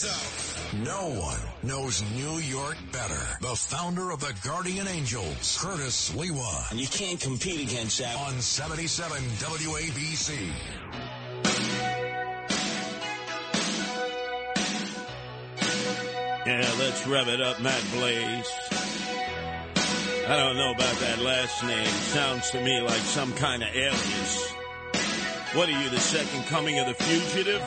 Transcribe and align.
this 0.00 0.74
out. 0.74 0.84
No 0.84 1.20
one 1.20 1.40
knows 1.62 2.02
New 2.14 2.38
York 2.38 2.76
better. 2.92 3.38
The 3.40 3.56
founder 3.56 4.10
of 4.10 4.20
the 4.20 4.34
Guardian 4.44 4.86
Angels, 4.86 5.58
Curtis 5.60 6.10
Sliwa. 6.10 6.70
And 6.70 6.80
you 6.80 6.86
can't 6.86 7.20
compete 7.20 7.70
against 7.70 7.98
that. 7.98 8.14
On 8.16 8.40
77 8.40 9.18
WABC. 9.18 10.50
Yeah, 16.46 16.74
let's 16.78 17.06
rev 17.06 17.28
it 17.28 17.40
up, 17.40 17.60
Matt 17.60 17.82
Blaze. 17.92 18.50
I 20.26 20.36
don't 20.36 20.56
know 20.56 20.72
about 20.72 20.96
that 20.98 21.18
last 21.20 21.62
name. 21.64 21.86
Sounds 21.86 22.50
to 22.50 22.62
me 22.62 22.80
like 22.80 23.00
some 23.00 23.32
kind 23.34 23.62
of 23.62 23.68
alias. 23.74 24.52
What 25.54 25.68
are 25.68 25.82
you, 25.82 25.88
the 25.88 25.98
second 25.98 26.44
coming 26.46 26.78
of 26.78 26.86
the 26.86 26.94
fugitive? 26.94 27.62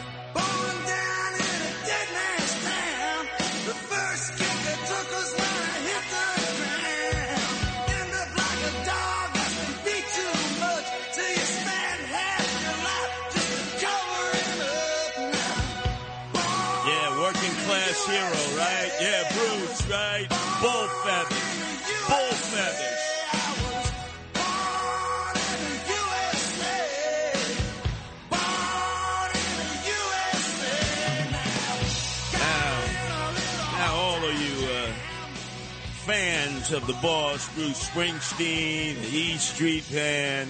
Of 36.74 36.88
the 36.88 36.94
boss, 37.02 37.54
Bruce 37.54 37.90
Springsteen, 37.90 38.96
the 39.02 39.18
E 39.18 39.38
Street 39.38 39.84
Band, 39.91 40.50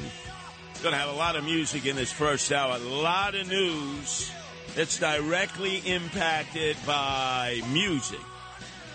going 0.84 0.94
to 0.94 1.00
have 1.00 1.10
a 1.10 1.18
lot 1.18 1.36
of 1.36 1.44
music 1.44 1.86
in 1.86 1.96
this 1.96 2.12
first 2.12 2.52
hour. 2.52 2.76
A 2.76 2.80
lot 2.80 3.34
of 3.34 3.48
news 3.48 4.32
that's 4.76 5.00
directly 5.00 5.78
impacted 5.80 6.78
by 6.86 7.62
music, 7.72 8.20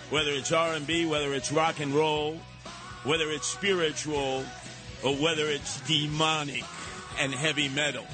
whether 0.09 0.31
it's 0.31 0.51
R&B, 0.51 1.05
whether 1.05 1.33
it's 1.33 1.51
rock 1.51 1.79
and 1.79 1.93
roll, 1.93 2.39
whether 3.03 3.29
it's 3.31 3.47
spiritual, 3.47 4.45
or 5.03 5.15
whether 5.15 5.47
it's 5.47 5.81
demonic 5.81 6.63
and 7.19 7.33
heavy 7.33 7.67
metal. 7.69 8.05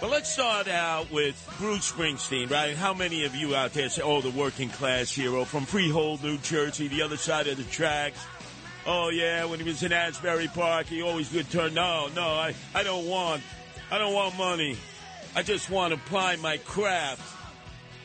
But 0.00 0.08
let's 0.08 0.32
start 0.32 0.66
out 0.66 1.10
with 1.10 1.36
Bruce 1.58 1.92
Springsteen, 1.92 2.50
right? 2.50 2.74
How 2.74 2.94
many 2.94 3.26
of 3.26 3.34
you 3.34 3.54
out 3.54 3.74
there 3.74 3.90
say, 3.90 4.00
oh, 4.00 4.22
the 4.22 4.30
working 4.30 4.70
class 4.70 5.12
hero 5.12 5.44
from 5.44 5.66
Freehold, 5.66 6.24
New 6.24 6.38
Jersey, 6.38 6.88
the 6.88 7.02
other 7.02 7.18
side 7.18 7.48
of 7.48 7.58
the 7.58 7.64
tracks? 7.64 8.24
Oh, 8.86 9.10
yeah, 9.10 9.44
when 9.44 9.60
he 9.60 9.66
was 9.66 9.82
in 9.82 9.92
Asbury 9.92 10.48
Park, 10.48 10.86
he 10.86 11.02
always 11.02 11.30
would 11.34 11.50
turn, 11.50 11.74
no, 11.74 12.08
no, 12.16 12.22
I, 12.22 12.54
I 12.74 12.82
don't 12.82 13.06
want, 13.06 13.42
I 13.90 13.98
don't 13.98 14.14
want 14.14 14.38
money. 14.38 14.78
I 15.36 15.42
just 15.42 15.68
want 15.68 15.92
to 15.92 16.00
apply 16.00 16.36
my 16.36 16.56
craft. 16.56 17.36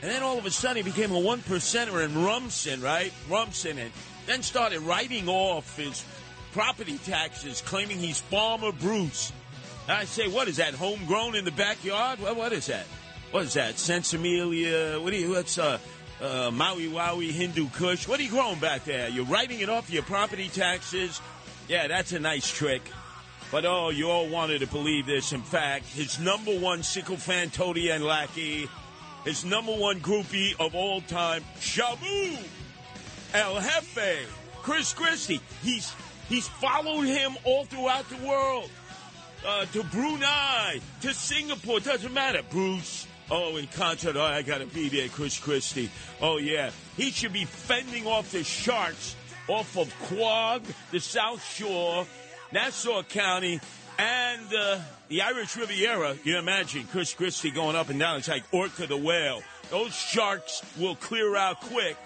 And 0.01 0.12
then 0.12 0.22
all 0.22 0.38
of 0.38 0.45
a 0.45 0.51
sudden 0.51 0.83
he 0.83 0.91
became 0.91 1.12
a 1.12 1.19
one 1.19 1.39
percenter 1.39 2.03
in 2.03 2.25
Rumson, 2.25 2.81
right? 2.81 3.13
Rumson, 3.29 3.77
and 3.77 3.91
then 4.25 4.44
started 4.44 4.81
writing 4.81 5.29
off 5.29 5.77
his 5.77 6.03
property 6.51 6.97
taxes, 7.06 7.62
claiming 7.62 8.00
he's 8.00 8.19
Farmer 8.19 8.73
Bruce. 8.73 9.31
I 9.88 10.06
say, 10.06 10.28
what 10.28 10.47
is 10.47 10.57
that? 10.57 10.73
Homegrown 10.73 11.35
in 11.35 11.46
the 11.46 11.51
backyard? 11.51 12.19
What, 12.19 12.35
what 12.35 12.53
is 12.53 12.68
that? 12.68 12.85
What 13.31 13.44
is 13.44 13.53
that? 13.53 13.75
Sinsemilla? 13.75 15.01
What 15.01 15.12
do 15.12 15.18
you? 15.18 15.29
What's 15.31 15.57
uh, 15.57 15.78
uh, 16.22 16.50
Maui 16.51 16.88
Wowie 16.88 17.31
Hindu 17.31 17.69
Kush? 17.69 18.07
What 18.07 18.19
are 18.19 18.24
you 18.24 18.29
growing 18.29 18.59
back 18.59 18.85
there? 18.85 19.09
You're 19.09 19.25
writing 19.25 19.59
it 19.59 19.69
off 19.69 19.90
your 19.91 20.03
property 20.03 20.50
taxes? 20.50 21.22
Yeah, 21.68 21.88
that's 21.88 22.13
a 22.13 22.19
nice 22.19 22.51
trick. 22.51 22.81
But 23.51 23.66
oh, 23.66 23.90
you 23.90 24.09
all 24.09 24.28
wanted 24.28 24.59
to 24.59 24.68
believe 24.68 25.06
this. 25.06 25.31
In 25.31 25.41
fact, 25.41 25.85
his 25.85 26.19
number 26.19 26.57
one 26.57 26.81
sycophant, 26.81 27.53
toady, 27.53 27.91
and 27.91 28.03
lackey, 28.03 28.68
his 29.24 29.45
number 29.45 29.72
one 29.72 30.00
groupie 30.00 30.59
of 30.59 30.74
all 30.74 31.01
time, 31.01 31.44
Shamu 31.59 32.38
El 33.34 33.56
Jefe, 33.62 34.28
Chris 34.62 34.94
Christie. 34.94 35.41
He's 35.62 35.94
he's 36.28 36.47
followed 36.47 37.03
him 37.03 37.35
all 37.44 37.66
throughout 37.66 38.09
the 38.09 38.28
world. 38.28 38.69
Uh, 39.45 39.66
to 39.66 39.83
Brunei, 39.83 40.79
to 41.01 41.13
Singapore, 41.13 41.79
doesn't 41.79 42.13
matter. 42.13 42.41
Bruce, 42.50 43.06
oh, 43.29 43.57
in 43.57 43.67
concert, 43.67 44.16
oh, 44.16 44.23
I 44.23 44.41
gotta 44.41 44.66
be 44.66 44.89
there, 44.89 45.07
Chris 45.07 45.38
Christie. 45.38 45.91
Oh, 46.19 46.38
yeah. 46.38 46.72
He 46.97 47.11
should 47.11 47.33
be 47.33 47.45
fending 47.45 48.07
off 48.07 48.31
the 48.31 48.44
sharks 48.44 49.16
off 49.47 49.78
of 49.78 49.94
Quogue, 50.03 50.63
the 50.91 51.00
South 51.00 51.44
Shore, 51.53 52.07
Nassau 52.51 53.03
County, 53.03 53.59
and 54.00 54.53
uh, 54.53 54.79
the 55.09 55.22
Irish 55.22 55.56
Riviera. 55.56 56.16
You 56.23 56.39
imagine 56.39 56.88
Chris 56.91 57.13
Christie 57.13 57.51
going 57.51 57.75
up 57.75 57.89
and 57.89 58.00
down. 58.00 58.17
It's 58.17 58.27
like 58.27 58.44
Orca 58.51 58.88
the 58.88 58.97
whale. 58.97 59.44
Those 59.69 59.94
sharks 59.94 60.63
will 60.79 60.95
clear 60.95 61.35
out 61.35 61.62
quick. 61.62 61.97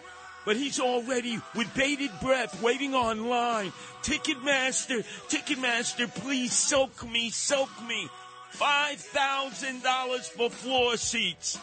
But 0.45 0.55
he's 0.55 0.79
already 0.79 1.39
with 1.55 1.73
bated 1.75 2.11
breath 2.22 2.61
waiting 2.61 2.95
online. 2.95 3.72
Ticketmaster, 4.01 5.03
Ticketmaster, 5.27 6.13
please 6.13 6.53
soak 6.53 7.07
me, 7.09 7.29
soak 7.29 7.69
me. 7.88 8.09
$5,000 8.53 10.22
for 10.31 10.50
floor 10.50 10.97
seats 10.97 11.59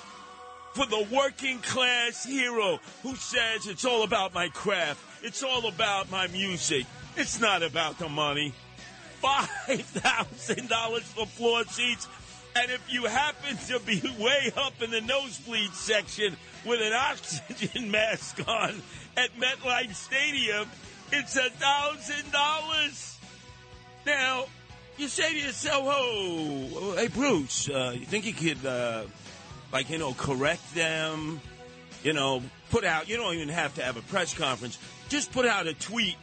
for 0.72 0.86
the 0.86 1.06
working 1.10 1.58
class 1.60 2.24
hero 2.24 2.78
who 3.02 3.16
says 3.16 3.66
it's 3.66 3.84
all 3.84 4.02
about 4.02 4.34
my 4.34 4.48
craft. 4.50 5.00
It's 5.22 5.42
all 5.42 5.66
about 5.66 6.10
my 6.10 6.26
music. 6.28 6.84
It's 7.16 7.40
not 7.40 7.62
about 7.62 7.98
the 7.98 8.10
money. 8.10 8.52
$5,000 9.22 11.00
for 11.00 11.26
floor 11.26 11.64
seats. 11.64 12.06
And 12.56 12.70
if 12.70 12.90
you 12.90 13.04
happen 13.04 13.58
to 13.68 13.78
be 13.80 14.00
way 14.18 14.50
up 14.56 14.80
in 14.80 14.90
the 14.90 15.02
nosebleed 15.02 15.74
section 15.74 16.34
with 16.64 16.80
an 16.80 16.92
oxygen 16.94 17.90
mask 17.90 18.40
on 18.48 18.82
at 19.14 19.30
MetLife 19.38 19.94
Stadium, 19.94 20.66
it's 21.12 21.36
a 21.36 21.50
thousand 21.50 22.32
dollars. 22.32 23.18
Now, 24.06 24.46
you 24.96 25.08
say 25.08 25.32
to 25.32 25.38
yourself, 25.38 25.84
"Oh, 25.86 26.94
hey 26.96 27.08
Bruce, 27.08 27.68
uh, 27.68 27.94
you 27.94 28.06
think 28.06 28.24
you 28.24 28.32
could, 28.32 28.64
uh, 28.64 29.04
like, 29.70 29.90
you 29.90 29.98
know, 29.98 30.14
correct 30.14 30.74
them? 30.74 31.42
You 32.02 32.14
know, 32.14 32.42
put 32.70 32.84
out. 32.84 33.06
You 33.06 33.18
don't 33.18 33.34
even 33.34 33.50
have 33.50 33.74
to 33.74 33.82
have 33.82 33.98
a 33.98 34.02
press 34.02 34.32
conference. 34.32 34.78
Just 35.10 35.30
put 35.30 35.44
out 35.44 35.66
a 35.66 35.74
tweet. 35.74 36.16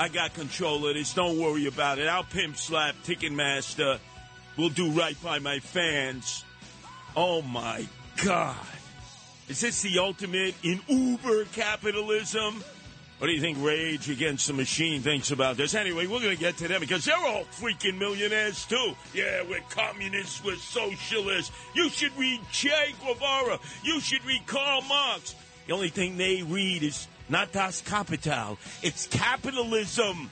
I 0.00 0.08
got 0.08 0.34
control 0.34 0.88
of 0.88 0.94
this. 0.94 1.14
Don't 1.14 1.38
worry 1.38 1.66
about 1.66 2.00
it. 2.00 2.08
I'll 2.08 2.24
pimp 2.24 2.56
slap 2.56 2.96
Ticketmaster. 3.04 4.00
We'll 4.56 4.68
do 4.68 4.90
right 4.90 5.20
by 5.22 5.38
my 5.38 5.58
fans. 5.60 6.44
Oh 7.16 7.42
my 7.42 7.86
God. 8.24 8.56
Is 9.48 9.60
this 9.60 9.82
the 9.82 9.98
ultimate 9.98 10.54
in 10.62 10.80
Uber 10.88 11.44
capitalism? 11.46 12.62
What 13.18 13.28
do 13.28 13.34
you 13.34 13.40
think 13.40 13.58
Rage 13.60 14.10
Against 14.10 14.48
the 14.48 14.52
Machine 14.52 15.00
thinks 15.00 15.30
about 15.30 15.56
this? 15.56 15.74
Anyway, 15.74 16.06
we're 16.06 16.20
going 16.20 16.34
to 16.34 16.40
get 16.40 16.56
to 16.56 16.68
them 16.68 16.80
because 16.80 17.04
they're 17.04 17.16
all 17.16 17.44
freaking 17.44 17.98
millionaires 17.98 18.64
too. 18.64 18.94
Yeah, 19.14 19.42
we're 19.48 19.60
communists, 19.70 20.42
we're 20.44 20.56
socialists. 20.56 21.52
You 21.74 21.88
should 21.88 22.16
read 22.18 22.40
Che 22.50 22.94
Guevara. 23.00 23.60
You 23.84 24.00
should 24.00 24.24
read 24.24 24.44
Karl 24.46 24.82
Marx. 24.82 25.36
The 25.66 25.72
only 25.72 25.90
thing 25.90 26.16
they 26.16 26.42
read 26.42 26.82
is 26.82 27.06
not 27.28 27.52
Das 27.52 27.80
Kapital. 27.80 28.58
It's 28.82 29.06
capitalism 29.06 30.28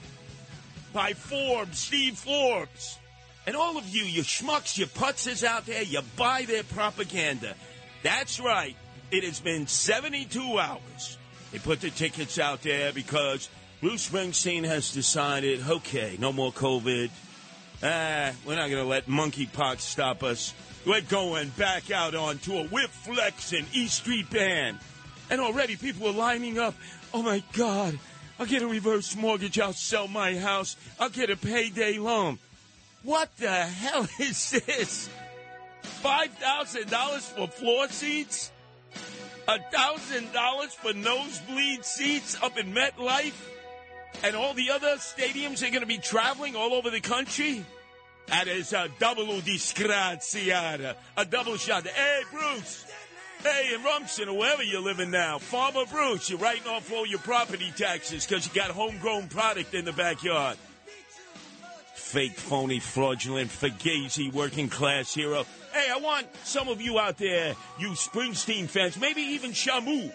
by 0.91 1.13
Forbes, 1.13 1.79
Steve 1.79 2.17
Forbes. 2.17 2.99
And 3.47 3.55
all 3.55 3.77
of 3.77 3.87
you, 3.89 4.03
you 4.03 4.21
schmucks, 4.21 4.77
you 4.77 4.85
putzes 4.85 5.43
out 5.43 5.65
there, 5.65 5.81
you 5.81 6.01
buy 6.15 6.45
their 6.45 6.63
propaganda. 6.63 7.55
That's 8.03 8.39
right. 8.39 8.75
It 9.09 9.23
has 9.23 9.39
been 9.39 9.67
72 9.67 10.59
hours. 10.59 11.17
They 11.51 11.59
put 11.59 11.81
the 11.81 11.89
tickets 11.89 12.39
out 12.39 12.61
there 12.61 12.93
because 12.93 13.49
Bruce 13.81 14.09
Springsteen 14.09 14.63
has 14.63 14.93
decided, 14.93 15.67
okay, 15.67 16.15
no 16.19 16.31
more 16.31 16.51
COVID. 16.51 17.09
Ah, 17.83 18.31
we're 18.45 18.55
not 18.55 18.69
going 18.69 18.83
to 18.83 18.87
let 18.87 19.07
monkeypox 19.07 19.79
stop 19.79 20.23
us. 20.23 20.53
We're 20.85 21.01
going 21.01 21.49
back 21.49 21.91
out 21.91 22.15
on 22.15 22.37
tour. 22.37 22.67
We're 22.71 22.87
flexing 22.87 23.65
East 23.73 23.97
Street 23.97 24.29
Band. 24.29 24.77
And 25.29 25.41
already 25.41 25.75
people 25.75 26.07
are 26.07 26.13
lining 26.13 26.59
up. 26.59 26.75
Oh 27.13 27.23
my 27.23 27.43
God. 27.53 27.97
I'll 28.39 28.45
get 28.45 28.61
a 28.61 28.67
reverse 28.67 29.15
mortgage. 29.15 29.59
I'll 29.59 29.73
sell 29.73 30.07
my 30.07 30.37
house. 30.37 30.75
I'll 30.99 31.09
get 31.09 31.29
a 31.29 31.37
payday 31.37 31.97
loan. 31.97 32.39
What 33.03 33.35
the 33.37 33.49
hell 33.49 34.07
is 34.19 34.51
this? 34.51 35.09
$5,000 36.03 37.19
for 37.35 37.47
floor 37.47 37.87
seats? 37.87 38.51
$1,000 39.47 40.69
for 40.69 40.93
nosebleed 40.93 41.83
seats 41.83 42.37
up 42.41 42.57
in 42.57 42.73
MetLife? 42.73 43.33
And 44.23 44.35
all 44.35 44.53
the 44.53 44.71
other 44.71 44.97
stadiums 44.97 45.63
are 45.63 45.69
going 45.69 45.81
to 45.81 45.87
be 45.87 45.97
traveling 45.97 46.55
all 46.55 46.73
over 46.73 46.89
the 46.89 47.01
country? 47.01 47.65
That 48.27 48.47
is 48.47 48.71
a 48.73 48.87
double 48.99 49.25
disgraziata. 49.41 50.95
A 51.17 51.25
double 51.25 51.57
shot. 51.57 51.87
Hey, 51.87 52.21
Bruce. 52.31 52.85
Hey, 53.43 53.73
in 53.73 53.83
Rumson 53.83 54.29
or 54.29 54.37
wherever 54.37 54.61
you're 54.61 54.81
living 54.81 55.09
now, 55.09 55.39
Farmer 55.39 55.85
Bruce, 55.89 56.29
you're 56.29 56.37
writing 56.37 56.67
off 56.67 56.91
all 56.91 57.07
your 57.07 57.19
property 57.19 57.73
taxes 57.75 58.25
because 58.25 58.45
you 58.45 58.53
got 58.53 58.69
homegrown 58.69 59.29
product 59.29 59.73
in 59.73 59.83
the 59.83 59.91
backyard. 59.91 60.57
Fake, 62.11 62.37
phony, 62.37 62.81
fraudulent, 62.81 63.49
fugazi, 63.49 64.33
working 64.33 64.67
class 64.67 65.13
hero. 65.13 65.45
Hey, 65.71 65.87
I 65.89 65.97
want 65.97 66.27
some 66.43 66.67
of 66.67 66.81
you 66.81 66.99
out 66.99 67.17
there, 67.17 67.55
you 67.79 67.91
Springsteen 67.91 68.67
fans, 68.67 68.99
maybe 68.99 69.21
even 69.21 69.51
Shamu. 69.51 70.11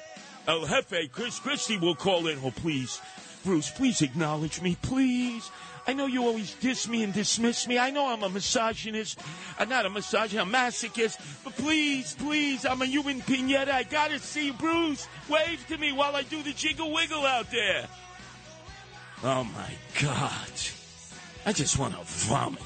El 0.46 0.66
Jefe, 0.66 1.10
Chris 1.10 1.38
Christie 1.38 1.78
will 1.78 1.94
call 1.94 2.26
in. 2.26 2.38
Oh, 2.44 2.50
please, 2.50 3.00
Bruce, 3.46 3.70
please 3.70 4.02
acknowledge 4.02 4.60
me, 4.60 4.76
please. 4.82 5.50
I 5.86 5.94
know 5.94 6.04
you 6.04 6.26
always 6.26 6.52
diss 6.56 6.86
me 6.86 7.02
and 7.02 7.14
dismiss 7.14 7.66
me. 7.66 7.78
I 7.78 7.88
know 7.88 8.12
I'm 8.12 8.24
a 8.24 8.28
misogynist. 8.28 9.18
I'm 9.58 9.70
not 9.70 9.86
a 9.86 9.88
misogynist, 9.88 10.46
I'm 10.46 10.54
a 10.54 10.58
masochist. 10.58 11.16
But 11.44 11.56
please, 11.56 12.14
please, 12.18 12.66
I'm 12.66 12.82
a 12.82 12.86
human 12.86 13.22
pinata. 13.22 13.70
I 13.70 13.84
gotta 13.84 14.18
see 14.18 14.50
Bruce. 14.50 15.08
Wave 15.30 15.66
to 15.68 15.78
me 15.78 15.92
while 15.92 16.14
I 16.14 16.24
do 16.24 16.42
the 16.42 16.52
jiggle 16.52 16.92
wiggle 16.92 17.24
out 17.24 17.50
there. 17.50 17.86
Oh 19.24 19.44
my 19.44 19.70
God. 20.02 20.75
I 21.46 21.52
just 21.52 21.78
want 21.78 21.94
to 21.94 22.00
vomit. 22.02 22.60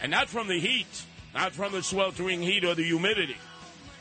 And 0.00 0.12
not 0.12 0.28
from 0.28 0.46
the 0.46 0.60
heat, 0.60 0.86
not 1.34 1.52
from 1.52 1.72
the 1.72 1.82
sweltering 1.82 2.40
heat 2.40 2.64
or 2.64 2.76
the 2.76 2.84
humidity. 2.84 3.36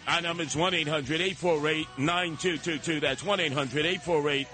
Our 0.07 0.21
number 0.21 0.43
is 0.43 0.55
1 0.55 0.75
800 0.75 1.21
848 1.21 1.87
9222. 1.97 2.99
That's 2.99 3.23
1 3.23 3.39
800 3.39 3.85
848 3.85 4.47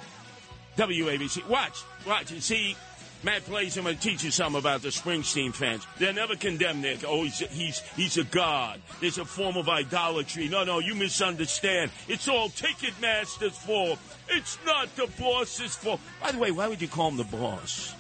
WABC. 0.77 1.50
Watch, 1.50 1.83
watch. 2.07 2.31
You 2.31 2.39
see, 2.39 2.77
Matt 3.24 3.44
plays 3.44 3.75
him 3.75 3.88
and 3.88 4.00
teaches 4.00 4.36
something 4.36 4.57
about 4.57 4.83
the 4.83 4.88
Springsteen 4.88 5.53
fans. 5.53 5.86
They're 6.00 6.13
never 6.13 6.38
condemned 6.38 6.86
there. 6.86 6.95
Oh, 7.06 7.24
he's, 7.24 7.39
he's, 7.39 7.80
he's 7.98 8.18
a 8.18 8.24
god. 8.24 8.80
There's 9.01 9.18
a 9.18 9.25
form 9.25 9.57
of 9.57 9.68
idolatry. 9.68 10.48
No, 10.48 10.63
no, 10.63 10.80
you 10.80 10.95
misunderstand. 10.95 11.92
It's 12.07 12.30
all 12.30 12.48
Ticketmaster's 12.48 13.57
fault. 13.57 14.00
It's 14.30 14.57
not 14.65 14.95
the 14.95 15.09
boss's 15.19 15.75
fault. 15.75 16.00
By 16.21 16.31
the 16.31 16.39
way, 16.39 16.51
why 16.51 16.69
would 16.69 16.81
you 16.81 16.88
call 16.88 17.09
him 17.09 17.18
the 17.18 17.25
boss? 17.25 17.95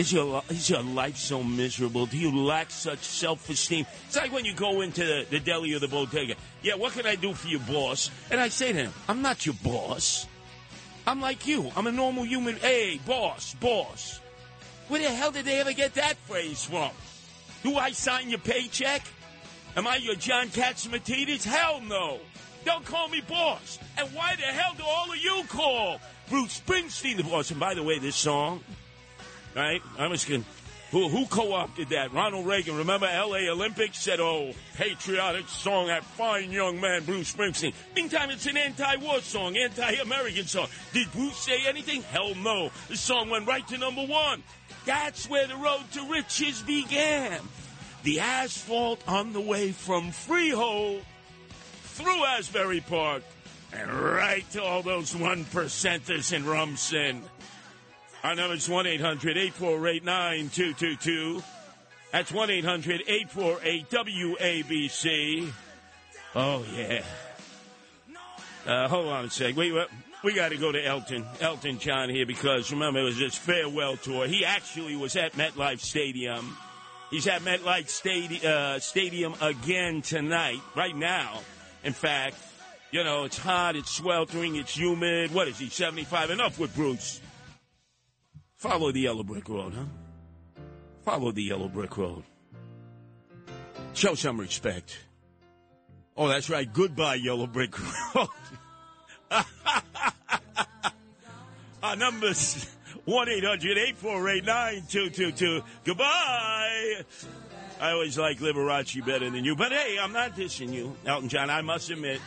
Is 0.00 0.14
your, 0.14 0.42
is 0.48 0.70
your 0.70 0.82
life 0.82 1.18
so 1.18 1.42
miserable? 1.42 2.06
Do 2.06 2.16
you 2.16 2.34
lack 2.34 2.70
such 2.70 3.00
self 3.00 3.50
esteem? 3.50 3.84
It's 4.06 4.16
like 4.16 4.32
when 4.32 4.46
you 4.46 4.54
go 4.54 4.80
into 4.80 5.04
the, 5.04 5.26
the 5.28 5.38
deli 5.38 5.74
or 5.74 5.78
the 5.78 5.88
bodega. 5.88 6.36
Yeah, 6.62 6.76
what 6.76 6.94
can 6.94 7.04
I 7.04 7.16
do 7.16 7.34
for 7.34 7.48
you, 7.48 7.58
boss? 7.58 8.10
And 8.30 8.40
I 8.40 8.48
say 8.48 8.72
to 8.72 8.78
him, 8.78 8.92
I'm 9.10 9.20
not 9.20 9.44
your 9.44 9.56
boss. 9.62 10.26
I'm 11.06 11.20
like 11.20 11.46
you. 11.46 11.70
I'm 11.76 11.86
a 11.86 11.92
normal 11.92 12.24
human. 12.24 12.56
Hey, 12.56 12.98
boss, 13.04 13.52
boss. 13.56 14.20
Where 14.88 15.02
the 15.02 15.10
hell 15.10 15.32
did 15.32 15.44
they 15.44 15.60
ever 15.60 15.74
get 15.74 15.92
that 15.96 16.16
phrase 16.26 16.64
from? 16.64 16.92
Do 17.62 17.76
I 17.76 17.90
sign 17.90 18.30
your 18.30 18.38
paycheck? 18.38 19.02
Am 19.76 19.86
I 19.86 19.96
your 19.96 20.14
John 20.14 20.48
Catsimatidis? 20.48 21.44
Hell 21.44 21.82
no. 21.82 22.20
Don't 22.64 22.86
call 22.86 23.08
me 23.08 23.20
boss. 23.28 23.78
And 23.98 24.08
why 24.14 24.34
the 24.36 24.44
hell 24.44 24.72
do 24.78 24.82
all 24.82 25.12
of 25.12 25.18
you 25.18 25.42
call 25.50 26.00
Bruce 26.30 26.58
Springsteen 26.58 27.18
the 27.18 27.24
boss? 27.24 27.50
And 27.50 27.60
by 27.60 27.74
the 27.74 27.82
way, 27.82 27.98
this 27.98 28.16
song, 28.16 28.64
right? 29.54 29.82
I'm 29.98 30.14
going 30.14 30.44
who, 30.90 31.08
who 31.08 31.26
co-opted 31.26 31.90
that? 31.90 32.12
Ronald 32.12 32.46
Reagan. 32.46 32.76
Remember 32.76 33.06
L.A. 33.06 33.48
Olympics 33.48 33.98
said, 33.98 34.18
oh, 34.18 34.52
patriotic 34.74 35.48
song, 35.48 35.86
that 35.86 36.04
fine 36.04 36.50
young 36.50 36.80
man, 36.80 37.04
Bruce 37.04 37.32
Springsteen. 37.32 37.72
Meantime, 37.94 38.30
it's 38.30 38.46
an 38.46 38.56
anti-war 38.56 39.20
song, 39.20 39.56
anti-American 39.56 40.46
song. 40.46 40.66
Did 40.92 41.10
Bruce 41.12 41.36
say 41.36 41.64
anything? 41.68 42.02
Hell 42.02 42.34
no. 42.34 42.72
The 42.88 42.96
song 42.96 43.30
went 43.30 43.46
right 43.46 43.66
to 43.68 43.78
number 43.78 44.04
one. 44.04 44.42
That's 44.84 45.30
where 45.30 45.46
the 45.46 45.56
road 45.56 45.84
to 45.92 46.10
riches 46.10 46.60
began. 46.62 47.40
The 48.02 48.20
asphalt 48.20 49.00
on 49.06 49.32
the 49.32 49.40
way 49.40 49.70
from 49.70 50.10
Freehold 50.10 51.02
through 51.82 52.24
Asbury 52.24 52.80
Park 52.80 53.22
and 53.72 53.92
right 53.92 54.50
to 54.52 54.62
all 54.62 54.82
those 54.82 55.14
one 55.14 55.44
percenters 55.44 56.32
in 56.32 56.44
Rumson. 56.44 57.22
Our 58.22 58.34
number 58.34 58.54
is 58.54 58.68
1 58.68 58.86
800 58.86 59.36
848 59.36 60.04
9222. 60.04 61.42
That's 62.12 62.30
1 62.30 62.50
800 62.50 63.02
848 63.06 63.90
WABC. 63.90 65.52
Oh, 66.34 66.64
yeah. 66.76 67.02
Uh, 68.66 68.88
hold 68.88 69.06
on 69.06 69.24
a 69.24 69.30
sec. 69.30 69.56
Wait, 69.56 69.72
we 70.22 70.34
got 70.34 70.50
to 70.50 70.58
go 70.58 70.70
to 70.70 70.84
Elton, 70.84 71.24
Elton 71.40 71.78
John 71.78 72.10
here 72.10 72.26
because 72.26 72.70
remember 72.70 73.00
it 73.00 73.04
was 73.04 73.18
his 73.18 73.34
farewell 73.34 73.96
tour. 73.96 74.26
He 74.26 74.44
actually 74.44 74.96
was 74.96 75.16
at 75.16 75.32
MetLife 75.32 75.80
Stadium. 75.80 76.56
He's 77.10 77.26
at 77.26 77.40
MetLife 77.40 77.86
Stadi- 77.86 78.44
uh, 78.44 78.78
Stadium 78.78 79.34
again 79.40 80.02
tonight, 80.02 80.60
right 80.76 80.94
now. 80.94 81.40
In 81.82 81.92
fact, 81.92 82.36
you 82.92 83.02
know, 83.02 83.24
it's 83.24 83.38
hot, 83.38 83.76
it's 83.76 83.90
sweltering, 83.90 84.56
it's 84.56 84.76
humid. 84.76 85.32
What 85.32 85.48
is 85.48 85.58
he, 85.58 85.70
75? 85.70 86.30
Enough 86.30 86.58
with 86.58 86.74
Bruce. 86.74 87.20
Follow 88.60 88.92
the 88.92 89.00
yellow 89.00 89.22
brick 89.22 89.48
road, 89.48 89.72
huh? 89.72 89.86
Follow 91.02 91.32
the 91.32 91.42
yellow 91.42 91.66
brick 91.66 91.96
road. 91.96 92.22
Show 93.94 94.14
some 94.14 94.38
respect. 94.38 94.98
Oh, 96.14 96.28
that's 96.28 96.50
right. 96.50 96.70
Goodbye, 96.70 97.14
yellow 97.14 97.46
brick 97.46 97.74
road. 98.14 98.28
Our 101.82 101.96
number's 101.96 102.66
1 103.06 103.28
800 103.30 103.78
848 103.78 104.44
9222. 104.44 105.62
Goodbye. 105.84 107.02
I 107.80 107.92
always 107.92 108.18
like 108.18 108.40
Liberace 108.40 109.02
better 109.06 109.30
than 109.30 109.42
you. 109.42 109.56
But 109.56 109.72
hey, 109.72 109.96
I'm 109.98 110.12
not 110.12 110.36
dissing 110.36 110.74
you, 110.74 110.94
Elton 111.06 111.30
John. 111.30 111.48
I 111.48 111.62
must 111.62 111.88
admit, 111.88 112.20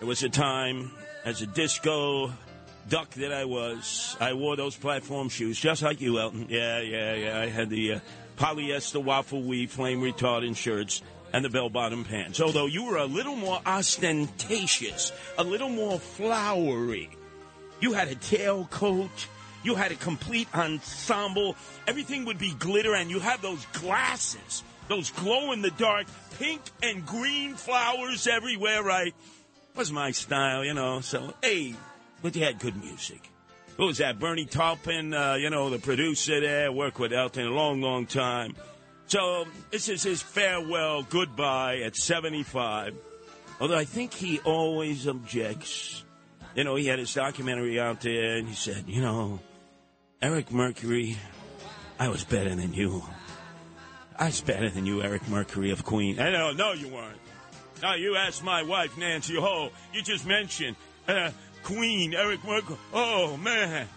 it 0.00 0.04
was 0.04 0.24
a 0.24 0.28
time 0.28 0.90
as 1.24 1.42
a 1.42 1.46
disco 1.46 2.32
duck 2.88 3.10
that 3.10 3.32
I 3.32 3.44
was. 3.44 4.16
I 4.20 4.32
wore 4.34 4.56
those 4.56 4.76
platform 4.76 5.28
shoes 5.28 5.58
just 5.58 5.82
like 5.82 6.00
you, 6.00 6.18
Elton. 6.18 6.46
Yeah, 6.48 6.80
yeah, 6.80 7.14
yeah. 7.14 7.40
I 7.40 7.46
had 7.46 7.70
the 7.70 7.94
uh, 7.94 8.00
polyester 8.36 9.02
waffle 9.02 9.42
weave 9.42 9.70
flame 9.70 10.00
retardant 10.00 10.56
shirts 10.56 11.02
and 11.32 11.44
the 11.44 11.48
bell 11.48 11.70
bottom 11.70 12.04
pants. 12.04 12.40
Although 12.40 12.66
you 12.66 12.84
were 12.84 12.96
a 12.96 13.04
little 13.04 13.36
more 13.36 13.60
ostentatious, 13.64 15.12
a 15.38 15.44
little 15.44 15.68
more 15.68 15.98
flowery. 15.98 17.10
You 17.80 17.92
had 17.92 18.08
a 18.08 18.14
tailcoat. 18.14 19.26
You 19.62 19.74
had 19.74 19.92
a 19.92 19.96
complete 19.96 20.48
ensemble. 20.54 21.56
Everything 21.86 22.24
would 22.24 22.38
be 22.38 22.54
glitter, 22.54 22.94
and 22.94 23.10
you 23.10 23.20
had 23.20 23.42
those 23.42 23.64
glasses, 23.74 24.62
those 24.88 25.10
glow 25.10 25.52
in 25.52 25.60
the 25.60 25.70
dark, 25.72 26.06
pink 26.38 26.62
and 26.82 27.04
green 27.04 27.54
flowers 27.54 28.26
everywhere, 28.26 28.82
right? 28.82 29.14
Was 29.76 29.92
my 29.92 30.12
style, 30.12 30.64
you 30.64 30.74
know. 30.74 31.00
So, 31.00 31.34
hey, 31.42 31.74
but 32.22 32.36
you 32.36 32.44
had 32.44 32.58
good 32.58 32.76
music. 32.82 33.30
Who 33.76 33.86
was 33.86 33.98
that? 33.98 34.18
Bernie 34.18 34.44
Taupin, 34.44 35.14
uh, 35.14 35.34
you 35.34 35.48
know, 35.48 35.70
the 35.70 35.78
producer 35.78 36.40
there, 36.40 36.70
worked 36.70 36.98
with 36.98 37.12
Elton 37.12 37.46
a 37.46 37.50
long, 37.50 37.80
long 37.80 38.06
time. 38.06 38.54
So 39.06 39.46
this 39.70 39.88
is 39.88 40.02
his 40.02 40.22
farewell 40.22 41.02
goodbye 41.02 41.78
at 41.78 41.96
75. 41.96 42.94
Although 43.60 43.76
I 43.76 43.84
think 43.84 44.14
he 44.14 44.38
always 44.40 45.06
objects. 45.06 46.04
You 46.54 46.64
know, 46.64 46.74
he 46.76 46.86
had 46.86 46.98
his 46.98 47.14
documentary 47.14 47.80
out 47.80 48.00
there 48.00 48.36
and 48.36 48.48
he 48.48 48.54
said, 48.54 48.84
you 48.86 49.02
know, 49.02 49.40
Eric 50.20 50.52
Mercury, 50.52 51.16
I 51.98 52.08
was 52.08 52.24
better 52.24 52.54
than 52.54 52.74
you. 52.74 53.02
I 54.18 54.26
was 54.26 54.40
better 54.42 54.68
than 54.68 54.84
you, 54.84 55.02
Eric 55.02 55.26
Mercury 55.28 55.70
of 55.70 55.84
Queen. 55.84 56.20
I 56.20 56.30
know, 56.30 56.52
no, 56.52 56.72
you 56.72 56.88
weren't. 56.88 57.18
Now 57.82 57.94
you 57.94 58.16
asked 58.16 58.44
my 58.44 58.62
wife, 58.62 58.98
Nancy 58.98 59.36
Ho. 59.36 59.70
You 59.94 60.02
just 60.02 60.26
mentioned 60.26 60.76
uh, 61.08 61.30
Queen, 61.62 62.14
Eric 62.14 62.44
Mercury. 62.44 62.78
Oh, 62.92 63.36
man. 63.36 63.88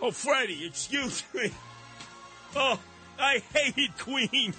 Oh, 0.00 0.10
Freddie, 0.10 0.66
excuse 0.66 1.22
me. 1.34 1.50
Oh, 2.56 2.78
I 3.18 3.42
hated 3.54 3.96
Queen. 3.98 4.54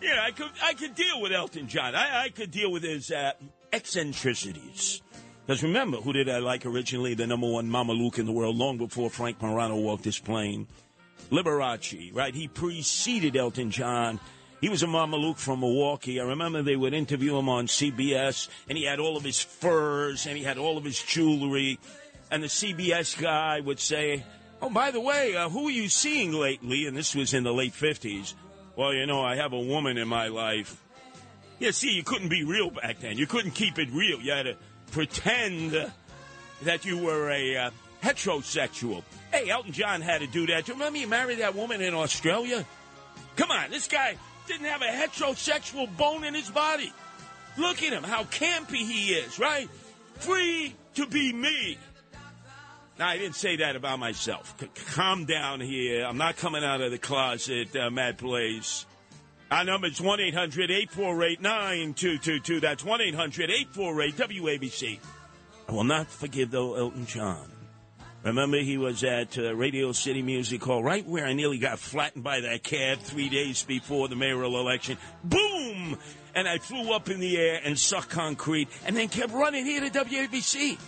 Yeah, 0.00 0.22
I 0.22 0.30
could 0.32 0.50
I 0.62 0.74
could 0.74 0.94
deal 0.94 1.20
with 1.20 1.32
Elton 1.32 1.68
John. 1.68 1.94
I, 1.94 2.24
I 2.24 2.28
could 2.30 2.50
deal 2.50 2.72
with 2.72 2.82
his 2.82 3.10
uh, 3.10 3.32
eccentricities. 3.72 5.00
Because 5.46 5.62
remember, 5.62 5.98
who 5.98 6.12
did 6.12 6.28
I 6.28 6.38
like 6.38 6.66
originally? 6.66 7.14
The 7.14 7.26
number 7.26 7.48
one 7.48 7.68
Mama 7.68 7.92
Luke 7.92 8.18
in 8.18 8.26
the 8.26 8.32
world, 8.32 8.56
long 8.56 8.78
before 8.78 9.10
Frank 9.10 9.40
Morano 9.42 9.76
walked 9.76 10.04
this 10.04 10.18
plane. 10.18 10.66
Liberace, 11.30 12.14
right? 12.14 12.34
He 12.34 12.48
preceded 12.48 13.36
Elton 13.36 13.70
John 13.70 14.20
He 14.62 14.68
was 14.68 14.84
a 14.84 14.86
Mameluke 14.86 15.38
from 15.38 15.58
Milwaukee. 15.58 16.20
I 16.20 16.24
remember 16.24 16.62
they 16.62 16.76
would 16.76 16.94
interview 16.94 17.36
him 17.36 17.48
on 17.48 17.66
CBS, 17.66 18.48
and 18.68 18.78
he 18.78 18.84
had 18.84 19.00
all 19.00 19.16
of 19.16 19.24
his 19.24 19.40
furs 19.40 20.24
and 20.24 20.38
he 20.38 20.44
had 20.44 20.56
all 20.56 20.78
of 20.78 20.84
his 20.84 21.02
jewelry. 21.02 21.80
And 22.30 22.44
the 22.44 22.46
CBS 22.46 23.20
guy 23.20 23.58
would 23.58 23.80
say, 23.80 24.24
Oh, 24.62 24.70
by 24.70 24.92
the 24.92 25.00
way, 25.00 25.34
uh, 25.34 25.48
who 25.48 25.66
are 25.66 25.72
you 25.72 25.88
seeing 25.88 26.32
lately? 26.32 26.86
And 26.86 26.96
this 26.96 27.12
was 27.12 27.34
in 27.34 27.42
the 27.42 27.52
late 27.52 27.72
50s. 27.72 28.34
Well, 28.76 28.94
you 28.94 29.04
know, 29.04 29.20
I 29.20 29.34
have 29.34 29.52
a 29.52 29.58
woman 29.58 29.98
in 29.98 30.06
my 30.06 30.28
life. 30.28 30.80
Yeah, 31.58 31.72
see, 31.72 31.90
you 31.90 32.04
couldn't 32.04 32.28
be 32.28 32.44
real 32.44 32.70
back 32.70 33.00
then. 33.00 33.18
You 33.18 33.26
couldn't 33.26 33.50
keep 33.52 33.80
it 33.80 33.90
real. 33.90 34.20
You 34.20 34.30
had 34.30 34.44
to 34.44 34.56
pretend 34.92 35.90
that 36.62 36.84
you 36.84 36.98
were 36.98 37.30
a 37.30 37.56
uh, 37.56 37.70
heterosexual. 38.00 39.02
Hey, 39.32 39.50
Elton 39.50 39.72
John 39.72 40.02
had 40.02 40.20
to 40.20 40.28
do 40.28 40.46
that. 40.46 40.66
Do 40.66 40.72
you 40.72 40.78
remember 40.78 41.00
he 41.00 41.06
married 41.06 41.40
that 41.40 41.56
woman 41.56 41.80
in 41.82 41.94
Australia? 41.94 42.64
Come 43.34 43.50
on, 43.50 43.70
this 43.70 43.88
guy 43.88 44.16
didn't 44.46 44.66
have 44.66 44.82
a 44.82 44.86
heterosexual 44.86 45.94
bone 45.96 46.24
in 46.24 46.34
his 46.34 46.50
body. 46.50 46.92
Look 47.58 47.82
at 47.82 47.92
him, 47.92 48.02
how 48.02 48.24
campy 48.24 48.76
he 48.76 49.14
is, 49.14 49.38
right? 49.38 49.68
Free 50.16 50.74
to 50.94 51.06
be 51.06 51.32
me. 51.32 51.78
Now, 52.98 53.08
I 53.08 53.18
didn't 53.18 53.36
say 53.36 53.56
that 53.56 53.76
about 53.76 53.98
myself. 53.98 54.54
C- 54.58 54.68
calm 54.92 55.24
down 55.24 55.60
here. 55.60 56.04
I'm 56.04 56.18
not 56.18 56.36
coming 56.36 56.64
out 56.64 56.80
of 56.80 56.90
the 56.90 56.98
closet, 56.98 57.74
uh, 57.74 57.90
Matt 57.90 58.18
Blaze. 58.18 58.86
Our 59.50 59.64
number 59.64 59.88
is 59.88 60.00
1 60.00 60.20
800 60.20 60.70
848 60.70 61.42
9222. 61.42 62.60
That's 62.60 62.84
1 62.84 63.00
800 63.02 63.50
848 63.50 64.40
WABC. 64.40 64.98
I 65.68 65.72
will 65.72 65.84
not 65.84 66.06
forgive, 66.06 66.50
though, 66.50 66.74
Elton 66.74 67.04
John. 67.04 67.51
Remember, 68.24 68.58
he 68.58 68.78
was 68.78 69.02
at 69.02 69.36
uh, 69.36 69.54
Radio 69.54 69.90
City 69.90 70.22
Music 70.22 70.62
Hall, 70.62 70.82
right 70.82 71.04
where 71.04 71.26
I 71.26 71.32
nearly 71.32 71.58
got 71.58 71.80
flattened 71.80 72.22
by 72.22 72.40
that 72.40 72.62
cab 72.62 73.00
three 73.00 73.28
days 73.28 73.64
before 73.64 74.06
the 74.06 74.14
mayoral 74.14 74.60
election. 74.60 74.96
Boom! 75.24 75.98
And 76.34 76.46
I 76.46 76.58
flew 76.58 76.92
up 76.92 77.10
in 77.10 77.18
the 77.18 77.36
air 77.36 77.60
and 77.64 77.76
sucked 77.76 78.10
concrete 78.10 78.68
and 78.86 78.96
then 78.96 79.08
kept 79.08 79.32
running 79.32 79.64
here 79.64 79.80
to 79.80 79.90
WABC. 79.90 80.78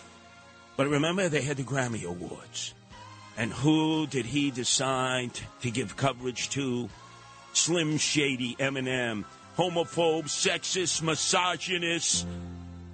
But 0.77 0.89
remember, 0.89 1.29
they 1.29 1.43
had 1.43 1.57
the 1.57 1.65
Grammy 1.65 2.05
Awards. 2.05 2.75
And 3.37 3.53
who 3.53 4.07
did 4.07 4.27
he 4.27 4.53
decide 4.53 5.33
to 5.63 5.71
give 5.73 5.97
coverage 5.97 6.51
to? 6.51 6.89
Slim 7.53 7.99
Shady, 7.99 8.55
Eminem, 8.57 9.25
homophobe, 9.57 10.25
sexist, 10.25 11.03
misogynist. 11.03 12.27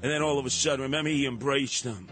And 0.02 0.10
then 0.10 0.22
all 0.22 0.38
of 0.38 0.46
a 0.46 0.50
sudden, 0.50 0.82
remember, 0.82 1.10
he 1.10 1.26
embraced 1.26 1.84
them. 1.84 2.08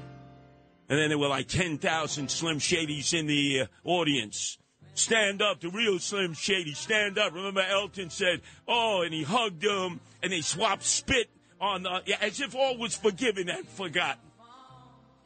And 0.88 0.99
then 0.99 1.11
there 1.11 1.18
were 1.18 1.28
like 1.28 1.49
10,000 1.49 2.30
Slim 2.30 2.59
Shadys 2.59 3.12
in 3.12 3.26
the 3.26 3.62
uh, 3.62 3.66
audience. 3.85 4.59
Stand 4.95 5.42
up, 5.42 5.61
the 5.61 5.68
real 5.68 5.99
Slim 5.99 6.35
Shady, 6.35 6.75
stand 6.75 7.18
up. 7.18 7.33
Remember, 7.33 7.61
Elton 7.61 8.11
said, 8.11 8.40
oh, 8.66 9.02
and 9.02 9.14
he 9.14 9.23
hugged 9.23 9.62
them, 9.62 10.00
and 10.23 10.33
they 10.33 10.40
swapped 10.40 10.83
spit 10.83 11.30
on 11.61 11.85
the, 11.85 12.02
yeah, 12.07 12.16
as 12.21 12.40
if 12.40 12.54
all 12.54 12.76
was 12.78 12.97
forgiven 12.97 13.49
and 13.49 13.68
forgotten. 13.68 14.23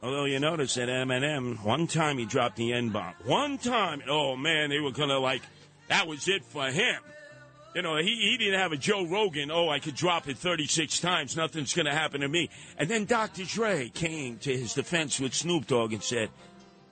Although 0.03 0.25
you 0.25 0.39
notice 0.39 0.75
that 0.75 0.89
Eminem, 0.89 1.63
one 1.63 1.87
time 1.87 2.17
he 2.17 2.25
dropped 2.25 2.57
the 2.57 2.73
N 2.73 2.89
bomb. 2.89 3.13
One 3.23 3.57
time, 3.57 4.03
oh 4.09 4.35
man, 4.35 4.69
they 4.69 4.79
were 4.79 4.91
gonna 4.91 5.17
like, 5.17 5.41
that 5.87 6.07
was 6.07 6.27
it 6.27 6.43
for 6.43 6.65
him. 6.69 6.99
You 7.75 7.81
know, 7.81 7.97
he, 7.97 8.15
he 8.15 8.37
didn't 8.37 8.59
have 8.59 8.71
a 8.71 8.77
Joe 8.77 9.05
Rogan, 9.05 9.49
oh, 9.49 9.69
I 9.69 9.79
could 9.79 9.95
drop 9.95 10.29
it 10.29 10.37
36 10.37 10.99
times, 10.99 11.35
nothing's 11.35 11.73
gonna 11.73 11.93
happen 11.93 12.21
to 12.21 12.27
me. 12.27 12.49
And 12.77 12.87
then 12.87 13.05
Dr. 13.05 13.45
Dre 13.45 13.89
came 13.89 14.37
to 14.39 14.55
his 14.55 14.73
defense 14.73 15.19
with 15.19 15.33
Snoop 15.33 15.67
Dogg 15.67 15.91
and 15.93 16.03
said, 16.03 16.29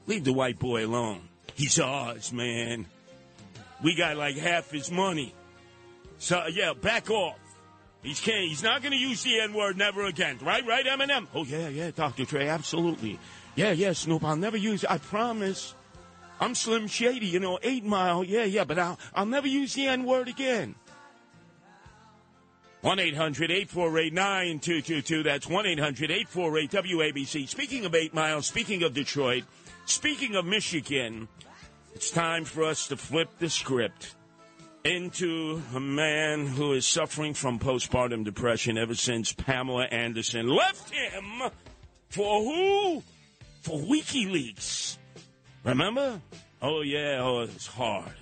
leave 0.08 0.24
the 0.24 0.34
white 0.34 0.58
boy 0.58 0.86
alone. 0.86 1.22
He's 1.54 1.80
ours, 1.80 2.34
man. 2.34 2.88
We 3.84 3.96
got 3.96 4.18
like 4.18 4.38
half 4.38 4.72
his 4.72 4.92
money. 4.92 5.34
So, 6.18 6.46
yeah, 6.48 6.74
back 6.74 7.10
off. 7.10 7.38
He's 8.04 8.20
he's 8.20 8.64
not 8.64 8.82
going 8.82 8.94
to 8.94 8.98
use 8.98 9.24
the 9.24 9.40
N 9.40 9.54
word 9.54 9.78
never 9.78 10.06
again. 10.06 10.40
Right, 10.42 10.66
right, 10.66 10.86
Eminem? 10.86 11.28
Oh, 11.36 11.46
yeah, 11.46 11.68
yeah, 11.68 11.92
Dr. 11.92 12.26
Dre, 12.26 12.48
absolutely. 12.48 13.20
Yeah, 13.56 13.72
yeah, 13.72 13.94
Snoop, 13.94 14.24
I'll 14.24 14.36
never 14.36 14.58
use 14.58 14.84
it. 14.84 14.92
I 14.92 14.98
promise. 14.98 15.76
I'm 16.42 16.56
Slim 16.56 16.88
Shady, 16.88 17.28
you 17.28 17.40
know, 17.40 17.60
Eight 17.62 17.86
Mile. 17.86 18.24
Yeah, 18.24 18.46
yeah, 18.46 18.64
but 18.64 18.80
I'll, 18.80 18.98
I'll 19.14 19.28
never 19.28 19.48
use 19.48 19.76
the 19.76 19.86
N 19.86 20.06
word 20.06 20.28
again. 20.28 20.74
1 22.82 22.98
800 22.98 23.52
848 23.52 24.12
9222. 24.12 25.22
That's 25.22 25.48
1 25.48 25.66
800 25.68 26.10
848 26.10 26.72
WABC. 26.72 27.48
Speaking 27.48 27.86
of 27.86 27.94
8 27.94 28.16
Mile, 28.16 28.42
speaking 28.42 28.82
of 28.82 28.96
Detroit, 28.96 29.44
speaking 29.86 30.34
of 30.36 30.44
Michigan, 30.46 31.28
it's 31.94 32.10
time 32.10 32.44
for 32.44 32.64
us 32.64 32.88
to 32.88 32.98
flip 32.98 33.30
the 33.38 33.48
script 33.48 34.16
into 34.84 35.62
a 35.76 35.80
man 35.80 36.48
who 36.48 36.74
is 36.74 36.88
suffering 36.88 37.36
from 37.36 37.60
postpartum 37.60 38.26
depression 38.26 38.80
ever 38.80 38.96
since 38.96 39.32
Pamela 39.32 39.84
Anderson 39.86 40.48
left 40.48 40.90
him 40.90 41.52
for 42.10 42.42
who? 42.44 43.04
For 43.62 43.78
WikiLeaks. 43.78 44.98
Remember? 45.64 46.20
Oh, 46.62 46.82
yeah, 46.82 47.20
oh, 47.22 47.42
it's 47.42 47.68
hard. 47.68 48.14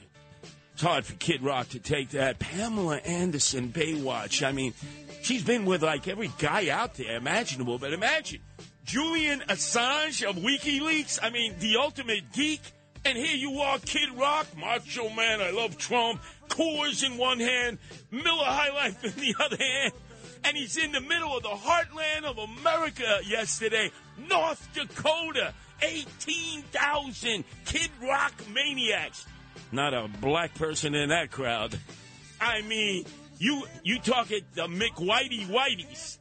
It's 0.73 0.81
hard 0.81 1.05
for 1.05 1.13
Kid 1.15 1.41
Rock 1.41 1.69
to 1.69 1.79
take 1.79 2.11
that. 2.11 2.39
Pamela 2.39 2.97
Anderson, 2.97 3.69
Baywatch. 3.69 4.45
I 4.45 4.51
mean, 4.51 4.73
she's 5.21 5.43
been 5.43 5.65
with 5.65 5.83
like 5.83 6.07
every 6.07 6.31
guy 6.37 6.69
out 6.69 6.95
there 6.95 7.17
imaginable, 7.17 7.77
but 7.77 7.93
imagine 7.93 8.41
Julian 8.85 9.41
Assange 9.47 10.27
of 10.27 10.37
WikiLeaks. 10.37 11.19
I 11.21 11.29
mean, 11.29 11.55
the 11.59 11.77
ultimate 11.77 12.31
geek. 12.33 12.61
And 13.05 13.17
here 13.17 13.35
you 13.35 13.59
are, 13.61 13.79
Kid 13.79 14.09
Rock, 14.17 14.47
Macho 14.57 15.09
Man, 15.09 15.39
I 15.39 15.51
love 15.51 15.77
Trump, 15.77 16.21
Coors 16.49 17.05
in 17.05 17.17
one 17.17 17.39
hand, 17.39 17.77
Miller 18.11 18.43
High 18.43 18.73
Life 18.73 19.03
in 19.05 19.11
the 19.11 19.35
other 19.41 19.55
hand. 19.57 19.93
And 20.43 20.57
he's 20.57 20.75
in 20.75 20.91
the 20.91 20.99
middle 21.01 21.35
of 21.35 21.43
the 21.43 21.49
heartland 21.49 22.23
of 22.23 22.37
America 22.37 23.19
yesterday, 23.25 23.91
North 24.29 24.67
Dakota. 24.73 25.53
18,000 25.81 27.43
Kid 27.65 27.89
Rock 28.01 28.33
maniacs. 28.53 29.25
Not 29.71 29.93
a 29.93 30.07
black 30.19 30.55
person 30.55 30.95
in 30.95 31.09
that 31.09 31.31
crowd. 31.31 31.77
I 32.41 32.61
mean, 32.63 33.05
you 33.37 33.63
you 33.83 33.99
talk 33.99 34.31
at 34.31 34.53
the 34.53 34.67
McWhitey 34.67 35.47
Whiteys. 35.47 36.17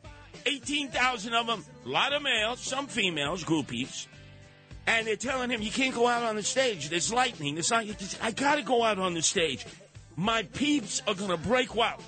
18,000 0.46 1.34
of 1.34 1.46
them, 1.46 1.64
a 1.84 1.88
lot 1.88 2.12
of 2.12 2.22
males, 2.22 2.60
some 2.60 2.86
females, 2.86 3.44
groupies. 3.44 4.06
And 4.86 5.06
they're 5.06 5.16
telling 5.16 5.50
him, 5.50 5.60
you 5.60 5.70
can't 5.70 5.94
go 5.94 6.06
out 6.06 6.22
on 6.22 6.36
the 6.36 6.42
stage. 6.42 6.88
There's 6.88 7.12
lightning. 7.12 7.54
There's 7.54 7.70
not, 7.70 7.84
I 8.22 8.30
got 8.30 8.54
to 8.54 8.62
go 8.62 8.82
out 8.82 8.98
on 8.98 9.12
the 9.12 9.20
stage. 9.20 9.66
My 10.16 10.44
peeps 10.44 11.02
are 11.06 11.14
going 11.14 11.30
to 11.30 11.36
break 11.36 11.74
wild. 11.74 12.02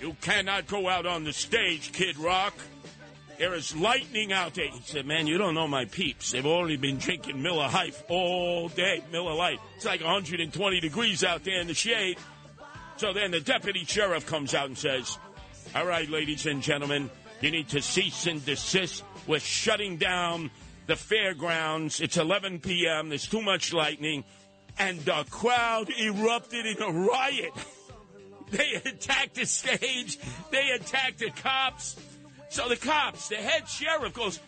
You 0.00 0.16
cannot 0.22 0.66
go 0.66 0.88
out 0.88 1.04
on 1.04 1.24
the 1.24 1.32
stage, 1.32 1.92
Kid 1.92 2.16
Rock. 2.16 2.54
There 3.38 3.54
is 3.54 3.74
lightning 3.74 4.32
out 4.32 4.54
there. 4.54 4.68
He 4.68 4.80
said, 4.84 5.06
Man, 5.06 5.26
you 5.26 5.38
don't 5.38 5.54
know 5.54 5.66
my 5.66 5.84
peeps. 5.86 6.32
They've 6.32 6.46
already 6.46 6.76
been 6.76 6.98
drinking 6.98 7.42
Miller 7.42 7.68
High 7.68 7.92
all 8.08 8.68
day. 8.68 9.02
Miller 9.10 9.34
Lite. 9.34 9.60
It's 9.76 9.84
like 9.84 10.00
120 10.00 10.80
degrees 10.80 11.24
out 11.24 11.44
there 11.44 11.60
in 11.60 11.66
the 11.66 11.74
shade. 11.74 12.18
So 12.96 13.12
then 13.12 13.32
the 13.32 13.40
deputy 13.40 13.84
sheriff 13.84 14.26
comes 14.26 14.54
out 14.54 14.66
and 14.66 14.78
says, 14.78 15.18
All 15.74 15.86
right, 15.86 16.08
ladies 16.08 16.46
and 16.46 16.62
gentlemen, 16.62 17.10
you 17.40 17.50
need 17.50 17.68
to 17.70 17.82
cease 17.82 18.26
and 18.26 18.44
desist. 18.44 19.02
We're 19.26 19.40
shutting 19.40 19.96
down 19.96 20.50
the 20.86 20.96
fairgrounds. 20.96 22.00
It's 22.00 22.16
11 22.16 22.60
p.m. 22.60 23.08
There's 23.08 23.26
too 23.26 23.42
much 23.42 23.72
lightning. 23.72 24.24
And 24.78 25.00
the 25.00 25.24
crowd 25.30 25.90
erupted 25.90 26.66
in 26.66 26.82
a 26.82 26.90
riot. 26.90 27.52
They 28.50 28.74
attacked 28.74 29.34
the 29.34 29.46
stage. 29.46 30.18
They 30.50 30.70
attacked 30.70 31.18
the 31.18 31.30
cops. 31.30 31.96
So 32.54 32.68
the 32.68 32.76
cops, 32.76 33.26
the 33.26 33.34
head 33.34 33.68
sheriff 33.68 34.14
goes, 34.14 34.38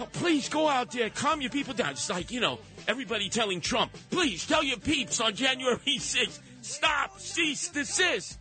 oh, 0.00 0.08
please 0.10 0.48
go 0.48 0.68
out 0.68 0.90
there, 0.90 1.10
calm 1.10 1.42
your 1.42 1.50
people 1.50 1.74
down. 1.74 1.90
It's 1.90 2.08
like, 2.08 2.30
you 2.30 2.40
know, 2.40 2.58
everybody 2.88 3.28
telling 3.28 3.60
Trump, 3.60 3.92
please 4.10 4.46
tell 4.46 4.64
your 4.64 4.78
peeps 4.78 5.20
on 5.20 5.34
January 5.34 5.76
6th, 5.86 6.40
stop, 6.62 7.20
cease, 7.20 7.68
desist. 7.68 8.38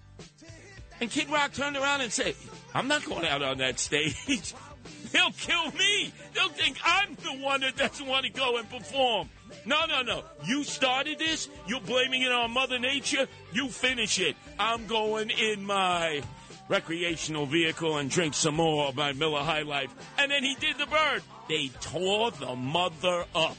And 1.01 1.11
Kid 1.11 1.29
Rock 1.29 1.51
turned 1.51 1.75
around 1.75 1.99
and 1.99 2.09
said, 2.09 2.35
I'm 2.73 2.87
not 2.87 3.03
going 3.03 3.25
out 3.25 3.43
on 3.43 3.57
that 3.57 3.79
stage. 3.81 4.15
They'll 5.11 5.31
kill 5.31 5.71
me. 5.71 6.13
They'll 6.33 6.47
think 6.47 6.77
I'm 6.85 7.15
the 7.15 7.43
one 7.43 7.59
that 7.61 7.75
doesn't 7.75 8.07
want 8.07 8.25
to 8.27 8.31
go 8.31 8.59
and 8.59 8.69
perform. 8.69 9.29
No, 9.65 9.87
no, 9.87 10.03
no. 10.03 10.23
You 10.45 10.63
started 10.63 11.19
this. 11.19 11.49
You're 11.67 11.81
blaming 11.81 12.21
it 12.21 12.31
on 12.31 12.51
Mother 12.51 12.79
Nature. 12.79 13.27
You 13.51 13.67
finish 13.67 14.21
it. 14.21 14.37
I'm 14.57 14.87
going 14.87 15.31
in 15.31 15.65
my 15.65 16.23
recreational 16.71 17.45
vehicle 17.45 17.97
and 17.97 18.09
drink 18.09 18.33
some 18.33 18.55
more 18.55 18.93
my 18.93 19.11
Miller 19.11 19.41
High 19.41 19.63
Life. 19.63 19.93
And 20.17 20.31
then 20.31 20.41
he 20.41 20.55
did 20.55 20.77
the 20.77 20.85
bird. 20.85 21.21
They 21.49 21.67
tore 21.81 22.31
the 22.31 22.55
mother 22.55 23.25
up. 23.35 23.57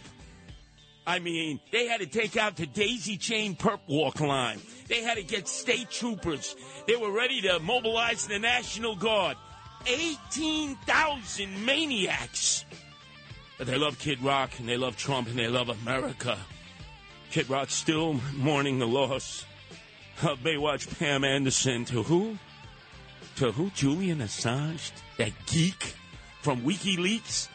I 1.07 1.19
mean, 1.19 1.61
they 1.73 1.87
had 1.88 2.00
to 2.00 2.07
take 2.07 2.38
out 2.38 2.57
the 2.57 2.66
daisy 2.66 3.19
chain 3.19 3.54
perp 3.54 3.81
walk 3.87 4.21
line. 4.21 4.61
They 4.88 5.02
had 5.02 5.16
to 5.19 5.23
get 5.23 5.47
state 5.47 5.90
troopers. 5.90 6.57
They 6.87 6.97
were 6.97 7.12
ready 7.12 7.42
to 7.42 7.61
mobilize 7.61 8.26
the 8.26 8.38
National 8.38 8.97
Guard. 8.97 9.37
18,000 9.87 11.66
maniacs. 11.66 12.64
But 13.59 13.66
they 13.66 13.76
love 13.76 13.99
Kid 13.99 14.23
Rock 14.23 14.59
and 14.59 14.66
they 14.66 14.78
love 14.78 14.97
Trump 14.97 15.28
and 15.28 15.38
they 15.38 15.49
love 15.49 15.69
America. 15.69 16.38
Kid 17.31 17.50
Rock 17.50 17.71
still 17.71 18.14
mourning 18.37 18.78
the 18.78 18.87
loss 18.87 19.45
of 20.23 20.38
Baywatch 20.38 20.99
Pam 20.99 21.25
Anderson 21.25 21.85
to 21.87 22.02
who? 22.04 22.38
To 23.36 23.52
who? 23.52 23.70
Julian 23.70 24.18
Assange? 24.18 24.92
That 25.16 25.32
geek 25.46 25.94
from 26.42 26.62
WikiLeaks 26.62 27.48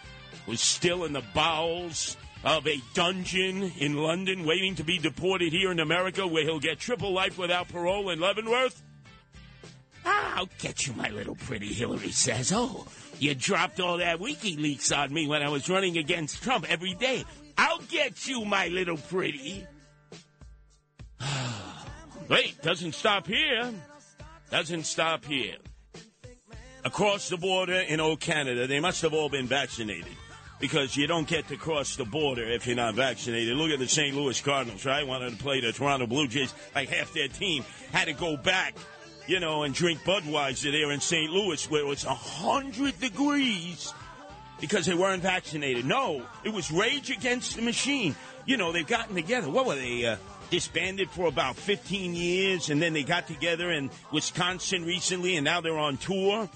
was 0.48 0.62
still 0.62 1.03
in 1.05 1.13
the 1.13 1.24
bowels 1.34 2.17
of 2.43 2.67
a 2.67 2.81
dungeon 2.93 3.72
in 3.77 3.98
London 3.98 4.46
waiting 4.46 4.75
to 4.75 4.84
be 4.84 4.98
deported 4.98 5.51
here 5.51 5.72
in 5.72 5.79
America 5.79 6.25
where 6.25 6.43
he'll 6.43 6.60
get 6.60 6.79
triple 6.79 7.12
life 7.12 7.38
without 7.38 7.67
parole 7.67 8.10
in 8.10 8.19
Leavenworth? 8.19 8.81
Ah, 10.05 10.38
I'll 10.38 10.50
get 10.60 10.88
you, 10.88 10.93
my 10.93 11.10
little 11.10 11.36
pretty, 11.36 11.74
Hillary 11.74 12.12
says. 12.12 12.53
Oh, 12.55 12.88
you 13.19 13.36
dropped 13.36 13.79
all 13.79 13.98
that 13.98 14.19
WikiLeaks 14.19 14.96
on 14.98 15.13
me 15.13 15.27
when 15.27 15.41
I 15.41 15.50
was 15.50 15.69
running 15.69 15.98
against 15.98 16.41
Trump 16.43 16.65
every 16.72 16.93
day. 16.93 17.25
I'll 17.57 17.79
get 17.79 18.27
you, 18.27 18.46
my 18.46 18.67
little 18.67 18.98
pretty. 18.98 19.67
Wait, 22.29 22.62
doesn't 22.62 22.93
stop 22.93 23.27
here. 23.27 23.74
Doesn't 24.50 24.86
stop 24.86 25.25
here. 25.25 25.57
Across 26.88 27.27
the 27.27 27.36
border 27.36 27.82
in 27.82 28.00
old 28.00 28.22
Canada, 28.22 28.65
they 28.65 28.79
must 28.79 29.01
have 29.01 29.13
all 29.13 29.27
been 29.27 29.46
vaccinated 29.46 30.15
because 30.58 30.96
you 30.96 31.06
don't 31.06 31.27
get 31.27 31.46
to 31.50 31.58
cross 31.58 31.98
the 31.98 32.06
border 32.06 32.46
if 32.46 32.65
you're 32.65 32.77
not 32.77 32.96
vaccinated. 32.96 33.58
Look 33.58 33.72
at 33.72 33.79
the 33.79 33.89
St. 33.89 34.15
Louis 34.15 34.39
Cardinals, 34.39 34.86
right? 34.86 35.06
Wanted 35.06 35.32
to 35.32 35.44
play 35.44 35.60
the 35.60 35.74
Toronto 35.74 36.08
Blue 36.08 36.29
Jays. 36.29 36.53
Like 36.74 36.88
half 36.88 37.12
their 37.12 37.27
team 37.27 37.65
had 37.91 38.06
to 38.06 38.13
go 38.13 38.38
back, 38.38 38.74
you 39.27 39.41
know, 39.41 39.63
and 39.63 39.75
drink 39.75 40.00
Budweiser 40.06 40.72
there 40.72 40.94
in 40.94 41.01
St. 41.01 41.29
Louis 41.29 41.70
where 41.70 41.82
it 41.82 41.88
was 41.88 42.06
100 42.06 42.98
degrees 43.01 43.94
because 44.62 44.86
they 44.86 44.96
weren't 44.96 45.24
vaccinated. 45.24 45.84
No, 45.84 46.25
it 46.46 46.53
was 46.53 46.72
rage 46.72 47.12
against 47.12 47.58
the 47.58 47.63
machine. 47.63 48.15
You 48.46 48.56
know, 48.56 48.72
they've 48.72 48.88
gotten 48.88 49.13
together. 49.13 49.50
What 49.50 49.65
were 49.65 49.75
they? 49.75 50.06
Uh, 50.06 50.15
disbanded 50.50 51.10
for 51.10 51.27
about 51.27 51.58
15 51.58 52.15
years, 52.15 52.70
and 52.70 52.82
then 52.82 52.94
they 52.94 53.03
got 53.03 53.27
together 53.27 53.70
in 53.72 53.89
Wisconsin 54.13 54.86
recently, 54.86 55.36
and 55.36 55.44
now 55.44 55.60
they're 55.60 55.77
on 55.77 55.98
tour. 55.98 56.48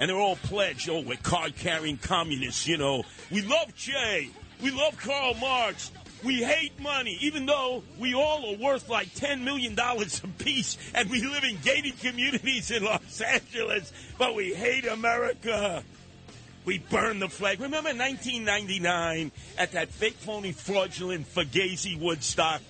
And 0.00 0.10
they're 0.10 0.16
all 0.16 0.36
pledged, 0.36 0.88
oh, 0.88 1.00
we're 1.00 1.16
card 1.16 1.56
carrying 1.56 1.96
communists, 1.96 2.66
you 2.66 2.76
know. 2.76 3.04
We 3.30 3.42
love 3.42 3.74
Jay. 3.76 4.30
We 4.62 4.70
love 4.70 4.96
Karl 4.96 5.34
Marx. 5.34 5.90
We 6.24 6.42
hate 6.42 6.78
money, 6.80 7.18
even 7.20 7.46
though 7.46 7.82
we 7.98 8.14
all 8.14 8.54
are 8.54 8.56
worth 8.56 8.88
like 8.88 9.08
$10 9.14 9.42
million 9.42 9.76
apiece 9.78 10.78
and 10.94 11.10
we 11.10 11.22
live 11.22 11.42
in 11.42 11.58
gated 11.64 11.98
communities 11.98 12.70
in 12.70 12.84
Los 12.84 13.20
Angeles, 13.20 13.92
but 14.18 14.36
we 14.36 14.54
hate 14.54 14.86
America. 14.86 15.82
We 16.64 16.78
burn 16.78 17.18
the 17.18 17.28
flag. 17.28 17.60
Remember 17.60 17.90
1999 17.90 19.32
at 19.58 19.72
that 19.72 19.88
fake, 19.88 20.14
phony, 20.14 20.52
fraudulent 20.52 21.26
Fugazi 21.26 21.98
Woodstock? 21.98 22.60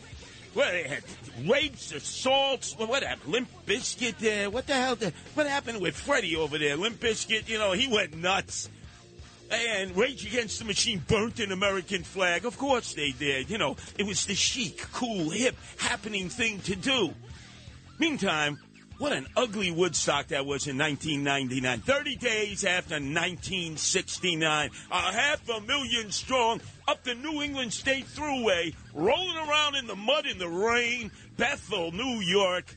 Where 0.54 0.72
they 0.72 0.88
had 0.88 1.02
rapes, 1.46 1.92
assaults. 1.92 2.74
What 2.76 3.02
happened? 3.02 3.32
Limp 3.32 3.48
Bizkit 3.66 4.18
there. 4.18 4.48
Uh, 4.48 4.50
what 4.50 4.66
the 4.66 4.74
hell? 4.74 4.96
Did, 4.96 5.14
what 5.34 5.46
happened 5.46 5.80
with 5.80 5.96
Freddie 5.96 6.36
over 6.36 6.58
there? 6.58 6.76
Limp 6.76 7.00
Bizkit, 7.00 7.48
you 7.48 7.58
know, 7.58 7.72
he 7.72 7.88
went 7.88 8.16
nuts. 8.16 8.68
And 9.50 9.94
Rage 9.96 10.24
Against 10.26 10.60
the 10.60 10.64
Machine 10.64 11.02
burnt 11.06 11.38
an 11.38 11.52
American 11.52 12.04
flag. 12.04 12.46
Of 12.46 12.56
course 12.56 12.94
they 12.94 13.10
did. 13.12 13.50
You 13.50 13.58
know, 13.58 13.76
it 13.98 14.06
was 14.06 14.24
the 14.24 14.34
chic, 14.34 14.80
cool, 14.92 15.28
hip, 15.28 15.56
happening 15.76 16.30
thing 16.30 16.60
to 16.60 16.74
do. 16.74 17.12
Meantime, 17.98 18.58
what 19.02 19.10
an 19.10 19.26
ugly 19.36 19.72
Woodstock 19.72 20.28
that 20.28 20.46
was 20.46 20.68
in 20.68 20.78
1999. 20.78 21.80
30 21.80 22.16
days 22.16 22.64
after 22.64 22.94
1969. 22.94 24.70
A 24.92 24.94
half 24.94 25.48
a 25.48 25.60
million 25.62 26.12
strong 26.12 26.60
up 26.86 27.02
the 27.02 27.16
New 27.16 27.42
England 27.42 27.72
State 27.72 28.06
Thruway, 28.06 28.72
rolling 28.94 29.36
around 29.36 29.74
in 29.74 29.88
the 29.88 29.96
mud 29.96 30.26
in 30.26 30.38
the 30.38 30.48
rain, 30.48 31.10
Bethel, 31.36 31.90
New 31.90 32.20
York. 32.20 32.76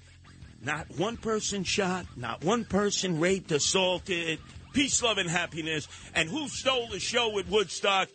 Not 0.63 0.88
one 0.98 1.17
person 1.17 1.63
shot, 1.63 2.08
not 2.15 2.44
one 2.44 2.65
person 2.65 3.20
raped, 3.20 3.51
assaulted. 3.51 4.39
Peace, 4.74 5.03
love, 5.03 5.20
and 5.20 5.29
happiness. 5.29 5.88
And 6.15 6.27
who 6.27 6.48
stole 6.48 6.88
the 6.88 7.00
show 7.00 7.38
at 7.38 7.48
Woodstock? 7.50 8.10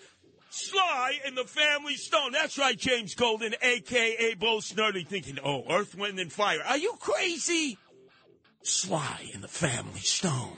Sly 0.50 1.20
and 1.24 1.36
the 1.38 1.44
Family 1.44 1.94
Stone. 1.94 2.32
That's 2.32 2.58
right, 2.58 2.76
James 2.76 3.14
Golden, 3.14 3.54
a.k.a. 3.62 4.34
Bo 4.34 4.56
Snerdly, 4.56 5.06
thinking, 5.06 5.38
oh, 5.44 5.62
Earth, 5.70 5.94
Wind, 5.94 6.18
and 6.18 6.32
Fire. 6.32 6.58
Are 6.66 6.76
you 6.76 6.94
crazy? 6.98 7.78
Sly 8.62 9.30
and 9.34 9.42
the 9.42 9.48
Family 9.48 10.00
Stone. 10.00 10.52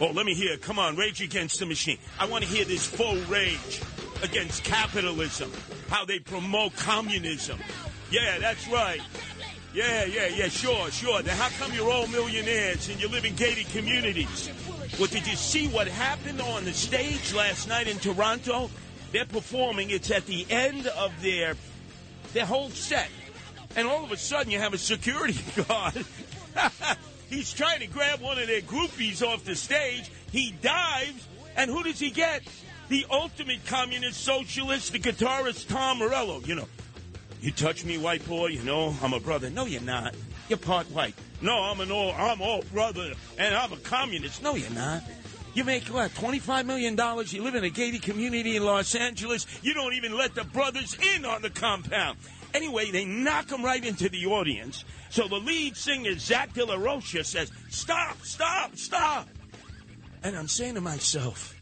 Oh, 0.00 0.10
let 0.12 0.26
me 0.26 0.34
hear. 0.34 0.56
Come 0.56 0.78
on, 0.78 0.96
Rage 0.96 1.20
Against 1.20 1.60
the 1.60 1.66
Machine. 1.66 1.98
I 2.18 2.26
want 2.26 2.44
to 2.44 2.50
hear 2.50 2.64
this 2.64 2.86
full 2.86 3.16
rage 3.26 3.80
against 4.22 4.64
capitalism, 4.64 5.52
how 5.88 6.04
they 6.04 6.18
promote 6.18 6.74
communism. 6.76 7.58
Yeah, 8.10 8.38
that's 8.38 8.66
right. 8.68 9.00
Yeah, 9.72 10.04
yeah, 10.04 10.26
yeah, 10.26 10.48
sure, 10.48 10.90
sure. 10.90 11.22
Then 11.22 11.36
how 11.36 11.48
come 11.50 11.72
you're 11.72 11.90
all 11.90 12.08
millionaires 12.08 12.88
and 12.88 13.00
you 13.00 13.08
live 13.08 13.24
in 13.24 13.36
gated 13.36 13.68
communities? 13.68 14.50
Well, 14.98 15.06
did 15.06 15.26
you 15.26 15.36
see 15.36 15.68
what 15.68 15.86
happened 15.86 16.40
on 16.40 16.64
the 16.64 16.72
stage 16.72 17.32
last 17.32 17.68
night 17.68 17.86
in 17.86 17.98
Toronto? 17.98 18.70
They're 19.12 19.24
performing. 19.24 19.90
It's 19.90 20.10
at 20.10 20.26
the 20.26 20.46
end 20.50 20.86
of 20.88 21.12
their 21.22 21.54
their 22.32 22.46
whole 22.46 22.70
set, 22.70 23.08
and 23.76 23.86
all 23.86 24.04
of 24.04 24.12
a 24.12 24.16
sudden 24.16 24.50
you 24.50 24.58
have 24.58 24.74
a 24.74 24.78
security 24.78 25.38
guard. 25.68 26.04
He's 27.30 27.52
trying 27.52 27.78
to 27.80 27.86
grab 27.86 28.20
one 28.20 28.38
of 28.38 28.48
their 28.48 28.60
groupies 28.60 29.26
off 29.26 29.44
the 29.44 29.54
stage. 29.54 30.10
He 30.32 30.50
dives, 30.60 31.28
and 31.56 31.70
who 31.70 31.84
does 31.84 32.00
he 32.00 32.10
get? 32.10 32.42
The 32.88 33.06
ultimate 33.08 33.64
communist 33.66 34.20
socialist, 34.20 34.92
the 34.92 34.98
guitarist 34.98 35.68
Tom 35.68 36.00
Morello. 36.00 36.40
You 36.44 36.56
know, 36.56 36.68
you 37.40 37.52
touch 37.52 37.84
me, 37.84 37.98
white 37.98 38.26
boy. 38.26 38.48
You 38.48 38.64
know 38.64 38.94
I'm 39.00 39.12
a 39.12 39.20
brother. 39.20 39.48
No, 39.48 39.64
you're 39.64 39.80
not. 39.80 40.16
You're 40.48 40.58
part 40.58 40.90
white. 40.90 41.14
No, 41.40 41.54
I'm 41.54 41.80
an 41.80 41.92
all. 41.92 42.12
I'm 42.12 42.42
all 42.42 42.62
brother, 42.72 43.12
and 43.38 43.54
I'm 43.54 43.72
a 43.72 43.76
communist. 43.76 44.42
No, 44.42 44.56
you're 44.56 44.68
not. 44.70 45.04
You 45.54 45.64
make 45.64 45.84
what? 45.84 46.10
$25 46.12 46.66
million. 46.66 46.96
You 47.26 47.42
live 47.42 47.54
in 47.54 47.64
a 47.64 47.70
gated 47.70 48.02
community 48.02 48.56
in 48.56 48.64
Los 48.64 48.94
Angeles. 48.94 49.46
You 49.62 49.74
don't 49.74 49.94
even 49.94 50.16
let 50.16 50.34
the 50.34 50.44
brothers 50.44 50.96
in 51.14 51.24
on 51.24 51.42
the 51.42 51.50
compound. 51.50 52.18
Anyway, 52.54 52.90
they 52.90 53.04
knock 53.04 53.50
him 53.50 53.64
right 53.64 53.84
into 53.84 54.08
the 54.08 54.26
audience. 54.26 54.84
So 55.10 55.28
the 55.28 55.36
lead 55.36 55.76
singer, 55.76 56.18
Zach 56.18 56.52
De 56.52 56.64
La 56.64 56.74
Rocha, 56.74 57.24
says, 57.24 57.50
Stop, 57.68 58.22
stop, 58.22 58.76
stop. 58.76 59.28
And 60.22 60.36
I'm 60.36 60.48
saying 60.48 60.74
to 60.74 60.80
myself, 60.80 61.54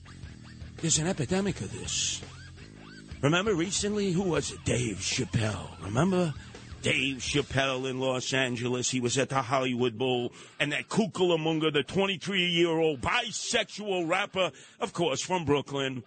there's 0.78 0.98
an 0.98 1.06
epidemic 1.06 1.60
of 1.60 1.72
this. 1.72 2.22
Remember 3.20 3.54
recently, 3.54 4.12
who 4.12 4.22
was 4.22 4.52
it? 4.52 4.64
Dave 4.64 4.98
Chappelle. 4.98 5.68
Remember? 5.84 6.32
Dave 6.82 7.16
Chappelle 7.16 7.90
in 7.90 7.98
Los 7.98 8.32
Angeles. 8.32 8.88
He 8.88 9.00
was 9.00 9.18
at 9.18 9.28
the 9.28 9.42
Hollywood 9.42 9.98
Bowl. 9.98 10.32
And 10.60 10.72
that 10.72 10.88
Cucamonga, 10.88 11.72
the 11.72 11.82
23 11.82 12.46
year 12.46 12.70
old 12.70 13.00
bisexual 13.00 14.08
rapper, 14.08 14.52
of 14.78 14.92
course, 14.92 15.20
from 15.20 15.44
Brooklyn, 15.44 16.04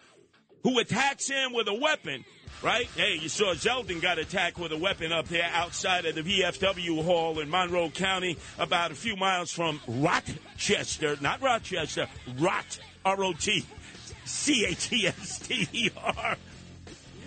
who 0.64 0.80
attacks 0.80 1.30
him 1.30 1.54
with 1.54 1.68
a 1.68 1.74
weapon, 1.74 2.24
right? 2.62 2.88
Hey, 2.96 3.18
you 3.22 3.30
saw 3.30 3.54
Zeldin 3.54 4.02
got 4.02 4.20
attacked 4.20 4.58
with 4.58 4.72
a 4.72 4.78
weapon 4.78 5.12
up 5.12 5.28
there 5.28 5.50
outside 5.54 6.06
of 6.06 6.16
the 6.16 6.22
VFW 6.22 7.04
Hall 7.04 7.40
in 7.40 7.50
Monroe 7.50 7.90
County, 7.90 8.38
about 8.60 8.92
a 8.92 8.96
few 8.96 9.16
miles 9.16 9.52
from 9.52 9.80
Rochester, 9.88 11.18
not 11.22 11.42
Rochester, 11.42 12.08
Rot, 12.38 12.80
R 13.06 13.24
O 13.24 13.34
T 13.34 13.66
C 14.26 14.66
H 14.66 14.92
E 14.92 15.08
S 15.08 15.40
T 15.40 15.68
E 15.72 15.90
R. 15.98 16.38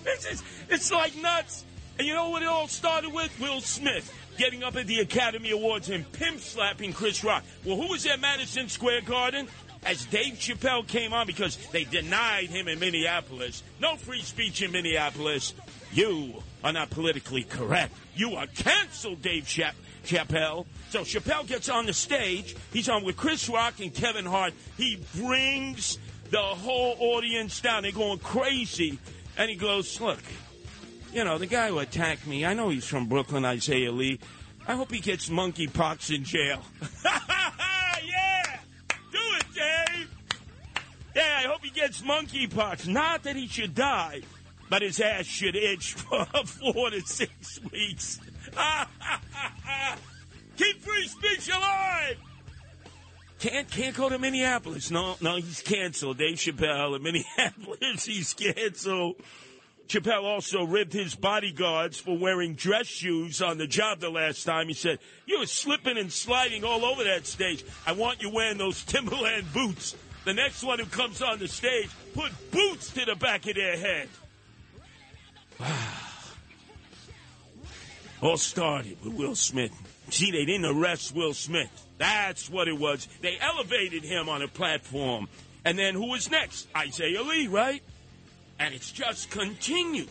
It's, 0.06 0.26
it's, 0.26 0.42
it's 0.68 0.92
like 0.92 1.16
nuts. 1.16 1.64
And 1.98 2.06
you 2.06 2.14
know 2.14 2.30
what 2.30 2.42
it 2.42 2.48
all 2.48 2.68
started 2.68 3.12
with? 3.12 3.38
Will 3.40 3.60
Smith 3.60 4.12
getting 4.36 4.64
up 4.64 4.76
at 4.76 4.86
the 4.86 5.00
Academy 5.00 5.50
Awards 5.50 5.90
and 5.90 6.10
pimp 6.12 6.40
slapping 6.40 6.92
Chris 6.92 7.22
Rock. 7.22 7.44
Well, 7.64 7.76
who 7.76 7.88
was 7.88 8.06
at 8.06 8.20
Madison 8.20 8.68
Square 8.68 9.02
Garden? 9.02 9.48
As 9.84 10.04
Dave 10.06 10.34
Chappelle 10.34 10.86
came 10.86 11.12
on 11.12 11.26
because 11.26 11.56
they 11.72 11.84
denied 11.84 12.48
him 12.48 12.68
in 12.68 12.78
Minneapolis. 12.78 13.62
No 13.80 13.96
free 13.96 14.22
speech 14.22 14.62
in 14.62 14.72
Minneapolis. 14.72 15.54
You 15.92 16.42
are 16.62 16.72
not 16.72 16.90
politically 16.90 17.44
correct. 17.44 17.94
You 18.16 18.34
are 18.36 18.46
canceled, 18.46 19.22
Dave 19.22 19.44
Chapp- 19.44 19.74
Chappelle. 20.04 20.66
So 20.90 21.00
Chappelle 21.00 21.46
gets 21.46 21.68
on 21.68 21.86
the 21.86 21.92
stage. 21.92 22.56
He's 22.72 22.88
on 22.88 23.04
with 23.04 23.16
Chris 23.16 23.48
Rock 23.48 23.80
and 23.80 23.92
Kevin 23.94 24.24
Hart. 24.24 24.54
He 24.76 25.00
brings 25.16 25.98
the 26.30 26.38
whole 26.38 26.96
audience 26.98 27.60
down. 27.60 27.82
They're 27.82 27.92
going 27.92 28.18
crazy. 28.18 28.98
And 29.36 29.50
he 29.50 29.56
goes, 29.56 30.00
Look, 30.00 30.20
you 31.12 31.24
know, 31.24 31.38
the 31.38 31.46
guy 31.46 31.68
who 31.68 31.78
attacked 31.78 32.26
me, 32.26 32.44
I 32.44 32.54
know 32.54 32.70
he's 32.70 32.86
from 32.86 33.06
Brooklyn, 33.06 33.44
Isaiah 33.44 33.92
Lee. 33.92 34.18
I 34.66 34.74
hope 34.74 34.90
he 34.90 35.00
gets 35.00 35.28
monkeypox 35.28 36.14
in 36.14 36.24
jail. 36.24 36.62
yeah! 37.04 38.58
Do 39.12 39.18
it, 39.38 39.46
Dave! 39.54 40.10
Yeah, 41.14 41.40
I 41.40 41.42
hope 41.46 41.64
he 41.64 41.70
gets 41.70 42.02
monkeypox. 42.02 42.88
Not 42.88 43.22
that 43.22 43.36
he 43.36 43.46
should 43.46 43.74
die, 43.74 44.22
but 44.68 44.82
his 44.82 45.00
ass 45.00 45.26
should 45.26 45.56
itch 45.56 45.92
for 45.94 46.24
four 46.24 46.90
to 46.90 47.00
six 47.02 47.60
weeks. 47.70 48.20
Keep 50.56 50.82
free 50.82 51.08
speech 51.08 51.48
alive! 51.48 52.16
Can't 53.40 53.70
can't 53.70 53.94
go 53.94 54.08
to 54.08 54.18
Minneapolis. 54.18 54.90
No, 54.90 55.16
no, 55.20 55.36
he's 55.36 55.60
canceled. 55.60 56.18
Dave 56.18 56.36
Chappelle 56.36 56.96
in 56.96 57.02
Minneapolis, 57.38 58.06
he's 58.06 58.32
canceled. 58.32 59.16
Chappelle 59.86 60.24
also 60.24 60.64
ribbed 60.64 60.94
his 60.94 61.14
bodyguards 61.14 61.98
for 61.98 62.16
wearing 62.16 62.54
dress 62.54 62.86
shoes 62.86 63.42
on 63.42 63.58
the 63.58 63.66
job 63.66 64.00
the 64.00 64.08
last 64.08 64.44
time. 64.44 64.68
He 64.68 64.74
said, 64.74 64.98
You 65.26 65.40
were 65.40 65.46
slipping 65.46 65.98
and 65.98 66.10
sliding 66.10 66.64
all 66.64 66.86
over 66.86 67.04
that 67.04 67.26
stage. 67.26 67.64
I 67.86 67.92
want 67.92 68.22
you 68.22 68.30
wearing 68.30 68.56
those 68.56 68.82
Timberland 68.82 69.52
boots. 69.52 69.94
The 70.24 70.34
next 70.34 70.62
one 70.62 70.78
who 70.78 70.86
comes 70.86 71.20
on 71.20 71.38
the 71.38 71.48
stage, 71.48 71.90
put 72.14 72.32
boots 72.50 72.90
to 72.92 73.04
the 73.04 73.14
back 73.14 73.46
of 73.46 73.54
their 73.54 73.76
head. 73.76 74.08
all 78.22 78.36
started 78.38 78.96
with 79.04 79.14
Will 79.14 79.34
Smith. 79.34 79.72
See, 80.10 80.30
they 80.30 80.44
didn't 80.44 80.64
arrest 80.64 81.14
Will 81.14 81.34
Smith. 81.34 81.68
That's 81.98 82.48
what 82.48 82.68
it 82.68 82.78
was. 82.78 83.06
They 83.20 83.36
elevated 83.38 84.02
him 84.02 84.28
on 84.28 84.42
a 84.42 84.48
platform. 84.48 85.28
And 85.64 85.78
then 85.78 85.94
who 85.94 86.10
was 86.10 86.30
next? 86.30 86.68
Isaiah 86.76 87.22
Lee, 87.22 87.46
right? 87.46 87.82
And 88.58 88.74
it's 88.74 88.90
just 88.90 89.30
continued. 89.30 90.08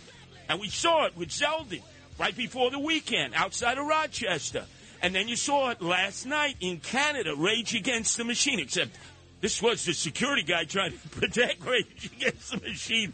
And 0.47 0.59
we 0.59 0.69
saw 0.69 1.05
it 1.05 1.17
with 1.17 1.29
Zeldin 1.29 1.81
right 2.19 2.35
before 2.35 2.71
the 2.71 2.79
weekend 2.79 3.33
outside 3.35 3.77
of 3.77 3.85
Rochester. 3.85 4.65
And 5.01 5.13
then 5.13 5.27
you 5.27 5.35
saw 5.35 5.69
it 5.71 5.81
last 5.81 6.25
night 6.25 6.55
in 6.59 6.79
Canada, 6.79 7.35
Rage 7.35 7.75
Against 7.75 8.17
the 8.17 8.23
Machine, 8.23 8.59
except 8.59 8.95
this 9.43 9.61
was 9.61 9.83
the 9.83 9.93
security 9.93 10.41
guy 10.41 10.63
trying 10.63 10.93
to 10.93 11.09
protect 11.19 11.65
Rage 11.65 12.09
Against 12.15 12.51
the 12.51 12.61
Machine. 12.61 13.13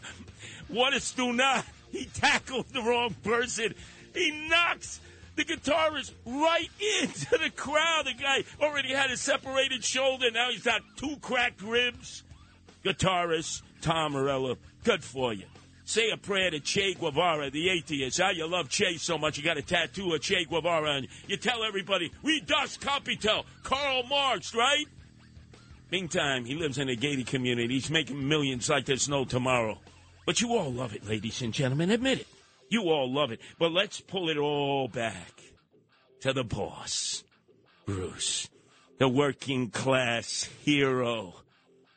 What 0.68 0.92
a 0.92 0.98
stunna. 0.98 1.64
He 1.90 2.04
tackled 2.04 2.68
the 2.68 2.82
wrong 2.82 3.16
person. 3.24 3.74
He 4.14 4.48
knocks 4.48 5.00
the 5.34 5.44
guitarist 5.44 6.12
right 6.24 6.70
into 7.02 7.36
the 7.36 7.50
crowd. 7.50 8.06
The 8.06 8.14
guy 8.14 8.44
already 8.60 8.94
had 8.94 9.10
a 9.10 9.16
separated 9.16 9.82
shoulder. 9.82 10.30
Now 10.30 10.50
he's 10.52 10.62
got 10.62 10.82
two 10.94 11.16
cracked 11.20 11.62
ribs. 11.62 12.22
Guitarist 12.84 13.62
Tom 13.80 14.12
Morello, 14.12 14.56
good 14.84 15.02
for 15.02 15.32
you. 15.34 15.46
Say 15.84 16.10
a 16.10 16.16
prayer 16.16 16.52
to 16.52 16.60
Che 16.60 16.94
Guevara, 16.94 17.50
the 17.50 17.70
atheist. 17.70 18.20
How 18.20 18.30
you 18.30 18.46
love 18.46 18.68
Che 18.68 18.98
so 18.98 19.18
much, 19.18 19.36
you 19.36 19.42
got 19.42 19.58
a 19.58 19.62
tattoo 19.62 20.14
of 20.14 20.20
Che 20.20 20.44
Guevara 20.44 20.90
on 20.90 21.02
you. 21.02 21.08
You 21.26 21.36
tell 21.38 21.64
everybody, 21.64 22.12
we 22.22 22.40
das 22.40 22.76
Kapital, 22.76 23.44
Karl 23.64 24.04
Marx, 24.04 24.54
right? 24.54 24.86
Meantime, 25.90 26.44
he 26.44 26.54
lives 26.54 26.78
in 26.78 26.88
a 26.88 26.94
gated 26.96 27.26
community. 27.26 27.74
He's 27.74 27.90
making 27.90 28.28
millions 28.28 28.68
like 28.68 28.86
there's 28.86 29.08
no 29.08 29.24
tomorrow. 29.24 29.78
But 30.26 30.40
you 30.40 30.56
all 30.56 30.70
love 30.72 30.94
it, 30.94 31.08
ladies 31.08 31.42
and 31.42 31.52
gentlemen. 31.52 31.90
Admit 31.90 32.20
it. 32.20 32.26
You 32.68 32.82
all 32.84 33.12
love 33.12 33.32
it. 33.32 33.40
But 33.58 33.72
let's 33.72 34.00
pull 34.00 34.28
it 34.28 34.36
all 34.36 34.86
back 34.86 35.42
to 36.20 36.32
the 36.32 36.44
boss, 36.44 37.24
Bruce, 37.86 38.48
the 38.98 39.08
working 39.08 39.70
class 39.70 40.48
hero, 40.64 41.34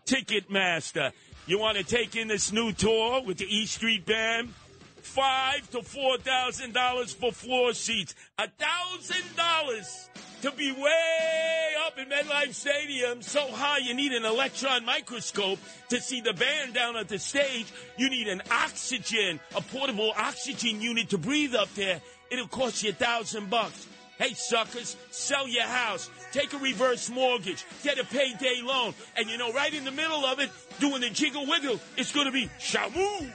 Ticketmaster. 0.06 1.12
You 1.46 1.60
want 1.60 1.78
to 1.78 1.84
take 1.84 2.16
in 2.16 2.30
this 2.30 2.52
new 2.52 2.72
tour 2.72 3.22
with 3.22 3.38
the 3.38 3.46
E 3.46 3.66
Street 3.66 4.06
Band? 4.06 4.54
Five 5.02 5.70
to 5.72 5.84
four 5.84 6.18
thousand 6.18 6.74
dollars 6.74 7.14
for 7.14 7.32
floor 7.32 7.74
seats. 7.74 8.16
A 8.40 8.48
thousand 8.48 9.36
dollars 9.36 10.10
to 10.44 10.52
be 10.52 10.74
way 10.74 11.74
up 11.88 11.98
in 11.98 12.10
MetLife 12.10 12.54
Stadium, 12.54 13.22
so 13.22 13.48
high 13.48 13.78
you 13.78 13.94
need 13.94 14.12
an 14.12 14.26
electron 14.26 14.84
microscope 14.84 15.58
to 15.88 16.02
see 16.02 16.20
the 16.20 16.34
band 16.34 16.74
down 16.74 16.98
at 16.98 17.08
the 17.08 17.18
stage. 17.18 17.72
You 17.96 18.10
need 18.10 18.28
an 18.28 18.42
oxygen, 18.52 19.40
a 19.56 19.62
portable 19.62 20.12
oxygen 20.18 20.82
unit 20.82 21.12
to 21.12 21.18
breathe 21.18 21.56
up 21.56 21.74
there. 21.76 22.02
It'll 22.30 22.50
cost 22.50 22.84
you 22.84 22.90
a 22.90 22.94
thousand 22.94 23.50
bucks. 23.50 23.88
Hey, 24.18 24.34
suckers, 24.34 24.98
sell 25.12 25.48
your 25.48 25.64
house, 25.64 26.10
take 26.34 26.52
a 26.52 26.58
reverse 26.58 27.10
mortgage, 27.10 27.64
get 27.82 27.98
a 27.98 28.04
payday 28.04 28.60
loan, 28.66 28.94
and 29.16 29.30
you 29.30 29.38
know, 29.38 29.54
right 29.54 29.74
in 29.74 29.86
the 29.86 29.92
middle 29.92 30.26
of 30.26 30.42
it, 30.42 30.50
doing 30.82 31.00
the 31.00 31.10
jiggle 31.10 31.48
wiggle, 31.48 31.80
it's 31.96 32.12
going 32.12 32.26
to 32.26 32.34
be 32.34 32.50
Shamu, 32.60 33.32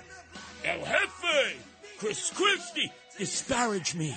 El 0.63 0.79
Jefe, 0.81 1.57
Chris 1.97 2.31
Christie, 2.35 2.93
disparage 3.17 3.95
me 3.95 4.15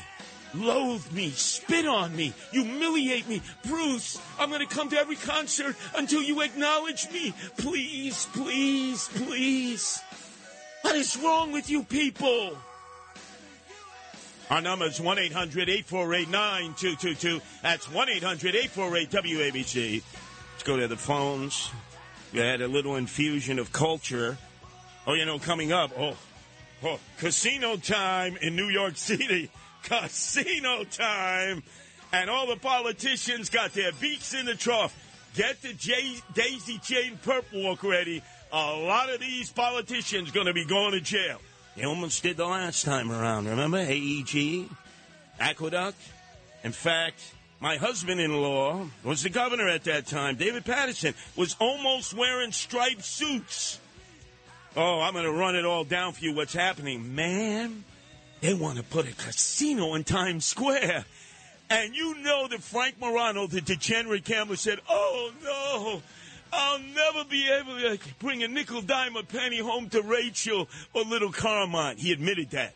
loathe 0.54 1.12
me, 1.12 1.30
spit 1.32 1.86
on 1.86 2.16
me, 2.16 2.34
humiliate 2.52 3.28
me. 3.28 3.42
Bruce, 3.66 4.20
I'm 4.40 4.50
going 4.50 4.66
to 4.66 4.74
come 4.74 4.90
to 4.90 4.98
every 4.98 5.16
concert 5.16 5.76
until 5.96 6.22
you 6.22 6.42
acknowledge 6.42 7.10
me. 7.12 7.34
Please, 7.58 8.28
please, 8.34 9.10
please. 9.14 10.02
What 10.82 10.96
is 10.96 11.18
wrong 11.18 11.52
with 11.52 11.70
you 11.70 11.84
people? 11.84 12.58
Our 14.50 14.62
number 14.62 14.86
is 14.86 15.00
1 15.00 15.18
800 15.18 15.70
848 15.70 16.30
9222. 16.30 17.42
That's 17.62 17.90
1 17.90 18.10
800 18.10 18.56
848 18.56 19.10
WABC. 19.10 20.04
Let's 20.52 20.64
go 20.64 20.78
to 20.78 20.88
the 20.88 20.98
phones. 20.98 21.70
You 22.34 22.42
had 22.42 22.62
a 22.62 22.68
little 22.68 22.96
infusion 22.96 23.60
of 23.60 23.72
culture. 23.72 24.38
Oh, 25.08 25.14
you 25.14 25.26
know, 25.26 25.40
coming 25.40 25.72
up, 25.72 25.92
oh, 25.98 26.18
oh, 26.84 27.00
casino 27.18 27.78
time 27.78 28.38
in 28.42 28.56
New 28.56 28.68
York 28.68 28.98
City 28.98 29.50
casino 29.84 30.84
time. 30.84 31.64
And 32.14 32.30
all 32.30 32.48
the 32.48 32.58
politicians 32.58 33.50
got 33.50 33.74
their 33.74 33.92
beaks 33.94 34.34
in 34.34 34.46
the 34.46 34.56
trough. 34.56 34.96
Get 35.36 35.62
the 35.62 35.74
J- 35.74 36.22
daisy 36.34 36.78
chain 36.80 37.18
perp 37.24 37.46
walk 37.54 37.84
ready. 37.84 38.22
A 38.52 38.74
lot 38.74 39.10
of 39.10 39.22
these 39.22 39.50
politicians 39.50 40.32
going 40.32 40.48
to 40.48 40.54
be 40.54 40.66
going 40.66 40.92
to 40.92 41.00
jail. 41.00 41.40
They 41.78 41.86
almost 41.86 42.22
did 42.22 42.36
the 42.36 42.46
last 42.46 42.84
time 42.84 43.12
around. 43.12 43.48
Remember 43.48 43.78
AEG, 43.78 44.68
Aqueduct. 45.40 45.98
In 46.66 46.74
fact, 46.74 47.34
my 47.62 47.78
husband-in-law 47.78 48.88
was 49.06 49.24
the 49.24 49.30
governor 49.30 49.70
at 49.70 49.86
that 49.86 50.06
time. 50.06 50.36
David 50.36 50.66
Paterson, 50.66 51.14
was 51.38 51.56
almost 51.60 52.14
wearing 52.14 52.52
striped 52.52 53.06
suits. 53.06 53.80
Oh, 54.76 55.00
I'm 55.00 55.14
going 55.14 55.26
to 55.26 55.32
run 55.32 55.56
it 55.56 55.64
all 55.64 55.84
down 55.84 56.14
for 56.14 56.24
you. 56.26 56.34
What's 56.36 56.54
happening, 56.54 57.16
man? 57.16 57.86
They 58.42 58.56
want 58.56 58.78
to 58.78 58.84
put 58.84 59.08
a 59.08 59.14
casino 59.14 59.94
in 59.94 60.04
Times 60.04 60.46
Square. 60.46 61.06
And 61.70 61.96
you 61.96 62.18
know 62.18 62.48
that 62.48 62.62
Frank 62.62 63.00
Morano, 63.00 63.48
the 63.48 63.62
degenerate 63.62 64.26
gambler, 64.26 64.56
said, 64.56 64.80
Oh, 64.90 65.32
no, 65.44 66.02
I'll 66.52 66.80
never 66.80 67.24
be 67.30 67.50
able 67.50 67.78
to 67.78 68.00
bring 68.20 68.44
a 68.44 68.48
nickel, 68.48 68.82
dime, 68.82 69.16
or 69.16 69.24
penny 69.24 69.60
home 69.60 69.90
to 69.90 70.02
Rachel 70.02 70.68
or 70.94 71.04
little 71.04 71.32
Carmine. 71.32 71.98
He 71.98 72.12
admitted 72.12 72.50
that. 72.52 72.74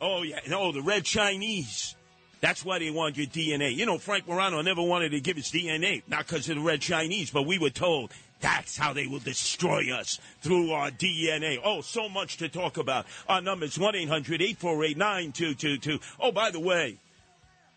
Oh, 0.00 0.22
yeah. 0.22 0.40
No, 0.48 0.60
oh, 0.60 0.72
the 0.72 0.82
red 0.82 1.04
Chinese. 1.04 1.94
That's 2.40 2.64
why 2.64 2.80
they 2.80 2.90
want 2.90 3.16
your 3.16 3.26
DNA. 3.26 3.74
You 3.74 3.86
know, 3.86 3.98
Frank 3.98 4.28
Morano 4.28 4.60
never 4.60 4.82
wanted 4.82 5.10
to 5.10 5.20
give 5.20 5.36
his 5.36 5.50
DNA, 5.50 6.02
not 6.06 6.26
because 6.26 6.48
of 6.50 6.56
the 6.56 6.62
red 6.62 6.82
Chinese, 6.82 7.30
but 7.30 7.44
we 7.44 7.58
were 7.58 7.70
told 7.70 8.12
that's 8.40 8.76
how 8.76 8.92
they 8.92 9.06
will 9.06 9.18
destroy 9.18 9.92
us 9.92 10.20
through 10.42 10.70
our 10.70 10.90
DNA. 10.90 11.58
Oh, 11.62 11.80
so 11.80 12.08
much 12.08 12.36
to 12.38 12.48
talk 12.48 12.76
about. 12.76 13.06
Our 13.28 13.40
number 13.40 13.64
is 13.64 13.78
1 13.78 13.94
800 13.94 14.42
848 14.42 14.96
9222. 14.96 15.98
Oh, 16.20 16.32
by 16.32 16.50
the 16.50 16.60
way, 16.60 16.98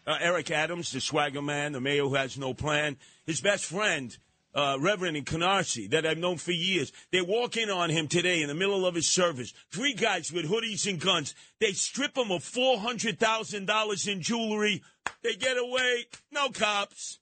uh, 0.05 0.17
Eric 0.19 0.51
Adams, 0.51 0.91
the 0.91 1.01
swagger 1.01 1.41
man, 1.41 1.71
the 1.71 1.81
mayor 1.81 2.03
who 2.03 2.15
has 2.15 2.37
no 2.37 2.53
plan, 2.53 2.97
his 3.25 3.41
best 3.41 3.65
friend, 3.65 4.17
uh, 4.55 4.77
Reverend 4.79 5.15
in 5.15 5.23
Canarsie, 5.23 5.89
that 5.91 6.05
I've 6.05 6.17
known 6.17 6.37
for 6.37 6.51
years. 6.51 6.91
They 7.11 7.21
walk 7.21 7.57
in 7.57 7.69
on 7.69 7.89
him 7.89 8.07
today 8.07 8.41
in 8.41 8.47
the 8.47 8.55
middle 8.55 8.85
of 8.85 8.95
his 8.95 9.07
service. 9.07 9.53
Three 9.71 9.93
guys 9.93 10.31
with 10.31 10.49
hoodies 10.49 10.89
and 10.89 10.99
guns. 10.99 11.35
They 11.59 11.73
strip 11.73 12.17
him 12.17 12.31
of 12.31 12.43
$400,000 12.43 14.07
in 14.11 14.21
jewelry. 14.21 14.81
They 15.23 15.35
get 15.35 15.57
away. 15.57 16.05
No 16.31 16.49
cops. 16.49 17.18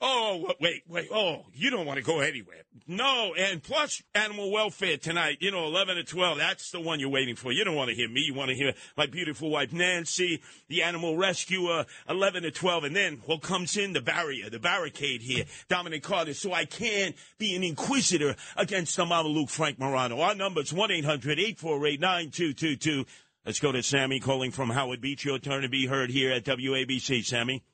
Oh, 0.00 0.52
wait, 0.60 0.84
wait. 0.88 1.08
Oh, 1.12 1.46
you 1.52 1.70
don't 1.70 1.84
want 1.84 1.96
to 1.96 2.04
go 2.04 2.20
anywhere. 2.20 2.62
No, 2.86 3.34
and 3.36 3.60
plus 3.60 4.00
animal 4.14 4.52
welfare 4.52 4.96
tonight, 4.96 5.38
you 5.40 5.50
know, 5.50 5.66
11 5.66 5.96
to 5.96 6.04
12. 6.04 6.38
That's 6.38 6.70
the 6.70 6.78
one 6.80 7.00
you're 7.00 7.08
waiting 7.08 7.34
for. 7.34 7.50
You 7.50 7.64
don't 7.64 7.74
want 7.74 7.90
to 7.90 7.96
hear 7.96 8.08
me. 8.08 8.20
You 8.20 8.32
want 8.32 8.50
to 8.50 8.54
hear 8.54 8.74
my 8.96 9.06
beautiful 9.06 9.50
wife, 9.50 9.72
Nancy, 9.72 10.40
the 10.68 10.84
animal 10.84 11.16
rescuer, 11.16 11.84
11 12.08 12.44
to 12.44 12.52
12. 12.52 12.84
And 12.84 12.94
then 12.94 13.22
what 13.26 13.42
comes 13.42 13.76
in? 13.76 13.92
The 13.92 14.00
barrier, 14.00 14.48
the 14.48 14.60
barricade 14.60 15.20
here, 15.20 15.46
Dominic 15.68 16.04
Carter. 16.04 16.32
So 16.32 16.52
I 16.52 16.64
can't 16.64 17.16
be 17.38 17.56
an 17.56 17.64
inquisitor 17.64 18.36
against 18.56 18.96
the 18.96 19.04
Mama 19.04 19.28
Luke 19.28 19.50
Frank 19.50 19.80
Morano. 19.80 20.20
Our 20.20 20.36
number's 20.36 20.72
1-800-848-9222. 20.72 23.04
Let's 23.44 23.58
go 23.58 23.72
to 23.72 23.82
Sammy 23.82 24.20
calling 24.20 24.52
from 24.52 24.70
Howard 24.70 25.00
Beach. 25.00 25.24
Your 25.24 25.40
turn 25.40 25.62
to 25.62 25.68
be 25.68 25.86
heard 25.86 26.10
here 26.10 26.30
at 26.30 26.44
WABC, 26.44 27.24
Sammy. 27.24 27.64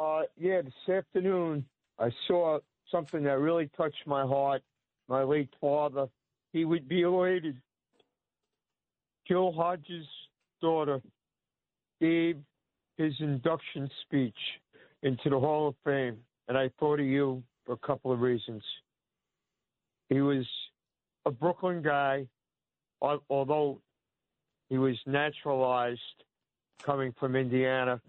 Uh, 0.00 0.22
yeah, 0.38 0.60
this 0.60 0.94
afternoon 0.94 1.64
I 1.98 2.10
saw 2.28 2.58
something 2.90 3.22
that 3.24 3.38
really 3.38 3.70
touched 3.76 4.06
my 4.06 4.22
heart. 4.26 4.62
My 5.08 5.22
late 5.22 5.48
father, 5.60 6.06
he 6.52 6.64
would 6.64 6.86
be 6.86 7.02
elated. 7.02 7.56
Gil 9.26 9.52
Hodges' 9.52 10.06
daughter 10.60 11.00
gave 12.00 12.36
his 12.98 13.14
induction 13.20 13.88
speech 14.02 14.36
into 15.02 15.30
the 15.30 15.38
Hall 15.38 15.68
of 15.68 15.74
Fame, 15.84 16.18
and 16.48 16.58
I 16.58 16.70
thought 16.78 17.00
of 17.00 17.06
you 17.06 17.42
for 17.64 17.72
a 17.72 17.86
couple 17.86 18.12
of 18.12 18.20
reasons. 18.20 18.62
He 20.10 20.20
was 20.20 20.46
a 21.24 21.30
Brooklyn 21.30 21.82
guy, 21.82 22.26
although 23.00 23.80
he 24.68 24.78
was 24.78 24.96
naturalized 25.06 26.00
coming 26.84 27.14
from 27.18 27.34
Indiana 27.34 28.00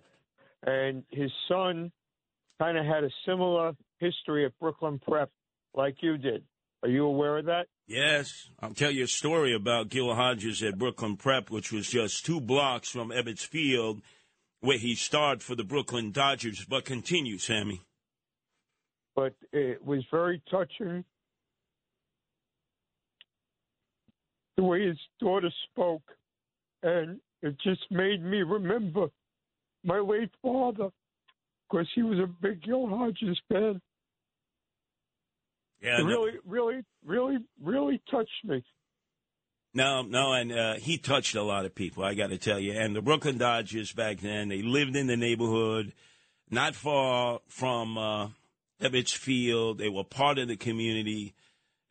and 0.65 1.03
his 1.11 1.31
son 1.47 1.91
kind 2.59 2.77
of 2.77 2.85
had 2.85 3.03
a 3.03 3.09
similar 3.25 3.73
history 3.99 4.45
at 4.45 4.57
Brooklyn 4.59 4.99
Prep 4.99 5.29
like 5.73 5.97
you 6.01 6.17
did, 6.17 6.43
Are 6.83 6.89
you 6.89 7.05
aware 7.05 7.37
of 7.37 7.45
that? 7.45 7.67
Yes, 7.87 8.49
I'll 8.59 8.73
tell 8.73 8.91
you 8.91 9.03
a 9.03 9.07
story 9.07 9.53
about 9.53 9.89
Gil 9.89 10.13
Hodges 10.13 10.63
at 10.63 10.77
Brooklyn 10.77 11.15
Prep, 11.15 11.49
which 11.49 11.71
was 11.71 11.87
just 11.87 12.25
two 12.25 12.41
blocks 12.41 12.89
from 12.89 13.09
Ebbets 13.09 13.45
Field, 13.45 14.01
where 14.59 14.77
he 14.77 14.95
starred 14.95 15.43
for 15.43 15.55
the 15.55 15.63
Brooklyn 15.63 16.11
Dodgers. 16.11 16.65
But 16.65 16.85
continue, 16.85 17.37
Sammy. 17.37 17.81
But 19.15 19.35
it 19.51 19.85
was 19.85 20.03
very 20.11 20.41
touching 20.49 21.05
the 24.57 24.63
way 24.63 24.87
his 24.87 24.97
daughter 25.19 25.51
spoke, 25.71 26.03
and 26.83 27.19
it 27.41 27.55
just 27.63 27.85
made 27.91 28.23
me 28.23 28.41
remember 28.41 29.07
my 29.87 29.99
late 29.99 30.29
father 30.41 30.89
because 31.69 31.87
he 31.95 32.03
was 32.03 32.19
a 32.19 32.27
big 32.27 32.61
Gil 32.63 32.87
Hodges 32.87 33.39
fan. 33.51 33.81
Yeah, 35.81 35.99
It 35.99 36.03
no- 36.03 36.05
really, 36.05 36.31
really, 36.45 36.83
really, 37.05 37.37
really 37.61 38.01
touched 38.11 38.43
me. 38.43 38.63
No, 39.73 40.01
no, 40.01 40.33
and 40.33 40.51
uh, 40.51 40.73
he 40.75 40.97
touched 40.97 41.35
a 41.35 41.43
lot 41.43 41.65
of 41.65 41.75
people. 41.75 42.03
I 42.03 42.15
got 42.15 42.27
to 42.31 42.37
tell 42.37 42.59
you. 42.59 42.73
And 42.73 42.95
the 42.95 43.01
Brooklyn 43.01 43.37
Dodgers 43.37 43.91
back 43.93 44.21
then, 44.21 44.47
they 44.49 44.63
lived 44.63 44.95
in 44.95 45.05
the 45.07 45.17
neighborhood, 45.17 45.93
not 46.49 46.73
far 46.73 47.41
from 47.47 47.97
uh, 47.97 48.29
Ebbets 48.81 49.15
Field. 49.15 49.77
They 49.77 49.89
were 49.89 50.03
part 50.03 50.39
of 50.39 50.47
the 50.47 50.57
community. 50.57 51.35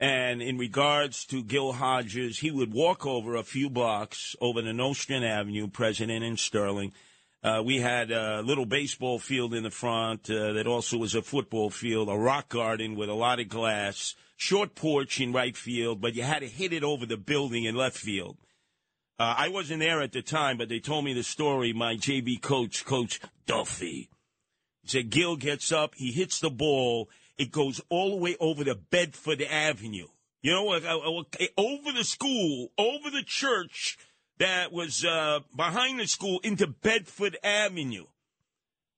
And 0.00 0.42
in 0.42 0.58
regards 0.58 1.24
to 1.26 1.44
Gil 1.44 1.74
Hodges, 1.74 2.40
he 2.40 2.50
would 2.50 2.72
walk 2.72 3.06
over 3.06 3.36
a 3.36 3.44
few 3.44 3.70
blocks 3.70 4.34
over 4.40 4.60
to 4.62 4.72
Nostrand 4.72 5.24
Avenue, 5.24 5.68
President 5.68 6.24
and 6.24 6.38
Sterling. 6.40 6.92
Uh, 7.46 7.62
we 7.62 7.78
had 7.78 8.10
a 8.10 8.42
little 8.42 8.66
baseball 8.66 9.20
field 9.20 9.54
in 9.54 9.62
the 9.62 9.70
front 9.70 10.28
uh, 10.28 10.52
that 10.54 10.66
also 10.66 10.98
was 10.98 11.14
a 11.14 11.22
football 11.22 11.70
field, 11.70 12.08
a 12.08 12.12
rock 12.12 12.48
garden 12.48 12.96
with 12.96 13.08
a 13.08 13.14
lot 13.14 13.38
of 13.38 13.48
glass, 13.48 14.16
short 14.34 14.74
porch 14.74 15.20
in 15.20 15.32
right 15.32 15.56
field, 15.56 16.00
but 16.00 16.16
you 16.16 16.24
had 16.24 16.40
to 16.40 16.48
hit 16.48 16.72
it 16.72 16.82
over 16.82 17.06
the 17.06 17.16
building 17.16 17.62
in 17.62 17.76
left 17.76 17.96
field. 17.96 18.36
Uh, 19.20 19.36
I 19.38 19.48
wasn't 19.48 19.78
there 19.78 20.02
at 20.02 20.10
the 20.10 20.22
time, 20.22 20.58
but 20.58 20.68
they 20.68 20.80
told 20.80 21.04
me 21.04 21.14
the 21.14 21.22
story. 21.22 21.72
My 21.72 21.94
JV 21.94 22.42
coach, 22.42 22.84
Coach 22.84 23.20
Duffy, 23.46 24.10
said 24.84 25.10
Gil 25.10 25.36
gets 25.36 25.70
up, 25.70 25.94
he 25.94 26.10
hits 26.10 26.40
the 26.40 26.50
ball, 26.50 27.08
it 27.38 27.52
goes 27.52 27.80
all 27.90 28.10
the 28.10 28.16
way 28.16 28.36
over 28.40 28.64
the 28.64 28.74
Bedford 28.74 29.40
Avenue. 29.40 30.08
You 30.42 30.50
know, 30.50 30.72
uh, 30.72 30.80
uh, 30.80 31.46
over 31.56 31.92
the 31.92 32.02
school, 32.02 32.72
over 32.76 33.08
the 33.08 33.22
church 33.24 33.98
that 34.38 34.72
was 34.72 35.04
uh, 35.04 35.40
behind 35.54 36.00
the 36.00 36.06
school 36.06 36.40
into 36.42 36.66
Bedford 36.66 37.36
Avenue. 37.42 38.06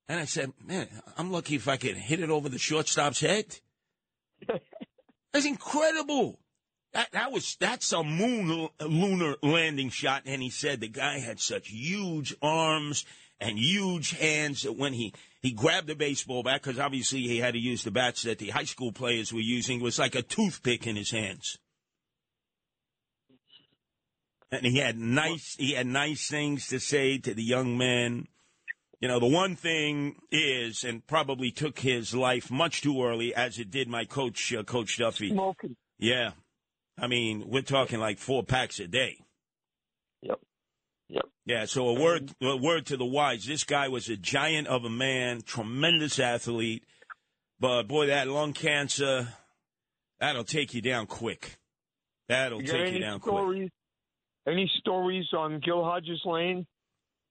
And 0.08 0.18
I 0.20 0.24
said, 0.24 0.52
man, 0.66 0.88
I'm 1.16 1.30
lucky 1.30 1.56
if 1.56 1.68
I 1.68 1.76
can 1.76 1.94
hit 1.94 2.20
it 2.20 2.30
over 2.30 2.48
the 2.48 2.58
shortstop's 2.58 3.20
head. 3.20 3.58
That's 5.32 5.46
incredible. 5.46 6.38
That, 6.94 7.12
that 7.12 7.32
was 7.32 7.56
that's 7.60 7.92
a 7.92 8.02
moon 8.02 8.70
lunar 8.80 9.36
landing 9.42 9.90
shot, 9.90 10.22
and 10.24 10.42
he 10.42 10.48
said 10.48 10.80
the 10.80 10.88
guy 10.88 11.18
had 11.18 11.38
such 11.38 11.68
huge 11.68 12.34
arms 12.40 13.04
and 13.38 13.58
huge 13.58 14.12
hands 14.12 14.62
that 14.62 14.72
when 14.72 14.94
he 14.94 15.12
he 15.42 15.52
grabbed 15.52 15.86
the 15.86 15.94
baseball 15.94 16.42
bat, 16.42 16.62
because 16.62 16.78
obviously 16.78 17.20
he 17.20 17.38
had 17.38 17.52
to 17.52 17.60
use 17.60 17.84
the 17.84 17.90
bats 17.90 18.22
that 18.22 18.38
the 18.38 18.48
high 18.48 18.64
school 18.64 18.90
players 18.90 19.32
were 19.34 19.40
using, 19.40 19.80
it 19.80 19.84
was 19.84 19.98
like 19.98 20.14
a 20.14 20.22
toothpick 20.22 20.86
in 20.86 20.96
his 20.96 21.10
hands. 21.10 21.58
And 24.50 24.64
he 24.64 24.78
had 24.78 24.98
nice 24.98 25.56
he 25.58 25.72
had 25.72 25.86
nice 25.86 26.28
things 26.28 26.68
to 26.68 26.80
say 26.80 27.18
to 27.18 27.34
the 27.34 27.42
young 27.42 27.76
men. 27.76 28.28
You 29.00 29.08
know, 29.08 29.20
the 29.20 29.26
one 29.26 29.54
thing 29.54 30.16
is, 30.32 30.82
and 30.82 31.06
probably 31.06 31.52
took 31.52 31.78
his 31.78 32.14
life 32.14 32.50
much 32.50 32.82
too 32.82 33.02
early, 33.04 33.32
as 33.34 33.58
it 33.58 33.70
did 33.70 33.88
my 33.88 34.04
coach, 34.04 34.52
uh, 34.52 34.64
Coach 34.64 34.98
Duffy. 34.98 35.30
Smoking. 35.30 35.76
Yeah. 35.98 36.30
I 36.98 37.06
mean, 37.06 37.44
we're 37.46 37.62
talking 37.62 38.00
like 38.00 38.18
four 38.18 38.42
packs 38.42 38.80
a 38.80 38.88
day. 38.88 39.18
Yep. 40.22 40.40
Yep. 41.08 41.24
Yeah, 41.46 41.64
so 41.64 41.88
a 41.88 42.00
word 42.00 42.32
a 42.42 42.56
word 42.56 42.86
to 42.86 42.96
the 42.96 43.04
wise. 43.04 43.46
This 43.46 43.64
guy 43.64 43.88
was 43.88 44.08
a 44.08 44.16
giant 44.16 44.66
of 44.66 44.84
a 44.84 44.90
man, 44.90 45.42
tremendous 45.42 46.18
athlete. 46.18 46.84
But 47.60 47.84
boy, 47.84 48.08
that 48.08 48.28
lung 48.28 48.52
cancer, 48.52 49.28
that'll 50.20 50.44
take 50.44 50.74
you 50.74 50.82
down 50.82 51.06
quick. 51.06 51.58
That'll 52.28 52.60
You 52.60 52.66
got 52.66 52.72
take 52.72 52.80
you 52.80 52.96
any 52.96 53.00
down 53.00 53.20
quick. 53.20 53.70
Any 54.48 54.70
stories 54.78 55.26
on 55.36 55.60
Gil 55.60 55.84
Hodges 55.84 56.22
Lane, 56.24 56.66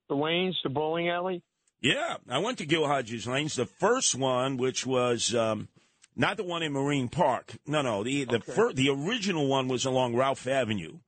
the 0.09 0.15
lanes, 0.15 0.57
the 0.63 0.69
bowling 0.69 1.09
alley? 1.09 1.41
Yeah, 1.81 2.17
I 2.29 2.39
went 2.39 2.57
to 2.59 2.65
Gil 2.65 2.85
Hodges 2.87 3.27
Lanes. 3.27 3.55
The 3.55 3.65
first 3.65 4.15
one, 4.15 4.57
which 4.57 4.85
was 4.85 5.33
um, 5.33 5.67
not 6.15 6.37
the 6.37 6.43
one 6.43 6.63
in 6.63 6.73
Marine 6.73 7.07
Park. 7.07 7.55
No, 7.65 7.81
no. 7.81 8.03
The 8.03 8.25
the 8.25 8.37
Okay. 8.37 8.51
fir- 8.51 8.73
the 8.73 8.89
original 8.89 9.47
one 9.47 9.67
was 9.67 9.85
along 9.85 10.15
Ralph 10.15 10.47
Avenue. 10.47 10.99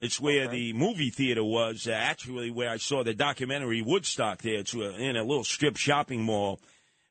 It's 0.00 0.18
where 0.20 0.44
Okay. 0.44 0.56
the 0.56 0.72
movie 0.72 1.10
theater 1.10 1.44
was. 1.44 1.86
Uh, 1.86 1.92
actually, 1.92 2.50
where 2.50 2.70
I 2.70 2.78
saw 2.78 3.02
the 3.04 3.12
documentary 3.14 3.82
Woodstock. 3.82 4.40
There, 4.42 4.54
it's 4.58 4.74
uh, 4.74 4.92
in 4.98 5.16
a 5.16 5.24
little 5.24 5.44
strip 5.44 5.76
shopping 5.76 6.22
mall, 6.22 6.58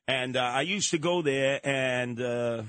and 0.08 0.36
uh, 0.36 0.40
I 0.40 0.62
used 0.62 0.90
to 0.90 0.98
go 0.98 1.22
there, 1.22 1.60
and 1.64 2.20
uh, 2.20 2.62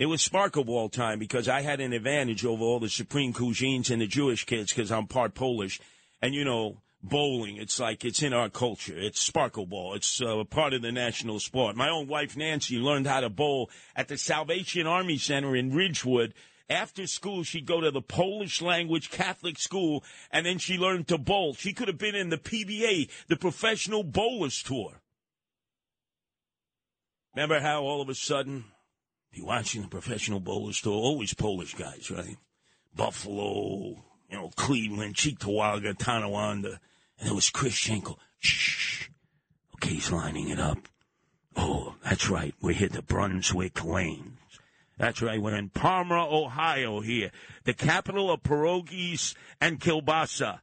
it 0.00 0.06
was 0.06 0.22
sparkle 0.22 0.64
ball 0.64 0.88
time 0.88 1.18
because 1.18 1.46
I 1.46 1.60
had 1.60 1.78
an 1.78 1.92
advantage 1.92 2.42
over 2.42 2.64
all 2.64 2.80
the 2.80 2.88
Supreme 2.88 3.34
Cuisines 3.34 3.90
and 3.90 4.00
the 4.00 4.06
Jewish 4.06 4.46
kids 4.46 4.72
because 4.72 4.90
I'm 4.90 5.06
part 5.06 5.34
Polish, 5.34 5.78
and 6.22 6.34
you 6.34 6.42
know 6.42 6.78
bowling. 7.02 7.58
It's 7.58 7.78
like 7.78 8.02
it's 8.02 8.22
in 8.22 8.32
our 8.32 8.48
culture. 8.48 8.96
It's 8.96 9.20
sparkle 9.20 9.66
ball. 9.66 9.92
It's 9.92 10.22
uh, 10.22 10.42
part 10.44 10.72
of 10.72 10.80
the 10.80 10.90
national 10.90 11.38
sport. 11.38 11.76
My 11.76 11.90
own 11.90 12.08
wife 12.08 12.34
Nancy 12.34 12.78
learned 12.78 13.08
how 13.08 13.20
to 13.20 13.28
bowl 13.28 13.68
at 13.94 14.08
the 14.08 14.16
Salvation 14.16 14.86
Army 14.86 15.18
Center 15.18 15.54
in 15.54 15.74
Ridgewood. 15.74 16.32
After 16.70 17.06
school, 17.06 17.42
she'd 17.42 17.66
go 17.66 17.82
to 17.82 17.90
the 17.90 18.00
Polish 18.00 18.62
language 18.62 19.10
Catholic 19.10 19.58
school, 19.58 20.02
and 20.30 20.46
then 20.46 20.56
she 20.56 20.78
learned 20.78 21.08
to 21.08 21.18
bowl. 21.18 21.52
She 21.52 21.74
could 21.74 21.88
have 21.88 21.98
been 21.98 22.14
in 22.14 22.30
the 22.30 22.38
PBA, 22.38 23.10
the 23.28 23.36
Professional 23.36 24.02
Bowlers 24.02 24.62
Tour. 24.62 25.02
Remember 27.34 27.60
how 27.60 27.82
all 27.82 28.00
of 28.00 28.08
a 28.08 28.14
sudden, 28.14 28.64
the 29.32 29.88
Professional 29.90 30.40
Bowlers 30.40 30.80
Tour, 30.80 30.92
always 30.92 31.34
Polish 31.34 31.74
guys, 31.74 32.10
right? 32.10 32.36
Buffalo, 32.94 34.02
you 34.28 34.36
know, 34.36 34.50
Cleveland, 34.56 35.14
Cheektowaga, 35.14 35.96
Tonawanda, 35.96 36.80
and 37.18 37.28
there 37.28 37.34
was 37.34 37.50
Chris 37.50 37.74
Schenkel. 37.74 38.18
Shh. 38.38 39.08
Okay, 39.76 39.94
he's 39.94 40.10
lining 40.10 40.48
it 40.48 40.58
up. 40.58 40.78
Oh, 41.56 41.94
that's 42.04 42.28
right. 42.28 42.54
We 42.60 42.74
hit 42.74 42.92
the 42.92 43.02
Brunswick 43.02 43.84
Lanes. 43.84 44.38
That's 44.98 45.22
right. 45.22 45.40
We're 45.40 45.56
in 45.56 45.70
Parma, 45.70 46.28
Ohio 46.30 47.00
here, 47.00 47.30
the 47.64 47.72
capital 47.72 48.30
of 48.30 48.42
pierogies 48.42 49.34
and 49.60 49.80
kielbasa. 49.80 50.60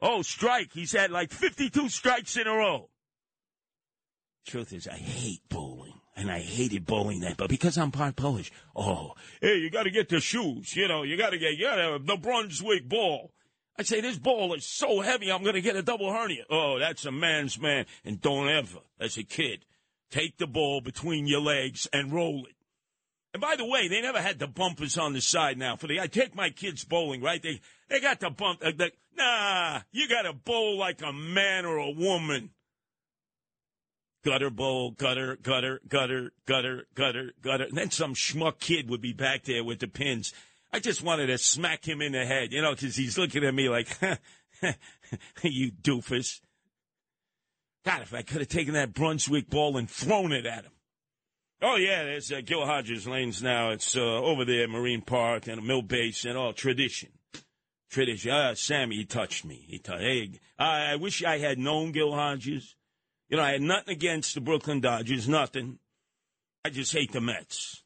Oh, 0.00 0.22
strike. 0.22 0.70
He's 0.72 0.92
had 0.92 1.10
like 1.10 1.30
52 1.30 1.88
strikes 1.88 2.36
in 2.36 2.46
a 2.46 2.54
row. 2.54 2.88
Truth 4.46 4.72
is, 4.72 4.88
I 4.88 4.96
hate 4.96 5.40
bowling. 5.48 5.93
And 6.16 6.30
I 6.30 6.38
hated 6.38 6.86
bowling 6.86 7.20
then, 7.20 7.34
but 7.36 7.48
because 7.48 7.76
I'm 7.76 7.90
part 7.90 8.14
Polish, 8.14 8.52
oh, 8.76 9.14
hey, 9.40 9.56
you 9.56 9.68
got 9.68 9.82
to 9.82 9.90
get 9.90 10.08
the 10.08 10.20
shoes. 10.20 10.76
You 10.76 10.86
know, 10.86 11.02
you 11.02 11.16
got 11.16 11.30
to 11.30 11.38
get, 11.38 11.56
you 11.56 11.64
got 11.64 11.76
to 11.76 11.82
have 11.82 12.06
the 12.06 12.16
Brunswick 12.16 12.88
ball. 12.88 13.32
I 13.76 13.82
say, 13.82 14.00
this 14.00 14.18
ball 14.18 14.54
is 14.54 14.64
so 14.64 15.00
heavy, 15.00 15.32
I'm 15.32 15.42
going 15.42 15.56
to 15.56 15.60
get 15.60 15.74
a 15.74 15.82
double 15.82 16.12
hernia. 16.12 16.44
Oh, 16.48 16.78
that's 16.78 17.04
a 17.04 17.10
man's 17.10 17.58
man. 17.58 17.86
And 18.04 18.20
don't 18.20 18.48
ever, 18.48 18.78
as 19.00 19.16
a 19.16 19.24
kid, 19.24 19.64
take 20.10 20.36
the 20.38 20.46
ball 20.46 20.80
between 20.80 21.26
your 21.26 21.40
legs 21.40 21.88
and 21.92 22.12
roll 22.12 22.44
it. 22.48 22.54
And 23.32 23.40
by 23.40 23.56
the 23.56 23.64
way, 23.64 23.88
they 23.88 24.00
never 24.00 24.22
had 24.22 24.38
the 24.38 24.46
bumpers 24.46 24.96
on 24.96 25.12
the 25.12 25.20
side 25.20 25.58
now. 25.58 25.74
For 25.74 25.88
the, 25.88 25.98
I 25.98 26.06
take 26.06 26.36
my 26.36 26.50
kids 26.50 26.84
bowling, 26.84 27.20
right? 27.20 27.42
They, 27.42 27.60
they 27.88 27.98
got 27.98 28.20
the 28.20 28.30
bump. 28.30 28.60
Uh, 28.64 28.70
the, 28.70 28.92
nah, 29.16 29.80
you 29.90 30.08
got 30.08 30.22
to 30.22 30.32
bowl 30.32 30.78
like 30.78 31.02
a 31.02 31.12
man 31.12 31.64
or 31.64 31.78
a 31.78 31.90
woman. 31.90 32.50
Gutter 34.24 34.50
bowl, 34.50 34.92
gutter, 34.92 35.36
gutter, 35.36 35.80
gutter, 35.86 36.32
gutter, 36.46 36.86
gutter, 36.94 37.32
gutter. 37.42 37.64
And 37.64 37.76
then 37.76 37.90
some 37.90 38.14
schmuck 38.14 38.58
kid 38.58 38.88
would 38.88 39.02
be 39.02 39.12
back 39.12 39.44
there 39.44 39.62
with 39.62 39.80
the 39.80 39.88
pins. 39.88 40.32
I 40.72 40.80
just 40.80 41.02
wanted 41.02 41.26
to 41.26 41.38
smack 41.38 41.86
him 41.86 42.00
in 42.00 42.12
the 42.12 42.24
head, 42.24 42.52
you 42.52 42.62
know, 42.62 42.72
because 42.72 42.96
he's 42.96 43.18
looking 43.18 43.44
at 43.44 43.54
me 43.54 43.68
like, 43.68 43.88
you 45.42 45.70
doofus. 45.70 46.40
God, 47.84 48.02
if 48.02 48.14
I 48.14 48.22
could 48.22 48.40
have 48.40 48.48
taken 48.48 48.74
that 48.74 48.94
Brunswick 48.94 49.50
ball 49.50 49.76
and 49.76 49.88
thrown 49.88 50.32
it 50.32 50.46
at 50.46 50.64
him. 50.64 50.72
Oh, 51.62 51.76
yeah, 51.76 52.02
there's 52.04 52.32
uh, 52.32 52.40
Gil 52.44 52.66
Hodges 52.66 53.06
Lanes 53.06 53.42
now. 53.42 53.70
It's 53.70 53.96
uh, 53.96 54.00
over 54.00 54.44
there, 54.44 54.68
Marine 54.68 55.02
Park 55.02 55.46
and 55.46 55.66
Mill 55.66 55.82
Basin 55.82 56.30
and 56.30 56.38
all 56.38 56.52
tradition. 56.52 57.10
Tradition. 57.90 58.32
Uh, 58.32 58.54
Sammy, 58.54 58.96
he 58.96 59.04
touched 59.04 59.44
me. 59.44 59.64
He 59.68 59.78
touched. 59.78 60.02
Hey, 60.02 60.40
I, 60.58 60.92
I 60.92 60.96
wish 60.96 61.22
I 61.22 61.38
had 61.38 61.58
known 61.58 61.92
Gil 61.92 62.12
Hodges. 62.12 62.74
You 63.28 63.38
know, 63.38 63.42
I 63.42 63.52
had 63.52 63.62
nothing 63.62 63.94
against 63.94 64.34
the 64.34 64.40
Brooklyn 64.40 64.80
Dodgers, 64.80 65.28
nothing. 65.28 65.78
I 66.64 66.70
just 66.70 66.92
hate 66.92 67.12
the 67.12 67.20
Mets. 67.20 67.82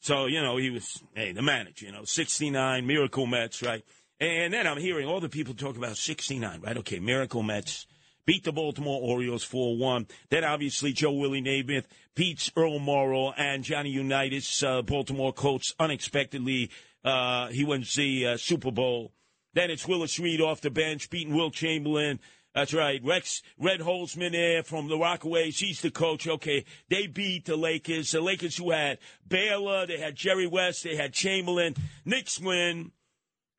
So, 0.00 0.26
you 0.26 0.40
know, 0.40 0.56
he 0.56 0.70
was, 0.70 1.02
hey, 1.14 1.32
the 1.32 1.42
manager, 1.42 1.86
you 1.86 1.92
know, 1.92 2.04
69, 2.04 2.86
Miracle 2.86 3.26
Mets, 3.26 3.62
right? 3.62 3.84
And 4.18 4.52
then 4.52 4.66
I'm 4.66 4.78
hearing 4.78 5.06
all 5.06 5.20
the 5.20 5.28
people 5.28 5.54
talk 5.54 5.76
about 5.76 5.96
69, 5.96 6.60
right? 6.62 6.76
Okay, 6.78 6.98
Miracle 6.98 7.42
Mets, 7.42 7.86
beat 8.24 8.44
the 8.44 8.52
Baltimore 8.52 9.00
Orioles 9.02 9.44
4 9.44 9.76
1. 9.76 10.06
Then 10.30 10.44
obviously 10.44 10.92
Joe 10.92 11.12
Willie 11.12 11.42
Namath 11.42 11.84
beats 12.14 12.50
Earl 12.56 12.78
Morrall 12.78 13.34
and 13.36 13.62
Johnny 13.62 13.90
Unitas, 13.90 14.62
uh, 14.62 14.82
Baltimore 14.82 15.32
Colts, 15.32 15.74
unexpectedly. 15.78 16.70
Uh, 17.04 17.48
he 17.48 17.64
wins 17.64 17.94
the 17.94 18.26
uh, 18.26 18.36
Super 18.36 18.70
Bowl. 18.70 19.12
Then 19.52 19.70
it's 19.70 19.88
Willis 19.88 20.18
Reed 20.18 20.40
off 20.40 20.60
the 20.60 20.70
bench, 20.70 21.10
beating 21.10 21.34
Wilt 21.34 21.54
Chamberlain. 21.54 22.20
That's 22.54 22.74
right. 22.74 23.00
Rex 23.04 23.42
Red 23.58 23.80
Holzman 23.80 24.32
there 24.32 24.62
from 24.62 24.88
the 24.88 24.96
Rockaways. 24.96 25.58
He's 25.60 25.80
the 25.80 25.90
coach. 25.90 26.26
Okay. 26.26 26.64
They 26.88 27.06
beat 27.06 27.44
the 27.44 27.56
Lakers. 27.56 28.10
The 28.10 28.20
Lakers 28.20 28.56
who 28.56 28.70
had 28.70 28.98
Baylor, 29.26 29.86
they 29.86 29.98
had 29.98 30.16
Jerry 30.16 30.46
West, 30.46 30.82
they 30.82 30.96
had 30.96 31.12
Chamberlain, 31.12 31.76
Knicks 32.04 32.40
win. 32.40 32.90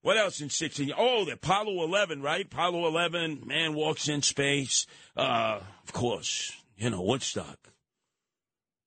What 0.02 0.18
else 0.18 0.42
in 0.42 0.50
16? 0.50 0.94
Oh, 0.98 1.26
the 1.26 1.34
Apollo 1.34 1.84
11, 1.84 2.22
right? 2.22 2.46
Apollo 2.46 2.88
11, 2.88 3.44
man 3.46 3.76
walks 3.76 4.08
in 4.08 4.24
space. 4.24 4.88
Uh, 5.16 5.60
of 5.84 5.94
course, 5.94 6.52
you 6.76 6.90
know, 6.90 7.04
Woodstock. 7.04 7.70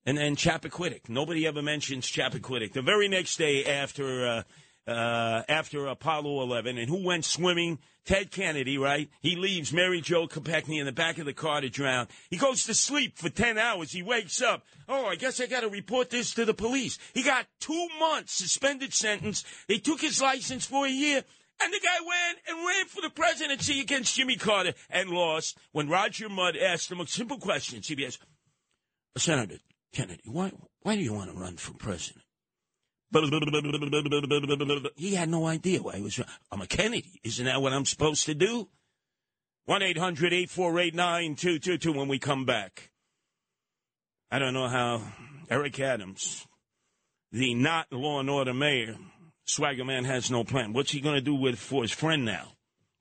And 0.04 0.18
then 0.18 0.36
Chappaquiddick. 0.36 1.08
Nobody 1.08 1.46
ever 1.46 1.62
mentions 1.62 2.10
Chappaquiddick. 2.10 2.72
The 2.72 2.82
very 2.82 3.08
next 3.08 3.36
day 3.36 3.64
after, 3.64 4.26
uh, 4.26 4.42
uh, 4.86 5.42
after 5.48 5.86
Apollo 5.86 6.42
11, 6.42 6.78
and 6.78 6.88
who 6.88 7.04
went 7.04 7.24
swimming? 7.24 7.78
Ted 8.04 8.30
Kennedy, 8.30 8.76
right? 8.76 9.08
He 9.20 9.34
leaves 9.34 9.72
Mary 9.72 10.02
Jo 10.02 10.26
Kopechne 10.26 10.78
in 10.78 10.84
the 10.84 10.92
back 10.92 11.16
of 11.18 11.24
the 11.24 11.32
car 11.32 11.62
to 11.62 11.70
drown. 11.70 12.06
He 12.28 12.36
goes 12.36 12.64
to 12.64 12.74
sleep 12.74 13.16
for 13.16 13.30
10 13.30 13.56
hours. 13.56 13.92
He 13.92 14.02
wakes 14.02 14.42
up. 14.42 14.62
Oh, 14.88 15.06
I 15.06 15.16
guess 15.16 15.40
I 15.40 15.46
got 15.46 15.60
to 15.60 15.68
report 15.68 16.10
this 16.10 16.34
to 16.34 16.44
the 16.44 16.52
police. 16.52 16.98
He 17.14 17.22
got 17.22 17.46
two 17.60 17.88
months 17.98 18.34
suspended 18.34 18.92
sentence. 18.92 19.44
They 19.68 19.78
took 19.78 20.02
his 20.02 20.20
license 20.20 20.66
for 20.66 20.86
a 20.86 20.90
year. 20.90 21.24
And 21.62 21.72
the 21.72 21.80
guy 21.80 22.04
went 22.04 22.38
and 22.48 22.66
ran 22.66 22.86
for 22.86 23.00
the 23.00 23.10
presidency 23.10 23.80
against 23.80 24.16
Jimmy 24.16 24.36
Carter 24.36 24.74
and 24.90 25.08
lost 25.08 25.56
when 25.72 25.88
Roger 25.88 26.28
Mudd 26.28 26.56
asked 26.56 26.90
him 26.90 27.00
a 27.00 27.06
simple 27.06 27.38
question. 27.38 27.80
CBS, 27.80 28.18
Senator 29.16 29.58
Kennedy, 29.92 30.22
why, 30.26 30.52
why 30.80 30.96
do 30.96 31.02
you 31.02 31.14
want 31.14 31.30
to 31.32 31.36
run 31.40 31.56
for 31.56 31.72
president? 31.74 32.23
He 34.96 35.14
had 35.14 35.28
no 35.28 35.46
idea 35.46 35.82
why 35.82 35.96
he 35.96 36.02
was. 36.02 36.20
I'm 36.50 36.60
a 36.60 36.66
Kennedy. 36.66 37.20
Isn't 37.22 37.44
that 37.46 37.62
what 37.62 37.72
I'm 37.72 37.84
supposed 37.84 38.26
to 38.26 38.34
do? 38.34 38.68
1 39.66 39.82
800 39.82 40.32
848 40.32 40.94
9222 40.94 41.92
when 41.98 42.08
we 42.08 42.18
come 42.18 42.44
back. 42.44 42.90
I 44.30 44.38
don't 44.38 44.52
know 44.52 44.68
how 44.68 45.02
Eric 45.48 45.78
Adams, 45.80 46.46
the 47.30 47.54
not 47.54 47.92
law 47.92 48.20
and 48.20 48.28
order 48.28 48.52
mayor, 48.52 48.96
Swagger 49.46 49.84
Man 49.84 50.04
has 50.04 50.30
no 50.30 50.44
plan. 50.44 50.72
What's 50.72 50.90
he 50.90 51.00
going 51.00 51.14
to 51.14 51.20
do 51.20 51.34
with 51.34 51.58
for 51.58 51.82
his 51.82 51.92
friend 51.92 52.24
now? 52.24 52.52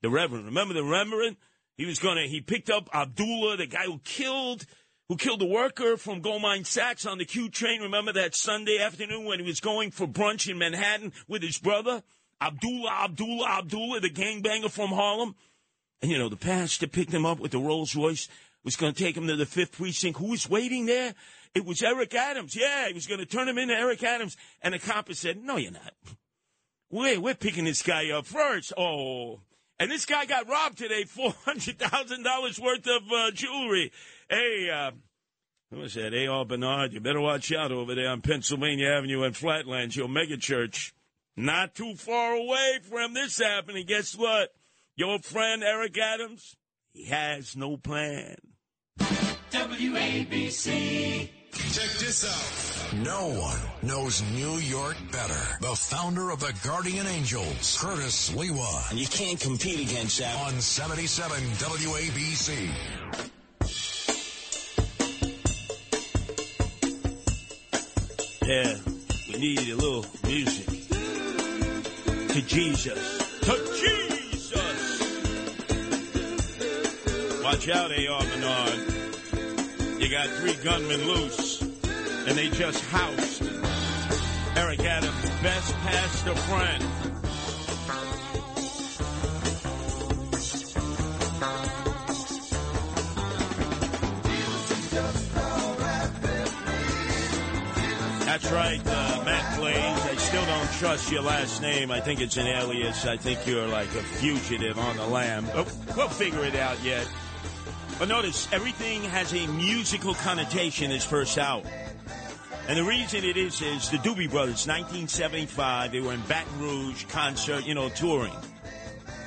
The 0.02 0.10
Reverend. 0.10 0.46
Remember 0.46 0.74
the 0.74 0.84
Reverend? 0.84 1.36
He 1.76 1.86
was 1.86 1.98
going 1.98 2.16
to, 2.16 2.28
he 2.28 2.40
picked 2.40 2.70
up 2.70 2.88
Abdullah, 2.94 3.56
the 3.56 3.66
guy 3.66 3.84
who 3.84 3.98
killed 4.04 4.64
who 5.08 5.16
killed 5.16 5.42
a 5.42 5.46
worker 5.46 5.96
from 5.96 6.20
Goldman 6.20 6.64
Sachs 6.64 7.06
on 7.06 7.18
the 7.18 7.24
Q 7.24 7.48
train. 7.48 7.82
Remember 7.82 8.12
that 8.12 8.34
Sunday 8.34 8.78
afternoon 8.78 9.24
when 9.24 9.38
he 9.38 9.46
was 9.46 9.60
going 9.60 9.90
for 9.90 10.06
brunch 10.06 10.48
in 10.48 10.58
Manhattan 10.58 11.12
with 11.28 11.42
his 11.42 11.58
brother? 11.58 12.02
Abdullah, 12.40 12.90
Abdullah, 12.90 13.58
Abdullah, 13.58 14.00
the 14.00 14.10
gangbanger 14.10 14.70
from 14.70 14.90
Harlem. 14.90 15.34
And, 16.02 16.10
you 16.10 16.18
know, 16.18 16.28
the 16.28 16.36
pastor 16.36 16.86
picked 16.86 17.12
him 17.12 17.24
up 17.24 17.38
with 17.38 17.52
the 17.52 17.58
Rolls 17.58 17.94
Royce, 17.94 18.28
was 18.64 18.76
going 18.76 18.92
to 18.92 19.02
take 19.02 19.16
him 19.16 19.26
to 19.28 19.36
the 19.36 19.46
fifth 19.46 19.72
precinct. 19.72 20.18
Who 20.18 20.30
was 20.30 20.48
waiting 20.48 20.86
there? 20.86 21.14
It 21.54 21.64
was 21.64 21.82
Eric 21.82 22.14
Adams. 22.14 22.56
Yeah, 22.56 22.88
he 22.88 22.94
was 22.94 23.06
going 23.06 23.20
to 23.20 23.26
turn 23.26 23.48
him 23.48 23.58
into 23.58 23.74
Eric 23.74 24.02
Adams. 24.02 24.36
And 24.60 24.74
the 24.74 24.78
cop 24.78 25.12
said, 25.12 25.42
No, 25.42 25.56
you're 25.56 25.70
not. 25.70 25.92
We're, 26.90 27.20
we're 27.20 27.34
picking 27.34 27.64
this 27.64 27.82
guy 27.82 28.10
up 28.10 28.26
first. 28.26 28.72
Oh. 28.76 29.40
And 29.78 29.90
this 29.90 30.06
guy 30.06 30.24
got 30.24 30.48
robbed 30.48 30.78
today, 30.78 31.04
$400,000 31.04 32.58
worth 32.60 32.86
of 32.86 33.02
uh, 33.12 33.30
jewelry. 33.32 33.92
Hey, 34.28 34.70
uh, 34.72 34.90
who 35.70 35.80
was 35.80 35.94
that? 35.94 36.14
A.R. 36.14 36.44
Bernard, 36.44 36.92
you 36.92 37.00
better 37.00 37.20
watch 37.20 37.52
out 37.52 37.72
over 37.72 37.94
there 37.94 38.08
on 38.08 38.20
Pennsylvania 38.20 38.88
Avenue 38.88 39.22
and 39.22 39.36
Flatlands, 39.36 39.96
your 39.96 40.08
megachurch. 40.08 40.92
Not 41.36 41.74
too 41.74 41.96
far 41.96 42.34
away 42.34 42.78
from 42.82 43.14
this 43.14 43.38
happening. 43.38 43.86
Guess 43.86 44.14
what? 44.16 44.50
Your 44.96 45.18
friend 45.18 45.64
Eric 45.64 45.98
Adams, 45.98 46.56
he 46.92 47.06
has 47.06 47.56
no 47.56 47.76
plan. 47.76 48.36
WABC. 49.50 51.28
Check 51.52 51.90
this 51.98 52.24
out. 52.24 52.94
No 53.02 53.28
one 53.40 53.58
knows 53.82 54.22
New 54.32 54.58
York 54.58 54.96
better. 55.10 55.58
The 55.60 55.74
founder 55.74 56.30
of 56.30 56.38
the 56.40 56.54
Guardian 56.64 57.06
Angels, 57.06 57.78
Curtis 57.80 58.30
Sliwa. 58.30 58.90
And 58.90 58.98
you 58.98 59.06
can't 59.06 59.40
compete 59.40 59.90
against 59.90 60.18
that. 60.20 60.36
On 60.46 60.60
77 60.60 61.36
WABC. 61.36 62.70
Yeah, 68.46 68.76
we 69.32 69.38
need 69.38 69.70
a 69.70 69.74
little 69.74 70.04
music. 70.26 70.66
To 72.28 72.42
Jesus. 72.42 73.40
To 73.40 73.56
Jesus! 73.80 75.00
Watch 77.42 77.70
out, 77.70 77.90
A.R. 77.90 78.22
Bernard. 78.22 78.80
You 79.98 80.10
got 80.10 80.28
three 80.28 80.56
gunmen 80.62 81.06
loose, 81.06 81.62
and 81.62 82.36
they 82.36 82.50
just 82.50 82.84
housed 82.90 83.42
Eric 84.56 84.80
Adams' 84.80 85.30
best 85.40 85.74
pastor 85.76 86.34
friend. 86.34 87.03
That's 98.34 98.50
right, 98.50 98.80
uh, 98.84 99.22
Matt 99.24 99.56
Blaze. 99.60 99.76
I 99.76 100.16
still 100.16 100.44
don't 100.44 100.72
trust 100.72 101.12
your 101.12 101.22
last 101.22 101.62
name. 101.62 101.92
I 101.92 102.00
think 102.00 102.20
it's 102.20 102.36
an 102.36 102.48
alias. 102.48 103.06
I 103.06 103.16
think 103.16 103.46
you're 103.46 103.68
like 103.68 103.86
a 103.90 104.02
fugitive 104.02 104.76
on 104.76 104.96
the 104.96 105.06
lam. 105.06 105.46
But 105.54 105.72
we'll 105.96 106.08
figure 106.08 106.44
it 106.44 106.56
out 106.56 106.82
yet. 106.82 107.08
But 107.96 108.08
notice, 108.08 108.48
everything 108.52 109.04
has 109.04 109.32
a 109.32 109.46
musical 109.46 110.14
connotation 110.14 110.90
as 110.90 111.04
first 111.04 111.38
out. 111.38 111.64
And 112.66 112.76
the 112.76 112.82
reason 112.82 113.22
it 113.22 113.36
is 113.36 113.62
is 113.62 113.88
the 113.90 113.98
Doobie 113.98 114.28
Brothers, 114.28 114.66
1975, 114.66 115.92
they 115.92 116.00
were 116.00 116.14
in 116.14 116.20
Baton 116.22 116.58
Rouge 116.58 117.04
concert, 117.04 117.64
you 117.64 117.74
know, 117.74 117.88
touring. 117.88 118.34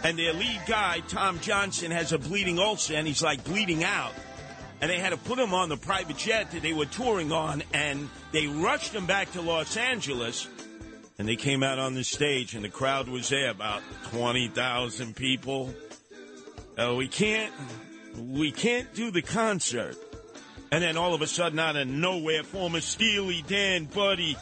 And 0.03 0.19
their 0.19 0.33
lead 0.33 0.59
guy, 0.67 1.01
Tom 1.07 1.39
Johnston, 1.39 1.91
has 1.91 2.11
a 2.11 2.17
bleeding 2.17 2.59
ulcer 2.59 2.95
and 2.95 3.07
he's 3.07 3.23
like 3.23 3.41
bleeding 3.45 3.85
out. 3.85 4.11
And 4.79 4.91
they 4.91 4.99
had 4.99 5.09
to 5.09 5.17
put 5.17 5.39
him 5.39 5.53
on 5.53 5.69
the 5.69 5.77
private 5.77 6.17
jet 6.17 6.51
that 6.51 6.61
they 6.61 6.73
were 6.73 6.85
touring 6.85 7.31
on 7.31 7.63
and 7.73 8.09
they 8.31 8.47
rushed 8.47 8.93
him 8.93 9.05
back 9.05 9.31
to 9.31 9.41
Los 9.41 9.75
Angeles. 9.75 10.47
And 11.17 11.27
they 11.27 11.35
came 11.35 11.63
out 11.63 11.79
on 11.79 11.95
the 11.95 12.03
stage 12.03 12.53
and 12.53 12.63
the 12.63 12.69
crowd 12.69 13.07
was 13.07 13.29
there, 13.29 13.49
about 13.49 13.81
20,000 14.11 15.15
people. 15.15 15.73
Uh, 16.77 16.93
we 16.95 17.07
can't, 17.07 17.51
we 18.17 18.51
can't 18.51 18.93
do 18.93 19.09
the 19.09 19.23
concert. 19.23 19.97
And 20.71 20.83
then 20.83 20.95
all 20.95 21.15
of 21.15 21.21
a 21.21 21.27
sudden, 21.27 21.57
out 21.57 21.75
of 21.75 21.87
nowhere, 21.87 22.43
former 22.43 22.81
Steely 22.81 23.43
Dan 23.47 23.85
buddy 23.85 24.37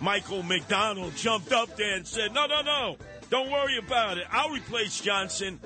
Michael 0.00 0.42
McDonald 0.42 1.14
jumped 1.16 1.52
up 1.52 1.76
there 1.76 1.94
and 1.94 2.06
said, 2.06 2.32
No, 2.32 2.46
no, 2.46 2.62
no, 2.62 2.96
don't 3.28 3.50
worry 3.50 3.76
about 3.76 4.18
it. 4.18 4.26
I'll 4.30 4.50
replace 4.50 5.00
Johnston. 5.00 5.60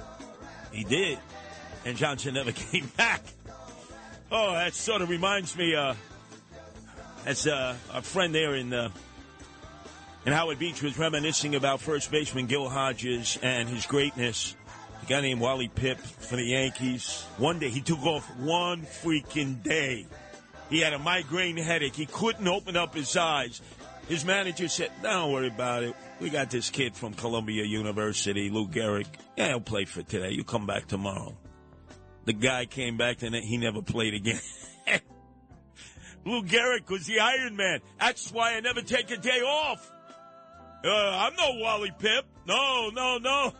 He 0.72 0.84
did. 0.84 1.18
And 1.84 1.96
Johnston 1.96 2.34
never 2.34 2.52
came 2.52 2.86
back. 2.96 3.22
Oh, 4.32 4.52
that 4.52 4.74
sort 4.74 5.02
of 5.02 5.10
reminds 5.10 5.56
me, 5.56 5.74
uh, 5.74 5.94
as 7.26 7.46
uh, 7.46 7.76
a 7.92 8.02
friend 8.02 8.34
there 8.34 8.54
in 8.54 8.72
uh, 8.72 8.90
in 10.26 10.32
Howard 10.32 10.58
Beach 10.58 10.82
was 10.82 10.98
reminiscing 10.98 11.54
about 11.54 11.80
first 11.80 12.10
baseman 12.10 12.46
Gil 12.46 12.68
Hodges 12.68 13.38
and 13.42 13.68
his 13.68 13.86
greatness. 13.86 14.56
A 15.02 15.06
guy 15.06 15.20
named 15.20 15.40
Wally 15.40 15.68
Pipp 15.68 15.98
for 15.98 16.36
the 16.36 16.44
Yankees. 16.44 17.24
One 17.36 17.58
day 17.58 17.68
he 17.68 17.82
took 17.82 18.02
off 18.06 18.24
one 18.38 18.82
freaking 18.82 19.62
day. 19.62 20.06
He 20.70 20.80
had 20.80 20.94
a 20.94 20.98
migraine 20.98 21.58
headache. 21.58 21.94
He 21.94 22.06
couldn't 22.06 22.48
open 22.48 22.76
up 22.76 22.94
his 22.94 23.14
eyes. 23.16 23.60
His 24.08 24.24
manager 24.24 24.68
said, 24.68 24.90
"Don't 25.02 25.32
worry 25.32 25.48
about 25.48 25.82
it. 25.82 25.94
We 26.20 26.30
got 26.30 26.50
this 26.50 26.70
kid 26.70 26.96
from 26.96 27.14
Columbia 27.14 27.64
University, 27.64 28.48
Lou 28.48 28.66
Gehrig. 28.66 29.06
Yeah, 29.36 29.48
he'll 29.48 29.60
play 29.60 29.84
for 29.84 30.02
today. 30.02 30.30
You 30.30 30.44
come 30.44 30.66
back 30.66 30.86
tomorrow." 30.86 31.36
The 32.24 32.32
guy 32.32 32.66
came 32.66 32.96
back 32.96 33.22
and 33.22 33.34
he 33.34 33.56
never 33.56 33.82
played 33.82 34.14
again. 34.14 34.40
Lou 36.24 36.42
Gehrig 36.42 36.88
was 36.88 37.06
the 37.06 37.20
Iron 37.20 37.56
Man. 37.56 37.80
That's 38.00 38.32
why 38.32 38.54
I 38.54 38.60
never 38.60 38.80
take 38.80 39.10
a 39.10 39.16
day 39.16 39.40
off. 39.40 39.90
Uh, 40.84 40.88
I'm 40.88 41.34
no 41.36 41.60
Wally 41.60 41.92
Pipp. 41.98 42.22
No, 42.46 42.90
no, 42.90 43.18
no. 43.18 43.52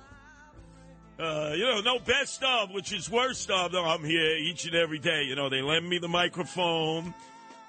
Uh, 1.19 1.53
you 1.55 1.65
know, 1.65 1.81
no 1.81 1.99
best 1.99 2.43
of, 2.43 2.71
which 2.71 2.93
is 2.93 3.11
worst 3.11 3.51
of. 3.51 3.73
No, 3.73 3.85
I'm 3.85 4.03
here 4.03 4.37
each 4.37 4.67
and 4.67 4.75
every 4.75 4.99
day. 4.99 5.23
You 5.25 5.37
know, 5.37 5.49
they 5.49 5.63
lend 5.63 5.89
me 5.89 5.99
the 5.99 6.09
microphone. 6.09 7.15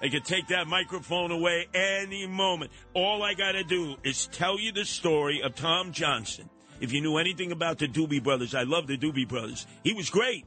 They 0.01 0.09
can 0.09 0.24
take 0.24 0.47
that 0.47 0.67
microphone 0.67 1.32
away 1.32 1.67
any 1.74 2.28
moment. 2.28 2.72
All 2.93 3.24
I 3.24 3.34
got 3.34 3.53
to 3.53 3.63
do 3.63 3.95
is 4.03 4.28
tell 4.28 4.59
you 4.59 4.72
the 4.72 4.86
story 4.86 5.41
of 5.41 5.55
Tom 5.55 5.91
Johnston. 5.91 6.49
If 6.82 6.91
you 6.91 7.01
knew 7.01 7.17
anything 7.17 7.51
about 7.51 7.78
the 7.78 7.88
Doobie 7.88 8.24
Brothers, 8.24 8.53
I 8.53 8.63
love 8.63 8.88
the 8.88 8.97
Doobie 8.97 9.28
Brothers. 9.28 9.65
He 9.84 9.93
was 9.93 10.09
great. 10.09 10.45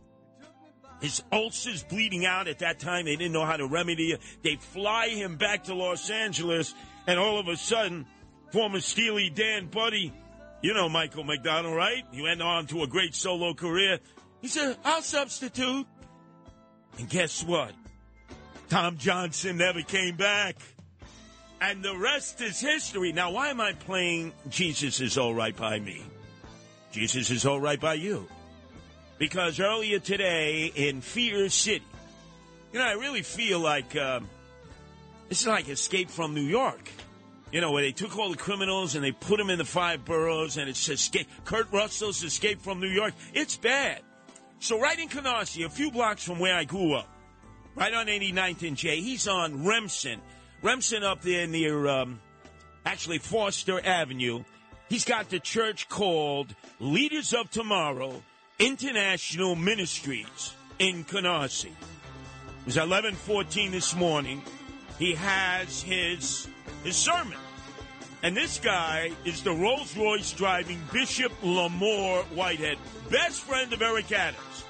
His 1.01 1.23
ulcers 1.33 1.83
bleeding 1.85 2.27
out 2.27 2.49
at 2.49 2.59
that 2.59 2.81
time. 2.81 3.05
They 3.05 3.17
didn't 3.17 3.33
know 3.33 3.45
how 3.45 3.57
to 3.57 3.67
remedy 3.67 4.13
it. 4.13 4.21
They 4.43 4.57
fly 4.57 5.09
him 5.09 5.37
back 5.37 5.65
to 5.65 5.75
Los 5.75 6.11
Angeles, 6.11 6.75
and 7.07 7.19
all 7.19 7.39
of 7.39 7.49
a 7.49 7.57
sudden, 7.57 8.07
former 8.53 8.81
Steely 8.81 9.31
Dan 9.31 9.67
buddy, 9.67 10.13
you 10.61 10.75
know 10.75 10.89
Michael 10.89 11.25
McDonald, 11.25 11.77
right? 11.77 12.03
He 12.11 12.23
went 12.23 12.43
on 12.43 12.67
to 12.69 12.83
a 12.83 12.87
great 12.87 13.15
solo 13.15 13.55
career. 13.55 14.01
He 14.41 14.49
said, 14.49 14.77
I'll 14.85 15.03
substitute. 15.03 15.87
And 16.99 17.09
guess 17.09 17.45
what? 17.45 17.73
Tom 18.69 18.99
Johnston 18.99 19.57
never 19.57 19.83
came 19.83 20.17
back. 20.17 20.57
And 21.61 21.83
the 21.83 21.97
rest 21.97 22.41
is 22.41 22.61
history. 22.61 23.13
Now, 23.13 23.33
why 23.33 23.49
am 23.49 23.61
I 23.61 23.73
playing 23.73 24.33
Jesus 24.49 25.01
is 25.01 25.19
All 25.19 25.35
Right 25.35 25.57
by 25.57 25.81
Me? 25.81 26.03
Jesus 26.93 27.31
is 27.31 27.47
All 27.47 27.61
Right 27.61 27.81
by 27.81 27.95
You. 27.95 28.29
Because 29.19 29.59
earlier 29.59 29.99
today 29.99 30.71
in 30.75 31.01
Fear 31.01 31.49
City, 31.49 31.85
you 32.73 32.79
know, 32.79 32.85
I 32.85 32.93
really 32.93 33.23
feel 33.23 33.59
like 33.59 33.97
um, 33.97 34.29
this 35.29 35.41
is 35.41 35.47
like 35.47 35.69
Escape 35.69 36.09
from 36.09 36.35
New 36.35 36.43
York. 36.43 36.91
You 37.51 37.63
know, 37.63 37.73
where 37.73 37.83
they 37.83 37.93
took 37.93 38.17
all 38.19 38.31
the 38.31 38.37
criminals 38.37 38.95
and 38.95 39.03
they 39.03 39.13
put 39.13 39.39
them 39.39 39.49
in 39.49 39.57
the 39.57 39.65
five 39.65 40.05
boroughs, 40.05 40.59
and 40.59 40.69
it's 40.69 40.87
escape. 40.89 41.27
Kurt 41.47 41.73
Russell's 41.73 42.23
Escape 42.23 42.61
from 42.61 42.79
New 42.79 42.89
York. 42.89 43.15
It's 43.33 43.57
bad. 43.57 44.03
So, 44.61 44.79
right 44.79 44.99
in 44.99 45.09
Canarsie, 45.09 45.65
a 45.65 45.71
few 45.71 45.91
blocks 45.91 46.23
from 46.23 46.39
where 46.41 46.55
I 46.55 46.65
grew 46.65 46.95
up, 46.95 47.09
right 47.75 47.95
on 47.95 48.07
89th 48.07 48.69
and 48.69 48.77
J, 48.77 49.01
he's 49.01 49.27
on 49.27 49.65
Remsen. 49.65 50.21
Remsen 50.63 51.03
up 51.03 51.23
there 51.23 51.47
near, 51.47 51.87
um, 51.87 52.21
actually, 52.85 53.19
Foster 53.19 53.81
Avenue. 53.83 54.45
He's 54.91 55.07
got 55.07 55.31
the 55.31 55.41
church 55.41 55.89
called 55.89 56.55
Leaders 56.81 57.33
of 57.33 57.51
Tomorrow 57.51 58.23
International 58.59 59.55
Ministries 59.55 60.53
in 60.81 61.05
Canarsie. 61.05 61.67
It 61.67 62.67
was 62.67 62.77
11:14 62.77 63.71
this 63.71 63.95
morning. 63.95 64.43
He 64.99 65.15
has 65.15 65.81
his 65.81 66.49
his 66.83 66.97
sermon, 66.97 67.39
and 68.25 68.37
this 68.37 68.59
guy 68.59 69.13
is 69.25 69.45
the 69.45 69.53
Rolls 69.53 69.97
Royce 69.97 70.33
driving 70.33 70.83
Bishop 70.93 71.31
Lamor 71.41 72.25
Whitehead, 72.35 72.79
best 73.09 73.43
friend 73.43 73.73
of 73.73 73.81
Eric 73.81 74.11
Adams 74.11 74.65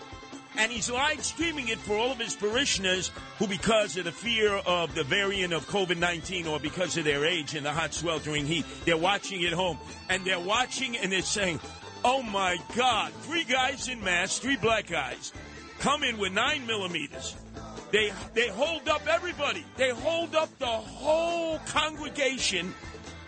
and 0.59 0.72
he's 0.72 0.91
live 0.91 1.24
streaming 1.24 1.68
it 1.68 1.78
for 1.78 1.97
all 1.97 2.11
of 2.11 2.18
his 2.18 2.34
parishioners 2.34 3.12
who, 3.39 3.47
because 3.47 3.97
of 3.97 4.05
the 4.05 4.12
fear 4.12 4.53
of 4.66 4.93
the 4.95 5.05
variant 5.05 5.53
of 5.53 5.66
COVID 5.68 5.99
19 5.99 6.49
or 6.49 6.59
because 6.59 6.97
of 6.97 7.05
their 7.05 7.24
age 7.24 7.55
in 7.55 7.62
the 7.62 7.72
hot 7.72 7.95
sweltering 7.95 8.45
heat, 8.45 8.64
they're 8.84 8.97
watching 8.97 9.45
at 9.45 9.53
home. 9.53 9.78
And 10.11 10.24
they're 10.24 10.41
watching 10.41 10.97
and 10.97 11.12
they're 11.12 11.22
saying, 11.22 11.61
Oh 12.05 12.22
my 12.22 12.59
God, 12.76 13.12
three 13.22 13.44
guys 13.44 13.88
in 13.88 14.03
masks, 14.03 14.38
three 14.38 14.57
black 14.57 14.86
guys, 14.86 15.32
come 15.78 16.03
in 16.03 16.18
with 16.18 16.32
nine 16.32 16.66
millimeters. 16.66 17.36
They, 17.90 18.12
they 18.34 18.49
hold 18.49 18.88
up 18.88 19.07
everybody. 19.09 19.64
They 19.76 19.90
hold 19.90 20.34
up 20.34 20.57
the 20.59 20.66
whole 20.66 21.59
congregation 21.61 22.74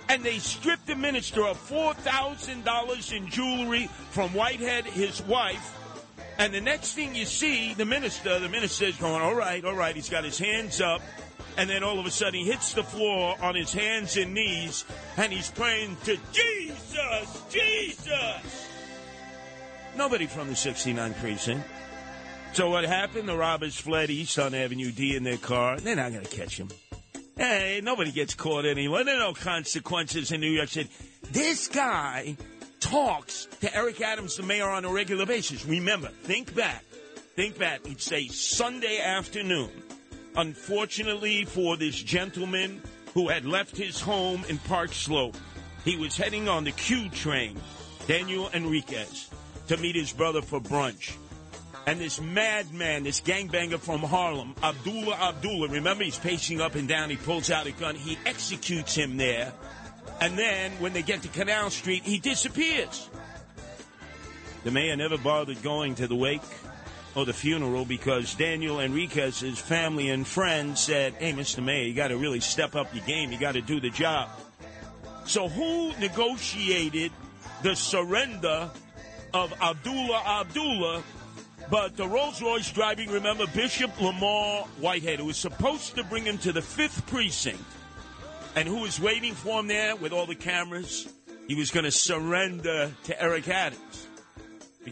and 0.08 0.22
they 0.22 0.38
strip 0.38 0.84
the 0.86 0.96
minister 0.96 1.46
of 1.46 1.56
$4,000 1.68 3.16
in 3.16 3.28
jewelry 3.28 3.86
from 4.10 4.30
Whitehead, 4.30 4.84
his 4.84 5.22
wife, 5.22 5.76
and 6.40 6.54
the 6.54 6.60
next 6.62 6.94
thing 6.94 7.14
you 7.14 7.26
see, 7.26 7.74
the 7.74 7.84
minister, 7.84 8.38
the 8.38 8.48
minister 8.48 8.86
is 8.86 8.96
going, 8.96 9.20
oh, 9.20 9.26
all 9.26 9.34
right, 9.34 9.62
all 9.62 9.74
right. 9.74 9.94
He's 9.94 10.08
got 10.08 10.24
his 10.24 10.38
hands 10.38 10.80
up. 10.80 11.02
And 11.60 11.68
then 11.68 11.84
all 11.84 11.98
of 11.98 12.06
a 12.06 12.10
sudden 12.10 12.40
he 12.40 12.46
hits 12.46 12.72
the 12.72 12.82
floor 12.82 13.36
on 13.42 13.54
his 13.54 13.70
hands 13.70 14.16
and 14.16 14.32
knees 14.32 14.86
and 15.18 15.30
he's 15.30 15.50
praying 15.50 15.94
to 16.04 16.16
Jesus, 16.32 17.42
Jesus. 17.50 18.66
Nobody 19.94 20.24
from 20.24 20.48
the 20.48 20.56
69 20.56 21.12
precinct. 21.20 21.68
So 22.54 22.70
what 22.70 22.84
happened? 22.86 23.28
The 23.28 23.36
robbers 23.36 23.76
fled 23.76 24.08
east 24.08 24.38
on 24.38 24.54
Avenue 24.54 24.90
D 24.90 25.14
in 25.14 25.22
their 25.22 25.36
car. 25.36 25.78
They're 25.78 25.96
not 25.96 26.12
going 26.12 26.24
to 26.24 26.34
catch 26.34 26.56
him. 26.56 26.70
Hey, 27.36 27.82
nobody 27.84 28.10
gets 28.10 28.32
caught 28.32 28.64
anymore. 28.64 29.04
There 29.04 29.16
are 29.16 29.18
no 29.18 29.34
consequences 29.34 30.32
in 30.32 30.40
New 30.40 30.50
York 30.50 30.70
City. 30.70 30.88
This 31.30 31.68
guy 31.68 32.38
talks 32.80 33.48
to 33.60 33.76
Eric 33.76 34.00
Adams, 34.00 34.38
the 34.38 34.44
mayor, 34.44 34.70
on 34.70 34.86
a 34.86 34.90
regular 34.90 35.26
basis. 35.26 35.66
Remember, 35.66 36.08
think 36.08 36.54
back. 36.54 36.84
Think 37.36 37.58
back. 37.58 37.80
It's 37.84 38.10
a 38.12 38.28
Sunday 38.28 38.98
afternoon. 38.98 39.70
Unfortunately 40.36 41.44
for 41.44 41.76
this 41.76 41.96
gentleman 41.96 42.82
who 43.14 43.28
had 43.28 43.44
left 43.44 43.76
his 43.76 44.00
home 44.00 44.44
in 44.48 44.58
Park 44.58 44.92
Slope, 44.92 45.36
he 45.84 45.96
was 45.96 46.16
heading 46.16 46.48
on 46.48 46.64
the 46.64 46.72
Q 46.72 47.08
train, 47.10 47.58
Daniel 48.06 48.48
Enriquez, 48.52 49.30
to 49.68 49.76
meet 49.76 49.96
his 49.96 50.12
brother 50.12 50.42
for 50.42 50.60
brunch. 50.60 51.14
And 51.86 51.98
this 51.98 52.20
madman, 52.20 53.04
this 53.04 53.20
gangbanger 53.20 53.80
from 53.80 54.00
Harlem, 54.00 54.54
Abdullah 54.62 55.16
Abdullah, 55.16 55.68
remember 55.68 56.04
he's 56.04 56.18
pacing 56.18 56.60
up 56.60 56.74
and 56.74 56.86
down, 56.86 57.10
he 57.10 57.16
pulls 57.16 57.50
out 57.50 57.66
a 57.66 57.72
gun, 57.72 57.96
he 57.96 58.18
executes 58.26 58.94
him 58.94 59.16
there 59.16 59.52
and 60.20 60.38
then 60.38 60.72
when 60.72 60.92
they 60.92 61.02
get 61.02 61.22
to 61.22 61.28
Canal 61.28 61.70
Street, 61.70 62.02
he 62.04 62.18
disappears. 62.18 63.08
The 64.64 64.70
mayor 64.70 64.94
never 64.96 65.16
bothered 65.16 65.62
going 65.62 65.94
to 65.96 66.06
the 66.06 66.14
wake 66.14 66.42
or 67.14 67.24
the 67.24 67.32
funeral 67.32 67.84
because 67.84 68.34
Daniel 68.34 68.80
Enriquez's 68.80 69.58
family 69.58 70.10
and 70.10 70.26
friends 70.26 70.80
said, 70.80 71.14
Hey, 71.14 71.32
Mr. 71.32 71.62
Mayor, 71.62 71.84
you 71.84 71.94
got 71.94 72.08
to 72.08 72.16
really 72.16 72.40
step 72.40 72.76
up 72.76 72.94
your 72.94 73.04
game. 73.04 73.32
You 73.32 73.38
got 73.38 73.52
to 73.52 73.60
do 73.60 73.80
the 73.80 73.90
job. 73.90 74.28
So, 75.24 75.48
who 75.48 75.92
negotiated 75.98 77.12
the 77.62 77.74
surrender 77.74 78.70
of 79.32 79.52
Abdullah 79.60 80.22
Abdullah 80.40 81.02
but 81.70 81.96
the 81.96 82.06
Rolls 82.06 82.42
Royce 82.42 82.72
driving, 82.72 83.10
remember, 83.10 83.46
Bishop 83.46 83.92
Lamor 84.00 84.66
Whitehead, 84.80 85.20
who 85.20 85.26
was 85.26 85.36
supposed 85.36 85.94
to 85.94 86.02
bring 86.02 86.24
him 86.24 86.36
to 86.38 86.52
the 86.52 86.60
5th 86.60 87.06
precinct 87.06 87.62
and 88.56 88.66
who 88.66 88.78
was 88.78 89.00
waiting 89.00 89.34
for 89.34 89.60
him 89.60 89.68
there 89.68 89.94
with 89.94 90.12
all 90.12 90.26
the 90.26 90.34
cameras? 90.34 91.08
He 91.46 91.54
was 91.54 91.70
going 91.70 91.84
to 91.84 91.92
surrender 91.92 92.92
to 93.04 93.22
Eric 93.22 93.48
Adams. 93.48 93.99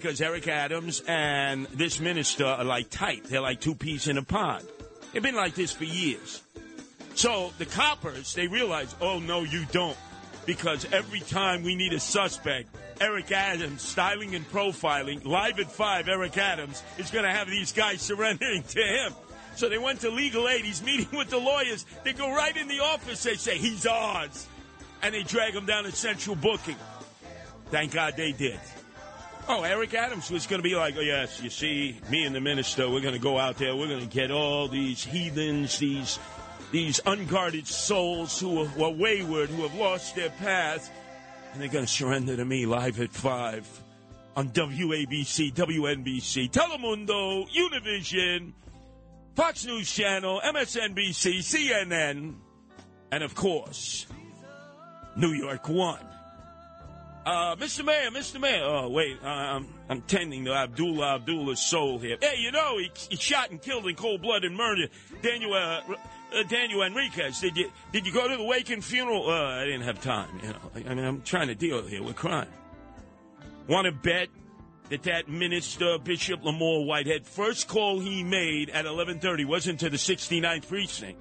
Because 0.01 0.21
Eric 0.21 0.47
Adams 0.47 1.03
and 1.09 1.67
this 1.75 1.99
minister 1.99 2.47
are 2.47 2.63
like 2.63 2.89
tight. 2.89 3.25
They're 3.25 3.41
like 3.41 3.61
two 3.61 3.75
peas 3.75 4.07
in 4.07 4.17
a 4.17 4.23
pod. 4.23 4.63
They've 5.13 5.23
been 5.23 5.35
like 5.35 5.57
this 5.57 5.73
for 5.73 5.83
years. 5.83 6.41
So 7.17 7.53
the 7.59 7.67
coppers, 7.67 8.33
they 8.33 8.47
realize, 8.47 8.95
oh, 9.01 9.19
no, 9.19 9.43
you 9.43 9.65
don't. 9.73 9.97
Because 10.47 10.87
every 10.93 11.19
time 11.19 11.65
we 11.65 11.75
need 11.75 11.93
a 11.95 11.99
suspect, 11.99 12.69
Eric 13.01 13.33
Adams, 13.33 13.83
styling 13.83 14.37
and 14.37 14.49
profiling, 14.53 15.25
live 15.25 15.59
at 15.59 15.73
five, 15.73 16.09
Eric 16.09 16.39
Adams 16.39 16.81
is 16.97 17.11
going 17.11 17.25
to 17.25 17.33
have 17.33 17.51
these 17.51 17.73
guys 17.73 18.01
surrendering 18.03 18.63
to 18.63 18.81
him. 18.81 19.13
So 19.57 19.69
they 19.69 19.79
went 19.79 20.03
to 20.03 20.11
legal 20.11 20.49
aid. 20.49 20.65
He's 20.65 20.81
meeting 20.81 21.19
with 21.19 21.29
the 21.29 21.39
lawyers. 21.39 21.85
They 22.05 22.13
go 22.13 22.33
right 22.33 22.57
in 22.57 22.69
the 22.69 22.79
office. 22.85 23.25
They 23.25 23.35
say, 23.35 23.59
he's 23.59 23.85
ours. 23.85 24.47
And 25.03 25.13
they 25.13 25.25
drag 25.25 25.55
him 25.55 25.67
down 25.67 25.83
to 25.85 25.91
central 25.91 26.37
booking. 26.37 26.77
Thank 27.73 27.95
God 27.95 28.15
they 28.17 28.31
did. 28.31 28.61
Oh, 29.51 29.63
Eric 29.63 29.95
Adams 29.95 30.31
was 30.31 30.47
going 30.47 30.59
to 30.61 30.69
be 30.69 30.77
like, 30.77 30.95
oh, 30.99 31.01
yes, 31.01 31.43
you 31.43 31.49
see, 31.49 31.99
me 32.11 32.27
and 32.27 32.37
the 32.37 32.41
minister, 32.41 32.91
we're 32.91 33.01
going 33.01 33.15
to 33.15 33.21
go 33.21 33.39
out 33.39 33.57
there. 33.57 33.75
We're 33.75 33.89
going 33.89 34.07
to 34.07 34.15
get 34.15 34.31
all 34.31 34.69
these 34.69 35.03
heathens, 35.03 35.79
these 35.79 36.19
these 36.71 37.01
unguarded 37.07 37.67
souls 37.67 38.39
who 38.39 38.61
are, 38.61 38.67
who 38.67 38.85
are 38.85 38.93
wayward, 38.93 39.49
who 39.49 39.63
have 39.63 39.75
lost 39.75 40.15
their 40.17 40.29
path, 40.29 40.91
and 41.53 41.63
they're 41.63 41.69
going 41.69 41.87
to 41.87 41.91
surrender 41.91 42.37
to 42.37 42.45
me 42.45 42.67
live 42.67 43.01
at 43.01 43.11
5 43.11 43.83
on 44.37 44.51
WABC, 44.51 45.55
WNBC, 45.55 46.51
Telemundo, 46.51 47.49
Univision, 47.51 48.53
Fox 49.35 49.65
News 49.65 49.91
Channel, 49.91 50.43
MSNBC, 50.45 51.39
CNN, 51.39 52.35
and 53.11 53.25
of 53.25 53.35
course, 53.35 54.07
New 55.17 55.33
York 55.33 55.71
One. 55.71 56.08
Uh, 57.29 57.55
Mr. 57.57 57.85
Mayor, 57.85 58.11
Mr. 58.11 58.41
Mayor. 58.41 58.65
Oh, 58.65 58.89
wait, 58.89 59.23
I'm, 59.23 59.69
I'm 59.91 60.01
tending 60.01 60.47
to 60.47 60.55
Abdullah 60.55 61.17
Abdullah's 61.17 61.61
soul 61.61 61.99
here. 61.99 62.17
Hey, 62.23 62.39
you 62.39 62.51
know, 62.51 62.79
he, 62.79 62.91
he 63.11 63.17
shot 63.17 63.51
and 63.51 63.61
killed 63.61 63.87
in 63.87 63.97
cold 63.97 64.23
blood 64.23 64.45
and 64.45 64.57
murdered 64.57 64.89
Daniel, 65.21 65.53
uh, 65.53 65.83
uh, 66.35 66.43
Daniel 66.49 66.83
Enriquez. 66.83 67.39
Did 67.39 67.59
you, 67.59 67.71
did 67.93 68.07
you 68.07 68.15
go 68.15 68.29
to 68.29 68.35
the 68.35 68.43
wake 68.43 68.71
and 68.71 68.83
funeral? 68.83 69.29
Uh, 69.29 69.61
I 69.61 69.67
didn't 69.67 69.83
have 69.83 70.01
time, 70.01 70.41
you 70.43 70.49
know. 70.49 70.91
I 70.91 70.95
mean, 70.95 71.05
I'm 71.05 71.21
trying 71.21 71.49
to 71.49 71.55
deal 71.55 71.83
here 71.83 72.03
with 72.03 72.17
crime. 72.17 72.49
Want 73.67 73.85
to 73.85 73.93
bet 73.93 74.29
that 74.89 75.03
that 75.03 75.29
minister, 75.29 75.99
Bishop 75.99 76.41
Lamor 76.41 76.87
Whitehead, 76.87 77.27
first 77.27 77.69
call 77.69 78.01
he 78.01 78.25
made 78.25 78.71
at 78.71 78.87
11:30 78.87 79.45
wasn't 79.45 79.81
to 79.81 79.91
the 79.91 79.99
69th 79.99 80.67
precinct. 80.67 81.21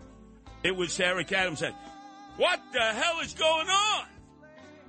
It 0.64 0.74
was 0.74 0.98
Eric 1.02 1.34
Adams. 1.34 1.60
Said, 1.60 1.76
"What 2.38 2.62
the 2.72 2.80
hell 2.80 3.20
is 3.20 3.34
going 3.34 3.68
on? 3.68 4.06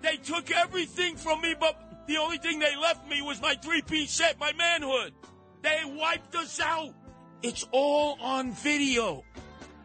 They 0.03 0.17
took 0.17 0.51
everything 0.51 1.17
from 1.17 1.41
me, 1.41 1.55
but 1.59 2.07
the 2.07 2.17
only 2.19 2.39
thing 2.39 2.59
they 2.59 2.77
left 2.77 3.09
me 3.09 3.23
was 3.23 3.41
my 3.41 3.55
three-piece 3.55 4.11
set, 4.11 4.39
my 4.39 4.53
manhood. 4.53 5.13
They 5.63 5.81
wiped 5.85 6.35
us 6.37 6.61
out. 6.61 6.95
It's 7.43 7.67
all 7.73 8.19
on 8.21 8.53
video. 8.53 9.25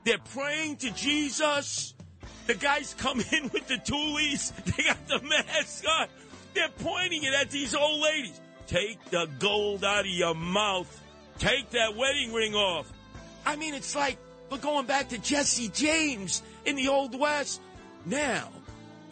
They're 0.05 0.17
praying 0.19 0.77
to 0.77 0.91
Jesus." 0.91 1.93
The 2.45 2.55
guys 2.55 2.93
come 2.97 3.21
in 3.31 3.43
with 3.53 3.67
the 3.67 3.75
toolies. 3.75 4.53
They 4.65 4.83
got 4.83 5.07
the 5.07 5.21
mask 5.21 5.85
on. 5.87 6.07
They're 6.53 6.69
pointing 6.69 7.23
it 7.23 7.33
at 7.33 7.49
these 7.49 7.73
old 7.73 8.01
ladies. 8.01 8.39
Take 8.67 9.03
the 9.09 9.29
gold 9.39 9.83
out 9.83 10.01
of 10.01 10.11
your 10.11 10.35
mouth. 10.35 11.01
Take 11.39 11.71
that 11.71 11.95
wedding 11.95 12.33
ring 12.33 12.53
off. 12.53 12.91
I 13.45 13.55
mean, 13.55 13.73
it's 13.73 13.95
like 13.95 14.17
we're 14.49 14.57
going 14.57 14.85
back 14.85 15.09
to 15.09 15.17
Jesse 15.17 15.69
James 15.69 16.43
in 16.65 16.75
the 16.75 16.87
Old 16.87 17.19
West. 17.19 17.61
Now, 18.05 18.49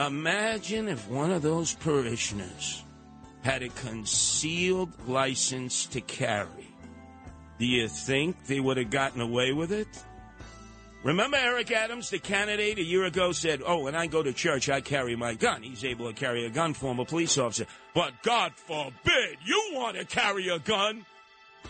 imagine 0.08 0.88
if 0.88 1.08
one 1.10 1.32
of 1.32 1.42
those 1.42 1.74
parishioners 1.76 2.84
had 3.44 3.64
a 3.64 3.70
concealed 3.70 4.92
license 5.08 5.86
to 5.88 6.02
carry. 6.02 6.68
Do 7.60 7.66
you 7.66 7.88
think 7.88 8.46
they 8.46 8.60
would 8.60 8.78
have 8.78 8.90
gotten 8.90 9.22
away 9.22 9.54
with 9.54 9.72
it? 9.72 9.88
Remember 11.04 11.38
Eric 11.38 11.72
Adams, 11.72 12.12
the 12.12 12.20
candidate, 12.20 12.78
a 12.78 12.84
year 12.84 13.06
ago 13.06 13.32
said, 13.32 13.62
Oh, 13.66 13.84
when 13.84 13.96
I 13.96 14.06
go 14.06 14.22
to 14.22 14.32
church, 14.34 14.70
I 14.70 14.82
carry 14.82 15.16
my 15.16 15.34
gun. 15.34 15.64
He's 15.64 15.84
able 15.84 16.08
to 16.08 16.14
carry 16.14 16.46
a 16.46 16.50
gun, 16.50 16.76
former 16.76 17.06
police 17.06 17.40
officer. 17.40 17.66
But 17.96 18.14
God 18.22 18.54
forbid 18.56 19.38
you 19.44 19.72
want 19.74 19.98
to 19.98 20.06
carry 20.06 20.50
a 20.50 20.60
gun. 20.60 21.04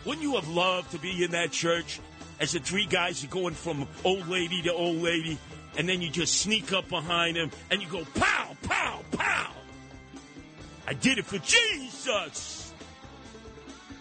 Wouldn't 0.06 0.24
you 0.24 0.36
have 0.36 0.50
loved 0.50 0.92
to 0.92 0.98
be 0.98 1.24
in 1.24 1.32
that 1.32 1.52
church 1.52 2.02
as 2.42 2.52
the 2.52 2.60
three 2.60 2.86
guys 2.86 3.24
are 3.24 3.28
going 3.28 3.54
from 3.54 3.88
old 4.04 4.28
lady 4.28 4.62
to 4.64 4.74
old 4.74 4.98
lady, 4.98 5.38
and 5.78 5.88
then 5.88 6.02
you 6.02 6.10
just 6.10 6.42
sneak 6.42 6.74
up 6.74 6.90
behind 6.90 7.38
him 7.38 7.52
and 7.70 7.82
you 7.82 7.88
go 7.88 8.06
pow, 8.16 8.56
pow, 8.64 9.02
pow? 9.12 9.52
I 10.88 10.94
did 10.94 11.18
it 11.18 11.26
for 11.26 11.38
Jesus. 11.38 12.74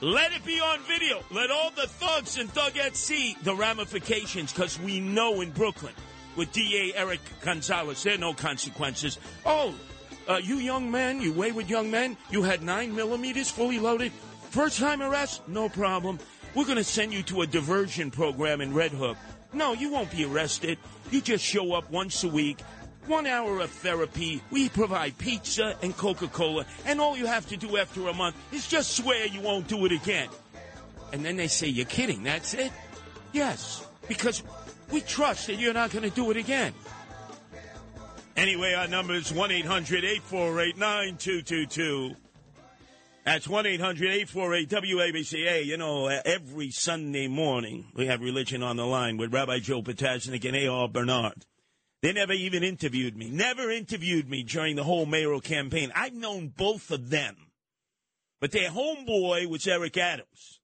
Let 0.00 0.32
it 0.32 0.44
be 0.44 0.60
on 0.60 0.80
video. 0.80 1.22
Let 1.30 1.50
all 1.50 1.70
the 1.70 1.86
thugs 1.86 2.38
and 2.38 2.52
thugettes 2.52 2.96
see 2.96 3.36
the 3.42 3.54
ramifications 3.54 4.52
because 4.52 4.80
we 4.80 4.98
know 4.98 5.42
in 5.42 5.50
Brooklyn 5.50 5.92
with 6.36 6.52
DA 6.52 6.92
Eric 6.94 7.20
Gonzalez, 7.42 8.02
there 8.02 8.14
are 8.14 8.18
no 8.18 8.32
consequences. 8.32 9.18
Oh, 9.44 9.74
uh, 10.26 10.36
you 10.42 10.56
young 10.56 10.90
men, 10.90 11.20
you 11.20 11.32
wayward 11.32 11.68
young 11.68 11.90
men, 11.90 12.16
you 12.30 12.42
had 12.42 12.62
nine 12.62 12.94
millimeters 12.94 13.50
fully 13.50 13.78
loaded. 13.78 14.12
First 14.50 14.78
time 14.78 15.02
arrest? 15.02 15.46
No 15.48 15.68
problem. 15.68 16.18
We're 16.54 16.64
going 16.64 16.78
to 16.78 16.84
send 16.84 17.12
you 17.12 17.22
to 17.24 17.42
a 17.42 17.46
diversion 17.46 18.10
program 18.10 18.60
in 18.60 18.72
Red 18.72 18.92
Hook. 18.92 19.16
No, 19.52 19.72
you 19.72 19.92
won't 19.92 20.10
be 20.10 20.24
arrested. 20.24 20.78
You 21.10 21.20
just 21.20 21.44
show 21.44 21.74
up 21.74 21.90
once 21.90 22.24
a 22.24 22.28
week 22.28 22.60
one 23.06 23.26
hour 23.26 23.60
of 23.60 23.70
therapy. 23.70 24.40
We 24.50 24.68
provide 24.68 25.18
pizza 25.18 25.76
and 25.82 25.96
Coca 25.96 26.28
Cola, 26.28 26.64
and 26.86 27.00
all 27.00 27.16
you 27.16 27.26
have 27.26 27.46
to 27.48 27.56
do 27.56 27.76
after 27.76 28.06
a 28.08 28.14
month 28.14 28.36
is 28.52 28.66
just 28.68 28.96
swear 28.96 29.26
you 29.26 29.40
won't 29.40 29.68
do 29.68 29.84
it 29.84 29.92
again. 29.92 30.28
And 31.12 31.24
then 31.24 31.36
they 31.36 31.48
say, 31.48 31.66
You're 31.66 31.86
kidding, 31.86 32.22
that's 32.22 32.54
it? 32.54 32.72
Yes, 33.32 33.86
because 34.08 34.42
we 34.90 35.00
trust 35.00 35.48
that 35.48 35.56
you're 35.56 35.74
not 35.74 35.90
going 35.90 36.08
to 36.08 36.14
do 36.14 36.30
it 36.30 36.36
again. 36.36 36.72
Anyway, 38.36 38.72
our 38.74 38.88
number 38.88 39.14
is 39.14 39.32
1 39.32 39.50
800 39.50 40.04
848 40.04 40.78
9222. 40.78 42.16
That's 43.24 43.46
1 43.46 43.66
800 43.66 44.10
848 44.10 44.68
WABCA. 44.68 45.64
You 45.66 45.76
know, 45.76 46.06
every 46.06 46.70
Sunday 46.70 47.28
morning 47.28 47.86
we 47.94 48.06
have 48.06 48.22
Religion 48.22 48.62
on 48.62 48.76
the 48.76 48.86
Line 48.86 49.18
with 49.18 49.34
Rabbi 49.34 49.58
Joe 49.58 49.82
Potasnik 49.82 50.46
and 50.46 50.56
A.R. 50.56 50.88
Bernard. 50.88 51.44
They 52.00 52.14
never 52.14 52.32
even 52.32 52.62
interviewed 52.62 53.16
me. 53.16 53.28
Never 53.28 53.70
interviewed 53.70 54.30
me 54.30 54.42
during 54.42 54.76
the 54.76 54.84
whole 54.84 55.04
mayoral 55.04 55.42
campaign. 55.42 55.92
I've 55.94 56.14
known 56.14 56.48
both 56.48 56.90
of 56.90 57.10
them. 57.10 57.36
But 58.40 58.52
their 58.52 58.70
homeboy 58.70 59.46
was 59.50 59.66
Eric 59.66 59.98
Adams. 59.98 60.60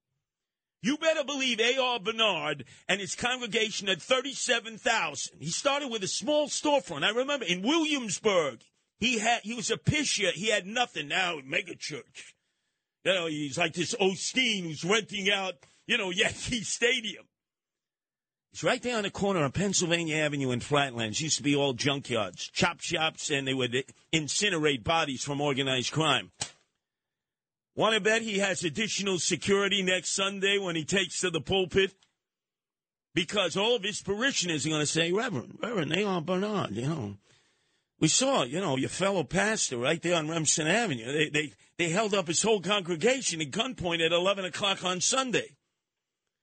You 0.80 0.96
better 0.96 1.24
believe 1.24 1.60
A.R. 1.60 2.00
Bernard 2.00 2.64
and 2.88 3.00
his 3.00 3.14
congregation 3.14 3.88
had 3.88 4.00
37,000. 4.00 5.40
He 5.40 5.50
started 5.50 5.90
with 5.90 6.02
a 6.02 6.08
small 6.08 6.48
storefront. 6.48 7.04
I 7.04 7.10
remember 7.10 7.44
in 7.44 7.60
Williamsburg, 7.60 8.62
he 8.98 9.18
had, 9.18 9.42
he 9.42 9.52
was 9.52 9.70
a 9.70 9.76
pisher. 9.76 10.30
He 10.32 10.48
had 10.48 10.66
nothing. 10.66 11.08
Now, 11.08 11.36
mega 11.44 11.74
church. 11.74 12.35
You 13.06 13.14
know, 13.14 13.26
he's 13.26 13.56
like 13.56 13.72
this 13.72 13.94
Osteen 13.94 14.64
who's 14.64 14.84
renting 14.84 15.30
out, 15.30 15.54
you 15.86 15.96
know, 15.96 16.10
Yankee 16.14 16.62
Stadium. 16.62 17.24
It's 18.52 18.64
right 18.64 18.82
there 18.82 18.96
on 18.96 19.04
the 19.04 19.10
corner 19.10 19.44
of 19.44 19.52
Pennsylvania 19.52 20.16
Avenue 20.16 20.50
and 20.50 20.60
Flatlands. 20.60 21.20
Used 21.20 21.36
to 21.36 21.44
be 21.44 21.54
all 21.54 21.72
junkyards, 21.72 22.50
chop 22.52 22.80
shops, 22.80 23.30
and 23.30 23.46
they 23.46 23.54
would 23.54 23.84
incinerate 24.12 24.82
bodies 24.82 25.22
from 25.22 25.40
organized 25.40 25.92
crime. 25.92 26.32
Want 27.76 27.94
to 27.94 28.00
bet 28.00 28.22
he 28.22 28.38
has 28.38 28.64
additional 28.64 29.20
security 29.20 29.84
next 29.84 30.12
Sunday 30.12 30.58
when 30.58 30.74
he 30.74 30.84
takes 30.84 31.20
to 31.20 31.30
the 31.30 31.40
pulpit? 31.40 31.94
Because 33.14 33.56
all 33.56 33.76
of 33.76 33.84
his 33.84 34.02
parishioners 34.02 34.66
are 34.66 34.70
going 34.70 34.80
to 34.80 34.86
say, 34.86 35.12
Reverend, 35.12 35.58
Reverend, 35.62 35.92
A.R. 35.92 36.20
Bernard, 36.22 36.72
you 36.72 36.88
know. 36.88 37.16
We 37.98 38.08
saw, 38.08 38.42
you 38.42 38.60
know, 38.60 38.76
your 38.76 38.90
fellow 38.90 39.24
pastor 39.24 39.78
right 39.78 40.00
there 40.02 40.16
on 40.16 40.28
Remsen 40.28 40.66
Avenue. 40.66 41.10
They, 41.10 41.28
they, 41.30 41.52
they 41.78 41.88
held 41.88 42.14
up 42.14 42.26
his 42.26 42.42
whole 42.42 42.60
congregation 42.60 43.40
at 43.40 43.50
gunpoint 43.50 44.04
at 44.04 44.12
11 44.12 44.44
o'clock 44.44 44.84
on 44.84 45.00
Sunday. 45.00 45.56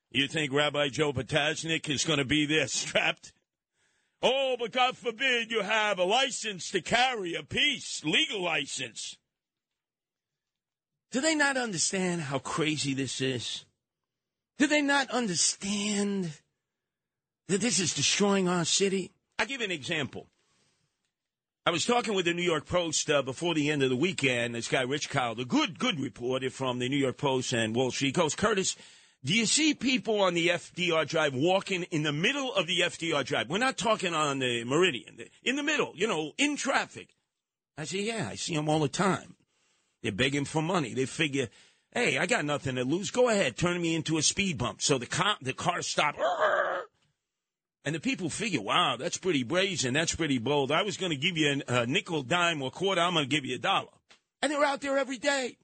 You 0.09 0.27
think 0.27 0.51
Rabbi 0.51 0.89
Joe 0.89 1.13
Potasnik 1.13 1.89
is 1.89 2.05
going 2.05 2.19
to 2.19 2.25
be 2.25 2.45
there 2.45 2.67
strapped? 2.67 3.33
Oh, 4.21 4.55
but 4.57 4.71
God 4.71 4.97
forbid 4.97 5.51
you 5.51 5.61
have 5.61 5.99
a 5.99 6.03
license 6.03 6.71
to 6.71 6.81
carry 6.81 7.35
a 7.35 7.43
piece, 7.43 8.03
legal 8.03 8.41
license. 8.41 9.17
Do 11.11 11.21
they 11.21 11.35
not 11.35 11.57
understand 11.57 12.21
how 12.21 12.39
crazy 12.39 12.93
this 12.93 13.21
is? 13.21 13.65
Do 14.57 14.65
they 14.65 14.81
not 14.81 15.09
understand 15.11 16.31
that 17.49 17.61
this 17.61 17.79
is 17.79 17.93
destroying 17.93 18.47
our 18.47 18.65
city? 18.65 19.11
I'll 19.37 19.45
give 19.45 19.61
you 19.61 19.65
an 19.65 19.71
example. 19.71 20.27
I 21.65 21.71
was 21.71 21.85
talking 21.85 22.13
with 22.13 22.25
the 22.25 22.33
New 22.33 22.43
York 22.43 22.65
Post 22.65 23.09
uh, 23.09 23.21
before 23.21 23.53
the 23.53 23.69
end 23.69 23.83
of 23.83 23.89
the 23.89 23.95
weekend. 23.95 24.55
This 24.55 24.67
guy, 24.67 24.81
Rich 24.81 25.09
Kyle, 25.09 25.33
the 25.33 25.45
good, 25.45 25.79
good 25.79 25.99
reporter 25.99 26.49
from 26.49 26.79
the 26.79 26.89
New 26.89 26.97
York 26.97 27.17
Post 27.17 27.53
and 27.53 27.73
Wall 27.75 27.91
Street 27.91 28.15
Coast, 28.15 28.37
Curtis 28.37 28.75
do 29.25 29.33
you 29.33 29.45
see 29.45 29.73
people 29.73 30.19
on 30.19 30.33
the 30.33 30.49
FDR 30.49 31.07
Drive 31.07 31.33
walking 31.33 31.83
in 31.83 32.03
the 32.03 32.11
middle 32.11 32.53
of 32.53 32.67
the 32.67 32.81
FDR 32.81 33.23
Drive? 33.23 33.49
We're 33.49 33.57
not 33.57 33.77
talking 33.77 34.13
on 34.13 34.39
the 34.39 34.65
Meridian. 34.65 35.17
In 35.43 35.55
the 35.55 35.63
middle, 35.63 35.93
you 35.95 36.07
know, 36.07 36.33
in 36.37 36.57
traffic. 36.57 37.07
I 37.77 37.85
say, 37.85 37.99
yeah, 37.99 38.27
I 38.29 38.35
see 38.35 38.53
them 38.53 38.67
all 38.67 38.79
the 38.79 38.89
time. 38.89 39.35
They're 40.01 40.11
begging 40.11 40.43
for 40.43 40.61
money. 40.61 40.93
They 40.93 41.05
figure, 41.05 41.47
hey, 41.93 42.17
I 42.17 42.25
got 42.25 42.43
nothing 42.43 42.75
to 42.75 42.83
lose. 42.83 43.11
Go 43.11 43.29
ahead, 43.29 43.55
turn 43.55 43.81
me 43.81 43.95
into 43.95 44.17
a 44.17 44.21
speed 44.21 44.57
bump. 44.57 44.81
So 44.81 44.97
the 44.97 45.07
the 45.41 45.53
car 45.53 45.81
stop. 45.81 46.15
And 47.85 47.93
the 47.93 47.99
people 47.99 48.29
figure, 48.29 48.61
wow, 48.61 48.95
that's 48.97 49.17
pretty 49.17 49.43
brazen. 49.43 49.93
That's 49.93 50.15
pretty 50.15 50.37
bold. 50.37 50.71
I 50.71 50.83
was 50.83 50.95
going 50.95 51.11
to 51.11 51.17
give 51.17 51.37
you 51.37 51.61
a 51.67 51.85
nickel, 51.85 52.23
dime, 52.23 52.61
or 52.61 52.71
quarter. 52.71 53.01
I'm 53.01 53.13
going 53.13 53.25
to 53.25 53.29
give 53.29 53.45
you 53.45 53.55
a 53.55 53.59
dollar. 53.59 53.89
And 54.41 54.51
they're 54.51 54.63
out 54.63 54.81
there 54.81 54.97
every 54.97 55.17
day. 55.17 55.57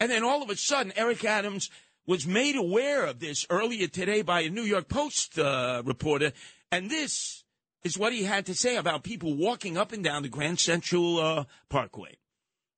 And 0.00 0.10
then 0.10 0.24
all 0.24 0.42
of 0.42 0.50
a 0.50 0.56
sudden, 0.56 0.92
Eric 0.96 1.24
Adams 1.24 1.70
was 2.06 2.26
made 2.26 2.56
aware 2.56 3.06
of 3.06 3.20
this 3.20 3.46
earlier 3.48 3.86
today 3.86 4.22
by 4.22 4.42
a 4.42 4.50
New 4.50 4.62
York 4.62 4.88
Post 4.88 5.38
uh, 5.38 5.82
reporter, 5.84 6.32
and 6.70 6.90
this 6.90 7.44
is 7.82 7.98
what 7.98 8.12
he 8.12 8.24
had 8.24 8.46
to 8.46 8.54
say 8.54 8.76
about 8.76 9.02
people 9.02 9.34
walking 9.34 9.76
up 9.76 9.92
and 9.92 10.02
down 10.02 10.22
the 10.22 10.28
Grand 10.28 10.58
Central 10.58 11.18
uh, 11.18 11.44
Parkway. 11.68 12.16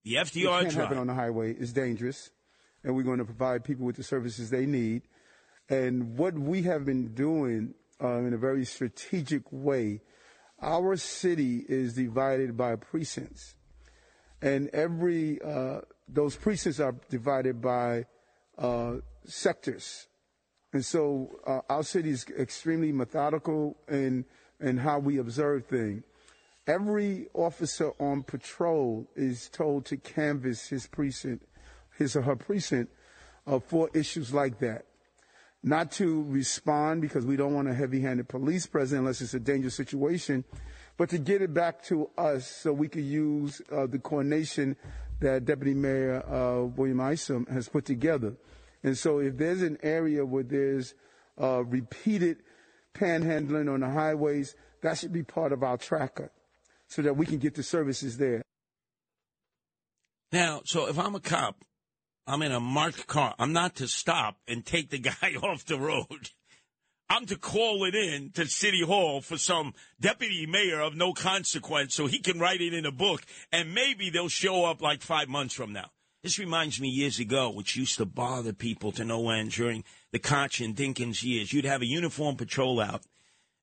The 0.04 0.14
FDR 0.14 0.60
it 0.60 0.62
can't 0.62 0.74
happen 0.74 0.98
on 0.98 1.06
the 1.06 1.14
highway. 1.14 1.52
is 1.52 1.72
dangerous, 1.72 2.30
and 2.84 2.94
we're 2.94 3.02
going 3.02 3.18
to 3.18 3.24
provide 3.24 3.64
people 3.64 3.86
with 3.86 3.96
the 3.96 4.04
services 4.04 4.50
they 4.50 4.66
need. 4.66 5.02
And 5.68 6.16
what 6.16 6.34
we 6.34 6.62
have 6.62 6.84
been 6.84 7.14
doing 7.14 7.74
uh, 8.02 8.18
in 8.18 8.34
a 8.34 8.38
very 8.38 8.64
strategic 8.64 9.42
way, 9.50 10.00
our 10.60 10.96
city 10.96 11.64
is 11.68 11.94
divided 11.94 12.56
by 12.56 12.76
precincts, 12.76 13.56
and 14.40 14.68
every 14.70 15.40
uh, 15.42 15.80
those 16.08 16.36
precincts 16.36 16.80
are 16.80 16.94
divided 17.10 17.60
by 17.60 18.06
uh, 18.58 18.94
sectors. 19.24 20.08
And 20.72 20.84
so 20.84 21.40
uh, 21.46 21.60
our 21.68 21.82
city 21.82 22.10
is 22.10 22.26
extremely 22.38 22.92
methodical 22.92 23.76
in, 23.88 24.24
in 24.60 24.76
how 24.78 24.98
we 24.98 25.18
observe 25.18 25.66
things. 25.66 26.04
Every 26.66 27.28
officer 27.32 27.92
on 28.00 28.24
patrol 28.24 29.08
is 29.14 29.48
told 29.48 29.84
to 29.86 29.96
canvass 29.96 30.68
his 30.68 30.86
precinct, 30.86 31.46
his 31.96 32.16
or 32.16 32.22
her 32.22 32.36
precinct, 32.36 32.92
uh, 33.46 33.60
for 33.60 33.88
issues 33.94 34.34
like 34.34 34.58
that. 34.58 34.85
Not 35.66 35.90
to 35.92 36.22
respond 36.28 37.02
because 37.02 37.26
we 37.26 37.34
don't 37.34 37.52
want 37.52 37.66
a 37.66 37.74
heavy-handed 37.74 38.28
police 38.28 38.66
presence 38.66 39.00
unless 39.00 39.20
it's 39.20 39.34
a 39.34 39.40
dangerous 39.40 39.74
situation, 39.74 40.44
but 40.96 41.08
to 41.08 41.18
get 41.18 41.42
it 41.42 41.52
back 41.52 41.82
to 41.86 42.08
us 42.16 42.46
so 42.46 42.72
we 42.72 42.86
can 42.86 43.04
use 43.04 43.60
uh, 43.72 43.88
the 43.88 43.98
coordination 43.98 44.76
that 45.18 45.44
Deputy 45.44 45.74
Mayor 45.74 46.22
uh, 46.32 46.66
Williams-Isom 46.66 47.46
has 47.46 47.68
put 47.68 47.84
together. 47.84 48.36
And 48.84 48.96
so 48.96 49.18
if 49.18 49.38
there's 49.38 49.62
an 49.62 49.76
area 49.82 50.24
where 50.24 50.44
there's 50.44 50.94
uh, 51.42 51.64
repeated 51.64 52.44
panhandling 52.94 53.68
on 53.68 53.80
the 53.80 53.90
highways, 53.90 54.54
that 54.82 54.98
should 54.98 55.12
be 55.12 55.24
part 55.24 55.52
of 55.52 55.64
our 55.64 55.76
tracker 55.78 56.30
so 56.86 57.02
that 57.02 57.16
we 57.16 57.26
can 57.26 57.38
get 57.38 57.56
the 57.56 57.64
services 57.64 58.18
there. 58.18 58.42
Now, 60.30 60.60
so 60.64 60.86
if 60.86 60.96
I'm 60.96 61.16
a 61.16 61.20
cop, 61.20 61.56
I'm 62.26 62.42
in 62.42 62.52
a 62.52 62.60
marked 62.60 63.06
car. 63.06 63.34
I'm 63.38 63.52
not 63.52 63.76
to 63.76 63.88
stop 63.88 64.38
and 64.48 64.64
take 64.64 64.90
the 64.90 64.98
guy 65.20 65.34
off 65.42 65.64
the 65.64 65.78
road. 65.78 66.30
I'm 67.08 67.26
to 67.26 67.36
call 67.36 67.84
it 67.84 67.94
in 67.94 68.30
to 68.32 68.46
City 68.46 68.82
Hall 68.82 69.20
for 69.20 69.38
some 69.38 69.74
deputy 70.00 70.44
mayor 70.44 70.80
of 70.80 70.96
no 70.96 71.12
consequence 71.12 71.94
so 71.94 72.06
he 72.06 72.18
can 72.18 72.40
write 72.40 72.60
it 72.60 72.74
in 72.74 72.84
a 72.84 72.90
book 72.90 73.22
and 73.52 73.72
maybe 73.72 74.10
they'll 74.10 74.28
show 74.28 74.64
up 74.64 74.82
like 74.82 75.02
five 75.02 75.28
months 75.28 75.54
from 75.54 75.72
now. 75.72 75.90
This 76.24 76.40
reminds 76.40 76.80
me 76.80 76.88
years 76.88 77.20
ago, 77.20 77.50
which 77.50 77.76
used 77.76 77.98
to 77.98 78.04
bother 78.04 78.52
people 78.52 78.90
to 78.92 79.04
no 79.04 79.30
end 79.30 79.52
during 79.52 79.84
the 80.10 80.18
Koch 80.18 80.60
and 80.60 80.74
Dinkins 80.74 81.22
years. 81.22 81.52
You'd 81.52 81.64
have 81.64 81.82
a 81.82 81.86
uniform 81.86 82.34
patrol 82.34 82.80
out, 82.80 83.02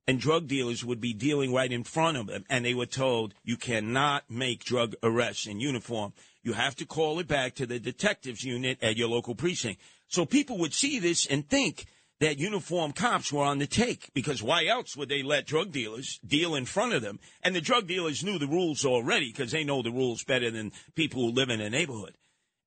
and 0.07 0.19
drug 0.19 0.47
dealers 0.47 0.83
would 0.83 0.99
be 0.99 1.13
dealing 1.13 1.53
right 1.53 1.71
in 1.71 1.83
front 1.83 2.17
of 2.17 2.27
them, 2.27 2.43
and 2.49 2.65
they 2.65 2.73
were 2.73 2.85
told, 2.85 3.33
you 3.43 3.57
cannot 3.57 4.29
make 4.29 4.63
drug 4.63 4.95
arrests 5.01 5.47
in 5.47 5.59
uniform. 5.59 6.13
You 6.43 6.53
have 6.53 6.75
to 6.77 6.85
call 6.85 7.19
it 7.19 7.27
back 7.27 7.55
to 7.55 7.65
the 7.65 7.79
detectives 7.79 8.43
unit 8.43 8.79
at 8.81 8.97
your 8.97 9.07
local 9.07 9.35
precinct. 9.35 9.81
So 10.07 10.25
people 10.25 10.57
would 10.59 10.73
see 10.73 10.99
this 10.99 11.25
and 11.25 11.47
think 11.47 11.85
that 12.19 12.37
uniformed 12.37 12.95
cops 12.95 13.33
were 13.33 13.43
on 13.43 13.59
the 13.59 13.67
take 13.67 14.13
because 14.13 14.43
why 14.43 14.65
else 14.65 14.95
would 14.95 15.09
they 15.09 15.23
let 15.23 15.47
drug 15.47 15.71
dealers 15.71 16.19
deal 16.25 16.55
in 16.55 16.65
front 16.65 16.93
of 16.93 17.01
them? 17.01 17.19
And 17.41 17.55
the 17.55 17.61
drug 17.61 17.87
dealers 17.87 18.23
knew 18.23 18.37
the 18.37 18.47
rules 18.47 18.85
already 18.85 19.31
because 19.31 19.51
they 19.51 19.63
know 19.63 19.81
the 19.81 19.91
rules 19.91 20.23
better 20.23 20.51
than 20.51 20.71
people 20.95 21.21
who 21.21 21.31
live 21.31 21.49
in 21.49 21.61
a 21.61 21.69
neighborhood. 21.69 22.17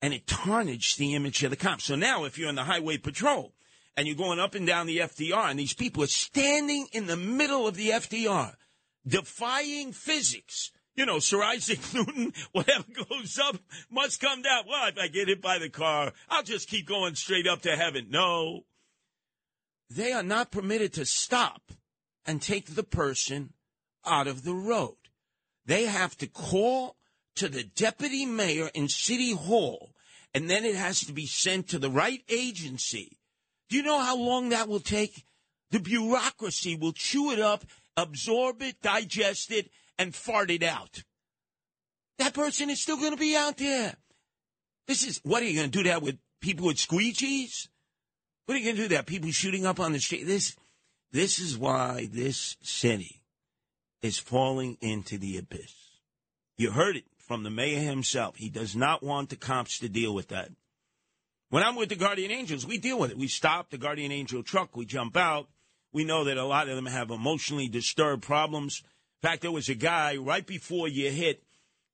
And 0.03 0.13
it 0.13 0.27
tarnished 0.27 0.99
the 0.99 1.15
image 1.15 1.43
of 1.43 1.51
the 1.51 1.57
cops. 1.57 1.85
So 1.85 1.97
now 1.97 2.25
if 2.25 2.39
you're 2.39 2.49
in 2.49 2.55
the 2.55 2.65
highway 2.65 2.99
patrol 2.99 3.53
and 3.97 4.07
you're 4.07 4.17
going 4.17 4.39
up 4.39 4.55
and 4.55 4.67
down 4.67 4.87
the 4.87 4.99
FDR 4.99 5.51
and 5.51 5.59
these 5.59 5.75
people 5.75 6.03
are 6.03 6.09
standing 6.09 6.87
in 6.93 7.07
the 7.07 7.17
middle 7.17 7.67
of 7.67 7.77
the 7.77 7.91
FDR 7.91 8.55
defying 9.07 9.93
physics, 9.93 10.71
you 10.95 11.07
know, 11.07 11.19
Sir 11.19 11.43
Isaac 11.43 11.81
Newton, 11.95 12.33
whatever 12.53 12.85
goes 13.09 13.39
up 13.39 13.57
must 13.91 14.21
come 14.21 14.43
down. 14.43 14.65
Well, 14.69 14.89
if 14.89 14.99
I 14.99 15.09
get 15.09 15.29
hit 15.29 15.41
by 15.41 15.59
the 15.59 15.71
car, 15.71 16.13
I'll 16.29 16.43
just 16.43 16.69
keep 16.69 16.87
going 16.87 17.15
straight 17.15 17.47
up 17.47 17.63
to 17.63 17.77
heaven. 17.77 18.09
No, 18.11 18.65
they 19.89 20.13
are 20.13 20.23
not 20.23 20.51
permitted 20.51 20.93
to 20.95 21.05
stop 21.05 21.73
and 22.25 22.43
take 22.43 22.75
the 22.75 22.83
person 22.83 23.53
out 24.05 24.27
of 24.27 24.43
the 24.43 24.55
road. 24.55 24.97
They 25.65 25.85
have 25.85 26.17
to 26.19 26.27
call 26.27 26.97
to 27.37 27.49
the 27.49 27.65
deputy 27.65 28.27
mayor 28.27 28.71
in 28.75 28.89
City 28.89 29.33
Hall, 29.33 29.93
and 30.35 30.49
then 30.51 30.65
it 30.65 30.75
has 30.75 31.01
to 31.01 31.13
be 31.13 31.27
sent 31.27 31.69
to 31.69 31.79
the 31.79 31.91
right 31.91 32.23
agency. 32.29 33.19
Do 33.69 33.77
you 33.77 33.83
know 33.83 33.99
how 33.99 34.17
long 34.17 34.51
that 34.51 34.69
will 34.69 34.81
take? 34.81 35.25
The 35.71 35.81
bureaucracy 35.81 36.77
will 36.77 36.93
chew 36.93 37.33
it 37.33 37.41
up, 37.41 37.65
absorb 37.97 38.63
it, 38.63 38.81
digest 38.83 39.51
it, 39.51 39.71
and 39.99 40.15
fart 40.15 40.51
it 40.51 40.63
out. 40.63 41.03
That 42.19 42.35
person 42.35 42.71
is 42.71 42.81
still 42.81 42.97
going 42.97 43.11
to 43.11 43.17
be 43.17 43.37
out 43.37 43.57
there. 43.57 43.97
This 44.87 45.07
is, 45.07 45.21
what 45.25 45.43
are 45.43 45.47
you 45.47 45.57
going 45.57 45.71
to 45.71 45.79
do 45.79 45.89
that 45.89 46.03
with 46.03 46.19
people 46.41 46.67
with 46.67 46.77
squeegees? 46.77 47.69
What 48.47 48.55
are 48.55 48.59
you 48.59 48.65
going 48.65 48.77
to 48.77 48.83
do 48.83 48.95
that? 48.95 49.07
People 49.07 49.31
shooting 49.33 49.67
up 49.67 49.81
on 49.81 49.93
the 49.93 49.99
street. 49.99 50.27
This, 50.27 50.57
this 51.13 51.39
is 51.41 51.59
why 51.59 52.09
this 52.13 52.57
city 52.63 53.23
is 54.03 54.19
falling 54.19 54.79
into 54.81 55.19
the 55.19 55.37
abyss. 55.37 55.75
You 56.57 56.71
heard 56.71 56.97
it 56.97 57.05
from 57.19 57.43
the 57.43 57.51
mayor 57.51 57.81
himself. 57.81 58.37
He 58.37 58.49
does 58.49 58.77
not 58.77 59.03
want 59.03 59.31
the 59.31 59.37
cops 59.37 59.81
to 59.81 59.89
deal 59.89 60.15
with 60.15 60.29
that. 60.29 60.51
When 61.49 61.63
I'm 61.63 61.77
with 61.77 61.91
the 61.91 61.97
Guardian 61.97 62.33
Angels, 62.33 62.67
we 62.67 62.79
deal 62.79 62.99
with 62.99 63.13
it. 63.13 63.19
We 63.19 63.29
stop 63.29 63.71
the 63.71 63.79
Guardian 63.79 64.11
Angel 64.11 64.43
truck, 64.43 64.77
we 64.77 64.85
jump 64.85 65.17
out. 65.17 65.49
We 65.93 66.05
know 66.05 66.25
that 66.25 66.37
a 66.37 66.45
lot 66.45 66.69
of 66.69 66.77
them 66.77 66.87
have 66.87 67.11
emotionally 67.11 67.69
disturbed 67.69 68.23
problems. 68.23 68.83
In 69.23 69.29
fact, 69.29 69.43
there 69.43 69.53
was 69.53 69.69
a 69.69 69.75
guy 69.75 70.17
right 70.17 70.47
before 70.47 70.89
you 70.89 71.11
hit 71.11 71.43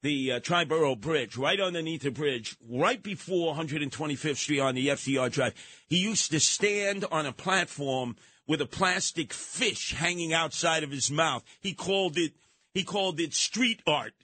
the 0.03 0.33
uh, 0.33 0.41
Triborough 0.41 1.01
Bridge, 1.01 1.37
right 1.37 1.61
underneath 1.61 2.03
the 2.03 2.11
bridge, 2.11 2.57
right 2.69 3.01
before 3.01 3.55
125th 3.55 4.37
Street 4.37 4.59
on 4.59 4.75
the 4.75 4.89
FDR 4.89 5.31
Drive. 5.31 5.55
He 5.87 5.99
used 5.99 6.33
to 6.33 6.41
stand 6.41 7.05
on 7.13 7.27
a 7.27 7.33
platform 7.33 8.17
with 8.49 8.61
a 8.61 8.67
plastic 8.67 9.33
fish 9.33 9.95
hanging 9.95 10.33
outside 10.33 10.83
of 10.83 10.91
his 10.91 11.11
mouth. 11.11 11.45
He 11.61 11.75
called 11.75 12.19
it 12.19 12.33
he 12.75 12.85
called 12.85 13.21
it 13.21 13.35
street 13.35 13.83
art. 13.87 14.15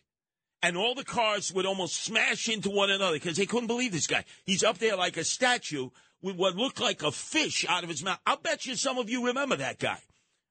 And 0.62 0.76
all 0.76 0.94
the 0.94 1.04
cars 1.04 1.52
would 1.52 1.66
almost 1.66 2.02
smash 2.02 2.48
into 2.48 2.70
one 2.70 2.90
another 2.90 3.14
because 3.14 3.36
they 3.36 3.46
couldn't 3.46 3.68
believe 3.68 3.92
this 3.92 4.08
guy. 4.08 4.24
He's 4.44 4.64
up 4.64 4.78
there 4.78 4.96
like 4.96 5.16
a 5.16 5.24
statue 5.24 5.90
with 6.20 6.36
what 6.36 6.56
looked 6.56 6.80
like 6.80 7.02
a 7.02 7.12
fish 7.12 7.64
out 7.68 7.84
of 7.84 7.90
his 7.90 8.02
mouth. 8.02 8.18
I'll 8.26 8.38
bet 8.38 8.66
you 8.66 8.74
some 8.74 8.98
of 8.98 9.08
you 9.08 9.26
remember 9.26 9.56
that 9.56 9.78
guy. 9.78 10.00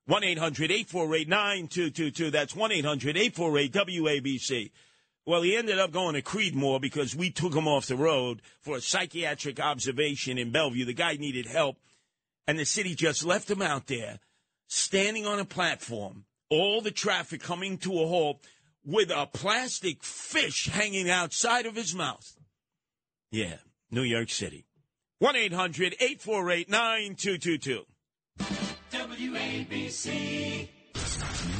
1 0.06 0.24
800 0.24 0.72
848 0.72 1.28
9222. 1.28 2.32
That's 2.32 2.56
1 2.56 2.72
800 2.72 3.18
848 3.18 3.74
WABC. 3.74 4.72
Well, 5.26 5.42
he 5.42 5.58
ended 5.58 5.78
up 5.78 5.92
going 5.92 6.14
to 6.14 6.22
Creedmoor 6.22 6.80
because 6.80 7.14
we 7.14 7.30
took 7.30 7.54
him 7.54 7.68
off 7.68 7.88
the 7.88 7.98
road 7.98 8.42
for 8.62 8.78
a 8.78 8.82
psychiatric 8.82 9.60
observation 9.60 10.38
in 10.38 10.52
Bellevue. 10.52 10.86
The 10.86 10.94
guy 10.94 11.18
needed 11.18 11.46
help, 11.46 11.76
and 12.48 12.58
the 12.58 12.64
city 12.64 12.96
just 12.96 13.26
left 13.26 13.52
him 13.52 13.62
out 13.62 13.88
there, 13.88 14.20
standing 14.68 15.26
on 15.28 15.40
a 15.40 15.46
platform, 15.46 16.24
all 16.50 16.80
the 16.80 16.92
traffic 16.92 17.42
coming 17.42 17.78
to 17.80 18.02
a 18.02 18.08
halt 18.08 18.42
with 18.88 19.12
a 19.12 19.28
plastic 19.32 20.02
fish 20.02 20.70
hanging 20.70 21.10
outside 21.10 21.66
of 21.66 21.76
his 21.76 21.94
mouth. 21.94 22.38
Yeah, 23.30 23.58
New 23.92 24.04
York 24.04 24.30
City. 24.30 24.66
1 25.20 25.36
800 25.36 25.96
848 26.00 26.70
9222. 26.70 27.84
WABC. 28.92 30.70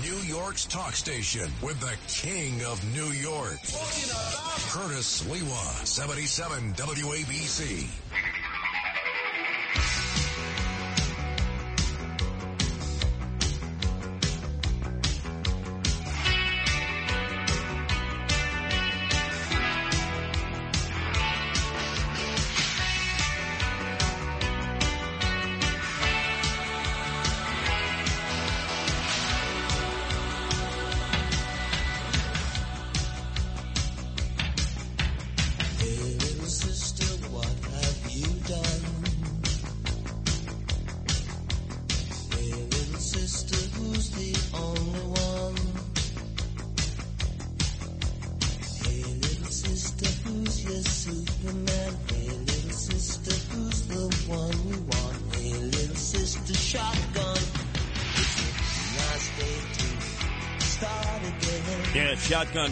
New 0.02 0.18
York's 0.20 0.66
talk 0.66 0.94
station 0.94 1.52
with 1.62 1.80
the 1.82 1.98
king 2.08 2.64
of 2.64 2.82
New 2.96 3.12
York. 3.12 3.60
Curtis 4.72 5.22
Sliwa, 5.22 5.86
77 5.86 6.74
WABC. 6.74 7.88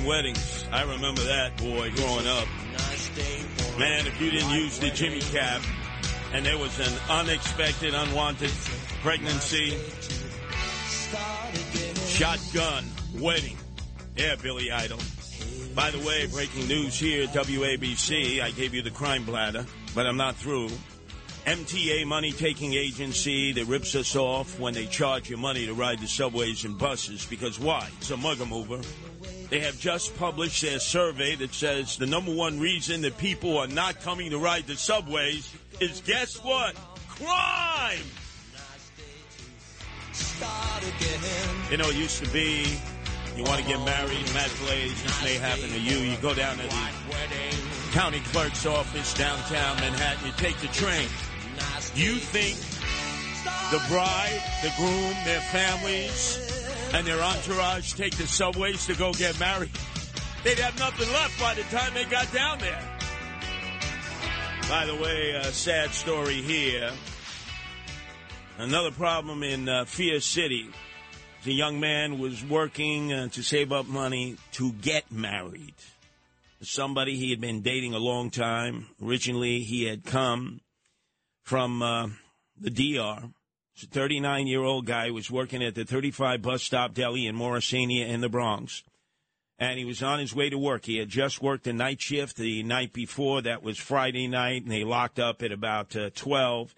Weddings. 0.06 0.66
I 0.72 0.84
remember 0.84 1.22
that, 1.22 1.58
boy, 1.58 1.92
growing 1.96 2.28
up. 2.28 2.48
Man, 3.80 4.06
if 4.06 4.22
you 4.22 4.30
didn't 4.30 4.52
use 4.52 4.78
the 4.80 4.90
Jimmy 4.90 5.20
cap 5.20 5.62
and 6.32 6.46
there 6.46 6.58
was 6.58 6.80
an 6.80 6.94
unexpected, 7.10 7.94
unwanted 7.94 8.52
pregnancy, 9.02 9.78
shotgun 12.08 12.86
wedding. 13.16 13.58
Yeah, 14.16 14.36
Billy 14.36 14.72
Idol. 14.72 15.00
By 15.74 15.92
the 15.92 16.00
way, 16.00 16.28
breaking 16.28 16.68
news 16.68 16.98
here 16.98 17.28
WABC. 17.28 18.42
I 18.42 18.52
gave 18.52 18.74
you 18.74 18.82
the 18.82 18.92
crime 18.92 19.26
blotter, 19.26 19.66
but 19.94 20.06
I'm 20.06 20.18
not 20.18 20.36
through. 20.36 20.70
MTA 21.46 22.08
money 22.08 22.32
taking 22.32 22.74
agency 22.74 23.52
that 23.52 23.66
rips 23.66 23.94
us 23.94 24.16
off 24.16 24.60
when 24.60 24.74
they 24.74 24.88
charge 24.88 25.30
you 25.30 25.38
money 25.38 25.68
to 25.68 25.74
ride 25.74 26.00
the 26.00 26.08
subways 26.08 26.66
and 26.66 26.76
buses 26.78 27.26
because 27.26 27.60
why? 27.60 27.88
It's 28.00 28.10
a 28.10 28.18
mugger 28.18 28.48
mover. 28.48 28.82
They 29.50 29.60
have 29.60 29.80
just 29.80 30.18
published 30.18 30.62
their 30.62 30.80
survey 30.80 31.36
that 31.36 31.54
says 31.54 31.98
the 31.98 32.06
number 32.06 32.34
one 32.34 32.60
reason 32.60 33.02
that 33.02 33.18
people 33.18 33.58
are 33.58 33.68
not 33.68 34.02
coming 34.02 34.32
to 34.32 34.38
ride 34.38 34.66
the 34.68 34.76
subways 34.76 35.54
is 35.80 36.02
guess 36.02 36.38
what? 36.44 36.76
Crime! 37.10 38.00
You 41.70 41.78
know, 41.78 41.90
it 41.90 41.96
used 41.96 42.24
to 42.24 42.30
be 42.32 42.78
you 43.36 43.44
want 43.44 43.62
to 43.62 43.68
get 43.68 43.84
married, 43.84 44.34
Matt 44.34 44.52
Blaze, 44.64 45.04
this 45.04 45.24
may 45.24 45.34
happen 45.36 45.70
to 45.70 45.80
you. 45.80 45.98
You 45.98 46.18
go 46.18 46.34
down 46.34 46.56
to 46.58 46.64
the 46.64 47.92
county 47.92 48.22
clerk's 48.32 48.66
office 48.66 49.14
downtown 49.14 49.76
Manhattan, 49.78 50.26
you 50.26 50.32
take 50.38 50.58
the 50.60 50.68
train. 50.68 51.08
You 51.96 52.16
think 52.16 52.58
the 53.72 53.82
bride, 53.90 54.42
the 54.64 54.72
groom, 54.78 55.14
their 55.26 55.42
families, 55.52 56.45
and 56.96 57.06
their 57.06 57.22
entourage 57.22 57.94
take 57.94 58.16
the 58.16 58.26
subways 58.26 58.86
to 58.86 58.96
go 58.96 59.12
get 59.12 59.38
married? 59.38 59.72
They'd 60.46 60.60
have 60.60 60.80
nothing 60.80 61.12
left 61.12 61.38
by 61.40 61.54
the 61.54 61.64
time 61.64 61.94
they 61.94 62.06
got 62.06 62.32
down 62.32 62.60
there. 62.60 62.80
By 64.70 64.86
the 64.86 64.96
way, 64.96 65.32
a 65.32 65.44
sad 65.52 65.92
story 65.92 66.42
here. 66.42 66.92
Another 68.58 68.92
problem 68.92 69.44
in 69.44 69.68
uh, 69.68 69.84
Fear 69.84 70.22
City. 70.22 70.70
The 71.44 71.54
young 71.54 71.82
man 71.82 72.18
was 72.18 72.44
working 72.46 73.12
uh, 73.12 73.28
to 73.30 73.44
save 73.44 73.74
up 73.74 73.88
money 73.88 74.38
to 74.54 74.72
get 74.72 75.12
married. 75.12 75.76
somebody 76.62 77.18
he 77.18 77.30
had 77.30 77.42
been 77.42 77.62
dating 77.62 77.94
a 77.94 78.00
long 78.00 78.30
time. 78.30 78.88
Originally, 79.04 79.60
he 79.60 79.84
had 79.84 80.06
come 80.06 80.62
from 81.44 81.82
uh, 81.82 82.08
the 82.60 82.72
DR. 82.72 83.30
A 83.84 83.86
39 83.88 84.48
year 84.48 84.64
old 84.64 84.86
guy 84.86 85.12
was 85.12 85.30
working 85.30 85.64
at 85.64 85.76
the 85.76 85.86
35 85.86 86.42
bus 86.42 86.64
stop 86.64 86.94
deli 86.94 87.26
in 87.26 87.36
Morrisania 87.36 88.08
in 88.08 88.22
the 88.22 88.30
Bronx. 88.30 88.84
And 89.58 89.80
he 89.80 89.86
was 89.86 90.04
on 90.04 90.20
his 90.20 90.36
way 90.36 90.50
to 90.50 90.58
work. 90.58 90.86
He 90.86 90.98
had 90.98 91.10
just 91.10 91.42
worked 91.42 91.68
a 91.68 91.74
night 91.74 92.02
shift 92.02 92.38
the 92.38 92.64
night 92.64 92.92
before. 92.92 93.42
That 93.42 93.64
was 93.64 93.78
Friday 93.78 94.28
night, 94.28 94.64
and 94.64 94.72
they 94.72 94.84
locked 94.84 95.20
up 95.20 95.42
at 95.42 95.52
about 95.52 95.96
uh, 95.96 96.10
12 96.14 96.74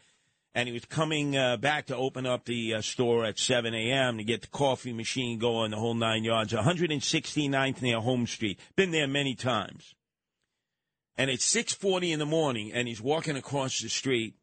and 0.57 0.67
he 0.67 0.73
was 0.73 0.85
coming 0.85 1.37
uh, 1.37 1.55
back 1.55 1.85
to 1.85 1.95
open 1.95 2.25
up 2.25 2.45
the 2.45 2.73
uh, 2.73 2.81
store 2.81 3.25
at 3.25 3.37
7 3.37 3.75
a.m. 3.75 4.17
to 4.17 4.23
get 4.23 4.41
the 4.41 4.47
coffee 4.47 4.91
machine 4.91 5.37
going, 5.37 5.69
the 5.69 5.77
whole 5.77 5.93
nine 5.93 6.23
yards. 6.23 6.51
169th 6.51 7.83
near 7.83 7.99
Home 7.99 8.25
Street. 8.25 8.59
Been 8.75 8.89
there 8.89 9.07
many 9.07 9.35
times. 9.35 9.93
And 11.15 11.29
it's 11.29 11.45
6:40 11.45 12.11
in 12.11 12.17
the 12.17 12.25
morning, 12.25 12.73
and 12.73 12.87
he's 12.87 12.99
walking 12.99 13.37
across 13.37 13.79
the 13.79 13.87
street, 13.87 14.33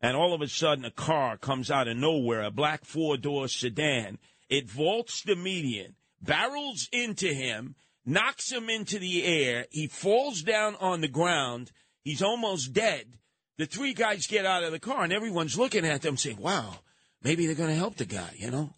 and 0.00 0.16
all 0.16 0.34
of 0.34 0.40
a 0.40 0.48
sudden 0.48 0.84
a 0.84 0.90
car 0.90 1.36
comes 1.36 1.70
out 1.70 1.88
of 1.88 1.96
nowhere, 1.96 2.42
a 2.42 2.50
black 2.50 2.84
four-door 2.84 3.48
sedan. 3.48 4.18
It 4.48 4.68
vaults 4.68 5.22
the 5.22 5.36
median, 5.36 5.94
barrels 6.20 6.88
into 6.92 7.32
him, 7.32 7.74
knocks 8.04 8.50
him 8.50 8.70
into 8.70 8.98
the 8.98 9.24
air. 9.24 9.66
He 9.70 9.86
falls 9.86 10.42
down 10.42 10.76
on 10.80 11.00
the 11.00 11.08
ground. 11.08 11.72
He's 12.02 12.22
almost 12.22 12.72
dead 12.72 13.18
the 13.58 13.66
three 13.66 13.92
guys 13.92 14.26
get 14.26 14.46
out 14.46 14.62
of 14.62 14.72
the 14.72 14.78
car 14.78 15.02
and 15.02 15.12
everyone's 15.12 15.58
looking 15.58 15.84
at 15.84 16.00
them 16.00 16.16
saying, 16.16 16.38
wow, 16.38 16.78
maybe 17.22 17.44
they're 17.44 17.56
going 17.56 17.70
to 17.70 17.74
help 17.74 17.96
the 17.96 18.06
guy, 18.06 18.30
you 18.36 18.50
know? 18.50 18.70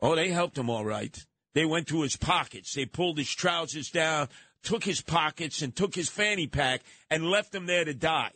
Oh, 0.00 0.14
they 0.14 0.28
helped 0.28 0.56
him 0.56 0.70
all 0.70 0.84
right. 0.84 1.18
They 1.54 1.64
went 1.64 1.88
through 1.88 2.02
his 2.02 2.16
pockets. 2.16 2.74
They 2.74 2.84
pulled 2.84 3.18
his 3.18 3.30
trousers 3.34 3.90
down, 3.90 4.28
took 4.62 4.84
his 4.84 5.00
pockets 5.00 5.62
and 5.62 5.74
took 5.74 5.94
his 5.94 6.08
fanny 6.08 6.46
pack 6.46 6.82
and 7.10 7.24
left 7.24 7.54
him 7.54 7.66
there 7.66 7.84
to 7.84 7.94
die 7.94 8.32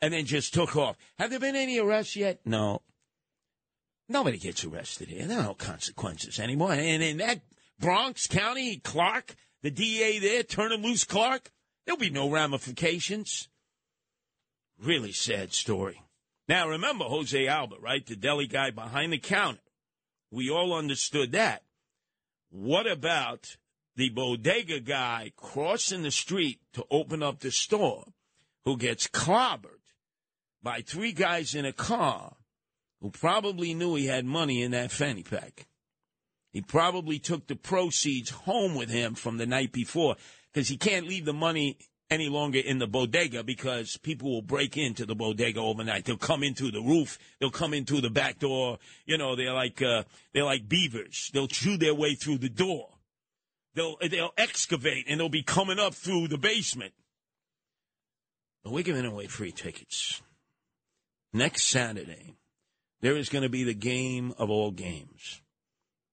and 0.00 0.12
then 0.12 0.26
just 0.26 0.54
took 0.54 0.76
off. 0.76 0.96
Have 1.18 1.30
there 1.30 1.40
been 1.40 1.56
any 1.56 1.78
arrests 1.78 2.16
yet? 2.16 2.40
No. 2.44 2.82
Nobody 4.08 4.38
gets 4.38 4.64
arrested 4.64 5.08
here. 5.08 5.26
There 5.26 5.40
are 5.40 5.44
no 5.44 5.54
consequences 5.54 6.38
anymore. 6.38 6.72
And 6.72 7.02
in 7.02 7.16
that 7.18 7.40
Bronx 7.78 8.26
County, 8.26 8.76
Clark, 8.76 9.34
the 9.62 9.70
DA 9.70 10.18
there, 10.18 10.42
turn 10.42 10.72
him 10.72 10.82
loose, 10.82 11.04
Clark, 11.04 11.50
there'll 11.84 11.98
be 11.98 12.10
no 12.10 12.30
ramifications. 12.30 13.48
Really 14.78 15.12
sad 15.12 15.52
story. 15.52 16.02
Now, 16.48 16.68
remember 16.68 17.04
Jose 17.04 17.46
Alba, 17.46 17.76
right? 17.80 18.04
The 18.04 18.16
deli 18.16 18.46
guy 18.46 18.70
behind 18.70 19.12
the 19.12 19.18
counter. 19.18 19.60
We 20.30 20.50
all 20.50 20.74
understood 20.74 21.32
that. 21.32 21.62
What 22.50 22.86
about 22.86 23.56
the 23.96 24.10
bodega 24.10 24.80
guy 24.80 25.32
crossing 25.36 26.02
the 26.02 26.10
street 26.10 26.60
to 26.74 26.84
open 26.90 27.22
up 27.22 27.40
the 27.40 27.50
store 27.50 28.04
who 28.64 28.76
gets 28.76 29.06
clobbered 29.06 29.73
by 30.64 30.80
three 30.80 31.12
guys 31.12 31.54
in 31.54 31.66
a 31.66 31.72
car 31.72 32.34
who 33.00 33.10
probably 33.10 33.74
knew 33.74 33.94
he 33.94 34.06
had 34.06 34.24
money 34.24 34.62
in 34.62 34.72
that 34.72 34.90
fanny 34.90 35.22
pack? 35.22 35.66
He 36.52 36.62
probably 36.62 37.18
took 37.18 37.46
the 37.46 37.54
proceeds 37.54 38.30
home 38.30 38.74
with 38.74 38.88
him 38.88 39.14
from 39.14 39.36
the 39.36 39.46
night 39.46 39.72
before 39.72 40.16
because 40.52 40.68
he 40.68 40.76
can't 40.76 41.06
leave 41.06 41.26
the 41.26 41.34
money 41.34 41.76
any 42.10 42.28
longer 42.28 42.60
in 42.60 42.78
the 42.78 42.86
bodega 42.86 43.42
because 43.42 43.98
people 43.98 44.30
will 44.30 44.42
break 44.42 44.76
into 44.76 45.04
the 45.04 45.14
bodega 45.14 45.60
overnight. 45.60 46.04
They'll 46.04 46.16
come 46.16 46.42
into 46.42 46.70
the 46.70 46.80
roof. 46.80 47.18
They'll 47.40 47.50
come 47.50 47.74
in 47.74 47.84
through 47.84 48.02
the 48.02 48.10
back 48.10 48.38
door. 48.38 48.78
You 49.04 49.18
know, 49.18 49.36
they're 49.36 49.52
like 49.52 49.82
uh, 49.82 50.04
they're 50.32 50.44
like 50.44 50.68
beavers. 50.68 51.30
They'll 51.34 51.48
chew 51.48 51.76
their 51.76 51.94
way 51.94 52.14
through 52.14 52.38
the 52.38 52.48
door. 52.48 52.88
They'll 53.74 53.96
they'll 54.08 54.34
excavate 54.38 55.06
and 55.08 55.20
they'll 55.20 55.28
be 55.28 55.42
coming 55.42 55.78
up 55.78 55.94
through 55.94 56.28
the 56.28 56.38
basement. 56.38 56.94
But 58.62 58.72
we're 58.72 58.84
giving 58.84 59.04
away 59.04 59.26
free 59.26 59.52
tickets 59.52 60.22
next 61.34 61.64
Saturday. 61.64 62.36
There 63.02 63.16
is 63.16 63.28
going 63.28 63.42
to 63.42 63.50
be 63.50 63.64
the 63.64 63.74
game 63.74 64.32
of 64.38 64.48
all 64.48 64.70
games. 64.70 65.42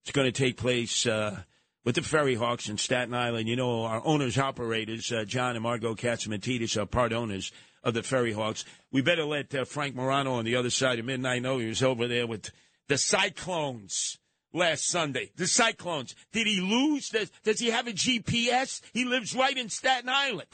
It's 0.02 0.12
going 0.12 0.30
to 0.30 0.32
take 0.32 0.58
place. 0.58 1.06
Uh, 1.06 1.42
with 1.84 1.96
the 1.96 2.02
Ferry 2.02 2.34
Hawks 2.34 2.68
in 2.68 2.78
Staten 2.78 3.14
Island. 3.14 3.48
You 3.48 3.56
know, 3.56 3.84
our 3.84 4.02
owners 4.04 4.38
operators, 4.38 5.10
uh, 5.10 5.24
John 5.24 5.56
and 5.56 5.62
Margo 5.62 5.94
Catsimatidis, 5.94 6.80
are 6.80 6.86
part 6.86 7.12
owners 7.12 7.52
of 7.82 7.94
the 7.94 8.02
Ferry 8.02 8.32
Hawks. 8.32 8.64
We 8.90 9.02
better 9.02 9.24
let 9.24 9.54
uh, 9.54 9.64
Frank 9.64 9.94
Morano 9.94 10.34
on 10.34 10.44
the 10.44 10.56
other 10.56 10.70
side 10.70 10.98
of 10.98 11.04
midnight 11.04 11.42
know 11.42 11.58
he 11.58 11.66
was 11.66 11.82
over 11.82 12.06
there 12.06 12.26
with 12.26 12.50
the 12.88 12.98
Cyclones 12.98 14.18
last 14.52 14.86
Sunday. 14.86 15.30
The 15.36 15.46
Cyclones. 15.46 16.14
Did 16.32 16.46
he 16.46 16.60
lose? 16.60 17.08
Does, 17.08 17.30
does 17.42 17.58
he 17.58 17.70
have 17.70 17.88
a 17.88 17.92
GPS? 17.92 18.80
He 18.92 19.04
lives 19.04 19.34
right 19.34 19.56
in 19.56 19.68
Staten 19.68 20.08
Island. 20.08 20.48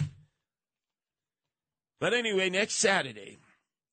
But 2.00 2.14
anyway, 2.14 2.48
next 2.48 2.74
Saturday, 2.76 3.38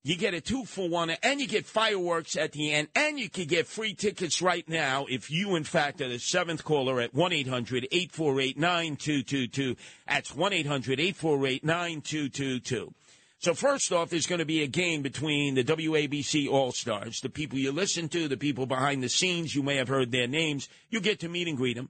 you 0.06 0.16
get 0.16 0.34
a 0.34 0.40
two 0.40 0.64
for 0.64 0.88
one, 0.88 1.10
and 1.10 1.40
you 1.40 1.48
get 1.48 1.66
fireworks 1.66 2.36
at 2.36 2.52
the 2.52 2.72
end, 2.72 2.86
and 2.94 3.18
you 3.18 3.28
can 3.28 3.46
get 3.46 3.66
free 3.66 3.92
tickets 3.92 4.40
right 4.40 4.66
now 4.68 5.04
if 5.10 5.32
you, 5.32 5.56
in 5.56 5.64
fact, 5.64 6.00
are 6.00 6.08
the 6.08 6.20
seventh 6.20 6.62
caller 6.62 7.00
at 7.00 7.12
1 7.12 7.32
800 7.32 7.88
848 7.90 8.56
9222. 8.56 9.76
That's 10.06 10.32
1 10.32 10.52
800 10.52 11.00
848 11.00 11.64
9222. 11.64 12.94
So, 13.40 13.52
first 13.52 13.90
off, 13.90 14.10
there's 14.10 14.28
going 14.28 14.38
to 14.38 14.44
be 14.44 14.62
a 14.62 14.68
game 14.68 15.02
between 15.02 15.56
the 15.56 15.64
WABC 15.64 16.48
All 16.48 16.70
Stars, 16.70 17.20
the 17.20 17.28
people 17.28 17.58
you 17.58 17.72
listen 17.72 18.08
to, 18.10 18.28
the 18.28 18.36
people 18.36 18.66
behind 18.66 19.02
the 19.02 19.08
scenes. 19.08 19.56
You 19.56 19.64
may 19.64 19.74
have 19.74 19.88
heard 19.88 20.12
their 20.12 20.28
names. 20.28 20.68
You 20.88 21.00
get 21.00 21.18
to 21.20 21.28
meet 21.28 21.48
and 21.48 21.56
greet 21.56 21.76
them 21.76 21.88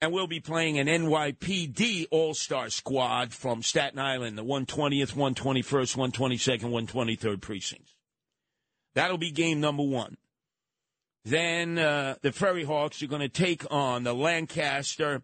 and 0.00 0.12
we'll 0.12 0.26
be 0.26 0.40
playing 0.40 0.78
an 0.78 0.86
NYPD 0.86 2.06
All 2.10 2.34
Star 2.34 2.70
squad 2.70 3.32
from 3.32 3.62
Staten 3.62 3.98
Island, 3.98 4.38
the 4.38 4.44
120th, 4.44 5.14
121st, 5.14 6.12
122nd, 6.12 6.88
123rd 6.88 7.40
precincts. 7.40 7.94
That'll 8.94 9.18
be 9.18 9.30
game 9.30 9.60
number 9.60 9.82
one. 9.82 10.16
Then 11.24 11.78
uh, 11.78 12.14
the 12.22 12.32
Ferry 12.32 12.64
Hawks 12.64 13.02
are 13.02 13.06
going 13.06 13.20
to 13.20 13.28
take 13.28 13.64
on 13.70 14.04
the 14.04 14.14
Lancaster, 14.14 15.22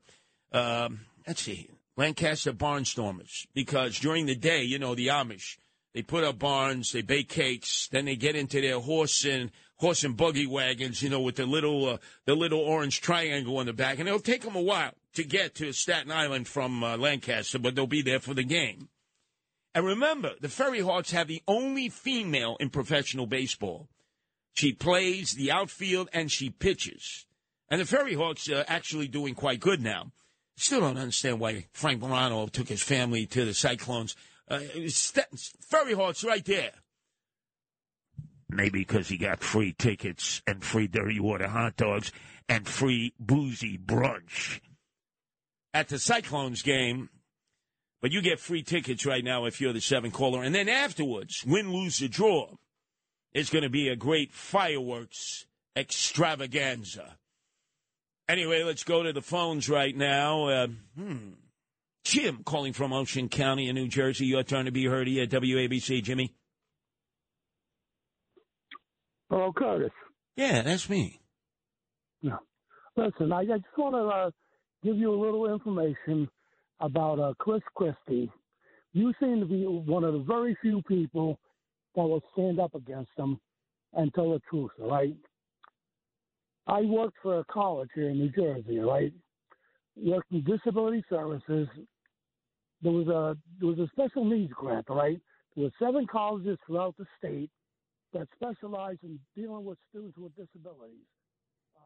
um, 0.53 1.01
let's 1.27 1.43
see, 1.43 1.71
Lancaster 1.97 2.53
Barnstormers, 2.53 3.47
because 3.55 3.99
during 3.99 4.27
the 4.27 4.35
day, 4.35 4.63
you 4.63 4.79
know, 4.79 4.95
the 4.95 5.09
Amish, 5.09 5.57
they 5.95 6.03
put 6.03 6.25
up 6.25 6.39
barns, 6.39 6.93
they 6.93 7.01
bake 7.01 7.31
cakes, 7.31 7.89
then 7.91 8.05
they 8.05 8.17
get 8.17 8.37
into 8.37 8.61
their 8.61 8.79
horse 8.79 9.25
and 9.25 9.51
horse 9.77 10.05
and 10.05 10.17
buggy 10.17 10.47
wagons, 10.47 11.03
you 11.03 11.11
know, 11.11 11.21
with 11.21 11.37
the 11.37 11.47
little 11.47 11.89
uh, 11.89 11.99
the 12.25 12.35
little 12.35 12.61
orange 12.61 13.01
triangle 13.01 13.59
on 13.59 13.67
the 13.67 13.73
back, 13.73 13.99
and 13.99 14.09
it'll 14.09 14.21
take 14.21 14.43
them 14.43 14.57
a 14.57 14.61
while 14.61 14.93
to 15.15 15.25
get 15.25 15.55
to 15.57 15.73
Staten 15.73 16.13
Island 16.13 16.49
from 16.49 16.83
uh, 16.85 16.97
Lancaster, 16.97 17.59
but 17.59 17.75
they'll 17.75 17.87
be 17.87 18.03
there 18.03 18.21
for 18.21 18.35
the 18.35 18.45
game. 18.45 18.89
And 19.75 19.85
remember, 19.85 20.33
the 20.41 20.49
Ferry 20.49 20.81
Hawks 20.81 21.11
have 21.11 21.29
the 21.29 21.43
only 21.47 21.89
female 21.91 22.57
in 22.61 22.71
professional 22.71 23.27
baseball. 23.27 23.89
She 24.55 24.73
plays 24.73 25.33
the 25.33 25.53
outfield 25.53 26.09
and 26.15 26.33
she 26.33 26.49
pitches. 26.49 27.27
And 27.69 27.81
the 27.81 27.85
Ferry 27.85 28.15
Hawks 28.15 28.49
are 28.49 28.65
actually 28.69 29.09
doing 29.09 29.35
quite 29.35 29.61
good 29.61 29.83
now. 29.83 30.13
Still 30.57 30.81
don't 30.81 30.97
understand 30.97 31.41
why 31.41 31.67
Frank 31.73 32.01
Morano 32.01 32.47
took 32.47 32.69
his 32.69 32.83
family 32.83 33.27
to 33.27 33.45
the 33.45 33.53
Cyclones. 33.53 34.17
Uh, 34.49 34.61
Ferry 35.69 35.93
Hawks 35.93 36.25
right 36.25 36.45
there. 36.45 36.73
Maybe 38.49 38.81
because 38.81 39.09
he 39.09 39.19
got 39.19 39.43
free 39.43 39.75
tickets 39.77 40.41
and 40.47 40.63
free 40.63 40.87
dirty 40.87 41.19
water 41.19 41.49
hot 41.49 41.77
dogs 41.77 42.13
and 42.49 42.67
free 42.67 43.13
boozy 43.19 43.77
brunch 43.77 44.61
at 45.75 45.89
the 45.89 45.99
Cyclones 45.99 46.63
game. 46.63 47.11
But 48.01 48.13
you 48.13 48.23
get 48.23 48.39
free 48.39 48.63
tickets 48.63 49.05
right 49.05 49.25
now 49.25 49.47
if 49.47 49.61
you're 49.61 49.73
the 49.73 49.81
seven 49.81 50.11
caller. 50.11 50.43
And 50.43 50.55
then 50.55 50.69
afterwards, 50.69 51.45
win, 51.47 51.73
lose, 51.73 52.01
or 52.03 52.09
draw, 52.09 52.51
it's 53.33 53.51
going 53.51 53.65
to 53.65 53.71
be 53.71 53.89
a 53.89 53.97
great 53.97 54.33
fireworks 54.33 55.47
extravaganza. 55.75 57.17
Anyway, 58.29 58.63
let's 58.63 58.85
go 58.85 59.03
to 59.03 59.13
the 59.13 59.23
phones 59.23 59.69
right 59.69 59.97
now. 59.97 60.49
Uh, 60.49 60.67
hmm. 60.97 61.31
Jim 62.05 62.43
calling 62.45 62.73
from 62.73 62.93
Ocean 62.93 63.29
County 63.29 63.69
in 63.69 63.75
New 63.75 63.89
Jersey. 63.89 64.27
Your 64.27 64.45
turn 64.45 64.67
to 64.67 64.73
be 64.73 64.85
heard 64.85 65.09
here 65.09 65.25
at 65.25 65.31
WABC, 65.31 66.03
Jimmy. 66.03 66.35
Hello, 69.31 69.53
Curtis. 69.53 69.91
Yeah, 70.37 70.63
that's 70.63 70.89
me. 70.89 71.21
No. 72.23 72.39
Listen, 72.97 73.33
I 73.33 73.45
just 73.45 73.65
want 73.77 73.95
to 73.95 74.07
uh, 74.07 74.31
give 74.85 74.97
you 74.97 75.13
a 75.13 75.21
little 75.21 75.53
information 75.53 76.29
about 76.81 77.19
uh, 77.19 77.35
Chris 77.39 77.63
Christie. 77.75 78.31
You 78.93 79.13
seem 79.21 79.41
to 79.41 79.47
be 79.47 79.65
one 79.65 80.05
of 80.05 80.13
the 80.13 80.21
very 80.21 80.57
few 80.63 80.81
people 80.83 81.39
that 81.95 82.03
will 82.03 82.23
stand 82.33 82.61
up 82.61 82.75
against 82.75 83.11
him 83.17 83.39
and 83.95 84.13
tell 84.15 84.33
the 84.33 84.41
truth, 84.49 84.71
all 84.81 84.91
right? 84.91 85.17
I 86.67 86.83
worked 86.83 87.17
for 87.23 87.41
a 87.41 87.45
college 87.45 87.91
here 87.95 88.11
in 88.11 88.19
New 88.19 88.31
Jersey, 88.31 88.79
right? 88.79 89.13
Worked 89.97 90.33
in 90.33 90.45
disability 90.45 91.05
services. 91.09 91.69
There 92.83 92.93
was 92.93 93.09
a 93.09 93.37
there 93.59 93.69
was 93.69 93.79
a 93.79 93.89
special 93.93 94.25
needs 94.25 94.53
grant, 94.53 94.87
right? 94.89 95.21
There 95.55 95.65
were 95.65 95.71
seven 95.79 96.07
colleges 96.07 96.59
throughout 96.67 96.97
the 96.99 97.07
state 97.19 97.51
that 98.19 98.29
specialize 98.35 98.97
in 99.03 99.19
dealing 99.37 99.65
with 99.65 99.79
students 99.91 100.17
with 100.17 100.35
disabilities. 100.37 101.07
Uh, 101.77 101.81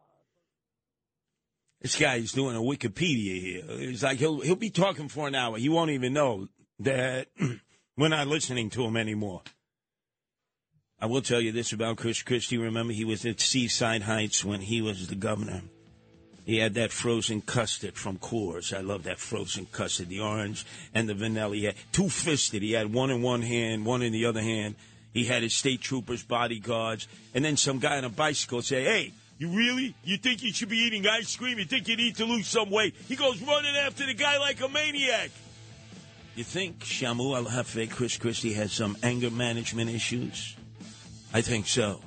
this 1.80 1.98
guy 1.98 2.16
is 2.16 2.32
doing 2.32 2.56
a 2.56 2.60
Wikipedia 2.60 3.40
here. 3.40 3.64
It's 3.68 4.02
like 4.02 4.18
he'll 4.18 4.40
he'll 4.40 4.56
be 4.56 4.70
talking 4.70 5.08
for 5.08 5.26
an 5.28 5.34
hour. 5.34 5.58
He 5.58 5.68
won't 5.68 5.90
even 5.90 6.12
know 6.12 6.48
that 6.80 7.28
we're 7.96 8.08
not 8.08 8.28
listening 8.28 8.70
to 8.70 8.84
him 8.84 8.96
anymore. 8.96 9.42
I 11.00 11.06
will 11.06 11.22
tell 11.22 11.40
you 11.40 11.50
this 11.50 11.72
about 11.72 11.96
Chris 11.96 12.22
Christie. 12.22 12.58
Remember, 12.58 12.92
he 12.92 13.06
was 13.06 13.24
at 13.24 13.40
Seaside 13.40 14.02
Heights 14.02 14.44
when 14.44 14.60
he 14.60 14.82
was 14.82 15.08
the 15.08 15.14
governor. 15.14 15.62
He 16.44 16.58
had 16.58 16.74
that 16.74 16.90
frozen 16.90 17.40
custard 17.42 17.94
from 17.94 18.18
Kohr's. 18.18 18.72
I 18.72 18.80
love 18.80 19.04
that 19.04 19.18
frozen 19.18 19.66
custard, 19.66 20.08
the 20.08 20.20
orange 20.20 20.66
and 20.94 21.08
the 21.08 21.14
vanilla. 21.14 21.54
He 21.54 21.64
had 21.64 21.76
two 21.92 22.08
fisted. 22.08 22.62
He 22.62 22.72
had 22.72 22.92
one 22.92 23.10
in 23.10 23.22
one 23.22 23.42
hand, 23.42 23.86
one 23.86 24.02
in 24.02 24.12
the 24.12 24.26
other 24.26 24.42
hand. 24.42 24.74
He 25.12 25.24
had 25.24 25.42
his 25.42 25.54
state 25.54 25.80
troopers, 25.80 26.22
bodyguards, 26.22 27.08
and 27.34 27.44
then 27.44 27.56
some 27.56 27.78
guy 27.78 27.98
on 27.98 28.04
a 28.04 28.08
bicycle 28.08 28.62
say, 28.62 28.84
"Hey, 28.84 29.12
you 29.38 29.48
really? 29.48 29.94
You 30.04 30.16
think 30.18 30.42
you 30.42 30.52
should 30.52 30.68
be 30.68 30.78
eating 30.78 31.06
ice 31.06 31.34
cream? 31.36 31.58
You 31.58 31.64
think 31.64 31.88
you 31.88 31.96
need 31.96 32.16
to 32.16 32.24
lose 32.24 32.46
some 32.46 32.70
weight?" 32.70 32.94
He 33.08 33.16
goes 33.16 33.40
running 33.42 33.76
after 33.76 34.06
the 34.06 34.14
guy 34.14 34.38
like 34.38 34.60
a 34.60 34.68
maniac. 34.68 35.30
You 36.36 36.44
think 36.44 36.78
Shamu 36.80 37.36
Al 37.36 37.44
Hafe, 37.44 37.90
Chris 37.90 38.16
Christie, 38.16 38.52
has 38.52 38.72
some 38.72 38.96
anger 39.02 39.30
management 39.30 39.90
issues? 39.90 40.54
I 41.34 41.40
think 41.42 41.66
so. 41.66 42.00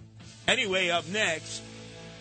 Anyway, 0.48 0.90
up 0.90 1.08
next, 1.10 1.62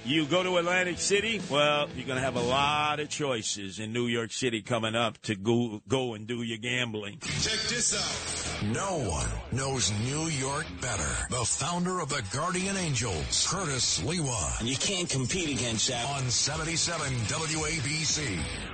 you 0.05 0.27
go 0.27 0.43
to 0.43 0.57
Atlantic 0.57 0.99
City, 0.99 1.41
well, 1.51 1.89
you're 1.97 2.07
going 2.07 2.19
to 2.19 2.25
have 2.25 2.37
a 2.37 2.43
lot 2.43 3.01
of 3.01 3.09
choices 3.09 3.79
in 3.79 3.93
New 3.93 4.07
York 4.07 4.33
City 4.33 4.63
coming 4.63 4.95
up 4.95 5.19
to 5.23 5.35
go, 5.35 5.81
go 5.89 6.15
and 6.15 6.27
do 6.27 6.43
your 6.43 6.59
gambling. 6.59 7.19
Check 7.21 7.61
this 7.69 7.95
out. 7.95 8.65
No 8.73 8.99
one 9.09 9.29
knows 9.51 9.93
New 10.05 10.27
York 10.27 10.67
better. 10.81 11.27
The 11.31 11.45
founder 11.45 12.01
of 12.01 12.09
the 12.09 12.23
Guardian 12.33 12.77
Angels, 12.77 13.47
Curtis 13.51 14.01
Sliwa. 14.01 14.61
And 14.61 14.69
you 14.69 14.77
can't 14.77 15.09
compete 15.09 15.51
against 15.51 15.89
that. 15.89 16.07
On 16.07 16.29
77 16.29 17.13
WABC. 17.13 18.72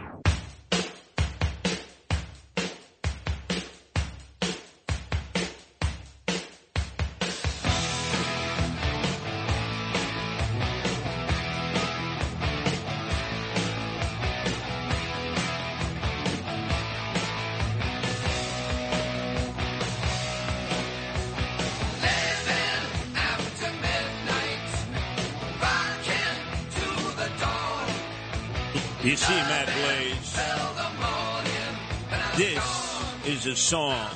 Song 33.68 34.08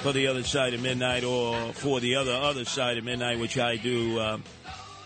for 0.00 0.12
the 0.12 0.26
other 0.26 0.42
side 0.42 0.74
of 0.74 0.82
midnight 0.82 1.24
or 1.24 1.72
for 1.72 2.00
the 2.00 2.16
other 2.16 2.34
other 2.34 2.66
side 2.66 2.98
of 2.98 3.04
midnight, 3.04 3.38
which 3.38 3.58
I 3.58 3.76
do 3.76 4.18
uh, 4.18 4.38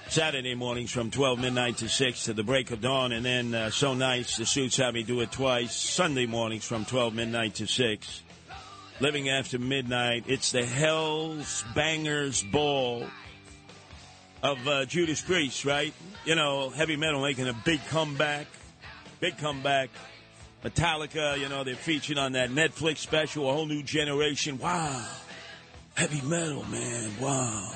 Saturday 0.09 0.57
mornings 0.57 0.91
from 0.91 1.13
12 1.13 1.39
midnight 1.39 1.77
to 1.77 1.89
6 1.89 2.25
to 2.25 2.33
the 2.33 2.43
break 2.43 2.73
of 2.73 2.81
dawn. 2.81 3.13
And 3.13 3.25
then 3.25 3.55
uh, 3.55 3.71
so 3.71 3.95
nice, 3.95 4.37
the 4.37 4.47
suits 4.47 4.79
have 4.79 4.95
me 4.95 5.05
do 5.05 5.21
it 5.21 5.31
twice, 5.31 5.77
Sunday 5.77 6.27
mornings 6.27 6.65
from 6.65 6.85
12 6.85 7.15
midnight 7.15 7.55
to 7.55 7.69
6. 7.69 8.23
Living 8.99 9.29
after 9.29 9.61
midnight, 9.61 10.25
it's 10.27 10.51
the 10.51 10.63
Headbangers 10.63 12.51
Ball 12.51 13.07
of 14.43 14.67
uh, 14.67 14.87
Judas 14.87 15.23
Priest, 15.23 15.65
right? 15.65 15.95
You 16.25 16.35
know, 16.35 16.71
heavy 16.71 16.97
metal 16.97 17.23
making 17.23 17.47
a 17.47 17.55
big 17.65 17.79
comeback. 17.87 18.49
Big 19.21 19.39
comeback. 19.39 19.91
Metallica, 20.65 21.39
you 21.39 21.49
know, 21.49 21.65
they're 21.65 21.75
featured 21.75 22.19
on 22.19 22.33
that 22.33 22.51
Netflix 22.51 22.99
special, 22.99 23.51
A 23.51 23.53
Whole 23.53 23.67
New 23.67 23.83
Generation. 23.83 24.59
Wow. 24.59 25.07
Heavy 25.95 26.21
metal, 26.27 26.65
man. 26.65 27.11
Wow. 27.21 27.73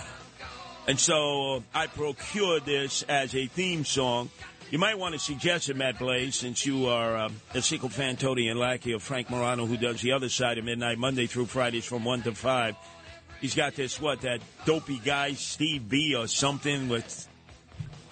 And 0.86 0.98
so 0.98 1.64
I 1.74 1.88
procured 1.88 2.64
this 2.64 3.02
as 3.02 3.34
a 3.34 3.46
theme 3.46 3.84
song. 3.84 4.30
You 4.70 4.78
might 4.78 4.98
want 4.98 5.14
to 5.14 5.18
suggest 5.18 5.68
it, 5.68 5.76
Matt 5.76 5.98
Blaze, 5.98 6.36
since 6.36 6.64
you 6.64 6.86
are 6.86 7.16
um, 7.16 7.36
a 7.54 7.62
Sequel 7.62 7.88
fan, 7.88 8.16
Tony 8.16 8.48
and 8.48 8.58
Lackey 8.58 8.92
of 8.92 9.02
Frank 9.02 9.30
Morano, 9.30 9.66
who 9.66 9.76
does 9.76 10.00
the 10.00 10.12
other 10.12 10.28
side 10.28 10.58
of 10.58 10.64
midnight, 10.64 10.98
Monday 10.98 11.26
through 11.26 11.46
Fridays 11.46 11.84
from 11.84 12.04
1 12.04 12.22
to 12.22 12.34
5. 12.34 12.76
He's 13.40 13.54
got 13.54 13.74
this, 13.74 14.00
what, 14.00 14.22
that 14.22 14.40
dopey 14.64 15.00
guy, 15.04 15.34
Steve 15.34 15.88
B 15.88 16.14
or 16.14 16.26
something 16.26 16.88
with 16.88 17.28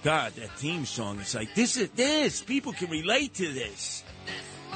God, 0.05 0.33
that 0.35 0.51
theme 0.51 0.85
song. 0.85 1.19
It's 1.19 1.35
like 1.35 1.55
this 1.55 1.77
is 1.77 1.91
this. 1.91 2.43
People 2.43 2.73
can 2.73 2.91
relate 2.91 3.35
to 3.35 3.53
this. 3.53 4.04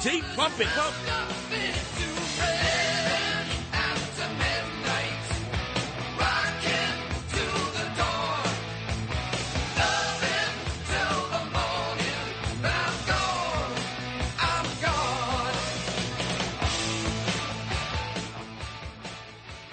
Pump. 0.00 0.94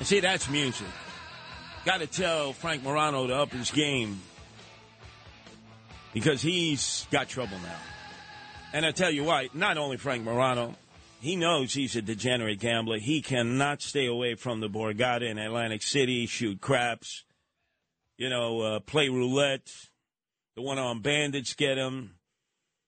See, 0.02 0.20
that's 0.20 0.50
music. 0.50 0.88
Got 1.84 2.00
to 2.00 2.08
tell 2.08 2.54
Frank 2.54 2.84
Morano 2.84 3.28
to 3.28 3.36
up 3.36 3.52
his 3.52 3.70
game 3.70 4.22
because 6.14 6.42
he's 6.42 7.08
got 7.12 7.28
trouble 7.28 7.58
now. 7.60 7.95
And 8.76 8.86
I 8.86 8.92
tell 8.92 9.10
you 9.10 9.24
what, 9.24 9.56
not 9.56 9.78
only 9.78 9.96
Frank 9.96 10.26
Morano, 10.26 10.76
he 11.22 11.38
knows 11.38 11.74
he's 11.74 11.96
a 11.96 12.02
degenerate 12.02 12.60
gambler. 12.60 13.00
He 13.00 13.22
cannot 13.22 13.82
stay 13.82 14.06
away 14.06 14.36
from 14.36 14.60
the 14.60 14.68
Borgata 14.68 15.22
in 15.22 15.38
Atlantic 15.38 15.82
City, 15.82 16.26
shoot 16.26 16.60
craps, 16.60 17.24
you 18.18 18.30
know, 18.30 18.60
uh, 18.60 18.80
play 18.82 19.08
roulette. 19.08 19.72
The 20.58 20.62
one 20.62 20.78
on 20.78 21.00
bandits 21.00 21.54
get 21.54 21.78
him. 21.78 22.16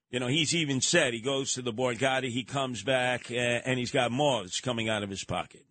You 0.09 0.19
know, 0.19 0.27
he's 0.27 0.53
even 0.53 0.81
said 0.81 1.13
he 1.13 1.21
goes 1.21 1.53
to 1.53 1.61
the 1.61 1.71
Borgata, 1.71 2.29
he 2.29 2.43
comes 2.43 2.83
back, 2.83 3.31
uh, 3.31 3.35
and 3.35 3.79
he's 3.79 3.91
got 3.91 4.11
moths 4.11 4.59
coming 4.59 4.89
out 4.89 5.03
of 5.03 5.09
his 5.09 5.23
pocket. 5.23 5.65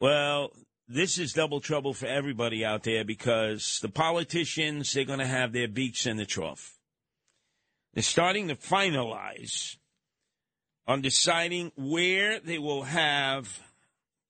Well, 0.00 0.52
this 0.88 1.18
is 1.18 1.34
double 1.34 1.60
trouble 1.60 1.92
for 1.92 2.06
everybody 2.06 2.64
out 2.64 2.84
there 2.84 3.04
because 3.04 3.78
the 3.82 3.90
politicians, 3.90 4.94
they're 4.94 5.04
going 5.04 5.18
to 5.18 5.26
have 5.26 5.52
their 5.52 5.68
beaks 5.68 6.06
in 6.06 6.16
the 6.16 6.24
trough. 6.24 6.77
They're 7.98 8.04
starting 8.04 8.46
to 8.46 8.54
finalize 8.54 9.76
on 10.86 11.02
deciding 11.02 11.72
where 11.74 12.38
they 12.38 12.60
will 12.60 12.84
have 12.84 13.60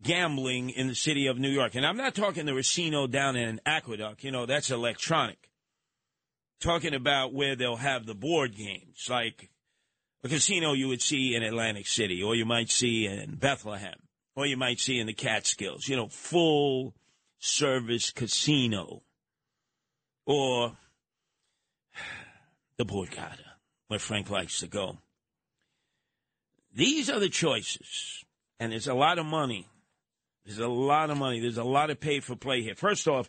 gambling 0.02 0.70
in 0.70 0.88
the 0.88 0.94
city 0.94 1.26
of 1.26 1.38
New 1.38 1.50
York. 1.50 1.74
And 1.74 1.84
I'm 1.84 1.98
not 1.98 2.14
talking 2.14 2.46
the 2.46 2.52
Racino 2.52 3.10
down 3.10 3.36
in 3.36 3.60
Aqueduct, 3.66 4.24
you 4.24 4.30
know, 4.30 4.46
that's 4.46 4.70
electronic. 4.70 5.50
Talking 6.62 6.94
about 6.94 7.34
where 7.34 7.56
they'll 7.56 7.76
have 7.76 8.06
the 8.06 8.14
board 8.14 8.56
games, 8.56 9.06
like 9.10 9.50
a 10.24 10.30
casino 10.30 10.72
you 10.72 10.88
would 10.88 11.02
see 11.02 11.34
in 11.34 11.42
Atlantic 11.42 11.88
City 11.88 12.22
or 12.22 12.34
you 12.34 12.46
might 12.46 12.70
see 12.70 13.04
in 13.04 13.34
Bethlehem 13.34 13.98
or 14.34 14.46
you 14.46 14.56
might 14.56 14.80
see 14.80 14.98
in 14.98 15.06
the 15.06 15.12
Catskills, 15.12 15.86
you 15.86 15.96
know, 15.96 16.08
full 16.08 16.94
service 17.38 18.12
casino, 18.12 19.02
or 20.24 20.78
the 22.78 22.86
Borgata, 22.86 23.47
where 23.88 23.98
Frank 23.98 24.30
likes 24.30 24.60
to 24.60 24.66
go. 24.66 24.98
These 26.74 27.10
are 27.10 27.18
the 27.18 27.28
choices, 27.28 28.24
and 28.60 28.72
there's 28.72 28.86
a 28.86 28.94
lot 28.94 29.18
of 29.18 29.26
money. 29.26 29.66
There's 30.44 30.58
a 30.58 30.68
lot 30.68 31.10
of 31.10 31.18
money. 31.18 31.40
There's 31.40 31.58
a 31.58 31.64
lot 31.64 31.90
of 31.90 32.00
pay 32.00 32.20
for 32.20 32.36
play 32.36 32.62
here. 32.62 32.74
First 32.74 33.08
off, 33.08 33.28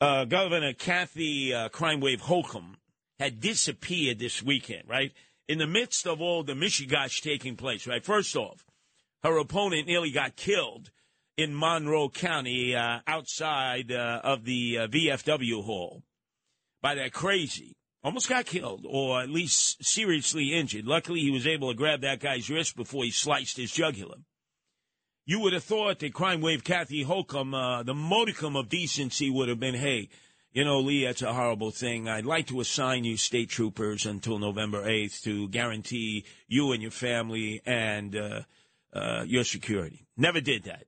uh, 0.00 0.24
Governor 0.24 0.72
Kathy 0.72 1.54
uh, 1.54 1.68
Crime 1.68 2.00
Wave 2.00 2.22
Hochul 2.22 2.74
had 3.18 3.40
disappeared 3.40 4.18
this 4.18 4.42
weekend, 4.42 4.88
right? 4.88 5.12
In 5.48 5.58
the 5.58 5.66
midst 5.66 6.06
of 6.06 6.20
all 6.20 6.42
the 6.42 6.54
Mishigash 6.54 7.20
taking 7.22 7.56
place, 7.56 7.86
right? 7.86 8.04
First 8.04 8.36
off, 8.36 8.64
her 9.22 9.38
opponent 9.38 9.86
nearly 9.86 10.10
got 10.10 10.36
killed 10.36 10.90
in 11.36 11.56
Monroe 11.56 12.08
County 12.08 12.74
uh, 12.74 13.00
outside 13.06 13.92
uh, 13.92 14.20
of 14.22 14.44
the 14.44 14.78
uh, 14.78 14.86
VFW 14.88 15.64
hall 15.64 16.02
by 16.82 16.94
that 16.96 17.12
crazy. 17.12 17.77
Almost 18.04 18.28
got 18.28 18.46
killed, 18.46 18.86
or 18.88 19.20
at 19.20 19.28
least 19.28 19.84
seriously 19.84 20.54
injured. 20.54 20.86
Luckily, 20.86 21.20
he 21.20 21.30
was 21.30 21.46
able 21.46 21.70
to 21.70 21.76
grab 21.76 22.00
that 22.02 22.20
guy's 22.20 22.48
wrist 22.48 22.76
before 22.76 23.04
he 23.04 23.10
sliced 23.10 23.56
his 23.56 23.72
jugular. 23.72 24.18
You 25.26 25.40
would 25.40 25.52
have 25.52 25.64
thought 25.64 25.98
that 25.98 26.14
crime 26.14 26.40
wave 26.40 26.64
Kathy 26.64 27.04
Hochul, 27.04 27.52
uh, 27.52 27.82
the 27.82 27.94
modicum 27.94 28.56
of 28.56 28.68
decency 28.68 29.28
would 29.28 29.48
have 29.48 29.60
been, 29.60 29.74
hey, 29.74 30.08
you 30.52 30.64
know, 30.64 30.80
Lee, 30.80 31.04
that's 31.04 31.22
a 31.22 31.32
horrible 31.32 31.70
thing. 31.70 32.08
I'd 32.08 32.24
like 32.24 32.46
to 32.46 32.60
assign 32.60 33.04
you 33.04 33.16
state 33.16 33.50
troopers 33.50 34.06
until 34.06 34.38
November 34.38 34.84
8th 34.84 35.22
to 35.22 35.48
guarantee 35.48 36.24
you 36.46 36.72
and 36.72 36.80
your 36.80 36.90
family 36.90 37.60
and 37.66 38.16
uh, 38.16 38.40
uh, 38.92 39.24
your 39.26 39.44
security. 39.44 40.06
Never 40.16 40.40
did 40.40 40.64
that. 40.64 40.87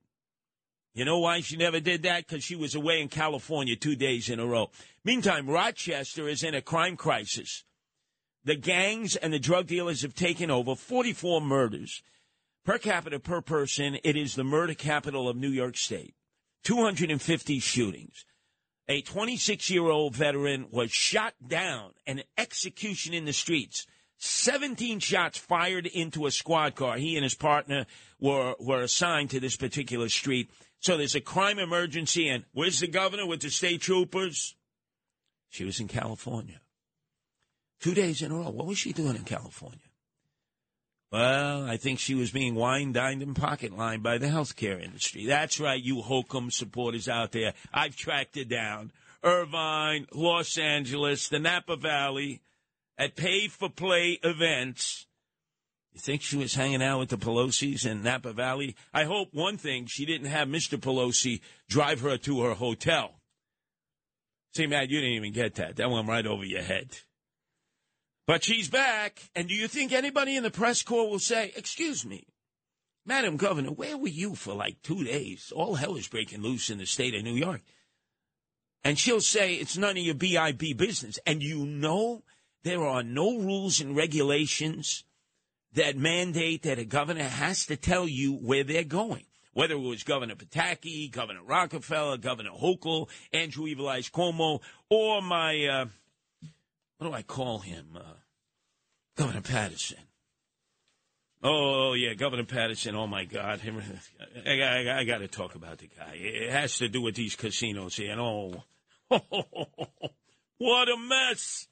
You 0.93 1.05
know 1.05 1.19
why 1.21 1.41
she 1.41 1.57
never 1.57 1.81
did 1.81 2.03
that? 2.03 2.27
Because 2.27 2.43
she 2.43 2.57
was 2.57 2.75
away 2.75 3.01
in 3.01 3.09
California 3.09 3.77
two 3.77 3.95
days 3.95 4.29
in 4.29 4.41
a 4.41 4.47
row. 4.47 4.71
Meantime, 5.05 5.49
Rochester 5.49 6.29
is 6.29 6.43
in 6.43 6.55
a 6.55 6.63
crime 6.63 6.97
crisis. 6.97 7.65
The 8.45 8.57
gangs 8.57 9.17
and 9.17 9.33
the 9.33 9.39
drug 9.39 9.67
dealers 9.67 10.03
have 10.03 10.15
taken 10.15 10.51
over 10.51 10.75
44 10.75 11.41
murders. 11.41 12.03
Per 12.65 12.79
capita 12.79 13.21
per 13.21 13.41
person, 13.41 13.99
it 14.03 14.17
is 14.17 14.35
the 14.35 14.45
murder 14.45 14.75
capital 14.75 15.29
of 15.29 15.37
New 15.37 15.49
York 15.49 15.77
State. 15.77 16.15
250 16.65 17.59
shootings. 17.61 18.25
A 18.89 19.03
26 19.03 19.71
year 19.71 19.85
old 19.85 20.17
veteran 20.17 20.67
was 20.71 20.91
shot 20.91 21.35
down, 21.47 21.93
an 22.07 22.23
execution 22.37 23.15
in 23.15 23.25
the 23.25 23.33
streets. 23.33 23.87
17 24.19 24.99
shots 24.99 25.39
fired 25.39 25.87
into 25.87 26.27
a 26.27 26.31
squad 26.31 26.75
car. 26.75 26.97
He 26.97 27.17
and 27.17 27.25
his 27.25 27.35
partner 27.35 27.87
were, 28.19 28.55
were 28.59 28.83
assigned 28.83 29.31
to 29.31 29.41
this 29.41 29.57
particular 29.57 30.09
street. 30.09 30.51
So 30.81 30.97
there's 30.97 31.15
a 31.15 31.21
crime 31.21 31.59
emergency, 31.59 32.29
and 32.29 32.45
where's 32.53 32.81
the 32.81 32.87
governor 32.87 33.27
with 33.27 33.41
the 33.41 33.51
state 33.51 33.83
troopers? 33.83 34.57
She 35.51 35.65
was 35.65 35.79
in 35.79 35.89
California. 35.89 36.61
Two 37.81 37.95
days 37.95 38.23
in 38.23 38.33
a 38.33 38.35
row. 38.35 38.51
What 38.51 38.67
was 38.67 38.79
she 38.79 38.93
doing 38.93 39.17
in 39.17 39.25
California? 39.25 39.79
Well, 41.13 41.65
I 41.65 41.77
think 41.77 41.99
she 41.99 42.15
was 42.15 42.31
being 42.31 42.55
wine 42.55 42.93
dined 42.93 43.23
and 43.23 43.35
pocket 43.35 43.77
lined 43.77 44.03
by 44.03 44.19
the 44.19 44.29
healthcare 44.29 44.81
industry. 44.81 45.27
That's 45.27 45.59
right, 45.59 45.83
you 45.83 46.03
Hokum 46.03 46.51
supporters 46.51 47.09
out 47.09 47.33
there. 47.33 47.53
I've 47.75 47.97
tracked 47.97 48.37
it 48.37 48.49
down. 48.49 48.93
Irvine, 49.25 50.07
Los 50.15 50.57
Angeles, 50.57 51.29
the 51.29 51.41
Napa 51.41 51.77
Valley, 51.77 52.43
at 52.97 53.17
pay 53.17 53.49
for 53.49 53.69
play 53.69 54.21
events. 54.23 55.07
You 55.93 56.01
think 56.01 56.23
she 56.23 56.37
was 56.37 56.55
hanging 56.55 56.83
out 56.83 57.01
with 57.01 57.09
the 57.09 57.19
Pelosi's 57.19 57.85
in 57.85 58.03
Napa 58.03 58.33
Valley? 58.33 58.77
I 58.95 59.05
hope 59.05 59.29
one 59.33 59.57
thing 59.57 59.87
she 59.87 60.07
didn't 60.07 60.29
have 60.29 60.49
Mr. 60.49 60.79
Pelosi 60.79 61.41
drive 61.69 62.01
her 62.01 62.17
to 62.19 62.43
her 62.43 62.55
hotel. 62.55 63.21
See, 64.55 64.67
Matt, 64.67 64.91
you 64.91 65.01
didn't 65.01 65.17
even 65.17 65.33
get 65.33 65.57
that. 65.57 65.77
That 65.77 65.91
went 65.91 66.09
right 66.09 66.27
over 66.27 66.45
your 66.45 66.63
head. 66.63 66.99
But 68.27 68.45
she's 68.45 68.69
back. 68.69 69.21
And 69.35 69.49
do 69.49 69.55
you 69.55 69.67
think 69.67 69.93
anybody 69.93 70.37
in 70.37 70.43
the 70.43 70.51
press 70.51 70.83
corps 70.83 71.11
will 71.11 71.19
say, 71.19 71.53
Excuse 71.57 72.07
me, 72.07 72.27
Madam 73.05 73.37
Governor, 73.37 73.73
where 73.73 73.99
were 73.99 74.09
you 74.09 74.35
for 74.37 74.55
like 74.55 74.83
two 74.83 75.03
days? 75.03 75.53
All 75.55 75.75
hell 75.75 75.97
is 75.97 76.09
breaking 76.09 76.43
loose 76.43 76.71
in 76.71 76.79
the 76.79 76.87
state 76.87 77.15
of 77.15 77.25
New 77.25 77.35
York. 77.35 77.63
And 78.85 78.99
she'll 78.99 79.21
say, 79.21 79.55
It's 79.55 79.77
none 79.77 79.97
of 79.97 80.05
your 80.05 80.15
BIB 80.15 80.77
business. 80.77 81.19
And 81.27 81.43
you 81.43 81.67
know 81.67 82.23
there 82.63 82.85
are 82.85 83.03
no 83.03 83.39
rules 83.39 83.81
and 83.81 83.97
regulations 83.97 85.05
that 85.75 85.97
mandate 85.97 86.63
that 86.63 86.79
a 86.79 86.85
governor 86.85 87.25
has 87.25 87.67
to 87.67 87.77
tell 87.77 88.09
you 88.09 88.35
where 88.35 88.65
they're 88.65 88.85
going. 88.85 89.25
Whether 89.53 89.75
it 89.75 89.81
was 89.81 90.05
Governor 90.05 90.37
Pataki, 90.37 91.11
Governor 91.11 91.43
Rockefeller, 91.45 92.19
Governor 92.19 92.51
Hochul, 92.51 93.09
Andrew 93.33 93.67
Evil 93.67 93.89
Eyes 93.89 94.09
Cuomo, 94.09 94.61
or 94.89 95.23
my, 95.23 95.67
uh, 95.67 95.87
what 96.99 97.09
do 97.09 97.13
I 97.13 97.23
call 97.23 97.59
him? 97.59 97.97
Uh, 97.97 98.03
Governor 99.17 99.41
Paterson. 99.41 99.99
Oh, 101.43 101.95
yeah, 101.95 102.15
Governor 102.15 102.45
Paterson. 102.45 102.95
Oh, 102.95 103.09
my 103.09 103.25
God. 103.25 103.61
I, 104.47 104.51
I, 104.51 104.99
I 105.01 105.05
got 105.05 105.19
to 105.19 105.29
talk 105.29 105.57
about 105.57 105.79
the 105.79 105.89
guy. 105.89 106.13
It 106.15 106.53
has 106.53 106.79
to 106.79 106.89
do 106.89 107.03
with 107.03 107.17
these 107.17 107.35
casinos 107.35 107.97
here. 107.97 108.13
And 108.13 108.21
oh, 108.21 108.63
what 110.59 110.89
a 110.89 110.97
mess. 110.97 111.67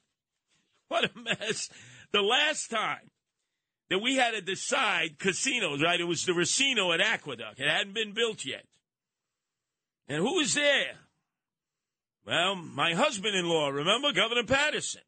What 0.89 1.05
a 1.05 1.11
mess. 1.17 1.69
The 2.11 2.21
last 2.21 2.69
time 2.71 3.09
that 3.89 3.99
we 3.99 4.15
had 4.15 4.31
to 4.31 4.41
decide 4.41 5.19
casinos, 5.19 5.81
right? 5.81 5.99
It 5.99 6.05
was 6.05 6.25
the 6.25 6.33
Racino 6.33 6.93
at 6.93 7.01
Aqueduct. 7.01 7.59
It 7.59 7.67
hadn't 7.67 7.93
been 7.93 8.13
built 8.13 8.45
yet. 8.45 8.65
And 10.07 10.17
who 10.17 10.35
was 10.35 10.53
there? 10.53 10.95
Well, 12.25 12.55
my 12.55 12.93
husband 12.93 13.35
in 13.35 13.47
law, 13.47 13.69
remember? 13.69 14.11
Governor 14.11 14.43
Paterson. 14.43 15.01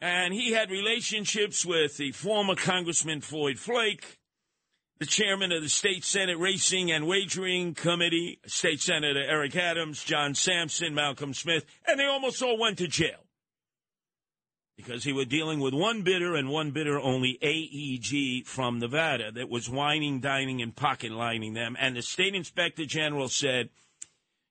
And 0.00 0.34
he 0.34 0.52
had 0.52 0.70
relationships 0.70 1.64
with 1.64 1.96
the 1.96 2.12
former 2.12 2.56
Congressman 2.56 3.20
Floyd 3.20 3.58
Flake, 3.58 4.18
the 4.98 5.06
chairman 5.06 5.52
of 5.52 5.62
the 5.62 5.68
State 5.68 6.04
Senate 6.04 6.38
Racing 6.38 6.90
and 6.90 7.06
Wagering 7.06 7.74
Committee, 7.74 8.40
State 8.46 8.80
Senator 8.80 9.22
Eric 9.22 9.56
Adams, 9.56 10.02
John 10.02 10.34
Sampson, 10.34 10.94
Malcolm 10.94 11.34
Smith, 11.34 11.64
and 11.86 11.98
they 11.98 12.04
almost 12.04 12.42
all 12.42 12.58
went 12.58 12.78
to 12.78 12.88
jail. 12.88 13.24
Because 14.76 15.04
he 15.04 15.12
was 15.12 15.26
dealing 15.26 15.60
with 15.60 15.74
one 15.74 16.02
bidder 16.02 16.34
and 16.34 16.48
one 16.48 16.70
bidder 16.70 16.98
only, 16.98 17.38
AEG 17.42 18.46
from 18.46 18.78
Nevada, 18.78 19.30
that 19.32 19.50
was 19.50 19.68
whining, 19.68 20.20
dining, 20.20 20.62
and 20.62 20.74
pocket 20.74 21.12
lining 21.12 21.52
them. 21.52 21.76
And 21.78 21.94
the 21.94 22.02
state 22.02 22.34
inspector 22.34 22.86
general 22.86 23.28
said, 23.28 23.68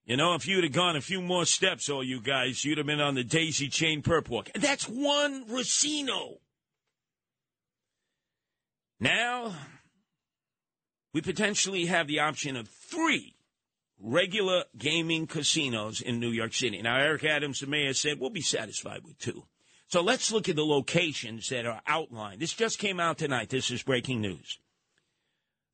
you 0.05 0.17
know, 0.17 0.35
if 0.35 0.47
you'd 0.47 0.63
have 0.63 0.73
gone 0.73 0.95
a 0.95 1.01
few 1.01 1.21
more 1.21 1.45
steps, 1.45 1.89
all 1.89 2.03
you 2.03 2.21
guys, 2.21 2.63
you'd 2.63 2.77
have 2.77 2.87
been 2.87 3.01
on 3.01 3.15
the 3.15 3.23
daisy 3.23 3.67
chain 3.67 4.01
perp 4.01 4.29
walk. 4.29 4.49
And 4.53 4.63
that's 4.63 4.85
one 4.87 5.45
Racino. 5.45 6.37
Now, 8.99 9.55
we 11.13 11.21
potentially 11.21 11.85
have 11.85 12.07
the 12.07 12.19
option 12.19 12.55
of 12.55 12.67
three 12.67 13.35
regular 13.99 14.65
gaming 14.77 15.27
casinos 15.27 16.01
in 16.01 16.19
New 16.19 16.29
York 16.29 16.53
City. 16.53 16.81
Now, 16.81 16.97
Eric 16.97 17.23
Adams, 17.23 17.59
the 17.59 17.67
mayor, 17.67 17.93
said 17.93 18.19
we'll 18.19 18.29
be 18.29 18.41
satisfied 18.41 19.03
with 19.03 19.17
two. 19.17 19.45
So 19.91 20.01
let's 20.01 20.31
look 20.31 20.47
at 20.47 20.55
the 20.55 20.65
locations 20.65 21.49
that 21.49 21.65
are 21.65 21.81
outlined. 21.85 22.39
This 22.39 22.53
just 22.53 22.79
came 22.79 23.01
out 23.01 23.17
tonight. 23.17 23.49
This 23.49 23.69
is 23.69 23.83
breaking 23.83 24.21
news. 24.21 24.57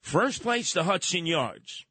First 0.01 0.41
place, 0.41 0.73
the 0.73 0.85
Hudson 0.85 1.27
Yards. 1.27 1.85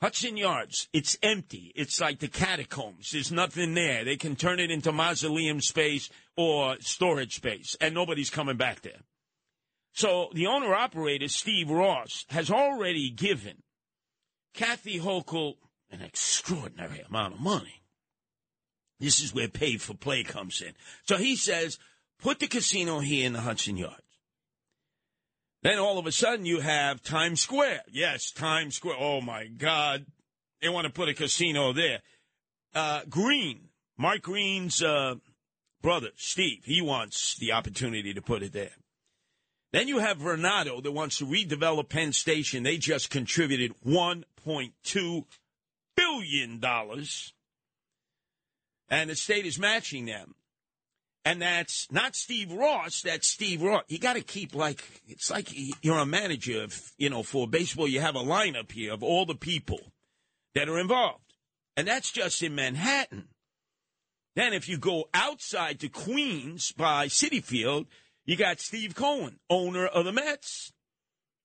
Hudson 0.00 0.38
Yards, 0.38 0.88
it's 0.94 1.18
empty. 1.22 1.70
It's 1.74 2.00
like 2.00 2.20
the 2.20 2.28
catacombs. 2.28 3.10
There's 3.10 3.30
nothing 3.30 3.74
there. 3.74 4.02
They 4.02 4.16
can 4.16 4.34
turn 4.34 4.60
it 4.60 4.70
into 4.70 4.92
mausoleum 4.92 5.60
space 5.60 6.08
or 6.38 6.76
storage 6.80 7.36
space, 7.36 7.76
and 7.82 7.94
nobody's 7.94 8.30
coming 8.30 8.56
back 8.56 8.80
there. 8.80 9.02
So 9.92 10.30
the 10.32 10.46
owner 10.46 10.74
operator, 10.74 11.28
Steve 11.28 11.68
Ross, 11.68 12.24
has 12.30 12.50
already 12.50 13.10
given 13.10 13.62
Kathy 14.54 14.98
Hochul 14.98 15.56
an 15.90 16.00
extraordinary 16.00 17.04
amount 17.06 17.34
of 17.34 17.40
money. 17.40 17.81
This 19.02 19.20
is 19.20 19.34
where 19.34 19.48
pay 19.48 19.78
for 19.78 19.94
play 19.94 20.22
comes 20.22 20.62
in. 20.62 20.74
So 21.08 21.16
he 21.16 21.34
says, 21.34 21.76
put 22.20 22.38
the 22.38 22.46
casino 22.46 23.00
here 23.00 23.26
in 23.26 23.32
the 23.32 23.40
Hudson 23.40 23.76
Yards. 23.76 23.96
Then 25.64 25.80
all 25.80 25.98
of 25.98 26.06
a 26.06 26.12
sudden 26.12 26.46
you 26.46 26.60
have 26.60 27.02
Times 27.02 27.40
Square. 27.40 27.82
Yes, 27.90 28.30
Times 28.30 28.76
Square. 28.76 28.96
Oh 29.00 29.20
my 29.20 29.46
God. 29.48 30.06
They 30.60 30.68
want 30.68 30.86
to 30.86 30.92
put 30.92 31.08
a 31.08 31.14
casino 31.14 31.72
there. 31.72 31.98
Uh, 32.76 33.00
Green, 33.10 33.70
Mark 33.98 34.22
Green's 34.22 34.80
uh, 34.80 35.16
brother, 35.82 36.10
Steve, 36.14 36.62
he 36.64 36.80
wants 36.80 37.36
the 37.36 37.50
opportunity 37.50 38.14
to 38.14 38.22
put 38.22 38.44
it 38.44 38.52
there. 38.52 38.70
Then 39.72 39.88
you 39.88 39.98
have 39.98 40.18
Vornado 40.18 40.80
that 40.80 40.92
wants 40.92 41.18
to 41.18 41.26
redevelop 41.26 41.88
Penn 41.88 42.12
Station. 42.12 42.62
They 42.62 42.76
just 42.78 43.10
contributed 43.10 43.74
$1.2 43.84 45.24
billion. 45.96 46.60
And 48.92 49.10
the 49.10 49.16
state 49.16 49.44
is 49.44 49.58
matching 49.58 50.06
them 50.06 50.36
and 51.24 51.40
that's 51.40 51.90
not 51.90 52.16
Steve 52.16 52.52
Ross. 52.52 53.02
That's 53.02 53.28
Steve 53.28 53.62
Roth. 53.62 53.84
You 53.88 53.98
got 53.98 54.14
to 54.14 54.22
keep 54.22 54.54
like 54.54 54.82
it's 55.06 55.30
like 55.30 55.48
you're 55.82 55.98
a 55.98 56.06
manager. 56.06 56.64
Of, 56.64 56.92
you 56.98 57.10
know, 57.10 57.22
for 57.22 57.46
baseball, 57.46 57.86
you 57.86 58.00
have 58.00 58.16
a 58.16 58.20
lineup 58.20 58.72
here 58.72 58.92
of 58.92 59.02
all 59.02 59.24
the 59.24 59.34
people 59.34 59.80
that 60.54 60.68
are 60.68 60.78
involved, 60.78 61.34
and 61.76 61.86
that's 61.86 62.10
just 62.10 62.42
in 62.42 62.54
Manhattan. 62.54 63.28
Then, 64.34 64.52
if 64.52 64.68
you 64.68 64.78
go 64.78 65.08
outside 65.14 65.80
to 65.80 65.88
Queens 65.88 66.72
by 66.72 67.06
Citi 67.06 67.44
Field, 67.44 67.86
you 68.24 68.36
got 68.36 68.60
Steve 68.60 68.94
Cohen, 68.94 69.38
owner 69.48 69.86
of 69.86 70.04
the 70.04 70.12
Mets. 70.12 70.72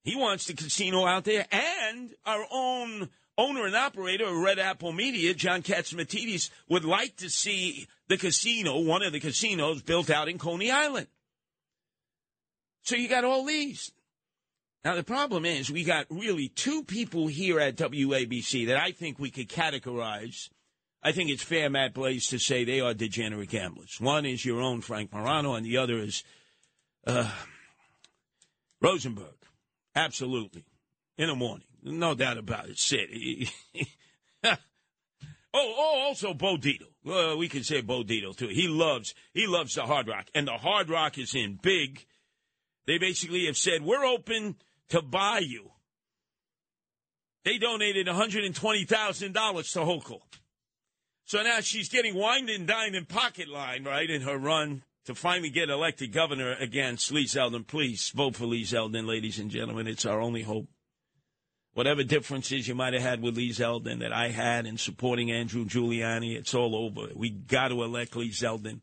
He 0.03 0.15
wants 0.15 0.45
the 0.45 0.53
casino 0.53 1.05
out 1.05 1.25
there, 1.25 1.45
and 1.51 2.11
our 2.25 2.45
own 2.49 3.09
owner 3.37 3.65
and 3.65 3.75
operator 3.75 4.25
of 4.25 4.37
Red 4.37 4.59
Apple 4.59 4.91
Media, 4.91 5.33
John 5.33 5.61
Catsimatidis, 5.61 6.49
would 6.69 6.85
like 6.85 7.17
to 7.17 7.29
see 7.29 7.87
the 8.07 8.17
casino, 8.17 8.79
one 8.79 9.03
of 9.03 9.13
the 9.13 9.19
casinos, 9.19 9.81
built 9.81 10.09
out 10.09 10.29
in 10.29 10.37
Coney 10.37 10.71
Island. 10.71 11.07
So 12.83 12.95
you 12.95 13.07
got 13.07 13.25
all 13.25 13.45
these. 13.45 13.91
Now, 14.83 14.95
the 14.95 15.03
problem 15.03 15.43
is 15.43 15.69
we 15.69 15.83
got 15.83 16.05
really 16.09 16.47
two 16.47 16.83
people 16.83 17.27
here 17.27 17.59
at 17.59 17.75
WABC 17.75 18.67
that 18.67 18.77
I 18.77 18.91
think 18.91 19.19
we 19.19 19.29
could 19.29 19.49
categorize. 19.49 20.49
I 21.03 21.11
think 21.11 21.29
it's 21.29 21.43
fair, 21.43 21.69
Matt 21.69 21.93
Blaze, 21.93 22.27
to 22.27 22.39
say 22.39 22.63
they 22.63 22.79
are 22.79 22.93
degenerate 22.93 23.49
gamblers. 23.49 23.97
One 23.99 24.25
is 24.25 24.45
your 24.45 24.61
own 24.61 24.81
Frank 24.81 25.11
Morano, 25.11 25.55
and 25.55 25.65
the 25.65 25.77
other 25.77 25.97
is 25.97 26.23
uh, 27.05 27.29
Rosenberg. 28.81 29.35
Absolutely. 29.95 30.63
In 31.17 31.27
the 31.27 31.35
morning. 31.35 31.66
No 31.83 32.15
doubt 32.15 32.37
about 32.37 32.69
it. 32.69 32.79
Sit. 32.79 33.09
oh, 34.43 34.55
oh, 35.53 36.03
also 36.07 36.33
Bo 36.33 36.57
Dietl. 36.57 36.93
Well, 37.03 37.37
we 37.37 37.47
can 37.47 37.63
say 37.63 37.81
Bo 37.81 38.03
Dietl 38.03 38.35
too. 38.35 38.47
He 38.47 38.67
loves 38.67 39.13
he 39.33 39.47
loves 39.47 39.75
the 39.75 39.83
Hard 39.83 40.07
Rock, 40.07 40.27
and 40.35 40.47
the 40.47 40.57
Hard 40.57 40.89
Rock 40.89 41.17
is 41.17 41.35
in 41.35 41.59
big. 41.61 42.05
They 42.85 42.97
basically 42.97 43.45
have 43.45 43.57
said 43.57 43.83
we're 43.83 44.05
open 44.05 44.55
to 44.89 45.01
buy 45.01 45.39
you. 45.39 45.71
They 47.43 47.57
donated 47.57 48.07
one 48.07 48.15
hundred 48.15 48.43
and 48.43 48.55
twenty 48.55 48.85
thousand 48.85 49.33
dollars 49.33 49.71
to 49.71 49.79
Hochul. 49.79 50.21
So 51.25 51.43
now 51.43 51.59
she's 51.59 51.89
getting 51.89 52.15
wined 52.15 52.49
and 52.49 52.65
dined 52.65 52.95
and 52.95 53.07
pocket 53.07 53.49
line, 53.49 53.83
right, 53.83 54.09
in 54.09 54.21
her 54.21 54.37
run 54.37 54.83
to 55.05 55.15
finally 55.15 55.49
get 55.49 55.69
elected 55.69 56.11
governor 56.11 56.53
against 56.53 57.11
Lee 57.11 57.25
Zeldin. 57.25 57.67
Please 57.67 58.11
vote 58.15 58.35
for 58.35 58.45
Lee 58.45 58.63
Zeldin, 58.63 59.07
ladies 59.07 59.39
and 59.39 59.51
gentlemen. 59.51 59.87
It's 59.87 60.05
our 60.05 60.21
only 60.21 60.43
hope. 60.43 60.67
Whatever 61.77 62.03
differences 62.03 62.67
you 62.67 62.73
might 62.73 62.93
have 62.93 63.03
had 63.03 63.21
with 63.21 63.37
Lee 63.37 63.51
Zeldin 63.51 63.99
that 63.99 64.11
I 64.11 64.29
had 64.29 64.65
in 64.65 64.79
supporting 64.79 65.31
Andrew 65.31 65.63
Giuliani, 65.63 66.35
it's 66.35 66.55
all 66.55 66.75
over. 66.75 67.09
We 67.13 67.29
got 67.29 67.67
to 67.67 67.83
elect 67.83 68.15
Lee 68.15 68.31
Zeldin 68.31 68.81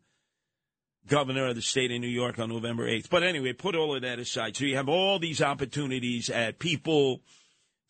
governor 1.05 1.47
of 1.47 1.55
the 1.55 1.61
state 1.61 1.91
of 1.91 1.99
New 1.99 2.07
York 2.07 2.39
on 2.39 2.47
November 2.47 2.87
8th. 2.89 3.09
But 3.09 3.23
anyway, 3.23 3.51
put 3.51 3.75
all 3.75 3.97
of 3.97 4.03
that 4.03 4.19
aside. 4.19 4.55
So 4.55 4.63
you 4.63 4.77
have 4.77 4.87
all 4.87 5.19
these 5.19 5.41
opportunities 5.41 6.29
at 6.29 6.57
people 6.57 7.19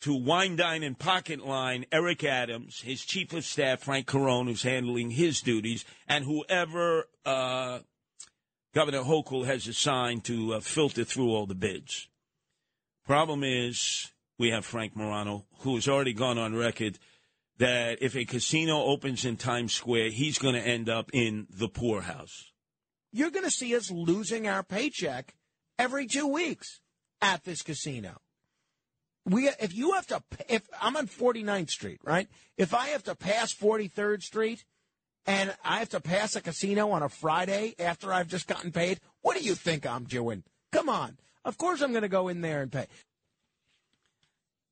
to 0.02 0.16
wine, 0.16 0.56
dine, 0.56 0.82
and 0.82 0.98
pocket 0.98 1.46
line 1.46 1.86
Eric 1.92 2.24
Adams, 2.24 2.82
his 2.82 3.06
chief 3.06 3.32
of 3.34 3.46
staff, 3.46 3.82
Frank 3.82 4.08
Carone, 4.08 4.48
who's 4.48 4.64
handling 4.64 5.12
his 5.12 5.40
duties, 5.40 5.86
and 6.08 6.26
whoever 6.26 7.06
uh, 7.28 7.78
Governor 8.74 9.04
Hochul 9.04 9.46
has 9.46 9.68
assigned 9.68 10.24
to 10.24 10.56
uh, 10.56 10.62
filter 10.62 11.04
through 11.04 11.30
all 11.30 11.46
the 11.46 11.54
bids. 11.54 12.08
Problem 13.06 13.44
is, 13.44 14.12
we 14.38 14.50
have 14.52 14.66
Frank 14.66 14.96
Morano, 14.96 15.46
who 15.60 15.76
has 15.76 15.88
already 15.88 16.14
gone 16.14 16.38
on 16.38 16.56
record 16.56 17.00
that 17.58 18.00
if 18.02 18.16
a 18.16 18.26
casino 18.26 18.84
opens 18.84 19.24
in 19.24 19.38
Times 19.38 19.74
Square, 19.74 20.10
he's 20.10 20.38
going 20.38 20.56
to 20.56 20.62
end 20.62 20.90
up 20.90 21.10
in 21.14 21.48
the 21.50 21.70
poorhouse 21.70 22.52
you're 23.16 23.32
going 23.32 23.46
to 23.46 23.52
see 23.52 23.74
us 23.78 23.90
losing 23.90 24.46
our 24.46 24.62
paycheck 24.62 25.36
every 25.80 26.06
two 26.06 26.28
weeks 26.28 26.82
at 27.22 27.46
this 27.46 27.62
casino. 27.62 28.18
We, 29.26 29.48
if 29.48 29.74
you 29.74 29.94
have 29.94 30.06
to, 30.08 30.22
if 30.50 30.68
I'm 30.82 30.98
on 30.98 31.08
49th 31.08 31.70
Street, 31.70 32.02
right? 32.04 32.28
If 32.58 32.74
I 32.74 32.88
have 32.88 33.04
to 33.04 33.16
pass 33.16 33.54
43rd 33.54 34.22
Street 34.22 34.66
and 35.26 35.56
I 35.64 35.80
have 35.80 35.90
to 35.90 36.02
pass 36.02 36.36
a 36.36 36.42
casino 36.42 36.92
on 36.92 37.04
a 37.04 37.10
Friday 37.10 37.74
after 37.80 38.12
I've 38.12 38.28
just 38.28 38.48
gotten 38.48 38.74
paid, 38.74 39.00
what 39.22 39.38
do 39.38 39.44
you 39.44 39.56
think 39.56 39.88
I'm 39.88 40.04
doing? 40.04 40.44
Come 40.74 40.90
on. 40.90 41.18
Of 41.46 41.58
course 41.58 41.82
I'm 41.82 41.92
going 41.92 42.02
to 42.02 42.10
go 42.10 42.28
in 42.28 42.42
there 42.42 42.62
and 42.62 42.72
pay. 42.72 42.88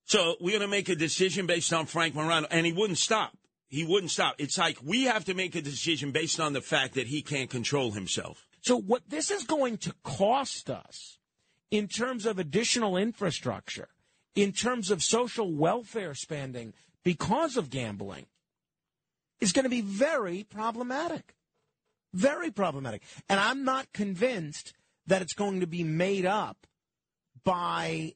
So 0.05 0.35
we're 0.39 0.51
going 0.51 0.61
to 0.61 0.67
make 0.67 0.89
a 0.89 0.95
decision 0.95 1.45
based 1.45 1.73
on 1.73 1.85
Frank 1.85 2.13
Morano, 2.15 2.47
and 2.51 2.65
he 2.65 2.73
wouldn't 2.73 2.99
stop 2.99 3.37
he 3.73 3.83
wouldn't 3.83 4.11
stop. 4.11 4.35
It's 4.37 4.59
like 4.59 4.77
we 4.83 5.05
have 5.05 5.25
to 5.25 5.33
make 5.33 5.55
a 5.55 5.61
decision 5.61 6.11
based 6.11 6.39
on 6.39 6.53
the 6.53 6.61
fact 6.61 6.93
that 6.93 7.07
he 7.07 7.23
can't 7.23 7.49
control 7.49 7.89
himself. 7.89 8.45
So, 8.61 8.79
what 8.79 9.09
this 9.09 9.31
is 9.31 9.45
going 9.45 9.77
to 9.79 9.95
cost 10.03 10.69
us 10.69 11.17
in 11.71 11.87
terms 11.87 12.27
of 12.27 12.37
additional 12.37 12.97
infrastructure, 12.97 13.87
in 14.35 14.51
terms 14.51 14.91
of 14.91 15.01
social 15.01 15.51
welfare 15.51 16.13
spending 16.13 16.75
because 17.03 17.57
of 17.57 17.71
gambling, 17.71 18.27
is 19.41 19.51
going 19.51 19.63
to 19.63 19.69
be 19.69 19.81
very 19.81 20.45
problematic. 20.47 21.33
Very 22.13 22.51
problematic. 22.51 23.01
And 23.27 23.39
I'm 23.39 23.63
not 23.63 23.91
convinced 23.91 24.73
that 25.07 25.23
it's 25.23 25.33
going 25.33 25.61
to 25.61 25.67
be 25.67 25.83
made 25.83 26.27
up 26.27 26.67
by 27.43 28.13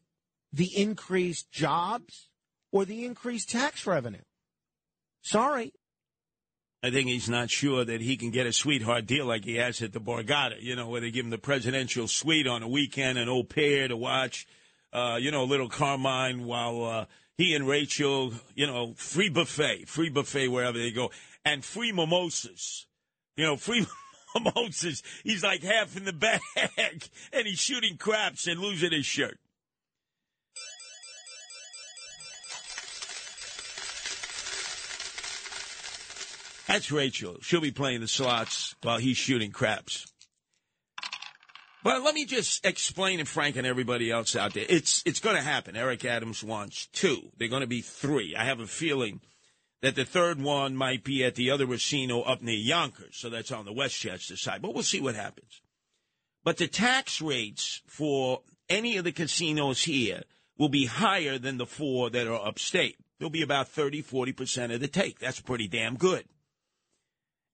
the 0.52 0.76
increased 0.76 1.52
jobs 1.52 2.30
or 2.72 2.86
the 2.86 3.06
increased 3.06 3.50
tax 3.50 3.86
revenue. 3.86 4.22
Sorry. 5.22 5.74
I 6.84 6.92
think 6.92 7.10
he's 7.10 7.30
not 7.30 7.50
sure 7.50 7.84
that 7.84 8.02
he 8.02 8.18
can 8.18 8.30
get 8.30 8.46
a 8.46 8.54
sweetheart 8.54 9.08
deal 9.08 9.26
like 9.26 9.46
he 9.46 9.56
has 9.56 9.82
at 9.82 9.94
the 9.94 10.00
Borgata, 10.00 10.62
you 10.62 10.76
know, 10.76 10.88
where 10.88 11.02
they 11.02 11.12
give 11.12 11.26
him 11.26 11.32
the 11.32 11.38
presidential 11.38 12.08
suite 12.08 12.48
on 12.48 12.62
a 12.62 12.68
weekend, 12.68 13.18
an 13.18 13.30
au 13.30 13.44
pair 13.44 13.88
to 13.88 13.98
watch, 13.98 14.48
uh, 14.94 15.18
you 15.20 15.32
know, 15.32 15.44
a 15.44 15.46
little 15.46 15.70
Carmine 15.70 16.46
while 16.46 16.84
uh, 16.84 17.06
he 17.38 17.56
and 17.56 17.68
Rachel, 17.68 18.34
you 18.56 18.68
know, 18.68 18.94
free 18.96 19.30
buffet, 19.30 19.88
free 19.88 20.10
buffet 20.10 20.50
wherever 20.50 20.78
they 20.78 20.92
go, 20.92 21.12
and 21.44 21.66
free 21.66 21.92
mimosas. 21.92 22.86
You 23.36 23.46
know, 23.46 23.58
free 23.58 23.86
mimosas. 24.36 25.04
He's 25.24 25.44
like 25.44 25.64
half 25.64 25.98
in 25.98 26.06
the 26.06 26.14
bag, 26.14 26.42
and 27.34 27.48
he's 27.48 27.60
shooting 27.60 27.98
craps 27.98 28.48
and 28.48 28.60
losing 28.60 28.92
his 28.92 29.06
shirt. 29.06 29.40
That's 36.68 36.92
Rachel. 36.92 37.38
She'll 37.42 37.62
be 37.62 37.72
playing 37.72 38.02
the 38.02 38.10
slots 38.10 38.76
while 38.84 38.98
he's 38.98 39.18
shooting 39.18 39.52
craps. 39.52 40.06
But 41.82 42.04
let 42.04 42.14
me 42.14 42.26
just 42.26 42.66
explain 42.66 43.20
to 43.20 43.26
Frank 43.26 43.56
and 43.56 43.66
everybody 43.66 44.12
else 44.12 44.36
out 44.36 44.54
there. 44.54 44.66
It's 44.68 45.02
it's 45.06 45.22
going 45.22 45.38
to 45.38 45.42
happen. 45.42 45.78
Eric 45.78 46.04
Adams 46.04 46.44
wants 46.44 46.88
two. 46.88 47.32
They're 47.38 47.48
going 47.48 47.62
to 47.62 47.68
be 47.68 47.80
three. 47.80 48.36
I 48.36 48.44
have 48.44 48.60
a 48.60 48.68
feeling 48.68 49.22
that 49.82 49.96
the 49.96 50.04
third 50.04 50.42
one 50.42 50.76
might 50.76 51.06
be 51.06 51.24
at 51.24 51.36
the 51.36 51.52
other 51.52 51.66
casino 51.66 52.22
up 52.22 52.42
near 52.42 52.58
Yonkers, 52.58 53.16
so 53.16 53.30
that's 53.30 53.54
on 53.54 53.64
the 53.64 53.72
Westchester 53.72 54.36
side. 54.36 54.62
But 54.62 54.74
we'll 54.74 54.84
see 54.84 55.00
what 55.00 55.16
happens. 55.16 55.62
But 56.44 56.58
the 56.58 56.68
tax 56.68 57.22
rates 57.22 57.82
for 57.88 58.42
any 58.68 58.98
of 58.98 59.06
the 59.06 59.14
casinos 59.14 59.84
here 59.84 60.24
will 60.58 60.70
be 60.70 60.86
higher 60.86 61.38
than 61.38 61.58
the 61.58 61.66
four 61.66 62.10
that 62.10 62.28
are 62.28 62.46
upstate. 62.46 62.98
They'll 63.20 63.30
be 63.30 63.44
about 63.44 63.70
30, 63.70 64.04
40% 64.04 64.74
of 64.74 64.82
the 64.82 64.88
take. 64.90 65.20
That's 65.20 65.40
pretty 65.40 65.70
damn 65.70 65.96
good 65.96 66.26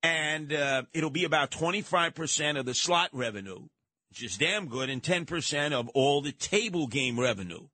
and 0.03 0.51
uh, 0.51 0.83
it'll 0.93 1.09
be 1.09 1.23
about 1.23 1.49
25% 1.49 2.59
of 2.59 2.65
the 2.65 2.73
slot 2.73 3.09
revenue, 3.13 3.61
which 4.09 4.21
is 4.21 4.37
damn 4.37 4.67
good, 4.67 4.89
and 4.89 5.01
10% 5.01 5.71
of 5.71 5.89
all 5.89 6.21
the 6.21 6.33
table 6.33 6.87
game 6.87 7.19
revenue. 7.19 7.67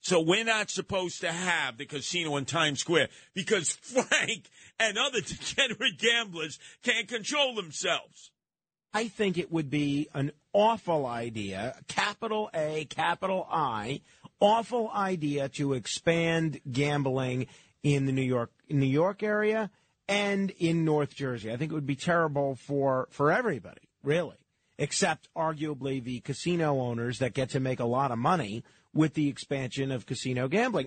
So 0.00 0.20
we're 0.20 0.44
not 0.44 0.70
supposed 0.70 1.20
to 1.22 1.32
have 1.32 1.78
the 1.78 1.86
casino 1.86 2.36
in 2.36 2.44
Times 2.44 2.80
Square 2.80 3.08
because 3.34 3.70
Frank 3.82 4.50
and 4.78 4.98
other 4.98 5.20
degenerate 5.26 5.98
gamblers 5.98 6.58
can't 6.82 7.08
control 7.08 7.54
themselves. 7.54 8.30
I 8.92 9.08
think 9.08 9.36
it 9.36 9.52
would 9.52 9.68
be 9.68 10.08
an 10.14 10.32
awful 10.52 11.06
idea, 11.06 11.76
capital 11.86 12.50
A, 12.54 12.86
capital 12.86 13.46
I, 13.50 14.00
awful 14.40 14.90
idea 14.90 15.48
to 15.50 15.74
expand 15.74 16.60
gambling 16.70 17.46
in 17.82 18.06
the 18.06 18.12
New 18.12 18.22
York 18.22 18.50
New 18.68 18.86
York 18.86 19.22
area 19.22 19.70
and 20.08 20.50
in 20.50 20.84
North 20.84 21.14
Jersey. 21.14 21.52
I 21.52 21.56
think 21.56 21.72
it 21.72 21.74
would 21.74 21.86
be 21.86 21.96
terrible 21.96 22.54
for, 22.54 23.08
for 23.10 23.32
everybody, 23.32 23.88
really, 24.02 24.36
except 24.78 25.28
arguably 25.36 26.02
the 26.02 26.20
casino 26.20 26.80
owners 26.80 27.18
that 27.18 27.34
get 27.34 27.50
to 27.50 27.60
make 27.60 27.80
a 27.80 27.84
lot 27.84 28.10
of 28.10 28.18
money 28.18 28.64
with 28.94 29.14
the 29.14 29.28
expansion 29.28 29.90
of 29.90 30.06
casino 30.06 30.48
gambling. 30.48 30.86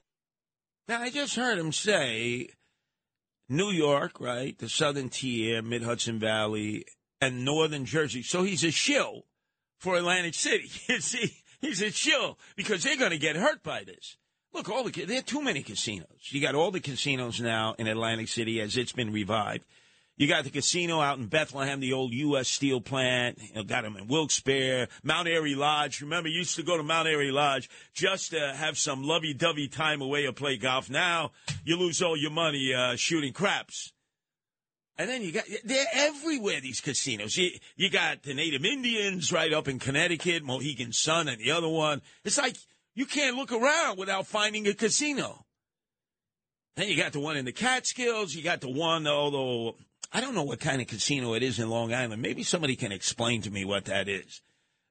Now, 0.87 1.01
I 1.01 1.09
just 1.09 1.35
heard 1.35 1.59
him 1.59 1.71
say 1.71 2.49
New 3.47 3.71
York, 3.71 4.19
right, 4.19 4.57
the 4.57 4.69
Southern 4.69 5.09
Tier, 5.09 5.61
Mid 5.61 5.83
Hudson 5.83 6.19
Valley, 6.19 6.85
and 7.21 7.43
Northern 7.45 7.85
Jersey. 7.85 8.23
So 8.23 8.43
he's 8.43 8.63
a 8.63 8.71
shill 8.71 9.25
for 9.79 9.95
Atlantic 9.95 10.35
City. 10.35 10.69
You 10.87 11.01
see, 11.01 11.33
he's 11.61 11.81
a 11.81 11.91
shill 11.91 12.39
because 12.55 12.83
they're 12.83 12.97
going 12.97 13.11
to 13.11 13.17
get 13.17 13.35
hurt 13.35 13.63
by 13.63 13.83
this. 13.83 14.17
Look, 14.53 14.69
all 14.69 14.83
the 14.83 15.05
there 15.05 15.19
are 15.19 15.23
too 15.23 15.41
many 15.41 15.61
casinos. 15.61 16.07
You 16.29 16.41
got 16.41 16.55
all 16.55 16.71
the 16.71 16.79
casinos 16.79 17.39
now 17.39 17.75
in 17.77 17.87
Atlantic 17.87 18.27
City 18.27 18.59
as 18.61 18.77
it's 18.77 18.91
been 18.91 19.11
revived. 19.11 19.63
You 20.17 20.27
got 20.27 20.43
the 20.43 20.49
casino 20.49 20.99
out 20.99 21.17
in 21.17 21.27
Bethlehem, 21.27 21.79
the 21.79 21.93
old 21.93 22.11
U.S. 22.11 22.49
Steel 22.49 22.81
plant. 22.81 23.39
You 23.55 23.63
got 23.63 23.83
them 23.83 23.95
in 23.95 24.07
Wilkes-Barre, 24.07 24.89
Mount 25.01 25.29
Airy 25.29 25.55
Lodge. 25.55 26.01
Remember, 26.01 26.27
you 26.27 26.39
used 26.39 26.57
to 26.57 26.63
go 26.63 26.75
to 26.75 26.83
Mount 26.83 27.07
Airy 27.07 27.31
Lodge 27.31 27.69
just 27.93 28.31
to 28.31 28.53
have 28.53 28.77
some 28.77 29.05
lovey-dovey 29.05 29.69
time 29.69 30.01
away 30.01 30.25
or 30.25 30.33
play 30.33 30.57
golf. 30.57 30.89
Now 30.89 31.31
you 31.63 31.77
lose 31.77 32.01
all 32.01 32.17
your 32.17 32.31
money 32.31 32.73
uh, 32.73 32.97
shooting 32.97 33.31
craps. 33.31 33.93
And 34.97 35.09
then 35.09 35.21
you 35.21 35.31
got 35.31 35.45
they're 35.63 35.87
everywhere. 35.93 36.59
These 36.59 36.81
casinos. 36.81 37.37
You, 37.37 37.51
you 37.77 37.89
got 37.89 38.23
the 38.23 38.33
Native 38.33 38.65
Indians 38.65 39.31
right 39.31 39.53
up 39.53 39.69
in 39.69 39.79
Connecticut, 39.79 40.43
Mohegan 40.43 40.91
Sun, 40.91 41.29
and 41.29 41.39
the 41.39 41.51
other 41.51 41.69
one. 41.69 42.01
It's 42.25 42.37
like 42.37 42.57
you 42.99 43.05
can't 43.05 43.37
look 43.37 43.53
around 43.53 43.97
without 43.97 44.27
finding 44.27 44.67
a 44.67 44.73
casino. 44.73 45.45
Then 46.75 46.89
you 46.89 46.97
got 46.97 47.13
the 47.13 47.21
one 47.21 47.37
in 47.37 47.45
the 47.45 47.53
Catskills. 47.53 48.35
You 48.35 48.43
got 48.43 48.59
the 48.59 48.69
one, 48.69 49.07
although 49.07 49.77
I 50.11 50.19
don't 50.19 50.35
know 50.35 50.43
what 50.43 50.59
kind 50.59 50.81
of 50.81 50.87
casino 50.87 51.33
it 51.33 51.41
is 51.41 51.59
in 51.59 51.69
Long 51.69 51.93
Island. 51.93 52.21
Maybe 52.21 52.43
somebody 52.43 52.75
can 52.75 52.91
explain 52.91 53.41
to 53.43 53.49
me 53.49 53.63
what 53.63 53.85
that 53.85 54.09
is. 54.09 54.41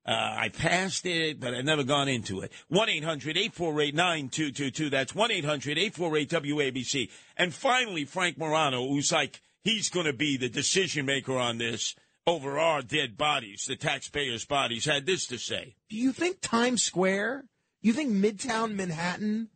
Uh, 0.06 0.12
I 0.12 0.48
passed 0.48 1.04
it, 1.04 1.38
but 1.38 1.52
I've 1.52 1.66
never 1.66 1.84
gone 1.84 2.08
into 2.08 2.40
it. 2.40 2.50
1 2.68 2.88
800 2.88 3.36
848 3.36 3.94
9222. 3.94 4.88
That's 4.88 5.14
1 5.14 5.30
800 5.30 5.76
848 5.76 6.30
WABC. 6.30 7.10
And 7.36 7.52
finally, 7.52 8.06
Frank 8.06 8.38
Morano, 8.38 8.88
who's 8.88 9.12
like, 9.12 9.42
he's 9.64 9.90
going 9.90 10.06
to 10.06 10.14
be 10.14 10.38
the 10.38 10.48
decision 10.48 11.04
maker 11.04 11.36
on 11.36 11.58
this 11.58 11.94
over 12.26 12.58
our 12.58 12.80
dead 12.80 13.18
bodies, 13.18 13.66
the 13.68 13.76
taxpayers' 13.76 14.46
bodies, 14.46 14.86
had 14.86 15.04
this 15.04 15.26
to 15.26 15.36
say. 15.36 15.76
Do 15.90 15.96
you 15.96 16.12
think 16.12 16.40
Times 16.40 16.82
Square 16.82 17.44
you 17.80 17.92
think 17.92 18.12
Midtown 18.12 18.74
Manhattan 18.74 19.48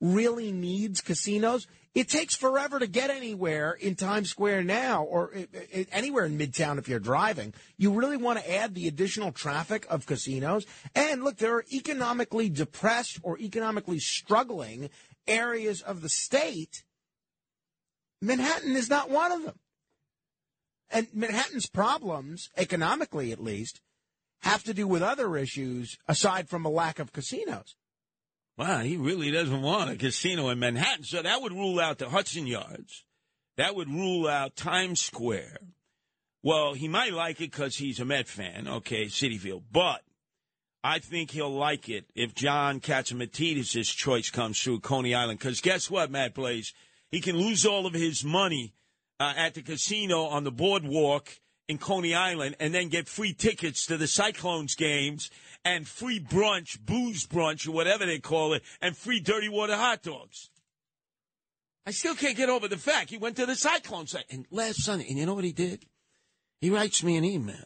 really 0.00 0.52
needs 0.52 1.00
casinos? 1.00 1.66
It 1.94 2.08
takes 2.08 2.34
forever 2.34 2.78
to 2.78 2.86
get 2.86 3.10
anywhere 3.10 3.72
in 3.72 3.96
Times 3.96 4.30
Square 4.30 4.64
now 4.64 5.04
or 5.04 5.30
eh, 5.34 5.44
eh, 5.52 5.58
eh, 5.72 5.84
anywhere 5.92 6.24
in 6.24 6.38
Midtown 6.38 6.78
if 6.78 6.88
you're 6.88 6.98
driving. 6.98 7.52
You 7.76 7.92
really 7.92 8.16
want 8.16 8.38
to 8.38 8.50
add 8.50 8.74
the 8.74 8.88
additional 8.88 9.30
traffic 9.30 9.86
of 9.90 10.06
casinos? 10.06 10.64
And 10.94 11.22
look, 11.22 11.36
there 11.36 11.56
are 11.56 11.64
economically 11.70 12.48
depressed 12.48 13.20
or 13.22 13.38
economically 13.38 13.98
struggling 13.98 14.88
areas 15.26 15.82
of 15.82 16.00
the 16.00 16.08
state. 16.08 16.82
Manhattan 18.22 18.74
is 18.74 18.88
not 18.88 19.10
one 19.10 19.32
of 19.32 19.44
them. 19.44 19.58
And 20.90 21.08
Manhattan's 21.12 21.68
problems, 21.68 22.48
economically 22.56 23.32
at 23.32 23.42
least, 23.42 23.80
have 24.42 24.64
to 24.64 24.74
do 24.74 24.86
with 24.86 25.02
other 25.02 25.36
issues 25.36 25.96
aside 26.08 26.48
from 26.48 26.64
a 26.64 26.70
lack 26.70 26.98
of 26.98 27.12
casinos. 27.12 27.76
Wow, 28.58 28.80
he 28.80 28.96
really 28.96 29.30
doesn't 29.30 29.62
want 29.62 29.90
a 29.90 29.96
casino 29.96 30.48
in 30.50 30.58
Manhattan. 30.58 31.04
So 31.04 31.22
that 31.22 31.40
would 31.40 31.52
rule 31.52 31.80
out 31.80 31.98
the 31.98 32.10
Hudson 32.10 32.46
Yards. 32.46 33.04
That 33.56 33.74
would 33.74 33.88
rule 33.88 34.28
out 34.28 34.56
Times 34.56 35.00
Square. 35.00 35.58
Well, 36.42 36.74
he 36.74 36.88
might 36.88 37.12
like 37.12 37.40
it 37.40 37.50
because 37.50 37.76
he's 37.76 38.00
a 38.00 38.04
Met 38.04 38.28
fan, 38.28 38.66
okay, 38.66 39.06
Citi 39.06 39.38
Field. 39.38 39.64
But 39.70 40.02
I 40.82 40.98
think 40.98 41.30
he'll 41.30 41.54
like 41.54 41.88
it 41.88 42.06
if 42.14 42.34
John 42.34 42.80
Catsimatidis' 42.80 43.94
choice 43.94 44.30
comes 44.30 44.60
through 44.60 44.80
Coney 44.80 45.14
Island. 45.14 45.38
Because 45.38 45.60
guess 45.60 45.90
what, 45.90 46.10
Matt 46.10 46.34
Blaze? 46.34 46.74
He 47.10 47.20
can 47.20 47.36
lose 47.36 47.64
all 47.64 47.86
of 47.86 47.94
his 47.94 48.24
money 48.24 48.74
uh, 49.20 49.34
at 49.36 49.54
the 49.54 49.62
casino 49.62 50.24
on 50.24 50.44
the 50.44 50.50
boardwalk 50.50 51.38
in 51.68 51.78
Coney 51.78 52.14
Island 52.14 52.56
and 52.60 52.74
then 52.74 52.88
get 52.88 53.08
free 53.08 53.32
tickets 53.32 53.86
to 53.86 53.96
the 53.96 54.06
Cyclones 54.06 54.74
games 54.74 55.30
and 55.64 55.86
free 55.86 56.20
brunch, 56.20 56.78
booze 56.84 57.26
brunch, 57.26 57.68
or 57.68 57.72
whatever 57.72 58.04
they 58.04 58.18
call 58.18 58.52
it, 58.52 58.62
and 58.80 58.96
free 58.96 59.20
dirty 59.20 59.48
water 59.48 59.76
hot 59.76 60.02
dogs. 60.02 60.50
I 61.86 61.90
still 61.90 62.14
can't 62.14 62.36
get 62.36 62.48
over 62.48 62.68
the 62.68 62.76
fact 62.76 63.10
he 63.10 63.18
went 63.18 63.36
to 63.36 63.46
the 63.46 63.56
Cyclones 63.56 64.14
and 64.30 64.46
last 64.50 64.84
Sunday, 64.84 65.06
and 65.08 65.18
you 65.18 65.26
know 65.26 65.34
what 65.34 65.44
he 65.44 65.52
did? 65.52 65.84
He 66.60 66.70
writes 66.70 67.02
me 67.02 67.16
an 67.16 67.24
email. 67.24 67.64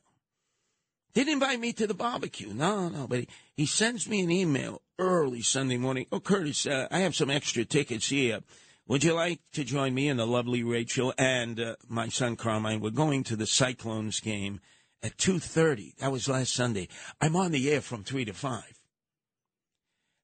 Didn't 1.12 1.35
invite 1.35 1.60
me 1.60 1.73
to 1.74 1.86
the 1.86 1.94
barbecue. 1.94 2.52
No, 2.52 2.89
no, 2.89 3.06
but 3.06 3.20
he, 3.20 3.28
he 3.55 3.66
sends 3.66 4.09
me 4.09 4.20
an 4.20 4.31
email 4.31 4.82
early 4.98 5.43
Sunday 5.43 5.77
morning. 5.77 6.06
Oh, 6.12 6.20
Curtis, 6.20 6.66
uh, 6.66 6.89
I 6.90 7.01
have 7.01 7.14
some 7.14 7.31
extra 7.31 7.64
tickets 7.64 8.09
here. 8.09 8.40
Would 8.88 9.02
you 9.02 9.14
like 9.14 9.40
to 9.54 9.64
join 9.64 9.94
me 9.94 10.08
and 10.08 10.18
the 10.18 10.26
lovely 10.26 10.62
Rachel 10.62 11.12
and 11.18 11.58
uh, 11.58 11.74
my 11.88 12.08
son 12.08 12.36
Carmine? 12.36 12.80
We're 12.80 12.90
going 12.90 13.24
to 13.24 13.34
the 13.34 13.46
Cyclones 13.46 14.20
game 14.20 14.60
at 15.02 15.16
2.30. 15.16 15.96
That 15.96 16.12
was 16.12 16.28
last 16.28 16.54
Sunday. 16.54 16.86
I'm 17.20 17.34
on 17.34 17.50
the 17.50 17.68
air 17.68 17.80
from 17.80 18.04
3 18.04 18.26
to 18.26 18.32
5. 18.32 18.62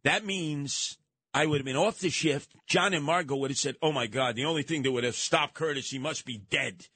That 0.05 0.25
means 0.25 0.97
I 1.35 1.47
would 1.47 1.59
have 1.59 1.65
been 1.65 1.75
off 1.75 1.99
the 1.99 2.09
shift. 2.09 2.55
John 2.69 2.95
and 2.95 3.05
Margo 3.05 3.35
would 3.35 3.51
have 3.51 3.59
said, 3.59 3.75
oh, 3.83 3.91
my 3.91 4.07
God, 4.07 4.37
the 4.37 4.45
only 4.45 4.63
thing 4.63 4.83
that 4.83 4.93
would 4.93 5.03
have 5.03 5.17
stopped 5.17 5.55
Curtis, 5.55 5.91
he 5.91 5.99
must 5.99 6.25
be 6.25 6.39
dead. 6.39 6.87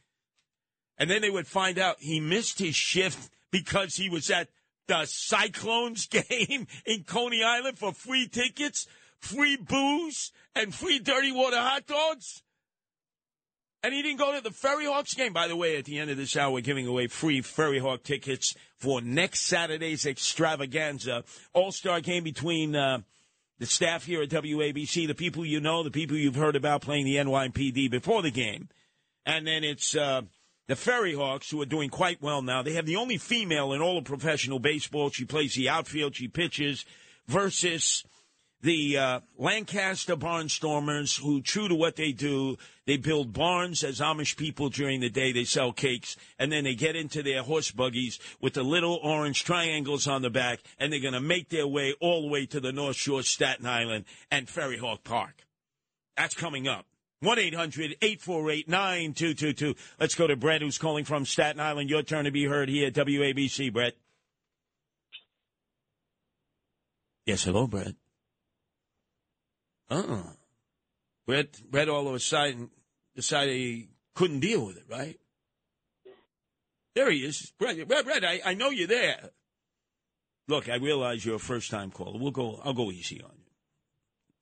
And 0.98 1.10
then 1.10 1.20
they 1.20 1.30
would 1.30 1.48
find 1.48 1.80
out 1.80 1.96
he 1.98 2.20
missed 2.20 2.60
his 2.60 2.76
shift 2.76 3.28
because 3.50 3.96
he 3.96 4.08
was 4.08 4.30
at 4.30 4.50
the 4.86 5.04
Cyclones 5.04 6.06
game 6.10 6.68
in 6.86 7.02
Coney 7.02 7.42
Island 7.42 7.76
for 7.76 7.92
free 7.92 8.28
tickets 8.28 8.86
free 9.26 9.56
booze 9.56 10.32
and 10.54 10.74
free 10.74 10.98
dirty 10.98 11.32
water 11.32 11.58
hot 11.58 11.86
dogs? 11.86 12.42
And 13.82 13.94
he 13.94 14.02
didn't 14.02 14.18
go 14.18 14.34
to 14.34 14.40
the 14.40 14.50
Ferry 14.50 14.86
Hawks 14.86 15.14
game. 15.14 15.32
By 15.32 15.46
the 15.48 15.56
way, 15.56 15.76
at 15.76 15.84
the 15.84 15.98
end 15.98 16.10
of 16.10 16.16
this 16.16 16.36
hour, 16.36 16.50
we're 16.50 16.60
giving 16.60 16.86
away 16.86 17.06
free 17.06 17.40
Ferry 17.40 17.78
Hawk 17.78 18.02
tickets 18.02 18.54
for 18.78 19.00
next 19.00 19.42
Saturday's 19.42 20.06
extravaganza. 20.06 21.24
All 21.52 21.70
star 21.70 22.00
game 22.00 22.24
between 22.24 22.74
uh, 22.74 23.02
the 23.58 23.66
staff 23.66 24.04
here 24.04 24.22
at 24.22 24.28
WABC, 24.28 25.06
the 25.06 25.14
people 25.14 25.46
you 25.46 25.60
know, 25.60 25.82
the 25.82 25.90
people 25.90 26.16
you've 26.16 26.34
heard 26.34 26.56
about 26.56 26.82
playing 26.82 27.04
the 27.04 27.16
NYPD 27.16 27.90
before 27.90 28.22
the 28.22 28.30
game. 28.30 28.68
And 29.24 29.46
then 29.46 29.62
it's 29.62 29.94
uh, 29.96 30.22
the 30.66 30.76
Ferry 30.76 31.14
Hawks, 31.14 31.50
who 31.50 31.62
are 31.62 31.66
doing 31.66 31.90
quite 31.90 32.20
well 32.20 32.42
now. 32.42 32.62
They 32.62 32.74
have 32.74 32.86
the 32.86 32.96
only 32.96 33.18
female 33.18 33.72
in 33.72 33.80
all 33.80 33.98
of 33.98 34.04
professional 34.04 34.58
baseball. 34.58 35.10
She 35.10 35.24
plays 35.24 35.54
the 35.54 35.68
outfield, 35.68 36.16
she 36.16 36.28
pitches, 36.28 36.84
versus 37.26 38.04
the 38.66 38.98
uh, 38.98 39.20
Lancaster 39.38 40.16
Barnstormers, 40.16 41.20
who, 41.20 41.40
true 41.40 41.68
to 41.68 41.74
what 41.76 41.94
they 41.94 42.10
do, 42.10 42.56
they 42.84 42.96
build 42.96 43.32
barns 43.32 43.84
as 43.84 44.00
Amish 44.00 44.36
people 44.36 44.70
during 44.70 44.98
the 44.98 45.08
day. 45.08 45.30
They 45.30 45.44
sell 45.44 45.70
cakes, 45.70 46.16
and 46.36 46.50
then 46.50 46.64
they 46.64 46.74
get 46.74 46.96
into 46.96 47.22
their 47.22 47.44
horse 47.44 47.70
buggies 47.70 48.18
with 48.40 48.54
the 48.54 48.64
little 48.64 48.98
orange 49.04 49.44
triangles 49.44 50.08
on 50.08 50.22
the 50.22 50.30
back, 50.30 50.58
and 50.80 50.92
they're 50.92 50.98
going 50.98 51.14
to 51.14 51.20
make 51.20 51.48
their 51.48 51.68
way 51.68 51.94
all 52.00 52.22
the 52.22 52.28
way 52.28 52.44
to 52.46 52.58
the 52.58 52.72
North 52.72 52.96
Shore, 52.96 53.22
Staten 53.22 53.66
Island, 53.66 54.04
and 54.32 54.48
Ferry 54.48 54.78
Hawk 54.78 55.04
Park. 55.04 55.46
That's 56.16 56.34
coming 56.34 56.66
up. 56.66 56.86
1 57.20 57.38
800 57.38 57.96
848 58.02 58.68
9222. 58.68 59.76
Let's 60.00 60.16
go 60.16 60.26
to 60.26 60.34
Brett, 60.34 60.60
who's 60.60 60.76
calling 60.76 61.04
from 61.04 61.24
Staten 61.24 61.60
Island. 61.60 61.88
Your 61.88 62.02
turn 62.02 62.24
to 62.24 62.32
be 62.32 62.44
heard 62.44 62.68
here 62.68 62.88
at 62.88 62.94
WABC, 62.94 63.72
Brett. 63.72 63.94
Yes, 67.26 67.44
hello, 67.44 67.68
Brett. 67.68 67.94
Uh-uh. 69.90 70.22
Brett, 71.26 71.60
Brett 71.70 71.88
all 71.88 72.08
of 72.08 72.14
a 72.14 72.20
sudden 72.20 72.70
decided 73.14 73.56
he 73.56 73.88
couldn't 74.14 74.40
deal 74.40 74.66
with 74.66 74.76
it, 74.76 74.84
right? 74.90 75.18
There 76.94 77.10
he 77.10 77.18
is. 77.18 77.52
Brett, 77.58 77.86
Brett, 77.86 78.04
Brett 78.04 78.24
I, 78.24 78.40
I 78.44 78.54
know 78.54 78.70
you're 78.70 78.86
there. 78.86 79.30
Look, 80.48 80.68
I 80.68 80.76
realize 80.76 81.24
you're 81.24 81.36
a 81.36 81.40
first 81.40 81.70
time 81.70 81.90
caller. 81.90 82.18
We'll 82.18 82.30
go, 82.30 82.60
I'll 82.64 82.72
go 82.72 82.90
easy 82.90 83.20
on 83.22 83.30
you. 83.36 83.50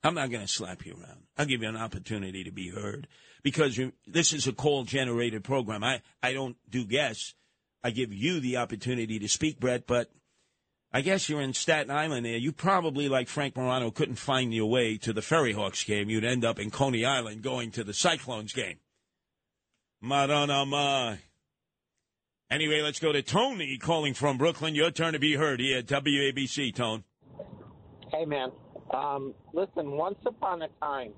I'm 0.02 0.14
not 0.14 0.30
going 0.30 0.42
to 0.42 0.52
slap 0.52 0.84
you 0.84 0.92
around. 0.92 1.22
I'll 1.38 1.46
give 1.46 1.62
you 1.62 1.68
an 1.68 1.76
opportunity 1.76 2.44
to 2.44 2.52
be 2.52 2.68
heard 2.68 3.08
because 3.42 3.80
this 4.06 4.32
is 4.32 4.46
a 4.46 4.52
call 4.52 4.84
generated 4.84 5.44
program. 5.44 5.82
I, 5.82 6.02
I 6.22 6.34
don't 6.34 6.56
do 6.68 6.84
guests. 6.84 7.34
I 7.82 7.90
give 7.90 8.12
you 8.12 8.40
the 8.40 8.58
opportunity 8.58 9.18
to 9.18 9.28
speak, 9.28 9.58
Brett, 9.58 9.86
but 9.86 10.10
I 10.94 11.00
guess 11.00 11.28
you're 11.28 11.40
in 11.40 11.54
Staten 11.54 11.90
Island 11.90 12.24
there. 12.24 12.36
You 12.36 12.52
probably, 12.52 13.08
like 13.08 13.26
Frank 13.26 13.56
Morano, 13.56 13.90
couldn't 13.90 14.14
find 14.14 14.54
your 14.54 14.70
way 14.70 14.96
to 14.98 15.12
the 15.12 15.22
Ferry 15.22 15.52
Hawks 15.52 15.82
game. 15.82 16.08
You'd 16.08 16.24
end 16.24 16.44
up 16.44 16.60
in 16.60 16.70
Coney 16.70 17.04
Island 17.04 17.42
going 17.42 17.72
to 17.72 17.82
the 17.82 17.92
Cyclones 17.92 18.52
game. 18.52 18.78
Marana 20.00 20.64
my. 20.64 21.18
Anyway, 22.48 22.80
let's 22.80 23.00
go 23.00 23.10
to 23.10 23.22
Tony 23.22 23.76
calling 23.76 24.14
from 24.14 24.38
Brooklyn. 24.38 24.76
Your 24.76 24.92
turn 24.92 25.14
to 25.14 25.18
be 25.18 25.34
heard 25.34 25.58
here 25.58 25.78
at 25.78 25.86
WABC, 25.86 26.72
Tone. 26.72 27.02
Hey, 28.12 28.24
man. 28.24 28.52
Um, 28.92 29.34
listen, 29.52 29.90
once 29.90 30.20
upon 30.24 30.62
a 30.62 30.68
time 30.80 31.12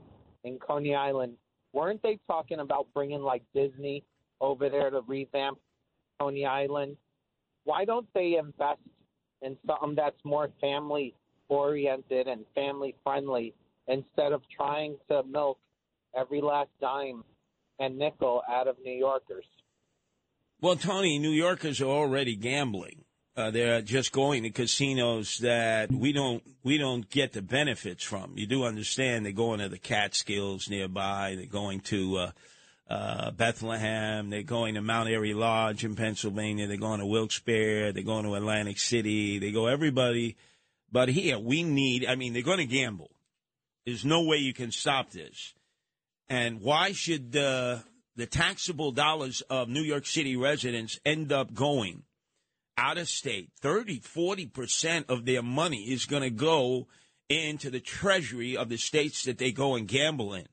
in 0.44 0.59
Coney 0.59 0.94
Island, 0.94 1.35
weren't 1.74 2.03
they 2.03 2.19
talking 2.27 2.61
about 2.61 2.86
bringing 2.94 3.20
like 3.20 3.43
Disney 3.55 4.05
over 4.40 4.70
there 4.70 4.89
to 4.89 5.03
revamp 5.07 5.59
Coney 6.19 6.47
Island? 6.47 6.97
Why 7.65 7.85
don't 7.85 8.07
they 8.15 8.36
invest 8.39 8.81
and 9.43 9.57
something 9.67 9.95
that's 9.95 10.23
more 10.25 10.51
family 10.61 11.15
oriented 11.49 12.27
and 12.27 12.45
family 12.55 12.95
friendly 13.03 13.55
instead 13.89 14.33
of 14.33 14.43
trying 14.55 14.97
to 15.09 15.23
milk 15.25 15.59
every 16.17 16.41
last 16.41 16.71
dime 16.81 17.23
and 17.79 17.99
nickel 17.99 18.43
out 18.49 18.67
of 18.67 18.77
New 18.85 18.97
Yorkers. 18.97 19.45
Well, 20.61 20.77
Tony, 20.77 21.19
New 21.19 21.31
Yorkers 21.31 21.81
are 21.81 21.87
already 21.87 22.35
gambling. 22.35 23.05
Uh, 23.37 23.51
they're 23.51 23.83
just 23.83 24.13
going 24.13 24.45
to 24.45 24.51
casinos 24.51 25.39
that 25.39 25.93
we 25.93 26.11
don't 26.11 26.43
we 26.65 26.79
don't 26.79 27.11
get 27.11 27.35
the 27.35 27.43
benefits 27.43 28.03
from. 28.03 28.33
You 28.37 28.47
do 28.47 28.65
understand 28.65 29.27
they're 29.27 29.33
going 29.33 29.61
to 29.61 29.69
the 29.69 29.79
Catskills 29.79 30.71
nearby. 30.71 31.35
They're 31.37 31.45
going 31.45 31.81
to 31.81 32.17
uh, 32.17 32.31
uh, 32.89 33.31
Bethlehem. 33.33 34.31
They're 34.31 34.43
going 34.43 34.75
to 34.75 34.83
Mount 34.83 35.09
Airy 35.09 35.35
Lodge 35.35 35.85
in 35.85 35.97
Pennsylvania. 35.97 36.67
They're 36.67 36.77
going 36.77 37.01
to 37.01 37.07
Wilkes-Barre. 37.07 37.93
They're 37.93 38.03
going 38.03 38.25
to 38.25 38.35
Atlantic 38.35 38.79
City. 38.79 39.39
They 39.39 39.53
go 39.53 39.67
everybody. 39.67 40.37
But 40.91 41.09
here, 41.09 41.39
we 41.39 41.63
need, 41.63 42.07
I 42.07 42.15
mean, 42.15 42.33
they're 42.33 42.43
going 42.43 42.59
to 42.59 42.67
gamble. 42.67 43.11
There's 43.85 44.05
no 44.05 44.23
way 44.23 44.39
you 44.39 44.53
can 44.53 44.71
stop 44.71 45.11
this. 45.11 45.55
And 46.29 46.61
why 46.61 46.93
should 46.93 47.33
the 47.33 47.83
taxable 48.31 48.93
dollars 48.93 49.43
of 49.43 49.69
New 49.69 49.83
York 49.83 50.07
City 50.07 50.37
residents 50.37 50.99
end 51.05 51.33
up 51.33 51.55
going 51.55 52.03
out 52.77 52.99
of 52.99 53.09
state? 53.09 53.51
30, 53.61 54.01
40% 54.01 55.09
of 55.09 55.25
their 55.25 55.43
money 55.43 55.85
is 55.85 56.07
going 56.07 56.23
to 56.23 56.31
go 56.31 56.89
into 57.29 57.71
the 57.71 57.81
treasury 57.81 58.57
of 58.57 58.69
the 58.69 58.77
states 58.77 59.25
that 59.25 59.39
they 59.39 59.53
go 59.53 59.75
and 59.75 59.89
gamble 59.89 60.35
in. 60.35 60.47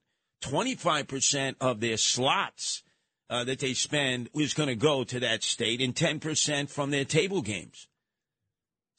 25% 0.44 1.56
of 1.62 1.80
their 1.80 1.98
slots 1.98 2.84
uh, 3.30 3.44
that 3.46 3.60
they 3.60 3.74
spend 3.74 4.30
is 4.36 4.54
going 4.54 4.70
to 4.70 4.76
go 4.76 5.04
to 5.04 5.20
that 5.22 5.44
state 5.44 5.82
and 5.82 5.96
10% 5.96 6.70
from 6.70 6.92
their 6.92 7.06
table 7.06 7.42
games. 7.42 7.88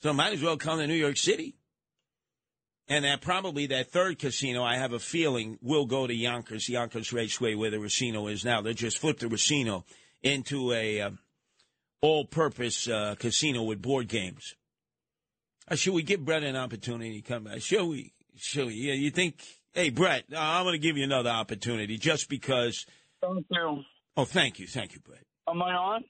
So 0.02 0.12
might 0.12 0.32
as 0.32 0.42
well 0.42 0.56
come 0.56 0.78
to 0.78 0.86
New 0.86 0.94
York 0.94 1.16
City. 1.16 1.54
And 2.88 3.04
that 3.04 3.22
probably 3.22 3.66
that 3.68 3.90
third 3.90 4.18
casino, 4.18 4.62
I 4.62 4.76
have 4.76 4.92
a 4.92 4.98
feeling, 4.98 5.58
will 5.62 5.86
go 5.86 6.06
to 6.06 6.14
Yonkers, 6.14 6.68
Yonkers 6.68 7.12
Raceway, 7.12 7.54
where 7.54 7.70
the 7.70 7.78
Racino 7.78 8.30
is 8.30 8.44
now. 8.44 8.60
They 8.60 8.74
just 8.74 8.98
flipped 8.98 9.20
the 9.20 9.26
Racino 9.26 9.84
into 10.22 10.72
a 10.72 11.00
uh, 11.00 11.10
all-purpose 12.02 12.88
uh, 12.88 13.14
casino 13.18 13.62
with 13.62 13.80
board 13.80 14.08
games. 14.08 14.54
Uh, 15.66 15.76
should 15.76 15.94
we 15.94 16.02
give 16.02 16.24
Brett 16.24 16.42
an 16.42 16.56
opportunity 16.56 17.22
to 17.22 17.26
come 17.26 17.44
back? 17.44 17.62
Should 17.62 17.86
we? 17.86 18.12
Should 18.36 18.66
we? 18.66 18.74
Yeah, 18.74 18.94
you 18.94 19.10
think 19.10 19.42
Hey, 19.74 19.90
Brett, 19.90 20.24
uh, 20.32 20.38
I'm 20.38 20.64
going 20.64 20.74
to 20.74 20.78
give 20.78 20.96
you 20.96 21.02
another 21.02 21.30
opportunity 21.30 21.98
just 21.98 22.28
because. 22.28 22.86
Thank 23.20 23.44
you. 23.50 23.82
Oh, 24.16 24.24
thank 24.24 24.60
you. 24.60 24.68
Thank 24.68 24.94
you, 24.94 25.00
Brett. 25.00 25.24
Am 25.48 25.60
I 25.60 25.72
on? 25.72 26.04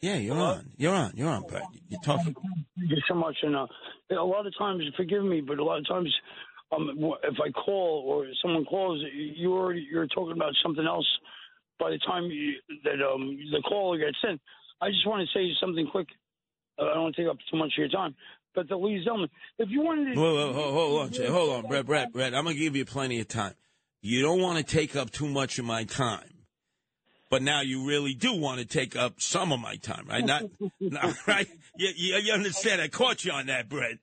Yeah, 0.00 0.16
you're 0.16 0.36
Hello? 0.36 0.50
on. 0.50 0.70
You're 0.76 0.94
on. 0.94 1.12
You're 1.16 1.30
on, 1.30 1.42
Brett. 1.48 1.64
You're 1.88 2.00
talking. 2.02 2.32
Thank 2.78 2.90
you 2.90 3.02
so 3.08 3.14
much. 3.14 3.36
And 3.42 3.56
uh, 3.56 3.66
a 4.12 4.22
lot 4.22 4.46
of 4.46 4.52
times, 4.56 4.84
forgive 4.96 5.24
me, 5.24 5.40
but 5.40 5.58
a 5.58 5.64
lot 5.64 5.78
of 5.78 5.88
times, 5.88 6.14
um, 6.70 6.90
if 7.24 7.34
I 7.44 7.50
call 7.50 8.04
or 8.06 8.26
someone 8.40 8.64
calls, 8.66 9.02
you 9.12 9.52
already 9.52 9.84
you're 9.90 10.06
talking 10.06 10.36
about 10.36 10.52
something 10.62 10.86
else 10.86 11.08
by 11.80 11.90
the 11.90 11.98
time 12.06 12.24
you, 12.24 12.52
that 12.84 13.04
um, 13.04 13.36
the 13.50 13.62
caller 13.68 13.98
gets 13.98 14.18
in. 14.22 14.38
I 14.80 14.90
just 14.90 15.06
want 15.08 15.26
to 15.26 15.36
say 15.38 15.50
something 15.60 15.88
quick. 15.90 16.06
I 16.78 16.84
don't 16.94 17.02
want 17.02 17.16
to 17.16 17.22
take 17.22 17.30
up 17.30 17.38
too 17.50 17.56
much 17.56 17.72
of 17.76 17.78
your 17.78 17.88
time. 17.88 18.14
But 18.54 18.68
the 18.68 18.76
Lee 18.76 19.04
Zelman, 19.06 19.28
if 19.58 19.68
you 19.70 19.82
wanted 19.82 20.14
to. 20.14 20.20
Whoa, 20.20 20.34
whoa, 20.34 20.52
hold, 20.52 20.74
hold 20.74 21.02
on, 21.02 21.12
Jay. 21.12 21.26
Hold 21.26 21.50
on, 21.50 21.68
Brett, 21.68 21.86
Brett, 21.86 22.12
Brett. 22.12 22.34
I'm 22.34 22.44
going 22.44 22.56
to 22.56 22.62
give 22.62 22.76
you 22.76 22.84
plenty 22.84 23.20
of 23.20 23.28
time. 23.28 23.54
You 24.00 24.22
don't 24.22 24.40
want 24.40 24.58
to 24.58 24.64
take 24.64 24.94
up 24.94 25.10
too 25.10 25.28
much 25.28 25.58
of 25.58 25.64
my 25.64 25.84
time. 25.84 26.30
But 27.30 27.42
now 27.42 27.62
you 27.62 27.86
really 27.86 28.14
do 28.14 28.34
want 28.34 28.60
to 28.60 28.66
take 28.66 28.94
up 28.94 29.20
some 29.20 29.50
of 29.50 29.58
my 29.58 29.76
time, 29.76 30.06
right? 30.08 30.24
Not, 30.24 30.44
not 30.80 31.26
right? 31.26 31.48
You, 31.76 31.90
you, 31.96 32.16
you 32.18 32.32
understand? 32.32 32.80
I 32.80 32.88
caught 32.88 33.24
you 33.24 33.32
on 33.32 33.46
that, 33.46 33.68
Brett. 33.68 33.98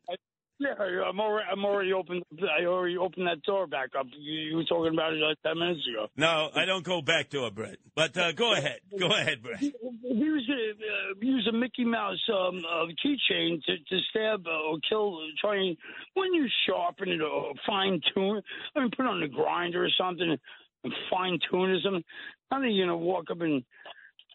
Yeah, 0.62 0.76
I'm 0.78 1.20
already, 1.20 1.48
I'm 1.52 1.66
already 1.66 1.92
open. 1.92 2.22
I 2.40 2.66
already 2.66 2.96
opened 2.96 3.26
that 3.26 3.42
door 3.42 3.66
back 3.66 3.90
up. 3.98 4.06
You, 4.16 4.32
you 4.32 4.56
were 4.58 4.64
talking 4.64 4.94
about 4.94 5.12
it 5.12 5.18
like 5.18 5.42
ten 5.42 5.58
minutes 5.58 5.82
ago. 5.90 6.06
No, 6.16 6.50
I 6.54 6.66
don't 6.66 6.86
go 6.86 7.02
back 7.02 7.30
to 7.32 7.38
door, 7.38 7.50
Brett. 7.50 7.78
But 7.96 8.16
uh, 8.16 8.32
go 8.34 8.54
ahead. 8.54 8.80
Go 9.00 9.08
ahead, 9.08 9.42
Brett. 9.42 9.58
He, 9.60 9.74
he 10.04 10.30
was 10.30 10.48
uh, 10.48 11.16
use 11.20 11.48
a 11.50 11.52
Mickey 11.52 11.84
Mouse 11.84 12.22
um, 12.30 12.64
uh, 12.64 12.86
keychain 13.04 13.64
to, 13.64 13.76
to 13.76 14.00
stab 14.12 14.46
uh, 14.46 14.70
or 14.70 14.78
kill, 14.88 15.18
try 15.40 15.56
and 15.56 15.76
when 16.14 16.32
you 16.32 16.46
sharpen 16.68 17.10
it 17.10 17.22
or 17.22 17.54
fine 17.66 18.00
tune. 18.14 18.38
it, 18.38 18.44
I 18.76 18.82
mean, 18.82 18.92
put 18.96 19.08
it 19.08 19.10
on 19.10 19.20
the 19.20 19.30
grinder 19.30 19.84
or 19.84 19.90
something 20.00 20.38
and 20.84 20.94
fine 21.10 21.40
tune 21.50 21.72
or 21.72 21.80
something. 21.84 22.04
I 22.52 22.60
think 22.60 22.76
you're 22.76 22.86
gonna 22.86 22.98
walk 22.98 23.32
up 23.32 23.42
and 23.42 23.64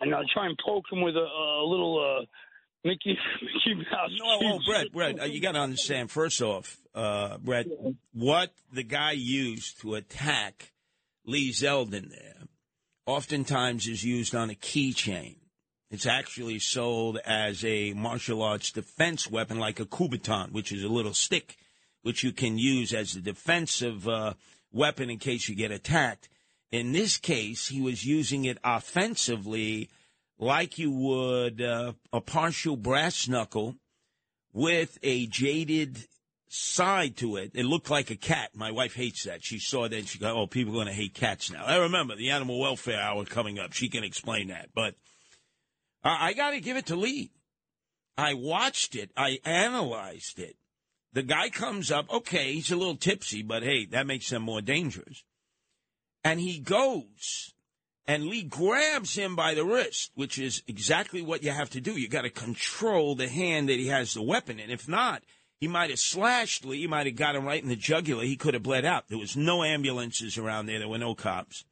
and 0.01 0.13
uh, 0.13 0.23
try 0.35 0.47
and 0.47 0.59
poke 0.67 0.87
him 0.91 1.03
with 1.03 1.15
a, 1.15 1.21
a 1.21 1.65
little. 1.65 2.27
Mickey, 2.87 3.19
Mickey 3.43 3.75
Mouse. 3.75 4.11
No, 4.17 4.39
oh, 4.43 4.61
Brett, 4.65 4.93
Brett, 4.93 5.21
uh, 5.21 5.25
you 5.25 5.41
got 5.41 5.53
to 5.53 5.59
understand. 5.59 6.11
First 6.11 6.41
off, 6.41 6.79
uh, 6.95 7.37
Brett, 7.39 7.67
what 8.13 8.53
the 8.73 8.85
guy 8.85 9.13
used 9.13 9.81
to 9.81 9.97
attack 9.97 10.73
Lee 11.25 11.51
Zeldin 11.51 12.11
there, 12.11 12.45
oftentimes 13.05 13.89
is 13.89 14.05
used 14.05 14.35
on 14.35 14.51
a 14.51 14.55
keychain. 14.55 15.37
It's 15.91 16.07
actually 16.07 16.61
sold 16.61 17.19
as 17.25 17.65
a 17.65 17.93
martial 17.93 18.43
arts 18.43 18.71
defense 18.71 19.29
weapon, 19.29 19.59
like 19.59 19.81
a 19.81 19.85
kubotan, 19.85 20.53
which 20.53 20.71
is 20.71 20.85
a 20.85 20.89
little 20.89 21.15
stick, 21.15 21.57
which 22.03 22.23
you 22.23 22.33
can 22.33 22.57
use 22.57 22.93
as 22.93 23.17
a 23.17 23.21
defensive 23.21 24.07
uh, 24.09 24.35
weapon 24.73 25.11
in 25.11 25.19
case 25.19 25.49
you 25.49 25.57
get 25.57 25.73
attacked. 25.73 26.29
In 26.71 26.93
this 26.93 27.17
case, 27.17 27.69
he 27.69 27.81
was 27.81 28.05
using 28.05 28.45
it 28.45 28.59
offensively 28.63 29.89
like 30.39 30.79
you 30.79 30.91
would 30.91 31.63
uh, 31.63 31.93
a 32.13 32.21
partial 32.21 32.77
brass 32.77 33.29
knuckle 33.29 33.77
with 34.53 34.99
a 35.03 35.27
jaded 35.27 36.07
side 36.49 37.17
to 37.19 37.37
it. 37.37 37.53
It 37.55 37.65
looked 37.65 37.91
like 37.91 38.11
a 38.11 38.17
cat. 38.17 38.51
My 38.55 38.71
wife 38.71 38.95
hates 38.95 39.25
that. 39.25 39.45
She 39.45 39.59
saw 39.59 39.89
that 39.89 39.97
and 39.97 40.09
she 40.09 40.19
go, 40.19 40.35
"Oh, 40.35 40.47
people 40.47 40.73
are 40.73 40.77
going 40.77 40.87
to 40.87 40.93
hate 40.93 41.15
cats 41.15 41.51
now." 41.51 41.65
I 41.65 41.77
remember 41.77 42.17
the 42.17 42.31
animal 42.31 42.61
welfare 42.61 43.01
hour 43.01 43.25
coming 43.25 43.59
up. 43.59 43.73
She 43.73 43.89
can 43.89 44.05
explain 44.05 44.49
that, 44.49 44.71
but 44.75 44.95
uh, 46.05 46.17
I 46.19 46.33
got 46.33 46.51
to 46.51 46.61
give 46.61 46.77
it 46.77 46.87
to 46.87 46.97
Lee. 46.97 47.33
I 48.17 48.35
watched 48.35 48.95
it. 48.95 49.11
I 49.17 49.39
analyzed 49.45 50.39
it. 50.39 50.57
The 51.13 51.23
guy 51.23 51.51
comes 51.51 51.91
up. 51.91 52.11
Okay, 52.11 52.55
he's 52.55 52.71
a 52.71 52.77
little 52.77 52.97
tipsy, 52.97 53.43
but 53.43 53.63
hey, 53.63 53.87
that 53.87 54.07
makes 54.07 54.31
them 54.31 54.43
more 54.43 54.61
dangerous. 54.61 55.25
And 56.25 56.41
he 56.41 56.59
goes 56.59 57.55
and 58.07 58.27
Lee 58.27 58.43
grabs 58.43 59.17
him 59.17 59.35
by 59.35 59.55
the 59.55 59.65
wrist, 59.65 60.13
which 60.15 60.39
is 60.39 60.63
exactly 60.69 61.23
what 61.23 61.43
you 61.43 61.51
have 61.51 61.71
to 61.71 61.81
do. 61.81 61.93
You 61.93 62.09
got 62.09 62.23
to 62.23 62.31
control 62.31 63.15
the 63.15 63.29
hand 63.29 63.69
that 63.69 63.79
he 63.79 63.89
has 63.89 64.15
the 64.15 64.23
weapon 64.23 64.61
in. 64.61 64.71
If 64.71 64.89
not, 64.89 65.23
he 65.61 65.67
might 65.67 65.91
have 65.91 65.99
slashed 65.99 66.65
Lee. 66.65 66.83
He 66.83 66.87
might 66.87 67.07
have 67.07 67.17
got 67.17 67.35
him 67.35 67.45
right 67.45 67.63
in 67.63 67.69
the 67.69 67.77
jugular. 67.77 68.23
He 68.23 68.37
could 68.37 68.55
have 68.55 68.63
bled 68.63 68.85
out. 68.85 69.09
There 69.09 69.19
was 69.19 69.37
no 69.37 69.65
ambulances 69.65 70.39
around 70.39 70.67
there. 70.67 70.79
There 70.79 70.89
were 70.89 70.99
no 70.99 71.15
cops. 71.15 71.65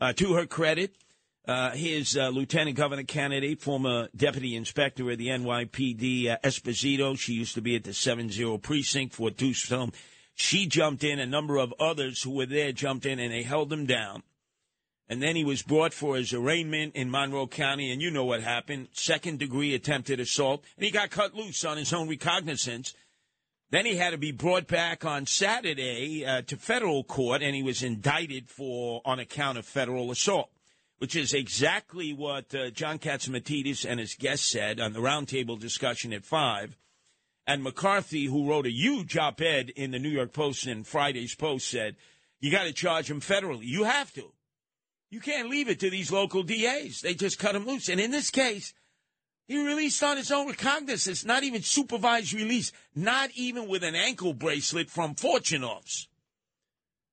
Uh, 0.00 0.12
to 0.14 0.34
her 0.34 0.46
credit, 0.46 0.96
uh, 1.46 1.72
his 1.72 2.16
uh, 2.16 2.28
lieutenant 2.28 2.76
governor 2.76 3.04
candidate, 3.04 3.60
former 3.60 4.08
deputy 4.16 4.56
inspector 4.56 5.10
of 5.10 5.18
the 5.18 5.28
NYPD, 5.28 6.30
uh, 6.30 6.38
Esposito, 6.42 7.18
she 7.18 7.34
used 7.34 7.54
to 7.54 7.60
be 7.60 7.76
at 7.76 7.84
the 7.84 7.90
7-0 7.90 8.62
precinct 8.62 9.14
for 9.14 9.30
Tucson. 9.30 9.92
She 10.34 10.66
jumped 10.66 11.04
in. 11.04 11.18
A 11.18 11.26
number 11.26 11.58
of 11.58 11.74
others 11.78 12.22
who 12.22 12.30
were 12.30 12.46
there 12.46 12.72
jumped 12.72 13.04
in, 13.04 13.18
and 13.18 13.32
they 13.32 13.42
held 13.42 13.72
him 13.72 13.84
down. 13.84 14.22
And 15.08 15.22
then 15.22 15.36
he 15.36 15.44
was 15.44 15.62
brought 15.62 15.92
for 15.92 16.16
his 16.16 16.32
arraignment 16.32 16.96
in 16.96 17.10
Monroe 17.10 17.46
County, 17.46 17.92
and 17.92 18.00
you 18.00 18.10
know 18.10 18.24
what 18.24 18.42
happened 18.42 18.88
second 18.92 19.38
degree 19.38 19.74
attempted 19.74 20.18
assault, 20.18 20.64
and 20.76 20.84
he 20.84 20.90
got 20.90 21.10
cut 21.10 21.34
loose 21.34 21.64
on 21.64 21.76
his 21.76 21.92
own 21.92 22.08
recognizance. 22.08 22.94
Then 23.70 23.86
he 23.86 23.96
had 23.96 24.10
to 24.10 24.18
be 24.18 24.32
brought 24.32 24.66
back 24.66 25.04
on 25.04 25.26
Saturday 25.26 26.24
uh, 26.24 26.42
to 26.42 26.56
federal 26.56 27.04
court, 27.04 27.42
and 27.42 27.54
he 27.54 27.62
was 27.62 27.82
indicted 27.82 28.48
for 28.48 29.02
on 29.04 29.18
account 29.18 29.58
of 29.58 29.66
federal 29.66 30.10
assault, 30.10 30.50
which 30.98 31.16
is 31.16 31.34
exactly 31.34 32.12
what 32.12 32.54
uh, 32.54 32.70
John 32.70 32.98
Catsimatidis 32.98 33.84
and 33.84 34.00
his 34.00 34.14
guest 34.14 34.48
said 34.48 34.80
on 34.80 34.92
the 34.92 35.00
roundtable 35.00 35.58
discussion 35.58 36.12
at 36.12 36.24
5. 36.24 36.76
And 37.46 37.62
McCarthy, 37.62 38.24
who 38.24 38.48
wrote 38.48 38.66
a 38.66 38.72
huge 38.72 39.18
op 39.18 39.40
ed 39.42 39.70
in 39.70 39.90
the 39.90 39.98
New 39.98 40.08
York 40.08 40.32
Post 40.32 40.66
and 40.66 40.86
Friday's 40.86 41.34
Post, 41.34 41.68
said, 41.68 41.96
You 42.40 42.50
got 42.50 42.64
to 42.64 42.72
charge 42.72 43.10
him 43.10 43.20
federally. 43.20 43.64
You 43.64 43.84
have 43.84 44.14
to. 44.14 44.32
You 45.10 45.20
can't 45.20 45.48
leave 45.48 45.68
it 45.68 45.80
to 45.80 45.90
these 45.90 46.10
local 46.10 46.42
DAs. 46.42 47.00
They 47.02 47.14
just 47.14 47.38
cut 47.38 47.54
him 47.54 47.66
loose. 47.66 47.88
And 47.88 48.00
in 48.00 48.10
this 48.10 48.30
case, 48.30 48.74
he 49.46 49.64
released 49.64 50.02
on 50.02 50.16
his 50.16 50.32
own 50.32 50.48
recognizance, 50.48 51.24
not 51.24 51.42
even 51.42 51.62
supervised 51.62 52.32
release, 52.32 52.72
not 52.94 53.30
even 53.34 53.68
with 53.68 53.84
an 53.84 53.94
ankle 53.94 54.32
bracelet 54.32 54.88
from 54.88 55.14
Fortunoff's. 55.14 56.08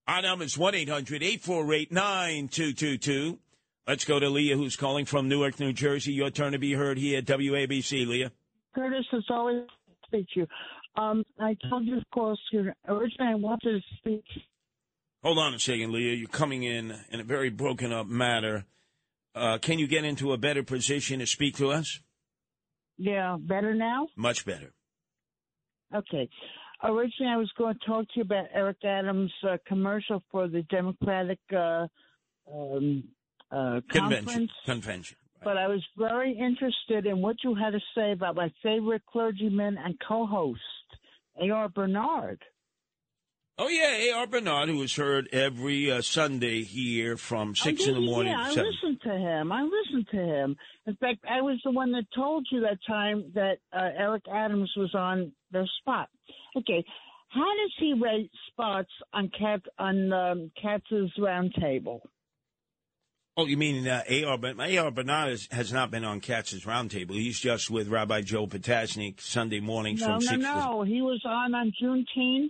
Our 0.07 0.22
number 0.22 0.45
is 0.45 0.57
1 0.57 0.76
800 0.76 1.22
848 1.22 1.91
9222. 1.91 3.39
Let's 3.88 4.05
go 4.05 4.19
to 4.19 4.30
Leah, 4.30 4.55
who's 4.55 4.76
calling 4.76 5.05
from 5.05 5.27
Newark, 5.27 5.59
New 5.59 5.73
Jersey. 5.73 6.13
Your 6.13 6.30
turn 6.30 6.53
to 6.53 6.59
be 6.59 6.73
heard 6.73 6.97
here 6.97 7.19
at 7.19 7.26
WABC, 7.26 8.07
Leah. 8.07 8.31
Curtis, 8.73 9.05
it's 9.11 9.27
always 9.30 9.63
speak 10.05 10.27
to 10.34 10.41
you. 10.41 10.47
Um, 10.95 11.23
I 11.39 11.55
told 11.69 11.85
you, 11.85 11.97
of 11.97 12.03
course, 12.13 12.39
originally 12.88 13.31
I 13.31 13.35
wanted 13.35 13.81
to 13.81 13.97
speak 13.97 14.23
Hold 15.23 15.38
on 15.38 15.53
a 15.53 15.60
second, 15.60 15.91
Leah. 15.91 16.15
You're 16.15 16.27
coming 16.27 16.64
in 16.64 16.95
in 17.11 17.19
a 17.19 17.23
very 17.23 17.49
broken 17.49 17.93
up 17.93 18.07
matter. 18.07 18.65
Uh, 19.35 19.60
can 19.60 19.77
you 19.77 19.88
get 19.88 20.03
into 20.03 20.34
a 20.34 20.38
better 20.38 20.64
position 20.64 21.19
to 21.19 21.27
speak 21.27 21.57
to 21.57 21.72
us? 21.72 21.99
Yeah, 22.98 23.38
better 23.39 23.73
now? 23.73 24.07
Much 24.15 24.45
better. 24.45 24.73
Okay. 25.93 26.27
Originally, 26.84 27.31
I 27.31 27.38
was 27.38 27.52
going 27.57 27.76
to 27.76 27.85
talk 27.85 28.06
to 28.06 28.11
you 28.15 28.22
about 28.23 28.45
Eric 28.53 28.77
Adams' 28.84 29.31
uh, 29.48 29.57
commercial 29.68 30.23
for 30.31 30.48
the 30.48 30.64
Democratic 30.64 31.39
uh, 31.56 31.88
um, 32.52 33.03
uh, 33.52 33.81
Convention. 33.91 34.26
conference. 34.26 34.52
Convention. 34.65 35.18
But 35.43 35.57
I 35.57 35.68
was 35.68 35.84
very 35.98 36.31
interested 36.34 37.06
in 37.06 37.22
what 37.22 37.35
you 37.43 37.56
had 37.56 37.72
to 37.72 37.80
say 37.95 38.11
about 38.11 38.35
my 38.35 38.52
favorite 38.61 39.03
clergyman 39.11 39.77
and 39.77 39.95
co-host, 40.07 40.60
A.R. 41.41 41.69
Bernard. 41.69 42.39
Oh 43.63 43.67
yeah, 43.67 43.95
A.R. 44.15 44.25
Bernard, 44.25 44.69
who 44.69 44.81
is 44.81 44.95
heard 44.95 45.29
every 45.31 45.91
uh, 45.91 46.01
Sunday 46.01 46.63
here 46.63 47.15
from 47.15 47.55
six 47.55 47.85
in 47.85 47.93
the 47.93 47.99
morning 47.99 48.33
Yeah, 48.35 48.51
to 48.55 48.59
I 48.61 48.63
listened 48.63 49.01
to 49.03 49.11
him. 49.15 49.51
I 49.51 49.61
listened 49.61 50.07
to 50.13 50.17
him. 50.17 50.55
In 50.88 50.95
fact, 50.95 51.19
I 51.29 51.41
was 51.41 51.59
the 51.63 51.69
one 51.69 51.91
that 51.91 52.05
told 52.15 52.47
you 52.51 52.61
that 52.61 52.79
time 52.88 53.31
that 53.35 53.57
uh, 53.71 53.89
Eric 53.95 54.23
Adams 54.33 54.71
was 54.75 54.95
on 54.95 55.31
the 55.51 55.67
spot. 55.79 56.09
Okay, 56.57 56.83
how 57.29 57.41
does 57.45 57.71
he 57.77 57.93
rate 57.93 58.31
spots 58.47 58.89
on 59.13 59.29
Cat 59.38 59.61
on 59.77 60.11
um, 60.11 60.51
Katz's 60.59 61.11
roundtable? 61.19 61.99
Oh, 63.38 63.45
you 63.45 63.57
mean 63.57 63.88
uh, 63.88 64.01
A.R. 64.09 64.39
A.R. 64.43 64.91
Bernard 64.91 65.33
is, 65.33 65.47
has 65.51 65.71
not 65.71 65.91
been 65.91 66.03
on 66.03 66.19
Katz's 66.19 66.65
Roundtable. 66.65 67.11
He's 67.13 67.39
just 67.39 67.69
with 67.69 67.88
Rabbi 67.89 68.21
Joe 68.21 68.47
Potasnik 68.47 69.21
Sunday 69.21 69.59
mornings 69.59 70.01
No, 70.01 70.07
from 70.07 70.13
no, 70.15 70.19
six. 70.19 70.31
to- 70.31 70.38
no. 70.41 70.81
He 70.81 71.01
was 71.03 71.21
on 71.25 71.53
on 71.53 71.71
Juneteenth. 71.81 72.49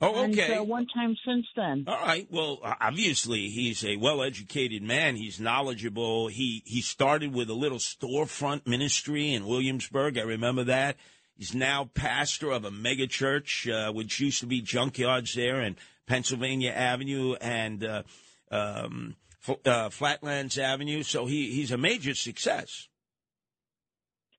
Oh, 0.00 0.24
and, 0.24 0.38
okay. 0.38 0.54
uh, 0.54 0.62
one 0.62 0.86
time 0.94 1.16
since 1.26 1.46
then. 1.56 1.84
All 1.86 1.94
right. 1.94 2.26
Well, 2.30 2.60
obviously 2.62 3.48
he's 3.48 3.82
a 3.82 3.96
well-educated 3.96 4.82
man. 4.82 5.16
He's 5.16 5.40
knowledgeable. 5.40 6.28
He 6.28 6.62
he 6.66 6.82
started 6.82 7.32
with 7.32 7.48
a 7.48 7.54
little 7.54 7.78
storefront 7.78 8.66
ministry 8.66 9.32
in 9.32 9.46
Williamsburg. 9.46 10.18
I 10.18 10.22
remember 10.22 10.64
that. 10.64 10.96
He's 11.34 11.54
now 11.54 11.90
pastor 11.94 12.50
of 12.50 12.64
a 12.64 12.70
mega 12.70 13.06
church, 13.06 13.66
uh, 13.68 13.90
which 13.92 14.20
used 14.20 14.40
to 14.40 14.46
be 14.46 14.62
junkyards 14.62 15.34
there 15.34 15.62
in 15.62 15.76
Pennsylvania 16.06 16.72
Avenue 16.72 17.34
and 17.40 17.84
uh, 17.84 18.02
um, 18.50 19.16
F- 19.46 19.66
uh, 19.66 19.88
Flatlands 19.88 20.58
Avenue. 20.58 21.02
So 21.02 21.24
he 21.24 21.52
he's 21.52 21.70
a 21.70 21.78
major 21.78 22.14
success. 22.14 22.88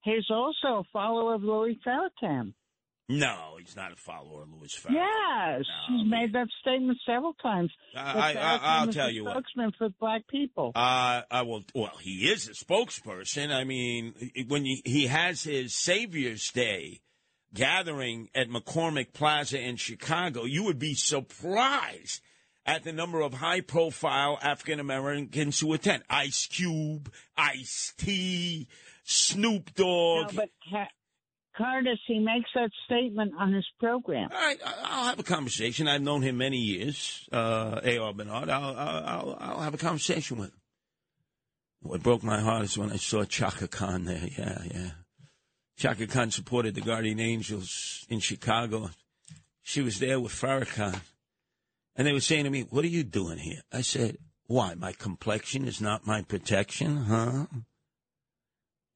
He's 0.03 0.29
also 0.29 0.67
a 0.67 0.83
follower 0.93 1.33
of 1.33 1.43
Louis 1.43 1.79
Farrakhan. 1.85 2.53
No, 3.09 3.55
he's 3.57 3.75
not 3.75 3.93
a 3.93 3.95
follower 3.95 4.43
of 4.43 4.49
Louis 4.51 4.67
Farrakhan. 4.75 4.93
Yes, 4.95 5.63
he's 5.87 6.09
made 6.09 6.33
that 6.33 6.47
statement 6.59 6.97
several 7.05 7.33
times. 7.35 7.71
I, 7.95 8.01
I, 8.01 8.33
I, 8.33 8.59
I'll 8.61 8.87
tell 8.91 9.09
you 9.09 9.23
what. 9.23 9.31
spokesman 9.33 9.71
for 9.77 9.89
black 9.99 10.27
people. 10.27 10.73
Uh, 10.75 11.21
I 11.31 11.43
will. 11.43 11.63
Well, 11.73 11.95
he 12.01 12.29
is 12.29 12.49
a 12.49 12.51
spokesperson. 12.51 13.53
I 13.53 13.63
mean, 13.63 14.13
when 14.49 14.65
you, 14.65 14.81
he 14.83 15.07
has 15.07 15.43
his 15.43 15.73
Savior's 15.73 16.51
Day 16.51 16.99
gathering 17.53 18.29
at 18.35 18.49
McCormick 18.49 19.13
Plaza 19.13 19.57
in 19.57 19.77
Chicago, 19.77 20.43
you 20.43 20.65
would 20.65 20.79
be 20.79 20.93
surprised 20.93 22.21
at 22.65 22.83
the 22.83 22.91
number 22.91 23.21
of 23.21 23.35
high 23.35 23.61
profile 23.61 24.37
African 24.41 24.81
Americans 24.81 25.61
who 25.61 25.71
attend. 25.71 26.03
Ice 26.09 26.45
Cube, 26.47 27.09
Ice 27.37 27.93
T, 27.97 28.67
Snoop 29.05 29.73
Dogg. 29.75 30.33
No, 30.33 30.41
but 30.41 30.49
ha- 30.69 30.89
Curtis, 31.57 31.99
he 32.05 32.19
makes 32.19 32.49
that 32.53 32.69
statement 32.85 33.33
on 33.37 33.53
his 33.53 33.65
program. 33.79 34.29
All 34.31 34.39
right, 34.39 34.59
I'll 34.83 35.05
have 35.05 35.19
a 35.19 35.23
conversation. 35.23 35.87
I've 35.87 36.01
known 36.01 36.21
him 36.21 36.37
many 36.37 36.57
years, 36.57 37.27
uh, 37.31 37.81
A.R. 37.83 38.13
Bernard. 38.13 38.49
I'll, 38.49 38.75
I'll, 38.75 39.37
I'll 39.39 39.61
have 39.61 39.73
a 39.73 39.77
conversation 39.77 40.37
with 40.37 40.49
him. 40.49 40.59
What 41.81 42.03
broke 42.03 42.23
my 42.23 42.39
heart 42.39 42.63
is 42.63 42.77
when 42.77 42.91
I 42.91 42.97
saw 42.97 43.23
Chaka 43.23 43.67
Khan 43.67 44.05
there. 44.05 44.27
Yeah, 44.37 44.57
yeah. 44.73 44.89
Chaka 45.77 46.07
Khan 46.07 46.31
supported 46.31 46.75
the 46.75 46.81
Guardian 46.81 47.19
Angels 47.19 48.05
in 48.09 48.19
Chicago. 48.19 48.89
She 49.61 49.81
was 49.81 49.99
there 49.99 50.19
with 50.19 50.31
Farrakhan. 50.31 50.99
And 51.95 52.07
they 52.07 52.13
were 52.13 52.19
saying 52.19 52.43
to 52.43 52.49
me, 52.49 52.61
What 52.61 52.85
are 52.85 52.89
you 52.89 53.03
doing 53.03 53.37
here? 53.37 53.61
I 53.71 53.81
said, 53.81 54.17
Why? 54.47 54.73
My 54.75 54.91
complexion 54.91 55.67
is 55.67 55.81
not 55.81 56.07
my 56.07 56.21
protection, 56.23 56.97
huh? 56.97 57.45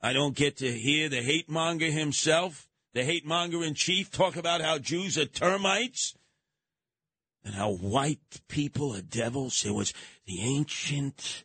I 0.01 0.13
don't 0.13 0.35
get 0.35 0.57
to 0.57 0.71
hear 0.71 1.09
the 1.09 1.21
hate 1.21 1.49
monger 1.49 1.91
himself, 1.91 2.67
the 2.93 3.03
hate 3.03 3.25
monger 3.25 3.63
in 3.63 3.75
chief, 3.75 4.11
talk 4.11 4.35
about 4.35 4.61
how 4.61 4.79
Jews 4.79 5.17
are 5.17 5.25
termites 5.25 6.15
and 7.43 7.53
how 7.53 7.71
white 7.71 8.41
people 8.47 8.95
are 8.95 9.01
devils. 9.01 9.63
It 9.65 9.73
was 9.73 9.93
the 10.25 10.41
ancient 10.41 11.43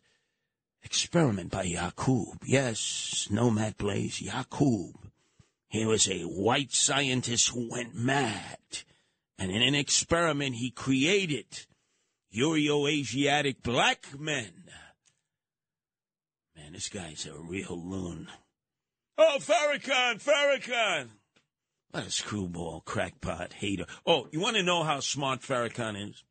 experiment 0.83 1.51
by 1.51 1.63
Yakub. 1.63 2.43
Yes, 2.45 3.27
Nomad 3.29 3.77
Blaze, 3.77 4.21
Yakub. 4.21 4.95
He 5.69 5.85
was 5.85 6.09
a 6.09 6.23
white 6.23 6.73
scientist 6.73 7.49
who 7.49 7.69
went 7.69 7.93
mad. 7.93 8.57
And 9.37 9.51
in 9.51 9.61
an 9.61 9.75
experiment, 9.75 10.55
he 10.55 10.71
created 10.71 11.67
Euro-Asiatic 12.31 13.61
black 13.61 14.19
men. 14.19 14.63
Man, 16.55 16.73
this 16.73 16.89
guy's 16.89 17.27
a 17.27 17.37
real 17.37 17.79
loon. 17.79 18.29
Oh, 19.17 19.37
Farrakhan, 19.39 20.21
Farrakhan. 20.23 21.09
What 21.91 22.05
a 22.05 22.11
screwball, 22.11 22.81
crackpot, 22.81 23.53
hater. 23.53 23.85
Oh, 24.05 24.27
you 24.31 24.39
want 24.39 24.57
to 24.57 24.63
know 24.63 24.83
how 24.83 24.99
smart 24.99 25.41
Farrakhan 25.41 26.09
is? 26.09 26.23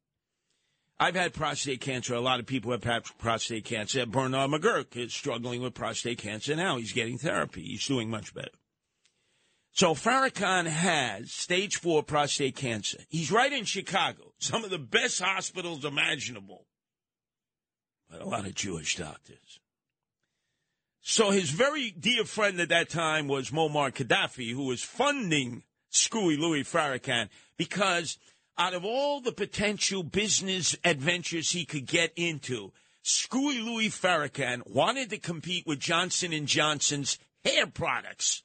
I've 0.99 1.17
had 1.17 1.35
prostate 1.35 1.81
cancer. 1.81 2.15
A 2.15 2.21
lot 2.21 2.41
of 2.41 2.47
people 2.47 2.71
have 2.71 2.85
had 2.85 3.05
prostate 3.19 3.65
cancer. 3.65 4.07
Bernard 4.07 4.51
McGuirk 4.51 4.97
is 4.97 5.13
struggling 5.13 5.61
with 5.61 5.75
prostate 5.75 6.19
cancer 6.19 6.55
now. 6.57 6.79
He's 6.79 6.93
getting 6.93 7.19
therapy. 7.19 7.63
He's 7.63 7.87
doing 7.87 8.09
much 8.09 8.33
better. 8.33 8.51
So 9.73 9.95
Farrakhan 9.95 10.67
has 10.67 11.33
stage 11.33 11.77
four 11.77 12.03
prostate 12.03 12.57
cancer. 12.57 12.99
He's 13.11 13.31
right 13.31 13.53
in 13.53 13.65
Chicago, 13.65 14.33
some 14.39 14.65
of 14.65 14.71
the 14.71 14.79
best 14.79 15.21
hospitals 15.21 15.85
imaginable, 15.85 16.67
but 18.11 18.23
a 18.23 18.27
lot 18.27 18.47
of 18.47 18.55
Jewish 18.55 18.97
doctors. 18.97 19.61
So 21.09 21.31
his 21.31 21.51
very 21.51 21.93
dear 21.93 22.25
friend 22.25 22.59
at 22.61 22.71
that 22.71 22.89
time 22.89 23.29
was 23.29 23.51
Muammar 23.51 23.93
Gaddafi, 23.93 24.53
who 24.53 24.65
was 24.65 24.83
funding 24.83 25.63
Screwy 25.89 26.37
Louis 26.37 26.65
Farrakhan 26.65 27.29
because 27.57 28.19
out 28.59 28.75
of 28.75 28.85
all 28.85 29.21
the 29.21 29.31
potential 29.31 30.03
business 30.03 30.75
adventures 30.85 31.53
he 31.53 31.65
could 31.65 31.87
get 31.87 32.13
into, 32.17 32.73
Screwy 33.03 33.61
Louis 33.61 33.89
Farrakhan 33.89 34.67
wanted 34.67 35.11
to 35.11 35.19
compete 35.19 35.65
with 35.65 35.79
Johnson 35.79 36.33
and 36.33 36.49
Johnson's 36.49 37.19
hair 37.45 37.69
products. 37.69 38.43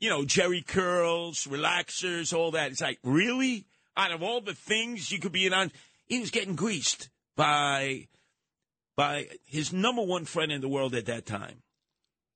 You 0.00 0.10
know, 0.10 0.24
Jerry 0.24 0.62
curls, 0.62 1.44
relaxers, 1.44 2.36
all 2.36 2.50
that. 2.50 2.72
It's 2.72 2.80
like, 2.80 2.98
really? 3.04 3.66
Out 3.96 4.10
of 4.10 4.20
all 4.20 4.40
the 4.40 4.54
things 4.54 5.12
you 5.12 5.20
could 5.20 5.30
be 5.30 5.46
in 5.46 5.54
on, 5.54 5.70
he 6.06 6.18
was 6.18 6.32
getting 6.32 6.56
greased 6.56 7.08
by 7.36 8.08
by 8.96 9.28
his 9.44 9.72
number 9.72 10.02
one 10.02 10.24
friend 10.24 10.52
in 10.52 10.60
the 10.60 10.68
world 10.68 10.94
at 10.94 11.06
that 11.06 11.26
time. 11.26 11.62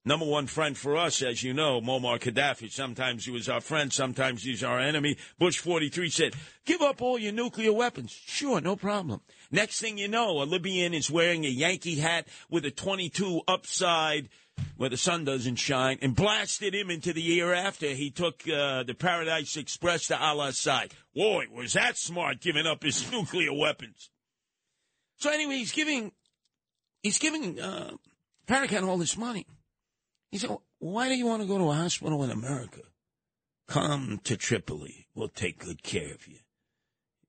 Number 0.07 0.25
one 0.25 0.47
friend 0.47 0.79
for 0.79 0.97
us, 0.97 1.21
as 1.21 1.43
you 1.43 1.53
know, 1.53 1.81
Muammar 1.81 2.21
Gaddafi. 2.21 2.71
Sometimes 2.71 3.25
he 3.25 3.33
was 3.33 3.49
our 3.49 3.61
friend, 3.61 3.93
sometimes 3.93 4.45
he's 4.45 4.63
our 4.63 4.79
enemy. 4.79 5.17
Bush 5.37 5.59
43 5.59 6.11
said, 6.11 6.35
give 6.65 6.81
up 6.81 7.03
all 7.03 7.19
your 7.19 7.33
nuclear 7.33 7.73
weapons. 7.73 8.13
Sure, 8.13 8.61
no 8.61 8.77
problem. 8.77 9.21
Next 9.51 9.81
thing 9.81 9.99
you 9.99 10.07
know, 10.07 10.41
a 10.41 10.45
Libyan 10.45 10.95
is 10.95 11.11
wearing 11.11 11.45
a 11.45 11.49
Yankee 11.49 11.97
hat 11.97 12.29
with 12.49 12.65
a 12.65 12.71
22 12.71 13.41
upside 13.49 14.29
where 14.77 14.91
the 14.91 14.97
sun 14.97 15.25
doesn't 15.25 15.57
shine 15.57 15.99
and 16.01 16.15
blasted 16.15 16.73
him 16.73 16.89
into 16.89 17.13
the 17.13 17.21
year 17.21 17.53
after 17.53 17.87
he 17.87 18.11
took 18.11 18.49
uh, 18.49 18.85
the 18.85 18.95
Paradise 18.95 19.57
Express 19.57 20.07
to 20.07 20.23
Allah's 20.23 20.57
side. 20.57 20.95
Boy, 21.17 21.47
was 21.53 21.73
that 21.73 21.99
smart 21.99 22.41
giving 22.41 22.65
up 22.65 22.85
his 22.85 23.11
nuclear 23.13 23.53
weapons. 23.53 24.11
So 25.17 25.31
anyway, 25.31 25.57
he's 25.57 25.73
giving 25.73 26.13
he's 27.07 27.19
giving 27.19 27.61
uh, 27.61 27.93
all 28.85 28.99
this 28.99 29.17
money. 29.17 29.47
He 30.31 30.39
said, 30.39 30.51
why 30.79 31.09
do 31.09 31.15
you 31.15 31.27
want 31.27 31.43
to 31.43 31.49
go 31.49 31.59
to 31.59 31.71
a 31.71 31.75
hospital 31.75 32.23
in 32.25 32.31
America? 32.31 32.81
Come 33.69 34.21
to 34.25 34.37
Tripoli. 34.37 35.07
We'll 35.15 35.29
take 35.29 35.59
good 35.59 35.83
care 35.83 36.13
of 36.13 36.27
you. 36.27 36.39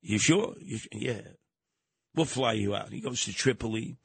You 0.02 0.20
sure? 0.20 0.56
You, 0.60 0.80
yeah. 0.92 1.22
We'll 2.16 2.26
fly 2.26 2.54
you 2.54 2.76
out. 2.76 2.92
He 2.92 3.02
goes 3.02 3.24
to 3.26 3.34
Tripoli. 3.34 3.98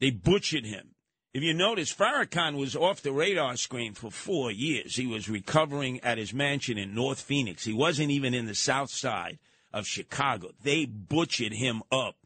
They 0.00 0.10
butchered 0.10 0.64
him. 0.64 0.94
If 1.34 1.42
you 1.42 1.54
notice, 1.54 1.94
Farrakhan 1.94 2.56
was 2.56 2.74
off 2.74 3.02
the 3.02 3.12
radar 3.12 3.56
screen 3.56 3.94
for 3.94 4.10
four 4.10 4.50
years. 4.50 4.96
He 4.96 5.06
was 5.06 5.28
recovering 5.28 6.00
at 6.00 6.18
his 6.18 6.32
mansion 6.32 6.78
in 6.78 6.94
North 6.94 7.20
Phoenix. 7.20 7.64
He 7.64 7.74
wasn't 7.74 8.10
even 8.10 8.34
in 8.34 8.46
the 8.46 8.54
south 8.54 8.90
side 8.90 9.38
of 9.72 9.86
Chicago. 9.86 10.50
They 10.62 10.86
butchered 10.86 11.52
him 11.52 11.82
up. 11.92 12.16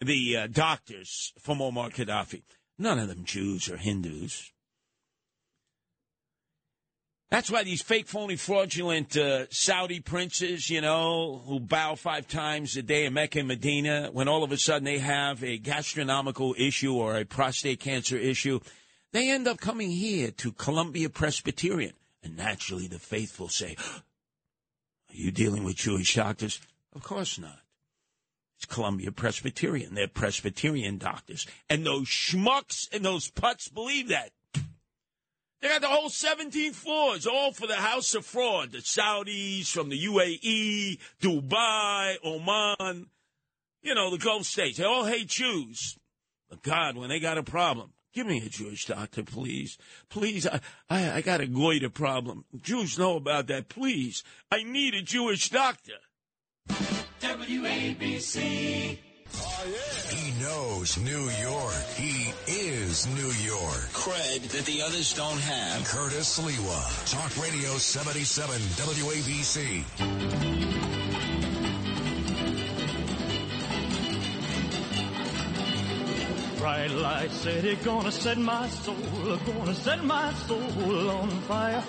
The 0.00 0.36
uh, 0.36 0.46
doctors 0.46 1.32
for 1.40 1.56
Omar 1.60 1.90
Gaddafi. 1.90 2.42
None 2.78 2.98
of 2.98 3.08
them 3.08 3.24
Jews 3.24 3.68
or 3.68 3.76
Hindus. 3.76 4.52
That's 7.30 7.50
why 7.50 7.62
these 7.62 7.82
fake, 7.82 8.06
phony, 8.06 8.36
fraudulent 8.36 9.14
uh, 9.16 9.46
Saudi 9.50 10.00
princes, 10.00 10.70
you 10.70 10.80
know, 10.80 11.42
who 11.44 11.60
bow 11.60 11.94
five 11.94 12.26
times 12.26 12.74
a 12.76 12.82
day 12.82 13.04
in 13.04 13.12
Mecca 13.12 13.40
and 13.40 13.48
Medina, 13.48 14.08
when 14.12 14.28
all 14.28 14.42
of 14.42 14.50
a 14.50 14.56
sudden 14.56 14.84
they 14.84 14.98
have 14.98 15.44
a 15.44 15.58
gastronomical 15.58 16.54
issue 16.56 16.94
or 16.94 17.18
a 17.18 17.26
prostate 17.26 17.80
cancer 17.80 18.16
issue, 18.16 18.60
they 19.12 19.30
end 19.30 19.46
up 19.46 19.58
coming 19.58 19.90
here 19.90 20.30
to 20.30 20.52
Columbia 20.52 21.10
Presbyterian. 21.10 21.92
And 22.22 22.36
naturally, 22.36 22.86
the 22.86 22.98
faithful 22.98 23.48
say, 23.48 23.76
Are 25.10 25.14
you 25.14 25.30
dealing 25.30 25.64
with 25.64 25.76
Jewish 25.76 26.14
doctors? 26.14 26.60
Of 26.94 27.02
course 27.02 27.38
not. 27.38 27.58
It's 28.58 28.66
Columbia 28.66 29.12
Presbyterian. 29.12 29.94
They're 29.94 30.08
Presbyterian 30.08 30.98
doctors. 30.98 31.46
And 31.70 31.86
those 31.86 32.08
schmucks 32.08 32.92
and 32.92 33.04
those 33.04 33.30
putts 33.30 33.68
believe 33.68 34.08
that. 34.08 34.30
They 35.60 35.68
got 35.68 35.80
the 35.80 35.88
whole 35.88 36.08
17 36.08 36.72
floors, 36.72 37.24
all 37.26 37.52
for 37.52 37.68
the 37.68 37.76
House 37.76 38.14
of 38.16 38.26
Fraud. 38.26 38.72
The 38.72 38.78
Saudis 38.78 39.68
from 39.68 39.90
the 39.90 40.06
UAE, 40.06 40.98
Dubai, 41.20 42.16
Oman, 42.24 43.06
you 43.82 43.94
know, 43.94 44.10
the 44.10 44.18
Gulf 44.18 44.44
states. 44.44 44.78
They 44.78 44.84
all 44.84 45.04
hate 45.04 45.28
Jews. 45.28 45.96
But 46.50 46.62
God, 46.62 46.96
when 46.96 47.10
they 47.10 47.20
got 47.20 47.38
a 47.38 47.44
problem, 47.44 47.92
give 48.12 48.26
me 48.26 48.44
a 48.44 48.48
Jewish 48.48 48.86
doctor, 48.86 49.22
please. 49.22 49.78
Please, 50.08 50.48
I, 50.48 50.60
I, 50.90 51.10
I 51.12 51.20
got 51.20 51.40
a 51.40 51.46
goiter 51.46 51.90
problem. 51.90 52.44
Jews 52.60 52.98
know 52.98 53.16
about 53.16 53.46
that. 53.48 53.68
Please, 53.68 54.24
I 54.50 54.64
need 54.64 54.94
a 54.94 55.02
Jewish 55.02 55.48
doctor. 55.48 55.94
WABC. 57.20 58.98
Oh, 59.40 59.64
he 60.10 60.42
knows 60.42 60.96
New 60.98 61.28
York. 61.40 61.84
He 61.96 62.32
is 62.46 63.06
New 63.08 63.32
York. 63.44 63.88
Cred 63.92 64.48
that 64.52 64.64
the 64.64 64.82
others 64.82 65.12
don't 65.14 65.40
have. 65.40 65.84
Curtis 65.86 66.38
Sliwa. 66.38 67.10
Talk 67.10 67.36
Radio 67.42 67.76
77 67.76 68.60
WABC. 68.60 69.84
Bright 76.58 76.90
light 76.90 77.30
city 77.30 77.76
gonna 77.84 78.10
set 78.10 78.38
my 78.38 78.68
soul, 78.68 78.94
gonna 79.46 79.74
set 79.74 80.02
my 80.04 80.32
soul 80.34 81.10
on 81.10 81.30
fire. 81.42 81.84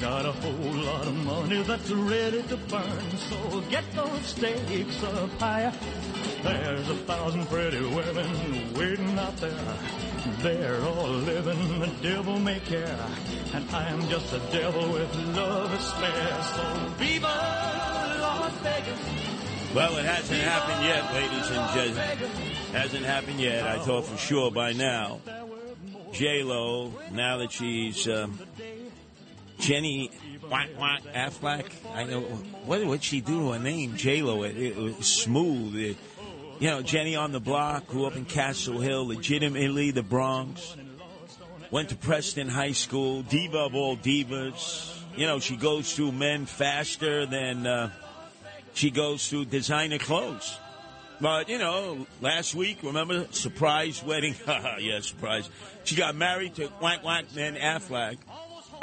Got 0.00 0.26
a 0.26 0.32
whole 0.32 0.72
lot 0.84 1.06
of 1.06 1.14
money 1.24 1.62
that's 1.62 1.90
ready 1.90 2.42
to 2.42 2.56
burn, 2.56 3.10
so 3.28 3.60
get 3.70 3.84
those 3.94 4.26
stakes 4.26 5.02
up 5.02 5.30
higher. 5.38 5.72
There's 6.42 6.88
a 6.90 6.96
thousand 6.96 7.46
pretty 7.46 7.80
women 7.80 8.74
waiting 8.74 9.18
out 9.18 9.36
there. 9.38 9.76
They're 10.40 10.82
all 10.82 11.08
living 11.08 11.80
the 11.80 11.86
devil 12.02 12.38
may 12.38 12.60
care, 12.60 12.98
and 13.54 13.70
I 13.70 13.88
am 13.88 14.06
just 14.08 14.32
a 14.32 14.40
devil 14.52 14.92
with 14.92 15.14
love 15.36 15.70
to 15.70 15.80
spare. 15.80 16.42
So 16.42 16.88
viva 16.98 17.26
Las 17.26 18.52
Vegas. 18.58 19.74
Well, 19.74 19.96
it 19.96 20.04
hasn't 20.04 20.40
happened 20.40 20.84
yet, 20.84 21.14
ladies 21.14 21.50
and 21.50 21.74
gentlemen. 21.74 22.30
Hasn't 22.72 23.04
happened 23.04 23.40
yet. 23.40 23.64
I 23.64 23.78
thought 23.78 24.06
for 24.06 24.16
sure 24.18 24.50
by 24.50 24.72
now. 24.72 25.20
J 26.12 26.42
Lo, 26.44 26.92
now 27.10 27.38
that 27.38 27.50
she's 27.50 28.06
um, 28.06 28.38
Jenny 29.58 30.10
Whack 30.50 30.70
Whack 30.78 31.02
Affleck. 31.14 31.70
I 31.94 32.04
know 32.04 32.20
what 32.20 32.84
would 32.84 33.02
she 33.02 33.20
do 33.20 33.40
to 33.40 33.52
her 33.52 33.58
name? 33.58 33.96
J 33.96 34.22
Lo. 34.22 34.42
It, 34.42 34.56
it 34.56 34.76
was 34.76 35.06
smooth. 35.06 35.76
It, 35.76 35.96
you 36.60 36.68
know, 36.68 36.82
Jenny 36.82 37.16
on 37.16 37.32
the 37.32 37.40
block, 37.40 37.88
grew 37.88 38.06
up 38.06 38.16
in 38.16 38.24
Castle 38.24 38.78
Hill, 38.80 39.06
legitimately 39.08 39.90
the 39.90 40.02
Bronx. 40.02 40.76
Went 41.70 41.88
to 41.88 41.96
Preston 41.96 42.48
High 42.48 42.72
School, 42.72 43.22
diva 43.22 43.58
of 43.58 43.74
all 43.74 43.96
divas. 43.96 44.96
You 45.16 45.26
know, 45.26 45.40
she 45.40 45.56
goes 45.56 45.94
through 45.94 46.12
men 46.12 46.46
faster 46.46 47.26
than 47.26 47.66
uh, 47.66 47.90
she 48.74 48.90
goes 48.90 49.28
through 49.28 49.46
designer 49.46 49.98
clothes. 49.98 50.58
But, 51.20 51.48
you 51.48 51.58
know, 51.58 52.06
last 52.20 52.54
week, 52.54 52.78
remember, 52.82 53.26
surprise 53.30 54.02
wedding? 54.02 54.34
yeah, 54.46 55.00
surprise. 55.00 55.48
She 55.84 55.96
got 55.96 56.14
married 56.16 56.56
to 56.56 56.66
Whack 56.66 57.04
Whack 57.04 57.34
Man 57.34 57.54
Affleck. 57.54 58.18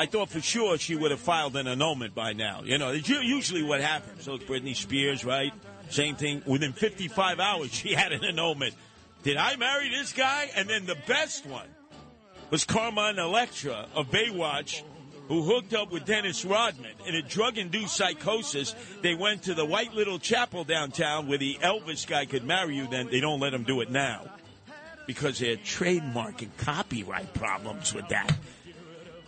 I 0.01 0.07
thought 0.07 0.29
for 0.29 0.41
sure 0.41 0.79
she 0.79 0.95
would 0.95 1.11
have 1.11 1.19
filed 1.19 1.55
an 1.55 1.67
annulment 1.67 2.15
by 2.15 2.33
now. 2.33 2.63
You 2.65 2.79
know, 2.79 2.89
it's 2.89 3.07
usually 3.07 3.61
what 3.61 3.81
happens. 3.81 4.23
So 4.23 4.39
Britney 4.39 4.75
Spears, 4.75 5.23
right? 5.23 5.53
Same 5.91 6.15
thing. 6.15 6.41
Within 6.47 6.73
55 6.73 7.39
hours, 7.39 7.71
she 7.71 7.93
had 7.93 8.11
an 8.11 8.25
annulment. 8.25 8.73
Did 9.21 9.37
I 9.37 9.57
marry 9.57 9.89
this 9.89 10.11
guy? 10.11 10.49
And 10.55 10.67
then 10.67 10.87
the 10.87 10.97
best 11.05 11.45
one 11.45 11.67
was 12.49 12.63
Carmen 12.63 13.19
Electra 13.19 13.89
of 13.93 14.09
Baywatch, 14.09 14.81
who 15.27 15.43
hooked 15.43 15.75
up 15.75 15.91
with 15.91 16.05
Dennis 16.05 16.43
Rodman 16.45 16.95
in 17.05 17.13
a 17.13 17.21
drug-induced 17.21 17.95
psychosis. 17.95 18.75
They 19.03 19.13
went 19.13 19.43
to 19.43 19.53
the 19.53 19.65
White 19.67 19.93
Little 19.93 20.17
Chapel 20.17 20.63
downtown 20.63 21.27
where 21.27 21.37
the 21.37 21.59
Elvis 21.61 22.07
guy 22.07 22.25
could 22.25 22.43
marry 22.43 22.75
you. 22.75 22.87
Then 22.87 23.07
they 23.11 23.19
don't 23.19 23.39
let 23.39 23.53
him 23.53 23.65
do 23.65 23.81
it 23.81 23.91
now 23.91 24.25
because 25.05 25.37
they 25.37 25.49
had 25.51 25.63
trademark 25.63 26.41
and 26.41 26.57
copyright 26.57 27.35
problems 27.35 27.93
with 27.93 28.07
that. 28.07 28.35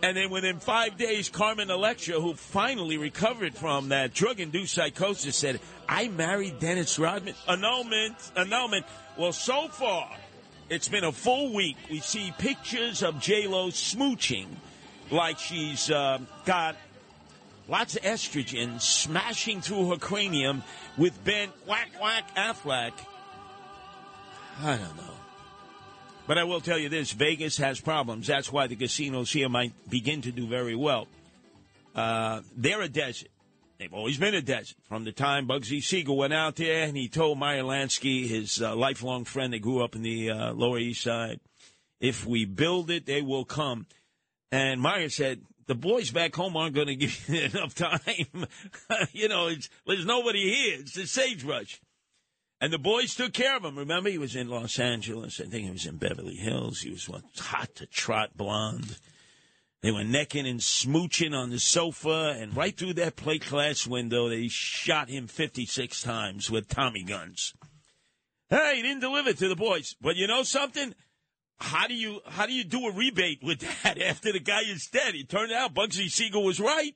And 0.04 0.14
then 0.14 0.28
within 0.28 0.58
five 0.58 0.98
days, 0.98 1.30
Carmen 1.30 1.70
Electra, 1.70 2.20
who 2.20 2.34
finally 2.34 2.98
recovered 2.98 3.54
from 3.54 3.88
that 3.88 4.12
drug 4.12 4.38
induced 4.38 4.74
psychosis, 4.74 5.34
said, 5.34 5.60
I 5.88 6.08
married 6.08 6.58
Dennis 6.58 6.98
Rodman. 6.98 7.34
Annulment, 7.48 8.14
annulment. 8.36 8.84
Well, 9.16 9.32
so 9.32 9.68
far, 9.68 10.14
it's 10.68 10.88
been 10.88 11.04
a 11.04 11.12
full 11.12 11.54
week. 11.54 11.78
We 11.90 12.00
see 12.00 12.34
pictures 12.36 13.02
of 13.02 13.18
J-Lo 13.18 13.68
smooching 13.68 14.48
like 15.10 15.38
she's 15.38 15.90
uh, 15.90 16.18
got 16.44 16.76
lots 17.66 17.96
of 17.96 18.02
estrogen 18.02 18.82
smashing 18.82 19.62
through 19.62 19.88
her 19.88 19.96
cranium 19.96 20.64
with 20.98 21.24
Ben 21.24 21.48
Whack 21.66 21.88
Whack 21.98 22.36
Affleck. 22.36 22.92
I 24.60 24.76
don't 24.76 24.96
know. 24.98 25.23
But 26.26 26.38
I 26.38 26.44
will 26.44 26.60
tell 26.60 26.78
you 26.78 26.88
this 26.88 27.12
Vegas 27.12 27.58
has 27.58 27.80
problems. 27.80 28.26
That's 28.26 28.50
why 28.50 28.66
the 28.66 28.76
casinos 28.76 29.30
here 29.30 29.48
might 29.48 29.72
begin 29.90 30.22
to 30.22 30.32
do 30.32 30.46
very 30.46 30.74
well. 30.74 31.06
Uh, 31.94 32.40
they're 32.56 32.80
a 32.80 32.88
desert. 32.88 33.28
They've 33.78 33.92
always 33.92 34.16
been 34.16 34.34
a 34.34 34.40
desert. 34.40 34.76
From 34.88 35.04
the 35.04 35.12
time 35.12 35.46
Bugsy 35.46 35.82
Siegel 35.82 36.16
went 36.16 36.32
out 36.32 36.56
there 36.56 36.84
and 36.84 36.96
he 36.96 37.08
told 37.08 37.38
Meyer 37.38 37.62
Lansky, 37.62 38.26
his 38.26 38.62
uh, 38.62 38.74
lifelong 38.74 39.24
friend 39.24 39.52
that 39.52 39.60
grew 39.60 39.84
up 39.84 39.94
in 39.94 40.02
the 40.02 40.30
uh, 40.30 40.52
Lower 40.54 40.78
East 40.78 41.02
Side, 41.02 41.40
if 42.00 42.24
we 42.24 42.46
build 42.46 42.90
it, 42.90 43.04
they 43.04 43.20
will 43.20 43.44
come. 43.44 43.86
And 44.50 44.80
Meyer 44.80 45.10
said, 45.10 45.42
the 45.66 45.74
boys 45.74 46.10
back 46.10 46.34
home 46.34 46.56
aren't 46.56 46.74
going 46.74 46.86
to 46.86 46.96
give 46.96 47.28
you 47.28 47.42
enough 47.42 47.74
time. 47.74 48.46
you 49.12 49.28
know, 49.28 49.50
there's 49.86 50.06
nobody 50.06 50.54
here. 50.54 50.80
It's 50.80 50.94
the 50.94 51.06
sagebrush. 51.06 51.80
And 52.60 52.72
the 52.72 52.78
boys 52.78 53.14
took 53.14 53.32
care 53.32 53.56
of 53.56 53.64
him. 53.64 53.76
Remember, 53.76 54.08
he 54.08 54.18
was 54.18 54.36
in 54.36 54.48
Los 54.48 54.78
Angeles. 54.78 55.40
I 55.40 55.44
think 55.44 55.66
he 55.66 55.70
was 55.70 55.86
in 55.86 55.96
Beverly 55.96 56.36
Hills. 56.36 56.80
He 56.80 56.90
was 56.90 57.08
one 57.08 57.24
hot 57.38 57.74
to 57.76 57.86
trot 57.86 58.36
blonde. 58.36 58.96
They 59.82 59.90
were 59.90 60.04
necking 60.04 60.46
and 60.46 60.60
smooching 60.60 61.36
on 61.36 61.50
the 61.50 61.58
sofa, 61.58 62.34
and 62.38 62.56
right 62.56 62.74
through 62.74 62.94
that 62.94 63.16
plate 63.16 63.46
glass 63.50 63.86
window, 63.86 64.30
they 64.30 64.48
shot 64.48 65.10
him 65.10 65.26
56 65.26 66.00
times 66.00 66.50
with 66.50 66.68
Tommy 66.68 67.02
guns. 67.02 67.52
Hey, 68.48 68.76
he 68.76 68.82
didn't 68.82 69.00
deliver 69.00 69.28
it 69.28 69.38
to 69.38 69.48
the 69.48 69.56
boys. 69.56 69.94
But 70.00 70.16
you 70.16 70.26
know 70.26 70.42
something? 70.42 70.94
How 71.58 71.86
do 71.86 71.94
you 71.94 72.20
how 72.26 72.46
do 72.46 72.52
you 72.52 72.64
do 72.64 72.86
a 72.86 72.92
rebate 72.92 73.42
with 73.42 73.60
that 73.82 74.00
after 74.00 74.32
the 74.32 74.40
guy 74.40 74.62
is 74.62 74.86
dead? 74.86 75.14
It 75.14 75.28
turned 75.28 75.52
out 75.52 75.74
Bugsy 75.74 76.08
Siegel 76.08 76.44
was 76.44 76.60
right. 76.60 76.94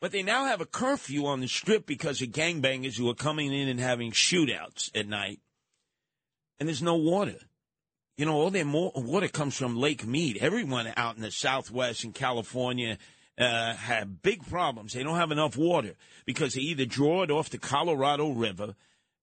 But 0.00 0.12
they 0.12 0.22
now 0.22 0.44
have 0.44 0.60
a 0.60 0.66
curfew 0.66 1.26
on 1.26 1.40
the 1.40 1.48
strip 1.48 1.86
because 1.86 2.22
of 2.22 2.28
gangbangers 2.28 2.96
who 2.96 3.08
are 3.10 3.14
coming 3.14 3.52
in 3.52 3.68
and 3.68 3.80
having 3.80 4.12
shootouts 4.12 4.90
at 4.94 5.08
night. 5.08 5.40
And 6.60 6.68
there's 6.68 6.82
no 6.82 6.96
water. 6.96 7.38
You 8.16 8.26
know, 8.26 8.34
all 8.34 8.50
their 8.50 8.66
water 8.66 9.28
comes 9.28 9.56
from 9.56 9.76
Lake 9.76 10.06
Mead. 10.06 10.38
Everyone 10.38 10.92
out 10.96 11.16
in 11.16 11.22
the 11.22 11.30
Southwest 11.30 12.04
and 12.04 12.14
California 12.14 12.98
uh, 13.38 13.74
have 13.74 14.22
big 14.22 14.46
problems. 14.48 14.92
They 14.92 15.02
don't 15.02 15.16
have 15.16 15.30
enough 15.30 15.56
water 15.56 15.94
because 16.26 16.54
they 16.54 16.62
either 16.62 16.84
draw 16.84 17.22
it 17.22 17.30
off 17.30 17.50
the 17.50 17.58
Colorado 17.58 18.30
River 18.30 18.74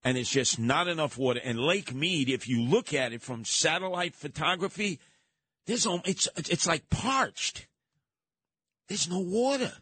and 0.02 0.16
it's 0.16 0.30
just 0.30 0.58
not 0.58 0.88
enough 0.88 1.18
water. 1.18 1.40
And 1.42 1.58
Lake 1.58 1.92
Mead, 1.92 2.30
if 2.30 2.48
you 2.48 2.62
look 2.62 2.94
at 2.94 3.12
it 3.12 3.22
from 3.22 3.44
satellite 3.44 4.14
photography, 4.14 5.00
there's 5.66 5.86
it's 6.04 6.28
it's 6.36 6.66
like 6.66 6.88
parched. 6.90 7.66
There's 8.88 9.10
no 9.10 9.18
water. 9.18 9.72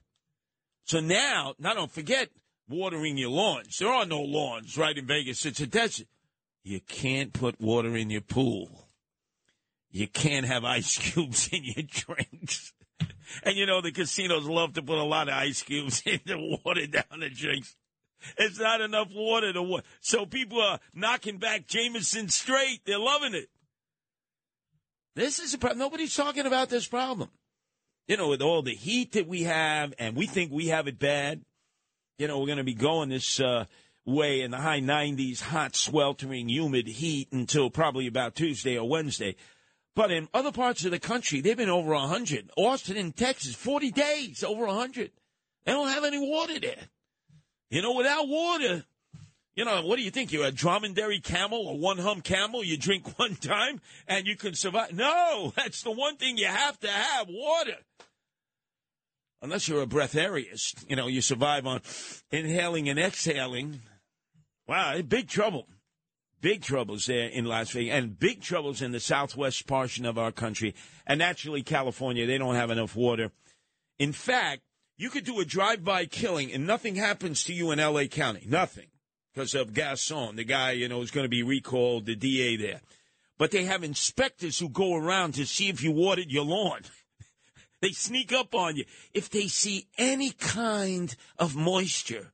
So 0.84 1.00
now, 1.00 1.54
now 1.58 1.74
don't 1.74 1.90
forget 1.90 2.28
watering 2.68 3.16
your 3.16 3.30
lawns. 3.30 3.78
There 3.78 3.88
are 3.88 4.06
no 4.06 4.20
lawns 4.20 4.76
right 4.76 4.96
in 4.96 5.06
Vegas. 5.06 5.44
It's 5.46 5.60
a 5.60 5.66
desert. 5.66 6.06
You 6.62 6.80
can't 6.80 7.32
put 7.32 7.60
water 7.60 7.96
in 7.96 8.10
your 8.10 8.20
pool. 8.20 8.88
You 9.90 10.08
can't 10.08 10.46
have 10.46 10.64
ice 10.64 10.96
cubes 11.12 11.48
in 11.52 11.64
your 11.64 11.84
drinks. 11.88 12.72
And 13.42 13.56
you 13.56 13.66
know, 13.66 13.80
the 13.80 13.92
casinos 13.92 14.46
love 14.46 14.74
to 14.74 14.82
put 14.82 14.98
a 14.98 15.04
lot 15.04 15.28
of 15.28 15.34
ice 15.34 15.62
cubes 15.62 16.02
in 16.06 16.20
the 16.26 16.58
water 16.64 16.86
down 16.86 17.20
the 17.20 17.30
drinks. 17.30 17.76
It's 18.38 18.58
not 18.58 18.80
enough 18.80 19.08
water 19.12 19.52
to 19.52 19.62
water. 19.62 19.84
So 20.00 20.24
people 20.24 20.60
are 20.60 20.80
knocking 20.94 21.38
back 21.38 21.66
Jameson 21.66 22.28
straight. 22.28 22.80
They're 22.86 22.98
loving 22.98 23.34
it. 23.34 23.48
This 25.14 25.38
is 25.38 25.54
a 25.54 25.58
problem. 25.58 25.78
Nobody's 25.78 26.14
talking 26.14 26.46
about 26.46 26.70
this 26.70 26.86
problem 26.86 27.30
you 28.06 28.16
know, 28.16 28.28
with 28.28 28.42
all 28.42 28.62
the 28.62 28.74
heat 28.74 29.12
that 29.12 29.26
we 29.26 29.44
have, 29.44 29.94
and 29.98 30.16
we 30.16 30.26
think 30.26 30.52
we 30.52 30.68
have 30.68 30.88
it 30.88 30.98
bad, 30.98 31.42
you 32.18 32.28
know, 32.28 32.38
we're 32.38 32.46
going 32.46 32.58
to 32.58 32.64
be 32.64 32.74
going 32.74 33.08
this 33.08 33.40
uh, 33.40 33.64
way 34.04 34.42
in 34.42 34.50
the 34.50 34.58
high 34.58 34.80
90s, 34.80 35.40
hot, 35.40 35.74
sweltering, 35.74 36.48
humid 36.48 36.86
heat 36.86 37.28
until 37.32 37.70
probably 37.70 38.06
about 38.06 38.34
Tuesday 38.34 38.78
or 38.78 38.88
Wednesday. 38.88 39.36
But 39.96 40.10
in 40.10 40.28
other 40.34 40.52
parts 40.52 40.84
of 40.84 40.90
the 40.90 40.98
country, 40.98 41.40
they've 41.40 41.56
been 41.56 41.70
over 41.70 41.92
100. 41.92 42.50
Austin 42.56 42.96
in 42.96 43.12
Texas, 43.12 43.54
40 43.54 43.90
days, 43.92 44.44
over 44.44 44.66
100. 44.66 45.10
They 45.64 45.72
don't 45.72 45.88
have 45.88 46.04
any 46.04 46.18
water 46.18 46.58
there. 46.60 46.88
You 47.70 47.82
know, 47.82 47.94
without 47.94 48.28
water, 48.28 48.84
you 49.54 49.64
know, 49.64 49.82
what 49.82 49.96
do 49.96 50.02
you 50.02 50.10
think? 50.10 50.32
You're 50.32 50.46
a 50.46 50.52
dromedary 50.52 51.20
camel, 51.20 51.68
a 51.68 51.74
one 51.74 51.98
hump 51.98 52.24
camel. 52.24 52.64
You 52.64 52.76
drink 52.76 53.18
one 53.18 53.36
time 53.36 53.80
and 54.06 54.26
you 54.26 54.36
can 54.36 54.54
survive. 54.54 54.92
No, 54.92 55.52
that's 55.56 55.82
the 55.82 55.92
one 55.92 56.16
thing 56.16 56.36
you 56.36 56.46
have 56.46 56.78
to 56.80 56.88
have 56.88 57.28
water 57.28 57.76
unless 59.44 59.68
you're 59.68 59.82
a 59.82 59.86
breatharian, 59.86 60.88
you 60.88 60.96
know, 60.96 61.06
you 61.06 61.20
survive 61.20 61.66
on 61.66 61.82
inhaling 62.32 62.88
and 62.88 62.98
exhaling. 62.98 63.80
Wow, 64.66 65.00
big 65.02 65.28
trouble. 65.28 65.68
Big 66.40 66.62
troubles 66.62 67.06
there 67.06 67.28
in 67.28 67.44
Las 67.44 67.70
Vegas, 67.70 67.94
and 67.94 68.18
big 68.18 68.42
troubles 68.42 68.82
in 68.82 68.92
the 68.92 69.00
southwest 69.00 69.66
portion 69.66 70.04
of 70.06 70.18
our 70.18 70.32
country. 70.32 70.74
And 71.06 71.18
naturally, 71.18 71.62
California, 71.62 72.26
they 72.26 72.38
don't 72.38 72.54
have 72.54 72.70
enough 72.70 72.96
water. 72.96 73.30
In 73.98 74.12
fact, 74.12 74.62
you 74.96 75.10
could 75.10 75.24
do 75.24 75.40
a 75.40 75.44
drive-by 75.44 76.06
killing 76.06 76.52
and 76.52 76.66
nothing 76.66 76.94
happens 76.94 77.44
to 77.44 77.52
you 77.52 77.70
in 77.70 77.78
L.A. 77.80 78.08
County. 78.08 78.46
Nothing. 78.48 78.86
Because 79.32 79.54
of 79.54 79.74
Gascon, 79.74 80.36
the 80.36 80.44
guy, 80.44 80.72
you 80.72 80.88
know, 80.88 81.02
is 81.02 81.10
going 81.10 81.24
to 81.24 81.30
be 81.30 81.42
recalled, 81.42 82.06
the 82.06 82.14
DA 82.14 82.56
there. 82.56 82.80
But 83.36 83.50
they 83.50 83.64
have 83.64 83.82
inspectors 83.82 84.58
who 84.58 84.68
go 84.68 84.94
around 84.94 85.34
to 85.34 85.44
see 85.44 85.68
if 85.68 85.82
you 85.82 85.90
watered 85.92 86.30
your 86.30 86.44
lawn. 86.44 86.80
They 87.84 87.92
sneak 87.92 88.32
up 88.32 88.54
on 88.54 88.76
you. 88.76 88.86
If 89.12 89.28
they 89.28 89.46
see 89.46 89.88
any 89.98 90.30
kind 90.30 91.14
of 91.38 91.54
moisture, 91.54 92.32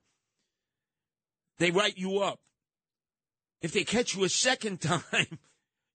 they 1.59 1.73
write 1.73 1.99
you 1.99 2.21
up. 2.21 2.39
If 3.61 3.73
they 3.73 3.83
catch 3.83 4.15
you 4.15 4.23
a 4.23 4.29
second 4.29 4.81
time, 4.81 5.41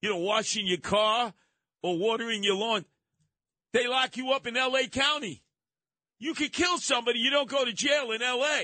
you 0.01 0.09
know, 0.09 0.17
washing 0.17 0.67
your 0.67 0.79
car 0.79 1.33
or 1.81 1.97
watering 1.97 2.43
your 2.43 2.57
lawn, 2.57 2.83
they 3.71 3.87
lock 3.87 4.17
you 4.17 4.33
up 4.33 4.45
in 4.45 4.55
LA 4.55 4.87
County. 4.91 5.41
You 6.19 6.33
could 6.33 6.51
kill 6.51 6.77
somebody, 6.77 7.19
you 7.19 7.29
don't 7.29 7.47
go 7.47 7.63
to 7.63 7.71
jail 7.71 8.11
in 8.11 8.19
LA. 8.19 8.63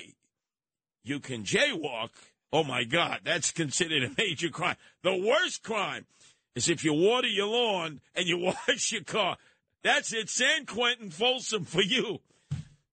You 1.05 1.21
can 1.21 1.45
jaywalk. 1.45 2.09
Oh 2.51 2.65
my 2.65 2.83
God, 2.83 3.21
that's 3.23 3.51
considered 3.51 4.03
a 4.03 4.11
major 4.17 4.49
crime. 4.49 4.75
The 5.03 5.15
worst 5.15 5.63
crime 5.63 6.05
is 6.53 6.67
if 6.67 6.83
you 6.83 6.91
water 6.91 7.29
your 7.29 7.47
lawn 7.47 8.01
and 8.13 8.27
you 8.27 8.37
wash 8.67 8.91
your 8.91 9.05
car. 9.05 9.37
That's 9.83 10.13
it, 10.13 10.29
San 10.29 10.65
Quentin 10.65 11.09
Folsom 11.09 11.65
for 11.65 11.81
you. 11.81 12.19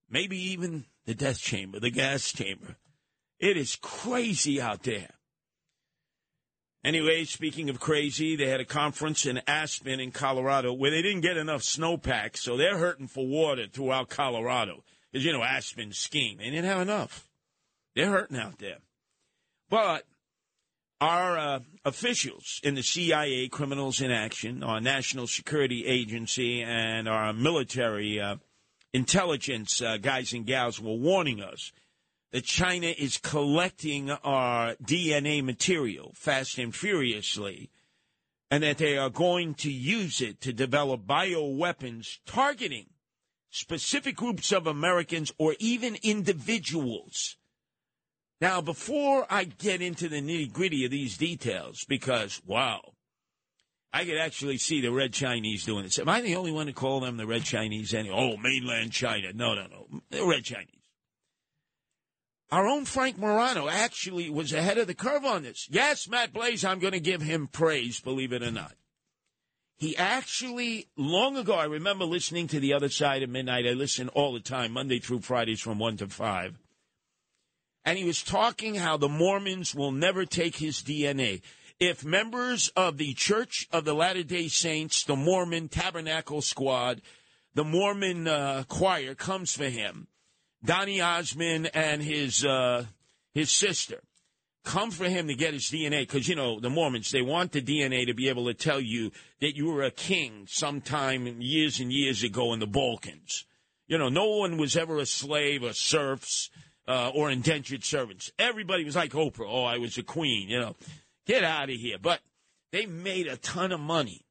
Maybe 0.09 0.37
even 0.37 0.85
the 1.05 1.13
death 1.13 1.39
chamber, 1.39 1.79
the 1.79 1.91
gas 1.91 2.31
chamber. 2.31 2.77
It 3.39 3.57
is 3.57 3.75
crazy 3.75 4.59
out 4.59 4.83
there. 4.83 5.09
Anyway, 6.83 7.25
speaking 7.25 7.69
of 7.69 7.79
crazy, 7.79 8.35
they 8.35 8.47
had 8.47 8.61
a 8.61 8.65
conference 8.65 9.25
in 9.25 9.41
Aspen 9.45 9.99
in 9.99 10.11
Colorado 10.11 10.73
where 10.73 10.91
they 10.91 11.01
didn't 11.01 11.21
get 11.21 11.37
enough 11.37 11.61
snowpack, 11.61 12.37
so 12.37 12.55
they're 12.55 12.77
hurting 12.77 13.07
for 13.07 13.27
water 13.27 13.65
throughout 13.71 14.09
Colorado. 14.09 14.83
Because, 15.11 15.25
you 15.25 15.33
know, 15.33 15.43
Aspen 15.43 15.91
skiing, 15.91 16.37
They 16.37 16.45
didn't 16.45 16.65
have 16.65 16.81
enough. 16.81 17.27
They're 17.95 18.09
hurting 18.09 18.37
out 18.37 18.59
there. 18.59 18.77
But 19.69 20.05
our 21.01 21.37
uh, 21.37 21.59
officials 21.85 22.59
in 22.63 22.75
the 22.75 22.83
CIA, 22.83 23.47
Criminals 23.47 24.01
in 24.01 24.11
Action, 24.11 24.63
our 24.63 24.81
National 24.81 25.27
Security 25.27 25.85
Agency, 25.85 26.61
and 26.61 27.07
our 27.07 27.31
military 27.31 28.19
uh, 28.19 28.35
intelligence 28.93 29.81
uh, 29.81 29.97
guys 29.97 30.33
and 30.33 30.45
gals 30.45 30.79
were 30.79 30.95
warning 30.95 31.41
us 31.41 31.71
that 32.31 32.43
China 32.43 32.87
is 32.87 33.17
collecting 33.17 34.11
our 34.11 34.75
DNA 34.75 35.43
material 35.43 36.11
fast 36.15 36.57
and 36.57 36.75
furiously, 36.75 37.69
and 38.51 38.63
that 38.63 38.77
they 38.77 38.97
are 38.97 39.09
going 39.09 39.53
to 39.55 39.71
use 39.71 40.21
it 40.21 40.41
to 40.41 40.53
develop 40.53 41.07
bioweapons 41.07 42.19
targeting 42.25 42.87
specific 43.49 44.15
groups 44.15 44.51
of 44.51 44.67
Americans 44.67 45.31
or 45.37 45.55
even 45.59 45.97
individuals. 46.03 47.37
Now, 48.41 48.61
before 48.61 49.25
I 49.29 49.43
get 49.43 49.81
into 49.81 50.07
the 50.07 50.21
nitty 50.21 50.53
gritty 50.53 50.85
of 50.85 50.91
these 50.91 51.17
details, 51.17 51.83
because, 51.87 52.41
wow, 52.45 52.93
I 53.91 54.05
could 54.05 54.17
actually 54.17 54.57
see 54.57 54.79
the 54.79 54.91
Red 54.91 55.13
Chinese 55.13 55.65
doing 55.65 55.83
this. 55.83 55.99
Am 55.99 56.07
I 56.07 56.21
the 56.21 56.35
only 56.35 56.51
one 56.51 56.67
to 56.67 56.73
call 56.73 57.01
them 57.01 57.17
the 57.17 57.27
Red 57.27 57.43
Chinese? 57.43 57.93
Any? 57.93 58.09
Oh, 58.09 58.37
mainland 58.37 58.93
China. 58.93 59.33
No, 59.33 59.55
no, 59.55 59.67
no. 59.67 60.01
The 60.09 60.25
Red 60.25 60.45
Chinese. 60.45 60.67
Our 62.51 62.65
own 62.65 62.85
Frank 62.85 63.17
Morano 63.17 63.67
actually 63.67 64.29
was 64.29 64.53
ahead 64.53 64.77
of 64.77 64.87
the 64.87 64.95
curve 64.95 65.25
on 65.25 65.43
this. 65.43 65.67
Yes, 65.69 66.07
Matt 66.07 66.33
Blaze, 66.33 66.63
I'm 66.63 66.79
going 66.79 66.93
to 66.93 66.99
give 66.99 67.21
him 67.21 67.47
praise, 67.47 67.99
believe 67.99 68.31
it 68.31 68.41
or 68.41 68.51
not. 68.51 68.73
He 69.77 69.95
actually, 69.95 70.87
long 70.97 71.37
ago, 71.37 71.53
I 71.53 71.65
remember 71.65 72.05
listening 72.05 72.47
to 72.47 72.59
The 72.59 72.73
Other 72.73 72.89
Side 72.89 73.21
of 73.21 73.29
Midnight. 73.29 73.67
I 73.67 73.71
listen 73.71 74.09
all 74.09 74.33
the 74.33 74.39
time, 74.39 74.71
Monday 74.71 74.99
through 74.99 75.21
Fridays 75.21 75.61
from 75.61 75.77
1 75.77 75.97
to 75.97 76.07
5 76.07 76.57
and 77.85 77.97
he 77.97 78.03
was 78.03 78.23
talking 78.23 78.75
how 78.75 78.97
the 78.97 79.09
Mormons 79.09 79.73
will 79.73 79.91
never 79.91 80.25
take 80.25 80.57
his 80.57 80.81
DNA. 80.81 81.41
If 81.79 82.03
members 82.03 82.69
of 82.75 82.97
the 82.97 83.13
Church 83.13 83.67
of 83.71 83.85
the 83.85 83.93
Latter 83.93 84.23
day 84.23 84.47
Saints, 84.47 85.03
the 85.03 85.15
Mormon 85.15 85.69
Tabernacle 85.69 86.41
Squad, 86.41 87.01
the 87.53 87.63
Mormon 87.63 88.27
uh, 88.27 88.63
choir 88.67 89.15
comes 89.15 89.53
for 89.53 89.69
him, 89.69 90.07
Donny 90.63 90.99
Osmond 90.99 91.71
and 91.73 92.03
his 92.03 92.43
uh, 92.43 92.85
his 93.33 93.49
sister 93.49 94.01
come 94.65 94.91
for 94.91 95.05
him 95.05 95.27
to 95.27 95.35
get 95.35 95.53
his 95.53 95.71
DNA 95.71 96.01
because 96.01 96.27
you 96.27 96.35
know 96.35 96.59
the 96.59 96.69
Mormons 96.69 97.11
they 97.11 97.21
want 97.21 97.53
the 97.53 97.61
DNA 97.61 98.05
to 98.05 98.13
be 98.13 98.27
able 98.27 98.45
to 98.47 98.53
tell 98.53 98.79
you 98.79 99.11
that 99.39 99.55
you 99.55 99.71
were 99.71 99.83
a 99.83 99.91
king 99.91 100.45
sometime 100.47 101.41
years 101.41 101.79
and 101.79 101.93
years 101.93 102.23
ago 102.23 102.53
in 102.53 102.59
the 102.59 102.67
Balkans. 102.67 103.45
You 103.87 103.97
know, 103.97 104.09
no 104.09 104.29
one 104.37 104.57
was 104.57 104.77
ever 104.77 104.99
a 104.99 105.05
slave 105.05 105.63
or 105.63 105.73
serfs 105.73 106.49
uh, 106.89 107.11
or 107.13 107.29
indentured 107.29 107.83
servants. 107.83 108.31
Everybody 108.39 108.83
was 108.83 108.95
like 108.95 109.11
Oprah. 109.11 109.47
Oh, 109.47 109.63
I 109.63 109.77
was 109.77 109.97
a 109.97 110.03
queen. 110.03 110.49
You 110.49 110.59
know, 110.59 110.75
get 111.27 111.43
out 111.43 111.69
of 111.69 111.75
here. 111.75 111.97
But 112.01 112.19
they 112.71 112.87
made 112.87 113.27
a 113.27 113.37
ton 113.37 113.71
of 113.71 113.79
money 113.79 114.25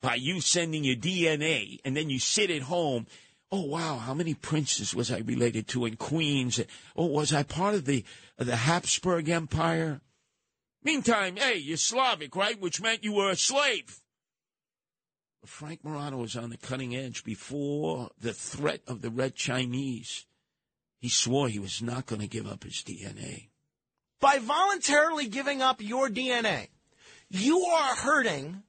by 0.00 0.14
you 0.14 0.40
sending 0.40 0.84
your 0.84 0.96
DNA, 0.96 1.78
and 1.84 1.96
then 1.96 2.08
you 2.08 2.20
sit 2.20 2.50
at 2.50 2.62
home. 2.62 3.06
Oh 3.50 3.64
wow, 3.64 3.96
how 3.96 4.14
many 4.14 4.34
princes 4.34 4.94
was 4.94 5.10
I 5.10 5.18
related 5.18 5.66
to 5.68 5.86
and 5.86 5.98
queens? 5.98 6.60
Oh, 6.94 7.06
was 7.06 7.32
I 7.32 7.42
part 7.42 7.74
of 7.74 7.84
the 7.84 8.04
the 8.36 8.56
Habsburg 8.56 9.28
Empire? 9.28 10.00
Meantime, 10.84 11.36
hey, 11.36 11.56
you're 11.56 11.76
Slavic, 11.76 12.36
right? 12.36 12.60
Which 12.60 12.80
meant 12.80 13.02
you 13.02 13.14
were 13.14 13.30
a 13.30 13.36
slave. 13.36 14.00
Frank 15.44 15.82
Morano 15.82 16.18
was 16.18 16.36
on 16.36 16.50
the 16.50 16.56
cutting 16.56 16.94
edge 16.94 17.24
before 17.24 18.10
the 18.20 18.32
threat 18.32 18.82
of 18.86 19.00
the 19.00 19.10
Red 19.10 19.34
Chinese. 19.34 20.26
He 20.98 21.08
swore 21.08 21.48
he 21.48 21.58
was 21.58 21.80
not 21.80 22.06
going 22.06 22.20
to 22.20 22.26
give 22.26 22.46
up 22.46 22.64
his 22.64 22.82
DNA. 22.82 23.48
By 24.20 24.38
voluntarily 24.38 25.28
giving 25.28 25.62
up 25.62 25.80
your 25.80 26.08
DNA, 26.08 26.68
you 27.30 27.60
are 27.60 27.94
hurting 27.94 28.62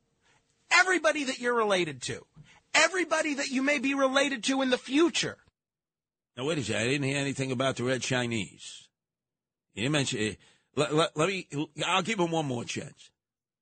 everybody 0.72 1.26
that 1.26 1.40
you're 1.40 1.56
related 1.56 2.02
to, 2.04 2.26
everybody 2.74 3.36
that 3.36 3.50
you 3.50 3.64
may 3.64 3.80
be 3.80 3.96
related 3.96 4.44
to 4.46 4.62
in 4.62 4.70
the 4.70 4.78
future. 4.78 5.38
Now, 6.38 6.46
wait 6.46 6.60
a 6.60 6.64
second. 6.64 6.82
I 6.82 6.88
didn't 6.88 7.08
hear 7.08 7.18
anything 7.18 7.52
about 7.52 7.78
the 7.78 7.84
Red 7.84 8.02
Chinese. 8.02 8.88
You 9.74 9.84
didn't 9.84 9.94
mention 9.94 10.20
it. 10.20 10.38
Let, 10.76 10.94
let, 10.94 11.18
let 11.18 11.28
me, 11.28 11.48
I'll 11.86 12.04
give 12.04 12.20
him 12.20 12.32
one 12.32 12.46
more 12.46 12.64
chance. 12.64 13.10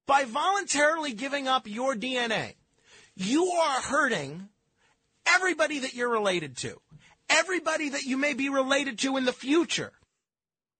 By 0.06 0.26
voluntarily 0.26 1.14
giving 1.14 1.48
up 1.48 1.68
your 1.68 1.95
DNA, 1.95 2.56
you 3.15 3.45
are 3.45 3.81
hurting 3.81 4.49
everybody 5.26 5.80
that 5.80 5.94
you're 5.94 6.10
related 6.10 6.57
to, 6.57 6.80
everybody 7.30 7.90
that 7.90 8.04
you 8.04 8.18
may 8.18 8.34
be 8.34 8.49
related 8.49 8.99
to 8.99 9.18
in 9.18 9.26
the 9.26 9.34
future. 9.34 9.91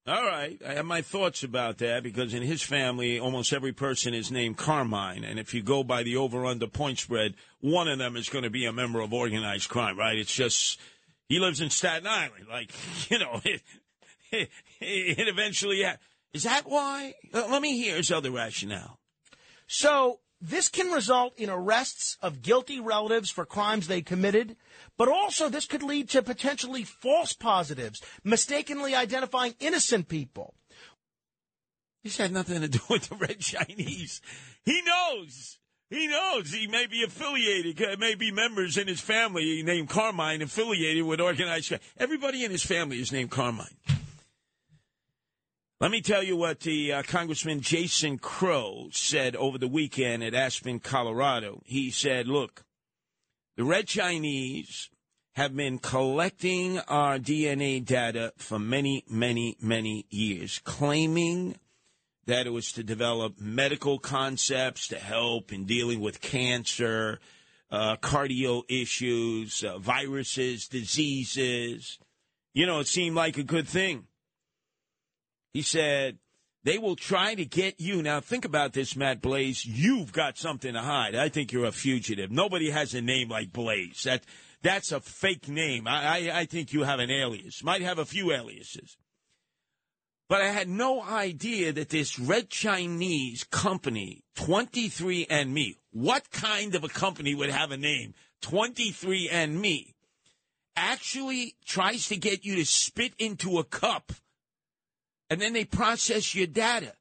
All 0.08 0.24
right. 0.24 0.58
I 0.66 0.76
have 0.76 0.86
my 0.86 1.02
thoughts 1.02 1.44
about 1.44 1.80
that 1.80 2.02
because 2.02 2.34
in 2.34 2.42
his 2.42 2.62
family, 2.62 3.20
almost 3.20 3.52
every 3.52 3.74
person 3.74 4.14
is 4.14 4.32
named 4.32 4.56
Carmine. 4.56 5.26
And 5.26 5.38
if 5.38 5.54
you 5.54 5.62
go 5.62 5.84
by 5.84 6.04
the 6.04 6.16
over 6.16 6.46
under 6.46 6.68
point 6.68 7.00
spread, 7.00 7.36
one 7.60 7.90
of 7.90 8.00
them 8.00 8.16
is 8.16 8.30
going 8.30 8.46
to 8.46 8.50
be 8.50 8.66
a 8.66 8.72
member 8.72 9.02
of 9.02 9.14
organized 9.14 9.68
crime, 9.68 10.00
right? 10.00 10.18
It's 10.18 10.34
just, 10.34 10.80
he 11.28 11.40
lives 11.40 11.60
in 11.60 11.70
Staten 11.70 12.08
Island. 12.08 12.46
Like, 12.50 12.72
you 13.10 13.20
know, 13.20 13.42
it, 13.44 13.62
it, 14.32 14.50
it 14.80 15.28
eventually, 15.28 15.84
is 16.34 16.44
that 16.44 16.64
why? 16.66 17.14
Uh, 17.34 17.48
let 17.50 17.62
me 17.62 17.78
hear 17.78 17.98
his 17.98 18.10
other 18.10 18.32
rationale. 18.32 19.00
So 19.68 20.20
this 20.40 20.68
can 20.68 20.92
result 20.92 21.34
in 21.38 21.50
arrests 21.50 22.18
of 22.22 22.42
guilty 22.42 22.80
relatives 22.80 23.30
for 23.30 23.46
crimes 23.46 23.88
they 23.88 24.02
committed, 24.02 24.56
but 24.98 25.10
also 25.10 25.50
this 25.50 25.66
could 25.66 25.82
lead 25.82 26.10
to 26.10 26.22
potentially 26.22 26.84
false 26.84 27.34
positives, 27.34 28.02
mistakenly 28.24 28.94
identifying 28.94 29.56
innocent 29.60 30.08
people. 30.08 30.54
This 32.04 32.18
had 32.18 32.32
nothing 32.32 32.62
to 32.62 32.68
do 32.68 32.80
with 32.90 33.10
the 33.10 33.16
Red 33.16 33.40
Chinese. 33.40 34.22
He 34.64 34.82
knows. 34.84 35.58
He 35.90 36.08
knows 36.08 36.52
he 36.52 36.68
may 36.68 36.86
be 36.86 37.04
affiliated, 37.04 37.82
uh, 37.82 37.96
may 37.98 38.14
be 38.16 38.32
members 38.32 38.78
in 38.78 38.88
his 38.88 39.00
family 39.00 39.64
named 39.64 39.90
Carmine 39.90 40.42
affiliated 40.42 41.06
with 41.06 41.22
organized. 41.22 41.74
Everybody 41.98 42.44
in 42.44 42.52
his 42.52 42.64
family 42.64 43.00
is 43.00 43.12
named 43.12 43.32
Carmine. 43.32 43.78
Let 45.80 45.92
me 45.92 46.02
tell 46.02 46.24
you 46.24 46.36
what 46.36 46.62
the 46.62 46.92
uh, 46.92 47.04
Congressman 47.04 47.62
Jason 47.62 48.18
Crow 48.18 48.88
said 48.92 49.36
over 49.36 49.60
the 49.60 49.68
weekend 49.68 50.24
at 50.24 50.34
Aspen, 50.34 50.80
Colorado. 50.80 51.62
He 51.66 51.92
said, 51.92 52.28
look, 52.28 52.64
the 53.58 53.64
Red 53.64 53.86
Chinese 53.86 54.90
have 55.36 55.56
been 55.56 55.78
collecting 55.78 56.80
our 56.88 57.20
DNA 57.20 57.86
data 57.86 58.34
for 58.38 58.58
many, 58.58 59.06
many, 59.08 59.56
many 59.62 60.08
years, 60.10 60.60
claiming 60.64 61.58
that 62.26 62.48
it 62.48 62.54
was 62.54 62.72
to 62.72 62.82
develop 62.82 63.40
medical 63.40 64.00
concepts 64.00 64.88
to 64.88 64.98
help 64.98 65.54
in 65.54 65.66
dealing 65.66 66.00
with 66.00 66.22
cancer, 66.22 67.20
uh, 67.70 67.98
cardio 67.98 68.64
issues, 68.68 69.64
uh, 69.64 69.78
viruses, 69.78 70.68
diseases. 70.68 72.00
You 72.56 72.66
know, 72.66 72.80
it 72.80 72.88
seemed 72.88 73.16
like 73.16 73.38
a 73.38 73.44
good 73.44 73.68
thing. 73.68 74.08
He 75.58 75.64
said, 75.64 76.20
they 76.66 76.78
will 76.78 76.96
try 76.96 77.34
to 77.34 77.44
get 77.44 77.82
you. 77.82 78.04
Now, 78.04 78.20
think 78.20 78.46
about 78.46 78.74
this, 78.74 78.96
Matt 78.96 79.24
Blaze. 79.24 79.66
You've 79.66 80.12
got 80.12 80.38
something 80.38 80.72
to 80.72 80.82
hide. 80.82 81.16
I 81.16 81.30
think 81.30 81.52
you're 81.52 81.66
a 81.66 81.72
fugitive. 81.72 82.30
Nobody 82.30 82.70
has 82.70 82.94
a 82.94 83.02
name 83.02 83.30
like 83.30 83.52
Blaze. 83.52 84.04
That, 84.04 84.24
that's 84.62 84.92
a 84.92 85.00
fake 85.00 85.48
name. 85.48 85.88
I, 85.88 86.30
I, 86.30 86.40
I 86.42 86.46
think 86.46 86.74
you 86.74 86.84
have 86.84 87.00
an 87.00 87.10
alias. 87.10 87.64
Might 87.64 87.82
have 87.82 87.98
a 87.98 88.06
few 88.06 88.32
aliases. 88.32 88.98
But 90.30 90.42
I 90.42 90.50
had 90.50 90.70
no 90.70 91.02
idea 91.02 91.74
that 91.74 91.90
this 91.90 92.20
red 92.20 92.52
Chinese 92.52 93.44
company, 93.46 94.24
23andMe, 94.36 95.78
what 95.90 96.30
kind 96.30 96.76
of 96.76 96.84
a 96.84 96.90
company 96.90 97.34
would 97.34 97.50
have 97.50 97.72
a 97.72 97.78
name? 97.78 98.14
23andMe 98.44 99.96
actually 100.76 101.56
tries 101.66 102.10
to 102.10 102.16
get 102.16 102.46
you 102.46 102.58
to 102.58 102.66
spit 102.66 103.16
into 103.18 103.58
a 103.58 103.64
cup 103.64 104.14
and 105.30 105.42
then 105.42 105.54
they 105.54 105.66
process 105.66 106.34
your 106.34 106.48
data. 106.48 106.94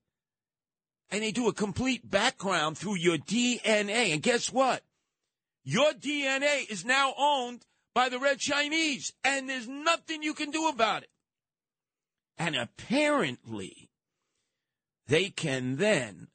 And 1.10 1.22
they 1.22 1.30
do 1.30 1.48
a 1.48 1.52
complete 1.52 2.10
background 2.10 2.76
through 2.76 2.96
your 2.96 3.16
DNA. 3.16 4.12
And 4.12 4.22
guess 4.22 4.52
what? 4.52 4.82
Your 5.62 5.92
DNA 5.92 6.68
is 6.68 6.84
now 6.84 7.14
owned 7.16 7.64
by 7.94 8.08
the 8.08 8.18
Red 8.18 8.38
Chinese, 8.38 9.12
and 9.24 9.48
there's 9.48 9.68
nothing 9.68 10.22
you 10.22 10.34
can 10.34 10.50
do 10.50 10.68
about 10.68 11.02
it. 11.02 11.10
And 12.36 12.54
apparently, 12.54 13.90
they 15.06 15.30
can 15.30 15.76
then 15.76 16.28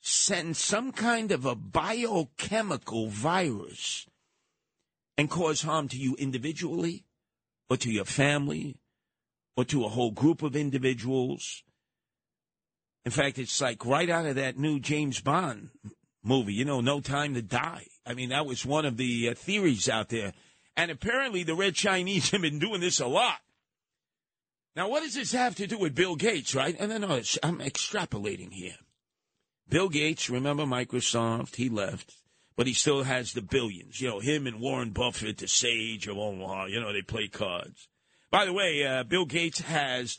send 0.00 0.56
some 0.56 0.92
kind 0.92 1.30
of 1.30 1.46
a 1.46 1.54
biochemical 1.54 3.08
virus 3.08 4.06
and 5.16 5.30
cause 5.30 5.62
harm 5.62 5.88
to 5.88 5.96
you 5.96 6.16
individually 6.16 7.04
or 7.68 7.76
to 7.76 7.90
your 7.90 8.04
family 8.04 8.79
or 9.60 9.64
to 9.66 9.84
a 9.84 9.90
whole 9.90 10.10
group 10.10 10.42
of 10.42 10.56
individuals. 10.56 11.62
In 13.04 13.10
fact, 13.10 13.38
it's 13.38 13.60
like 13.60 13.84
right 13.84 14.08
out 14.08 14.24
of 14.24 14.36
that 14.36 14.58
new 14.58 14.80
James 14.80 15.20
Bond 15.20 15.68
movie, 16.24 16.54
you 16.54 16.64
know, 16.64 16.80
No 16.80 17.00
Time 17.00 17.34
to 17.34 17.42
Die. 17.42 17.86
I 18.06 18.14
mean, 18.14 18.30
that 18.30 18.46
was 18.46 18.64
one 18.64 18.86
of 18.86 18.96
the 18.96 19.28
uh, 19.28 19.34
theories 19.34 19.86
out 19.86 20.08
there. 20.08 20.32
And 20.78 20.90
apparently, 20.90 21.42
the 21.42 21.54
Red 21.54 21.74
Chinese 21.74 22.30
have 22.30 22.40
been 22.40 22.58
doing 22.58 22.80
this 22.80 23.00
a 23.00 23.06
lot. 23.06 23.36
Now, 24.74 24.88
what 24.88 25.02
does 25.02 25.14
this 25.14 25.32
have 25.32 25.56
to 25.56 25.66
do 25.66 25.76
with 25.76 25.94
Bill 25.94 26.16
Gates, 26.16 26.54
right? 26.54 26.74
And 26.78 26.90
then 26.90 27.02
no, 27.02 27.20
I'm 27.42 27.58
extrapolating 27.58 28.52
here. 28.52 28.76
Bill 29.68 29.90
Gates, 29.90 30.30
remember 30.30 30.64
Microsoft? 30.64 31.56
He 31.56 31.68
left, 31.68 32.14
but 32.56 32.66
he 32.66 32.72
still 32.72 33.02
has 33.02 33.34
the 33.34 33.42
billions. 33.42 34.00
You 34.00 34.08
know, 34.08 34.20
him 34.20 34.46
and 34.46 34.58
Warren 34.58 34.92
Buffett, 34.92 35.36
the 35.36 35.48
sage 35.48 36.06
of 36.06 36.16
Omaha, 36.16 36.66
you 36.66 36.80
know, 36.80 36.94
they 36.94 37.02
play 37.02 37.28
cards. 37.28 37.89
By 38.30 38.44
the 38.44 38.52
way, 38.52 38.86
uh, 38.86 39.02
Bill 39.02 39.24
Gates 39.24 39.60
has 39.60 40.18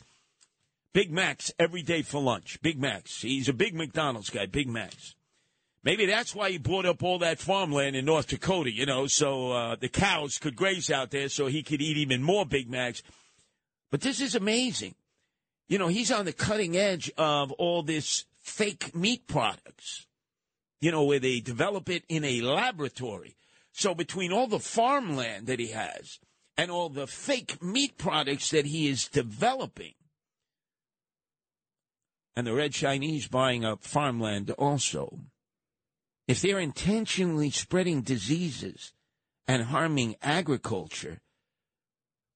Big 0.92 1.10
Macs 1.10 1.52
every 1.58 1.82
day 1.82 2.02
for 2.02 2.20
lunch. 2.20 2.60
Big 2.60 2.78
Macs. 2.78 3.22
He's 3.22 3.48
a 3.48 3.54
big 3.54 3.74
McDonald's 3.74 4.28
guy, 4.28 4.46
Big 4.46 4.68
Macs. 4.68 5.14
Maybe 5.84 6.06
that's 6.06 6.34
why 6.34 6.50
he 6.50 6.58
bought 6.58 6.86
up 6.86 7.02
all 7.02 7.18
that 7.20 7.40
farmland 7.40 7.96
in 7.96 8.04
North 8.04 8.28
Dakota, 8.28 8.70
you 8.70 8.86
know, 8.86 9.06
so 9.06 9.50
uh, 9.50 9.76
the 9.76 9.88
cows 9.88 10.38
could 10.38 10.54
graze 10.54 10.90
out 10.90 11.10
there 11.10 11.28
so 11.28 11.46
he 11.46 11.62
could 11.62 11.80
eat 11.80 11.96
even 11.96 12.22
more 12.22 12.46
Big 12.46 12.70
Macs. 12.70 13.02
But 13.90 14.02
this 14.02 14.20
is 14.20 14.34
amazing. 14.34 14.94
You 15.68 15.78
know, 15.78 15.88
he's 15.88 16.12
on 16.12 16.26
the 16.26 16.32
cutting 16.32 16.76
edge 16.76 17.10
of 17.16 17.50
all 17.52 17.82
this 17.82 18.26
fake 18.40 18.94
meat 18.94 19.26
products, 19.26 20.06
you 20.80 20.92
know, 20.92 21.04
where 21.04 21.18
they 21.18 21.40
develop 21.40 21.88
it 21.88 22.04
in 22.08 22.24
a 22.24 22.42
laboratory. 22.42 23.36
So 23.72 23.94
between 23.94 24.32
all 24.32 24.46
the 24.46 24.60
farmland 24.60 25.46
that 25.46 25.58
he 25.58 25.68
has 25.68 26.20
and 26.56 26.70
all 26.70 26.88
the 26.88 27.06
fake 27.06 27.62
meat 27.62 27.96
products 27.98 28.50
that 28.50 28.66
he 28.66 28.88
is 28.88 29.08
developing, 29.08 29.94
and 32.36 32.46
the 32.46 32.54
red 32.54 32.72
Chinese 32.72 33.28
buying 33.28 33.64
up 33.64 33.82
farmland 33.82 34.50
also, 34.52 35.20
if 36.28 36.40
they're 36.40 36.58
intentionally 36.58 37.50
spreading 37.50 38.02
diseases 38.02 38.92
and 39.46 39.64
harming 39.64 40.16
agriculture, 40.22 41.20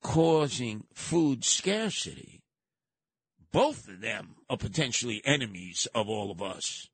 causing 0.02 0.84
food 0.92 1.44
scarcity, 1.44 2.42
both 3.52 3.88
of 3.88 4.00
them 4.00 4.36
are 4.50 4.56
potentially 4.56 5.22
enemies 5.24 5.88
of 5.94 6.08
all 6.08 6.30
of 6.30 6.42
us. 6.42 6.88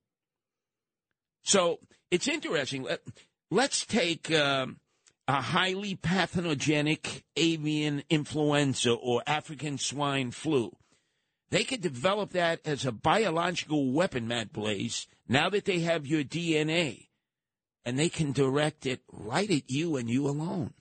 So 1.42 1.80
it's 2.10 2.28
interesting. 2.28 2.86
Let's 3.50 3.84
take 3.84 4.30
um, 4.30 4.78
a 5.28 5.40
highly 5.40 5.94
pathogenic 5.94 7.24
avian 7.36 8.02
influenza 8.10 8.92
or 8.92 9.22
African 9.26 9.78
swine 9.78 10.30
flu. 10.30 10.76
They 11.50 11.64
could 11.64 11.80
develop 11.82 12.30
that 12.30 12.60
as 12.64 12.84
a 12.84 12.92
biological 12.92 13.92
weapon, 13.92 14.26
Matt 14.26 14.52
Blaze, 14.52 15.06
now 15.28 15.50
that 15.50 15.64
they 15.64 15.80
have 15.80 16.06
your 16.06 16.24
DNA. 16.24 17.08
And 17.84 17.98
they 17.98 18.08
can 18.08 18.32
direct 18.32 18.86
it 18.86 19.00
right 19.10 19.50
at 19.50 19.68
you 19.68 19.96
and 19.96 20.08
you 20.08 20.28
alone. 20.28 20.72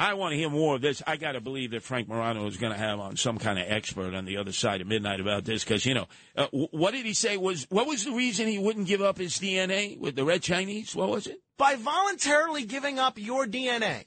I 0.00 0.14
want 0.14 0.32
to 0.32 0.38
hear 0.38 0.48
more 0.48 0.76
of 0.76 0.80
this. 0.80 1.02
I 1.06 1.18
got 1.18 1.32
to 1.32 1.42
believe 1.42 1.72
that 1.72 1.82
Frank 1.82 2.08
Morano 2.08 2.46
is 2.46 2.56
going 2.56 2.72
to 2.72 2.78
have 2.78 2.98
on 3.00 3.18
some 3.18 3.36
kind 3.36 3.58
of 3.58 3.66
expert 3.68 4.14
on 4.14 4.24
the 4.24 4.38
other 4.38 4.50
side 4.50 4.80
of 4.80 4.86
midnight 4.86 5.20
about 5.20 5.44
this 5.44 5.62
because 5.62 5.84
you 5.84 5.92
know 5.92 6.06
uh, 6.38 6.46
what 6.46 6.92
did 6.92 7.04
he 7.04 7.12
say 7.12 7.36
was 7.36 7.66
what 7.68 7.86
was 7.86 8.06
the 8.06 8.12
reason 8.12 8.48
he 8.48 8.58
wouldn't 8.58 8.86
give 8.86 9.02
up 9.02 9.18
his 9.18 9.34
DNA 9.34 10.00
with 10.00 10.16
the 10.16 10.24
Red 10.24 10.42
Chinese? 10.42 10.96
What 10.96 11.10
was 11.10 11.26
it? 11.26 11.38
By 11.58 11.74
voluntarily 11.74 12.64
giving 12.64 12.98
up 12.98 13.18
your 13.18 13.44
DNA, 13.44 14.06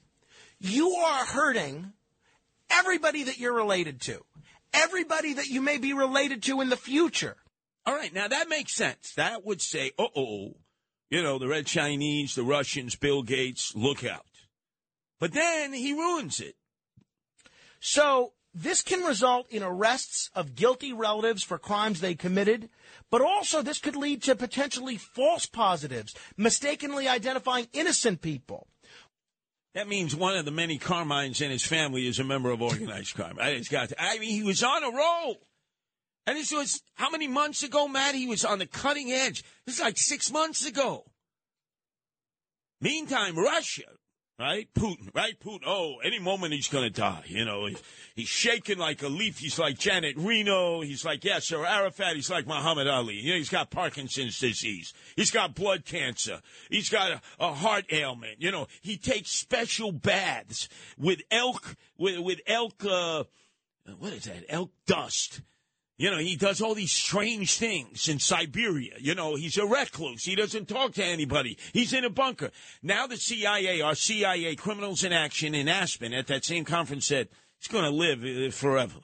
you 0.59 0.89
are 0.93 1.25
hurting 1.25 1.93
everybody 2.71 3.25
that 3.25 3.37
you're 3.37 3.53
related 3.53 4.01
to, 4.01 4.25
everybody 4.73 5.33
that 5.33 5.45
you 5.45 5.61
may 5.61 5.77
be 5.77 5.93
related 5.93 6.41
to 6.43 6.61
in 6.61 6.69
the 6.69 6.75
future. 6.75 7.37
All 7.85 7.93
right, 7.93 8.11
now 8.11 8.27
that 8.27 8.49
makes 8.49 8.73
sense. 8.73 9.13
That 9.13 9.45
would 9.45 9.61
say, 9.61 9.91
uh 9.99 10.07
oh, 10.15 10.55
you 11.11 11.21
know, 11.21 11.37
the 11.37 11.47
Red 11.47 11.67
Chinese, 11.67 12.33
the 12.33 12.41
Russians, 12.41 12.95
Bill 12.95 13.21
Gates, 13.21 13.75
look 13.75 14.03
out. 14.03 14.25
But 15.19 15.33
then 15.33 15.73
he 15.73 15.93
ruins 15.93 16.39
it. 16.39 16.55
So 17.79 18.33
this 18.53 18.81
can 18.81 19.01
result 19.01 19.47
in 19.49 19.63
arrests 19.63 20.29
of 20.35 20.55
guilty 20.55 20.93
relatives 20.93 21.43
for 21.43 21.57
crimes 21.57 21.99
they 22.01 22.13
committed, 22.13 22.69
but 23.09 23.21
also 23.21 23.61
this 23.61 23.79
could 23.79 23.95
lead 23.95 24.21
to 24.23 24.35
potentially 24.35 24.97
false 24.97 25.45
positives, 25.45 26.13
mistakenly 26.37 27.07
identifying 27.07 27.67
innocent 27.73 28.21
people. 28.21 28.67
That 29.73 29.87
means 29.87 30.15
one 30.15 30.37
of 30.37 30.45
the 30.45 30.51
many 30.51 30.77
Carmines 30.77 31.41
in 31.41 31.49
his 31.49 31.65
family 31.65 32.07
is 32.07 32.19
a 32.19 32.23
member 32.23 32.51
of 32.51 32.61
organized 32.61 33.15
crime. 33.15 33.37
I, 33.41 33.49
it's 33.49 33.69
got 33.69 33.89
to, 33.89 33.95
I 33.97 34.19
mean, 34.19 34.29
he 34.29 34.43
was 34.43 34.63
on 34.63 34.83
a 34.83 34.95
roll. 34.95 35.37
And 36.27 36.37
this 36.37 36.51
was 36.51 36.81
how 36.93 37.09
many 37.09 37.27
months 37.27 37.63
ago, 37.63 37.87
Matt? 37.87 38.15
He 38.15 38.27
was 38.27 38.45
on 38.45 38.59
the 38.59 38.67
cutting 38.67 39.11
edge. 39.11 39.43
This 39.65 39.75
is 39.75 39.81
like 39.81 39.97
six 39.97 40.31
months 40.31 40.65
ago. 40.65 41.05
Meantime, 42.79 43.37
Russia, 43.37 43.83
right? 44.39 44.67
Putin, 44.73 45.13
right? 45.13 45.39
Putin. 45.39 45.61
Oh, 45.65 45.97
any 46.03 46.19
moment 46.19 46.53
he's 46.53 46.67
going 46.67 46.83
to 46.83 46.89
die. 46.89 47.23
You 47.27 47.45
know, 47.45 47.65
he's, 47.65 47.81
he's 48.15 48.27
shaking 48.27 48.77
like 48.77 49.01
a 49.03 49.07
leaf. 49.07 49.39
He's 49.39 49.59
like 49.59 49.77
Janet 49.77 50.15
Reno. 50.17 50.81
He's 50.81 51.05
like 51.05 51.21
Yasser 51.21 51.65
Arafat. 51.65 52.15
He's 52.15 52.29
like 52.29 52.47
Muhammad 52.47 52.87
Ali. 52.87 53.15
You 53.15 53.31
know, 53.31 53.37
he's 53.37 53.49
got 53.49 53.69
Parkinson's 53.69 54.39
disease. 54.39 54.93
He's 55.15 55.31
got 55.31 55.55
blood 55.55 55.85
cancer. 55.85 56.41
He's 56.69 56.89
got 56.89 57.11
a, 57.11 57.21
a 57.39 57.53
heart 57.53 57.85
ailment. 57.91 58.41
You 58.41 58.51
know, 58.51 58.67
he 58.81 58.97
takes 58.97 59.31
special 59.31 59.91
baths 59.91 60.67
with 60.97 61.21
elk, 61.31 61.75
with, 61.97 62.19
with 62.19 62.41
elk, 62.47 62.83
uh, 62.85 63.23
what 63.99 64.13
is 64.13 64.25
that? 64.25 64.45
Elk 64.49 64.71
dust. 64.87 65.41
You 65.97 66.09
know, 66.09 66.17
he 66.17 66.35
does 66.35 66.59
all 66.59 66.73
these 66.73 66.91
strange 66.91 67.55
things 67.55 68.07
in 68.09 68.19
Siberia. 68.19 68.95
You 68.99 69.13
know, 69.13 69.35
he's 69.35 69.57
a 69.57 69.65
recluse. 69.65 70.23
He 70.23 70.35
doesn't 70.35 70.67
talk 70.67 70.93
to 70.93 71.03
anybody. 71.03 71.57
He's 71.71 71.93
in 71.93 72.03
a 72.03 72.09
bunker. 72.09 72.49
Now 72.81 73.05
the 73.05 73.17
CIA, 73.17 73.81
our 73.81 73.93
CIA 73.93 74.55
criminals 74.55 75.03
in 75.03 75.13
action 75.13 75.53
in 75.53 75.67
Aspen 75.67 76.13
at 76.13 76.27
that 76.27 76.45
same 76.45 76.65
conference 76.65 77.05
said 77.05 77.29
he's 77.59 77.67
going 77.67 77.83
to 77.83 77.91
live 77.91 78.23
uh, 78.23 78.51
forever. 78.51 78.99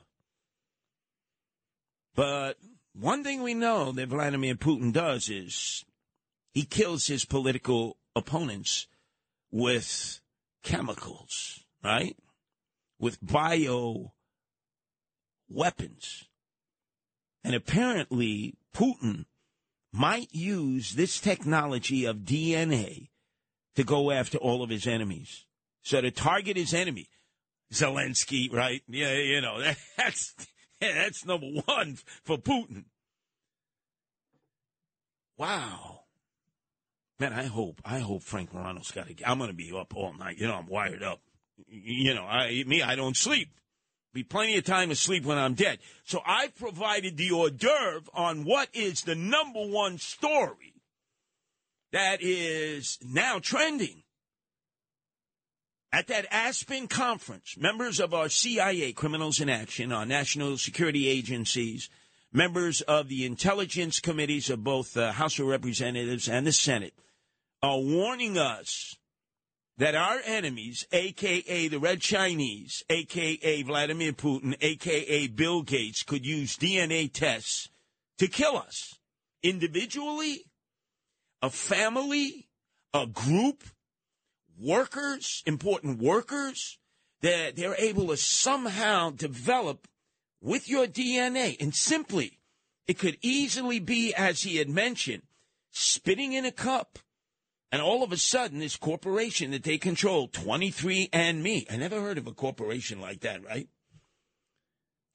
But 2.16 2.58
one 2.92 3.22
thing 3.22 3.42
we 3.42 3.54
know 3.54 3.92
that 3.92 4.08
Vladimir 4.08 4.56
Putin 4.56 4.92
does 4.92 5.28
is 5.28 5.84
he 6.52 6.64
kills 6.64 7.06
his 7.06 7.24
political 7.24 7.98
opponents 8.16 8.88
with 9.52 10.20
chemicals, 10.64 11.64
right? 11.84 12.16
With 12.98 13.24
bio 13.24 14.12
weapons. 15.48 16.26
And 17.42 17.54
apparently, 17.54 18.54
Putin 18.74 19.24
might 19.92 20.28
use 20.32 20.94
this 20.94 21.18
technology 21.20 22.04
of 22.04 22.18
DNA 22.18 23.08
to 23.76 23.84
go 23.84 24.10
after 24.10 24.38
all 24.38 24.62
of 24.62 24.70
his 24.70 24.86
enemies. 24.86 25.46
So 25.82 26.00
to 26.00 26.10
target 26.10 26.56
his 26.56 26.74
enemy, 26.74 27.08
Zelensky, 27.72 28.52
right? 28.52 28.82
Yeah, 28.88 29.14
you 29.14 29.40
know, 29.40 29.60
that's, 29.96 30.34
yeah, 30.80 30.94
that's 30.94 31.24
number 31.24 31.46
one 31.64 31.98
for 32.24 32.36
Putin. 32.36 32.84
Wow. 35.38 36.00
Man, 37.18 37.32
I 37.32 37.44
hope, 37.44 37.80
I 37.84 38.00
hope 38.00 38.22
Frank 38.22 38.52
Morano's 38.52 38.90
got 38.90 39.08
to, 39.08 39.14
I'm 39.28 39.38
going 39.38 39.50
to 39.50 39.56
be 39.56 39.72
up 39.76 39.94
all 39.96 40.12
night. 40.12 40.38
You 40.38 40.46
know, 40.46 40.54
I'm 40.54 40.66
wired 40.66 41.02
up. 41.02 41.20
You 41.68 42.14
know, 42.14 42.24
I, 42.24 42.64
me, 42.66 42.82
I 42.82 42.96
don't 42.96 43.16
sleep 43.16 43.48
be 44.12 44.24
plenty 44.24 44.56
of 44.56 44.64
time 44.64 44.88
to 44.88 44.96
sleep 44.96 45.24
when 45.24 45.38
I'm 45.38 45.54
dead. 45.54 45.78
So 46.04 46.20
I've 46.26 46.56
provided 46.56 47.16
the 47.16 47.30
hors 47.30 47.50
d'oeuvre 47.50 48.10
on 48.12 48.44
what 48.44 48.68
is 48.72 49.02
the 49.02 49.14
number 49.14 49.64
one 49.64 49.98
story 49.98 50.74
that 51.92 52.18
is 52.20 52.98
now 53.04 53.38
trending. 53.38 54.02
At 55.92 56.06
that 56.06 56.26
Aspen 56.30 56.86
conference, 56.86 57.56
members 57.58 57.98
of 57.98 58.14
our 58.14 58.28
CIA, 58.28 58.92
Criminals 58.92 59.40
in 59.40 59.48
Action, 59.48 59.92
our 59.92 60.06
national 60.06 60.56
security 60.56 61.08
agencies, 61.08 61.90
members 62.32 62.80
of 62.82 63.08
the 63.08 63.26
intelligence 63.26 63.98
committees 63.98 64.50
of 64.50 64.62
both 64.62 64.94
the 64.94 65.12
House 65.12 65.40
of 65.40 65.46
Representatives 65.46 66.28
and 66.28 66.46
the 66.46 66.52
Senate, 66.52 66.94
are 67.60 67.80
warning 67.80 68.38
us 68.38 68.96
that 69.80 69.94
our 69.94 70.20
enemies, 70.26 70.86
aka 70.92 71.68
the 71.68 71.78
Red 71.78 72.02
Chinese, 72.02 72.84
aka 72.90 73.62
Vladimir 73.62 74.12
Putin, 74.12 74.54
aka 74.60 75.26
Bill 75.28 75.62
Gates, 75.62 76.02
could 76.02 76.26
use 76.26 76.58
DNA 76.58 77.10
tests 77.10 77.70
to 78.18 78.28
kill 78.28 78.58
us 78.58 78.98
individually, 79.42 80.44
a 81.40 81.48
family, 81.48 82.46
a 82.92 83.06
group, 83.06 83.64
workers, 84.60 85.42
important 85.46 85.98
workers, 85.98 86.78
that 87.22 87.56
they're 87.56 87.74
able 87.78 88.08
to 88.08 88.18
somehow 88.18 89.08
develop 89.08 89.88
with 90.42 90.68
your 90.68 90.86
DNA. 90.88 91.56
And 91.58 91.74
simply, 91.74 92.38
it 92.86 92.98
could 92.98 93.16
easily 93.22 93.78
be, 93.78 94.12
as 94.14 94.42
he 94.42 94.56
had 94.58 94.68
mentioned, 94.68 95.22
spitting 95.70 96.34
in 96.34 96.44
a 96.44 96.52
cup 96.52 96.98
and 97.72 97.80
all 97.80 98.02
of 98.02 98.10
a 98.12 98.16
sudden, 98.16 98.58
this 98.58 98.76
corporation 98.76 99.52
that 99.52 99.62
they 99.62 99.78
control, 99.78 100.28
23andMe, 100.28 101.72
I 101.72 101.76
never 101.76 102.00
heard 102.00 102.18
of 102.18 102.26
a 102.26 102.32
corporation 102.32 103.00
like 103.00 103.20
that, 103.20 103.44
right? 103.44 103.68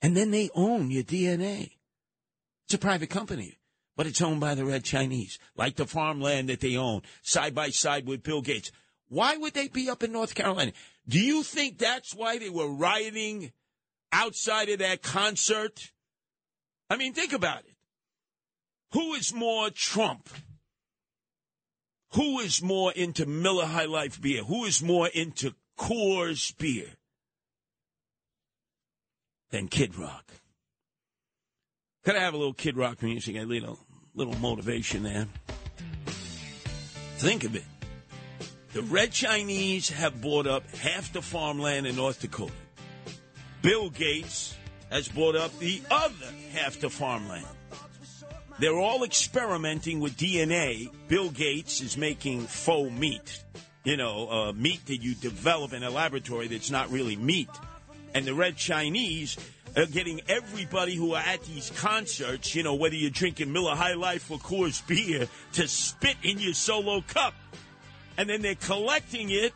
And 0.02 0.15
then 0.15 0.32
they 0.32 0.49
own 0.56 0.90
your 0.90 1.03
DNA. 1.03 1.72
It's 2.65 2.73
a 2.73 2.77
private 2.77 3.10
company, 3.10 3.57
but 3.98 4.07
it's 4.07 4.22
owned 4.22 4.40
by 4.40 4.56
the 4.56 4.65
Red 4.65 4.84
Chinese, 4.84 5.38
like 5.57 5.76
the 5.76 5.86
farmland 5.86 6.49
that 6.49 6.61
they 6.61 6.77
own, 6.77 7.02
side 7.22 7.53
by 7.53 7.69
side 7.69 8.07
with 8.07 8.23
Bill 8.23 8.41
Gates. 8.41 8.72
Why 9.10 9.36
would 9.36 9.53
they 9.53 9.68
be 9.68 9.90
up 9.90 10.03
in 10.03 10.11
North 10.14 10.34
Carolina? 10.34 10.72
Do 11.07 11.19
you 11.19 11.44
think 11.44 11.77
that's 11.77 12.15
why 12.15 12.40
they 12.40 12.49
were 12.49 12.73
rioting 12.73 13.52
outside 14.11 14.69
of 14.69 14.80
that 14.80 15.03
concert? 15.03 15.91
I 16.90 16.95
mean, 16.95 17.14
think 17.14 17.34
about 17.34 17.60
it. 17.60 17.76
Who 18.94 19.14
is 19.14 19.34
more 19.34 19.69
Trump? 19.69 20.30
Who 22.14 22.40
is 22.40 22.61
more 22.61 22.91
into 22.91 23.26
Miller 23.26 23.65
High 23.65 23.86
Life 23.86 24.22
beer? 24.22 24.44
Who 24.44 24.65
is 24.65 24.82
more 24.82 25.07
into 25.07 25.53
Coors 25.77 26.56
beer 26.57 26.91
than 29.52 29.68
Kid 29.68 29.98
Rock? 29.98 30.32
Could 32.03 32.15
I 32.15 32.19
have 32.19 32.34
a 32.34 32.38
little 32.38 32.53
Kid 32.53 32.77
Rock 32.77 33.02
music? 33.02 33.36
A 33.36 33.41
little, 33.41 33.80
little 34.14 34.38
motivation 34.38 35.03
there. 35.03 35.27
Think 37.18 37.44
of 37.44 37.56
it. 37.56 37.64
The 38.73 38.84
Red 38.84 39.11
Chinese 39.11 39.90
have 39.90 40.22
bought 40.22 40.48
up 40.48 40.69
half 40.76 41.11
the 41.14 41.22
farmland 41.22 41.88
in 41.88 41.95
North 41.95 42.22
Dakota. 42.22 42.52
Bill 43.61 43.90
Gates 43.90 44.56
has 44.91 45.07
bought 45.07 45.36
up 45.36 45.57
the 45.60 45.82
other 45.90 46.27
half 46.52 46.80
the 46.80 46.90
farmland. 46.90 47.48
They're 48.57 48.80
all 48.80 49.03
experimenting 49.03 49.99
with 49.99 50.15
DNA. 50.15 50.90
Bill 51.10 51.30
Gates 51.30 51.82
is 51.82 51.98
making 51.98 52.48
faux 52.48 52.90
meat, 52.91 53.44
you 53.84 53.98
know, 53.98 54.30
uh, 54.30 54.53
meat 54.53 54.86
that 54.86 55.03
you 55.03 55.14
develop 55.14 55.73
in 55.73 55.84
a 55.84 55.90
laboratory 55.90 56.48
that's 56.48 56.72
not 56.72 56.90
really 56.90 57.18
meat. 57.18 57.49
And 58.14 58.26
the 58.26 58.34
Red 58.34 58.56
Chinese 58.56 59.36
are 59.76 59.86
getting 59.86 60.22
everybody 60.30 60.95
who 60.95 61.15
are 61.15 61.22
at 61.22 61.44
these 61.44 61.69
concerts, 61.72 62.56
you 62.56 62.64
know, 62.64 62.76
whether 62.76 62.95
you're 62.95 63.10
drinking 63.10 63.52
Miller 63.52 63.76
High 63.76 63.95
Life 63.95 64.32
or 64.32 64.38
Coors 64.38 64.86
beer, 64.88 65.27
to 65.53 65.68
spit 65.68 66.15
in 66.23 66.40
your 66.40 66.53
solo 66.53 67.02
cup. 67.02 67.34
And 68.18 68.30
then 68.30 68.41
they're 68.41 68.56
collecting 68.56 69.32
it 69.32 69.52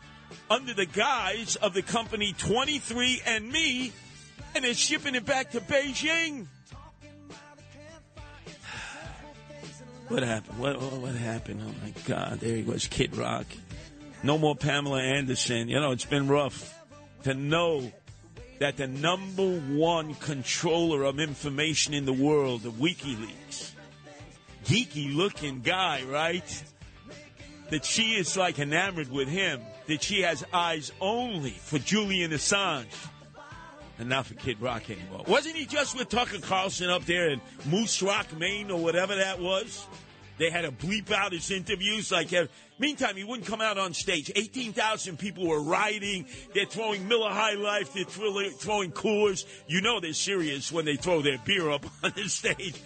under 0.50 0.74
the 0.74 0.84
guise 0.84 1.56
of 1.56 1.72
the 1.72 1.80
company 1.80 2.34
23andMe, 2.34 3.92
and 4.54 4.64
they're 4.64 4.74
shipping 4.74 5.14
it 5.14 5.24
back 5.24 5.52
to 5.52 5.60
Beijing. 5.60 6.46
What 10.10 10.24
happened? 10.24 10.58
What, 10.58 10.80
what, 10.82 10.92
what 10.94 11.14
happened? 11.14 11.62
Oh 11.64 11.72
my 11.84 11.92
God! 12.04 12.40
There 12.40 12.56
he 12.56 12.64
was, 12.64 12.88
Kid 12.88 13.16
Rock. 13.16 13.46
No 14.24 14.38
more 14.38 14.56
Pamela 14.56 15.00
Anderson. 15.00 15.68
You 15.68 15.78
know, 15.78 15.92
it's 15.92 16.04
been 16.04 16.26
rough 16.26 16.76
to 17.22 17.32
know 17.32 17.92
that 18.58 18.76
the 18.76 18.88
number 18.88 19.60
one 19.60 20.16
controller 20.16 21.04
of 21.04 21.20
information 21.20 21.94
in 21.94 22.06
the 22.06 22.12
world, 22.12 22.66
of 22.66 22.72
WikiLeaks, 22.72 23.70
geeky 24.64 25.14
looking 25.14 25.60
guy, 25.60 26.02
right? 26.02 26.64
That 27.70 27.84
she 27.84 28.14
is 28.16 28.36
like 28.36 28.58
enamored 28.58 29.12
with 29.12 29.28
him. 29.28 29.60
That 29.86 30.02
she 30.02 30.22
has 30.22 30.44
eyes 30.52 30.90
only 31.00 31.50
for 31.50 31.78
Julian 31.78 32.32
Assange. 32.32 32.86
And 34.00 34.08
not 34.08 34.24
for 34.24 34.32
Kid 34.34 34.62
Rock 34.62 34.88
anymore. 34.88 35.24
Wasn't 35.28 35.54
he 35.54 35.66
just 35.66 35.94
with 35.94 36.08
Tucker 36.08 36.38
Carlson 36.40 36.88
up 36.88 37.04
there 37.04 37.28
in 37.28 37.40
Moose 37.66 38.00
Rock, 38.00 38.34
Maine, 38.38 38.70
or 38.70 38.82
whatever 38.82 39.14
that 39.14 39.38
was? 39.38 39.86
They 40.38 40.48
had 40.48 40.62
to 40.62 40.72
bleep 40.72 41.12
out 41.12 41.32
his 41.32 41.50
interviews. 41.50 42.10
Like, 42.10 42.32
uh, 42.32 42.46
meantime, 42.78 43.14
he 43.14 43.24
wouldn't 43.24 43.46
come 43.46 43.60
out 43.60 43.76
on 43.76 43.92
stage. 43.92 44.32
Eighteen 44.34 44.72
thousand 44.72 45.18
people 45.18 45.46
were 45.46 45.60
rioting. 45.62 46.24
They're 46.54 46.64
throwing 46.64 47.06
Miller 47.08 47.28
High 47.28 47.56
Life. 47.56 47.92
They're 47.92 48.04
throwing, 48.04 48.50
throwing 48.52 48.90
Coors. 48.90 49.44
You 49.66 49.82
know 49.82 50.00
they're 50.00 50.14
serious 50.14 50.72
when 50.72 50.86
they 50.86 50.96
throw 50.96 51.20
their 51.20 51.36
beer 51.44 51.70
up 51.70 51.84
on 52.02 52.14
the 52.16 52.26
stage. 52.30 52.80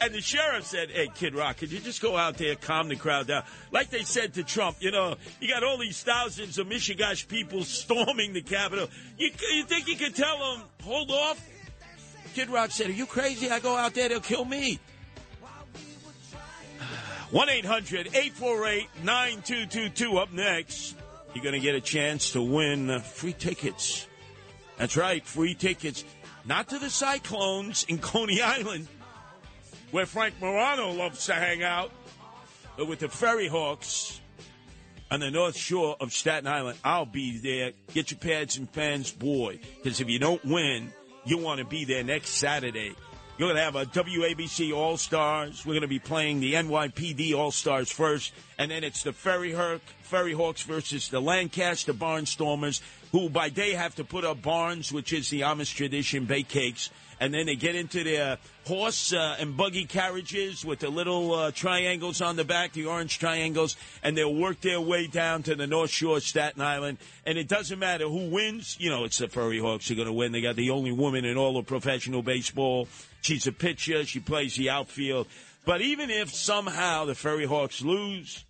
And 0.00 0.14
the 0.14 0.20
sheriff 0.22 0.64
said, 0.64 0.90
"Hey, 0.90 1.08
Kid 1.14 1.34
Rock, 1.34 1.58
could 1.58 1.70
you 1.70 1.78
just 1.78 2.00
go 2.00 2.16
out 2.16 2.38
there, 2.38 2.56
calm 2.56 2.88
the 2.88 2.96
crowd 2.96 3.26
down?" 3.26 3.44
Like 3.70 3.90
they 3.90 4.02
said 4.02 4.34
to 4.34 4.42
Trump, 4.42 4.78
you 4.80 4.90
know, 4.90 5.16
you 5.40 5.48
got 5.48 5.62
all 5.62 5.76
these 5.76 6.02
thousands 6.02 6.58
of 6.58 6.66
Michigash 6.66 7.28
people 7.28 7.64
storming 7.64 8.32
the 8.32 8.40
Capitol. 8.40 8.88
You, 9.18 9.30
you 9.52 9.64
think 9.64 9.88
you 9.88 9.96
could 9.96 10.14
tell 10.14 10.38
them, 10.38 10.64
hold 10.82 11.10
off? 11.10 11.46
Kid 12.34 12.48
Rock 12.48 12.70
said, 12.70 12.88
"Are 12.88 12.92
you 12.92 13.06
crazy? 13.06 13.50
I 13.50 13.60
go 13.60 13.76
out 13.76 13.92
there, 13.92 14.08
they'll 14.08 14.20
kill 14.20 14.44
me." 14.44 14.78
1 17.30 17.48
800 17.48 18.08
848 18.08 18.88
9222 19.04 20.18
up 20.18 20.32
next. 20.32 20.96
You're 21.34 21.44
going 21.44 21.54
to 21.54 21.60
get 21.60 21.76
a 21.76 21.80
chance 21.80 22.32
to 22.32 22.42
win 22.42 22.90
uh, 22.90 22.98
free 22.98 23.32
tickets. 23.32 24.08
That's 24.78 24.96
right, 24.96 25.24
free 25.24 25.54
tickets. 25.54 26.04
Not 26.44 26.68
to 26.70 26.78
the 26.78 26.90
Cyclones 26.90 27.84
in 27.88 27.98
Coney 27.98 28.40
Island, 28.42 28.88
where 29.90 30.06
Frank 30.06 30.34
Morano 30.40 30.92
loves 30.92 31.26
to 31.26 31.34
hang 31.34 31.62
out, 31.62 31.92
with 32.78 33.00
the 33.00 33.08
Ferry 33.08 33.48
Hawks 33.48 34.20
on 35.10 35.20
the 35.20 35.30
North 35.30 35.56
Shore 35.56 35.96
of 36.00 36.12
Staten 36.12 36.46
Island. 36.46 36.78
I'll 36.84 37.04
be 37.04 37.38
there. 37.38 37.72
Get 37.92 38.10
your 38.10 38.18
pads 38.18 38.56
and 38.56 38.70
fans, 38.70 39.10
boy, 39.10 39.58
because 39.82 40.00
if 40.00 40.08
you 40.08 40.18
don't 40.18 40.44
win, 40.44 40.92
you 41.24 41.38
want 41.38 41.58
to 41.58 41.66
be 41.66 41.84
there 41.84 42.04
next 42.04 42.30
Saturday. 42.30 42.94
You're 43.36 43.48
going 43.48 43.56
to 43.56 43.62
have 43.62 43.76
a 43.76 43.86
WABC 43.86 44.74
All 44.74 44.98
Stars. 44.98 45.64
We're 45.64 45.72
going 45.72 45.82
to 45.82 45.88
be 45.88 45.98
playing 45.98 46.40
the 46.40 46.54
NYPD 46.54 47.34
All 47.34 47.50
Stars 47.50 47.90
first, 47.90 48.32
and 48.58 48.70
then 48.70 48.84
it's 48.84 49.02
the 49.02 49.12
Ferry, 49.12 49.52
Hawk, 49.52 49.80
Ferry 50.02 50.34
Hawks 50.34 50.62
versus 50.62 51.08
the 51.08 51.20
Lancaster 51.20 51.94
Barnstormers, 51.94 52.82
who 53.12 53.28
by 53.28 53.48
day 53.48 53.72
have 53.72 53.94
to 53.96 54.04
put 54.04 54.24
up 54.24 54.42
barns, 54.42 54.92
which 54.92 55.12
is 55.12 55.30
the 55.30 55.42
Amish 55.42 55.74
tradition, 55.74 56.24
bake 56.24 56.48
cakes, 56.48 56.90
and 57.20 57.34
then 57.34 57.46
they 57.46 57.54
get 57.54 57.74
into 57.74 58.02
their 58.02 58.38
horse 58.66 59.12
uh, 59.12 59.36
and 59.38 59.56
buggy 59.56 59.84
carriages 59.84 60.64
with 60.64 60.78
the 60.78 60.88
little 60.88 61.34
uh, 61.34 61.50
triangles 61.50 62.22
on 62.22 62.36
the 62.36 62.44
back, 62.44 62.72
the 62.72 62.86
orange 62.86 63.18
triangles, 63.18 63.76
and 64.02 64.16
they'll 64.16 64.34
work 64.34 64.60
their 64.62 64.80
way 64.80 65.06
down 65.06 65.42
to 65.42 65.54
the 65.54 65.66
North 65.66 65.90
Shore 65.90 66.16
of 66.16 66.22
Staten 66.22 66.62
Island. 66.62 66.96
And 67.26 67.36
it 67.36 67.46
doesn't 67.46 67.78
matter 67.78 68.08
who 68.08 68.30
wins. 68.30 68.76
You 68.80 68.88
know, 68.88 69.04
it's 69.04 69.18
the 69.18 69.28
Ferry 69.28 69.58
Hawks 69.58 69.90
are 69.90 69.94
going 69.94 70.06
to 70.06 70.12
win. 70.14 70.32
They 70.32 70.40
got 70.40 70.56
the 70.56 70.70
only 70.70 70.92
woman 70.92 71.26
in 71.26 71.36
all 71.36 71.58
of 71.58 71.66
professional 71.66 72.22
baseball. 72.22 72.88
She's 73.20 73.46
a 73.46 73.52
pitcher. 73.52 74.06
She 74.06 74.20
plays 74.20 74.56
the 74.56 74.70
outfield. 74.70 75.26
But 75.66 75.82
even 75.82 76.08
if 76.08 76.34
somehow 76.34 77.04
the 77.04 77.14
Ferry 77.14 77.44
Hawks 77.44 77.82
lose, 77.82 78.44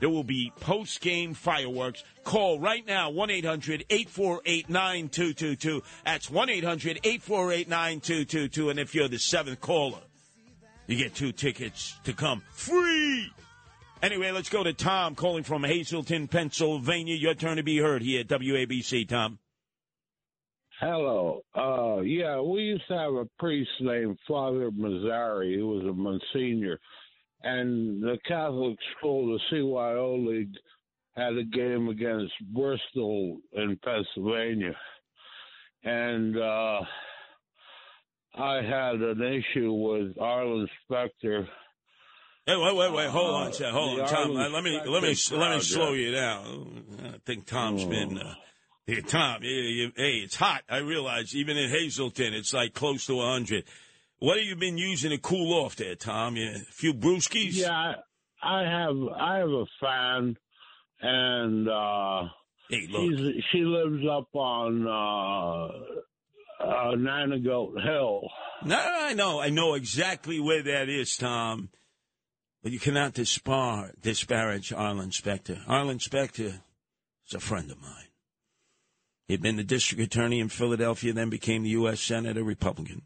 there 0.00 0.08
will 0.08 0.24
be 0.24 0.52
post 0.60 1.00
game 1.00 1.34
fireworks. 1.34 2.02
Call 2.24 2.58
right 2.58 2.86
now 2.86 3.10
1 3.10 3.30
800 3.30 3.84
848 3.88 4.68
9222. 4.68 5.82
That's 6.04 6.30
1 6.30 6.50
800 6.50 7.00
848 7.04 7.68
9222. 7.68 8.70
And 8.70 8.78
if 8.78 8.94
you're 8.94 9.08
the 9.08 9.18
seventh 9.18 9.60
caller, 9.60 10.00
you 10.86 10.96
get 10.96 11.14
two 11.14 11.32
tickets 11.32 11.98
to 12.04 12.12
come 12.12 12.42
free. 12.50 13.30
Anyway, 14.02 14.30
let's 14.30 14.50
go 14.50 14.62
to 14.62 14.74
Tom 14.74 15.14
calling 15.14 15.44
from 15.44 15.62
Hazleton, 15.62 16.28
Pennsylvania. 16.28 17.14
Your 17.14 17.34
turn 17.34 17.56
to 17.56 17.62
be 17.62 17.78
heard 17.78 18.02
here 18.02 18.20
at 18.20 18.28
WABC, 18.28 19.08
Tom. 19.08 19.38
Hello. 20.80 21.40
Uh, 21.54 22.00
yeah, 22.02 22.40
we 22.40 22.62
used 22.62 22.86
to 22.88 22.94
have 22.94 23.14
a 23.14 23.24
priest 23.38 23.70
named 23.80 24.18
Father 24.28 24.70
Mazzari. 24.70 25.56
He 25.56 25.62
was 25.62 25.86
a 25.86 25.94
Monsignor. 25.94 26.78
And 27.44 28.02
the 28.02 28.16
Catholic 28.26 28.78
school, 28.96 29.38
the 29.38 29.56
CYO 29.56 30.26
League, 30.26 30.54
had 31.14 31.36
a 31.36 31.44
game 31.44 31.88
against 31.88 32.32
Bristol 32.54 33.38
in 33.52 33.78
Pennsylvania. 33.84 34.74
And 35.84 36.38
uh, 36.38 36.80
I 38.34 38.56
had 38.62 38.96
an 38.96 39.22
issue 39.22 39.72
with 39.72 40.18
Arlen 40.18 40.66
Specter. 40.84 41.46
Hey, 42.46 42.56
wait, 42.56 42.76
wait, 42.76 42.92
wait! 42.92 43.08
Hold 43.10 43.34
on, 43.34 43.52
Uh. 43.52 43.70
Hold 43.72 44.00
on, 44.00 44.08
Tom. 44.08 44.34
Let 44.34 44.64
me 44.64 44.80
let 44.86 45.02
me 45.02 45.14
Specter 45.14 45.40
let 45.40 45.54
me 45.56 45.60
slow 45.60 45.92
you 45.92 46.12
down. 46.12 46.84
I 47.04 47.18
think 47.26 47.46
Tom's 47.46 47.84
been. 47.84 48.18
Uh, 48.18 48.34
hey, 48.86 49.00
Tom, 49.02 49.42
you, 49.42 49.50
you, 49.50 49.92
hey, 49.96 50.16
it's 50.24 50.36
hot. 50.36 50.62
I 50.68 50.78
realize 50.78 51.34
even 51.34 51.56
in 51.56 51.70
Hazleton, 51.70 52.34
it's 52.34 52.52
like 52.52 52.74
close 52.74 53.06
to 53.06 53.20
hundred. 53.20 53.64
What 54.24 54.38
have 54.38 54.46
you 54.46 54.56
been 54.56 54.78
using 54.78 55.10
to 55.10 55.18
cool 55.18 55.52
off 55.52 55.76
there, 55.76 55.96
Tom? 55.96 56.36
You, 56.36 56.48
a 56.48 56.72
few 56.72 56.94
brewskis? 56.94 57.58
Yeah, 57.58 57.70
I 57.70 57.94
I 58.42 58.62
have 58.62 58.96
I 59.14 59.36
have 59.36 59.50
a 59.50 59.66
fan, 59.78 60.38
and 61.02 61.68
uh, 61.68 62.22
hey, 62.70 62.86
she's, 62.86 63.44
she 63.52 63.58
lives 63.58 64.02
up 64.10 64.34
on 64.34 64.86
uh, 64.88 66.64
uh, 66.64 66.96
Nanagoat 66.96 67.82
Hill. 67.84 68.22
No, 68.64 68.78
I 68.78 69.12
know. 69.12 69.40
I 69.42 69.50
know 69.50 69.74
exactly 69.74 70.40
where 70.40 70.62
that 70.62 70.88
is, 70.88 71.18
Tom. 71.18 71.68
But 72.62 72.72
you 72.72 72.80
cannot 72.80 73.12
dispar, 73.12 73.92
disparage 74.00 74.72
Arlen 74.72 75.12
Specter. 75.12 75.60
Arlen 75.68 76.00
Specter 76.00 76.62
is 77.26 77.34
a 77.34 77.40
friend 77.40 77.70
of 77.70 77.78
mine. 77.78 78.08
He'd 79.28 79.42
been 79.42 79.56
the 79.56 79.64
district 79.64 80.02
attorney 80.02 80.40
in 80.40 80.48
Philadelphia, 80.48 81.12
then 81.12 81.28
became 81.28 81.62
the 81.62 81.70
U.S. 81.70 82.00
Senator, 82.00 82.42
Republican. 82.42 83.02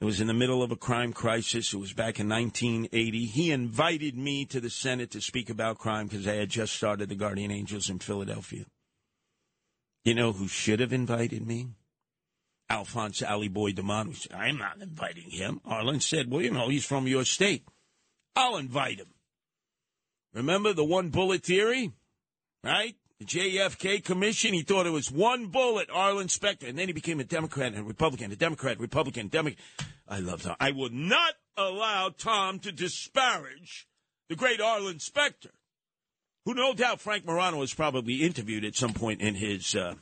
It 0.00 0.04
was 0.04 0.20
in 0.20 0.28
the 0.28 0.34
middle 0.34 0.62
of 0.62 0.70
a 0.70 0.76
crime 0.76 1.12
crisis. 1.12 1.74
It 1.74 1.78
was 1.78 1.92
back 1.92 2.20
in 2.20 2.28
1980. 2.28 3.26
He 3.26 3.50
invited 3.50 4.16
me 4.16 4.44
to 4.46 4.60
the 4.60 4.70
Senate 4.70 5.10
to 5.10 5.20
speak 5.20 5.50
about 5.50 5.78
crime 5.78 6.06
because 6.06 6.28
I 6.28 6.34
had 6.34 6.50
just 6.50 6.74
started 6.74 7.08
the 7.08 7.16
Guardian 7.16 7.50
Angels 7.50 7.90
in 7.90 7.98
Philadelphia. 7.98 8.64
You 10.04 10.14
know 10.14 10.32
who 10.32 10.46
should 10.46 10.78
have 10.80 10.92
invited 10.92 11.44
me? 11.46 11.68
Alphonse 12.70 13.22
Ali 13.22 13.48
Boy 13.48 13.72
DeMond. 13.72 14.16
said, 14.16 14.32
I'm 14.32 14.58
not 14.58 14.80
inviting 14.80 15.30
him. 15.30 15.60
Arlen 15.64 16.00
said, 16.00 16.30
Well, 16.30 16.42
you 16.42 16.50
know, 16.52 16.68
he's 16.68 16.84
from 16.84 17.08
your 17.08 17.24
state. 17.24 17.64
I'll 18.36 18.56
invite 18.56 18.98
him. 18.98 19.14
Remember 20.32 20.72
the 20.72 20.84
one 20.84 21.08
bullet 21.08 21.42
theory? 21.42 21.92
right? 22.62 22.94
The 23.18 23.24
JFK 23.24 24.04
Commission, 24.04 24.54
he 24.54 24.62
thought 24.62 24.86
it 24.86 24.90
was 24.90 25.10
one 25.10 25.46
bullet, 25.46 25.88
Arlen 25.92 26.28
Specter, 26.28 26.68
and 26.68 26.78
then 26.78 26.86
he 26.86 26.92
became 26.92 27.18
a 27.18 27.24
Democrat 27.24 27.72
and 27.72 27.78
a 27.78 27.82
Republican, 27.82 28.30
a 28.30 28.36
Democrat, 28.36 28.78
Republican, 28.78 29.26
Democrat. 29.26 29.58
I 30.06 30.20
love 30.20 30.42
Tom. 30.42 30.54
I 30.60 30.70
will 30.70 30.90
not 30.90 31.34
allow 31.56 32.10
Tom 32.16 32.60
to 32.60 32.70
disparage 32.70 33.88
the 34.28 34.36
great 34.36 34.60
Arlen 34.60 35.00
Specter, 35.00 35.50
who 36.44 36.54
no 36.54 36.74
doubt 36.74 37.00
Frank 37.00 37.26
Morano 37.26 37.60
has 37.60 37.74
probably 37.74 38.22
interviewed 38.22 38.64
at 38.64 38.76
some 38.76 38.94
point 38.94 39.20
in 39.20 39.34
his. 39.34 39.74
Uh, 39.74 39.94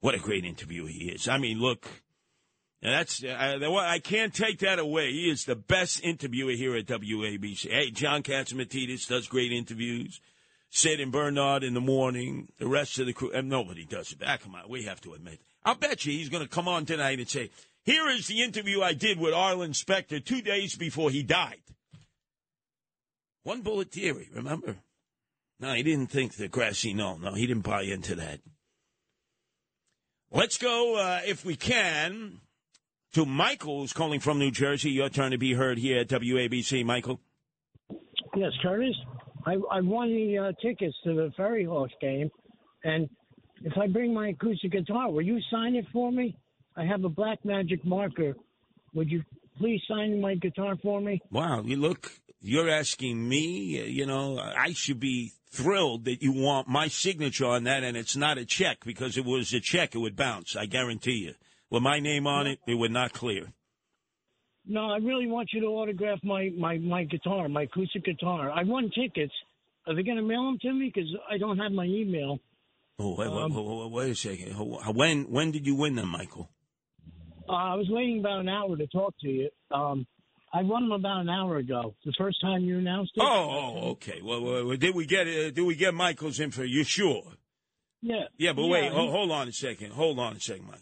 what 0.00 0.14
a 0.14 0.18
great 0.18 0.44
interview 0.44 0.86
he 0.86 1.10
is. 1.10 1.28
I 1.28 1.36
mean, 1.36 1.60
look, 1.60 1.86
that's 2.80 3.22
uh, 3.22 3.58
I 3.80 3.98
can't 3.98 4.32
take 4.32 4.60
that 4.60 4.78
away. 4.78 5.12
He 5.12 5.30
is 5.30 5.44
the 5.44 5.56
best 5.56 6.02
interviewer 6.02 6.52
here 6.52 6.74
at 6.74 6.86
WABC. 6.86 7.70
Hey, 7.70 7.90
John 7.90 8.22
Catsimatidis 8.22 9.08
does 9.08 9.26
great 9.26 9.52
interviews. 9.52 10.20
Sid 10.70 11.00
and 11.00 11.12
Bernard 11.12 11.64
in 11.64 11.74
the 11.74 11.80
morning. 11.80 12.48
The 12.58 12.66
rest 12.66 12.98
of 12.98 13.06
the 13.06 13.12
crew, 13.12 13.30
and 13.32 13.48
nobody 13.48 13.84
does 13.84 14.12
it. 14.12 14.18
Ah, 14.26 14.36
come 14.42 14.54
on, 14.54 14.68
we 14.68 14.82
have 14.84 15.00
to 15.02 15.14
admit. 15.14 15.40
I'll 15.64 15.74
bet 15.74 16.04
you 16.04 16.12
he's 16.12 16.28
going 16.28 16.42
to 16.42 16.48
come 16.48 16.68
on 16.68 16.84
tonight 16.86 17.18
and 17.18 17.28
say, 17.28 17.50
"Here 17.84 18.08
is 18.08 18.26
the 18.26 18.42
interview 18.42 18.82
I 18.82 18.92
did 18.92 19.18
with 19.18 19.34
Arlen 19.34 19.74
Specter 19.74 20.20
two 20.20 20.42
days 20.42 20.76
before 20.76 21.10
he 21.10 21.22
died." 21.22 21.62
One 23.42 23.62
bullet 23.62 23.92
theory, 23.92 24.28
remember? 24.34 24.76
No, 25.60 25.72
he 25.72 25.82
didn't 25.82 26.10
think 26.10 26.34
the 26.34 26.48
grassy 26.48 26.92
knoll. 26.92 27.18
No, 27.18 27.32
he 27.34 27.46
didn't 27.46 27.62
buy 27.64 27.82
into 27.82 28.16
that. 28.16 28.40
Let's 30.32 30.58
go, 30.58 30.96
uh, 30.96 31.20
if 31.24 31.44
we 31.44 31.54
can, 31.54 32.40
to 33.12 33.24
Michael, 33.24 33.80
who's 33.80 33.92
calling 33.92 34.20
from 34.20 34.38
New 34.38 34.50
Jersey. 34.50 34.90
Your 34.90 35.08
turn 35.08 35.30
to 35.30 35.38
be 35.38 35.54
heard 35.54 35.78
here 35.78 36.00
at 36.00 36.08
WABC, 36.08 36.84
Michael. 36.84 37.20
Yes, 38.34 38.52
Curtis. 38.62 38.96
I, 39.46 39.54
I 39.70 39.80
won 39.80 40.08
the 40.08 40.38
uh, 40.38 40.52
tickets 40.60 40.96
to 41.04 41.14
the 41.14 41.30
Ferry 41.36 41.64
Hawks 41.64 41.94
game, 42.00 42.30
and 42.84 43.08
if 43.62 43.72
I 43.78 43.86
bring 43.86 44.12
my 44.12 44.28
acoustic 44.28 44.72
guitar, 44.72 45.10
will 45.10 45.22
you 45.22 45.38
sign 45.50 45.76
it 45.76 45.86
for 45.92 46.10
me? 46.10 46.36
I 46.76 46.84
have 46.84 47.04
a 47.04 47.08
black 47.08 47.44
magic 47.44 47.84
marker. 47.84 48.34
Would 48.94 49.10
you 49.10 49.22
please 49.58 49.80
sign 49.88 50.20
my 50.20 50.34
guitar 50.34 50.76
for 50.82 51.00
me? 51.00 51.22
Wow, 51.30 51.62
you 51.64 51.76
look, 51.76 52.10
you're 52.40 52.68
asking 52.68 53.28
me, 53.28 53.82
you 53.88 54.04
know, 54.04 54.38
I 54.38 54.72
should 54.72 55.00
be 55.00 55.32
thrilled 55.50 56.04
that 56.04 56.22
you 56.22 56.32
want 56.32 56.68
my 56.68 56.88
signature 56.88 57.46
on 57.46 57.64
that 57.64 57.82
and 57.82 57.96
it's 57.96 58.16
not 58.16 58.36
a 58.36 58.44
check 58.44 58.84
because 58.84 59.16
if 59.16 59.24
it 59.24 59.30
was 59.30 59.52
a 59.54 59.60
check, 59.60 59.94
it 59.94 59.98
would 59.98 60.16
bounce. 60.16 60.54
I 60.54 60.66
guarantee 60.66 61.24
you. 61.24 61.34
With 61.70 61.82
my 61.82 61.98
name 61.98 62.26
on 62.26 62.46
it, 62.46 62.60
it 62.66 62.74
would 62.74 62.92
not 62.92 63.12
clear. 63.12 63.52
No, 64.66 64.90
I 64.90 64.96
really 64.98 65.26
want 65.28 65.50
you 65.52 65.60
to 65.60 65.66
autograph 65.66 66.18
my, 66.24 66.50
my, 66.56 66.78
my 66.78 67.04
guitar, 67.04 67.48
my 67.48 67.62
acoustic 67.62 68.04
guitar. 68.04 68.50
I 68.50 68.64
won 68.64 68.90
tickets. 68.90 69.32
Are 69.86 69.94
they 69.94 70.02
going 70.02 70.16
to 70.16 70.22
mail 70.22 70.44
them 70.44 70.58
to 70.62 70.72
me? 70.72 70.90
Because 70.92 71.08
I 71.30 71.38
don't 71.38 71.58
have 71.58 71.70
my 71.72 71.84
email. 71.84 72.38
Oh, 72.98 73.14
wait, 73.14 73.28
Um, 73.28 73.54
wait, 73.54 73.64
wait, 73.64 73.90
wait, 73.92 74.10
a 74.10 74.14
second. 74.14 74.54
When 74.96 75.30
when 75.30 75.52
did 75.52 75.66
you 75.66 75.74
win 75.76 75.94
them, 75.94 76.08
Michael? 76.08 76.48
Uh, 77.48 77.52
I 77.52 77.74
was 77.74 77.86
waiting 77.90 78.18
about 78.20 78.40
an 78.40 78.48
hour 78.48 78.76
to 78.76 78.86
talk 78.88 79.14
to 79.20 79.28
you. 79.28 79.50
Um, 79.70 80.06
I 80.52 80.62
won 80.62 80.82
them 80.82 80.92
about 80.92 81.20
an 81.20 81.28
hour 81.28 81.58
ago. 81.58 81.94
The 82.04 82.14
first 82.18 82.40
time 82.40 82.62
you 82.62 82.78
announced 82.78 83.12
it. 83.14 83.20
Oh, 83.22 83.26
oh, 83.84 83.90
okay. 83.90 84.20
Well, 84.22 84.42
well, 84.42 84.76
did 84.76 84.94
we 84.94 85.06
get 85.06 85.28
uh, 85.28 85.50
did 85.50 85.60
we 85.62 85.76
get 85.76 85.94
Michael's 85.94 86.40
info? 86.40 86.62
You 86.62 86.82
sure? 86.82 87.22
Yeah. 88.02 88.24
Yeah, 88.38 88.52
but 88.54 88.62
Yeah, 88.62 88.70
wait, 88.72 88.84
he- 88.84 88.88
ho- 88.90 89.10
hold 89.10 89.30
on 89.30 89.46
a 89.46 89.52
second. 89.52 89.92
Hold 89.92 90.18
on 90.18 90.34
a 90.36 90.40
second, 90.40 90.64
Michael. 90.66 90.80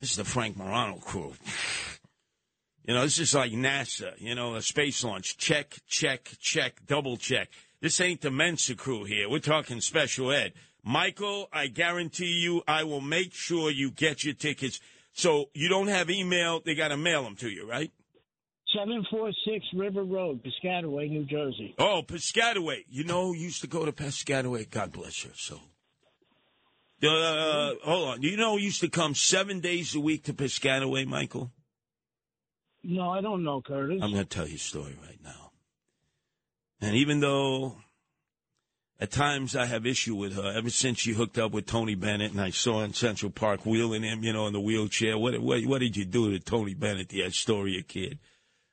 This 0.00 0.10
is 0.10 0.16
the 0.16 0.24
Frank 0.24 0.56
Morano 0.56 0.98
crew. 0.98 1.32
You 2.84 2.94
know, 2.94 3.02
this 3.02 3.18
is 3.18 3.34
like 3.34 3.52
NASA, 3.52 4.12
you 4.18 4.34
know, 4.34 4.54
a 4.54 4.62
space 4.62 5.04
launch. 5.04 5.36
Check, 5.36 5.78
check, 5.86 6.30
check, 6.40 6.86
double 6.86 7.16
check. 7.16 7.50
This 7.80 8.00
ain't 8.00 8.20
the 8.20 8.30
Mensa 8.30 8.74
crew 8.74 9.04
here. 9.04 9.28
We're 9.28 9.38
talking 9.38 9.80
special 9.80 10.32
ed. 10.32 10.52
Michael, 10.82 11.48
I 11.52 11.66
guarantee 11.66 12.40
you, 12.42 12.62
I 12.66 12.84
will 12.84 13.00
make 13.00 13.34
sure 13.34 13.70
you 13.70 13.90
get 13.90 14.24
your 14.24 14.34
tickets. 14.34 14.80
So 15.12 15.50
you 15.54 15.68
don't 15.68 15.88
have 15.88 16.10
email, 16.10 16.60
they 16.64 16.74
got 16.74 16.88
to 16.88 16.96
mail 16.96 17.22
them 17.22 17.36
to 17.36 17.48
you, 17.48 17.68
right? 17.68 17.90
746 18.74 19.66
River 19.74 20.04
Road, 20.04 20.42
Piscataway, 20.42 21.10
New 21.10 21.24
Jersey. 21.24 21.74
Oh, 21.78 22.02
Piscataway. 22.06 22.84
You 22.88 23.04
know, 23.04 23.32
used 23.32 23.62
to 23.62 23.66
go 23.66 23.84
to 23.84 23.92
Piscataway. 23.92 24.70
God 24.70 24.92
bless 24.92 25.22
her 25.24 25.34
soul. 25.34 25.60
Uh, 27.02 27.72
hold 27.82 28.08
on. 28.08 28.20
Do 28.20 28.28
you 28.28 28.36
know 28.36 28.56
used 28.56 28.80
to 28.82 28.88
come 28.88 29.14
seven 29.14 29.60
days 29.60 29.94
a 29.94 30.00
week 30.00 30.24
to 30.24 30.34
Piscataway, 30.34 31.06
Michael? 31.06 31.50
No, 32.82 33.10
I 33.10 33.20
don't 33.20 33.44
know, 33.44 33.60
Curtis. 33.60 34.00
I'm 34.02 34.12
going 34.12 34.24
to 34.24 34.28
tell 34.28 34.48
you 34.48 34.56
a 34.56 34.58
story 34.58 34.96
right 35.06 35.18
now. 35.22 35.52
And 36.80 36.96
even 36.96 37.20
though 37.20 37.76
at 39.00 39.10
times 39.10 39.56
I 39.56 39.64
have 39.64 39.86
issue 39.86 40.14
with 40.14 40.34
her, 40.36 40.52
ever 40.54 40.68
since 40.68 40.98
she 40.98 41.12
hooked 41.12 41.38
up 41.38 41.52
with 41.52 41.66
Tony 41.66 41.94
Bennett 41.94 42.32
and 42.32 42.40
I 42.40 42.50
saw 42.50 42.82
in 42.82 42.92
Central 42.92 43.30
Park 43.30 43.64
wheeling 43.64 44.02
him, 44.02 44.22
you 44.22 44.32
know, 44.32 44.46
in 44.46 44.52
the 44.52 44.60
wheelchair. 44.60 45.16
What, 45.16 45.38
what, 45.40 45.64
what 45.64 45.80
did 45.80 45.96
you 45.96 46.04
do 46.04 46.30
to 46.30 46.38
Tony 46.38 46.74
Bennett, 46.74 47.08
the 47.08 47.24
Astoria 47.24 47.82
kid? 47.82 48.18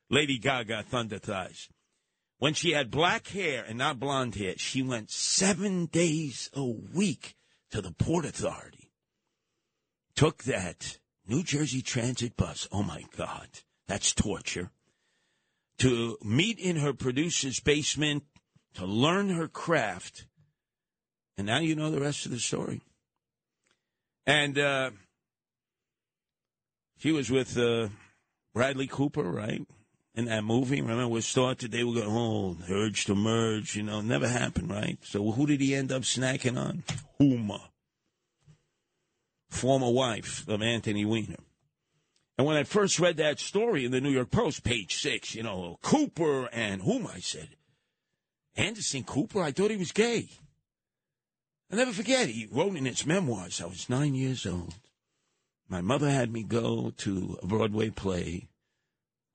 Lady 0.09 0.37
Gaga, 0.37 0.83
Thunder 0.83 1.17
Thighs. 1.17 1.69
When 2.39 2.53
she 2.53 2.71
had 2.71 2.91
black 2.91 3.27
hair 3.29 3.63
and 3.67 3.77
not 3.77 3.99
blonde 3.99 4.35
hair, 4.35 4.53
she 4.57 4.81
went 4.83 5.11
seven 5.11 5.85
days 5.85 6.49
a 6.53 6.63
week 6.63 7.35
to 7.71 7.81
the 7.81 7.91
Port 7.91 8.25
Authority. 8.25 8.91
Took 10.13 10.43
that 10.43 10.99
New 11.25 11.41
Jersey 11.41 11.81
Transit 11.81 12.35
bus. 12.35 12.67
Oh 12.71 12.83
my 12.83 13.03
God, 13.15 13.47
that's 13.87 14.13
torture. 14.13 14.71
To 15.79 16.17
meet 16.23 16.59
in 16.59 16.77
her 16.77 16.93
producer's 16.93 17.59
basement, 17.59 18.23
to 18.75 18.85
learn 18.85 19.29
her 19.29 19.47
craft. 19.47 20.25
And 21.37 21.47
now 21.47 21.59
you 21.59 21.75
know 21.75 21.91
the 21.91 22.01
rest 22.01 22.25
of 22.25 22.31
the 22.31 22.39
story. 22.39 22.81
And 24.25 24.57
uh, 24.57 24.91
she 26.97 27.11
was 27.11 27.29
with 27.29 27.57
uh, 27.57 27.89
Bradley 28.53 28.87
Cooper, 28.87 29.23
right? 29.23 29.65
In 30.15 30.25
that 30.25 30.43
movie, 30.43 30.81
remember, 30.81 31.07
we 31.07 31.21
started, 31.21 31.71
they 31.71 31.83
were 31.83 31.93
going, 31.93 32.09
oh, 32.09 32.57
urge 32.69 33.05
to 33.05 33.13
merge, 33.13 33.75
you 33.75 33.83
know, 33.83 34.01
never 34.01 34.27
happened, 34.27 34.71
right? 34.71 34.97
So 35.03 35.31
who 35.31 35.45
did 35.45 35.61
he 35.61 35.75
end 35.75 35.91
up 35.91 36.01
snacking 36.01 36.57
on? 36.57 36.83
Huma, 37.21 37.61
former 39.49 39.91
wife 39.91 40.47
of 40.47 40.63
Anthony 40.63 41.05
Weiner. 41.05 41.37
And 42.37 42.45
when 42.45 42.55
I 42.55 42.63
first 42.63 42.99
read 42.99 43.17
that 43.17 43.39
story 43.39 43.83
in 43.83 43.91
the 43.91 44.01
New 44.01 44.11
York 44.11 44.29
Post, 44.29 44.63
page 44.63 44.95
six, 44.95 45.33
you 45.33 45.41
know, 45.41 45.79
Cooper 45.81 46.47
and 46.51 46.81
Huma 46.81 47.15
I 47.15 47.19
said, 47.19 47.49
Anderson 48.55 49.03
Cooper, 49.03 49.41
I 49.41 49.51
thought 49.51 49.71
he 49.71 49.77
was 49.77 49.91
gay. 49.91 50.29
I'll 51.71 51.77
never 51.77 51.91
forget, 51.91 52.29
he 52.29 52.47
wrote 52.49 52.75
in 52.75 52.85
his 52.85 53.05
memoirs, 53.05 53.61
I 53.61 53.65
was 53.65 53.89
nine 53.89 54.15
years 54.15 54.45
old. 54.45 54.75
My 55.67 55.81
mother 55.81 56.09
had 56.09 56.31
me 56.31 56.43
go 56.43 56.93
to 56.97 57.37
a 57.41 57.45
Broadway 57.45 57.89
play. 57.89 58.47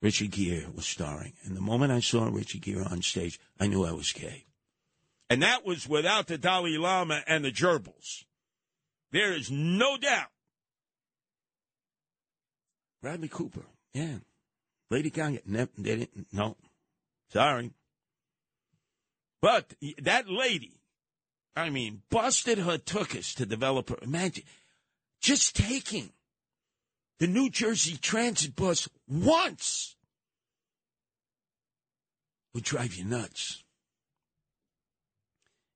Richard 0.01 0.31
Gere 0.31 0.67
was 0.73 0.85
starring. 0.85 1.33
And 1.43 1.55
the 1.55 1.61
moment 1.61 1.91
I 1.91 1.99
saw 1.99 2.25
Richard 2.25 2.61
Gere 2.61 2.83
on 2.83 3.01
stage, 3.01 3.39
I 3.59 3.67
knew 3.67 3.85
I 3.85 3.91
was 3.91 4.11
gay. 4.11 4.45
And 5.29 5.41
that 5.43 5.65
was 5.65 5.87
without 5.87 6.27
the 6.27 6.37
Dalai 6.37 6.77
Lama 6.77 7.21
and 7.27 7.45
the 7.45 7.51
gerbils. 7.51 8.25
There 9.11 9.31
is 9.33 9.51
no 9.51 9.97
doubt. 9.97 10.32
Bradley 13.03 13.27
Cooper, 13.27 13.65
yeah. 13.93 14.19
Lady 14.89 15.09
Gaga, 15.09 15.39
ne- 15.45 15.67
they 15.77 15.97
didn't, 15.97 16.27
no. 16.31 16.55
Sorry. 17.33 17.71
But 19.41 19.73
that 20.01 20.29
lady, 20.29 20.79
I 21.53 21.69
mean, 21.69 22.03
busted 22.09 22.59
her 22.59 22.77
tuchus 22.77 23.35
to 23.35 23.45
develop 23.45 23.89
her. 23.89 23.97
Imagine 24.01 24.45
just 25.19 25.53
taking 25.57 26.11
the 27.19 27.27
New 27.27 27.49
Jersey 27.49 27.97
Transit 27.97 28.55
bus 28.55 28.87
once 29.05 29.97
would 32.53 32.63
drive 32.63 32.95
you 32.95 33.03
nuts. 33.03 33.62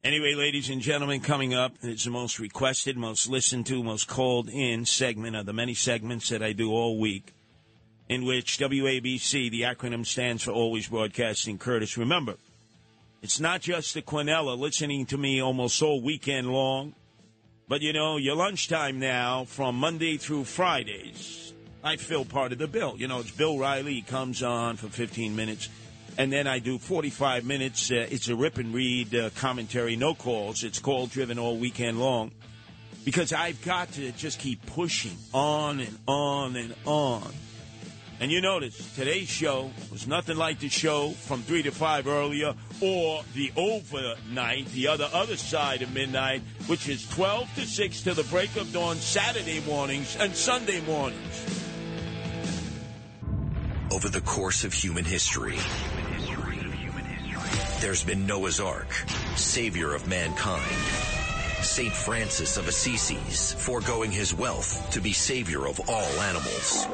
Anyway, 0.07 0.35
ladies 0.35 0.69
and 0.69 0.79
gentlemen, 0.79 1.19
coming 1.19 1.53
up 1.53 1.73
is 1.81 2.05
the 2.05 2.09
most 2.09 2.39
requested, 2.39 2.95
most 2.95 3.27
listened 3.27 3.65
to, 3.65 3.83
most 3.83 4.07
called 4.07 4.47
in 4.47 4.85
segment 4.85 5.35
of 5.35 5.45
the 5.45 5.51
many 5.51 5.73
segments 5.73 6.29
that 6.29 6.41
I 6.41 6.53
do 6.53 6.71
all 6.71 6.97
week, 6.97 7.33
in 8.07 8.23
which 8.23 8.57
WABC, 8.57 9.51
the 9.51 9.63
acronym 9.63 10.05
stands 10.05 10.43
for 10.43 10.51
Always 10.51 10.87
Broadcasting 10.87 11.57
Curtis. 11.57 11.97
Remember, 11.97 12.35
it's 13.21 13.41
not 13.41 13.59
just 13.59 13.95
the 13.95 14.01
Quinella 14.01 14.57
listening 14.57 15.05
to 15.07 15.17
me 15.17 15.41
almost 15.41 15.81
all 15.81 16.01
weekend 16.01 16.53
long, 16.53 16.95
but 17.67 17.81
you 17.81 17.91
know, 17.91 18.15
your 18.15 18.37
lunchtime 18.37 19.01
now 19.01 19.43
from 19.43 19.75
Monday 19.75 20.15
through 20.15 20.45
Fridays, 20.45 21.51
I 21.83 21.97
fill 21.97 22.23
part 22.23 22.53
of 22.53 22.59
the 22.59 22.67
bill. 22.69 22.95
You 22.97 23.09
know, 23.09 23.19
it's 23.19 23.31
Bill 23.31 23.55
O'Reilly 23.55 24.03
comes 24.03 24.41
on 24.41 24.77
for 24.77 24.87
15 24.87 25.35
minutes, 25.35 25.67
and 26.17 26.31
then 26.31 26.47
I 26.47 26.59
do 26.59 26.77
45 26.77 27.45
minutes. 27.45 27.91
Uh, 27.91 28.07
it's 28.09 28.27
a 28.27 28.35
rip 28.35 28.57
and 28.57 28.73
read 28.73 29.13
uh, 29.13 29.29
commentary, 29.35 29.95
no 29.95 30.15
calls. 30.15 30.63
It's 30.63 30.79
call 30.79 31.07
driven 31.07 31.39
all 31.39 31.57
weekend 31.57 31.99
long 31.99 32.31
because 33.05 33.31
I've 33.31 33.63
got 33.63 33.91
to 33.93 34.11
just 34.11 34.39
keep 34.39 34.65
pushing 34.65 35.15
on 35.33 35.79
and 35.79 35.97
on 36.07 36.55
and 36.55 36.75
on 36.85 37.31
And 38.19 38.31
you 38.31 38.41
notice 38.41 38.95
today's 38.95 39.29
show 39.29 39.69
was 39.91 40.07
nothing 40.07 40.37
like 40.37 40.59
the 40.59 40.69
show 40.69 41.11
from 41.11 41.43
3 41.43 41.63
to 41.63 41.71
5 41.71 42.07
earlier 42.07 42.55
or 42.81 43.21
the 43.35 43.51
overnight, 43.55 44.65
the 44.71 44.87
other 44.87 45.07
other 45.13 45.37
side 45.37 45.83
of 45.83 45.93
midnight, 45.93 46.41
which 46.65 46.89
is 46.89 47.07
12 47.09 47.53
to 47.55 47.65
6 47.65 48.01
to 48.03 48.15
the 48.15 48.23
break 48.23 48.55
of 48.55 48.73
dawn 48.73 48.95
Saturday 48.95 49.61
mornings 49.67 50.17
and 50.19 50.35
Sunday 50.35 50.81
mornings. 50.81 51.63
Over 53.91 54.09
the 54.09 54.21
course 54.21 54.63
of 54.63 54.73
human 54.73 55.05
history, 55.05 55.57
there's 57.79 58.03
been 58.03 58.25
Noah's 58.25 58.59
Ark, 58.59 58.91
savior 59.35 59.93
of 59.93 60.07
mankind. 60.07 60.63
St. 61.61 61.91
Francis 61.91 62.57
of 62.57 62.65
Assisi's, 62.65 63.53
foregoing 63.53 64.11
his 64.11 64.33
wealth 64.33 64.89
to 64.91 65.01
be 65.01 65.11
savior 65.11 65.67
of 65.67 65.79
all 65.89 66.21
animals. 66.21 66.87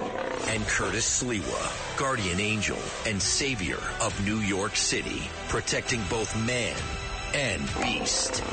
And 0.48 0.66
Curtis 0.68 1.24
Sliwa, 1.24 1.98
guardian 1.98 2.40
angel 2.40 2.78
and 3.06 3.22
savior 3.22 3.80
of 4.02 4.26
New 4.26 4.38
York 4.38 4.76
City, 4.76 5.22
protecting 5.48 6.02
both 6.10 6.36
man 6.46 6.76
and 7.34 7.62
beast. 7.82 8.44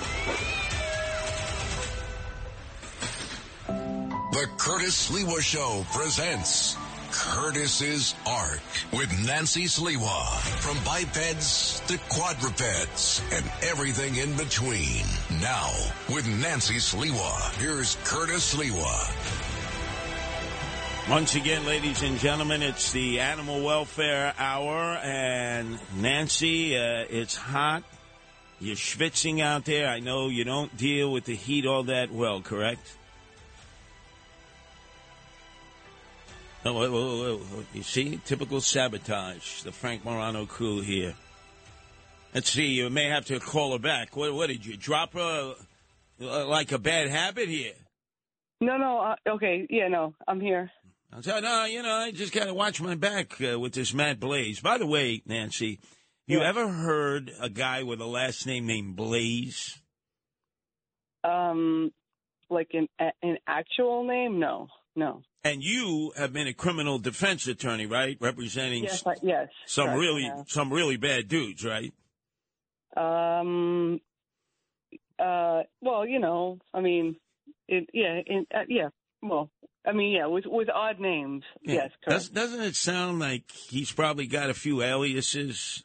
The 3.66 4.48
Curtis 4.57 5.11
Sliwa 5.11 5.40
Show 5.40 5.85
presents 5.93 6.77
Curtis's 7.12 8.14
Ark 8.26 8.60
with 8.92 9.10
Nancy 9.26 9.64
Sliwa. 9.64 10.26
From 10.60 10.76
bipeds 10.84 11.80
to 11.86 11.98
quadrupeds 12.08 13.22
and 13.32 13.44
everything 13.62 14.16
in 14.16 14.36
between. 14.36 15.04
Now, 15.40 15.70
with 16.08 16.26
Nancy 16.40 16.76
Sliwa, 16.76 17.54
here's 17.56 17.96
Curtis 18.04 18.54
Sliwa. 18.54 19.50
Once 21.10 21.34
again, 21.34 21.66
ladies 21.66 22.02
and 22.02 22.18
gentlemen, 22.18 22.62
it's 22.62 22.92
the 22.92 23.20
Animal 23.20 23.64
Welfare 23.64 24.32
Hour. 24.38 24.98
And 25.02 25.78
Nancy, 25.96 26.76
uh, 26.76 27.04
it's 27.10 27.34
hot. 27.34 27.82
You're 28.60 28.76
schwitzing 28.76 29.40
out 29.40 29.64
there. 29.64 29.88
I 29.88 30.00
know 30.00 30.28
you 30.28 30.44
don't 30.44 30.76
deal 30.76 31.10
with 31.10 31.24
the 31.24 31.34
heat 31.34 31.66
all 31.66 31.84
that 31.84 32.12
well, 32.12 32.42
correct? 32.42 32.96
Oh, 36.64 36.74
wait, 36.78 36.90
wait, 36.90 37.56
wait. 37.56 37.66
You 37.72 37.82
see? 37.82 38.20
Typical 38.24 38.60
sabotage. 38.60 39.62
The 39.62 39.72
Frank 39.72 40.04
Morano 40.04 40.44
crew 40.46 40.80
here. 40.80 41.14
Let's 42.34 42.50
see. 42.50 42.66
You 42.66 42.90
may 42.90 43.06
have 43.06 43.24
to 43.26 43.40
call 43.40 43.72
her 43.72 43.78
back. 43.78 44.14
What, 44.16 44.34
what 44.34 44.48
did 44.48 44.64
you 44.66 44.76
drop 44.76 45.14
her 45.14 45.54
uh, 46.20 46.46
like 46.46 46.70
a 46.72 46.78
bad 46.78 47.08
habit 47.08 47.48
here? 47.48 47.72
No, 48.60 48.76
no. 48.76 48.98
Uh, 48.98 49.16
okay. 49.34 49.66
Yeah, 49.70 49.88
no. 49.88 50.14
I'm 50.28 50.40
here. 50.40 50.70
I 51.12 51.22
said, 51.22 51.42
no, 51.42 51.64
you 51.64 51.82
know, 51.82 51.92
I 51.92 52.12
just 52.12 52.32
got 52.32 52.44
to 52.44 52.54
watch 52.54 52.80
my 52.80 52.94
back 52.94 53.40
uh, 53.40 53.58
with 53.58 53.72
this 53.72 53.92
Matt 53.94 54.20
Blaze. 54.20 54.60
By 54.60 54.78
the 54.78 54.86
way, 54.86 55.22
Nancy, 55.26 55.80
you 56.28 56.38
Yeah. 56.40 56.48
ever 56.48 56.68
heard 56.68 57.32
a 57.40 57.48
guy 57.48 57.82
with 57.82 58.00
a 58.00 58.06
last 58.06 58.46
name 58.46 58.66
named 58.66 58.94
Blaze? 58.96 59.80
Um, 61.24 61.90
like 62.48 62.70
an 62.74 62.86
an 63.22 63.38
actual 63.46 64.04
name? 64.04 64.38
No, 64.38 64.68
no. 64.94 65.22
And 65.42 65.62
you 65.62 66.12
have 66.16 66.34
been 66.34 66.46
a 66.46 66.52
criminal 66.52 66.98
defense 66.98 67.46
attorney, 67.46 67.86
right? 67.86 68.18
Representing 68.20 68.84
Yes, 68.84 69.02
I, 69.06 69.14
yes. 69.22 69.48
some 69.66 69.86
correct, 69.86 69.98
really 70.00 70.22
yeah. 70.24 70.42
some 70.46 70.70
really 70.70 70.98
bad 70.98 71.28
dudes, 71.28 71.64
right? 71.64 71.94
Um. 72.94 74.00
Uh. 75.18 75.62
Well, 75.80 76.06
you 76.06 76.18
know. 76.18 76.58
I 76.74 76.80
mean, 76.80 77.16
it. 77.68 77.88
Yeah. 77.94 78.20
In, 78.26 78.46
uh, 78.54 78.64
yeah. 78.68 78.88
Well. 79.22 79.50
I 79.86 79.92
mean, 79.92 80.12
yeah. 80.12 80.26
With 80.26 80.44
with 80.46 80.68
odd 80.68 81.00
names. 81.00 81.42
Yes. 81.62 81.90
Does, 82.06 82.28
Correct. 82.28 82.34
doesn't 82.34 82.60
it 82.60 82.76
sound 82.76 83.18
like 83.18 83.50
he's 83.50 83.92
probably 83.92 84.26
got 84.26 84.50
a 84.50 84.54
few 84.54 84.82
aliases? 84.82 85.84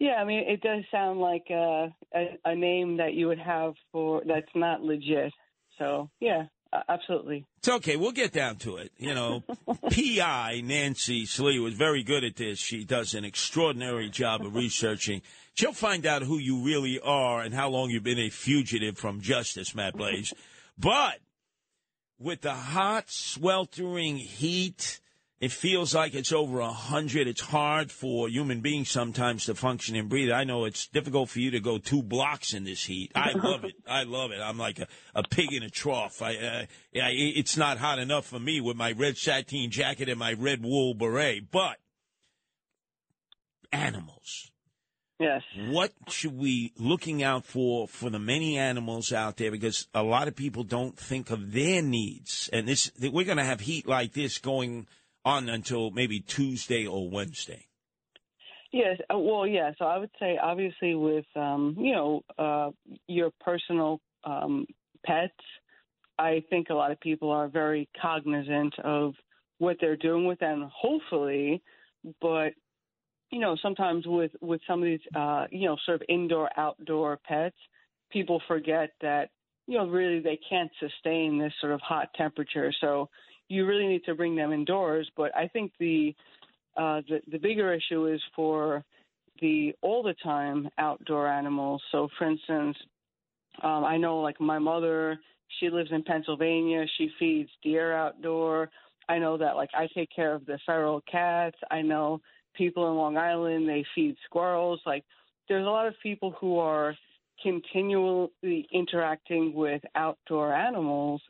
Yeah. 0.00 0.14
I 0.14 0.24
mean, 0.24 0.48
it 0.48 0.62
does 0.62 0.82
sound 0.90 1.20
like 1.20 1.44
uh, 1.48 1.90
a 2.12 2.38
a 2.44 2.56
name 2.56 2.96
that 2.96 3.14
you 3.14 3.28
would 3.28 3.38
have 3.38 3.74
for 3.92 4.22
that's 4.26 4.50
not 4.56 4.82
legit. 4.82 5.32
So 5.78 6.10
yeah. 6.18 6.46
Absolutely. 6.88 7.46
It's 7.58 7.68
okay. 7.68 7.96
We'll 7.96 8.12
get 8.12 8.32
down 8.32 8.56
to 8.56 8.76
it. 8.76 8.92
You 8.96 9.14
know, 9.14 9.42
PI 9.90 10.62
Nancy 10.64 11.26
Slee 11.26 11.58
was 11.58 11.74
very 11.74 12.02
good 12.02 12.22
at 12.22 12.36
this. 12.36 12.58
She 12.60 12.84
does 12.84 13.14
an 13.14 13.24
extraordinary 13.24 14.08
job 14.08 14.42
of 14.42 14.54
researching. 14.54 15.22
She'll 15.54 15.72
find 15.72 16.06
out 16.06 16.22
who 16.22 16.38
you 16.38 16.64
really 16.64 17.00
are 17.00 17.40
and 17.40 17.52
how 17.52 17.70
long 17.70 17.90
you've 17.90 18.04
been 18.04 18.20
a 18.20 18.30
fugitive 18.30 18.96
from 18.96 19.20
justice, 19.20 19.74
Matt 19.74 19.96
Blaze. 19.96 20.32
But 20.78 21.18
with 22.18 22.40
the 22.40 22.54
hot, 22.54 23.10
sweltering 23.10 24.16
heat, 24.16 24.98
it 25.40 25.50
feels 25.52 25.94
like 25.94 26.14
it's 26.14 26.32
over 26.32 26.60
a 26.60 26.70
hundred. 26.70 27.26
It's 27.26 27.40
hard 27.40 27.90
for 27.90 28.28
human 28.28 28.60
beings 28.60 28.90
sometimes 28.90 29.46
to 29.46 29.54
function 29.54 29.96
and 29.96 30.08
breathe. 30.08 30.30
I 30.30 30.44
know 30.44 30.66
it's 30.66 30.86
difficult 30.86 31.30
for 31.30 31.38
you 31.40 31.50
to 31.52 31.60
go 31.60 31.78
two 31.78 32.02
blocks 32.02 32.52
in 32.52 32.64
this 32.64 32.84
heat. 32.84 33.10
I 33.14 33.32
love 33.32 33.64
it. 33.64 33.72
I 33.88 34.02
love 34.02 34.32
it. 34.32 34.40
I'm 34.40 34.58
like 34.58 34.78
a, 34.80 34.86
a 35.14 35.22
pig 35.22 35.52
in 35.54 35.62
a 35.62 35.70
trough. 35.70 36.20
I, 36.20 36.36
uh, 36.36 36.66
yeah, 36.92 37.08
it- 37.08 37.38
it's 37.38 37.56
not 37.56 37.78
hot 37.78 37.98
enough 37.98 38.26
for 38.26 38.38
me 38.38 38.60
with 38.60 38.76
my 38.76 38.92
red 38.92 39.16
sateen 39.16 39.70
jacket 39.70 40.10
and 40.10 40.18
my 40.18 40.34
red 40.34 40.62
wool 40.62 40.92
beret, 40.92 41.50
but 41.50 41.78
animals. 43.72 44.50
Yes. 45.18 45.42
What 45.68 45.92
should 46.08 46.36
we 46.38 46.72
looking 46.78 47.22
out 47.22 47.44
for 47.44 47.86
for 47.86 48.08
the 48.08 48.18
many 48.18 48.56
animals 48.56 49.12
out 49.12 49.36
there? 49.36 49.50
Because 49.50 49.86
a 49.94 50.02
lot 50.02 50.28
of 50.28 50.34
people 50.36 50.64
don't 50.64 50.96
think 50.98 51.30
of 51.30 51.52
their 51.52 51.82
needs, 51.82 52.48
and 52.54 52.66
this 52.66 52.90
we're 52.98 53.24
going 53.26 53.36
to 53.36 53.44
have 53.44 53.60
heat 53.60 53.86
like 53.86 54.14
this 54.14 54.38
going 54.38 54.86
on 55.24 55.48
until 55.48 55.90
maybe 55.90 56.20
Tuesday 56.20 56.86
or 56.86 57.08
Wednesday. 57.10 57.66
Yes. 58.72 58.98
uh, 59.12 59.18
Well, 59.18 59.46
yeah. 59.46 59.72
So 59.78 59.84
I 59.84 59.98
would 59.98 60.10
say, 60.18 60.38
obviously, 60.40 60.94
with 60.94 61.26
um, 61.34 61.76
you 61.78 61.92
know 61.92 62.22
uh, 62.38 62.70
your 63.08 63.30
personal 63.40 64.00
um, 64.24 64.66
pets, 65.04 65.32
I 66.18 66.42
think 66.50 66.70
a 66.70 66.74
lot 66.74 66.92
of 66.92 67.00
people 67.00 67.30
are 67.30 67.48
very 67.48 67.88
cognizant 68.00 68.78
of 68.84 69.14
what 69.58 69.76
they're 69.80 69.96
doing 69.96 70.24
with 70.24 70.38
them. 70.38 70.70
Hopefully, 70.72 71.62
but 72.20 72.52
you 73.30 73.40
know, 73.40 73.56
sometimes 73.62 74.06
with 74.06 74.32
with 74.40 74.60
some 74.68 74.80
of 74.80 74.86
these 74.86 75.00
uh, 75.16 75.46
you 75.50 75.66
know 75.66 75.76
sort 75.84 76.00
of 76.00 76.06
indoor 76.08 76.50
outdoor 76.56 77.18
pets, 77.26 77.56
people 78.10 78.40
forget 78.46 78.90
that 79.00 79.30
you 79.66 79.78
know 79.78 79.88
really 79.88 80.20
they 80.20 80.38
can't 80.48 80.70
sustain 80.78 81.38
this 81.38 81.52
sort 81.60 81.72
of 81.72 81.80
hot 81.80 82.08
temperature. 82.16 82.72
So 82.80 83.08
you 83.50 83.66
really 83.66 83.88
need 83.88 84.04
to 84.04 84.14
bring 84.14 84.36
them 84.36 84.52
indoors. 84.52 85.10
But 85.16 85.36
I 85.36 85.48
think 85.48 85.72
the 85.78 86.14
uh, 86.76 87.02
the 87.08 87.20
the 87.30 87.38
bigger 87.38 87.74
issue 87.74 88.06
is 88.06 88.20
for 88.34 88.82
the 89.40 89.74
all 89.82 90.02
the 90.02 90.14
time 90.22 90.68
outdoor 90.78 91.28
animals. 91.28 91.82
So, 91.92 92.08
for 92.16 92.30
instance, 92.30 92.76
um, 93.62 93.84
I 93.84 93.96
know 93.96 94.20
like 94.20 94.40
my 94.40 94.58
mother, 94.58 95.18
she 95.58 95.68
lives 95.68 95.90
in 95.92 96.04
Pennsylvania. 96.04 96.84
She 96.96 97.10
feeds 97.18 97.50
deer 97.62 97.92
outdoor. 97.94 98.70
I 99.08 99.18
know 99.18 99.36
that 99.36 99.56
like 99.56 99.70
I 99.74 99.88
take 99.94 100.10
care 100.14 100.32
of 100.32 100.46
the 100.46 100.58
feral 100.64 101.02
cats. 101.10 101.56
I 101.70 101.82
know 101.82 102.20
people 102.54 102.88
in 102.88 102.96
Long 102.96 103.16
Island 103.16 103.68
they 103.68 103.84
feed 103.94 104.14
squirrels. 104.24 104.80
Like 104.86 105.04
there's 105.48 105.66
a 105.66 105.70
lot 105.70 105.88
of 105.88 105.94
people 106.02 106.34
who 106.40 106.58
are 106.58 106.94
continually 107.42 108.68
interacting 108.72 109.54
with 109.54 109.82
outdoor 109.96 110.54
animals. 110.54 111.20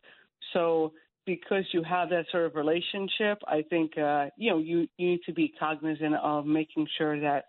So 0.52 0.92
because 1.36 1.64
you 1.72 1.82
have 1.84 2.10
that 2.10 2.24
sort 2.32 2.44
of 2.44 2.56
relationship, 2.56 3.38
I 3.46 3.62
think 3.70 3.96
uh, 3.96 4.26
you 4.36 4.50
know 4.50 4.58
you 4.58 4.88
you 4.96 5.10
need 5.10 5.20
to 5.26 5.32
be 5.32 5.52
cognizant 5.58 6.14
of 6.16 6.44
making 6.44 6.88
sure 6.98 7.20
that 7.20 7.44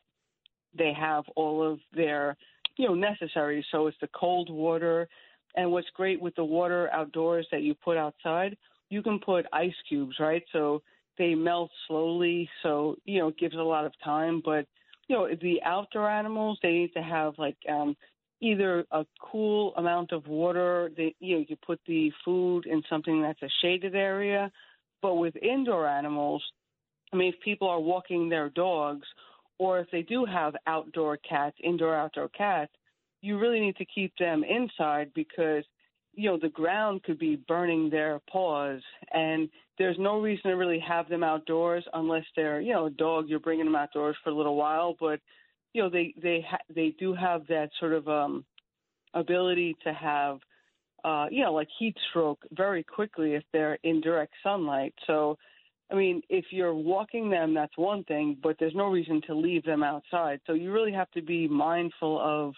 they 0.78 0.94
have 0.94 1.24
all 1.36 1.64
of 1.64 1.80
their 1.94 2.38
you 2.78 2.88
know 2.88 2.94
necessary. 2.94 3.66
So 3.72 3.88
it's 3.88 3.98
the 4.00 4.10
cold 4.14 4.50
water, 4.52 5.08
and 5.56 5.72
what's 5.72 5.90
great 5.96 6.22
with 6.22 6.36
the 6.36 6.44
water 6.44 6.90
outdoors 6.94 7.48
that 7.52 7.64
you 7.64 7.74
put 7.74 7.98
outside, 7.98 8.56
you 8.90 9.02
can 9.02 9.18
put 9.20 9.46
ice 9.52 9.74
cubes, 9.90 10.16
right? 10.20 10.44
So 10.52 10.84
they 11.18 11.34
melt 11.34 11.72
slowly, 11.88 12.48
so 12.62 12.98
you 13.06 13.20
know 13.20 13.30
it 13.30 13.40
gives 13.40 13.56
a 13.56 13.70
lot 13.74 13.86
of 13.86 13.94
time. 14.04 14.44
But 14.46 14.68
you 15.08 15.16
know 15.16 15.28
the 15.42 15.60
outdoor 15.66 16.10
animals, 16.10 16.60
they 16.62 16.72
need 16.72 16.94
to 16.94 17.02
have 17.02 17.34
like 17.40 17.58
um, 17.68 17.98
either 18.42 18.86
a 18.92 19.06
cool 19.22 19.74
amount 19.76 20.12
of 20.12 20.28
water. 20.28 20.92
They, 20.96 21.16
you 21.20 21.38
know, 21.38 21.46
you 21.48 21.56
put 21.66 21.80
the 21.88 22.12
food 22.26 22.66
in 22.66 22.84
something 22.90 23.22
that's 23.22 23.42
a 23.42 23.50
shaded 23.62 23.96
area. 23.96 24.52
But 25.02 25.16
with 25.16 25.36
indoor 25.38 25.88
animals, 25.88 26.44
I 27.14 27.18
mean, 27.18 27.34
if 27.34 27.40
people 27.42 27.70
are 27.70 27.80
walking 27.80 28.30
their 28.30 28.50
dogs, 28.50 29.08
or 29.58 29.80
if 29.80 29.88
they 29.92 30.02
do 30.02 30.26
have 30.26 30.56
outdoor 30.68 31.18
cats, 31.18 31.56
indoor 31.64 31.96
outdoor 31.96 32.30
cats, 32.30 32.72
you 33.22 33.38
really 33.38 33.60
need 33.60 33.76
to 33.78 33.86
keep 33.86 34.14
them 34.18 34.44
inside 34.44 35.12
because 35.14 35.64
you 36.14 36.30
know 36.30 36.38
the 36.42 36.50
ground 36.50 37.04
could 37.04 37.20
be 37.20 37.36
burning 37.48 37.90
their 37.90 38.20
paws 38.30 38.82
and 39.14 39.50
there's 39.78 39.98
no 39.98 40.20
reason 40.20 40.52
to 40.52 40.58
really 40.58 40.80
have 40.80 41.08
them 41.08 41.24
outdoors 41.24 41.86
unless 41.94 42.26
they're 42.36 42.60
you 42.60 42.74
know 42.74 42.88
a 42.88 42.90
dog 42.90 43.30
you're 43.30 43.40
bringing 43.40 43.66
them 43.66 43.76
outdoors 43.76 44.16
for 44.24 44.32
a 44.32 44.36
little 44.36 44.56
while 44.56 44.96
but 45.00 45.20
you 45.74 45.82
know 45.82 45.90
they 45.90 46.14
they 46.22 46.46
ha- 46.48 46.58
they 46.74 46.96
do 47.00 47.14
have 47.14 47.46
that 47.48 47.70
sort 47.80 47.94
of 47.94 48.08
um 48.08 48.46
ability 49.14 49.76
to 49.84 49.94
have 49.94 50.40
uh 51.04 51.28
you 51.30 51.44
know 51.44 51.54
like 51.54 51.68
heat 51.80 51.96
stroke 52.10 52.40
very 52.52 52.84
quickly 52.84 53.34
if 53.34 53.44
they're 53.52 53.78
in 53.84 54.02
direct 54.02 54.34
sunlight 54.44 54.94
so 55.08 55.38
I 55.92 55.96
mean, 55.96 56.22
if 56.30 56.46
you're 56.52 56.74
walking 56.74 57.30
them, 57.30 57.54
that's 57.54 57.78
one 57.78 58.04
thing, 58.06 58.38
but 58.42 58.56
there's 58.60 58.76
no 58.76 58.88
reason 58.88 59.22
to 59.28 59.36
leave 59.36 59.64
them 59.64 59.84
outside. 59.84 60.40
So 60.48 60.54
you 60.54 60.72
really 60.72 60.94
have 60.94 61.12
to 61.12 61.22
be 61.22 61.48
mindful 61.48 62.20
of 62.20 62.54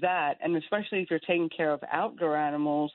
that, 0.00 0.38
and 0.42 0.56
especially 0.56 1.02
if 1.02 1.10
you're 1.10 1.18
taking 1.20 1.50
care 1.54 1.72
of 1.72 1.80
outdoor 1.92 2.36
animals. 2.36 2.90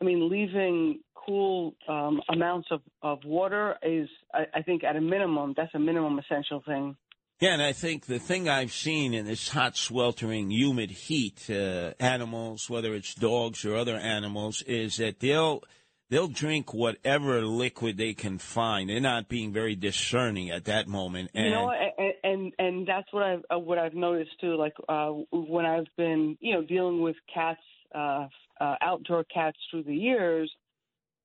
I 0.00 0.04
mean, 0.04 0.28
leaving 0.28 1.00
cool 1.14 1.74
um, 1.88 2.20
amounts 2.28 2.68
of, 2.70 2.82
of 3.02 3.18
water 3.24 3.76
is, 3.82 4.08
I, 4.34 4.44
I 4.56 4.62
think, 4.62 4.84
at 4.84 4.96
a 4.96 5.00
minimum, 5.00 5.54
that's 5.56 5.74
a 5.74 5.78
minimum 5.78 6.18
essential 6.18 6.62
thing. 6.66 6.94
Yeah, 7.40 7.54
and 7.54 7.62
I 7.62 7.72
think 7.72 8.06
the 8.06 8.20
thing 8.20 8.48
I've 8.48 8.72
seen 8.72 9.12
in 9.12 9.26
this 9.26 9.48
hot, 9.48 9.76
sweltering, 9.76 10.50
humid 10.50 10.90
heat, 10.90 11.50
uh, 11.50 11.92
animals, 11.98 12.70
whether 12.70 12.94
it's 12.94 13.14
dogs 13.14 13.64
or 13.64 13.74
other 13.74 13.96
animals, 13.96 14.62
is 14.62 14.98
that 14.98 15.18
they'll 15.18 15.62
they'll 16.10 16.28
drink 16.28 16.72
whatever 16.72 17.44
liquid 17.44 17.96
they 17.96 18.14
can 18.14 18.38
find. 18.38 18.88
They're 18.88 19.00
not 19.00 19.28
being 19.28 19.52
very 19.52 19.74
discerning 19.74 20.50
at 20.50 20.66
that 20.66 20.86
moment. 20.86 21.32
And 21.34 21.46
you 21.46 21.50
know, 21.50 21.72
and 21.72 22.12
and, 22.22 22.52
and 22.58 22.86
that's 22.86 23.12
what 23.12 23.24
I've 23.24 23.42
uh, 23.52 23.58
what 23.58 23.78
I've 23.78 23.94
noticed 23.94 24.40
too. 24.40 24.56
Like 24.56 24.74
uh, 24.88 25.10
when 25.32 25.66
I've 25.66 25.88
been, 25.96 26.38
you 26.40 26.54
know, 26.54 26.62
dealing 26.62 27.02
with 27.02 27.16
cats, 27.32 27.60
uh, 27.92 28.28
uh, 28.60 28.76
outdoor 28.80 29.24
cats 29.24 29.58
through 29.70 29.82
the 29.82 29.94
years, 29.94 30.50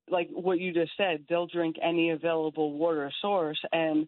like 0.10 0.28
what 0.32 0.60
you 0.60 0.74
just 0.74 0.92
said, 0.98 1.26
they'll 1.30 1.48
drink 1.48 1.76
any 1.84 2.10
available 2.10 2.74
water 2.74 3.12
source, 3.22 3.60
and 3.72 4.08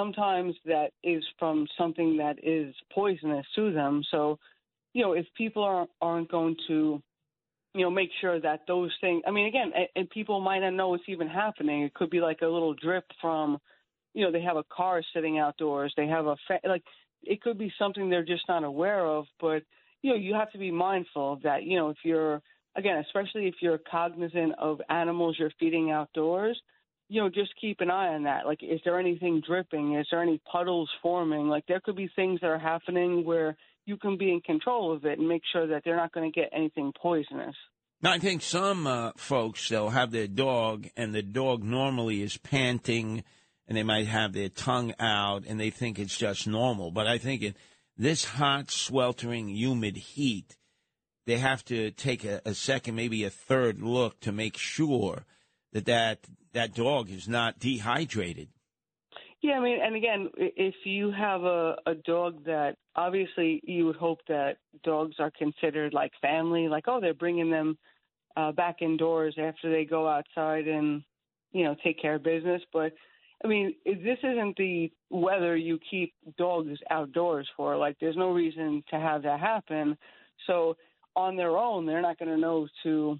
sometimes 0.00 0.54
that 0.64 0.90
is 1.04 1.22
from 1.38 1.66
something 1.76 2.16
that 2.16 2.36
is 2.42 2.74
poisonous 2.92 3.46
to 3.54 3.72
them. 3.72 4.02
So, 4.10 4.38
you 4.94 5.02
know, 5.02 5.12
if 5.12 5.26
people 5.36 5.62
aren't 5.62 5.90
aren't 6.00 6.30
going 6.30 6.56
to 6.68 7.02
you 7.74 7.82
know, 7.82 7.90
make 7.90 8.10
sure 8.20 8.40
that 8.40 8.62
those 8.66 8.90
things. 9.00 9.22
I 9.26 9.30
mean, 9.30 9.46
again, 9.46 9.70
and, 9.76 9.86
and 9.94 10.10
people 10.10 10.40
might 10.40 10.60
not 10.60 10.74
know 10.74 10.94
it's 10.94 11.04
even 11.06 11.28
happening. 11.28 11.82
It 11.82 11.94
could 11.94 12.10
be 12.10 12.20
like 12.20 12.40
a 12.42 12.46
little 12.46 12.74
drip 12.74 13.04
from, 13.20 13.58
you 14.12 14.24
know, 14.24 14.32
they 14.32 14.42
have 14.42 14.56
a 14.56 14.64
car 14.64 15.02
sitting 15.14 15.38
outdoors. 15.38 15.92
They 15.96 16.08
have 16.08 16.26
a 16.26 16.36
fa- 16.48 16.60
like, 16.64 16.82
it 17.22 17.40
could 17.40 17.58
be 17.58 17.72
something 17.78 18.10
they're 18.10 18.24
just 18.24 18.48
not 18.48 18.64
aware 18.64 19.06
of. 19.06 19.26
But 19.40 19.62
you 20.02 20.10
know, 20.10 20.16
you 20.16 20.34
have 20.34 20.50
to 20.52 20.58
be 20.58 20.70
mindful 20.70 21.34
of 21.34 21.42
that. 21.42 21.62
You 21.62 21.78
know, 21.78 21.90
if 21.90 21.98
you're 22.02 22.42
again, 22.76 22.96
especially 23.06 23.46
if 23.46 23.54
you're 23.60 23.78
cognizant 23.78 24.54
of 24.58 24.80
animals 24.88 25.36
you're 25.38 25.52
feeding 25.60 25.92
outdoors, 25.92 26.60
you 27.10 27.20
know, 27.20 27.28
just 27.28 27.50
keep 27.60 27.80
an 27.80 27.90
eye 27.90 28.14
on 28.14 28.22
that. 28.22 28.46
Like, 28.46 28.62
is 28.62 28.80
there 28.84 28.98
anything 28.98 29.42
dripping? 29.44 29.96
Is 29.96 30.06
there 30.12 30.22
any 30.22 30.40
puddles 30.50 30.88
forming? 31.02 31.48
Like, 31.48 31.66
there 31.66 31.80
could 31.80 31.96
be 31.96 32.08
things 32.14 32.40
that 32.40 32.46
are 32.46 32.58
happening 32.58 33.24
where 33.24 33.56
you 33.84 33.96
can 33.96 34.16
be 34.16 34.30
in 34.30 34.40
control 34.40 34.94
of 34.94 35.04
it 35.04 35.18
and 35.18 35.28
make 35.28 35.42
sure 35.52 35.66
that 35.66 35.82
they're 35.84 35.96
not 35.96 36.12
going 36.12 36.30
to 36.32 36.40
get 36.40 36.50
anything 36.54 36.92
poisonous. 37.02 37.56
Now, 38.00 38.12
I 38.12 38.20
think 38.20 38.42
some 38.42 38.86
uh, 38.86 39.10
folks 39.16 39.68
they'll 39.68 39.90
have 39.90 40.12
their 40.12 40.28
dog, 40.28 40.86
and 40.96 41.12
the 41.12 41.22
dog 41.22 41.64
normally 41.64 42.22
is 42.22 42.36
panting, 42.36 43.24
and 43.66 43.76
they 43.76 43.82
might 43.82 44.06
have 44.06 44.32
their 44.32 44.48
tongue 44.48 44.94
out, 45.00 45.44
and 45.48 45.58
they 45.58 45.70
think 45.70 45.98
it's 45.98 46.16
just 46.16 46.46
normal. 46.46 46.92
But 46.92 47.08
I 47.08 47.18
think 47.18 47.42
in 47.42 47.54
this 47.98 48.24
hot, 48.24 48.70
sweltering, 48.70 49.48
humid 49.48 49.96
heat, 49.96 50.56
they 51.26 51.38
have 51.38 51.64
to 51.64 51.90
take 51.90 52.24
a, 52.24 52.40
a 52.44 52.54
second, 52.54 52.94
maybe 52.94 53.24
a 53.24 53.30
third 53.30 53.82
look 53.82 54.20
to 54.20 54.30
make 54.30 54.56
sure 54.56 55.26
that 55.72 55.86
that, 55.86 56.20
that 56.52 56.74
dog 56.74 57.10
is 57.10 57.28
not 57.28 57.58
dehydrated. 57.58 58.48
Yeah, 59.42 59.52
I 59.52 59.60
mean, 59.60 59.78
and 59.82 59.96
again, 59.96 60.28
if 60.36 60.74
you 60.84 61.10
have 61.12 61.44
a, 61.44 61.76
a 61.86 61.94
dog 61.94 62.44
that 62.44 62.76
obviously 62.94 63.62
you 63.64 63.86
would 63.86 63.96
hope 63.96 64.18
that 64.28 64.58
dogs 64.84 65.16
are 65.18 65.30
considered 65.30 65.94
like 65.94 66.12
family, 66.20 66.68
like 66.68 66.84
oh, 66.88 67.00
they're 67.00 67.14
bringing 67.14 67.50
them 67.50 67.78
uh, 68.36 68.52
back 68.52 68.82
indoors 68.82 69.34
after 69.38 69.70
they 69.70 69.84
go 69.84 70.06
outside 70.06 70.68
and 70.68 71.02
you 71.52 71.64
know 71.64 71.74
take 71.82 72.00
care 72.00 72.16
of 72.16 72.22
business. 72.22 72.60
But 72.70 72.92
I 73.42 73.48
mean, 73.48 73.74
this 73.86 74.18
isn't 74.22 74.56
the 74.56 74.92
weather 75.08 75.56
you 75.56 75.78
keep 75.90 76.12
dogs 76.36 76.78
outdoors 76.90 77.48
for. 77.56 77.76
Like, 77.76 77.96
there's 77.98 78.16
no 78.16 78.32
reason 78.32 78.84
to 78.90 79.00
have 79.00 79.22
that 79.22 79.40
happen. 79.40 79.96
So 80.46 80.76
on 81.16 81.36
their 81.36 81.56
own, 81.56 81.86
they're 81.86 82.02
not 82.02 82.18
going 82.18 82.30
to 82.30 82.36
know 82.36 82.68
to 82.82 83.18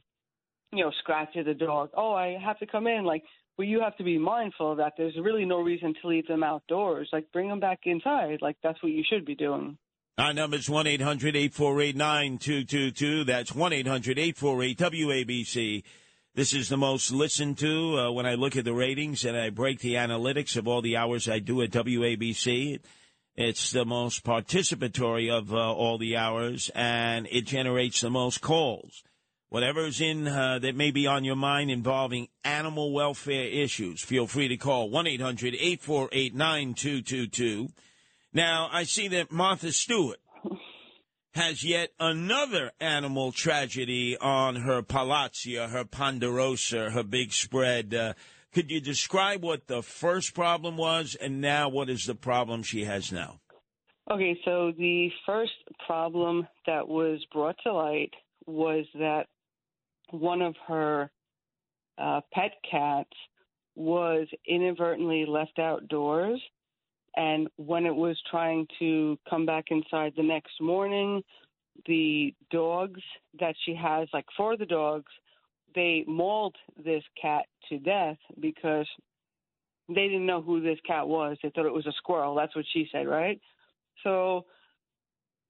you 0.73 0.85
know 0.85 0.93
scratch 1.01 1.37
at 1.37 1.45
the 1.45 1.55
dog. 1.55 1.91
Oh, 1.95 2.13
I 2.13 2.39
have 2.43 2.59
to 2.59 2.67
come 2.67 2.87
in. 2.87 3.05
Like 3.05 3.23
well, 3.61 3.69
you 3.69 3.81
have 3.83 3.97
to 3.99 4.05
be 4.05 4.17
mindful 4.17 4.73
of 4.73 4.79
that. 4.79 4.95
There's 4.97 5.19
really 5.21 5.45
no 5.45 5.61
reason 5.61 5.93
to 6.01 6.09
leave 6.09 6.27
them 6.27 6.43
outdoors. 6.43 7.11
Like, 7.13 7.31
bring 7.31 7.49
them 7.49 7.61
back 7.61 7.81
inside. 7.85 8.39
Like, 8.41 8.57
that's 8.63 8.83
what 8.83 8.91
you 8.91 9.05
should 9.07 9.27
be 9.27 9.35
doing. 9.35 9.77
Our 10.17 10.33
number 10.33 10.57
is 10.57 10.71
1 10.71 10.87
800 10.87 11.37
848 11.37 11.95
9222. 11.95 13.25
That's 13.25 13.55
1 13.55 13.73
800 13.75 14.19
848 14.19 14.79
WABC. 14.79 15.83
This 16.35 16.55
is 16.55 16.71
the 16.71 16.79
most 16.79 17.13
listened 17.13 17.59
to 17.59 17.99
uh, 17.99 18.13
when 18.13 18.25
I 18.25 18.33
look 18.35 18.57
at 18.57 18.65
the 18.65 18.73
ratings 18.73 19.27
and 19.27 19.37
I 19.37 19.51
break 19.51 19.81
the 19.81 19.97
analytics 19.97 20.57
of 20.57 20.67
all 20.67 20.81
the 20.81 20.97
hours 20.97 21.29
I 21.29 21.39
do 21.39 21.61
at 21.61 21.71
WABC. 21.71 22.81
It's 23.37 23.73
the 23.73 23.85
most 23.85 24.25
participatory 24.25 25.31
of 25.31 25.53
uh, 25.53 25.59
all 25.59 25.99
the 25.99 26.17
hours, 26.17 26.71
and 26.75 27.29
it 27.31 27.43
generates 27.43 28.01
the 28.01 28.09
most 28.09 28.41
calls 28.41 29.03
whatever's 29.51 30.01
in 30.01 30.27
uh, 30.27 30.59
that 30.61 30.75
may 30.75 30.91
be 30.91 31.07
on 31.07 31.25
your 31.25 31.37
mind 31.37 31.71
involving 31.71 32.29
animal 32.43 32.93
welfare 32.93 33.47
issues, 33.47 34.03
feel 34.03 34.27
free 34.27 34.49
to 34.49 34.57
call 34.57 34.89
1 34.89 35.07
800 35.07 35.55
848 35.55 36.35
9222. 36.35 37.69
Now, 38.33 38.69
I 38.73 38.85
see 38.85 39.09
that 39.09 39.31
Martha 39.31 39.73
Stewart 39.73 40.19
has 41.35 41.65
yet 41.65 41.91
another 41.99 42.71
animal 42.81 43.33
tragedy 43.33 44.17
on 44.17 44.57
her 44.57 44.83
Palazzo, 44.83 45.67
her 45.69 45.85
Ponderosa, 45.85 46.91
her 46.91 47.03
big 47.03 47.33
spread. 47.33 47.95
Uh, 47.95 48.15
could 48.53 48.71
you 48.71 48.81
describe 48.81 49.43
what 49.43 49.67
the 49.67 49.83
first 49.83 50.35
problem 50.35 50.77
was 50.77 51.17
and 51.21 51.41
now 51.41 51.69
what 51.69 51.89
is 51.89 52.05
the 52.05 52.15
problem 52.15 52.63
she 52.63 52.85
has 52.85 53.13
now? 53.13 53.41
Okay, 54.11 54.37
so 54.45 54.73
the 54.77 55.09
first 55.25 55.53
problem 55.87 56.47
that 56.67 56.89
was 56.89 57.25
brought 57.33 57.57
to 57.63 57.73
light 57.73 58.11
was 58.47 58.85
that 58.95 59.27
one 60.13 60.43
of 60.43 60.55
her 60.67 61.11
uh, 61.99 62.21
pet 62.33 62.53
cats 62.69 63.11
was 63.75 64.27
inadvertently 64.47 65.25
left 65.27 65.59
outdoors. 65.59 66.41
And 67.17 67.49
when 67.57 67.87
it 67.87 67.95
was 67.95 68.17
trying 68.31 68.67
to 68.79 69.19
come 69.29 69.45
back 69.45 69.67
inside 69.71 70.13
the 70.17 70.23
next 70.23 70.61
morning, 70.61 71.23
the 71.87 72.35
dogs 72.51 73.01
that 73.39 73.55
she 73.65 73.75
has, 73.75 74.09
like 74.13 74.27
four 74.37 74.53
of 74.53 74.59
the 74.59 74.67
dogs, 74.67 75.11
they 75.75 76.05
mauled 76.07 76.57
this 76.85 77.03
cat 77.21 77.47
to 77.69 77.79
death 77.79 78.19
because 78.41 78.87
they 79.89 80.07
didn't 80.07 80.27
know 80.27 80.43
who 80.43 80.61
this 80.61 80.79
cat 80.87 81.07
was. 81.07 81.37
They 81.43 81.51
thought 81.51 81.67
it 81.67 81.73
was 81.73 81.87
a 81.87 81.93
squirrel. 81.93 82.35
That's 82.35 82.55
what 82.55 82.65
she 82.73 82.89
said, 82.93 83.07
right? 83.07 83.41
So 84.05 84.47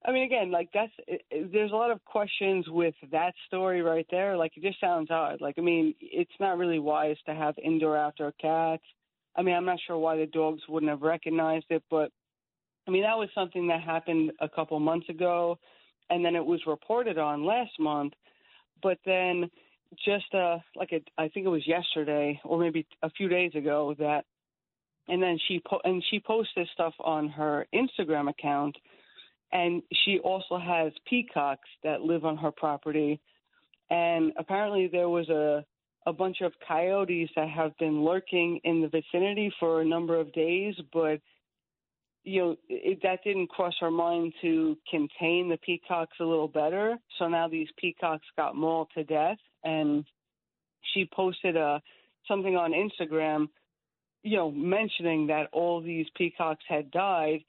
I 0.04 0.12
mean, 0.12 0.22
again, 0.22 0.50
like 0.50 0.70
that's 0.72 0.92
it, 1.06 1.22
it, 1.30 1.52
there's 1.52 1.72
a 1.72 1.76
lot 1.76 1.90
of 1.90 2.02
questions 2.04 2.66
with 2.68 2.94
that 3.12 3.34
story 3.46 3.82
right 3.82 4.06
there. 4.10 4.36
Like 4.36 4.52
it 4.56 4.62
just 4.62 4.80
sounds 4.80 5.10
odd. 5.10 5.40
Like 5.40 5.56
I 5.58 5.60
mean, 5.60 5.94
it's 6.00 6.30
not 6.40 6.56
really 6.56 6.78
wise 6.78 7.16
to 7.26 7.34
have 7.34 7.54
indoor 7.62 7.96
outdoor 7.96 8.32
cats. 8.40 8.82
I 9.36 9.42
mean, 9.42 9.54
I'm 9.54 9.66
not 9.66 9.78
sure 9.86 9.98
why 9.98 10.16
the 10.16 10.26
dogs 10.26 10.62
wouldn't 10.68 10.90
have 10.90 11.02
recognized 11.02 11.66
it, 11.70 11.82
but 11.90 12.10
I 12.88 12.90
mean 12.90 13.02
that 13.02 13.18
was 13.18 13.28
something 13.34 13.68
that 13.68 13.82
happened 13.82 14.32
a 14.40 14.48
couple 14.48 14.78
months 14.80 15.08
ago, 15.10 15.58
and 16.08 16.24
then 16.24 16.34
it 16.34 16.44
was 16.44 16.60
reported 16.66 17.18
on 17.18 17.44
last 17.44 17.78
month. 17.78 18.14
But 18.82 18.98
then, 19.04 19.50
just 20.02 20.32
uh, 20.34 20.58
like 20.76 20.92
it, 20.92 21.06
I 21.18 21.28
think 21.28 21.44
it 21.44 21.50
was 21.50 21.66
yesterday 21.66 22.40
or 22.44 22.58
maybe 22.58 22.86
a 23.02 23.10
few 23.10 23.28
days 23.28 23.54
ago 23.54 23.94
that, 23.98 24.24
and 25.08 25.22
then 25.22 25.38
she 25.46 25.60
po- 25.68 25.82
and 25.84 26.02
she 26.10 26.20
posted 26.20 26.66
stuff 26.72 26.94
on 27.00 27.28
her 27.28 27.66
Instagram 27.74 28.30
account 28.30 28.76
and 29.52 29.82
she 30.04 30.18
also 30.20 30.58
has 30.58 30.92
peacocks 31.08 31.68
that 31.82 32.02
live 32.02 32.24
on 32.24 32.36
her 32.36 32.50
property. 32.50 33.20
And 33.90 34.32
apparently, 34.38 34.88
there 34.88 35.08
was 35.08 35.28
a 35.28 35.64
a 36.06 36.12
bunch 36.12 36.40
of 36.40 36.52
coyotes 36.66 37.28
that 37.36 37.48
have 37.48 37.76
been 37.78 38.02
lurking 38.02 38.58
in 38.64 38.80
the 38.80 38.88
vicinity 38.88 39.52
for 39.60 39.82
a 39.82 39.84
number 39.84 40.18
of 40.18 40.32
days, 40.32 40.74
but 40.92 41.20
you 42.24 42.40
know 42.40 42.56
it, 42.68 43.00
that 43.02 43.22
didn't 43.22 43.48
cross 43.48 43.74
her 43.80 43.90
mind 43.90 44.32
to 44.40 44.76
contain 44.90 45.48
the 45.48 45.58
peacocks 45.64 46.16
a 46.20 46.24
little 46.24 46.48
better. 46.48 46.96
So 47.18 47.28
now 47.28 47.48
these 47.48 47.68
peacocks 47.78 48.26
got 48.36 48.56
mauled 48.56 48.88
to 48.94 49.04
death, 49.04 49.38
and 49.64 50.04
she 50.94 51.08
posted 51.12 51.56
a 51.56 51.60
uh, 51.60 51.78
something 52.28 52.56
on 52.56 52.72
Instagram, 52.72 53.48
you 54.22 54.36
know, 54.36 54.50
mentioning 54.50 55.26
that 55.28 55.48
all 55.52 55.80
these 55.80 56.06
peacocks 56.16 56.64
had 56.68 56.90
died, 56.90 57.40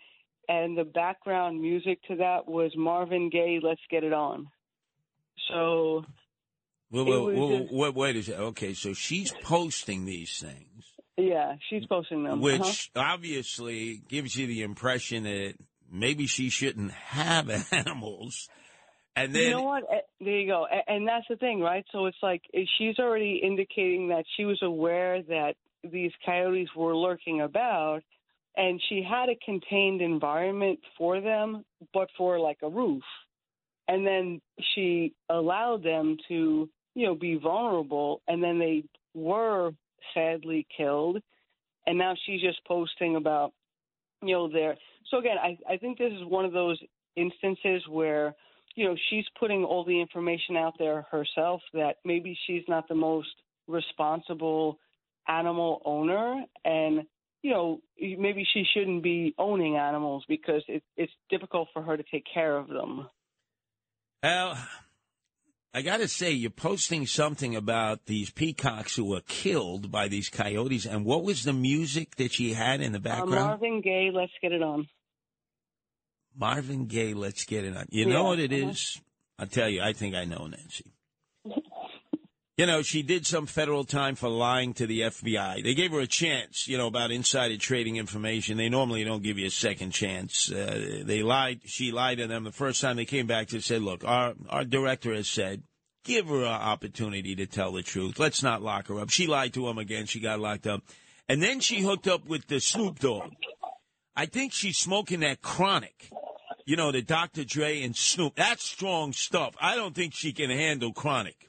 and 0.47 0.77
the 0.77 0.83
background 0.83 1.61
music 1.61 2.01
to 2.07 2.17
that 2.17 2.47
was 2.47 2.71
Marvin 2.75 3.29
Gaye, 3.29 3.59
"Let's 3.61 3.81
Get 3.89 4.03
It 4.03 4.13
On." 4.13 4.47
So, 5.49 6.05
well, 6.91 7.05
well, 7.05 7.25
well, 7.25 7.59
just, 7.59 7.73
wait, 7.73 7.95
wait 7.95 8.15
a 8.15 8.23
second. 8.23 8.41
Okay, 8.41 8.73
so 8.73 8.93
she's 8.93 9.33
posting 9.43 10.05
these 10.05 10.39
things. 10.39 10.85
Yeah, 11.17 11.55
she's 11.69 11.85
posting 11.85 12.23
them, 12.23 12.41
which 12.41 12.91
uh-huh. 12.95 13.13
obviously 13.13 14.01
gives 14.07 14.35
you 14.35 14.47
the 14.47 14.63
impression 14.63 15.23
that 15.23 15.53
maybe 15.91 16.25
she 16.25 16.49
shouldn't 16.49 16.91
have 16.91 17.49
animals. 17.71 18.49
And 19.15 19.35
then 19.35 19.43
you 19.43 19.49
know 19.51 19.63
what? 19.63 19.83
Eh, 19.83 19.99
there 20.21 20.39
you 20.39 20.47
go. 20.47 20.65
And 20.87 21.07
that's 21.07 21.25
the 21.29 21.35
thing, 21.35 21.59
right? 21.59 21.85
So 21.91 22.05
it's 22.05 22.17
like 22.23 22.41
eh, 22.53 22.63
she's 22.77 22.97
already 22.97 23.41
indicating 23.43 24.09
that 24.09 24.23
she 24.37 24.45
was 24.45 24.59
aware 24.61 25.21
that 25.23 25.55
these 25.83 26.11
coyotes 26.25 26.69
were 26.75 26.95
lurking 26.95 27.41
about, 27.41 28.03
and 28.57 28.81
she 28.89 29.01
had 29.01 29.29
a 29.29 29.35
contained 29.43 30.01
environment 30.01 30.79
for 30.97 31.21
them, 31.21 31.63
but 31.93 32.09
for 32.17 32.39
like 32.39 32.57
a 32.63 32.69
roof. 32.69 33.03
And 33.87 34.05
then 34.05 34.41
she 34.73 35.13
allowed 35.29 35.83
them 35.83 36.17
to, 36.27 36.69
you 36.95 37.05
know, 37.05 37.15
be 37.15 37.35
vulnerable, 37.35 38.21
and 38.27 38.43
then 38.43 38.59
they 38.59 38.83
were 39.13 39.71
sadly 40.13 40.65
killed. 40.75 41.21
And 41.87 41.97
now 41.97 42.13
she's 42.25 42.41
just 42.41 42.63
posting 42.65 43.15
about, 43.15 43.53
you 44.21 44.33
know, 44.33 44.51
their. 44.51 44.77
So 45.09 45.17
again, 45.17 45.37
I 45.41 45.57
I 45.69 45.77
think 45.77 45.97
this 45.97 46.13
is 46.13 46.25
one 46.25 46.45
of 46.45 46.53
those 46.53 46.77
instances 47.15 47.83
where 47.89 48.35
you 48.75 48.85
know 48.85 48.95
she's 49.09 49.25
putting 49.39 49.63
all 49.63 49.83
the 49.83 49.99
information 49.99 50.55
out 50.55 50.75
there 50.77 51.05
herself 51.11 51.61
that 51.73 51.97
maybe 52.05 52.37
she's 52.45 52.63
not 52.67 52.87
the 52.87 52.95
most 52.95 53.29
responsible 53.67 54.77
animal 55.27 55.81
owner 55.85 56.43
and 56.65 57.01
you 57.43 57.51
know 57.51 57.81
maybe 57.99 58.45
she 58.53 58.63
shouldn't 58.73 59.03
be 59.03 59.33
owning 59.37 59.77
animals 59.77 60.23
because 60.27 60.63
it, 60.67 60.83
it's 60.97 61.13
difficult 61.29 61.67
for 61.73 61.81
her 61.81 61.97
to 61.97 62.03
take 62.11 62.25
care 62.33 62.57
of 62.57 62.67
them 62.67 63.07
Well, 64.23 64.57
I 65.73 65.81
got 65.81 65.97
to 65.97 66.07
say, 66.07 66.31
you're 66.31 66.51
posting 66.51 67.07
something 67.07 67.55
about 67.55 68.05
these 68.05 68.29
peacocks 68.29 68.95
who 68.95 69.05
were 69.05 69.21
killed 69.21 69.89
by 69.91 70.07
these 70.09 70.29
coyotes, 70.29 70.85
and 70.85 71.05
what 71.05 71.23
was 71.23 71.43
the 71.43 71.53
music 71.53 72.15
that 72.17 72.33
she 72.33 72.53
had 72.53 72.81
in 72.81 72.91
the 72.91 72.99
uh, 73.09 73.25
background? 73.25 73.27
marvin 73.27 73.81
gaye 73.81 74.11
let's 74.13 74.33
get 74.41 74.51
it 74.51 74.61
on 74.61 74.87
Marvin 76.35 76.85
Gaye, 76.87 77.13
let's 77.13 77.43
get 77.45 77.65
it 77.65 77.75
on. 77.75 77.87
You 77.91 78.05
Yeah, 78.05 78.13
know 78.13 78.23
what 78.25 78.39
it 78.39 78.53
uh-huh. 78.53 78.69
is? 78.71 79.01
I'll 79.37 79.47
tell 79.47 79.67
you, 79.69 79.81
I 79.81 79.93
think 79.93 80.15
I 80.15 80.25
know 80.25 80.47
Nancy. 80.47 80.93
You 82.61 82.67
know, 82.67 82.83
she 82.83 83.01
did 83.01 83.25
some 83.25 83.47
federal 83.47 83.85
time 83.85 84.13
for 84.13 84.29
lying 84.29 84.75
to 84.75 84.85
the 84.85 85.01
FBI. 85.01 85.63
They 85.63 85.73
gave 85.73 85.93
her 85.93 85.99
a 85.99 86.05
chance, 86.05 86.67
you 86.67 86.77
know, 86.77 86.85
about 86.85 87.09
insider 87.09 87.57
trading 87.57 87.95
information. 87.95 88.57
They 88.57 88.69
normally 88.69 89.03
don't 89.03 89.23
give 89.23 89.39
you 89.39 89.47
a 89.47 89.49
second 89.49 89.93
chance. 89.93 90.51
Uh, 90.51 91.01
they 91.03 91.23
lied. 91.23 91.61
She 91.65 91.91
lied 91.91 92.19
to 92.19 92.27
them 92.27 92.43
the 92.43 92.51
first 92.51 92.79
time 92.79 92.97
they 92.97 93.05
came 93.05 93.25
back 93.25 93.47
to 93.47 93.61
say, 93.61 93.79
look, 93.79 94.03
our, 94.03 94.35
our 94.47 94.63
director 94.63 95.11
has 95.11 95.27
said, 95.27 95.63
give 96.03 96.27
her 96.27 96.41
an 96.43 96.51
opportunity 96.51 97.35
to 97.35 97.47
tell 97.47 97.71
the 97.71 97.81
truth. 97.81 98.19
Let's 98.19 98.43
not 98.43 98.61
lock 98.61 98.89
her 98.89 98.99
up. 98.99 99.09
She 99.09 99.25
lied 99.25 99.55
to 99.55 99.67
him 99.67 99.79
again. 99.79 100.05
She 100.05 100.19
got 100.19 100.39
locked 100.39 100.67
up. 100.67 100.83
And 101.27 101.41
then 101.41 101.61
she 101.61 101.81
hooked 101.81 102.07
up 102.07 102.27
with 102.27 102.45
the 102.45 102.59
Snoop 102.59 102.99
Dogg. 102.99 103.31
I 104.15 104.27
think 104.27 104.53
she's 104.53 104.77
smoking 104.77 105.21
that 105.21 105.41
chronic. 105.41 106.11
You 106.67 106.75
know, 106.75 106.91
the 106.91 107.01
Dr. 107.01 107.43
Dre 107.43 107.81
and 107.81 107.95
Snoop. 107.95 108.35
That's 108.35 108.63
strong 108.63 109.13
stuff. 109.13 109.55
I 109.59 109.75
don't 109.75 109.95
think 109.95 110.13
she 110.13 110.31
can 110.31 110.51
handle 110.51 110.93
chronic. 110.93 111.47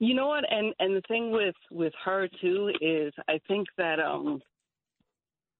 You 0.00 0.14
know 0.14 0.28
what? 0.28 0.50
And 0.50 0.74
and 0.80 0.96
the 0.96 1.02
thing 1.08 1.30
with 1.30 1.54
with 1.70 1.92
her 2.04 2.26
too 2.40 2.72
is 2.80 3.12
I 3.28 3.38
think 3.46 3.68
that 3.76 4.00
um 4.00 4.42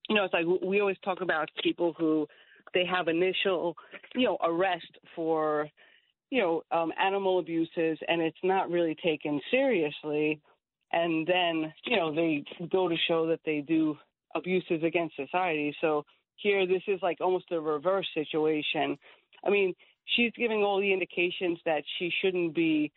you 0.09 0.17
know 0.17 0.25
it's 0.25 0.33
like 0.35 0.47
we 0.65 0.81
always 0.81 0.97
talk 1.05 1.21
about 1.21 1.51
people 1.63 1.95
who 1.97 2.27
they 2.73 2.87
have 2.87 3.09
initial 3.09 3.77
you 4.15 4.25
know 4.25 4.39
arrest 4.43 4.99
for 5.15 5.69
you 6.31 6.41
know 6.41 6.63
um 6.73 6.91
animal 6.99 7.39
abuses 7.39 7.99
and 8.09 8.23
it's 8.23 8.39
not 8.43 8.71
really 8.71 8.97
taken 9.05 9.41
seriously. 9.51 10.41
And 10.93 11.27
then 11.27 11.73
you 11.85 11.97
know 11.97 12.15
they 12.15 12.43
go 12.73 12.89
to 12.89 12.97
show 13.09 13.27
that 13.27 13.41
they 13.45 13.61
do 13.61 13.99
abuses 14.35 14.83
against 14.83 15.17
society. 15.17 15.77
So 15.83 16.07
here 16.37 16.67
this 16.67 16.83
is 16.89 16.99
like 17.03 17.21
almost 17.21 17.53
a 17.53 17.61
reverse 17.61 18.09
situation. 18.15 18.97
I 19.45 19.51
mean 19.51 19.75
she's 20.17 20.33
giving 20.35 20.65
all 20.65 20.81
the 20.81 20.95
indications 20.95 21.59
that 21.67 21.83
she 21.99 22.11
shouldn't 22.23 22.55
be 22.55 22.91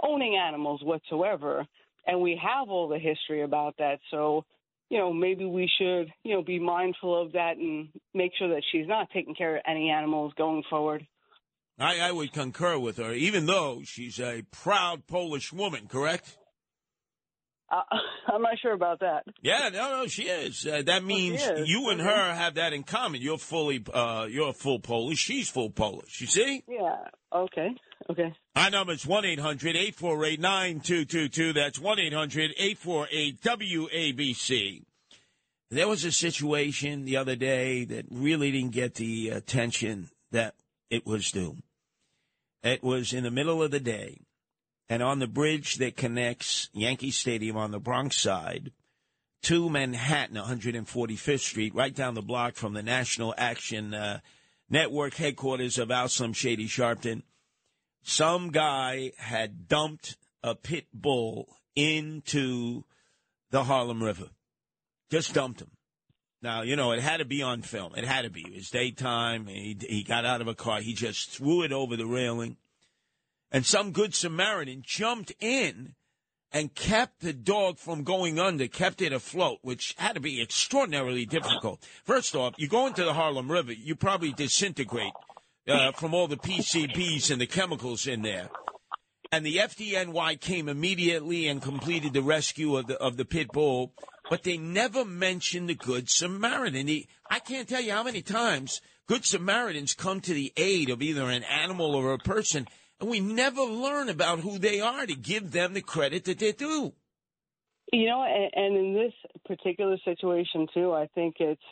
owning 0.00 0.36
animals 0.36 0.80
whatsoever 0.82 1.66
and 2.06 2.20
we 2.20 2.40
have 2.42 2.68
all 2.68 2.88
the 2.88 2.98
history 2.98 3.42
about 3.42 3.74
that 3.78 3.98
so 4.10 4.44
you 4.90 4.98
know 4.98 5.12
maybe 5.12 5.44
we 5.44 5.70
should 5.78 6.12
you 6.24 6.34
know 6.34 6.42
be 6.42 6.58
mindful 6.58 7.20
of 7.20 7.32
that 7.32 7.56
and 7.56 7.88
make 8.14 8.32
sure 8.38 8.48
that 8.48 8.62
she's 8.72 8.86
not 8.86 9.08
taking 9.12 9.34
care 9.34 9.56
of 9.56 9.62
any 9.66 9.90
animals 9.90 10.32
going 10.36 10.62
forward 10.68 11.06
I, 11.78 11.98
I 12.00 12.12
would 12.12 12.32
concur 12.32 12.78
with 12.78 12.98
her, 12.98 13.12
even 13.12 13.46
though 13.46 13.80
she's 13.82 14.20
a 14.20 14.42
proud 14.52 15.06
Polish 15.06 15.52
woman, 15.52 15.88
correct? 15.88 16.36
uh, 17.70 17.80
i'm 18.28 18.42
not 18.42 18.58
sure 18.60 18.74
about 18.74 19.00
that 19.00 19.24
Yeah, 19.40 19.70
no, 19.72 20.02
no, 20.02 20.06
she 20.06 20.24
is. 20.24 20.66
Uh, 20.66 20.82
that 20.86 21.02
means 21.02 21.42
is. 21.42 21.68
you 21.68 21.88
and 21.90 22.00
her 22.00 22.34
have 22.34 22.54
that 22.54 22.72
in 22.72 22.82
common. 22.82 23.20
You're 23.22 23.38
fully, 23.38 23.82
uh, 23.92 24.26
you're 24.30 24.52
full 24.52 24.78
Polish. 24.80 25.18
She's 25.18 25.48
full 25.48 25.70
Polish. 25.70 26.20
You 26.20 26.26
see? 26.26 26.62
yeah 26.68 27.04
okay 27.34 27.70
okay 28.10 28.34
Our 28.54 28.70
number 28.70 28.92
is 28.92 29.06
1 29.06 29.24
800 29.24 29.76
848 29.76 30.40
9222. 30.40 31.52
That's 31.52 31.78
1 31.78 31.98
800 31.98 32.54
848 32.56 33.40
WABC. 33.40 34.84
There 35.70 35.88
was 35.88 36.04
a 36.04 36.12
situation 36.12 37.04
the 37.04 37.16
other 37.16 37.34
day 37.34 37.84
that 37.86 38.04
really 38.10 38.52
didn't 38.52 38.72
get 38.72 38.96
the 38.96 39.30
attention 39.30 40.10
that 40.30 40.54
it 40.90 41.06
was 41.06 41.30
due. 41.30 41.56
It 42.62 42.82
was 42.82 43.12
in 43.12 43.24
the 43.24 43.30
middle 43.30 43.62
of 43.62 43.70
the 43.70 43.80
day, 43.80 44.20
and 44.88 45.02
on 45.02 45.18
the 45.18 45.26
bridge 45.26 45.76
that 45.76 45.96
connects 45.96 46.68
Yankee 46.74 47.10
Stadium 47.10 47.56
on 47.56 47.70
the 47.70 47.80
Bronx 47.80 48.20
side 48.20 48.72
to 49.44 49.70
Manhattan, 49.70 50.36
145th 50.36 51.40
Street, 51.40 51.74
right 51.74 51.94
down 51.94 52.14
the 52.14 52.22
block 52.22 52.54
from 52.54 52.74
the 52.74 52.82
National 52.82 53.34
Action 53.38 53.94
uh, 53.94 54.20
Network 54.68 55.14
headquarters 55.14 55.78
of 55.78 55.90
Alsam 55.90 56.34
Shady 56.34 56.68
Sharpton 56.68 57.22
some 58.02 58.50
guy 58.50 59.12
had 59.16 59.68
dumped 59.68 60.16
a 60.42 60.54
pit 60.54 60.86
bull 60.92 61.56
into 61.74 62.84
the 63.50 63.64
Harlem 63.64 64.02
River. 64.02 64.30
Just 65.10 65.34
dumped 65.34 65.60
him. 65.60 65.70
Now, 66.42 66.62
you 66.62 66.74
know, 66.74 66.90
it 66.90 67.00
had 67.00 67.18
to 67.18 67.24
be 67.24 67.42
on 67.42 67.62
film. 67.62 67.94
It 67.96 68.04
had 68.04 68.22
to 68.22 68.30
be. 68.30 68.40
It 68.40 68.54
was 68.54 68.70
daytime. 68.70 69.46
He, 69.46 69.76
he 69.80 70.02
got 70.02 70.24
out 70.24 70.40
of 70.40 70.48
a 70.48 70.54
car. 70.54 70.80
He 70.80 70.92
just 70.92 71.30
threw 71.30 71.62
it 71.62 71.72
over 71.72 71.96
the 71.96 72.06
railing. 72.06 72.56
And 73.52 73.64
some 73.64 73.92
good 73.92 74.14
Samaritan 74.14 74.82
jumped 74.84 75.32
in 75.38 75.94
and 76.50 76.74
kept 76.74 77.20
the 77.20 77.32
dog 77.32 77.78
from 77.78 78.02
going 78.02 78.40
under, 78.40 78.66
kept 78.66 79.00
it 79.00 79.12
afloat, 79.12 79.58
which 79.62 79.94
had 79.98 80.14
to 80.14 80.20
be 80.20 80.42
extraordinarily 80.42 81.24
difficult. 81.24 81.86
First 82.04 82.34
off, 82.34 82.54
you 82.58 82.66
go 82.66 82.86
into 82.86 83.04
the 83.04 83.14
Harlem 83.14 83.50
River, 83.50 83.72
you 83.72 83.94
probably 83.94 84.32
disintegrate 84.32 85.12
uh, 85.68 85.92
from 85.92 86.14
all 86.14 86.28
the 86.28 86.36
PCBs 86.36 87.30
and 87.30 87.40
the 87.40 87.46
chemicals 87.46 88.06
in 88.06 88.22
there. 88.22 88.48
And 89.30 89.46
the 89.46 89.56
FDNY 89.56 90.40
came 90.40 90.68
immediately 90.68 91.48
and 91.48 91.62
completed 91.62 92.12
the 92.12 92.22
rescue 92.22 92.76
of 92.76 92.86
the 92.86 92.98
of 92.98 93.16
the 93.16 93.24
pit 93.24 93.48
bull, 93.50 93.94
but 94.28 94.42
they 94.42 94.58
never 94.58 95.06
mentioned 95.06 95.70
the 95.70 95.74
Good 95.74 96.10
Samaritan. 96.10 96.86
He, 96.86 97.08
I 97.30 97.38
can't 97.38 97.66
tell 97.66 97.80
you 97.80 97.92
how 97.92 98.02
many 98.02 98.20
times 98.20 98.82
Good 99.06 99.24
Samaritans 99.24 99.94
come 99.94 100.20
to 100.20 100.34
the 100.34 100.52
aid 100.56 100.90
of 100.90 101.00
either 101.00 101.30
an 101.30 101.44
animal 101.44 101.94
or 101.94 102.12
a 102.12 102.18
person, 102.18 102.68
and 103.00 103.08
we 103.08 103.20
never 103.20 103.62
learn 103.62 104.10
about 104.10 104.40
who 104.40 104.58
they 104.58 104.80
are 104.80 105.06
to 105.06 105.14
give 105.14 105.52
them 105.52 105.72
the 105.72 105.80
credit 105.80 106.24
that 106.24 106.38
they 106.38 106.52
do. 106.52 106.92
You 107.90 108.06
know, 108.06 108.22
and, 108.22 108.50
and 108.54 108.76
in 108.76 108.94
this 108.94 109.12
particular 109.46 109.96
situation 110.04 110.66
too, 110.74 110.92
I 110.92 111.08
think 111.14 111.36
it's 111.40 111.62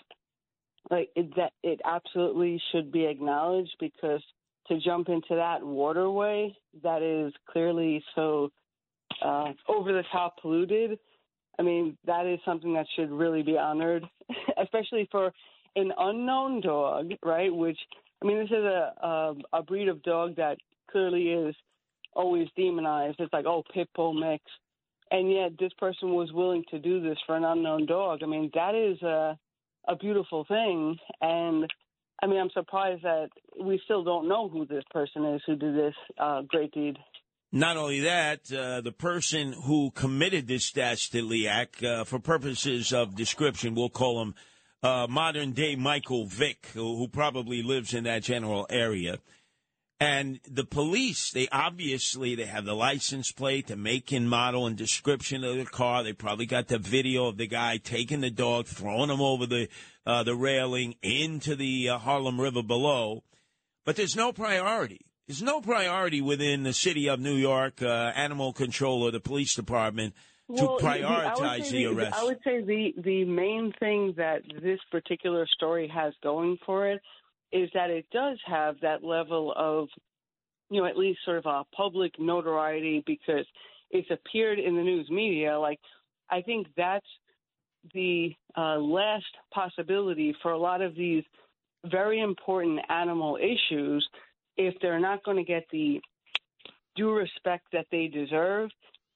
like 0.91 1.11
it, 1.15 1.35
that 1.37 1.53
it 1.62 1.81
absolutely 1.85 2.61
should 2.73 2.91
be 2.91 3.07
acknowledged 3.07 3.77
because 3.79 4.23
to 4.69 4.79
jump 4.81 5.09
into 5.09 5.35
that 5.35 5.65
waterway 5.65 6.55
that 6.83 7.03
is 7.03 7.33
clearly 7.51 8.03
so 8.15 8.51
uh, 9.25 9.53
over 9.69 9.93
the 9.93 10.05
top 10.12 10.37
polluted. 10.41 10.99
I 11.59 11.62
mean, 11.62 11.97
that 12.07 12.27
is 12.27 12.39
something 12.45 12.73
that 12.75 12.87
should 12.97 13.11
really 13.11 13.43
be 13.43 13.59
honored, 13.59 14.05
especially 14.62 15.09
for 15.11 15.33
an 15.77 15.93
unknown 15.99 16.61
dog, 16.61 17.11
right? 17.25 17.55
Which 17.55 17.79
I 18.23 18.27
mean, 18.27 18.39
this 18.39 18.51
is 18.51 18.65
a 18.65 18.93
a, 19.03 19.35
a 19.53 19.62
breed 19.62 19.89
of 19.89 20.03
dog 20.03 20.37
that 20.37 20.59
clearly 20.91 21.29
is 21.29 21.55
always 22.15 22.49
demonized. 22.57 23.17
It's 23.19 23.33
like, 23.33 23.47
oh, 23.47 23.62
pit 23.73 23.89
bull 23.95 24.15
mix, 24.15 24.43
and 25.11 25.31
yet 25.31 25.53
this 25.59 25.73
person 25.79 26.15
was 26.15 26.33
willing 26.33 26.65
to 26.71 26.79
do 26.79 27.01
this 27.01 27.19
for 27.27 27.37
an 27.37 27.45
unknown 27.45 27.87
dog. 27.87 28.21
I 28.23 28.27
mean, 28.27 28.51
that 28.55 28.75
is 28.75 29.01
a 29.03 29.39
a 29.89 29.97
beautiful 29.97 30.44
thing, 30.44 30.97
and 31.20 31.66
I 32.23 32.27
mean, 32.27 32.39
I'm 32.39 32.51
surprised 32.51 33.02
that 33.02 33.28
we 33.62 33.81
still 33.85 34.05
don't 34.05 34.28
know 34.28 34.48
who 34.48 34.66
this 34.66 34.85
person 34.90 35.24
is 35.24 35.43
who 35.47 35.57
did 35.57 35.74
this 35.74 35.94
uh, 36.19 36.43
great 36.43 36.73
deed. 36.73 36.98
Not 37.52 37.77
only 37.77 38.01
that, 38.01 38.52
uh, 38.52 38.81
the 38.81 38.93
person 38.93 39.52
who 39.52 39.90
committed 39.90 40.47
this 40.47 40.70
dastardly 40.70 41.48
act, 41.48 41.82
uh, 41.82 42.05
for 42.05 42.20
purposes 42.20 42.93
of 42.93 43.16
description, 43.16 43.74
we'll 43.74 43.89
call 43.89 44.23
him 44.23 44.35
uh, 44.82 45.07
modern 45.09 45.52
day 45.52 45.74
Michael 45.74 46.27
Vick, 46.27 46.69
who, 46.74 46.97
who 46.97 47.09
probably 47.09 47.62
lives 47.62 47.93
in 47.93 48.05
that 48.05 48.23
general 48.23 48.66
area. 48.70 49.19
And 50.02 50.40
the 50.51 50.64
police, 50.64 51.31
they 51.31 51.47
obviously 51.52 52.35
they 52.35 52.47
have 52.47 52.64
the 52.64 52.74
license 52.74 53.32
plate, 53.32 53.66
the 53.66 53.77
make 53.77 54.12
and 54.12 54.31
model 54.31 54.66
and 54.66 54.74
description 54.74 55.44
of 55.44 55.56
the 55.56 55.66
car. 55.66 56.02
They 56.02 56.14
probably 56.14 56.47
got 56.47 56.68
the 56.68 56.78
video 56.78 57.27
of 57.27 57.36
the 57.36 57.47
guy 57.47 57.77
taking 57.77 58.22
the 58.22 58.31
dog, 58.31 58.66
throwing 58.66 59.10
him 59.10 59.20
over 59.20 59.44
the 59.44 59.68
uh, 60.06 60.22
the 60.22 60.35
railing 60.35 60.94
into 61.02 61.55
the 61.55 61.90
uh, 61.90 61.98
Harlem 61.98 62.40
River 62.40 62.62
below. 62.62 63.24
But 63.85 63.97
there's 63.97 64.16
no 64.16 64.32
priority. 64.32 65.02
There's 65.28 65.43
no 65.43 65.60
priority 65.60 66.22
within 66.22 66.62
the 66.62 66.72
city 66.72 67.09
of 67.09 67.20
New 67.20 67.36
York, 67.36 67.82
uh, 67.82 68.12
animal 68.16 68.55
control 68.55 69.02
or 69.02 69.10
the 69.10 69.20
police 69.20 69.55
department 69.55 70.14
to 70.56 70.66
would 70.66 70.81
prioritize 70.81 71.70
the 71.70 71.85
the- 71.85 71.86
arrest. 71.86 72.16
I 72.18 72.24
would 72.24 72.40
say 72.43 72.62
the 72.62 72.94
the 72.97 73.24
main 73.27 73.72
thing 73.78 74.14
that 74.16 74.43
this 74.62 74.81
particular 74.90 75.47
story 75.47 75.89
has 75.89 76.14
going 76.22 76.59
for 76.64 76.89
it 76.89 77.02
is 77.52 77.70
that 77.74 77.90
it 77.90 78.06
does 78.12 78.39
have 78.47 78.77
that 78.81 79.02
level 79.02 79.52
of, 79.56 79.89
you 80.70 80.81
know, 80.81 80.86
at 80.86 80.97
least 80.97 81.20
sort 81.24 81.39
of 81.39 81.47
a 81.47 81.64
public 81.74 82.12
notoriety 82.18 83.02
because 83.06 83.47
it's 83.90 84.10
appeared 84.10 84.59
in 84.59 84.77
the 84.77 84.82
news 84.82 85.10
media. 85.10 85.59
Like, 85.59 85.81
I 86.31 86.43
think 86.43 86.68
that's 86.77 87.06
the 87.94 88.35
uh, 88.56 88.77
last 88.78 89.24
possibility 89.52 90.35
for 90.43 90.52
a 90.52 90.59
lot 90.59 90.81
of 90.81 90.94
these 90.94 91.24
very 91.86 92.20
important 92.20 92.81
animal 92.89 93.36
issues 93.36 94.06
if 94.56 94.74
they're 94.82 95.01
not 95.01 95.24
going 95.24 95.39
to 95.39 95.44
get 95.44 95.64
the 95.72 96.01
due 96.94 97.12
respect 97.12 97.64
that 97.72 97.86
they 97.90 98.06
deserve 98.06 98.68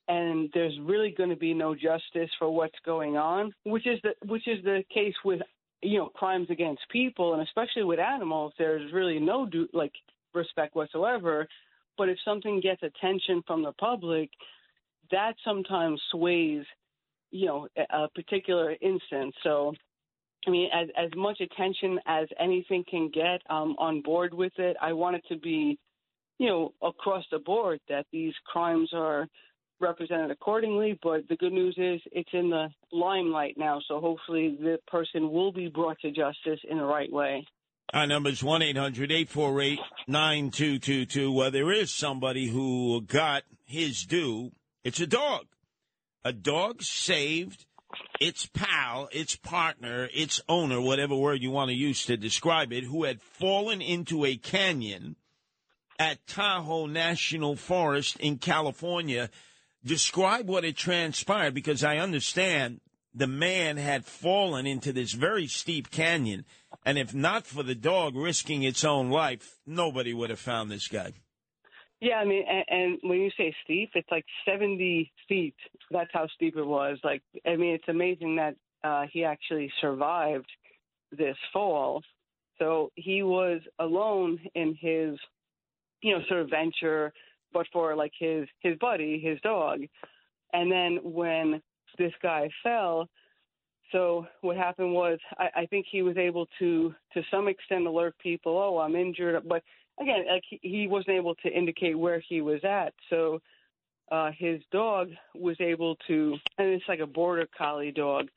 and 0.09 0.51
there's 0.55 0.79
really 0.83 1.15
going 1.17 1.31
to 1.31 1.37
be 1.37 1.53
no 1.55 1.75
justice 1.75 2.31
for 2.39 2.51
what's 2.51 2.79
going 2.85 3.17
on 3.17 3.53
which 3.65 3.87
is 3.87 3.99
the 4.03 4.15
which 4.27 4.47
is 4.47 4.63
the 4.65 4.83
case 4.93 5.15
with 5.25 5.41
you 5.83 5.99
know 5.99 6.07
crimes 6.07 6.49
against 6.51 6.83
people 6.91 7.35
and 7.35 7.43
especially 7.43 7.85
with 7.85 7.99
animals 7.99 8.53
there's 8.59 8.93
really 8.93 9.19
no 9.19 9.47
due, 9.47 9.69
like 9.73 9.93
respect 10.35 10.75
whatsoever 10.75 11.47
but 11.97 12.09
if 12.09 12.19
something 12.25 12.61
gets 12.61 12.83
attention 12.83 13.43
from 13.47 13.63
the 13.63 13.73
public 13.73 14.31
that 15.11 15.35
sometimes 15.45 16.01
sways 16.11 16.65
you 17.31 17.47
know 17.47 17.69
a 17.77 18.05
a 18.05 18.09
particular 18.09 18.75
instance 18.81 19.35
so 19.43 19.73
I 20.47 20.51
mean, 20.51 20.69
as 20.73 20.89
as 20.97 21.11
much 21.17 21.41
attention 21.41 21.99
as 22.07 22.29
anything 22.39 22.85
can 22.89 23.09
get, 23.09 23.41
um, 23.49 23.77
on 23.79 24.03
board 24.03 24.35
with 24.35 24.53
it. 24.59 24.77
I 24.81 24.93
want 24.93 25.17
it 25.17 25.25
to 25.29 25.39
be, 25.39 25.79
you 26.39 26.49
know, 26.49 26.75
across 26.83 27.25
the 27.31 27.39
board 27.39 27.81
that 27.89 28.07
these 28.13 28.35
crimes 28.47 28.91
are 28.93 29.27
represented 29.81 30.31
accordingly. 30.31 30.99
But 31.03 31.29
the 31.29 31.37
good 31.37 31.53
news 31.53 31.75
is 31.79 32.01
it's 32.13 32.31
in 32.33 32.51
the 32.51 32.69
limelight 32.93 33.57
now, 33.57 33.81
so 33.87 34.01
hopefully 34.01 34.57
the 34.61 34.79
person 34.87 35.31
will 35.31 35.53
be 35.53 35.69
brought 35.69 35.99
to 36.01 36.11
justice 36.11 36.61
in 36.69 36.79
the 36.79 36.85
right 36.85 37.13
way. 37.13 37.47
Our 37.93 38.07
number 38.07 38.31
is 38.31 38.43
1 38.43 38.63
800 38.63 39.13
848 39.13 39.79
9222. 40.09 41.31
Well, 41.31 41.51
there 41.51 41.73
is 41.73 41.93
somebody 41.93 42.49
who 42.49 43.03
got 43.03 43.45
his 43.65 44.05
due. 44.05 44.53
It's 44.83 45.01
a 45.01 45.07
dog. 45.07 45.47
A 46.25 46.33
dog 46.33 46.83
saved 46.83 47.67
its 48.21 48.47
pal, 48.47 49.09
its 49.13 49.37
partner, 49.37 50.09
its 50.15 50.41
owner, 50.49 50.81
whatever 50.81 51.15
word 51.15 51.43
you 51.43 51.51
want 51.51 51.69
to 51.69 51.77
use 51.77 52.07
to 52.07 52.17
describe 52.17 52.73
it, 52.73 52.85
who 52.85 53.05
had 53.05 53.21
fallen 53.21 53.81
into 53.83 54.25
a 54.25 54.37
canyon 54.37 55.17
at 55.99 56.27
Tahoe 56.27 56.87
National 56.87 57.57
Forest 57.57 58.17
in 58.21 58.39
California. 58.39 59.31
Describe 59.85 60.49
what 60.49 60.65
had 60.65 60.77
transpired 60.77 61.55
because 61.55 61.85
I 61.85 61.99
understand 61.99 62.81
the 63.15 63.27
man 63.27 63.77
had 63.77 64.05
fallen 64.05 64.67
into 64.67 64.93
this 64.93 65.13
very 65.13 65.47
steep 65.47 65.91
canyon. 65.91 66.45
And 66.85 66.99
if 66.99 67.15
not 67.15 67.47
for 67.47 67.63
the 67.63 67.75
dog 67.75 68.17
risking 68.17 68.63
its 68.63 68.85
own 68.85 69.11
life, 69.11 69.59
nobody 69.67 70.13
would 70.13 70.31
have 70.31 70.41
found 70.41 70.71
this 70.71 70.89
guy. 70.89 71.13
Yeah, 72.01 72.17
I 72.17 72.25
mean, 72.25 72.45
and, 72.49 72.65
and 72.69 72.99
when 73.03 73.21
you 73.21 73.31
say 73.37 73.55
steep, 73.65 73.91
it's 73.95 74.11
like 74.11 74.27
70 74.47 75.11
feet. 75.29 75.55
That's 75.91 76.11
how 76.13 76.27
steep 76.35 76.57
it 76.57 76.65
was. 76.65 76.99
Like, 77.05 77.23
I 77.47 77.57
mean, 77.57 77.75
it's 77.75 77.89
amazing 77.89 78.37
that 78.37 78.57
uh, 78.83 79.07
he 79.11 79.25
actually 79.25 79.73
survived 79.81 80.51
this 81.13 81.37
fall. 81.53 82.03
So 82.59 82.91
he 82.95 83.23
was 83.23 83.61
alone 83.79 84.39
in 84.55 84.77
his, 84.79 85.19
you 86.03 86.13
know, 86.13 86.23
sort 86.29 86.41
of 86.41 86.51
venture, 86.51 87.13
but 87.55 87.67
for 87.73 87.97
like 87.97 88.13
his 88.19 88.47
his 88.61 88.77
buddy, 88.79 89.19
his 89.19 89.41
dog. 89.41 89.81
And 90.53 90.71
then 90.71 90.99
when 91.03 91.63
this 91.97 92.13
guy 92.23 92.51
fell, 92.63 93.09
so 93.93 94.27
what 94.43 94.57
happened 94.57 94.93
was 94.93 95.19
I, 95.39 95.49
I 95.57 95.67
think 95.67 95.87
he 95.91 96.03
was 96.03 96.17
able 96.19 96.47
to 96.59 96.95
to 97.15 97.23
some 97.31 97.49
extent 97.49 97.87
alert 97.87 98.15
people, 98.23 98.59
oh, 98.59 98.79
I'm 98.79 98.97
injured, 98.97 99.43
but 99.49 99.63
again, 100.01 100.25
like 100.31 100.43
he, 100.61 100.87
wasn't 100.89 101.17
able 101.17 101.35
to 101.37 101.49
indicate 101.49 101.99
where 101.99 102.21
he 102.29 102.41
was 102.41 102.61
at. 102.65 102.93
So 103.11 103.41
uh, 104.11 104.31
his 104.37 104.61
dog 104.73 105.11
was 105.35 105.57
able 105.61 105.97
to, 106.09 106.37
and 106.59 106.69
it's 106.69 106.85
like 106.89 107.01
a 107.01 107.07
border 107.07 107.47
collie 107.57 107.93
dog. 107.93 108.29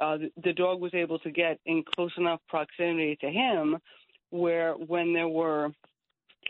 Uh, 0.00 0.18
the, 0.18 0.30
the 0.44 0.52
dog 0.52 0.80
was 0.80 0.94
able 0.94 1.18
to 1.20 1.30
get 1.30 1.58
in 1.66 1.82
close 1.94 2.12
enough 2.18 2.40
proximity 2.48 3.16
to 3.20 3.30
him, 3.30 3.78
where 4.30 4.74
when 4.74 5.12
there 5.12 5.28
were 5.28 5.70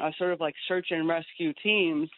uh, 0.00 0.10
sort 0.18 0.32
of 0.32 0.40
like 0.40 0.54
search 0.66 0.88
and 0.90 1.08
rescue 1.08 1.52
teams, 1.62 2.08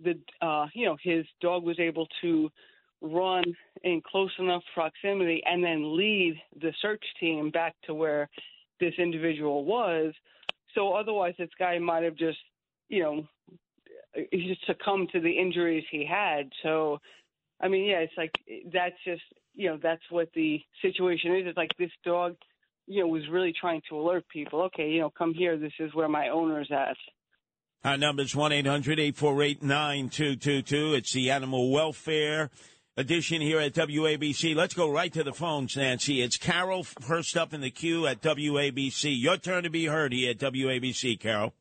the 0.00 0.18
uh, 0.40 0.66
you 0.74 0.86
know 0.86 0.96
his 1.02 1.24
dog 1.40 1.64
was 1.64 1.78
able 1.78 2.06
to 2.20 2.50
run 3.02 3.44
in 3.82 4.00
close 4.06 4.30
enough 4.38 4.62
proximity 4.74 5.42
and 5.44 5.62
then 5.62 5.96
lead 5.96 6.40
the 6.60 6.72
search 6.80 7.04
team 7.18 7.50
back 7.50 7.74
to 7.84 7.94
where 7.94 8.28
this 8.80 8.94
individual 8.98 9.64
was. 9.64 10.14
So 10.74 10.92
otherwise, 10.92 11.34
this 11.38 11.50
guy 11.58 11.78
might 11.78 12.04
have 12.04 12.16
just, 12.16 12.38
you 12.88 13.02
know, 13.02 13.26
he 14.30 14.48
just 14.48 14.64
succumbed 14.66 15.10
to 15.12 15.20
the 15.20 15.30
injuries 15.30 15.84
he 15.90 16.04
had. 16.04 16.50
So, 16.62 16.98
I 17.60 17.68
mean, 17.68 17.84
yeah, 17.84 17.98
it's 17.98 18.12
like 18.16 18.32
that's 18.72 18.96
just, 19.04 19.22
you 19.54 19.68
know, 19.68 19.78
that's 19.82 20.02
what 20.10 20.28
the 20.34 20.60
situation 20.80 21.34
is. 21.36 21.44
It's 21.46 21.56
like 21.56 21.72
this 21.78 21.90
dog, 22.04 22.36
you 22.86 23.02
know, 23.02 23.08
was 23.08 23.28
really 23.30 23.52
trying 23.58 23.82
to 23.88 23.96
alert 23.96 24.24
people. 24.28 24.62
Okay, 24.62 24.90
you 24.90 25.00
know, 25.00 25.10
come 25.10 25.34
here. 25.34 25.56
This 25.56 25.72
is 25.78 25.94
where 25.94 26.08
my 26.08 26.28
owner's 26.28 26.70
at. 26.70 26.96
Our 27.84 27.96
number 27.96 28.22
is 28.22 28.36
1 28.36 28.52
800 28.52 29.00
848 29.00 29.62
9222. 29.62 30.94
It's 30.94 31.12
the 31.12 31.30
animal 31.30 31.72
welfare 31.72 32.50
edition 32.96 33.40
here 33.40 33.58
at 33.58 33.72
WABC. 33.72 34.54
Let's 34.54 34.74
go 34.74 34.90
right 34.90 35.12
to 35.12 35.24
the 35.24 35.32
phones, 35.32 35.76
Nancy. 35.76 36.22
It's 36.22 36.36
Carol 36.36 36.84
first 36.84 37.36
up 37.36 37.52
in 37.52 37.60
the 37.60 37.70
queue 37.70 38.06
at 38.06 38.20
WABC. 38.20 39.18
Your 39.18 39.36
turn 39.36 39.64
to 39.64 39.70
be 39.70 39.86
heard 39.86 40.12
here 40.12 40.30
at 40.30 40.38
WABC, 40.38 41.18
Carol. 41.18 41.54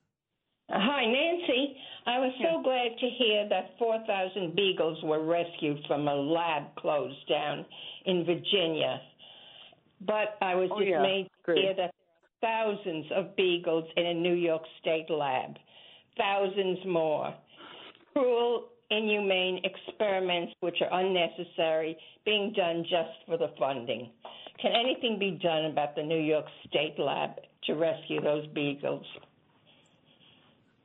Hi, 0.69 1.05
Nancy. 1.05 1.75
I 2.05 2.17
was 2.19 2.33
so 2.41 2.63
glad 2.63 2.97
to 2.99 3.09
hear 3.17 3.47
that 3.49 3.77
4,000 3.77 4.55
beagles 4.55 4.97
were 5.03 5.23
rescued 5.23 5.79
from 5.87 6.07
a 6.07 6.15
lab 6.15 6.75
closed 6.75 7.27
down 7.29 7.65
in 8.05 8.25
Virginia. 8.25 9.01
But 10.05 10.37
I 10.41 10.55
was 10.55 10.69
Oh, 10.73 10.79
yeah. 10.79 10.97
dismayed 10.97 11.25
to 11.25 11.31
Great. 11.43 11.57
hear 11.63 11.73
that 11.75 11.93
thousands 12.41 13.05
of 13.11 13.35
beagles 13.35 13.85
in 13.95 14.05
a 14.05 14.13
New 14.13 14.33
York 14.33 14.63
State 14.79 15.09
lab. 15.09 15.57
Thousands 16.17 16.79
more. 16.85 17.33
Cruel, 18.13 18.67
inhumane 18.89 19.61
experiments 19.63 20.53
which 20.59 20.77
are 20.81 20.99
unnecessary 20.99 21.97
being 22.25 22.51
done 22.53 22.83
just 22.83 23.11
for 23.27 23.37
the 23.37 23.49
funding. 23.59 24.09
Can 24.59 24.71
anything 24.73 25.17
be 25.19 25.31
done 25.31 25.65
about 25.65 25.95
the 25.95 26.03
New 26.03 26.19
York 26.19 26.45
State 26.67 26.99
lab 26.99 27.31
to 27.65 27.73
rescue 27.75 28.21
those 28.21 28.45
beagles? 28.47 29.05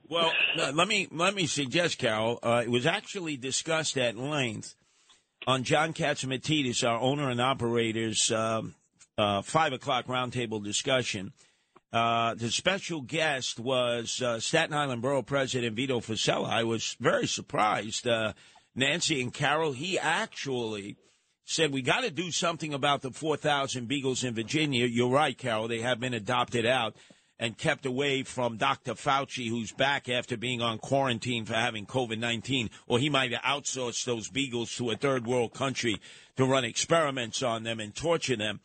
Well, 0.09 0.32
no, 0.56 0.70
let 0.70 0.86
me 0.86 1.09
let 1.10 1.34
me 1.34 1.47
suggest, 1.47 1.98
Carol. 1.98 2.38
Uh, 2.43 2.62
it 2.64 2.70
was 2.70 2.86
actually 2.86 3.36
discussed 3.36 3.98
at 3.98 4.16
length 4.16 4.76
on 5.48 5.64
John 5.64 5.93
Catsimatidis, 5.93 6.86
our 6.88 7.01
owner 7.01 7.28
and 7.28 7.40
operator's 7.40 8.30
um, 8.30 8.74
uh, 9.18 9.43
five 9.43 9.72
o'clock 9.72 10.06
roundtable 10.06 10.62
discussion. 10.62 11.32
Uh, 11.93 12.34
the 12.34 12.51
special 12.51 13.01
guest 13.01 13.59
was 13.59 14.20
uh, 14.20 14.38
Staten 14.40 14.74
Island 14.74 15.02
Borough 15.02 15.22
President 15.22 15.76
Vito 15.76 16.01
Fossella. 16.01 16.48
I 16.48 16.64
was 16.64 16.97
very 17.01 17.26
surprised. 17.26 18.06
Uh, 18.06 18.32
Nancy 18.74 19.22
and 19.22 19.32
Carol, 19.32 19.72
he 19.72 19.98
actually 19.98 20.97
said 21.44 21.72
we 21.72 21.80
got 21.80 22.02
to 22.02 22.10
do 22.10 22.30
something 22.30 22.74
about 22.74 23.02
the 23.02 23.10
4,000 23.10 23.86
beagles 23.88 24.24
in 24.24 24.34
Virginia. 24.34 24.84
You're 24.84 25.09
right, 25.09 25.38
Carol. 25.38 25.68
They 25.68 25.80
have 25.80 26.01
been 26.01 26.12
adopted 26.12 26.66
out 26.66 26.97
and 27.38 27.56
kept 27.56 27.86
away 27.86 28.22
from 28.22 28.56
Dr. 28.56 28.94
Fauci, 28.94 29.48
who's 29.48 29.72
back 29.72 30.09
after 30.09 30.36
being 30.36 30.62
on 30.62 30.78
quarantine 30.78 31.44
for 31.44 31.55
having 31.55 31.86
COVID 31.86 32.18
19, 32.18 32.70
or 32.86 32.98
he 32.98 33.10
might 33.10 33.32
have 33.32 33.43
outsourced 33.43 34.05
those 34.05 34.28
beagles 34.28 34.74
to 34.76 34.90
a 34.90 34.97
third 34.97 35.26
world 35.26 35.55
country 35.55 36.01
to 36.36 36.44
run 36.44 36.64
experiments 36.64 37.43
on 37.43 37.62
them 37.62 37.78
and 37.78 37.94
torture 37.94 38.36
them. 38.36 38.60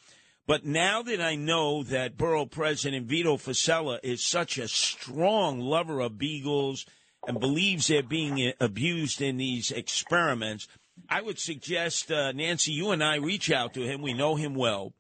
But 0.47 0.65
now 0.65 1.01
that 1.03 1.21
I 1.21 1.35
know 1.35 1.83
that 1.83 2.17
Borough 2.17 2.45
President 2.45 3.07
Vito 3.07 3.37
Fossella 3.37 3.99
is 4.03 4.25
such 4.25 4.57
a 4.57 4.67
strong 4.67 5.59
lover 5.59 5.99
of 5.99 6.17
beagles 6.17 6.85
and 7.27 7.39
believes 7.39 7.87
they're 7.87 8.03
being 8.03 8.51
abused 8.59 9.21
in 9.21 9.37
these 9.37 9.71
experiments, 9.71 10.67
I 11.09 11.21
would 11.21 11.39
suggest, 11.39 12.11
uh, 12.11 12.31
Nancy, 12.31 12.71
you 12.71 12.91
and 12.91 13.03
I 13.03 13.17
reach 13.17 13.51
out 13.51 13.73
to 13.75 13.81
him. 13.81 14.01
We 14.01 14.13
know 14.13 14.35
him 14.35 14.55
well. 14.55 14.93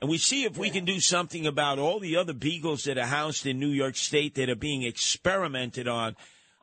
And 0.00 0.08
we 0.08 0.18
see 0.18 0.44
if 0.44 0.56
we 0.56 0.70
can 0.70 0.84
do 0.84 0.98
something 0.98 1.46
about 1.46 1.78
all 1.78 2.00
the 2.00 2.16
other 2.16 2.32
beagles 2.32 2.84
that 2.84 2.98
are 2.98 3.06
housed 3.06 3.46
in 3.46 3.60
New 3.60 3.68
York 3.68 3.96
State 3.96 4.34
that 4.36 4.48
are 4.48 4.56
being 4.56 4.82
experimented 4.82 5.86
on 5.86 6.16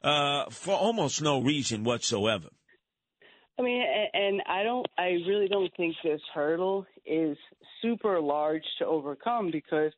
uh, 0.04 0.46
for 0.50 0.74
almost 0.74 1.22
no 1.22 1.42
reason 1.42 1.84
whatsoever. 1.84 2.50
I 3.60 3.64
mean, 3.64 3.84
and 4.14 4.42
I 4.48 4.64
don't, 4.64 4.86
I 4.98 5.18
really 5.28 5.48
don't 5.48 5.72
think 5.76 5.96
this 6.04 6.22
hurdle 6.34 6.86
is 7.06 7.38
super 7.82 8.20
large 8.20 8.64
to 8.80 8.86
overcome 8.86 9.52
because 9.52 9.92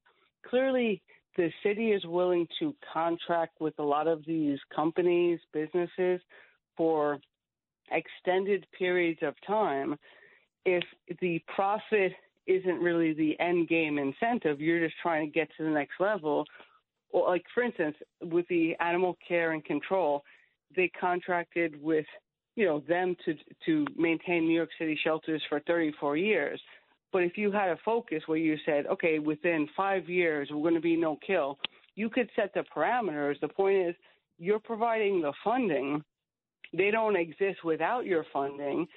clearly 0.48 1.02
the 1.38 1.50
city 1.64 1.92
is 1.92 2.04
willing 2.06 2.48
to 2.60 2.76
contract 2.94 3.62
with 3.62 3.74
a 3.80 3.84
lot 3.84 4.08
of 4.08 4.26
these 4.26 4.60
companies, 4.76 5.40
businesses 5.54 6.20
for 6.76 7.20
extended 7.92 8.66
periods 8.78 9.20
of 9.22 9.36
time, 9.46 9.98
if 10.66 10.84
the 11.22 11.42
profit 11.54 12.12
isn't 12.48 12.80
really 12.80 13.14
the 13.14 13.40
end 13.40 13.68
game 13.68 13.98
incentive, 13.98 14.60
you're 14.60 14.86
just 14.86 15.00
trying 15.02 15.26
to 15.26 15.32
get 15.32 15.48
to 15.58 15.64
the 15.64 15.70
next 15.70 15.94
level. 16.00 16.46
Or 17.12 17.30
like 17.30 17.44
for 17.54 17.64
instance, 17.64 17.96
with 18.22 18.48
the 18.50 18.76
animal 18.80 19.18
care 19.28 19.52
and 19.52 19.64
control, 19.64 20.24
they 20.76 20.92
contracted 21.00 21.82
with 21.82 22.06
you 22.56 22.66
know 22.66 22.84
them 22.88 23.16
to 23.26 23.36
to 23.66 23.86
maintain 23.98 24.46
New 24.46 24.56
York 24.56 24.70
City 24.78 25.00
shelters 25.04 25.42
for 25.50 25.60
34 25.62 26.18
years. 26.18 26.60
But 27.12 27.24
if 27.24 27.38
you 27.38 27.52
had 27.52 27.70
a 27.70 27.78
focus 27.84 28.24
where 28.28 28.38
you 28.38 28.56
said, 28.66 28.86
okay, 28.88 29.20
within 29.20 29.68
five 29.76 30.10
years 30.10 30.50
we're 30.52 30.62
going 30.62 30.76
to 30.76 30.82
be 30.82 30.96
no 30.96 31.18
kill, 31.26 31.58
you 31.96 32.10
could 32.10 32.30
set 32.36 32.54
the 32.54 32.64
parameters. 32.76 33.40
The 33.42 33.48
point 33.48 33.90
is, 33.90 33.96
you're 34.38 34.60
providing 34.60 35.22
the 35.22 35.34
funding. 35.44 36.04
They 36.72 36.92
don't 36.92 37.16
exist 37.16 37.64
without 37.64 38.06
your 38.06 38.26
funding. 38.32 38.88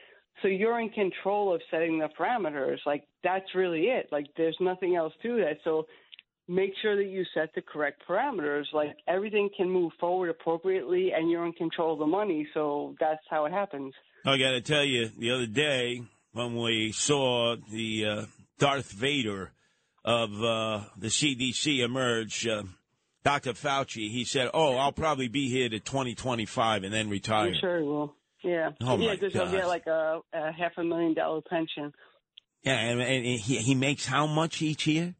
So 0.40 0.48
you're 0.48 0.80
in 0.80 0.90
control 0.90 1.54
of 1.54 1.60
setting 1.70 1.98
the 1.98 2.08
parameters. 2.18 2.78
Like 2.86 3.04
that's 3.24 3.54
really 3.54 3.82
it. 3.82 4.08
Like 4.12 4.26
there's 4.36 4.56
nothing 4.60 4.96
else 4.96 5.12
to 5.22 5.36
that. 5.38 5.58
So 5.64 5.86
make 6.48 6.72
sure 6.80 6.96
that 6.96 7.08
you 7.08 7.24
set 7.34 7.50
the 7.54 7.62
correct 7.62 8.02
parameters. 8.08 8.64
Like 8.72 8.96
everything 9.08 9.50
can 9.56 9.68
move 9.68 9.92
forward 10.00 10.30
appropriately 10.30 11.12
and 11.12 11.30
you're 11.30 11.46
in 11.46 11.52
control 11.52 11.94
of 11.94 11.98
the 11.98 12.06
money. 12.06 12.46
So 12.54 12.94
that's 13.00 13.22
how 13.28 13.46
it 13.46 13.52
happens. 13.52 13.94
I 14.24 14.38
got 14.38 14.52
to 14.52 14.60
tell 14.60 14.84
you, 14.84 15.10
the 15.18 15.32
other 15.32 15.46
day 15.46 16.02
when 16.32 16.56
we 16.56 16.92
saw 16.92 17.56
the 17.70 18.06
uh, 18.06 18.24
Darth 18.58 18.90
Vader 18.92 19.52
of 20.04 20.30
uh, 20.42 20.80
the 20.96 21.08
CDC 21.08 21.80
emerge, 21.80 22.46
uh, 22.46 22.64
Dr. 23.24 23.52
Fauci, 23.52 24.10
he 24.10 24.24
said, 24.24 24.50
"Oh, 24.52 24.76
I'll 24.76 24.92
probably 24.92 25.28
be 25.28 25.48
here 25.48 25.68
to 25.68 25.78
2025 25.78 26.84
and 26.84 26.92
then 26.92 27.08
retire." 27.08 27.48
I'm 27.48 27.54
sure 27.60 27.78
he 27.78 27.84
will. 27.84 28.14
Yeah. 28.42 28.70
Oh, 28.80 28.98
yeah, 28.98 29.12
because 29.12 29.32
he'll 29.32 29.50
get 29.50 29.68
like 29.68 29.86
a, 29.86 30.20
a 30.32 30.52
half 30.52 30.72
a 30.76 30.82
million 30.82 31.14
dollar 31.14 31.40
pension. 31.42 31.92
Yeah, 32.62 32.74
and, 32.74 33.00
and 33.00 33.24
he 33.24 33.58
he 33.58 33.74
makes 33.74 34.06
how 34.06 34.26
much 34.26 34.62
each 34.62 34.86
year? 34.86 35.14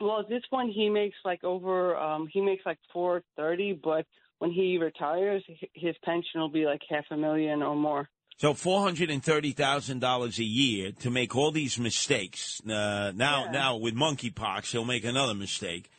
Well, 0.00 0.20
at 0.20 0.28
this 0.28 0.42
point, 0.50 0.72
he 0.74 0.88
makes 0.88 1.16
like 1.24 1.44
over. 1.44 1.96
Um, 1.96 2.28
he 2.32 2.40
makes 2.40 2.64
like 2.64 2.78
four 2.92 3.22
thirty, 3.36 3.72
but 3.72 4.06
when 4.38 4.50
he 4.50 4.78
retires, 4.78 5.42
his 5.74 5.96
pension 6.04 6.40
will 6.40 6.50
be 6.50 6.64
like 6.64 6.80
half 6.88 7.04
a 7.10 7.16
million 7.16 7.62
or 7.62 7.76
more. 7.76 8.08
So 8.38 8.54
four 8.54 8.82
hundred 8.82 9.10
and 9.10 9.20
thirty 9.20 9.50
thousand 9.50 9.98
dollars 9.98 10.38
a 10.38 10.44
year 10.44 10.92
to 11.00 11.10
make 11.10 11.34
all 11.34 11.50
these 11.50 11.76
mistakes. 11.76 12.62
Uh, 12.64 13.12
now, 13.14 13.50
now 13.50 13.76
with 13.76 13.96
monkeypox, 13.96 14.70
he'll 14.70 14.84
make 14.84 15.04
another 15.04 15.34
mistake, 15.34 15.90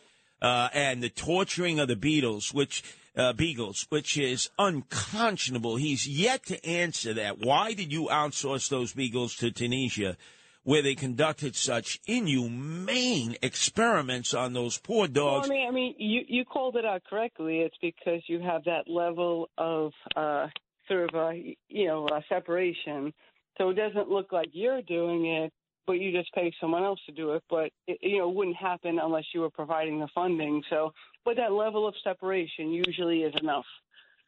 uh, 0.41 0.69
and 0.73 1.03
the 1.03 1.09
torturing 1.09 1.81
of 1.81 1.89
the 1.89 1.97
beetles, 1.97 2.53
which 2.53 2.81
uh, 3.17 3.33
beagles, 3.33 3.85
which 3.89 4.17
is 4.17 4.49
unconscionable. 4.57 5.75
He's 5.75 6.07
yet 6.07 6.45
to 6.45 6.65
answer 6.65 7.13
that. 7.15 7.39
Why 7.39 7.73
did 7.73 7.91
you 7.91 8.05
outsource 8.05 8.69
those 8.69 8.93
beagles 8.93 9.35
to 9.35 9.51
Tunisia, 9.51 10.15
where 10.63 10.81
they 10.81 10.95
conducted 10.95 11.57
such 11.57 11.99
inhumane 12.07 13.35
experiments 13.41 14.33
on 14.33 14.53
those 14.53 14.77
poor 14.77 14.99
Well, 14.99 15.41
dogs? 15.41 15.49
I 15.49 15.53
mean, 15.53 15.67
I 15.67 15.71
mean, 15.71 15.95
you 15.97 16.21
you 16.25 16.45
called 16.45 16.77
it 16.77 16.85
out 16.85 17.03
correctly. 17.03 17.59
It's 17.59 17.75
because 17.81 18.21
you 18.27 18.39
have 18.39 18.63
that 18.63 18.87
level 18.87 19.49
of 19.57 19.91
uh, 20.15 20.47
sort 20.89 21.09
of 21.09 21.15
a 21.15 21.55
you 21.69 21.87
know 21.87 22.07
uh, 22.07 22.21
separation, 22.27 23.13
so 23.57 23.69
it 23.69 23.75
doesn't 23.75 24.09
look 24.09 24.31
like 24.31 24.49
you're 24.51 24.81
doing 24.81 25.25
it, 25.25 25.53
but 25.87 25.93
you 25.93 26.11
just 26.11 26.33
pay 26.33 26.51
someone 26.59 26.83
else 26.83 26.99
to 27.05 27.11
do 27.13 27.33
it. 27.33 27.43
But 27.49 27.71
it, 27.87 27.99
you 28.01 28.17
know, 28.17 28.29
it 28.29 28.35
wouldn't 28.35 28.57
happen 28.57 28.99
unless 29.01 29.25
you 29.33 29.41
were 29.41 29.49
providing 29.49 29.99
the 29.99 30.07
funding. 30.13 30.61
So, 30.69 30.91
but 31.25 31.37
that 31.37 31.51
level 31.51 31.87
of 31.87 31.93
separation 32.03 32.71
usually 32.71 33.19
is 33.19 33.33
enough. 33.41 33.65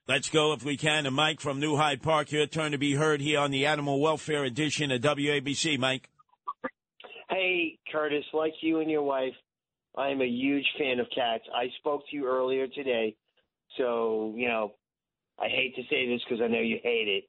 Let's 0.07 0.29
go, 0.29 0.53
if 0.53 0.65
we 0.65 0.77
can, 0.77 1.03
to 1.03 1.11
Mike 1.11 1.39
from 1.39 1.59
New 1.59 1.77
Hyde 1.77 2.01
Park. 2.01 2.31
Your 2.31 2.47
turn 2.47 2.71
to 2.71 2.77
be 2.77 2.95
heard 2.95 3.21
here 3.21 3.39
on 3.39 3.51
the 3.51 3.67
Animal 3.67 4.01
Welfare 4.01 4.43
Edition 4.43 4.91
of 4.91 5.01
WABC. 5.01 5.77
Mike. 5.77 6.09
Hey, 7.29 7.77
Curtis, 7.91 8.25
like 8.33 8.53
you 8.61 8.79
and 8.79 8.89
your 8.89 9.03
wife, 9.03 9.35
I 9.95 10.09
am 10.09 10.21
a 10.21 10.27
huge 10.27 10.65
fan 10.77 10.99
of 10.99 11.07
cats. 11.15 11.43
I 11.55 11.67
spoke 11.79 12.01
to 12.09 12.15
you 12.15 12.27
earlier 12.27 12.67
today, 12.67 13.15
so, 13.77 14.33
you 14.35 14.47
know, 14.47 14.73
I 15.41 15.47
hate 15.47 15.75
to 15.75 15.81
say 15.89 16.07
this 16.07 16.21
because 16.27 16.41
I 16.43 16.47
know 16.47 16.59
you 16.59 16.79
hate 16.83 17.07
it. 17.07 17.23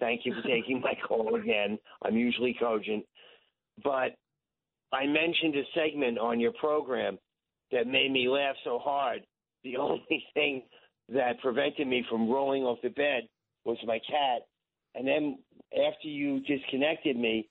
Thank 0.00 0.22
you 0.24 0.34
for 0.34 0.42
taking 0.48 0.80
my 0.80 0.94
call 1.06 1.36
again. 1.36 1.78
I'm 2.04 2.16
usually 2.16 2.56
cogent. 2.58 3.04
But 3.82 4.16
I 4.92 5.06
mentioned 5.06 5.54
a 5.56 5.62
segment 5.74 6.18
on 6.18 6.40
your 6.40 6.52
program 6.52 7.18
that 7.72 7.86
made 7.86 8.10
me 8.12 8.28
laugh 8.28 8.56
so 8.64 8.78
hard. 8.78 9.22
The 9.62 9.76
only 9.78 10.24
thing 10.34 10.62
that 11.12 11.40
prevented 11.40 11.86
me 11.86 12.04
from 12.08 12.30
rolling 12.30 12.62
off 12.62 12.78
the 12.82 12.88
bed 12.88 13.28
was 13.64 13.78
my 13.86 13.98
cat. 13.98 14.42
And 14.94 15.06
then 15.06 15.38
after 15.72 16.08
you 16.08 16.40
disconnected 16.40 17.16
me, 17.16 17.48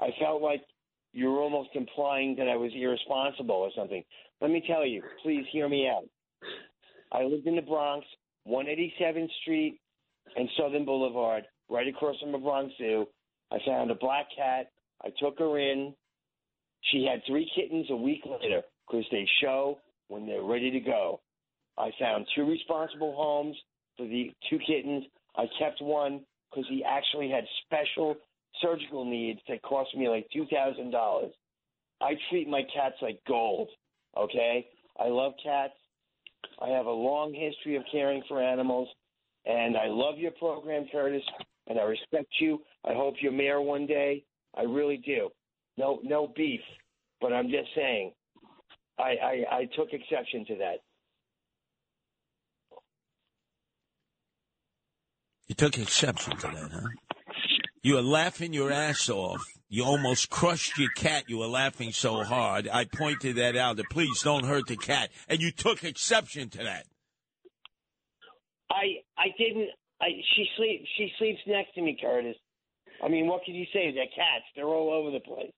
I 0.00 0.08
felt 0.20 0.42
like 0.42 0.62
you 1.12 1.30
were 1.30 1.40
almost 1.40 1.70
implying 1.74 2.36
that 2.36 2.48
I 2.48 2.56
was 2.56 2.72
irresponsible 2.74 3.54
or 3.54 3.70
something. 3.76 4.02
Let 4.40 4.50
me 4.50 4.62
tell 4.66 4.84
you, 4.84 5.02
please 5.22 5.44
hear 5.52 5.68
me 5.68 5.88
out. 5.88 6.04
I 7.12 7.22
lived 7.22 7.46
in 7.46 7.56
the 7.56 7.62
Bronx, 7.62 8.04
187th 8.48 9.30
Street 9.42 9.80
and 10.36 10.48
Southern 10.58 10.84
Boulevard, 10.84 11.44
right 11.68 11.88
across 11.88 12.18
from 12.20 12.32
the 12.32 12.38
Bronx 12.38 12.72
Zoo. 12.78 13.06
I 13.50 13.58
found 13.66 13.90
a 13.90 13.94
black 13.94 14.26
cat. 14.36 14.70
I 15.02 15.08
took 15.18 15.38
her 15.38 15.58
in. 15.58 15.94
She 16.92 17.06
had 17.10 17.22
three 17.26 17.50
kittens 17.54 17.86
a 17.90 17.96
week 17.96 18.22
later 18.24 18.62
because 18.86 19.04
they 19.10 19.26
show 19.40 19.78
when 20.08 20.26
they're 20.26 20.42
ready 20.42 20.70
to 20.70 20.80
go. 20.80 21.20
I 21.78 21.90
found 21.98 22.26
two 22.34 22.44
responsible 22.44 23.14
homes 23.16 23.56
for 23.96 24.06
the 24.06 24.30
two 24.50 24.58
kittens. 24.58 25.04
I 25.36 25.44
kept 25.58 25.80
one 25.80 26.20
because 26.50 26.66
he 26.68 26.84
actually 26.84 27.30
had 27.30 27.44
special 27.66 28.16
surgical 28.62 29.04
needs 29.04 29.40
that 29.48 29.62
cost 29.62 29.94
me 29.96 30.08
like 30.08 30.26
two 30.32 30.46
thousand 30.46 30.90
dollars. 30.90 31.32
I 32.00 32.14
treat 32.30 32.48
my 32.48 32.62
cats 32.74 32.96
like 33.02 33.20
gold. 33.26 33.68
Okay, 34.16 34.66
I 34.98 35.08
love 35.08 35.32
cats. 35.42 35.74
I 36.60 36.68
have 36.68 36.86
a 36.86 36.90
long 36.90 37.32
history 37.32 37.76
of 37.76 37.82
caring 37.90 38.22
for 38.28 38.42
animals, 38.42 38.88
and 39.46 39.76
I 39.76 39.86
love 39.86 40.18
your 40.18 40.32
program, 40.32 40.86
Curtis, 40.90 41.22
and 41.66 41.78
I 41.78 41.82
respect 41.82 42.28
you. 42.40 42.60
I 42.84 42.94
hope 42.94 43.14
you're 43.20 43.32
mayor 43.32 43.60
one 43.60 43.86
day. 43.86 44.24
I 44.56 44.62
really 44.62 44.98
do. 44.98 45.30
No, 45.76 46.00
no 46.02 46.32
beef, 46.36 46.60
but 47.20 47.32
I'm 47.32 47.48
just 47.48 47.68
saying. 47.74 48.12
I, 48.98 49.02
I, 49.02 49.56
I 49.56 49.68
took 49.76 49.92
exception 49.92 50.44
to 50.46 50.56
that. 50.56 50.76
You 55.46 55.54
took 55.54 55.78
exception 55.78 56.36
to 56.38 56.46
that, 56.46 56.70
huh? 56.72 56.88
You 57.82 57.94
were 57.94 58.02
laughing 58.02 58.52
your 58.52 58.72
ass 58.72 59.10
off. 59.10 59.44
You 59.68 59.84
almost 59.84 60.30
crushed 60.30 60.78
your 60.78 60.90
cat. 60.90 61.24
You 61.28 61.38
were 61.38 61.46
laughing 61.46 61.92
so 61.92 62.22
hard. 62.22 62.68
I 62.68 62.84
pointed 62.84 63.36
that 63.36 63.56
out. 63.56 63.76
That 63.76 63.90
please 63.90 64.22
don't 64.22 64.44
hurt 64.44 64.66
the 64.66 64.76
cat, 64.76 65.10
and 65.28 65.40
you 65.40 65.50
took 65.50 65.82
exception 65.82 66.50
to 66.50 66.58
that. 66.58 66.86
I 68.70 69.02
I 69.16 69.28
didn't. 69.38 69.70
I 70.00 70.08
she 70.34 70.46
sleep 70.56 70.84
she 70.96 71.10
sleeps 71.18 71.40
next 71.46 71.74
to 71.74 71.82
me, 71.82 71.98
Curtis. 72.00 72.36
I 73.02 73.08
mean, 73.08 73.26
what 73.26 73.44
can 73.44 73.54
you 73.54 73.66
say? 73.72 73.92
They're 73.92 74.06
cats. 74.14 74.44
They're 74.54 74.66
all 74.66 74.92
over 74.92 75.10
the 75.10 75.20
place. 75.20 75.52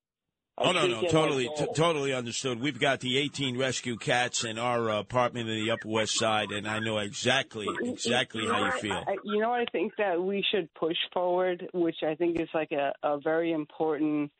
I 0.58 0.68
Oh 0.68 0.72
no, 0.72 0.86
no, 0.86 1.02
totally, 1.08 1.50
t- 1.54 1.66
totally 1.74 2.14
understood. 2.14 2.60
We've 2.60 2.80
got 2.80 3.00
the 3.00 3.18
18 3.18 3.58
rescue 3.58 3.96
cats 3.96 4.42
in 4.42 4.58
our 4.58 4.88
uh, 4.88 5.00
apartment 5.00 5.50
in 5.50 5.62
the 5.62 5.70
Upper 5.70 5.88
West 5.88 6.18
Side, 6.18 6.50
and 6.50 6.66
I 6.66 6.78
know 6.78 6.96
exactly, 6.96 7.68
exactly 7.82 8.46
how 8.46 8.64
you 8.64 8.72
feel. 8.72 9.04
I, 9.06 9.16
you 9.22 9.38
know, 9.38 9.52
I 9.52 9.66
think 9.70 9.92
that 9.98 10.20
we 10.20 10.42
should 10.50 10.72
push 10.72 10.96
forward, 11.12 11.68
which 11.74 11.96
I 12.02 12.14
think 12.14 12.40
is 12.40 12.48
like 12.54 12.72
a, 12.72 12.94
a 13.02 13.20
very 13.20 13.52
important, 13.52 14.32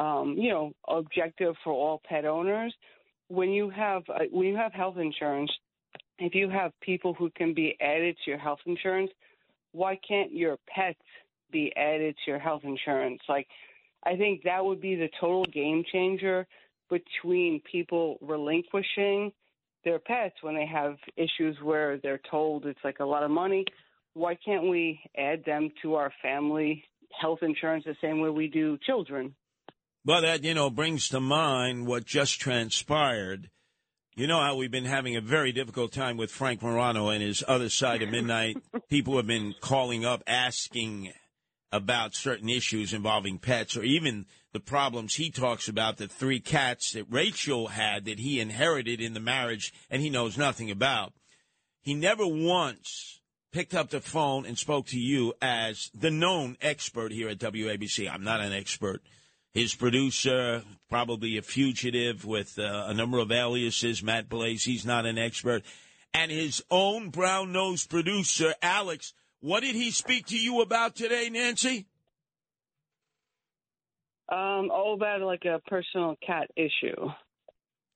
um, 0.00 0.34
you 0.36 0.50
know, 0.50 0.72
objective 0.88 1.54
for 1.62 1.72
all 1.72 2.02
pet 2.04 2.24
owners. 2.24 2.74
When 3.28 3.50
you 3.50 3.70
have 3.70 4.02
uh, 4.08 4.24
when 4.32 4.48
you 4.48 4.56
have 4.56 4.72
health 4.72 4.96
insurance, 4.96 5.52
if 6.18 6.34
you 6.34 6.48
have 6.50 6.72
people 6.80 7.14
who 7.14 7.30
can 7.30 7.54
be 7.54 7.76
added 7.80 8.16
to 8.24 8.30
your 8.32 8.38
health 8.38 8.60
insurance, 8.66 9.12
why 9.70 9.98
can't 10.06 10.32
your 10.32 10.56
pets 10.68 10.98
be 11.52 11.72
added 11.76 12.16
to 12.24 12.30
your 12.30 12.40
health 12.40 12.62
insurance? 12.64 13.20
Like, 13.28 13.46
I 14.06 14.16
think 14.16 14.42
that 14.44 14.64
would 14.64 14.80
be 14.80 14.94
the 14.94 15.08
total 15.20 15.44
game 15.46 15.82
changer 15.92 16.46
between 16.88 17.60
people 17.70 18.18
relinquishing 18.20 19.32
their 19.84 19.98
pets 19.98 20.36
when 20.42 20.54
they 20.54 20.66
have 20.66 20.96
issues 21.16 21.56
where 21.62 21.98
they're 21.98 22.20
told 22.30 22.66
it's 22.66 22.78
like 22.84 23.00
a 23.00 23.04
lot 23.04 23.24
of 23.24 23.30
money. 23.30 23.64
Why 24.14 24.36
can't 24.36 24.68
we 24.68 25.00
add 25.18 25.44
them 25.44 25.70
to 25.82 25.96
our 25.96 26.12
family 26.22 26.84
health 27.20 27.40
insurance 27.42 27.84
the 27.84 27.96
same 28.00 28.20
way 28.20 28.30
we 28.30 28.46
do 28.48 28.78
children? 28.86 29.34
Well, 30.04 30.22
that, 30.22 30.44
you 30.44 30.54
know, 30.54 30.70
brings 30.70 31.08
to 31.08 31.20
mind 31.20 31.86
what 31.86 32.04
just 32.04 32.40
transpired. 32.40 33.50
You 34.14 34.28
know 34.28 34.40
how 34.40 34.56
we've 34.56 34.70
been 34.70 34.84
having 34.84 35.16
a 35.16 35.20
very 35.20 35.50
difficult 35.50 35.92
time 35.92 36.16
with 36.16 36.30
Frank 36.30 36.62
Morano 36.62 37.08
and 37.08 37.22
his 37.22 37.42
other 37.46 37.68
side 37.68 38.02
of 38.02 38.10
midnight. 38.10 38.56
People 38.88 39.16
have 39.16 39.26
been 39.26 39.54
calling 39.60 40.04
up 40.04 40.22
asking 40.26 41.12
about 41.72 42.14
certain 42.14 42.48
issues 42.48 42.92
involving 42.92 43.38
pets 43.38 43.76
or 43.76 43.82
even 43.82 44.26
the 44.52 44.60
problems 44.60 45.14
he 45.14 45.30
talks 45.30 45.68
about 45.68 45.98
the 45.98 46.08
three 46.08 46.40
cats 46.40 46.92
that 46.92 47.06
Rachel 47.10 47.68
had 47.68 48.04
that 48.06 48.18
he 48.18 48.40
inherited 48.40 49.00
in 49.00 49.14
the 49.14 49.20
marriage 49.20 49.72
and 49.90 50.00
he 50.00 50.08
knows 50.08 50.38
nothing 50.38 50.70
about. 50.70 51.12
He 51.82 51.94
never 51.94 52.26
once 52.26 53.20
picked 53.52 53.74
up 53.74 53.90
the 53.90 54.00
phone 54.00 54.46
and 54.46 54.58
spoke 54.58 54.86
to 54.86 54.98
you 54.98 55.34
as 55.40 55.90
the 55.94 56.10
known 56.10 56.56
expert 56.60 57.12
here 57.12 57.28
at 57.28 57.38
WABC. 57.38 58.10
I'm 58.10 58.24
not 58.24 58.40
an 58.40 58.52
expert. 58.52 59.02
His 59.52 59.74
producer, 59.74 60.62
probably 60.90 61.38
a 61.38 61.42
fugitive 61.42 62.24
with 62.24 62.58
uh, 62.58 62.84
a 62.88 62.94
number 62.94 63.18
of 63.18 63.32
aliases, 63.32 64.02
Matt 64.02 64.28
Blaze, 64.28 64.64
he's 64.64 64.84
not 64.84 65.06
an 65.06 65.16
expert. 65.16 65.62
And 66.12 66.30
his 66.30 66.62
own 66.70 67.10
brown 67.10 67.52
nosed 67.52 67.88
producer, 67.88 68.54
Alex, 68.62 69.14
what 69.46 69.62
did 69.62 69.76
he 69.76 69.92
speak 69.92 70.26
to 70.26 70.36
you 70.36 70.60
about 70.60 70.96
today, 70.96 71.30
Nancy? 71.30 71.86
Um, 74.28 74.72
all 74.72 74.94
about 74.94 75.20
like 75.20 75.44
a 75.44 75.60
personal 75.68 76.16
cat 76.26 76.50
issue. 76.56 77.10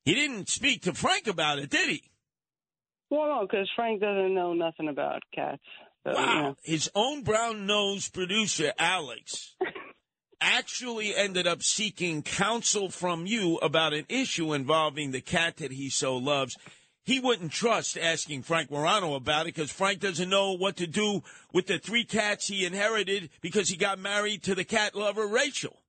He 0.05 0.15
didn't 0.15 0.49
speak 0.49 0.83
to 0.83 0.95
Frank 0.95 1.27
about 1.27 1.59
it, 1.59 1.69
did 1.69 1.91
he? 1.91 2.05
Well, 3.11 3.27
no, 3.27 3.49
because 3.49 3.69
Frank 3.75 4.01
doesn't 4.01 4.33
know 4.33 4.53
nothing 4.53 4.89
about 4.89 5.23
cats. 5.35 5.61
So, 6.07 6.13
wow. 6.15 6.21
you 6.21 6.43
know. 6.43 6.57
His 6.63 6.89
own 6.95 7.25
brown 7.25 7.67
nosed 7.67 8.15
producer, 8.15 8.73
Alex, 8.79 9.57
actually 10.41 11.17
ended 11.17 11.49
up 11.49 11.63
seeking 11.65 12.23
counsel 12.23 12.91
from 12.91 13.27
you 13.27 13.57
about 13.57 13.93
an 13.93 14.07
issue 14.09 14.53
involving 14.53 15.11
the 15.11 15.21
cat 15.21 15.57
that 15.57 15.73
he 15.73 15.91
so 15.91 16.17
loves. 16.17 16.57
He 17.11 17.19
wouldn't 17.19 17.51
trust 17.51 17.99
asking 17.99 18.43
Frank 18.43 18.71
Morano 18.71 19.15
about 19.17 19.43
it 19.49 19.55
because 19.57 19.73
Frank 19.73 19.99
doesn't 19.99 20.29
know 20.29 20.53
what 20.57 20.77
to 20.77 20.87
do 20.87 21.25
with 21.53 21.67
the 21.67 21.81
three 21.81 22.05
cats 22.05 22.47
he 22.47 22.65
inherited 22.65 23.31
because 23.41 23.69
he 23.69 23.77
got 23.77 23.99
married 23.99 24.45
to 24.45 24.55
the 24.55 24.63
cat 24.63 24.95
lover 24.95 25.27
Rachel. 25.27 25.83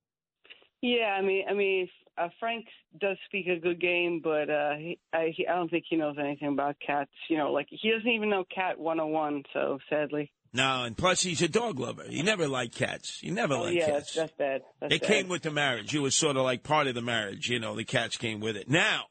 Yeah, 0.81 1.15
I 1.15 1.21
mean, 1.21 1.45
I 1.47 1.53
mean, 1.53 1.89
uh, 2.17 2.29
Frank 2.39 2.65
does 2.99 3.17
speak 3.27 3.45
a 3.45 3.59
good 3.59 3.79
game, 3.79 4.19
but 4.23 4.49
uh, 4.49 4.73
he, 4.77 4.97
I, 5.13 5.31
he, 5.37 5.47
I 5.47 5.53
don't 5.57 5.69
think 5.69 5.85
he 5.87 5.95
knows 5.95 6.15
anything 6.19 6.47
about 6.47 6.77
cats. 6.83 7.11
You 7.29 7.37
know, 7.37 7.51
like 7.51 7.67
he 7.69 7.91
doesn't 7.91 8.09
even 8.09 8.31
know 8.31 8.43
Cat 8.53 8.79
101. 8.79 9.43
So 9.53 9.77
sadly. 9.91 10.31
No, 10.53 10.85
and 10.85 10.97
plus 10.97 11.21
he's 11.21 11.43
a 11.43 11.47
dog 11.47 11.79
lover. 11.79 12.03
He 12.09 12.23
never 12.23 12.47
liked 12.47 12.73
cats. 12.75 13.19
He 13.21 13.29
never 13.29 13.53
Oh 13.53 13.61
liked 13.61 13.75
yeah, 13.75 13.85
cats. 13.91 14.13
that's, 14.13 14.15
that's 14.15 14.31
bad. 14.39 14.61
That's 14.79 14.89
They 14.89 14.97
bad. 14.97 15.07
came 15.07 15.27
with 15.27 15.43
the 15.43 15.51
marriage. 15.51 15.93
It 15.93 15.99
was 15.99 16.15
sort 16.15 16.35
of 16.35 16.43
like 16.45 16.63
part 16.63 16.87
of 16.87 16.95
the 16.95 17.01
marriage. 17.03 17.47
You 17.47 17.59
know, 17.59 17.75
the 17.75 17.85
cats 17.85 18.17
came 18.17 18.39
with 18.39 18.57
it. 18.57 18.67
Now, 18.67 19.05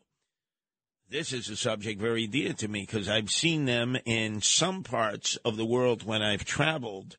this 1.10 1.32
is 1.32 1.48
a 1.48 1.56
subject 1.56 2.00
very 2.00 2.26
dear 2.26 2.52
to 2.54 2.68
me 2.68 2.82
because 2.82 3.08
I've 3.08 3.30
seen 3.30 3.64
them 3.64 3.96
in 4.04 4.40
some 4.40 4.82
parts 4.82 5.36
of 5.44 5.56
the 5.56 5.66
world 5.66 6.04
when 6.04 6.22
I've 6.22 6.44
traveled. 6.44 7.16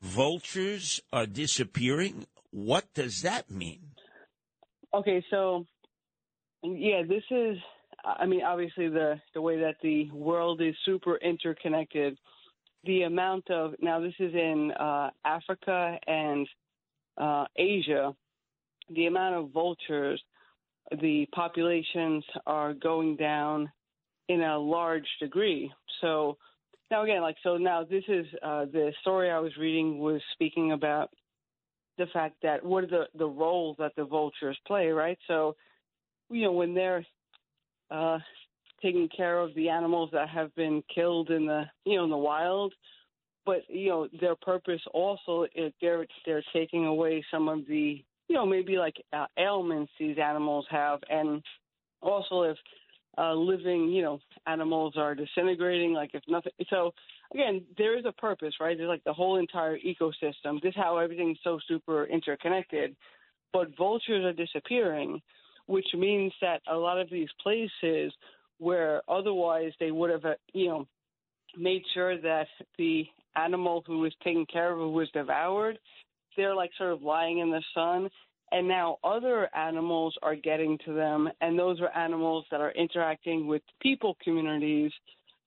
Vultures 0.00 1.00
are 1.12 1.26
disappearing. 1.26 2.26
What 2.50 2.94
does 2.94 3.22
that 3.22 3.50
mean? 3.50 3.90
Okay, 4.94 5.24
so 5.30 5.66
yeah, 6.62 7.02
this 7.06 7.24
is. 7.30 7.58
I 8.04 8.26
mean, 8.26 8.42
obviously 8.44 8.88
the 8.88 9.20
the 9.34 9.42
way 9.42 9.58
that 9.58 9.76
the 9.82 10.10
world 10.12 10.62
is 10.62 10.74
super 10.84 11.16
interconnected. 11.16 12.16
The 12.84 13.02
amount 13.02 13.50
of 13.50 13.74
now 13.80 14.00
this 14.00 14.14
is 14.20 14.32
in 14.32 14.70
uh, 14.78 15.10
Africa 15.24 15.98
and 16.06 16.48
uh, 17.18 17.44
Asia. 17.56 18.14
The 18.90 19.06
amount 19.06 19.34
of 19.34 19.50
vultures, 19.50 20.22
the 21.00 21.26
populations 21.34 22.24
are 22.46 22.74
going 22.74 23.16
down 23.16 23.70
in 24.28 24.42
a 24.42 24.58
large 24.58 25.06
degree. 25.20 25.72
So 26.00 26.36
now 26.90 27.02
again, 27.02 27.22
like 27.22 27.36
so 27.42 27.56
now 27.56 27.84
this 27.84 28.04
is 28.08 28.26
uh, 28.42 28.66
the 28.66 28.92
story 29.00 29.30
I 29.30 29.38
was 29.38 29.56
reading 29.56 29.98
was 29.98 30.20
speaking 30.32 30.72
about 30.72 31.10
the 31.98 32.06
fact 32.12 32.36
that 32.42 32.64
what 32.64 32.84
are 32.84 32.88
the 32.88 33.04
the 33.18 33.26
roles 33.26 33.76
that 33.78 33.92
the 33.96 34.04
vultures 34.04 34.58
play, 34.66 34.88
right? 34.88 35.18
So, 35.26 35.56
you 36.30 36.42
know, 36.42 36.52
when 36.52 36.74
they're 36.74 37.04
uh, 37.90 38.18
taking 38.80 39.08
care 39.14 39.40
of 39.40 39.54
the 39.54 39.68
animals 39.68 40.10
that 40.12 40.28
have 40.28 40.54
been 40.54 40.82
killed 40.94 41.30
in 41.30 41.46
the 41.46 41.64
you 41.84 41.96
know 41.96 42.04
in 42.04 42.10
the 42.10 42.16
wild, 42.16 42.72
but 43.44 43.62
you 43.68 43.88
know 43.90 44.08
their 44.20 44.36
purpose 44.36 44.80
also 44.94 45.46
is 45.54 45.72
they're 45.80 46.06
they're 46.24 46.44
taking 46.52 46.86
away 46.86 47.24
some 47.30 47.48
of 47.48 47.66
the 47.66 48.02
you 48.28 48.34
know 48.34 48.46
maybe 48.46 48.76
like 48.76 48.96
uh, 49.12 49.26
ailments 49.38 49.92
these 49.98 50.18
animals 50.18 50.66
have, 50.70 51.00
and 51.10 51.42
also 52.02 52.42
if 52.42 52.56
uh, 53.16 53.34
living 53.34 53.88
you 53.88 54.02
know 54.02 54.20
animals 54.46 54.94
are 54.96 55.14
disintegrating, 55.14 55.92
like 55.92 56.10
if 56.14 56.22
nothing 56.28 56.52
so 56.70 56.92
again, 57.32 57.62
there 57.76 57.98
is 57.98 58.04
a 58.06 58.12
purpose, 58.12 58.54
right? 58.60 58.76
There's 58.76 58.88
like 58.88 59.04
the 59.04 59.12
whole 59.12 59.38
entire 59.38 59.78
ecosystem. 59.78 60.60
This 60.62 60.70
is 60.70 60.76
how 60.76 60.98
everything's 60.98 61.38
so 61.44 61.58
super 61.68 62.04
interconnected. 62.06 62.96
But 63.52 63.76
vultures 63.76 64.24
are 64.24 64.32
disappearing, 64.32 65.20
which 65.66 65.86
means 65.94 66.32
that 66.40 66.60
a 66.70 66.76
lot 66.76 67.00
of 67.00 67.10
these 67.10 67.28
places 67.42 68.12
where 68.58 69.02
otherwise 69.08 69.72
they 69.78 69.90
would 69.90 70.10
have, 70.10 70.24
uh, 70.24 70.34
you 70.52 70.68
know, 70.68 70.86
made 71.56 71.82
sure 71.94 72.20
that 72.20 72.48
the 72.76 73.04
animal 73.36 73.82
who 73.86 74.00
was 74.00 74.12
taken 74.22 74.44
care 74.46 74.72
of 74.72 74.78
who 74.78 74.90
was 74.90 75.08
devoured, 75.12 75.78
they're 76.38 76.54
like 76.54 76.70
sort 76.78 76.92
of 76.92 77.02
lying 77.02 77.40
in 77.40 77.50
the 77.50 77.62
sun. 77.74 78.08
And 78.50 78.66
now 78.66 78.96
other 79.04 79.54
animals 79.54 80.16
are 80.22 80.34
getting 80.34 80.78
to 80.86 80.94
them, 80.94 81.28
and 81.42 81.58
those 81.58 81.82
are 81.82 81.94
animals 81.94 82.46
that 82.50 82.62
are 82.62 82.70
interacting 82.70 83.46
with 83.46 83.60
people 83.82 84.16
communities 84.24 84.90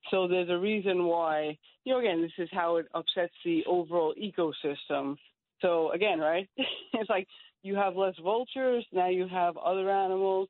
so 0.09 0.27
there's 0.27 0.49
a 0.49 0.57
reason 0.57 1.05
why, 1.05 1.57
you 1.83 1.93
know, 1.93 1.99
again, 1.99 2.21
this 2.21 2.31
is 2.37 2.49
how 2.51 2.77
it 2.77 2.87
upsets 2.93 3.33
the 3.45 3.63
overall 3.67 4.15
ecosystem. 4.19 5.15
So 5.61 5.91
again, 5.91 6.19
right? 6.19 6.49
it's 6.93 7.09
like 7.09 7.27
you 7.61 7.75
have 7.75 7.95
less 7.95 8.15
vultures, 8.23 8.85
now 8.91 9.09
you 9.09 9.27
have 9.27 9.57
other 9.57 9.89
animals, 9.89 10.49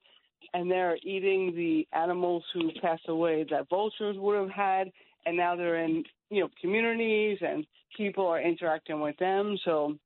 and 0.54 0.72
they're 0.72 0.98
eating 1.04 1.54
the 1.56 1.88
animals 1.94 2.44
who 2.54 2.72
passed 2.82 3.10
away 3.10 3.46
that 3.50 3.70
vultures 3.70 4.16
would 4.18 4.40
have 4.40 4.50
had, 4.50 4.92
and 5.26 5.36
now 5.36 5.56
they're 5.56 5.84
in, 5.84 6.04
you 6.30 6.42
know, 6.42 6.50
communities 6.62 7.38
and 7.42 7.66
people 7.96 8.26
are 8.26 8.42
interacting 8.42 9.02
with 9.02 9.18
them. 9.18 9.58
So 9.66 9.98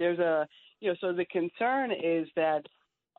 there's 0.00 0.18
a, 0.18 0.48
you 0.80 0.88
know, 0.90 0.96
so 1.00 1.12
the 1.12 1.26
concern 1.26 1.92
is 1.92 2.26
that 2.34 2.62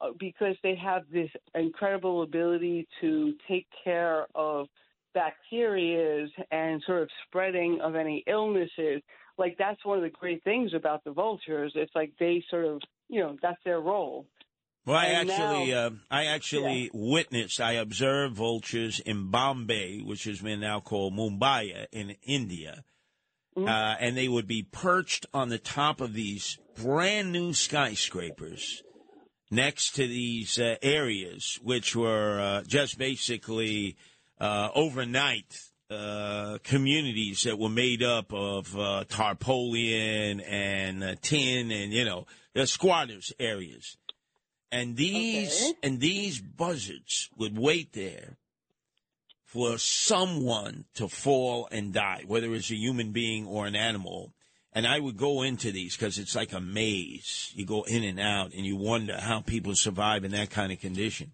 uh, 0.01 0.07
because 0.19 0.55
they 0.63 0.75
have 0.75 1.03
this 1.13 1.29
incredible 1.55 2.23
ability 2.23 2.87
to 2.99 3.33
take 3.47 3.67
care 3.83 4.25
of 4.35 4.67
bacteria 5.13 6.27
and 6.51 6.81
sort 6.85 7.03
of 7.03 7.09
spreading 7.27 7.79
of 7.81 7.95
any 7.95 8.23
illnesses. 8.27 9.01
Like 9.37 9.55
that's 9.57 9.83
one 9.85 9.97
of 9.97 10.03
the 10.03 10.09
great 10.09 10.43
things 10.43 10.73
about 10.73 11.03
the 11.03 11.11
vultures. 11.11 11.71
It's 11.75 11.91
like 11.95 12.11
they 12.19 12.43
sort 12.49 12.65
of, 12.65 12.81
you 13.09 13.21
know, 13.21 13.37
that's 13.41 13.61
their 13.63 13.79
role. 13.79 14.25
Well, 14.85 14.97
I 14.97 15.05
And 15.05 15.29
actually, 15.29 15.71
now- 15.71 15.77
uh, 15.77 15.89
I 16.09 16.25
actually 16.25 16.89
witnessed, 16.93 17.61
I 17.61 17.73
observed 17.73 18.35
vultures 18.35 18.99
in 18.99 19.29
Bombay, 19.29 19.99
which 20.01 20.23
has 20.23 20.41
been 20.41 20.59
now 20.59 20.79
called 20.79 21.13
Mumbai 21.13 21.85
in 21.91 22.15
India, 22.23 22.83
Mm-hmm. 23.57 23.67
uh, 23.67 23.95
and 23.99 24.15
they 24.15 24.29
would 24.29 24.47
be 24.47 24.63
perched 24.63 25.25
on 25.33 25.49
the 25.49 25.57
top 25.59 25.99
of 25.99 26.13
these 26.13 26.57
brand 26.75 27.31
new 27.31 27.53
skyscrapers 27.53 28.83
next 29.49 29.95
to 29.95 30.07
these 30.07 30.59
uh, 30.59 30.75
areas, 30.81 31.59
which 31.63 31.95
were 31.95 32.39
uh, 32.39 32.63
just 32.63 32.97
basically 32.97 33.97
uh, 34.39 34.69
overnight 34.73 35.59
uh, 35.89 36.57
communities 36.63 37.43
that 37.43 37.59
were 37.59 37.69
made 37.69 38.01
up 38.01 38.33
of 38.33 38.77
uh, 38.77 39.03
tarpaulin 39.09 40.39
and 40.39 41.03
uh, 41.03 41.15
tin 41.21 41.69
and 41.69 41.91
you 41.91 42.05
know 42.05 42.25
the 42.53 42.65
squatters 42.65 43.33
areas 43.39 43.97
and 44.71 44.95
these 44.95 45.73
and 45.83 45.99
these 45.99 46.39
buzzards 46.39 47.29
would 47.37 47.57
wait 47.57 47.91
there 47.91 48.37
for 49.43 49.77
someone 49.77 50.85
to 50.93 51.09
fall 51.09 51.67
and 51.71 51.91
die, 51.91 52.23
whether 52.25 52.53
it's 52.53 52.71
a 52.71 52.75
human 52.75 53.11
being 53.11 53.45
or 53.45 53.65
an 53.65 53.75
animal. 53.75 54.33
And 54.73 54.87
I 54.87 54.99
would 54.99 55.17
go 55.17 55.41
into 55.41 55.71
these 55.71 55.97
because 55.97 56.17
it's 56.17 56.35
like 56.35 56.53
a 56.53 56.61
maze. 56.61 57.51
You 57.53 57.65
go 57.65 57.83
in 57.83 58.03
and 58.03 58.19
out, 58.19 58.53
and 58.53 58.65
you 58.65 58.77
wonder 58.77 59.19
how 59.19 59.41
people 59.41 59.75
survive 59.75 60.23
in 60.23 60.31
that 60.31 60.49
kind 60.49 60.71
of 60.71 60.79
condition. 60.79 61.31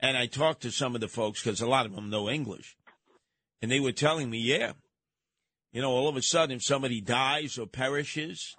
And 0.00 0.16
I 0.16 0.26
talked 0.26 0.62
to 0.62 0.72
some 0.72 0.94
of 0.94 1.00
the 1.00 1.08
folks 1.08 1.42
because 1.42 1.60
a 1.60 1.68
lot 1.68 1.86
of 1.86 1.94
them 1.94 2.10
know 2.10 2.28
English, 2.28 2.76
and 3.62 3.70
they 3.70 3.80
were 3.80 3.92
telling 3.92 4.28
me, 4.28 4.38
yeah, 4.38 4.72
you 5.72 5.80
know, 5.80 5.90
all 5.90 6.08
of 6.08 6.16
a 6.16 6.22
sudden, 6.22 6.56
if 6.56 6.62
somebody 6.62 7.00
dies 7.00 7.58
or 7.58 7.66
perishes, 7.66 8.56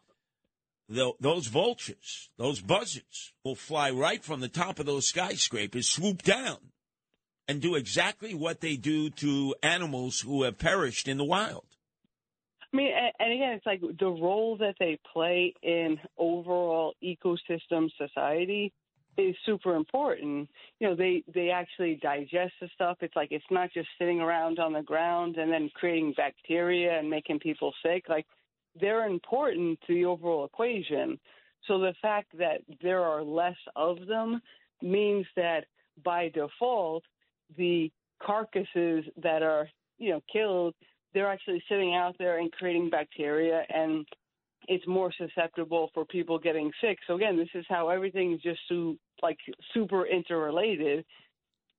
those 0.87 1.47
vultures, 1.47 2.29
those 2.37 2.61
buzzards, 2.61 3.33
will 3.43 3.55
fly 3.55 3.91
right 3.91 4.23
from 4.23 4.39
the 4.39 4.47
top 4.47 4.79
of 4.79 4.85
those 4.85 5.07
skyscrapers, 5.07 5.89
swoop 5.89 6.23
down, 6.23 6.57
and 7.47 7.61
do 7.61 7.75
exactly 7.75 8.33
what 8.33 8.61
they 8.61 8.75
do 8.75 9.09
to 9.09 9.55
animals 9.61 10.21
who 10.21 10.43
have 10.43 10.57
perished 10.57 11.07
in 11.07 11.17
the 11.17 11.23
wild. 11.23 11.65
I 12.75 12.77
mean, 12.77 12.91
and, 13.19 13.31
again, 13.31 13.53
it's 13.53 13.65
like 13.65 13.79
the 13.99 14.05
role 14.05 14.57
that 14.57 14.75
they 14.81 14.99
play 15.13 15.53
in 15.63 15.97
overall 16.17 16.93
ecosystem 17.01 17.89
society 17.97 18.73
is 19.17 19.33
super 19.45 19.75
important. 19.75 20.49
You 20.81 20.89
know, 20.89 20.95
they 20.95 21.23
they 21.33 21.51
actually 21.51 21.97
digest 22.03 22.51
the 22.59 22.67
stuff. 22.73 22.97
It's 22.99 23.15
like 23.15 23.29
it's 23.31 23.45
not 23.49 23.71
just 23.73 23.87
sitting 23.97 24.19
around 24.19 24.59
on 24.59 24.73
the 24.73 24.81
ground 24.81 25.37
and 25.37 25.49
then 25.49 25.71
creating 25.73 26.15
bacteria 26.17 26.99
and 26.99 27.09
making 27.09 27.39
people 27.39 27.73
sick. 27.81 28.09
Like 28.09 28.25
they're 28.77 29.07
important 29.07 29.79
to 29.87 29.93
the 29.93 30.03
overall 30.03 30.43
equation. 30.43 31.17
So 31.67 31.79
the 31.79 31.93
fact 32.01 32.37
that 32.37 32.59
there 32.83 33.05
are 33.05 33.23
less 33.23 33.55
of 33.77 34.05
them 34.05 34.41
means 34.81 35.25
that 35.37 35.63
by 36.03 36.27
default, 36.27 37.03
the 37.55 37.89
carcasses 38.21 39.05
that 39.23 39.43
are 39.43 39.69
you 39.97 40.09
know 40.09 40.21
killed 40.29 40.75
they're 41.15 41.31
actually 41.31 41.63
sitting 41.67 41.95
out 41.95 42.15
there 42.19 42.37
and 42.37 42.51
creating 42.51 42.91
bacteria 42.91 43.63
and 43.73 44.05
it's 44.67 44.85
more 44.87 45.11
susceptible 45.17 45.89
for 45.93 46.05
people 46.05 46.37
getting 46.39 46.71
sick. 46.81 46.97
So 47.07 47.15
again, 47.15 47.37
this 47.37 47.49
is 47.55 47.65
how 47.69 47.89
everything 47.89 48.33
is 48.33 48.41
just 48.41 48.59
so 48.67 48.95
like 49.23 49.37
super 49.73 50.05
interrelated. 50.05 51.05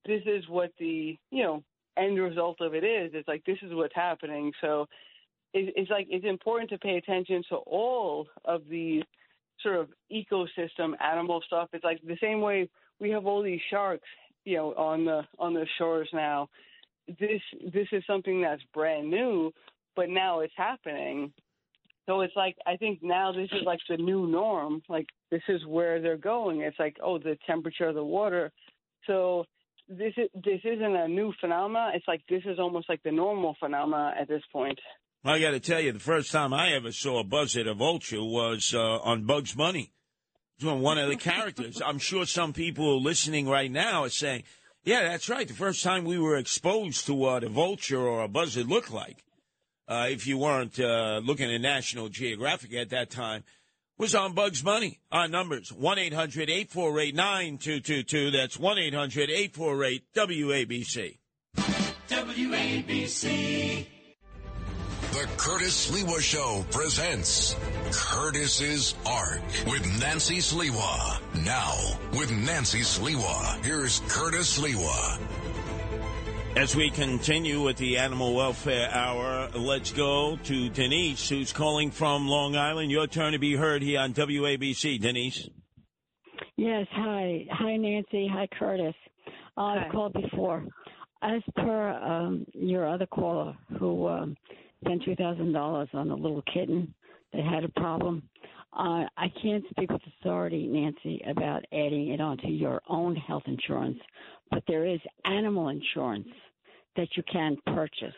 This 0.07 0.23
is 0.27 0.49
what 0.49 0.73
the 0.79 1.17
you 1.31 1.43
know 1.43 1.63
end 1.97 2.19
result 2.19 2.61
of 2.61 2.75
it 2.75 2.85
is. 2.85 3.11
It's 3.15 3.29
like 3.29 3.45
this 3.45 3.59
is 3.63 3.75
what's 3.75 3.95
happening. 3.95 4.53
So 4.61 4.87
it, 5.53 5.73
it's 5.77 5.91
like 5.91 6.07
it's 6.11 6.27
important 6.27 6.71
to 6.71 6.79
pay 6.79 6.97
attention 6.97 7.43
to 7.51 7.57
all 7.57 8.27
of 8.45 8.63
these 8.69 9.03
sort 9.63 9.77
of 9.77 9.89
ecosystem 10.13 10.93
animal 11.01 11.43
stuff. 11.47 11.69
It's 11.73 11.85
like 11.85 12.01
the 12.07 12.19
same 12.21 12.41
way 12.41 12.69
we 13.01 13.11
have 13.11 13.27
all 13.27 13.43
these 13.43 13.61
sharks, 13.71 14.09
you 14.45 14.57
know, 14.57 14.75
on 14.75 15.05
the 15.05 15.23
on 15.39 15.55
the 15.55 15.67
shores 15.79 16.09
now. 16.13 16.49
This 17.09 17.41
this 17.73 17.87
is 17.93 18.03
something 18.07 18.43
that's 18.43 18.63
brand 18.75 19.11
new, 19.11 19.53
but 19.95 20.09
now 20.09 20.41
it's 20.41 20.55
happening. 20.57 21.33
So 22.07 22.21
it's 22.21 22.35
like 22.37 22.57
I 22.67 22.77
think 22.77 23.01
now 23.03 23.33
this 23.33 23.49
is 23.53 23.65
like 23.65 23.81
the 23.89 23.97
new 23.97 24.27
norm. 24.27 24.83
Like 24.89 25.07
this 25.31 25.43
is 25.49 25.65
where 25.67 26.01
they're 26.01 26.17
going. 26.17 26.61
It's 26.61 26.79
like 26.79 26.97
oh 27.03 27.19
the 27.19 27.37
temperature 27.47 27.89
of 27.89 27.95
the 27.95 28.05
water. 28.05 28.53
So 29.07 29.45
this 29.89 30.13
is 30.17 30.29
this 30.35 30.61
isn't 30.65 30.97
a 30.97 31.09
new 31.09 31.33
phenomena. 31.41 31.93
It's 31.95 32.09
like 32.09 32.23
this 32.29 32.43
is 32.45 32.59
almost 32.59 32.89
like 32.89 33.03
the 33.03 33.13
normal 33.13 33.57
phenomena 33.61 34.15
at 34.21 34.29
this 34.29 34.43
point. 34.53 34.79
I 35.25 35.41
got 35.41 35.51
to 35.53 35.61
tell 35.61 35.81
you, 35.81 35.91
the 35.91 35.99
first 35.99 36.31
time 36.31 36.55
I 36.55 36.73
ever 36.75 36.93
saw 36.93 37.19
a 37.19 37.25
buzzard, 37.25 37.67
a 37.67 37.75
vulture, 37.75 38.23
was 38.23 38.73
uh, 38.73 38.99
on 38.99 39.25
Bugs 39.25 39.55
Bunny. 39.55 39.91
It 40.61 40.65
was 40.65 40.81
one 40.81 40.99
of 40.99 41.09
the 41.09 41.17
characters. 41.17 41.83
I'm 41.85 41.99
sure 41.99 42.25
some 42.27 42.53
people 42.53 43.03
listening 43.03 43.49
right 43.49 43.71
now 43.71 44.05
are 44.05 44.09
saying, 44.09 44.45
"Yeah, 44.87 45.03
that's 45.03 45.29
right." 45.29 45.47
The 45.47 45.53
first 45.53 45.83
time 45.83 46.05
we 46.05 46.19
were 46.19 46.37
exposed 46.37 47.05
to 47.07 47.15
what 47.15 47.45
a 47.45 47.51
vulture 47.51 48.01
or 48.01 48.23
a 48.23 48.29
buzzard 48.29 48.69
looked 48.69 48.91
like, 48.91 49.23
uh, 49.87 50.07
if 50.09 50.27
you 50.27 50.39
weren't 50.39 50.81
uh, 50.81 51.21
looking 51.23 51.53
at 51.53 51.61
National 51.61 52.09
Geographic 52.09 52.73
at 52.73 52.89
that 52.91 53.11
time, 53.11 53.45
was 53.99 54.15
on 54.15 54.33
Bugs 54.33 54.63
Bunny. 54.63 55.01
Our 55.11 55.29
numbers 55.29 55.73
1 55.73 55.99
800 55.99 56.49
848 56.51 57.15
9222. 57.15 58.31
That's 58.31 58.59
1 58.59 58.79
800 58.79 59.31
848 59.31 60.05
WABC. 60.15 61.19
WABC. 62.09 63.87
The 65.13 65.29
Curtis 65.39 65.91
Sliwa 65.91 66.21
Show 66.21 66.65
presents 66.71 67.57
Curtis's 67.93 68.95
Ark 69.07 69.41
with 69.67 69.87
Nancy 70.01 70.39
Sliwa. 70.39 71.21
Now, 71.45 71.77
with 72.19 72.31
Nancy 72.33 72.81
Sliwa, 72.81 73.65
here's 73.65 74.01
Curtis 74.09 74.59
Sliwa. 74.59 75.21
As 76.57 76.75
we 76.75 76.91
continue 76.91 77.63
with 77.63 77.77
the 77.77 77.99
Animal 77.99 78.35
Welfare 78.35 78.89
Hour, 78.91 79.51
let's 79.55 79.93
go 79.93 80.37
to 80.45 80.69
Denise, 80.71 81.29
who's 81.29 81.53
calling 81.53 81.91
from 81.91 82.27
Long 82.27 82.57
Island. 82.57 82.91
Your 82.91 83.07
turn 83.07 83.33
to 83.33 83.39
be 83.39 83.55
heard 83.55 83.83
here 83.83 84.01
on 84.01 84.15
WABC. 84.15 85.01
Denise. 85.01 85.49
Yes, 86.57 86.87
hi. 86.93 87.47
Hi, 87.51 87.77
Nancy. 87.77 88.29
Hi, 88.33 88.49
Curtis. 88.59 88.95
Uh, 89.57 89.61
I've 89.61 89.93
called 89.93 90.15
before. 90.15 90.65
As 91.23 91.43
per 91.57 91.91
um, 91.91 92.47
your 92.55 92.89
other 92.89 93.07
caller 93.07 93.55
who 93.79 94.09
um, 94.09 94.37
spent 94.85 95.03
$2,000 95.05 95.95
on 95.95 96.11
a 96.11 96.15
little 96.15 96.43
kitten 96.53 96.95
that 97.37 97.45
had 97.45 97.65
a 97.65 97.81
problem, 97.81 98.23
uh, 98.73 99.05
I 99.17 99.33
can't 99.43 99.65
speak 99.71 99.91
with 99.91 100.03
authority, 100.21 100.67
Nancy, 100.67 101.21
about 101.27 101.65
adding 101.73 102.09
it 102.09 102.21
onto 102.21 102.49
your 102.49 102.81
own 102.89 103.15
health 103.15 103.45
insurance, 103.47 103.99
but 104.51 104.63
there 104.67 104.87
is 104.87 105.01
animal 105.25 105.69
insurance 105.69 106.29
that 106.97 107.09
you 107.17 107.23
can 107.31 107.57
purchase 107.75 108.15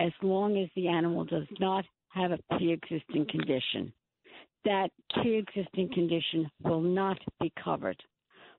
as 0.00 0.12
long 0.22 0.56
as 0.56 0.68
the 0.74 0.88
animal 0.88 1.24
does 1.24 1.46
not 1.60 1.84
have 2.08 2.30
a 2.30 2.38
pre 2.56 2.72
existing 2.72 3.26
condition. 3.30 3.92
That 4.64 4.88
pre 5.20 5.36
existing 5.36 5.92
condition 5.92 6.50
will 6.62 6.80
not 6.80 7.18
be 7.40 7.52
covered. 7.62 8.00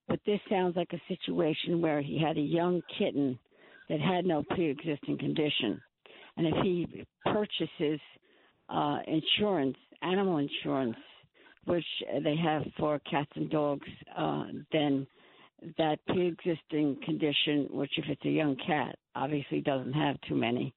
But 0.07 0.19
this 0.25 0.39
sounds 0.49 0.75
like 0.75 0.93
a 0.93 1.01
situation 1.07 1.81
where 1.81 2.01
he 2.01 2.21
had 2.21 2.37
a 2.37 2.41
young 2.41 2.81
kitten 2.97 3.39
that 3.89 3.99
had 3.99 4.25
no 4.25 4.43
pre 4.51 4.69
existing 4.69 5.17
condition. 5.17 5.81
And 6.37 6.47
if 6.47 6.63
he 6.63 7.05
purchases 7.25 7.99
uh, 8.69 8.99
insurance, 9.07 9.77
animal 10.01 10.37
insurance, 10.37 10.95
which 11.65 11.85
they 12.23 12.35
have 12.35 12.63
for 12.77 12.99
cats 13.09 13.31
and 13.35 13.49
dogs, 13.49 13.87
uh, 14.17 14.45
then 14.71 15.07
that 15.77 15.97
pre-existing 16.07 16.97
condition, 17.03 17.67
which 17.71 17.91
if 17.97 18.05
it's 18.07 18.25
a 18.25 18.29
young 18.29 18.55
cat, 18.67 18.95
obviously 19.15 19.61
doesn't 19.61 19.93
have 19.93 20.15
too 20.27 20.35
many, 20.35 20.73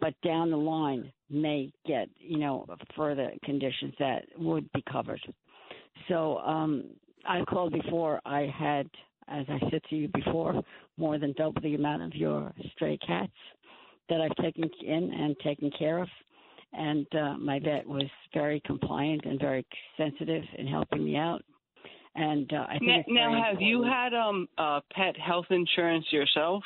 but 0.00 0.14
down 0.24 0.50
the 0.50 0.56
line 0.56 1.12
may 1.30 1.72
get 1.86 2.08
you 2.18 2.38
know 2.38 2.66
further 2.96 3.30
conditions 3.44 3.94
that 3.98 4.24
would 4.38 4.70
be 4.72 4.82
covered. 4.90 5.20
So 6.08 6.38
um, 6.38 6.84
I 7.26 7.42
called 7.44 7.72
before. 7.72 8.20
I 8.24 8.52
had, 8.56 8.88
as 9.28 9.46
I 9.48 9.58
said 9.70 9.82
to 9.90 9.96
you 9.96 10.08
before, 10.08 10.62
more 10.96 11.18
than 11.18 11.32
double 11.32 11.60
the 11.60 11.74
amount 11.74 12.02
of 12.02 12.14
your 12.14 12.52
stray 12.72 12.98
cats 12.98 13.32
that 14.08 14.20
I've 14.20 14.36
taken 14.42 14.70
in 14.84 15.12
and 15.12 15.36
taken 15.40 15.70
care 15.76 15.98
of. 15.98 16.08
And 16.72 17.06
uh, 17.14 17.36
my 17.38 17.58
vet 17.58 17.86
was 17.86 18.04
very 18.34 18.60
compliant 18.66 19.24
and 19.24 19.40
very 19.40 19.66
sensitive 19.96 20.42
in 20.58 20.66
helping 20.66 21.04
me 21.04 21.16
out. 21.16 21.42
And 22.14 22.50
uh, 22.52 22.66
I 22.68 22.78
think 22.78 23.06
Now, 23.08 23.32
now 23.32 23.44
have 23.44 23.60
you 23.60 23.82
had 23.82 24.14
um 24.14 24.48
uh, 24.58 24.80
pet 24.92 25.16
health 25.18 25.46
insurance 25.50 26.06
yourself? 26.10 26.62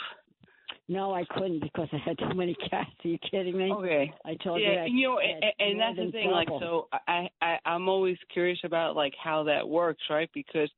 No, 0.89 1.15
I 1.15 1.25
couldn't 1.31 1.61
because 1.61 1.89
I 1.93 1.99
had 1.99 2.19
too 2.19 2.35
many 2.35 2.57
cats. 2.69 2.91
Are 3.05 3.09
you 3.09 3.19
kidding 3.31 3.57
me? 3.57 3.73
Okay. 3.73 4.13
I 4.25 4.35
told 4.43 4.61
yeah, 4.61 4.73
you. 4.73 4.79
And, 4.79 4.99
you 4.99 5.09
know, 5.09 5.19
and, 5.21 5.45
and 5.61 5.81
that's 5.81 5.97
the 5.97 6.11
thing. 6.11 6.31
Like, 6.31 6.49
so 6.49 6.89
I, 7.07 7.29
I, 7.41 7.59
I'm 7.65 7.89
always 7.89 8.17
curious 8.33 8.59
about 8.65 8.97
like 8.97 9.15
how 9.23 9.45
that 9.45 9.69
works, 9.69 10.03
right? 10.11 10.29
Because 10.35 10.69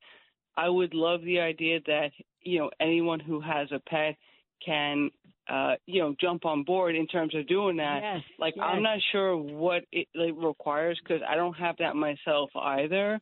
I 0.55 0.69
would 0.69 0.93
love 0.93 1.23
the 1.23 1.39
idea 1.39 1.79
that 1.87 2.11
you 2.41 2.59
know 2.59 2.69
anyone 2.79 3.19
who 3.19 3.41
has 3.41 3.69
a 3.71 3.79
pet 3.79 4.15
can, 4.63 5.09
uh, 5.49 5.73
you 5.85 6.01
know, 6.01 6.15
jump 6.19 6.45
on 6.45 6.63
board 6.63 6.95
in 6.95 7.07
terms 7.07 7.35
of 7.35 7.47
doing 7.47 7.77
that. 7.77 7.99
Yes, 8.01 8.21
like, 8.39 8.53
yes. 8.55 8.65
I'm 8.67 8.83
not 8.83 8.99
sure 9.11 9.35
what 9.35 9.83
it 9.91 10.07
like, 10.15 10.33
requires 10.37 10.99
because 11.03 11.21
I 11.27 11.35
don't 11.35 11.53
have 11.55 11.75
that 11.79 11.95
myself 11.95 12.49
either. 12.55 13.19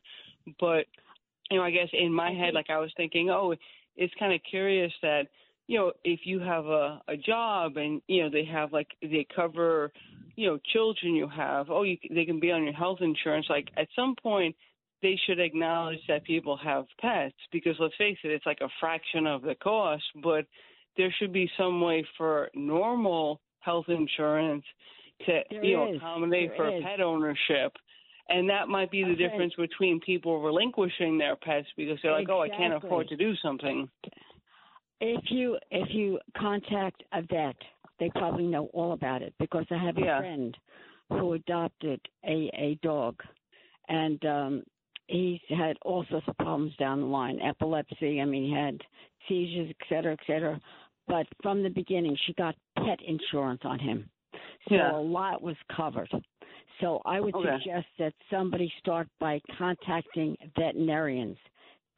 But 0.60 0.86
you 1.50 1.58
know, 1.58 1.64
I 1.64 1.70
guess 1.70 1.88
in 1.92 2.12
my 2.12 2.30
head, 2.30 2.54
like 2.54 2.70
I 2.70 2.78
was 2.78 2.92
thinking, 2.96 3.30
oh, 3.30 3.54
it's 3.96 4.14
kind 4.18 4.32
of 4.32 4.40
curious 4.48 4.92
that 5.02 5.24
you 5.66 5.78
know 5.78 5.92
if 6.04 6.20
you 6.24 6.40
have 6.40 6.66
a 6.66 7.00
a 7.08 7.16
job 7.16 7.76
and 7.76 8.00
you 8.06 8.22
know 8.22 8.30
they 8.30 8.44
have 8.44 8.72
like 8.72 8.88
they 9.00 9.26
cover 9.34 9.92
you 10.36 10.48
know 10.48 10.58
children 10.72 11.14
you 11.14 11.28
have, 11.28 11.70
oh, 11.70 11.82
you 11.82 11.96
they 12.10 12.24
can 12.24 12.40
be 12.40 12.52
on 12.52 12.64
your 12.64 12.72
health 12.72 12.98
insurance. 13.00 13.46
Like 13.50 13.68
at 13.76 13.88
some 13.96 14.14
point, 14.22 14.54
they 15.02 15.18
should 15.26 15.40
acknowledge 15.40 15.98
that 16.08 16.24
people 16.24 16.56
have 16.56 16.86
pets 17.00 17.34
because 17.50 17.74
let's 17.80 17.96
face 17.96 18.18
it, 18.22 18.30
it's 18.30 18.46
like 18.46 18.60
a 18.60 18.68
fraction 18.80 19.26
of 19.26 19.42
the 19.42 19.56
cost, 19.56 20.04
but 20.22 20.46
there 20.96 21.14
should 21.18 21.32
be 21.32 21.50
some 21.56 21.80
way 21.80 22.04
for 22.16 22.48
normal 22.54 23.40
health 23.60 23.86
insurance 23.88 24.64
to 25.26 25.40
There 25.50 25.64
you 25.64 25.76
know 25.76 25.84
is. 25.86 25.96
accommodate 25.96 26.50
There 26.56 26.56
for 26.56 26.78
is. 26.78 26.82
pet 26.82 27.00
ownership. 27.00 27.72
And 28.28 28.48
that 28.48 28.68
might 28.68 28.90
be 28.90 29.02
the 29.02 29.10
Okay. 29.12 29.28
difference 29.28 29.54
between 29.56 30.00
people 30.00 30.40
relinquishing 30.40 31.18
their 31.18 31.36
pets 31.36 31.66
because 31.76 31.98
they're 32.02 32.12
like, 32.12 32.28
oh, 32.30 32.40
I 32.40 32.48
can't 32.48 32.72
afford 32.74 33.08
to 33.08 33.16
do 33.16 33.34
something. 33.42 33.88
if 35.00 35.20
you 35.30 35.58
if 35.70 35.88
you 35.92 36.18
contact 36.38 37.02
a 37.12 37.22
vet, 37.22 37.56
they 37.98 38.08
probably 38.10 38.46
know 38.46 38.66
all 38.72 38.92
about 38.92 39.22
it 39.22 39.34
because 39.38 39.66
I 39.70 39.76
have 39.84 39.96
a 39.98 40.02
Yeah. 40.02 40.18
friend 40.18 40.56
who 41.10 41.34
adopted 41.34 42.00
a 42.24 42.48
a 42.54 42.78
dog, 42.82 43.20
and 43.88 44.24
um, 44.24 44.62
he's 45.08 45.40
had 45.48 45.76
all 45.82 46.04
sorts 46.10 46.26
of 46.28 46.36
problems 46.38 46.74
down 46.76 47.00
the 47.00 47.06
line, 47.06 47.40
epilepsy. 47.40 48.20
I 48.20 48.24
mean, 48.24 48.44
he 48.44 48.52
had 48.54 48.80
seizures, 49.28 49.68
et 49.70 49.86
cetera, 49.88 50.12
et 50.12 50.20
cetera. 50.26 50.60
But 51.08 51.26
from 51.42 51.62
the 51.62 51.70
beginning, 51.70 52.16
she 52.26 52.32
got 52.34 52.54
pet 52.76 53.00
insurance 53.06 53.60
on 53.64 53.78
him, 53.78 54.08
so 54.68 54.74
Yeah. 54.76 54.96
a 54.96 55.00
lot 55.00 55.42
was 55.42 55.56
covered. 55.68 56.10
So 56.80 57.02
I 57.04 57.20
would 57.20 57.34
Okay. 57.34 57.58
suggest 57.58 57.86
that 57.98 58.14
somebody 58.30 58.72
start 58.78 59.08
by 59.18 59.40
contacting 59.58 60.36
veterinarians 60.56 61.38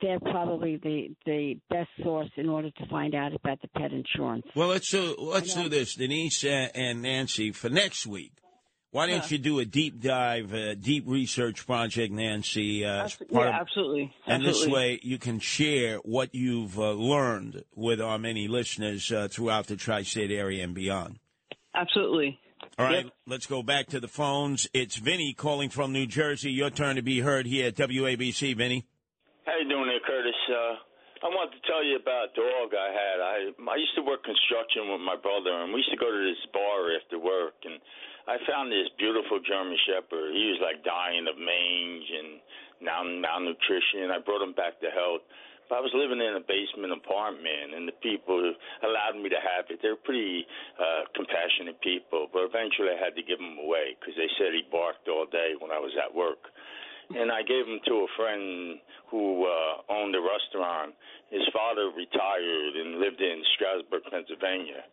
they're 0.00 0.20
probably 0.20 0.76
the 0.76 1.14
the 1.24 1.58
best 1.70 1.88
source 2.02 2.30
in 2.36 2.48
order 2.48 2.70
to 2.70 2.86
find 2.86 3.14
out 3.14 3.34
about 3.34 3.60
the 3.62 3.68
pet 3.68 3.92
insurance. 3.92 4.46
Well, 4.54 4.68
let's 4.68 4.90
do 4.90 5.14
let's 5.18 5.54
do 5.54 5.68
this, 5.68 5.94
Denise 5.94 6.44
uh, 6.44 6.68
and 6.74 7.02
Nancy, 7.02 7.52
for 7.52 7.70
next 7.70 8.06
week. 8.06 8.32
Why 8.94 9.08
don't 9.08 9.28
Yeah. 9.28 9.28
you 9.30 9.38
do 9.38 9.58
a 9.58 9.64
deep 9.64 9.98
dive, 10.00 10.54
uh, 10.54 10.74
deep 10.76 11.02
research 11.08 11.66
project, 11.66 12.12
Nancy? 12.12 12.84
Uh, 12.84 13.06
as 13.06 13.16
part 13.16 13.28
yeah, 13.32 13.48
of- 13.48 13.54
absolutely. 13.66 14.14
And 14.24 14.44
this 14.44 14.64
way, 14.68 15.00
you 15.02 15.18
can 15.18 15.40
share 15.40 15.96
what 16.04 16.32
you've 16.32 16.78
uh, 16.78 16.92
learned 16.92 17.64
with 17.74 18.00
our 18.00 18.20
many 18.20 18.46
listeners 18.46 19.10
uh, 19.10 19.26
throughout 19.26 19.66
the 19.66 19.74
tri-state 19.74 20.30
area 20.30 20.62
and 20.62 20.76
beyond. 20.76 21.18
Absolutely. 21.74 22.38
All 22.78 22.86
right, 22.86 23.06
Yep. 23.06 23.14
let's 23.26 23.46
go 23.46 23.64
back 23.64 23.88
to 23.88 23.98
the 23.98 24.06
phones. 24.06 24.68
It's 24.72 24.94
Vinny 24.94 25.34
calling 25.34 25.70
from 25.70 25.92
New 25.92 26.06
Jersey. 26.06 26.52
Your 26.52 26.70
turn 26.70 26.94
to 26.94 27.02
be 27.02 27.18
heard 27.18 27.46
here 27.46 27.66
at 27.66 27.74
WABC, 27.74 28.54
Vinny. 28.54 28.84
How 29.44 29.58
you 29.58 29.68
doing 29.68 29.88
there, 29.88 29.98
Curtis? 30.06 30.38
Uh, 30.48 30.76
I 31.26 31.28
wanted 31.34 31.60
to 31.60 31.66
tell 31.66 31.82
you 31.82 31.96
about 31.96 32.30
a 32.30 32.34
dog 32.38 32.74
I 32.78 32.90
had. 32.94 33.18
I 33.20 33.70
I 33.72 33.76
used 33.76 33.96
to 33.96 34.02
work 34.02 34.22
construction 34.22 34.86
with 34.92 35.00
my 35.00 35.16
brother, 35.16 35.50
and 35.62 35.72
we 35.72 35.80
used 35.80 35.90
to 35.90 35.96
go 35.96 36.12
to 36.12 36.22
this 36.30 36.38
bar 36.52 36.94
after 36.94 37.18
work. 37.18 37.54
And 37.64 37.80
I 38.24 38.40
found 38.48 38.72
this 38.72 38.88
beautiful 38.96 39.36
German 39.44 39.76
Shepherd. 39.84 40.32
He 40.32 40.56
was 40.56 40.60
like 40.64 40.80
dying 40.80 41.28
of 41.28 41.36
mange 41.36 42.08
and 42.08 42.40
mal- 42.80 43.20
malnutrition. 43.20 44.08
I 44.08 44.18
brought 44.24 44.40
him 44.40 44.56
back 44.56 44.80
to 44.80 44.88
health. 44.88 45.24
But 45.68 45.80
I 45.80 45.82
was 45.84 45.92
living 45.96 46.20
in 46.20 46.36
a 46.36 46.44
basement 46.44 46.92
apartment, 46.92 47.72
and 47.72 47.88
the 47.88 47.96
people 48.04 48.36
allowed 48.84 49.16
me 49.16 49.32
to 49.32 49.40
have 49.40 49.64
it. 49.72 49.80
They're 49.80 49.96
pretty 49.96 50.44
uh, 50.76 51.08
compassionate 51.16 51.80
people, 51.80 52.28
but 52.28 52.44
eventually 52.44 52.92
I 52.92 53.00
had 53.00 53.16
to 53.16 53.24
give 53.24 53.40
him 53.40 53.56
away 53.56 53.96
because 53.96 54.12
they 54.12 54.28
said 54.36 54.52
he 54.52 54.68
barked 54.68 55.08
all 55.08 55.24
day 55.24 55.56
when 55.56 55.72
I 55.72 55.80
was 55.80 55.92
at 55.96 56.12
work. 56.12 56.52
And 57.16 57.32
I 57.32 57.44
gave 57.44 57.64
him 57.68 57.80
to 57.84 57.94
a 58.04 58.10
friend 58.16 58.80
who 59.08 59.44
uh, 59.44 59.92
owned 59.92 60.16
a 60.16 60.24
restaurant. 60.24 60.96
His 61.28 61.44
father 61.52 61.92
retired 61.92 62.72
and 62.80 63.00
lived 63.00 63.20
in 63.20 63.44
Strasburg, 63.56 64.04
Pennsylvania. 64.08 64.84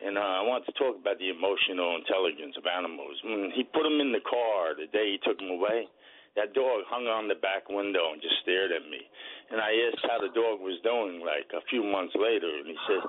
And 0.00 0.16
uh, 0.16 0.40
I 0.40 0.42
want 0.48 0.64
to 0.64 0.72
talk 0.80 0.96
about 0.96 1.20
the 1.20 1.28
emotional 1.28 2.00
intelligence 2.00 2.56
of 2.56 2.64
animals. 2.64 3.20
When 3.20 3.52
he 3.52 3.68
put 3.68 3.84
him 3.84 4.00
in 4.00 4.12
the 4.16 4.24
car 4.24 4.72
the 4.72 4.88
day 4.88 5.16
he 5.16 5.18
took 5.20 5.36
him 5.36 5.52
away, 5.52 5.88
that 6.36 6.54
dog 6.54 6.86
hung 6.86 7.10
on 7.10 7.26
the 7.26 7.34
back 7.34 7.68
window 7.68 8.14
and 8.14 8.22
just 8.22 8.38
stared 8.42 8.70
at 8.70 8.86
me. 8.86 9.02
And 9.50 9.58
I 9.58 9.74
asked 9.90 10.06
how 10.06 10.22
the 10.22 10.30
dog 10.30 10.62
was 10.62 10.78
doing, 10.86 11.20
like 11.20 11.50
a 11.50 11.64
few 11.66 11.82
months 11.82 12.14
later, 12.14 12.48
and 12.48 12.70
he 12.70 12.78
said, 12.86 13.02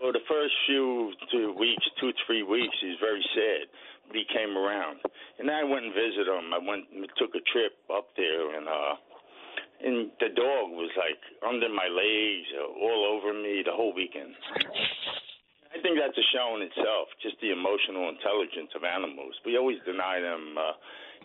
"Oh, 0.00 0.12
the 0.14 0.22
first 0.30 0.54
few 0.66 1.12
two 1.30 1.52
weeks, 1.58 1.82
two 1.98 2.14
three 2.24 2.46
weeks, 2.46 2.76
he's 2.80 2.98
very 3.02 3.24
sad, 3.34 3.66
but 4.06 4.14
he 4.14 4.24
came 4.30 4.56
around." 4.56 5.02
And 5.42 5.50
I 5.50 5.64
went 5.66 5.90
and 5.90 5.94
visited 5.94 6.30
him. 6.30 6.54
I 6.54 6.62
went 6.62 6.86
and 6.94 7.02
took 7.18 7.34
a 7.34 7.42
trip 7.50 7.74
up 7.90 8.14
there, 8.16 8.54
and 8.56 8.68
uh, 8.70 8.94
and 9.82 10.10
the 10.22 10.30
dog 10.38 10.70
was 10.70 10.90
like 10.94 11.18
under 11.42 11.68
my 11.68 11.90
legs, 11.90 12.46
all 12.78 13.02
over 13.10 13.34
me 13.34 13.66
the 13.66 13.74
whole 13.74 13.92
weekend. 13.92 14.38
I 15.68 15.80
think 15.82 15.98
that's 16.00 16.16
a 16.16 16.26
show 16.32 16.56
in 16.56 16.62
itself, 16.62 17.08
just 17.22 17.36
the 17.40 17.52
emotional 17.52 18.08
intelligence 18.08 18.72
of 18.74 18.84
animals. 18.84 19.34
We 19.44 19.56
always 19.58 19.78
deny 19.84 20.20
them, 20.20 20.56
uh, 20.56 20.72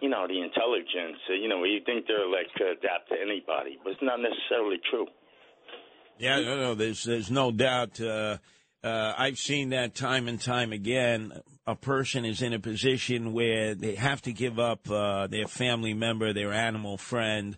you 0.01 0.09
know, 0.09 0.27
the 0.27 0.41
intelligence. 0.41 1.19
Uh, 1.29 1.33
you 1.33 1.47
know, 1.47 1.59
we 1.59 1.81
think 1.85 2.05
they're 2.07 2.27
like 2.27 2.51
uh, 2.59 2.75
adapt 2.75 3.09
to 3.09 3.15
anybody, 3.15 3.79
but 3.83 3.93
it's 3.93 4.03
not 4.03 4.19
necessarily 4.19 4.77
true. 4.89 5.07
Yeah, 6.17 6.39
no, 6.41 6.57
no, 6.57 6.75
there's 6.75 7.03
there's 7.03 7.31
no 7.31 7.51
doubt. 7.51 7.99
Uh, 7.99 8.37
uh, 8.83 9.13
I've 9.17 9.37
seen 9.37 9.69
that 9.69 9.95
time 9.95 10.27
and 10.27 10.39
time 10.39 10.73
again. 10.73 11.31
A 11.65 11.75
person 11.75 12.25
is 12.25 12.41
in 12.41 12.51
a 12.53 12.59
position 12.59 13.31
where 13.31 13.75
they 13.75 13.95
have 13.95 14.21
to 14.23 14.33
give 14.33 14.59
up 14.59 14.89
uh, 14.91 15.27
their 15.27 15.47
family 15.47 15.93
member, 15.93 16.33
their 16.33 16.51
animal 16.51 16.97
friend, 16.97 17.57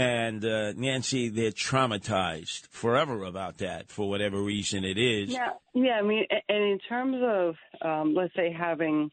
and 0.00 0.42
uh, 0.46 0.72
Nancy, 0.72 1.28
they're 1.28 1.50
traumatized 1.50 2.68
forever 2.68 3.24
about 3.24 3.58
that 3.58 3.90
for 3.90 4.08
whatever 4.08 4.40
reason 4.40 4.82
it 4.82 4.96
is. 4.96 5.28
Yeah, 5.28 5.50
yeah. 5.74 5.98
I 5.98 6.02
mean, 6.02 6.24
and 6.48 6.64
in 6.64 6.78
terms 6.88 7.16
of, 7.22 7.54
um, 7.86 8.14
let's 8.14 8.34
say, 8.34 8.50
having 8.50 9.10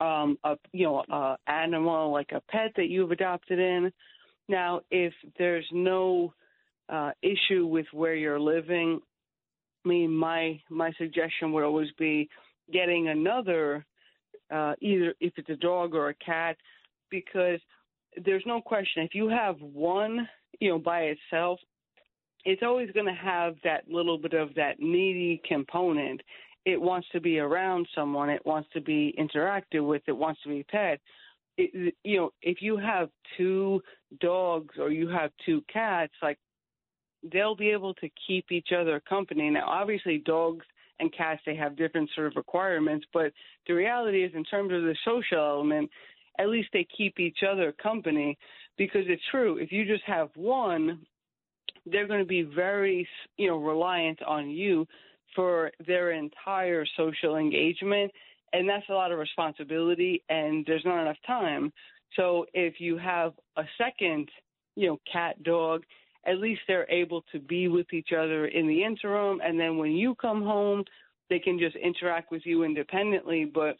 um, 0.00 0.36
a 0.42 0.56
you 0.72 0.86
know 0.86 1.04
a 1.08 1.36
animal 1.46 2.10
like 2.12 2.30
a 2.32 2.40
pet 2.50 2.72
that 2.76 2.88
you've 2.88 3.12
adopted 3.12 3.60
in. 3.60 3.92
Now, 4.48 4.80
if 4.90 5.12
there's 5.38 5.66
no 5.70 6.34
uh, 6.88 7.12
issue 7.22 7.66
with 7.66 7.86
where 7.92 8.16
you're 8.16 8.40
living, 8.40 8.98
I 9.84 9.88
mean, 9.88 10.12
my 10.12 10.60
my 10.68 10.90
suggestion 10.98 11.52
would 11.52 11.62
always 11.62 11.90
be 11.98 12.28
getting 12.72 13.08
another, 13.08 13.86
uh, 14.52 14.74
either 14.80 15.14
if 15.20 15.34
it's 15.36 15.50
a 15.50 15.56
dog 15.56 15.94
or 15.94 16.08
a 16.08 16.14
cat, 16.14 16.56
because 17.10 17.60
there's 18.24 18.42
no 18.46 18.60
question 18.60 19.02
if 19.02 19.14
you 19.14 19.28
have 19.28 19.56
one, 19.60 20.28
you 20.60 20.70
know, 20.70 20.78
by 20.78 21.14
itself, 21.14 21.60
it's 22.44 22.62
always 22.62 22.90
going 22.92 23.06
to 23.06 23.12
have 23.12 23.56
that 23.64 23.88
little 23.88 24.18
bit 24.18 24.32
of 24.32 24.54
that 24.54 24.80
needy 24.80 25.40
component. 25.46 26.20
It 26.64 26.80
wants 26.80 27.08
to 27.12 27.20
be 27.20 27.38
around 27.38 27.86
someone. 27.94 28.30
It 28.30 28.44
wants 28.44 28.68
to 28.72 28.80
be 28.80 29.14
interacted 29.18 29.86
with. 29.86 30.02
It 30.06 30.16
wants 30.16 30.40
to 30.42 30.48
be 30.48 30.62
pet. 30.64 31.00
It, 31.56 31.94
you 32.04 32.16
know, 32.16 32.30
if 32.42 32.62
you 32.62 32.76
have 32.76 33.10
two 33.36 33.82
dogs 34.20 34.76
or 34.78 34.90
you 34.90 35.08
have 35.08 35.30
two 35.44 35.62
cats, 35.72 36.12
like 36.22 36.38
they'll 37.32 37.56
be 37.56 37.70
able 37.70 37.94
to 37.94 38.08
keep 38.26 38.50
each 38.50 38.68
other 38.78 39.00
company. 39.00 39.50
Now, 39.50 39.68
obviously, 39.68 40.18
dogs 40.18 40.64
and 40.98 41.14
cats 41.14 41.40
they 41.44 41.56
have 41.56 41.76
different 41.76 42.10
sort 42.14 42.26
of 42.26 42.36
requirements, 42.36 43.06
but 43.12 43.32
the 43.66 43.74
reality 43.74 44.24
is, 44.24 44.32
in 44.34 44.44
terms 44.44 44.72
of 44.72 44.82
the 44.82 44.96
social 45.04 45.38
element, 45.38 45.90
at 46.40 46.48
least 46.48 46.70
they 46.72 46.86
keep 46.96 47.20
each 47.20 47.38
other 47.48 47.72
company. 47.72 48.38
Because 48.78 49.04
it's 49.08 49.22
true, 49.30 49.58
if 49.58 49.70
you 49.72 49.84
just 49.84 50.04
have 50.04 50.30
one, 50.34 51.00
they're 51.86 52.06
going 52.06 52.20
to 52.20 52.26
be 52.26 52.42
very, 52.42 53.06
you 53.36 53.48
know, 53.48 53.58
reliant 53.58 54.22
on 54.22 54.48
you 54.48 54.86
for 55.36 55.70
their 55.86 56.12
entire 56.12 56.84
social 56.96 57.36
engagement, 57.36 58.10
and 58.52 58.68
that's 58.68 58.88
a 58.88 58.92
lot 58.92 59.12
of 59.12 59.18
responsibility, 59.18 60.22
and 60.28 60.64
there's 60.66 60.84
not 60.84 61.02
enough 61.02 61.16
time. 61.26 61.72
So 62.16 62.46
if 62.54 62.80
you 62.80 62.98
have 62.98 63.34
a 63.56 63.64
second, 63.78 64.28
you 64.76 64.88
know, 64.88 65.00
cat 65.10 65.40
dog, 65.42 65.84
at 66.26 66.38
least 66.38 66.62
they're 66.66 66.90
able 66.90 67.22
to 67.32 67.38
be 67.38 67.68
with 67.68 67.92
each 67.92 68.10
other 68.12 68.46
in 68.46 68.66
the 68.66 68.82
interim, 68.82 69.40
and 69.44 69.58
then 69.58 69.76
when 69.76 69.92
you 69.92 70.14
come 70.16 70.42
home, 70.42 70.84
they 71.28 71.38
can 71.38 71.58
just 71.58 71.76
interact 71.76 72.32
with 72.32 72.42
you 72.44 72.64
independently. 72.64 73.44
But 73.44 73.76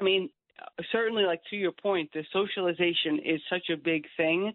I 0.00 0.04
mean, 0.04 0.30
certainly, 0.92 1.24
like 1.24 1.40
to 1.50 1.56
your 1.56 1.72
point, 1.72 2.10
the 2.12 2.24
socialization 2.32 3.20
is 3.24 3.40
such 3.50 3.70
a 3.70 3.76
big 3.76 4.04
thing. 4.16 4.52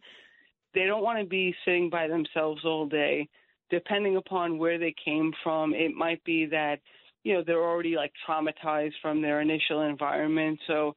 They 0.74 0.86
don't 0.86 1.04
want 1.04 1.20
to 1.20 1.26
be 1.26 1.56
sitting 1.66 1.90
by 1.90 2.08
themselves 2.08 2.62
all 2.66 2.88
day. 2.88 3.28
Depending 3.70 4.18
upon 4.18 4.58
where 4.58 4.78
they 4.78 4.94
came 5.04 5.32
from, 5.44 5.74
it 5.74 5.94
might 5.96 6.24
be 6.24 6.46
that 6.48 6.80
you 7.24 7.34
know 7.34 7.44
they're 7.46 7.64
already 7.64 7.96
like 7.96 8.12
traumatized 8.28 8.94
from 9.02 9.22
their 9.22 9.42
initial 9.42 9.82
environment, 9.82 10.60
so 10.68 10.96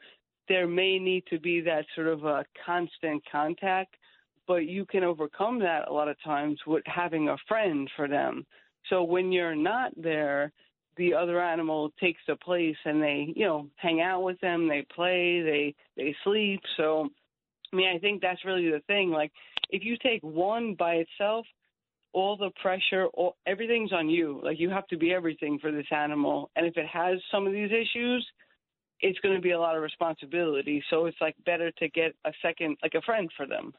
there 0.48 0.66
may 0.66 0.98
need 0.98 1.24
to 1.30 1.38
be 1.40 1.60
that 1.60 1.84
sort 1.94 2.08
of 2.08 2.24
a 2.24 2.44
constant 2.64 3.22
contact. 3.30 3.94
But 4.46 4.66
you 4.66 4.86
can 4.86 5.02
overcome 5.02 5.58
that 5.60 5.88
a 5.88 5.92
lot 5.92 6.08
of 6.08 6.16
times 6.22 6.58
with 6.66 6.84
having 6.86 7.28
a 7.28 7.36
friend 7.48 7.90
for 7.96 8.06
them. 8.06 8.46
So 8.88 9.02
when 9.02 9.32
you're 9.32 9.56
not 9.56 9.90
there, 9.96 10.52
the 10.96 11.14
other 11.14 11.40
animal 11.40 11.92
takes 12.00 12.20
the 12.26 12.36
place 12.36 12.76
and 12.84 13.02
they, 13.02 13.32
you 13.34 13.44
know, 13.44 13.68
hang 13.76 14.00
out 14.00 14.22
with 14.22 14.40
them, 14.40 14.68
they 14.68 14.86
play, 14.94 15.42
they 15.42 15.74
they 15.96 16.14
sleep. 16.24 16.60
So 16.76 17.08
I 17.72 17.76
mean, 17.76 17.94
I 17.94 17.98
think 17.98 18.22
that's 18.22 18.44
really 18.44 18.70
the 18.70 18.82
thing. 18.86 19.10
Like 19.10 19.32
if 19.70 19.84
you 19.84 19.96
take 20.02 20.22
one 20.22 20.74
by 20.74 20.94
itself, 20.94 21.46
all 22.12 22.36
the 22.36 22.50
pressure, 22.62 23.06
all, 23.14 23.36
everything's 23.46 23.92
on 23.92 24.08
you. 24.08 24.40
Like 24.42 24.58
you 24.58 24.70
have 24.70 24.86
to 24.88 24.96
be 24.96 25.12
everything 25.12 25.58
for 25.60 25.70
this 25.70 25.86
animal. 25.90 26.50
And 26.56 26.66
if 26.66 26.76
it 26.76 26.86
has 26.86 27.18
some 27.30 27.46
of 27.46 27.52
these 27.52 27.70
issues, 27.70 28.26
it's 29.00 29.18
going 29.20 29.34
to 29.34 29.42
be 29.42 29.50
a 29.50 29.60
lot 29.60 29.76
of 29.76 29.82
responsibility. 29.82 30.82
So 30.88 31.06
it's 31.06 31.18
like 31.20 31.34
better 31.44 31.70
to 31.72 31.88
get 31.90 32.14
a 32.24 32.32
second, 32.40 32.78
like 32.82 32.94
a 32.94 33.02
friend 33.02 33.28
for 33.36 33.46
them. 33.46 33.74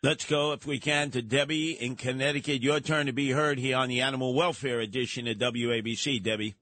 Let's 0.00 0.24
go, 0.24 0.52
if 0.52 0.64
we 0.64 0.78
can, 0.78 1.10
to 1.10 1.22
Debbie 1.22 1.72
in 1.72 1.96
Connecticut. 1.96 2.62
Your 2.62 2.78
turn 2.78 3.06
to 3.06 3.12
be 3.12 3.30
heard 3.30 3.58
here 3.58 3.76
on 3.76 3.88
the 3.88 4.00
Animal 4.00 4.32
Welfare 4.32 4.78
Edition 4.78 5.26
of 5.26 5.38
WABC. 5.38 6.22
Debbie. 6.22 6.54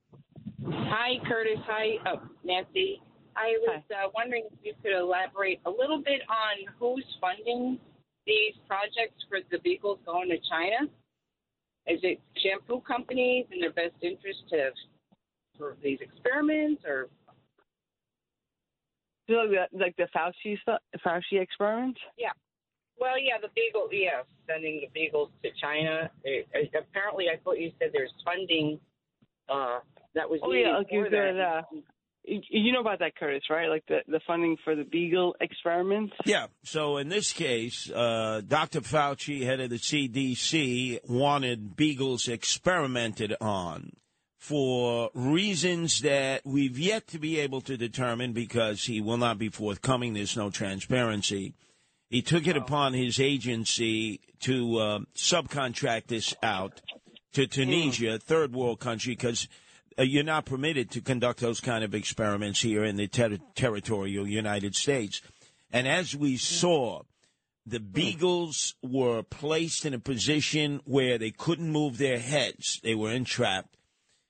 Hi, 0.66 1.16
Curtis. 1.28 1.58
Hi, 1.66 1.98
oh, 2.06 2.22
Nancy. 2.44 3.02
I 3.36 3.52
was 3.60 3.82
uh, 3.90 4.08
wondering 4.14 4.44
if 4.50 4.58
you 4.62 4.72
could 4.82 4.96
elaborate 4.98 5.60
a 5.66 5.70
little 5.70 5.98
bit 5.98 6.22
on 6.30 6.74
who's 6.78 7.04
funding 7.20 7.78
these 8.26 8.54
projects 8.66 9.22
for 9.28 9.40
the 9.50 9.58
beagles 9.58 9.98
going 10.06 10.30
to 10.30 10.38
China. 10.50 10.90
Is 11.86 12.00
it 12.02 12.18
shampoo 12.42 12.80
companies 12.80 13.44
in 13.52 13.60
their 13.60 13.72
best 13.72 13.94
interest 14.00 14.38
to 14.50 14.70
for 15.58 15.76
these 15.82 15.98
experiments, 16.00 16.82
or 16.86 17.08
So 19.28 19.34
like 19.34 19.50
the, 19.72 19.78
like 19.78 19.96
the 19.96 20.08
Fauci 20.16 20.58
stuff, 20.60 20.80
Fauci 21.04 21.40
experiments. 21.40 22.00
yeah? 22.16 22.32
Well, 22.98 23.18
yeah, 23.20 23.36
the 23.40 23.48
beagle, 23.54 23.88
yeah, 23.92 24.22
sending 24.46 24.80
the 24.80 24.88
beagles 24.94 25.30
to 25.42 25.50
China. 25.60 26.10
It, 26.24 26.48
it- 26.54 26.70
apparently, 26.78 27.26
I 27.32 27.36
thought 27.42 27.58
you 27.58 27.70
said 27.78 27.90
there's 27.92 28.12
funding 28.24 28.78
uh, 29.48 29.80
that 30.14 30.28
was 30.28 30.40
Oh 30.42 30.52
yeah, 30.52 30.78
like 30.78 30.86
you 30.90 31.04
for 31.04 31.10
said, 31.10 31.36
that. 31.36 31.40
uh, 31.40 31.62
y- 32.26 32.40
you 32.50 32.72
know 32.72 32.80
about 32.80 32.98
that, 33.00 33.14
Curtis, 33.16 33.42
right? 33.50 33.68
Like 33.68 33.84
the 33.86 33.98
the 34.08 34.20
funding 34.26 34.56
for 34.64 34.74
the 34.74 34.84
beagle 34.84 35.36
experiments. 35.40 36.14
Yeah. 36.24 36.46
So 36.64 36.96
in 36.96 37.08
this 37.10 37.32
case, 37.32 37.90
uh, 37.90 38.40
Dr. 38.46 38.80
Fauci, 38.80 39.42
head 39.44 39.60
of 39.60 39.70
the 39.70 39.76
CDC, 39.78 41.08
wanted 41.08 41.76
beagles 41.76 42.28
experimented 42.28 43.36
on 43.40 43.92
for 44.38 45.10
reasons 45.14 46.00
that 46.00 46.42
we've 46.44 46.78
yet 46.78 47.06
to 47.08 47.18
be 47.18 47.38
able 47.40 47.60
to 47.60 47.76
determine 47.76 48.32
because 48.32 48.84
he 48.84 49.00
will 49.00 49.16
not 49.18 49.38
be 49.38 49.48
forthcoming. 49.48 50.14
There's 50.14 50.36
no 50.36 50.50
transparency. 50.50 51.54
He 52.08 52.22
took 52.22 52.46
it 52.46 52.56
upon 52.56 52.92
his 52.92 53.18
agency 53.18 54.20
to 54.40 54.78
uh, 54.78 54.98
subcontract 55.16 56.06
this 56.06 56.34
out 56.42 56.80
to 57.32 57.46
Tunisia, 57.46 58.14
a 58.14 58.18
third 58.18 58.54
world 58.54 58.78
country, 58.78 59.12
because 59.12 59.48
uh, 59.98 60.02
you're 60.02 60.22
not 60.22 60.46
permitted 60.46 60.90
to 60.92 61.00
conduct 61.00 61.40
those 61.40 61.60
kind 61.60 61.82
of 61.82 61.94
experiments 61.94 62.62
here 62.62 62.84
in 62.84 62.96
the 62.96 63.08
ter- 63.08 63.38
territorial 63.54 64.26
United 64.26 64.76
States. 64.76 65.20
And 65.72 65.88
as 65.88 66.14
we 66.14 66.36
saw, 66.36 67.02
the 67.66 67.80
beagles 67.80 68.76
were 68.82 69.24
placed 69.24 69.84
in 69.84 69.92
a 69.92 69.98
position 69.98 70.80
where 70.84 71.18
they 71.18 71.32
couldn't 71.32 71.72
move 71.72 71.98
their 71.98 72.20
heads. 72.20 72.80
They 72.84 72.94
were 72.94 73.10
entrapped. 73.10 73.76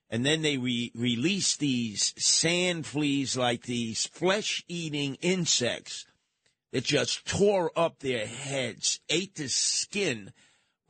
And 0.08 0.24
then 0.24 0.40
they 0.40 0.56
re- 0.56 0.92
released 0.94 1.58
these 1.58 2.14
sand 2.16 2.86
fleas, 2.86 3.36
like 3.36 3.64
these 3.64 4.06
flesh 4.06 4.64
eating 4.66 5.16
insects 5.20 6.06
that 6.76 6.84
just 6.84 7.24
tore 7.26 7.72
up 7.74 8.00
their 8.00 8.26
heads, 8.26 9.00
ate 9.08 9.34
the 9.36 9.48
skin 9.48 10.30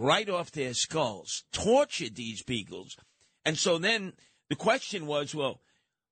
right 0.01 0.29
off 0.29 0.51
their 0.51 0.75
skulls, 0.75 1.45
tortured 1.53 2.17
these 2.17 2.43
beagles. 2.43 2.97
And 3.45 3.57
so 3.57 3.79
then 3.79 4.15
the 4.51 4.57
question 4.57 5.07
was, 5.07 5.33
well, 5.33 5.61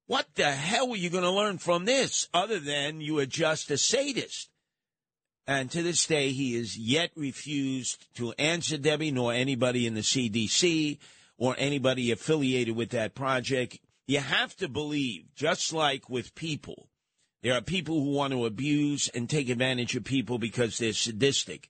what 0.07 0.28
the 0.36 0.53
hell 0.53 0.91
were 0.91 0.97
you 0.97 1.11
going 1.11 1.25
to 1.25 1.31
learn 1.33 1.59
from 1.59 1.86
this 1.86 2.28
other 2.33 2.61
than 2.61 3.01
you 3.01 3.19
are 3.19 3.27
just 3.27 3.69
a 3.69 3.77
sadist? 3.77 4.49
And 5.44 5.73
to 5.73 5.83
this 5.83 6.07
day, 6.07 6.31
he 6.31 6.55
has 6.55 6.78
yet 6.78 7.11
refused 7.17 8.07
to 8.15 8.33
answer 8.39 8.78
Debbie 8.78 9.11
nor 9.11 9.33
anybody 9.33 9.89
in 9.89 9.94
the 9.94 10.03
CDC 10.03 10.99
or 11.36 11.57
anybody 11.59 12.12
affiliated 12.12 12.77
with 12.77 12.91
that 12.91 13.17
project. 13.17 13.81
You 14.07 14.20
have 14.20 14.55
to 14.59 14.69
believe, 14.69 15.35
just 15.35 15.73
like 15.73 16.09
with 16.09 16.36
people, 16.36 16.91
there 17.45 17.53
are 17.53 17.61
people 17.61 18.03
who 18.03 18.13
want 18.13 18.33
to 18.33 18.47
abuse 18.47 19.09
and 19.09 19.29
take 19.29 19.51
advantage 19.51 19.95
of 19.95 20.03
people 20.03 20.39
because 20.39 20.79
they're 20.79 20.95
sadistic. 20.95 21.69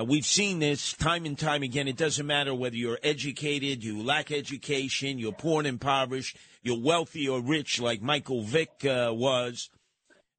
Uh, 0.00 0.04
we've 0.04 0.26
seen 0.26 0.58
this 0.58 0.94
time 0.94 1.24
and 1.24 1.38
time 1.38 1.62
again. 1.62 1.86
It 1.86 1.96
doesn't 1.96 2.26
matter 2.26 2.52
whether 2.52 2.74
you're 2.74 2.98
educated, 3.04 3.84
you 3.84 4.02
lack 4.02 4.32
education, 4.32 5.20
you're 5.20 5.30
poor 5.30 5.60
and 5.60 5.68
impoverished, 5.68 6.36
you're 6.64 6.80
wealthy 6.80 7.28
or 7.28 7.40
rich, 7.40 7.80
like 7.80 8.02
Michael 8.02 8.42
Vick 8.42 8.84
uh, 8.84 9.12
was. 9.14 9.70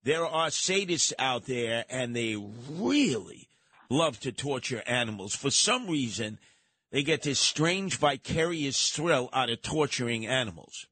There 0.04 0.26
are 0.26 0.48
sadists 0.48 1.14
out 1.18 1.46
there, 1.46 1.86
and 1.90 2.14
they 2.14 2.36
really 2.70 3.48
love 3.90 4.20
to 4.20 4.34
torture 4.34 4.84
animals. 4.86 5.34
For 5.34 5.50
some 5.50 5.88
reason, 5.88 6.40
they 6.92 7.04
get 7.04 7.22
this 7.22 7.40
strange 7.40 7.98
vicarious 7.98 8.90
thrill 8.90 9.30
out 9.32 9.50
of 9.50 9.62
torturing 9.62 10.28
animals. 10.28 10.88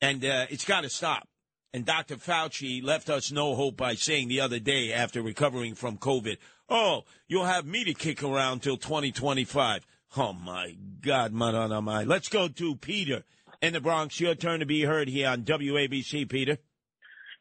And 0.00 0.24
uh, 0.24 0.46
it's 0.50 0.64
got 0.64 0.80
to 0.80 0.90
stop. 0.90 1.28
And 1.74 1.86
Dr. 1.86 2.16
Fauci 2.16 2.84
left 2.84 3.08
us 3.08 3.32
no 3.32 3.54
hope 3.54 3.78
by 3.78 3.94
saying 3.94 4.28
the 4.28 4.40
other 4.40 4.58
day 4.58 4.92
after 4.92 5.22
recovering 5.22 5.74
from 5.74 5.96
COVID, 5.96 6.36
oh, 6.68 7.04
you'll 7.28 7.46
have 7.46 7.64
me 7.64 7.82
to 7.84 7.94
kick 7.94 8.22
around 8.22 8.60
till 8.60 8.76
2025. 8.76 9.86
Oh, 10.18 10.34
my 10.34 10.76
God, 11.00 11.32
my. 11.32 12.04
Let's 12.04 12.28
go 12.28 12.48
to 12.48 12.76
Peter 12.76 13.24
in 13.62 13.72
the 13.72 13.80
Bronx. 13.80 14.20
Your 14.20 14.34
turn 14.34 14.60
to 14.60 14.66
be 14.66 14.82
heard 14.82 15.08
here 15.08 15.30
on 15.30 15.44
WABC, 15.44 16.28
Peter. 16.28 16.58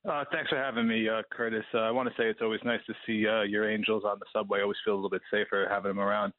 Uh, 0.09 0.23
thanks 0.31 0.49
for 0.49 0.57
having 0.57 0.87
me, 0.87 1.09
uh, 1.09 1.23
Curtis. 1.29 1.65
Uh, 1.73 1.79
I 1.79 1.91
want 1.91 2.07
to 2.07 2.15
say 2.15 2.29
it's 2.29 2.41
always 2.41 2.61
nice 2.63 2.79
to 2.87 2.93
see 3.05 3.27
uh, 3.27 3.41
your 3.41 3.69
angels 3.69 4.03
on 4.05 4.17
the 4.17 4.25
subway. 4.33 4.59
I 4.59 4.61
always 4.63 4.77
feel 4.85 4.93
a 4.93 4.95
little 4.95 5.09
bit 5.09 5.21
safer 5.29 5.67
having 5.69 5.89
them 5.89 5.99
around. 5.99 6.31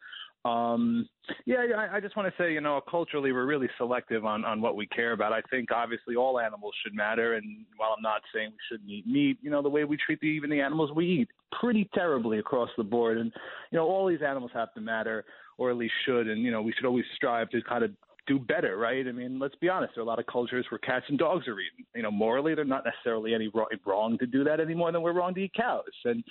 Um, 0.44 1.08
yeah, 1.46 1.64
I, 1.76 1.96
I 1.96 2.00
just 2.00 2.16
want 2.16 2.28
to 2.28 2.42
say, 2.42 2.52
you 2.52 2.60
know, 2.60 2.80
culturally, 2.90 3.30
we're 3.30 3.46
really 3.46 3.68
selective 3.78 4.24
on, 4.24 4.44
on 4.44 4.60
what 4.60 4.74
we 4.74 4.86
care 4.86 5.12
about. 5.12 5.32
I 5.32 5.40
think 5.50 5.70
obviously 5.70 6.16
all 6.16 6.40
animals 6.40 6.74
should 6.82 6.94
matter. 6.94 7.34
And 7.34 7.64
while 7.76 7.94
I'm 7.96 8.02
not 8.02 8.22
saying 8.34 8.50
we 8.50 8.56
shouldn't 8.68 8.90
eat 8.90 9.06
meat, 9.06 9.38
you 9.40 9.50
know, 9.50 9.62
the 9.62 9.68
way 9.68 9.84
we 9.84 9.96
treat 10.04 10.20
the, 10.20 10.26
even 10.26 10.50
the 10.50 10.60
animals 10.60 10.90
we 10.94 11.06
eat 11.06 11.28
pretty 11.60 11.88
terribly 11.94 12.40
across 12.40 12.70
the 12.76 12.82
board. 12.82 13.18
And, 13.18 13.32
you 13.70 13.78
know, 13.78 13.86
all 13.86 14.08
these 14.08 14.22
animals 14.26 14.50
have 14.52 14.74
to 14.74 14.80
matter, 14.80 15.24
or 15.58 15.70
at 15.70 15.76
least 15.76 15.94
should. 16.04 16.26
And, 16.26 16.42
you 16.42 16.50
know, 16.50 16.60
we 16.60 16.72
should 16.72 16.86
always 16.86 17.04
strive 17.14 17.48
to 17.50 17.62
kind 17.62 17.84
of 17.84 17.92
do 18.26 18.40
better, 18.40 18.76
right? 18.76 19.06
I 19.06 19.12
mean, 19.12 19.38
let's 19.38 19.54
be 19.56 19.68
honest. 19.68 19.94
There 19.94 20.02
are 20.02 20.06
a 20.06 20.08
lot 20.08 20.18
of 20.18 20.26
cultures 20.26 20.66
where 20.70 20.78
cats 20.78 21.04
and 21.08 21.18
dogs 21.18 21.46
are 21.46 21.58
eaten. 21.60 21.86
You 21.94 22.02
know, 22.02 22.10
morally, 22.10 22.56
they're 22.56 22.64
not 22.64 22.84
necessarily 22.84 23.32
any 23.32 23.48
wrong 23.86 24.18
to 24.18 24.26
do 24.26 24.42
that 24.42 24.58
any 24.58 24.74
more 24.74 24.90
than 24.90 25.02
we're 25.02 25.12
wrong 25.12 25.34
to 25.34 25.40
eat 25.40 25.54
cows. 25.54 25.84
And, 26.04 26.24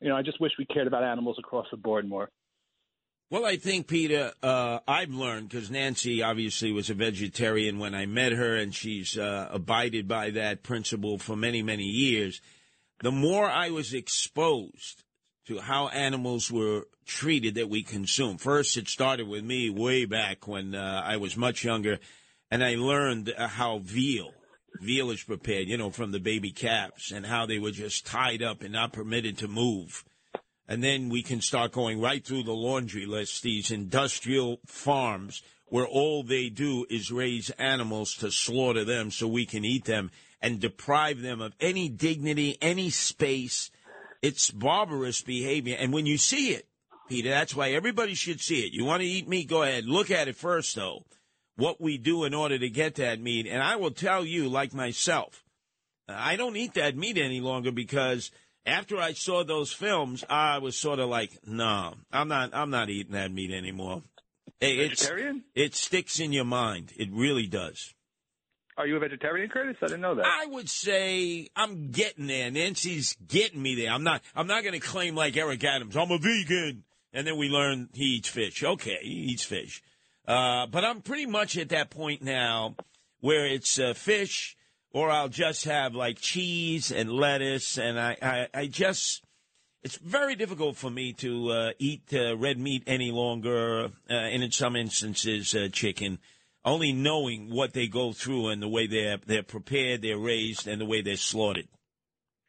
you 0.00 0.08
know, 0.08 0.16
I 0.16 0.22
just 0.22 0.40
wish 0.40 0.52
we 0.58 0.64
cared 0.64 0.86
about 0.86 1.04
animals 1.04 1.36
across 1.38 1.66
the 1.70 1.76
board 1.76 2.08
more. 2.08 2.30
Well, 3.32 3.46
I 3.46 3.56
think, 3.56 3.86
Peter, 3.86 4.30
uh, 4.42 4.80
I've 4.86 5.14
learned 5.14 5.48
because 5.48 5.70
Nancy 5.70 6.22
obviously 6.22 6.70
was 6.70 6.90
a 6.90 6.94
vegetarian 6.94 7.78
when 7.78 7.94
I 7.94 8.04
met 8.04 8.32
her, 8.32 8.56
and 8.56 8.74
she's 8.74 9.16
uh, 9.16 9.48
abided 9.50 10.06
by 10.06 10.28
that 10.32 10.62
principle 10.62 11.16
for 11.16 11.34
many, 11.34 11.62
many 11.62 11.84
years. 11.84 12.42
The 13.02 13.10
more 13.10 13.48
I 13.48 13.70
was 13.70 13.94
exposed 13.94 15.04
to 15.46 15.60
how 15.60 15.88
animals 15.88 16.52
were 16.52 16.88
treated 17.06 17.54
that 17.54 17.70
we 17.70 17.82
consume, 17.82 18.36
first 18.36 18.76
it 18.76 18.86
started 18.86 19.26
with 19.26 19.44
me 19.44 19.70
way 19.70 20.04
back 20.04 20.46
when 20.46 20.74
uh, 20.74 21.00
I 21.02 21.16
was 21.16 21.34
much 21.34 21.64
younger, 21.64 22.00
and 22.50 22.62
I 22.62 22.74
learned 22.74 23.32
uh, 23.34 23.48
how 23.48 23.78
veal, 23.78 24.34
veal 24.82 25.10
is 25.10 25.22
prepared, 25.22 25.68
you 25.68 25.78
know, 25.78 25.88
from 25.88 26.12
the 26.12 26.20
baby 26.20 26.50
calves, 26.50 27.10
and 27.10 27.24
how 27.24 27.46
they 27.46 27.58
were 27.58 27.70
just 27.70 28.04
tied 28.04 28.42
up 28.42 28.62
and 28.62 28.74
not 28.74 28.92
permitted 28.92 29.38
to 29.38 29.48
move 29.48 30.04
and 30.68 30.82
then 30.82 31.08
we 31.08 31.22
can 31.22 31.40
start 31.40 31.72
going 31.72 32.00
right 32.00 32.24
through 32.24 32.44
the 32.44 32.52
laundry 32.52 33.06
list, 33.06 33.42
these 33.42 33.70
industrial 33.70 34.60
farms 34.66 35.42
where 35.66 35.86
all 35.86 36.22
they 36.22 36.50
do 36.50 36.84
is 36.90 37.10
raise 37.10 37.48
animals 37.50 38.14
to 38.16 38.30
slaughter 38.30 38.84
them 38.84 39.10
so 39.10 39.26
we 39.26 39.46
can 39.46 39.64
eat 39.64 39.86
them 39.86 40.10
and 40.42 40.60
deprive 40.60 41.22
them 41.22 41.40
of 41.40 41.54
any 41.60 41.88
dignity, 41.88 42.58
any 42.60 42.90
space. 42.90 43.70
It's 44.20 44.50
barbarous 44.50 45.22
behavior. 45.22 45.76
And 45.78 45.92
when 45.92 46.04
you 46.04 46.18
see 46.18 46.50
it, 46.50 46.66
Peter, 47.08 47.30
that's 47.30 47.54
why 47.54 47.70
everybody 47.70 48.14
should 48.14 48.40
see 48.40 48.66
it. 48.66 48.72
You 48.72 48.84
want 48.84 49.00
to 49.00 49.08
eat 49.08 49.28
meat? 49.28 49.48
Go 49.48 49.62
ahead. 49.62 49.86
Look 49.86 50.10
at 50.10 50.28
it 50.28 50.36
first, 50.36 50.74
though. 50.76 51.04
What 51.56 51.80
we 51.80 51.96
do 51.96 52.24
in 52.24 52.34
order 52.34 52.58
to 52.58 52.68
get 52.68 52.96
that 52.96 53.20
meat. 53.20 53.46
And 53.46 53.62
I 53.62 53.76
will 53.76 53.90
tell 53.90 54.24
you, 54.24 54.48
like 54.48 54.74
myself, 54.74 55.42
I 56.08 56.36
don't 56.36 56.56
eat 56.56 56.74
that 56.74 56.96
meat 56.96 57.18
any 57.18 57.40
longer 57.40 57.72
because 57.72 58.30
after 58.64 58.98
I 58.98 59.12
saw 59.12 59.44
those 59.44 59.72
films, 59.72 60.24
I 60.28 60.58
was 60.58 60.76
sort 60.78 60.98
of 60.98 61.08
like, 61.08 61.30
no, 61.46 61.94
I'm 62.12 62.28
not, 62.28 62.50
I'm 62.54 62.70
not 62.70 62.90
eating 62.90 63.12
that 63.12 63.32
meat 63.32 63.50
anymore. 63.50 64.02
Vegetarian? 64.60 65.44
it 65.54 65.74
sticks 65.74 66.20
in 66.20 66.32
your 66.32 66.44
mind. 66.44 66.92
It 66.96 67.08
really 67.10 67.46
does. 67.46 67.94
Are 68.76 68.86
you 68.86 68.96
a 68.96 69.00
vegetarian, 69.00 69.50
Curtis? 69.50 69.76
I 69.82 69.86
didn't 69.86 70.00
know 70.00 70.14
that. 70.14 70.24
I 70.24 70.46
would 70.46 70.68
say 70.70 71.48
I'm 71.54 71.90
getting 71.90 72.26
there. 72.26 72.50
Nancy's 72.50 73.16
getting 73.26 73.60
me 73.60 73.74
there. 73.74 73.90
I'm 73.90 74.02
not. 74.02 74.22
I'm 74.34 74.46
not 74.46 74.62
going 74.62 74.72
to 74.72 74.80
claim 74.80 75.14
like 75.14 75.36
Eric 75.36 75.62
Adams. 75.62 75.96
I'm 75.96 76.10
a 76.10 76.18
vegan, 76.18 76.84
and 77.12 77.26
then 77.26 77.36
we 77.36 77.48
learn 77.48 77.90
he 77.92 78.16
eats 78.16 78.28
fish. 78.28 78.64
Okay, 78.64 78.98
he 79.02 79.10
eats 79.10 79.44
fish, 79.44 79.82
uh, 80.26 80.66
but 80.66 80.84
I'm 80.84 81.02
pretty 81.02 81.26
much 81.26 81.58
at 81.58 81.68
that 81.68 81.90
point 81.90 82.22
now 82.22 82.76
where 83.20 83.46
it's 83.46 83.78
uh, 83.78 83.92
fish 83.92 84.56
or 84.92 85.10
I'll 85.10 85.28
just 85.28 85.64
have 85.64 85.94
like 85.94 86.20
cheese 86.20 86.92
and 86.92 87.10
lettuce, 87.10 87.78
and 87.78 87.98
I, 87.98 88.16
I, 88.22 88.48
I 88.54 88.66
just 88.66 89.24
it's 89.82 89.96
very 89.96 90.36
difficult 90.36 90.76
for 90.76 90.90
me 90.90 91.12
to 91.14 91.50
uh, 91.50 91.70
eat 91.78 92.12
uh, 92.12 92.36
red 92.36 92.58
meat 92.58 92.84
any 92.86 93.10
longer, 93.10 93.86
uh, 93.86 93.88
and 94.08 94.42
in 94.42 94.52
some 94.52 94.76
instances, 94.76 95.54
uh, 95.54 95.68
chicken. 95.72 96.18
Only 96.64 96.92
knowing 96.92 97.50
what 97.50 97.72
they 97.72 97.88
go 97.88 98.12
through 98.12 98.48
and 98.48 98.62
the 98.62 98.68
way 98.68 98.86
they're 98.86 99.18
they're 99.26 99.42
prepared, 99.42 100.02
they're 100.02 100.18
raised, 100.18 100.68
and 100.68 100.80
the 100.80 100.86
way 100.86 101.02
they're 101.02 101.16
slaughtered. 101.16 101.66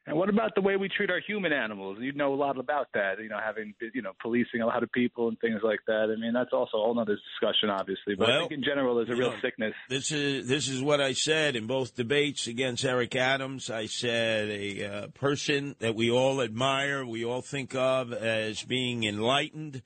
And 0.06 0.17
what 0.17 0.27
about 0.27 0.53
the 0.53 0.61
way 0.61 0.75
we 0.75 0.90
treat 0.90 1.09
our 1.09 1.22
human 1.25 1.53
animals? 1.53 1.98
You 2.01 2.11
know 2.11 2.33
a 2.33 2.35
lot 2.35 2.59
about 2.59 2.88
that. 2.93 3.19
You 3.22 3.30
know, 3.30 3.40
having 3.43 3.73
you 3.93 4.01
know 4.01 4.11
policing 4.22 4.59
a 4.61 4.65
lot 4.65 4.83
of 4.83 4.91
people 4.91 5.30
and 5.30 5.40
things 5.40 5.61
like 5.64 5.80
that. 5.88 6.14
I 6.14 6.19
mean, 6.19 6.33
that's 6.33 6.51
also 6.51 6.77
a 6.77 6.82
whole 6.82 6.99
other 6.99 7.15
discussion, 7.15 7.69
obviously. 7.69 8.15
But 8.15 8.27
well, 8.27 8.35
I 8.35 8.40
think 8.41 8.51
in 8.51 8.64
general, 8.64 8.95
there's 8.95 9.09
a 9.09 9.15
real 9.15 9.32
know, 9.32 9.38
sickness. 9.41 9.73
This 9.88 10.11
is 10.11 10.48
this 10.48 10.67
is 10.67 10.82
what 10.82 10.99
I 10.99 11.14
said 11.14 11.56
in 11.56 11.67
both 11.67 11.95
debates 11.95 12.48
against 12.48 12.83
Eric 12.83 13.15
Adams. 13.15 13.69
I 13.69 13.85
said 13.85 14.49
a 14.49 14.83
uh, 14.83 15.07
person 15.07 15.77
that 15.80 15.95
we 15.95 16.11
all 16.11 16.41
admire, 16.41 17.06
we 17.06 17.23
all 17.23 17.41
think 17.41 17.73
of 17.73 18.11
as 18.11 18.61
being 18.64 19.06
enlightened. 19.06 19.83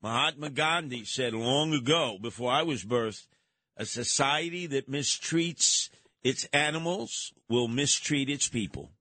Mahatma 0.00 0.50
Gandhi 0.50 1.04
said 1.04 1.34
long 1.34 1.74
ago, 1.74 2.18
before 2.22 2.52
I 2.52 2.62
was 2.62 2.84
birthed, 2.84 3.26
a 3.76 3.84
society 3.84 4.68
that 4.68 4.88
mistreats 4.88 5.90
its 6.22 6.44
animals 6.52 7.32
will 7.48 7.66
mistreat 7.66 8.30
its 8.30 8.48
people. 8.48 8.92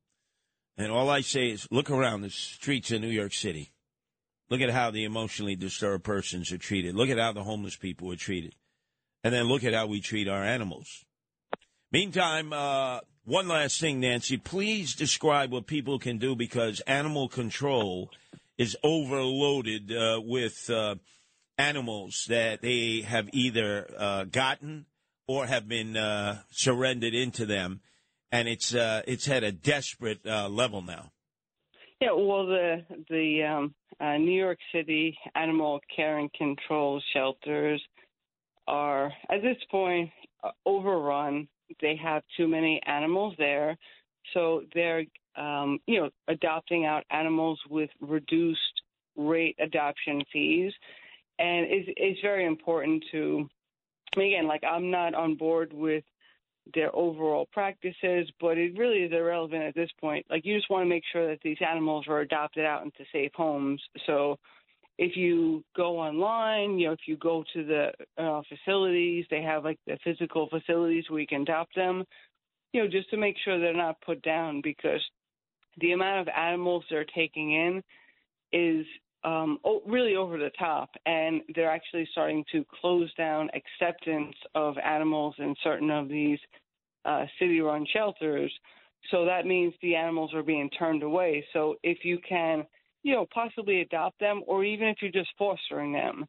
And 0.78 0.92
all 0.92 1.10
I 1.10 1.22
say 1.22 1.52
is 1.52 1.68
look 1.72 1.90
around 1.90 2.22
the 2.22 2.30
streets 2.30 2.92
of 2.92 3.02
New 3.02 3.08
York 3.08 3.34
City. 3.34 3.72
Look 4.50 4.62
at 4.62 4.70
how 4.70 4.92
the 4.92 5.06
emotionally 5.06 5.56
disturbed 5.56 6.04
persons 6.04 6.52
are 6.52 6.58
treated. 6.58 6.96
Look 6.96 7.10
at 7.10 7.18
how 7.18 7.32
the 7.32 7.44
homeless 7.44 7.76
people 7.76 8.12
are 8.12 8.18
treated. 8.18 8.56
And 9.24 9.34
then 9.34 9.46
look 9.46 9.64
at 9.64 9.74
how 9.74 9.88
we 9.88 10.02
treat 10.02 10.28
our 10.28 10.44
animals. 10.44 11.06
Meantime, 11.92 12.54
uh, 12.54 13.00
one 13.24 13.48
last 13.48 13.80
thing, 13.80 14.00
Nancy. 14.02 14.38
Please 14.38 14.94
describe 14.94 15.52
what 15.52 15.66
people 15.66 15.98
can 15.98 16.20
do 16.20 16.36
because 16.36 16.80
animal 16.82 17.28
control 17.28 18.12
is 18.58 18.78
overloaded 18.84 19.92
uh, 19.92 20.22
with 20.24 20.70
uh, 20.70 20.96
animals 21.58 22.26
that 22.30 22.62
they 22.62 23.02
have 23.02 23.30
either 23.34 23.90
uh, 23.98 24.24
gotten 24.26 24.86
or 25.28 25.48
have 25.48 25.68
been 25.68 25.98
uh, 25.98 26.40
surrendered 26.52 27.14
into 27.16 27.46
them 27.46 27.82
and 28.32 28.48
it's 28.48 28.74
uh, 28.74 29.02
it's 29.08 29.28
at 29.30 29.44
a 29.44 29.52
desperate 29.52 30.20
uh, 30.26 30.50
level 30.50 30.82
now. 30.82 31.12
Yeah, 32.02 32.12
well, 32.12 32.46
the 32.46 32.84
the 33.10 33.44
um, 33.44 33.76
uh, 34.00 34.18
New 34.18 34.38
York 34.38 34.60
City 34.74 35.18
animal 35.36 35.80
care 35.96 36.20
and 36.20 36.32
control 36.34 37.02
shelters 37.14 37.82
are 38.68 39.12
at 39.30 39.42
this 39.42 39.58
point 39.70 40.10
uh, 40.44 40.52
overrun. 40.66 41.48
They 41.82 41.96
have 41.96 42.24
too 42.38 42.48
many 42.48 42.82
animals 42.86 43.34
there, 43.38 43.78
so 44.34 44.64
they're 44.74 45.06
um, 45.38 45.80
you 45.88 46.00
know, 46.00 46.10
adopting 46.28 46.86
out 46.86 47.04
animals 47.12 47.60
with 47.70 47.90
reduced 48.02 48.60
rate 49.16 49.56
adoption 49.60 50.24
fees, 50.32 50.74
and 51.40 51.66
it's, 51.70 51.90
it's 51.98 52.22
very 52.22 52.46
important 52.46 53.04
to. 53.12 53.50
I 54.16 54.20
mean, 54.20 54.34
again, 54.34 54.48
like 54.48 54.64
I'm 54.64 54.92
not 54.92 55.14
on 55.14 55.36
board 55.36 55.74
with 55.74 56.04
their 56.74 56.96
overall 56.96 57.48
practices, 57.52 58.30
but 58.40 58.58
it 58.58 58.78
really 58.78 59.00
is 59.00 59.12
irrelevant 59.12 59.64
at 59.64 59.76
this 59.76 59.90
point. 60.00 60.26
Like 60.30 60.46
you 60.46 60.56
just 60.58 60.70
want 60.70 60.84
to 60.84 60.90
make 60.90 61.04
sure 61.12 61.28
that 61.28 61.42
these 61.44 61.58
animals 61.66 62.06
are 62.08 62.22
adopted 62.22 62.66
out 62.66 62.84
into 62.84 63.06
safe 63.12 63.32
homes. 63.36 63.82
So 64.06 64.38
if 64.98 65.16
you 65.16 65.64
go 65.76 66.00
online, 66.00 66.80
you 66.80 66.88
know, 66.88 66.94
if 66.94 67.02
you 67.08 67.18
go 67.18 67.44
to 67.54 67.64
the 67.66 67.92
uh, 68.18 68.42
facilities, 68.50 69.26
they 69.30 69.42
have 69.42 69.64
like 69.64 69.80
the 69.86 69.98
physical 70.04 70.48
facilities 70.50 71.06
where 71.10 71.20
you 71.20 71.28
can 71.28 71.42
adopt 71.42 71.76
them, 71.76 72.04
you 72.74 72.82
know, 72.82 72.90
just 72.90 73.10
to 73.10 73.18
make 73.18 73.36
sure 73.44 73.60
they're 73.60 73.74
not 73.74 74.02
put 74.02 74.22
down 74.22 74.62
because 74.62 75.02
the 75.80 75.92
amount 75.92 76.22
of 76.22 76.34
animals 76.36 76.84
they're 76.90 77.06
taking 77.06 77.52
in 77.52 77.84
is 78.54 78.86
um, 79.26 79.58
really 79.88 80.16
over 80.16 80.38
the 80.38 80.52
top, 80.58 80.90
and 81.06 81.42
they're 81.54 81.76
actually 81.78 82.08
starting 82.12 82.46
to 82.52 82.64
close 82.80 83.14
down 83.16 83.50
acceptance 83.54 84.36
of 84.54 84.78
animals 84.78 85.36
in 85.40 85.56
certain 85.64 85.90
of 85.90 86.08
these 86.08 86.40
uh, 87.06 87.26
city-run 87.40 87.86
shelters. 87.92 88.52
So 89.12 89.26
that 89.26 89.46
means 89.46 89.74
the 89.82 89.96
animals 89.96 90.32
are 90.34 90.44
being 90.44 90.70
turned 90.70 91.04
away. 91.04 91.46
So 91.54 91.76
if 91.84 92.00
you 92.04 92.20
can, 92.28 92.66
you 93.04 93.14
know, 93.14 93.26
possibly 93.34 93.82
adopt 93.82 94.20
them, 94.20 94.44
or 94.48 94.64
even 94.64 94.88
if 94.88 94.98
you're 95.02 95.12
just 95.12 95.32
fostering 95.38 95.92
them, 95.92 96.26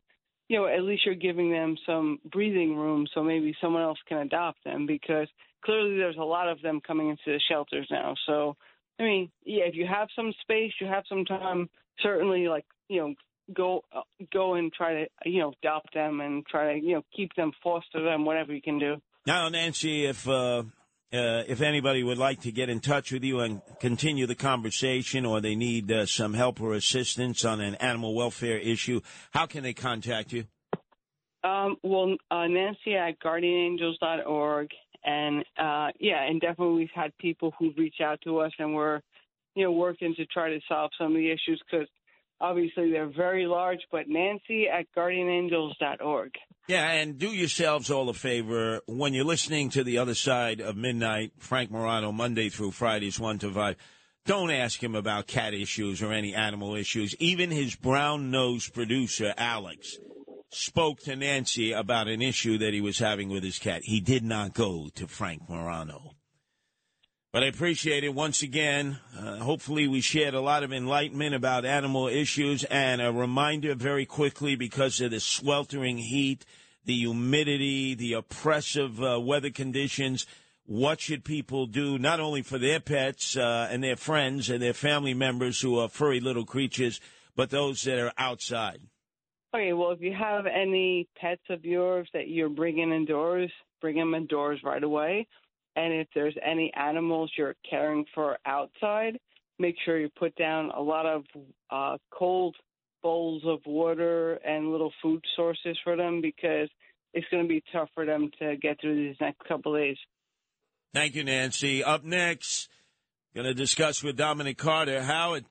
you 0.49 0.59
know, 0.59 0.67
at 0.67 0.83
least 0.83 1.05
you're 1.05 1.15
giving 1.15 1.51
them 1.51 1.77
some 1.87 2.19
breathing 2.33 2.77
room, 2.77 3.07
so 3.13 3.23
maybe 3.23 3.55
someone 3.61 3.83
else 3.83 3.99
can 4.09 4.19
adopt 4.19 4.63
them 4.65 4.87
because 4.87 5.29
clearly 5.65 5.97
there's 5.97 6.17
a 6.19 6.23
lot 6.37 6.49
of 6.49 6.63
them 6.63 6.81
coming 6.87 7.09
into 7.11 7.23
the 7.27 7.41
shelters 7.49 7.87
now. 7.91 8.15
So 8.27 8.57
I 8.99 9.03
mean, 9.03 9.31
yeah, 9.45 9.65
if 9.65 9.75
you 9.75 9.87
have 9.87 10.09
some 10.17 10.33
space, 10.41 10.73
you 10.81 10.87
have 10.87 11.05
some 11.09 11.25
time, 11.25 11.69
certainly 12.03 12.49
like, 12.49 12.65
you 12.89 13.01
know, 13.01 13.15
go 13.55 13.83
uh, 13.95 14.01
go 14.33 14.55
and 14.55 14.73
try 14.73 14.95
to, 14.95 15.07
you 15.25 15.41
know, 15.41 15.53
adopt 15.63 15.95
them 15.95 16.21
and 16.21 16.47
try 16.47 16.75
to, 16.75 16.87
you 16.87 16.95
know, 16.95 17.03
keep 17.15 17.35
them, 17.35 17.53
foster 17.63 18.03
them, 18.03 18.25
whatever 18.25 18.53
you 18.55 18.63
can 18.63 18.79
do. 18.79 18.97
Now, 19.27 19.49
Nancy, 19.49 20.07
if 20.07 20.29
uh, 20.29 20.63
uh, 21.13 21.45
if 21.47 21.61
anybody 21.61 22.03
would 22.03 22.19
like 22.19 22.41
to 22.43 22.53
get 22.53 22.69
in 22.69 22.81
touch 22.81 23.13
with 23.13 23.25
you 23.25 23.41
and 23.41 23.63
continue 23.81 24.27
the 24.27 24.35
conversation, 24.35 25.25
or 25.25 25.41
they 25.41 25.55
need 25.55 25.91
uh, 25.91 26.07
some 26.07 26.35
help 26.35 26.61
or 26.61 26.75
assistance 26.75 27.45
on 27.45 27.61
an 27.61 27.75
animal 27.77 28.15
welfare 28.15 28.59
issue, 28.59 29.01
how 29.31 29.47
can 29.47 29.63
they 29.63 29.73
contact 29.73 30.33
you? 30.33 30.45
Um, 31.45 31.77
well, 31.85 32.17
uh, 32.31 32.47
Nancy 32.49 32.97
at 32.97 33.21
guardianangels.org. 33.21 34.69
And 35.05 35.45
uh, 35.57 35.93
yeah, 36.01 36.25
and 36.25 36.41
definitely 36.41 36.75
we've 36.75 36.89
had 36.93 37.17
people 37.19 37.53
who 37.59 37.71
reach 37.77 38.01
out 38.03 38.21
to 38.23 38.39
us 38.41 38.51
and 38.59 38.75
we're, 38.75 39.01
you 39.57 39.65
know, 39.65 39.73
working 39.73 40.15
to 40.15 40.27
try 40.27 40.51
to 40.51 40.61
solve 40.69 40.91
some 40.99 41.09
of 41.09 41.15
the 41.15 41.31
issues 41.31 41.61
because 41.69 41.89
obviously 42.41 42.93
they're 42.93 43.11
very 43.11 43.47
large. 43.47 43.81
But 43.91 44.07
Nancy 44.07 44.67
at 44.69 44.87
guardianangels.org. 44.97 46.33
Yeah, 46.69 46.91
and 46.91 47.19
do 47.19 47.29
yourselves 47.29 47.91
all 47.91 48.09
a 48.09 48.15
favor 48.15 48.81
when 48.87 49.15
you're 49.15 49.25
listening 49.25 49.71
to 49.71 49.83
the 49.83 49.99
other 49.99 50.15
side 50.15 50.61
of 50.61 50.77
midnight, 50.77 51.33
Frank 51.39 51.71
Morano, 51.71 52.13
Monday 52.13 52.51
through 52.51 52.73
Fridays, 52.73 53.19
1 53.19 53.39
to 53.39 53.53
5. 53.53 53.77
Don't 54.27 54.51
ask 54.51 54.83
him 54.83 54.97
about 54.97 55.29
cat 55.29 55.55
issues 55.55 56.03
or 56.03 56.13
any 56.13 56.35
animal 56.35 56.75
issues. 56.75 57.15
Even 57.21 57.51
his 57.51 57.77
brown 57.77 58.31
nosed 58.33 58.75
producer, 58.75 59.33
Alex, 59.39 59.97
spoke 60.51 60.99
to 61.01 61.15
Nancy 61.15 61.71
about 61.73 62.09
an 62.09 62.21
issue 62.21 62.59
that 62.59 62.75
he 62.75 62.81
was 62.81 62.99
having 62.99 63.29
with 63.29 63.45
his 63.45 63.61
cat. 63.61 63.83
He 63.85 64.01
did 64.01 64.25
not 64.25 64.53
go 64.53 64.89
to 64.97 65.07
Frank 65.07 65.49
Morano. 65.49 66.16
But 67.37 67.45
I 67.45 67.49
appreciate 67.49 68.03
it 68.03 68.15
once 68.15 68.41
again. 68.41 68.99
Uh, 69.15 69.37
hopefully, 69.37 69.87
we 69.87 70.01
shared 70.01 70.33
a 70.33 70.41
lot 70.41 70.63
of 70.63 70.73
enlightenment 70.73 71.35
about 71.35 71.67
animal 71.67 72.09
issues 72.09 72.65
and 72.65 73.03
a 73.03 73.13
reminder 73.13 73.75
very 73.75 74.07
quickly 74.07 74.57
because 74.57 75.03
of 75.03 75.11
the 75.11 75.21
sweltering 75.21 75.99
heat, 75.99 76.47
the 76.87 76.95
humidity, 76.95 77.95
the 77.95 78.15
oppressive 78.15 79.03
uh, 79.03 79.21
weather 79.21 79.51
conditions. 79.51 80.25
What 80.65 80.99
should 81.03 81.27
people 81.27 81.67
do, 81.67 81.99
not 81.99 82.21
only 82.21 82.41
for 82.41 82.57
their 82.57 82.81
pets 82.81 83.37
uh, 83.37 83.69
and 83.71 83.85
their 83.85 83.97
friends 83.97 84.49
and 84.49 84.63
their 84.63 84.73
family 84.73 85.13
members 85.13 85.61
who 85.61 85.79
are 85.79 85.91
furry 85.91 86.21
little 86.21 86.47
creatures, 86.47 87.03
but 87.35 87.51
those 87.51 87.83
that 87.83 87.99
are 87.99 88.15
outside? 88.17 88.81
Okay, 89.55 89.75
well, 89.75 89.91
if 89.91 90.01
you 90.01 90.15
have 90.15 90.47
any 90.47 91.07
pets 91.21 91.45
of 91.51 91.67
yours 91.67 92.09
that 92.15 92.29
you're 92.29 92.49
bringing 92.49 92.93
indoors, 92.93 93.53
bring 93.83 93.97
them 93.97 94.15
indoors 94.15 94.61
right 94.65 94.83
away. 94.83 95.29
And 95.77 95.93
if 95.93 96.09
there's 96.15 96.35
any 96.45 96.73
animals 96.75 97.31
you're 97.37 97.55
caring 97.69 98.07
for 98.15 98.39
outside, 98.47 99.19
make 99.59 99.77
sure 99.85 99.99
you 99.99 100.09
put 100.19 100.35
down 100.37 100.71
a 100.71 100.81
lot 100.81 101.07
of 101.07 101.25
uh, 101.71 101.99
cold 102.11 102.57
bowls 103.03 103.43
of 103.47 103.61
water 103.67 104.35
and 104.45 104.73
little 104.73 104.93
food 105.03 105.23
sources 105.37 105.79
for 105.85 105.97
them 105.97 106.21
because 106.21 106.69
it's 107.15 107.27
going 107.31 107.43
to 107.43 107.49
be 107.49 107.63
tough 107.73 107.89
for 107.95 108.05
them 108.05 108.31
to 108.39 108.57
get 108.57 108.81
through 108.81 108.97
these 108.97 109.17
next 109.21 109.47
couple 109.47 109.75
days. 109.77 109.97
Thank 110.93 111.15
you, 111.15 111.25
Nancy. 111.25 111.85
Up 111.85 112.05
next, 112.05 112.69
going 113.35 113.47
to 113.47 113.55
discuss 113.55 114.03
with 114.03 114.17
Dominic 114.17 114.57
Carter 114.57 115.03
how 115.03 115.35
it 115.35 115.45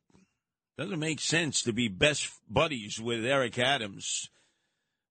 doesn't 0.78 1.00
make 1.00 1.20
sense 1.22 1.62
to 1.62 1.72
be 1.72 1.88
best 1.88 2.30
buddies 2.50 3.00
with 3.00 3.24
Eric 3.24 3.58
Adams. 3.60 4.30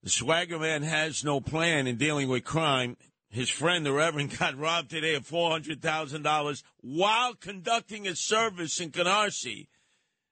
The 0.02 0.10
swagger 0.10 0.59
man 0.59 0.83
has 0.83 1.25
no 1.25 1.41
plan 1.41 1.86
in 1.86 1.97
dealing 1.97 2.28
with 2.28 2.44
crime. 2.44 2.97
His 3.34 3.50
friend, 3.50 3.84
the 3.84 3.92
Reverend, 3.92 4.38
got 4.38 4.56
robbed 4.56 4.90
today 4.90 5.16
of 5.16 5.26
$400,000 5.26 6.62
while 6.82 7.34
conducting 7.34 8.06
a 8.06 8.14
service 8.14 8.78
in 8.78 8.92
Canarsie. 8.92 9.66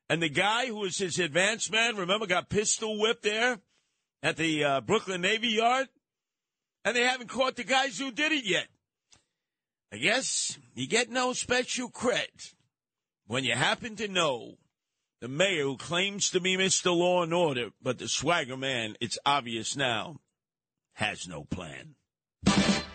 And 0.08 0.22
the 0.22 0.28
guy 0.28 0.66
who 0.66 0.76
was 0.76 0.98
his 0.98 1.18
advance 1.18 1.68
man, 1.68 1.96
remember, 1.96 2.26
got 2.26 2.48
pistol 2.48 3.00
whipped 3.00 3.24
there 3.24 3.58
at 4.22 4.36
the 4.36 4.62
uh, 4.62 4.80
Brooklyn 4.82 5.20
Navy 5.20 5.48
Yard? 5.48 5.88
And 6.84 6.94
they 6.94 7.02
haven't 7.02 7.28
caught 7.28 7.56
the 7.56 7.64
guys 7.64 7.98
who 7.98 8.12
did 8.12 8.30
it 8.30 8.44
yet. 8.44 8.68
I 9.92 9.96
guess 9.96 10.56
you 10.76 10.86
get 10.86 11.10
no 11.10 11.32
special 11.32 11.88
credit 11.88 12.54
when 13.26 13.42
you 13.42 13.54
happen 13.54 13.96
to 13.96 14.06
know 14.06 14.58
the 15.20 15.26
mayor 15.26 15.64
who 15.64 15.76
claims 15.76 16.30
to 16.30 16.40
be 16.40 16.56
Mr. 16.56 16.96
Law 16.96 17.24
and 17.24 17.34
Order, 17.34 17.70
but 17.82 17.98
the 17.98 18.06
swagger 18.06 18.56
man, 18.56 18.96
it's 19.00 19.18
obvious 19.26 19.76
now, 19.76 20.20
has 20.94 21.26
no 21.26 21.42
plan. 21.42 21.96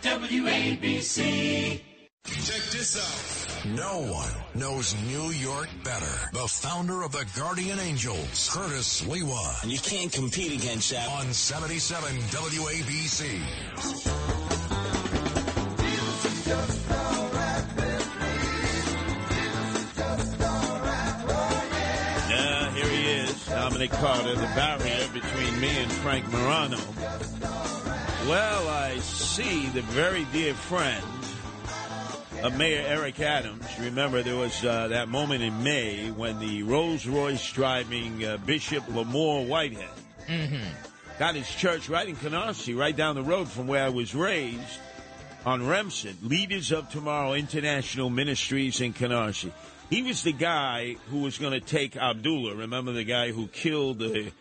WABC. 0.08 1.82
Check 2.24 2.64
this 2.72 2.96
out. 2.96 3.66
No 3.76 4.00
one 4.10 4.32
knows 4.56 4.96
New 5.06 5.32
York 5.32 5.68
better. 5.84 6.30
The 6.32 6.48
founder 6.48 7.04
of 7.04 7.12
the 7.12 7.26
Guardian 7.38 7.78
Angels, 7.78 8.50
Curtis 8.50 9.02
Sliwa. 9.02 9.64
And 9.64 9.72
you 9.72 9.80
can't 9.80 10.10
compete 10.12 10.54
against 10.54 10.92
that. 10.92 11.10
On 11.10 11.34
77 11.34 12.10
WABC. 12.20 13.42
Yeah, 22.30 22.72
here 22.72 22.90
he 22.90 23.04
is, 23.24 23.46
Dominic 23.48 23.92
Carter, 23.92 24.36
the 24.36 24.52
barrier 24.56 25.08
between 25.14 25.60
me 25.60 25.70
and 25.80 25.92
Frank 25.92 26.32
Morano. 26.32 26.78
Well, 28.26 28.68
I 28.68 28.98
see 29.00 29.68
the 29.68 29.82
very 29.84 30.26
dear 30.34 30.54
friend 30.54 31.04
of 32.44 32.58
Mayor 32.58 32.84
Eric 32.86 33.20
Adams. 33.22 33.66
Remember, 33.80 34.22
there 34.22 34.36
was 34.36 34.66
uh, 34.66 34.90
that 34.90 35.08
moment 35.08 35.44
in 35.44 35.64
May 35.64 36.12
when 36.12 36.40
the 36.40 36.64
Rolls 36.64 37.06
Royce 37.08 37.52
driving 37.54 38.26
uh, 38.26 38.38
Bishop 38.46 38.84
Lamor 38.88 39.48
Whitehead 39.48 39.90
Mm-hmm. 40.28 40.62
got 41.20 41.36
his 41.36 41.50
church 41.50 41.88
right 41.88 42.06
in 42.10 42.18
Canarsie, 42.18 42.78
right 42.78 42.94
down 42.96 43.16
the 43.16 43.24
road 43.24 43.48
from 43.48 43.66
where 43.66 43.86
I 43.86 43.90
was 43.90 44.14
raised 44.14 44.60
on 45.46 45.66
Remsen. 45.66 46.18
Leaders 46.22 46.74
of 46.74 46.90
Tomorrow 46.90 47.32
International 47.34 48.10
Ministries 48.10 48.82
in 48.82 48.92
Canarsie. 48.92 49.54
He 49.90 50.02
was 50.02 50.24
the 50.24 50.34
guy 50.34 50.98
who 51.10 51.22
was 51.22 51.38
going 51.38 51.54
to 51.54 51.62
take 51.62 51.96
Abdullah. 51.96 52.56
Remember 52.56 52.92
the 52.92 53.06
guy 53.06 53.32
who 53.32 53.48
killed 53.48 54.00
the 54.00 54.32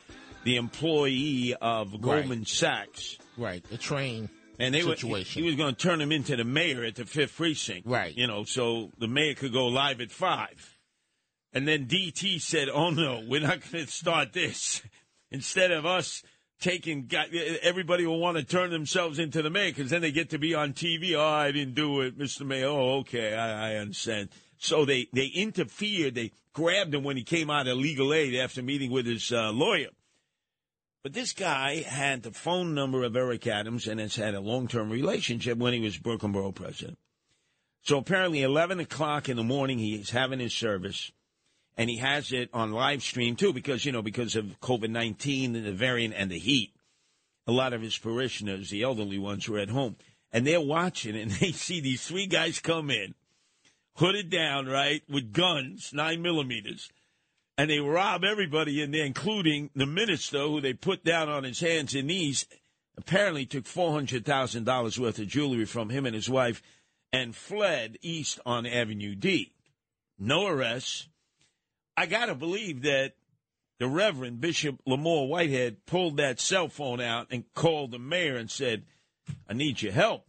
the 0.43 0.57
employee 0.57 1.55
of 1.61 2.01
Goldman 2.03 2.47
Sachs. 2.47 3.17
Right, 3.37 3.63
the 3.69 3.79
train 3.79 4.29
And 4.59 4.75
they 4.75 4.83
were, 4.83 4.97
situation. 4.97 5.43
he 5.43 5.47
was 5.47 5.57
going 5.57 5.75
to 5.75 5.81
turn 5.81 6.01
him 6.01 6.13
into 6.13 6.37
the 6.37 6.45
mayor 6.45 6.85
at 6.85 6.95
the 6.97 7.05
fifth 7.05 7.37
precinct. 7.37 7.87
Right. 7.87 8.17
You 8.17 8.27
know, 8.27 8.45
so 8.45 8.91
the 8.99 9.09
mayor 9.09 9.35
could 9.35 9.53
go 9.53 9.67
live 9.67 10.01
at 10.01 10.11
five. 10.11 10.79
And 11.53 11.67
then 11.67 11.87
DT 11.87 12.41
said, 12.41 12.69
"Oh 12.69 12.91
no, 12.91 13.23
we're 13.27 13.41
not 13.41 13.61
going 13.71 13.87
to 13.87 13.91
start 13.91 14.33
this. 14.33 14.83
Instead 15.31 15.73
of 15.73 15.87
us 15.87 16.23
taking, 16.61 17.11
everybody 17.63 18.07
will 18.07 18.21
want 18.21 18.37
to 18.37 18.45
turn 18.45 18.71
themselves 18.71 19.19
into 19.19 19.43
the 19.43 19.51
mayor 19.51 19.71
because 19.71 19.91
then 19.91 20.03
they 20.03 20.13
get 20.13 20.31
to 20.31 20.39
be 20.39 20.55
on 20.55 20.73
TV. 20.73 21.15
Oh, 21.15 21.25
I 21.25 21.53
didn't 21.53 21.75
do 21.75 22.01
it, 22.03 22.19
Mr. 22.19 22.47
Mayor. 22.47 22.67
Oh, 22.67 22.99
okay, 22.99 23.35
I, 23.35 23.73
I 23.73 23.77
understand. 23.77 24.29
So 24.59 24.85
they 24.85 25.09
they 25.13 25.27
interfered. 25.27 26.15
They 26.15 26.33
grabbed 26.53 26.95
him 26.95 27.05
when 27.05 27.17
he 27.17 27.25
came 27.25 27.51
out 27.51 27.69
of 27.69 27.77
legal 27.77 28.13
aid 28.13 28.35
after 28.35 28.63
meeting 28.63 28.91
with 28.91 29.07
his 29.07 29.33
uh, 29.33 29.51
lawyer. 29.51 29.89
But 31.07 31.13
this 31.13 31.35
guy 31.35 31.83
had 31.83 32.25
the 32.25 32.33
phone 32.33 32.75
number 32.75 33.05
of 33.05 33.15
Eric 33.15 33.47
Adams 33.47 33.87
and 33.87 34.01
has 34.01 34.17
had 34.17 34.35
a 34.35 34.41
long 34.41 34.67
term 34.67 34.91
relationship 34.91 35.57
when 35.57 35.73
he 35.73 35.79
was 35.79 35.97
Brooklyn 35.97 36.33
Borough 36.33 36.51
president. 36.51 36.99
So 37.83 37.99
apparently, 37.99 38.43
11 38.43 38.81
o'clock 38.81 39.29
in 39.29 39.37
the 39.37 39.45
morning, 39.45 39.79
he's 39.79 40.11
having 40.11 40.41
his 40.41 40.53
service, 40.53 41.13
and 41.77 41.89
he 41.89 41.99
has 41.99 42.33
it 42.33 42.51
on 42.53 42.73
live 42.73 43.05
stream 43.05 43.37
too, 43.37 43.53
because 43.53 43.85
you 43.85 43.93
know 43.93 44.03
because 44.03 44.35
of 44.35 44.59
COVID 44.61 44.91
19 44.91 45.55
and 45.55 45.65
the 45.65 45.71
variant 45.71 46.15
and 46.15 46.29
the 46.29 46.41
heat. 46.41 46.75
A 47.47 47.53
lot 47.53 47.73
of 47.73 47.83
his 47.83 47.97
parishioners, 47.97 48.71
the 48.71 48.83
elderly 48.83 49.21
ones, 49.21 49.49
were 49.49 49.61
at 49.61 49.71
home, 49.71 49.95
and 50.33 50.45
they're 50.45 50.61
watching, 50.61 51.15
and 51.15 51.31
they 51.41 51.53
see 51.53 51.79
these 51.79 52.05
three 52.05 52.27
guys 52.27 52.59
come 52.59 52.91
in, 52.91 53.15
hooded 53.95 54.29
down, 54.29 54.67
right, 54.67 55.05
with 55.09 55.33
guns, 55.33 55.93
nine 55.95 56.21
millimeters, 56.21 56.91
and 57.59 57.71
they 57.71 57.81
rob 57.81 58.25
everybody 58.25 58.83
in 58.83 58.91
there, 58.91 59.05
including 59.05 59.71
the 59.75 59.87
minister, 59.87 60.41
who 60.41 60.61
they 60.61 60.75
put 60.75 61.05
down 61.05 61.29
on 61.29 61.45
his 61.45 61.61
hands 61.61 61.95
and 61.95 62.09
knees. 62.09 62.47
Apparently, 62.99 63.47
took 63.47 63.67
four 63.67 63.93
hundred 63.93 64.25
thousand 64.25 64.65
dollars 64.65 64.99
worth 64.99 65.19
of 65.19 65.27
jewelry 65.27 65.67
from 65.67 65.91
him 65.91 66.07
and 66.07 66.15
his 66.15 66.31
wife, 66.31 66.63
and 67.13 67.35
fled 67.37 67.99
east 68.03 68.41
on 68.47 68.67
Avenue 68.67 69.15
D. 69.15 69.53
No 70.19 70.47
arrests. 70.47 71.09
I 71.97 72.07
got 72.07 72.27
to 72.27 72.35
believe 72.35 72.83
that 72.83 73.15
the 73.79 73.87
Reverend 73.87 74.41
Bishop 74.41 74.81
Lamor 74.87 75.29
Whitehead 75.29 75.85
pulled 75.87 76.17
that 76.17 76.41
cell 76.41 76.69
phone 76.69 77.01
out 77.01 77.29
and 77.31 77.45
called 77.55 77.91
the 77.91 77.99
mayor 77.99 78.37
and 78.37 78.51
said, 78.51 78.85
I 79.49 79.53
need 79.53 79.83
your 79.83 79.93
help. 79.93 80.27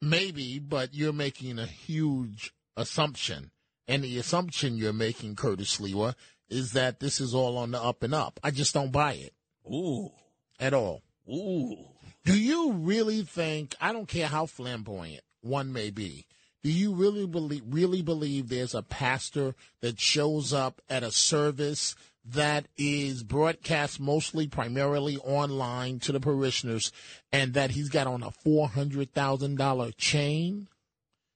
Maybe, 0.00 0.58
but 0.58 0.94
you're 0.94 1.12
making 1.12 1.58
a 1.58 1.66
huge 1.66 2.54
assumption. 2.76 3.50
And 3.90 4.04
the 4.04 4.18
assumption 4.18 4.76
you're 4.76 4.92
making, 4.92 5.34
Curtis 5.34 5.76
Sliwa, 5.76 6.14
is 6.48 6.74
that 6.74 7.00
this 7.00 7.20
is 7.20 7.34
all 7.34 7.58
on 7.58 7.72
the 7.72 7.82
up 7.82 8.04
and 8.04 8.14
up. 8.14 8.38
I 8.40 8.52
just 8.52 8.72
don't 8.72 8.92
buy 8.92 9.14
it. 9.14 9.34
Ooh. 9.66 10.12
At 10.60 10.74
all. 10.74 11.02
Ooh. 11.28 11.76
Do 12.24 12.38
you 12.38 12.70
really 12.70 13.22
think, 13.22 13.74
I 13.80 13.92
don't 13.92 14.06
care 14.06 14.28
how 14.28 14.46
flamboyant 14.46 15.24
one 15.40 15.72
may 15.72 15.90
be, 15.90 16.26
do 16.62 16.70
you 16.70 16.94
really 16.94 17.26
believe, 17.26 17.64
really 17.66 18.00
believe 18.00 18.48
there's 18.48 18.76
a 18.76 18.82
pastor 18.82 19.56
that 19.80 19.98
shows 19.98 20.52
up 20.52 20.80
at 20.88 21.02
a 21.02 21.10
service 21.10 21.96
that 22.24 22.68
is 22.76 23.24
broadcast 23.24 23.98
mostly 23.98 24.46
primarily 24.46 25.16
online 25.16 25.98
to 25.98 26.12
the 26.12 26.20
parishioners 26.20 26.92
and 27.32 27.54
that 27.54 27.72
he's 27.72 27.88
got 27.88 28.06
on 28.06 28.22
a 28.22 28.30
$400,000 28.30 29.96
chain? 29.96 30.68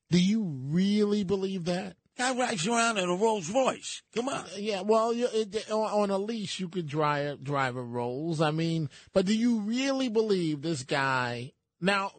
Do 0.09 0.23
you 0.23 0.45
really 0.45 1.25
believe 1.25 1.65
that? 1.65 1.97
Guy 2.17 2.33
rides 2.37 2.67
around 2.67 2.99
in 2.99 3.09
a 3.09 3.15
Rolls 3.15 3.51
Royce. 3.51 4.03
Come 4.15 4.29
on. 4.29 4.45
Yeah, 4.57 4.83
well, 4.83 5.13
you- 5.13 5.29
it, 5.33 5.69
on 5.71 6.11
a 6.11 6.19
leash 6.19 6.61
you 6.61 6.69
could 6.69 6.87
drive 6.87 7.43
drive 7.43 7.77
a 7.77 7.83
Rolls. 7.83 8.41
I 8.41 8.53
mean, 8.53 8.89
but 9.13 9.27
do 9.27 9.37
you 9.37 9.61
really 9.61 10.09
believe 10.09 10.63
this 10.63 10.85
guy 10.85 11.53
now? 11.81 12.13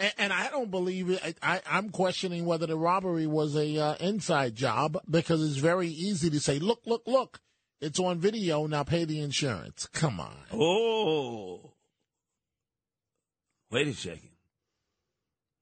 And, 0.00 0.12
and 0.18 0.32
I 0.32 0.48
don't 0.48 0.70
believe 0.70 1.10
it. 1.10 1.38
I, 1.40 1.60
I'm 1.68 1.90
questioning 1.90 2.46
whether 2.46 2.66
the 2.66 2.76
robbery 2.76 3.26
was 3.26 3.56
a 3.56 3.78
uh, 3.78 3.94
inside 4.00 4.56
job 4.56 4.98
because 5.08 5.42
it's 5.42 5.58
very 5.58 5.88
easy 5.88 6.30
to 6.30 6.40
say, 6.40 6.58
"Look, 6.58 6.80
look, 6.84 7.02
look, 7.06 7.40
it's 7.80 8.00
on 8.00 8.18
video. 8.18 8.66
Now 8.66 8.82
pay 8.82 9.04
the 9.04 9.20
insurance." 9.20 9.86
Come 9.92 10.18
on. 10.18 10.36
Oh. 10.52 11.74
Wait 13.70 13.86
a 13.86 13.94
second. 13.94 14.30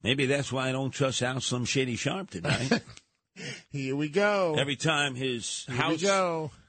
Maybe 0.02 0.26
that's 0.26 0.52
why 0.52 0.68
I 0.68 0.72
don't 0.72 0.90
trust 0.92 1.22
Al 1.22 1.40
Slim 1.40 1.64
Shady 1.64 1.96
Sharp 1.96 2.30
tonight. 2.30 2.80
Here 3.70 3.94
we 3.96 4.08
go. 4.08 4.54
Every 4.58 4.76
time 4.76 5.14
his 5.14 5.64
Here 5.66 5.76
house, 5.76 6.00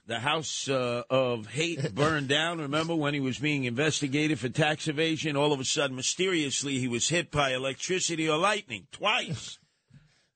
the 0.06 0.20
house 0.20 0.70
uh, 0.70 1.04
of 1.10 1.48
hate 1.48 1.94
burned 1.96 2.28
down. 2.30 2.60
Remember 2.60 2.96
when 2.96 3.14
he 3.14 3.20
was 3.20 3.38
being 3.40 3.66
investigated 3.66 4.40
for 4.40 4.50
tax 4.50 4.88
evasion? 4.88 5.36
All 5.36 5.54
of 5.54 5.60
a 5.60 5.66
sudden, 5.66 5.96
mysteriously, 5.96 6.80
he 6.80 6.88
was 6.88 7.10
hit 7.10 7.30
by 7.32 7.54
electricity 7.54 8.30
or 8.30 8.38
lightning 8.38 8.88
twice. 8.92 9.60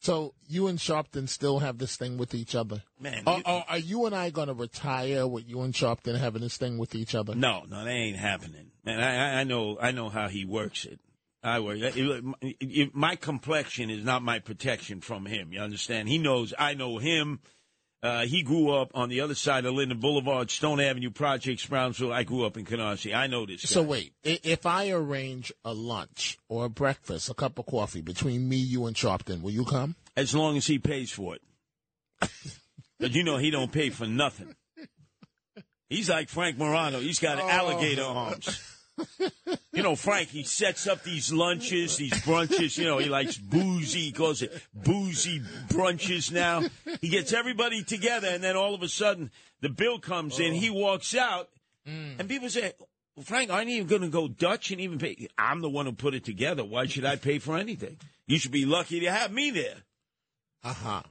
So 0.03 0.33
you 0.47 0.65
and 0.65 0.79
Sharpton 0.79 1.29
still 1.29 1.59
have 1.59 1.77
this 1.77 1.95
thing 1.95 2.17
with 2.17 2.33
each 2.33 2.55
other, 2.55 2.81
Man, 2.99 3.21
Are, 3.27 3.37
you- 3.37 3.43
are, 3.45 3.65
are 3.69 3.77
you 3.77 4.07
and 4.07 4.15
I 4.15 4.31
going 4.31 4.47
to 4.47 4.55
retire 4.55 5.27
with 5.27 5.47
you 5.47 5.61
and 5.61 5.75
Sharpton 5.75 6.17
having 6.17 6.41
this 6.41 6.57
thing 6.57 6.79
with 6.79 6.95
each 6.95 7.13
other? 7.13 7.35
No, 7.35 7.65
no, 7.69 7.83
that 7.85 7.91
ain't 7.91 8.17
happening. 8.17 8.71
Man, 8.83 8.99
I- 8.99 9.41
I 9.41 9.43
know, 9.43 9.77
I 9.79 9.91
know 9.91 10.09
how 10.09 10.27
he 10.27 10.43
works 10.43 10.85
it. 10.85 10.99
I 11.43 11.59
work. 11.59 11.77
it- 11.79 11.97
it- 11.97 12.55
it- 12.59 12.95
my 12.95 13.15
complexion 13.15 13.89
is 13.89 14.03
not 14.03 14.21
my 14.21 14.39
protection 14.39 15.01
from 15.01 15.25
him. 15.25 15.51
You 15.53 15.59
understand? 15.61 16.07
He 16.09 16.17
knows. 16.17 16.53
I 16.57 16.73
know 16.75 16.97
him. 16.99 17.39
Uh, 18.03 18.25
he 18.25 18.41
grew 18.41 18.71
up 18.71 18.89
on 18.95 19.09
the 19.09 19.21
other 19.21 19.35
side 19.35 19.63
of 19.65 19.75
Linden 19.75 19.99
Boulevard, 19.99 20.49
Stone 20.49 20.79
Avenue 20.79 21.11
Projects, 21.11 21.65
Brownsville. 21.67 22.11
I 22.11 22.23
grew 22.23 22.45
up 22.45 22.57
in 22.57 22.65
Canarsie. 22.65 23.13
I 23.15 23.27
know 23.27 23.45
this. 23.45 23.61
Guy. 23.61 23.67
So 23.67 23.83
wait, 23.83 24.13
if 24.23 24.65
I 24.65 24.89
arrange 24.89 25.51
a 25.63 25.73
lunch 25.73 26.39
or 26.49 26.65
a 26.65 26.69
breakfast, 26.69 27.29
a 27.29 27.35
cup 27.35 27.59
of 27.59 27.67
coffee 27.67 28.01
between 28.01 28.49
me, 28.49 28.55
you, 28.57 28.87
and 28.87 28.95
Sharpton, 28.95 29.41
will 29.41 29.51
you 29.51 29.65
come? 29.65 29.95
as 30.17 30.33
long 30.35 30.57
as 30.57 30.65
he 30.67 30.77
pays 30.79 31.11
for 31.11 31.35
it. 31.35 31.41
But 32.99 33.13
you 33.15 33.23
know 33.23 33.37
he 33.37 33.49
don't 33.49 33.71
pay 33.71 33.89
for 33.89 34.05
nothing. 34.05 34.55
He's 35.89 36.07
like 36.09 36.29
Frank 36.29 36.57
Morano. 36.57 36.99
He's 36.99 37.17
got 37.19 37.39
Oh. 37.39 37.49
alligator 37.49 38.03
arms. 38.03 38.59
You 39.71 39.83
know, 39.83 39.95
Frank, 39.95 40.29
he 40.29 40.43
sets 40.43 40.87
up 40.87 41.03
these 41.03 41.31
lunches, 41.31 41.97
these 41.97 42.11
brunches. 42.11 42.77
You 42.77 42.85
know, 42.85 42.97
he 42.97 43.09
likes 43.09 43.37
boozy. 43.37 44.01
He 44.01 44.11
calls 44.11 44.41
it 44.41 44.51
boozy 44.73 45.41
brunches 45.69 46.31
now. 46.31 46.63
He 46.99 47.09
gets 47.09 47.33
everybody 47.33 47.83
together, 47.83 48.27
and 48.27 48.43
then 48.43 48.55
all 48.55 48.75
of 48.75 48.83
a 48.83 48.87
sudden, 48.89 49.31
the 49.61 49.69
bill 49.69 49.99
comes 49.99 50.39
in. 50.39 50.53
He 50.53 50.69
walks 50.69 51.15
out, 51.15 51.49
and 51.85 52.27
people 52.27 52.49
say, 52.49 52.73
Frank, 53.23 53.51
aren't 53.51 53.69
you 53.69 53.77
even 53.77 53.87
going 53.87 54.01
to 54.01 54.07
go 54.09 54.27
Dutch 54.27 54.71
and 54.71 54.81
even 54.81 54.97
pay? 54.99 55.27
I'm 55.37 55.61
the 55.61 55.69
one 55.69 55.85
who 55.85 55.93
put 55.93 56.13
it 56.13 56.23
together. 56.25 56.63
Why 56.63 56.85
should 56.85 57.05
I 57.05 57.15
pay 57.15 57.39
for 57.39 57.57
anything? 57.57 57.97
You 58.27 58.37
should 58.37 58.51
be 58.51 58.65
lucky 58.65 59.01
to 59.01 59.11
have 59.11 59.31
me 59.31 59.51
there. 59.51 59.77
Uh 60.63 60.73
huh. 60.73 61.03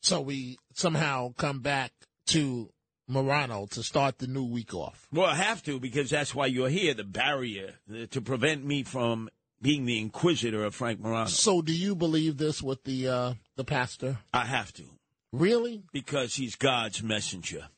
So 0.00 0.20
we 0.20 0.58
somehow 0.74 1.32
come 1.36 1.60
back 1.60 1.92
to 2.26 2.70
Morano 3.06 3.66
to 3.66 3.82
start 3.82 4.18
the 4.18 4.26
new 4.26 4.44
week 4.44 4.74
off. 4.74 5.06
Well, 5.12 5.26
I 5.26 5.34
have 5.34 5.62
to 5.64 5.78
because 5.78 6.10
that's 6.10 6.34
why 6.34 6.46
you're 6.46 6.68
here, 6.68 6.94
the 6.94 7.04
barrier 7.04 7.74
uh, 7.92 8.06
to 8.10 8.20
prevent 8.20 8.64
me 8.64 8.82
from 8.82 9.28
being 9.60 9.86
the 9.86 9.98
inquisitor 9.98 10.64
of 10.64 10.74
Frank 10.74 11.00
Morano. 11.00 11.26
So 11.26 11.62
do 11.62 11.72
you 11.72 11.94
believe 11.94 12.36
this 12.38 12.62
with 12.62 12.84
the 12.84 13.08
uh, 13.08 13.34
the 13.56 13.64
pastor? 13.64 14.18
I 14.32 14.44
have 14.44 14.72
to. 14.74 14.84
Really? 15.32 15.82
Because 15.92 16.34
he's 16.36 16.54
God's 16.54 17.02
messenger. 17.02 17.68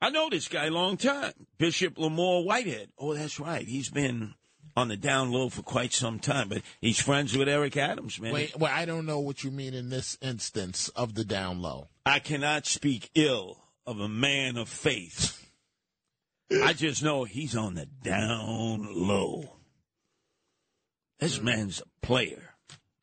I 0.00 0.10
know 0.10 0.28
this 0.28 0.48
guy 0.48 0.66
a 0.66 0.70
long 0.70 0.96
time. 0.96 1.32
Bishop 1.58 1.96
Lamor 1.96 2.44
Whitehead. 2.44 2.90
Oh, 2.98 3.14
that's 3.14 3.40
right. 3.40 3.66
He's 3.66 3.88
been 3.88 4.34
on 4.76 4.88
the 4.88 4.96
down 4.96 5.30
low 5.30 5.48
for 5.48 5.62
quite 5.62 5.92
some 5.92 6.18
time, 6.18 6.48
but 6.48 6.62
he's 6.80 7.00
friends 7.00 7.36
with 7.36 7.48
Eric 7.48 7.76
Adams, 7.76 8.20
man. 8.20 8.32
Wait, 8.32 8.56
well, 8.58 8.72
I 8.74 8.84
don't 8.84 9.06
know 9.06 9.20
what 9.20 9.42
you 9.42 9.50
mean 9.50 9.72
in 9.72 9.88
this 9.88 10.18
instance 10.20 10.88
of 10.90 11.14
the 11.14 11.24
down 11.24 11.62
low. 11.62 11.88
I 12.04 12.18
cannot 12.18 12.66
speak 12.66 13.10
ill 13.14 13.58
of 13.86 14.00
a 14.00 14.08
man 14.08 14.56
of 14.56 14.68
faith. 14.68 15.32
I 16.62 16.72
just 16.72 17.02
know 17.02 17.24
he's 17.24 17.56
on 17.56 17.74
the 17.74 17.86
down 17.86 18.88
low. 18.94 19.56
This 21.18 21.40
man's 21.40 21.80
a 21.80 22.06
player. 22.06 22.42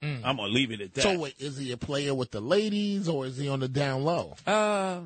I'm 0.04 0.36
gonna 0.36 0.48
leave 0.48 0.72
it 0.72 0.82
at 0.82 0.94
that. 0.96 1.02
So 1.02 1.18
wait, 1.18 1.36
is 1.40 1.58
he 1.58 1.72
a 1.72 1.78
player 1.78 2.14
with 2.14 2.32
the 2.32 2.42
ladies 2.42 3.08
or 3.08 3.26
is 3.26 3.38
he 3.38 3.48
on 3.48 3.62
the 3.62 3.70
down 3.70 4.04
low? 4.04 4.36
Uh, 4.46 5.02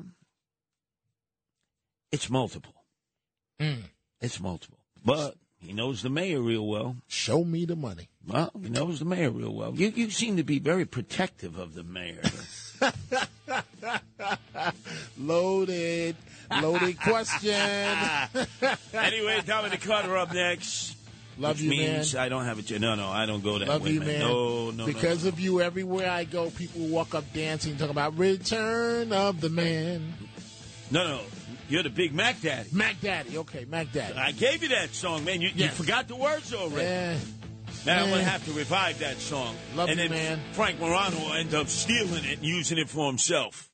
it's 2.10 2.28
multiple. 2.28 2.74
Mm. 3.60 3.82
It's 4.20 4.40
multiple. 4.40 4.78
But 5.04 5.36
he 5.60 5.72
knows 5.72 6.02
the 6.02 6.10
mayor 6.10 6.40
real 6.40 6.66
well. 6.66 6.96
Show 7.08 7.44
me 7.44 7.64
the 7.64 7.76
money. 7.76 8.08
Well, 8.26 8.50
he 8.60 8.68
knows 8.68 9.00
the 9.00 9.04
mayor 9.04 9.30
real 9.30 9.54
well. 9.54 9.74
You 9.74 9.88
you 9.88 10.10
seem 10.10 10.36
to 10.36 10.44
be 10.44 10.58
very 10.58 10.84
protective 10.84 11.58
of 11.58 11.74
the 11.74 11.82
mayor. 11.82 12.22
Loaded, 15.18 16.16
loaded 16.62 17.00
question. 17.00 17.50
anyway, 18.94 19.42
Dominic 19.44 19.80
Carter 19.80 20.16
up 20.16 20.32
next. 20.32 20.96
Love 21.38 21.56
which 21.56 21.62
you, 21.62 21.70
means 21.70 22.14
man. 22.14 22.24
I 22.24 22.28
don't 22.28 22.44
have 22.44 22.58
a 22.58 22.78
no, 22.78 22.94
no, 22.96 23.08
I 23.08 23.26
don't 23.26 23.42
go 23.44 23.58
that 23.58 23.68
Love 23.68 23.82
way, 23.82 23.92
you, 23.92 24.00
man. 24.00 24.08
man. 24.08 24.20
No, 24.20 24.70
no, 24.72 24.86
because 24.86 25.24
no. 25.24 25.28
of 25.28 25.40
you, 25.40 25.60
everywhere 25.60 26.10
I 26.10 26.24
go, 26.24 26.50
people 26.50 26.80
walk 26.88 27.14
up 27.14 27.32
dancing, 27.32 27.76
talking 27.76 27.90
about 27.90 28.18
return 28.18 29.12
of 29.12 29.40
the 29.40 29.48
man. 29.48 30.14
no, 30.90 31.04
no. 31.04 31.20
You're 31.68 31.82
the 31.82 31.90
big 31.90 32.14
Mac 32.14 32.40
Daddy. 32.40 32.68
Mac 32.72 33.00
Daddy. 33.00 33.38
Okay, 33.38 33.64
Mac 33.66 33.92
Daddy. 33.92 34.14
I 34.14 34.32
gave 34.32 34.62
you 34.62 34.70
that 34.70 34.94
song, 34.94 35.24
man. 35.24 35.40
You, 35.40 35.50
you 35.54 35.68
forgot 35.68 36.08
the 36.08 36.16
words 36.16 36.54
already. 36.54 36.86
Yeah. 36.86 37.16
Now 37.86 38.04
I'm 38.04 38.10
gonna 38.10 38.24
have 38.24 38.44
to 38.46 38.52
revive 38.52 38.98
that 38.98 39.18
song. 39.18 39.54
Love 39.74 39.88
and 39.88 39.98
you, 39.98 40.08
then 40.08 40.38
man. 40.38 40.40
Frank 40.52 40.80
Morano 40.80 41.16
will 41.18 41.34
end 41.34 41.54
up 41.54 41.68
stealing 41.68 42.24
it 42.24 42.38
and 42.38 42.46
using 42.46 42.78
it 42.78 42.88
for 42.88 43.06
himself. 43.06 43.66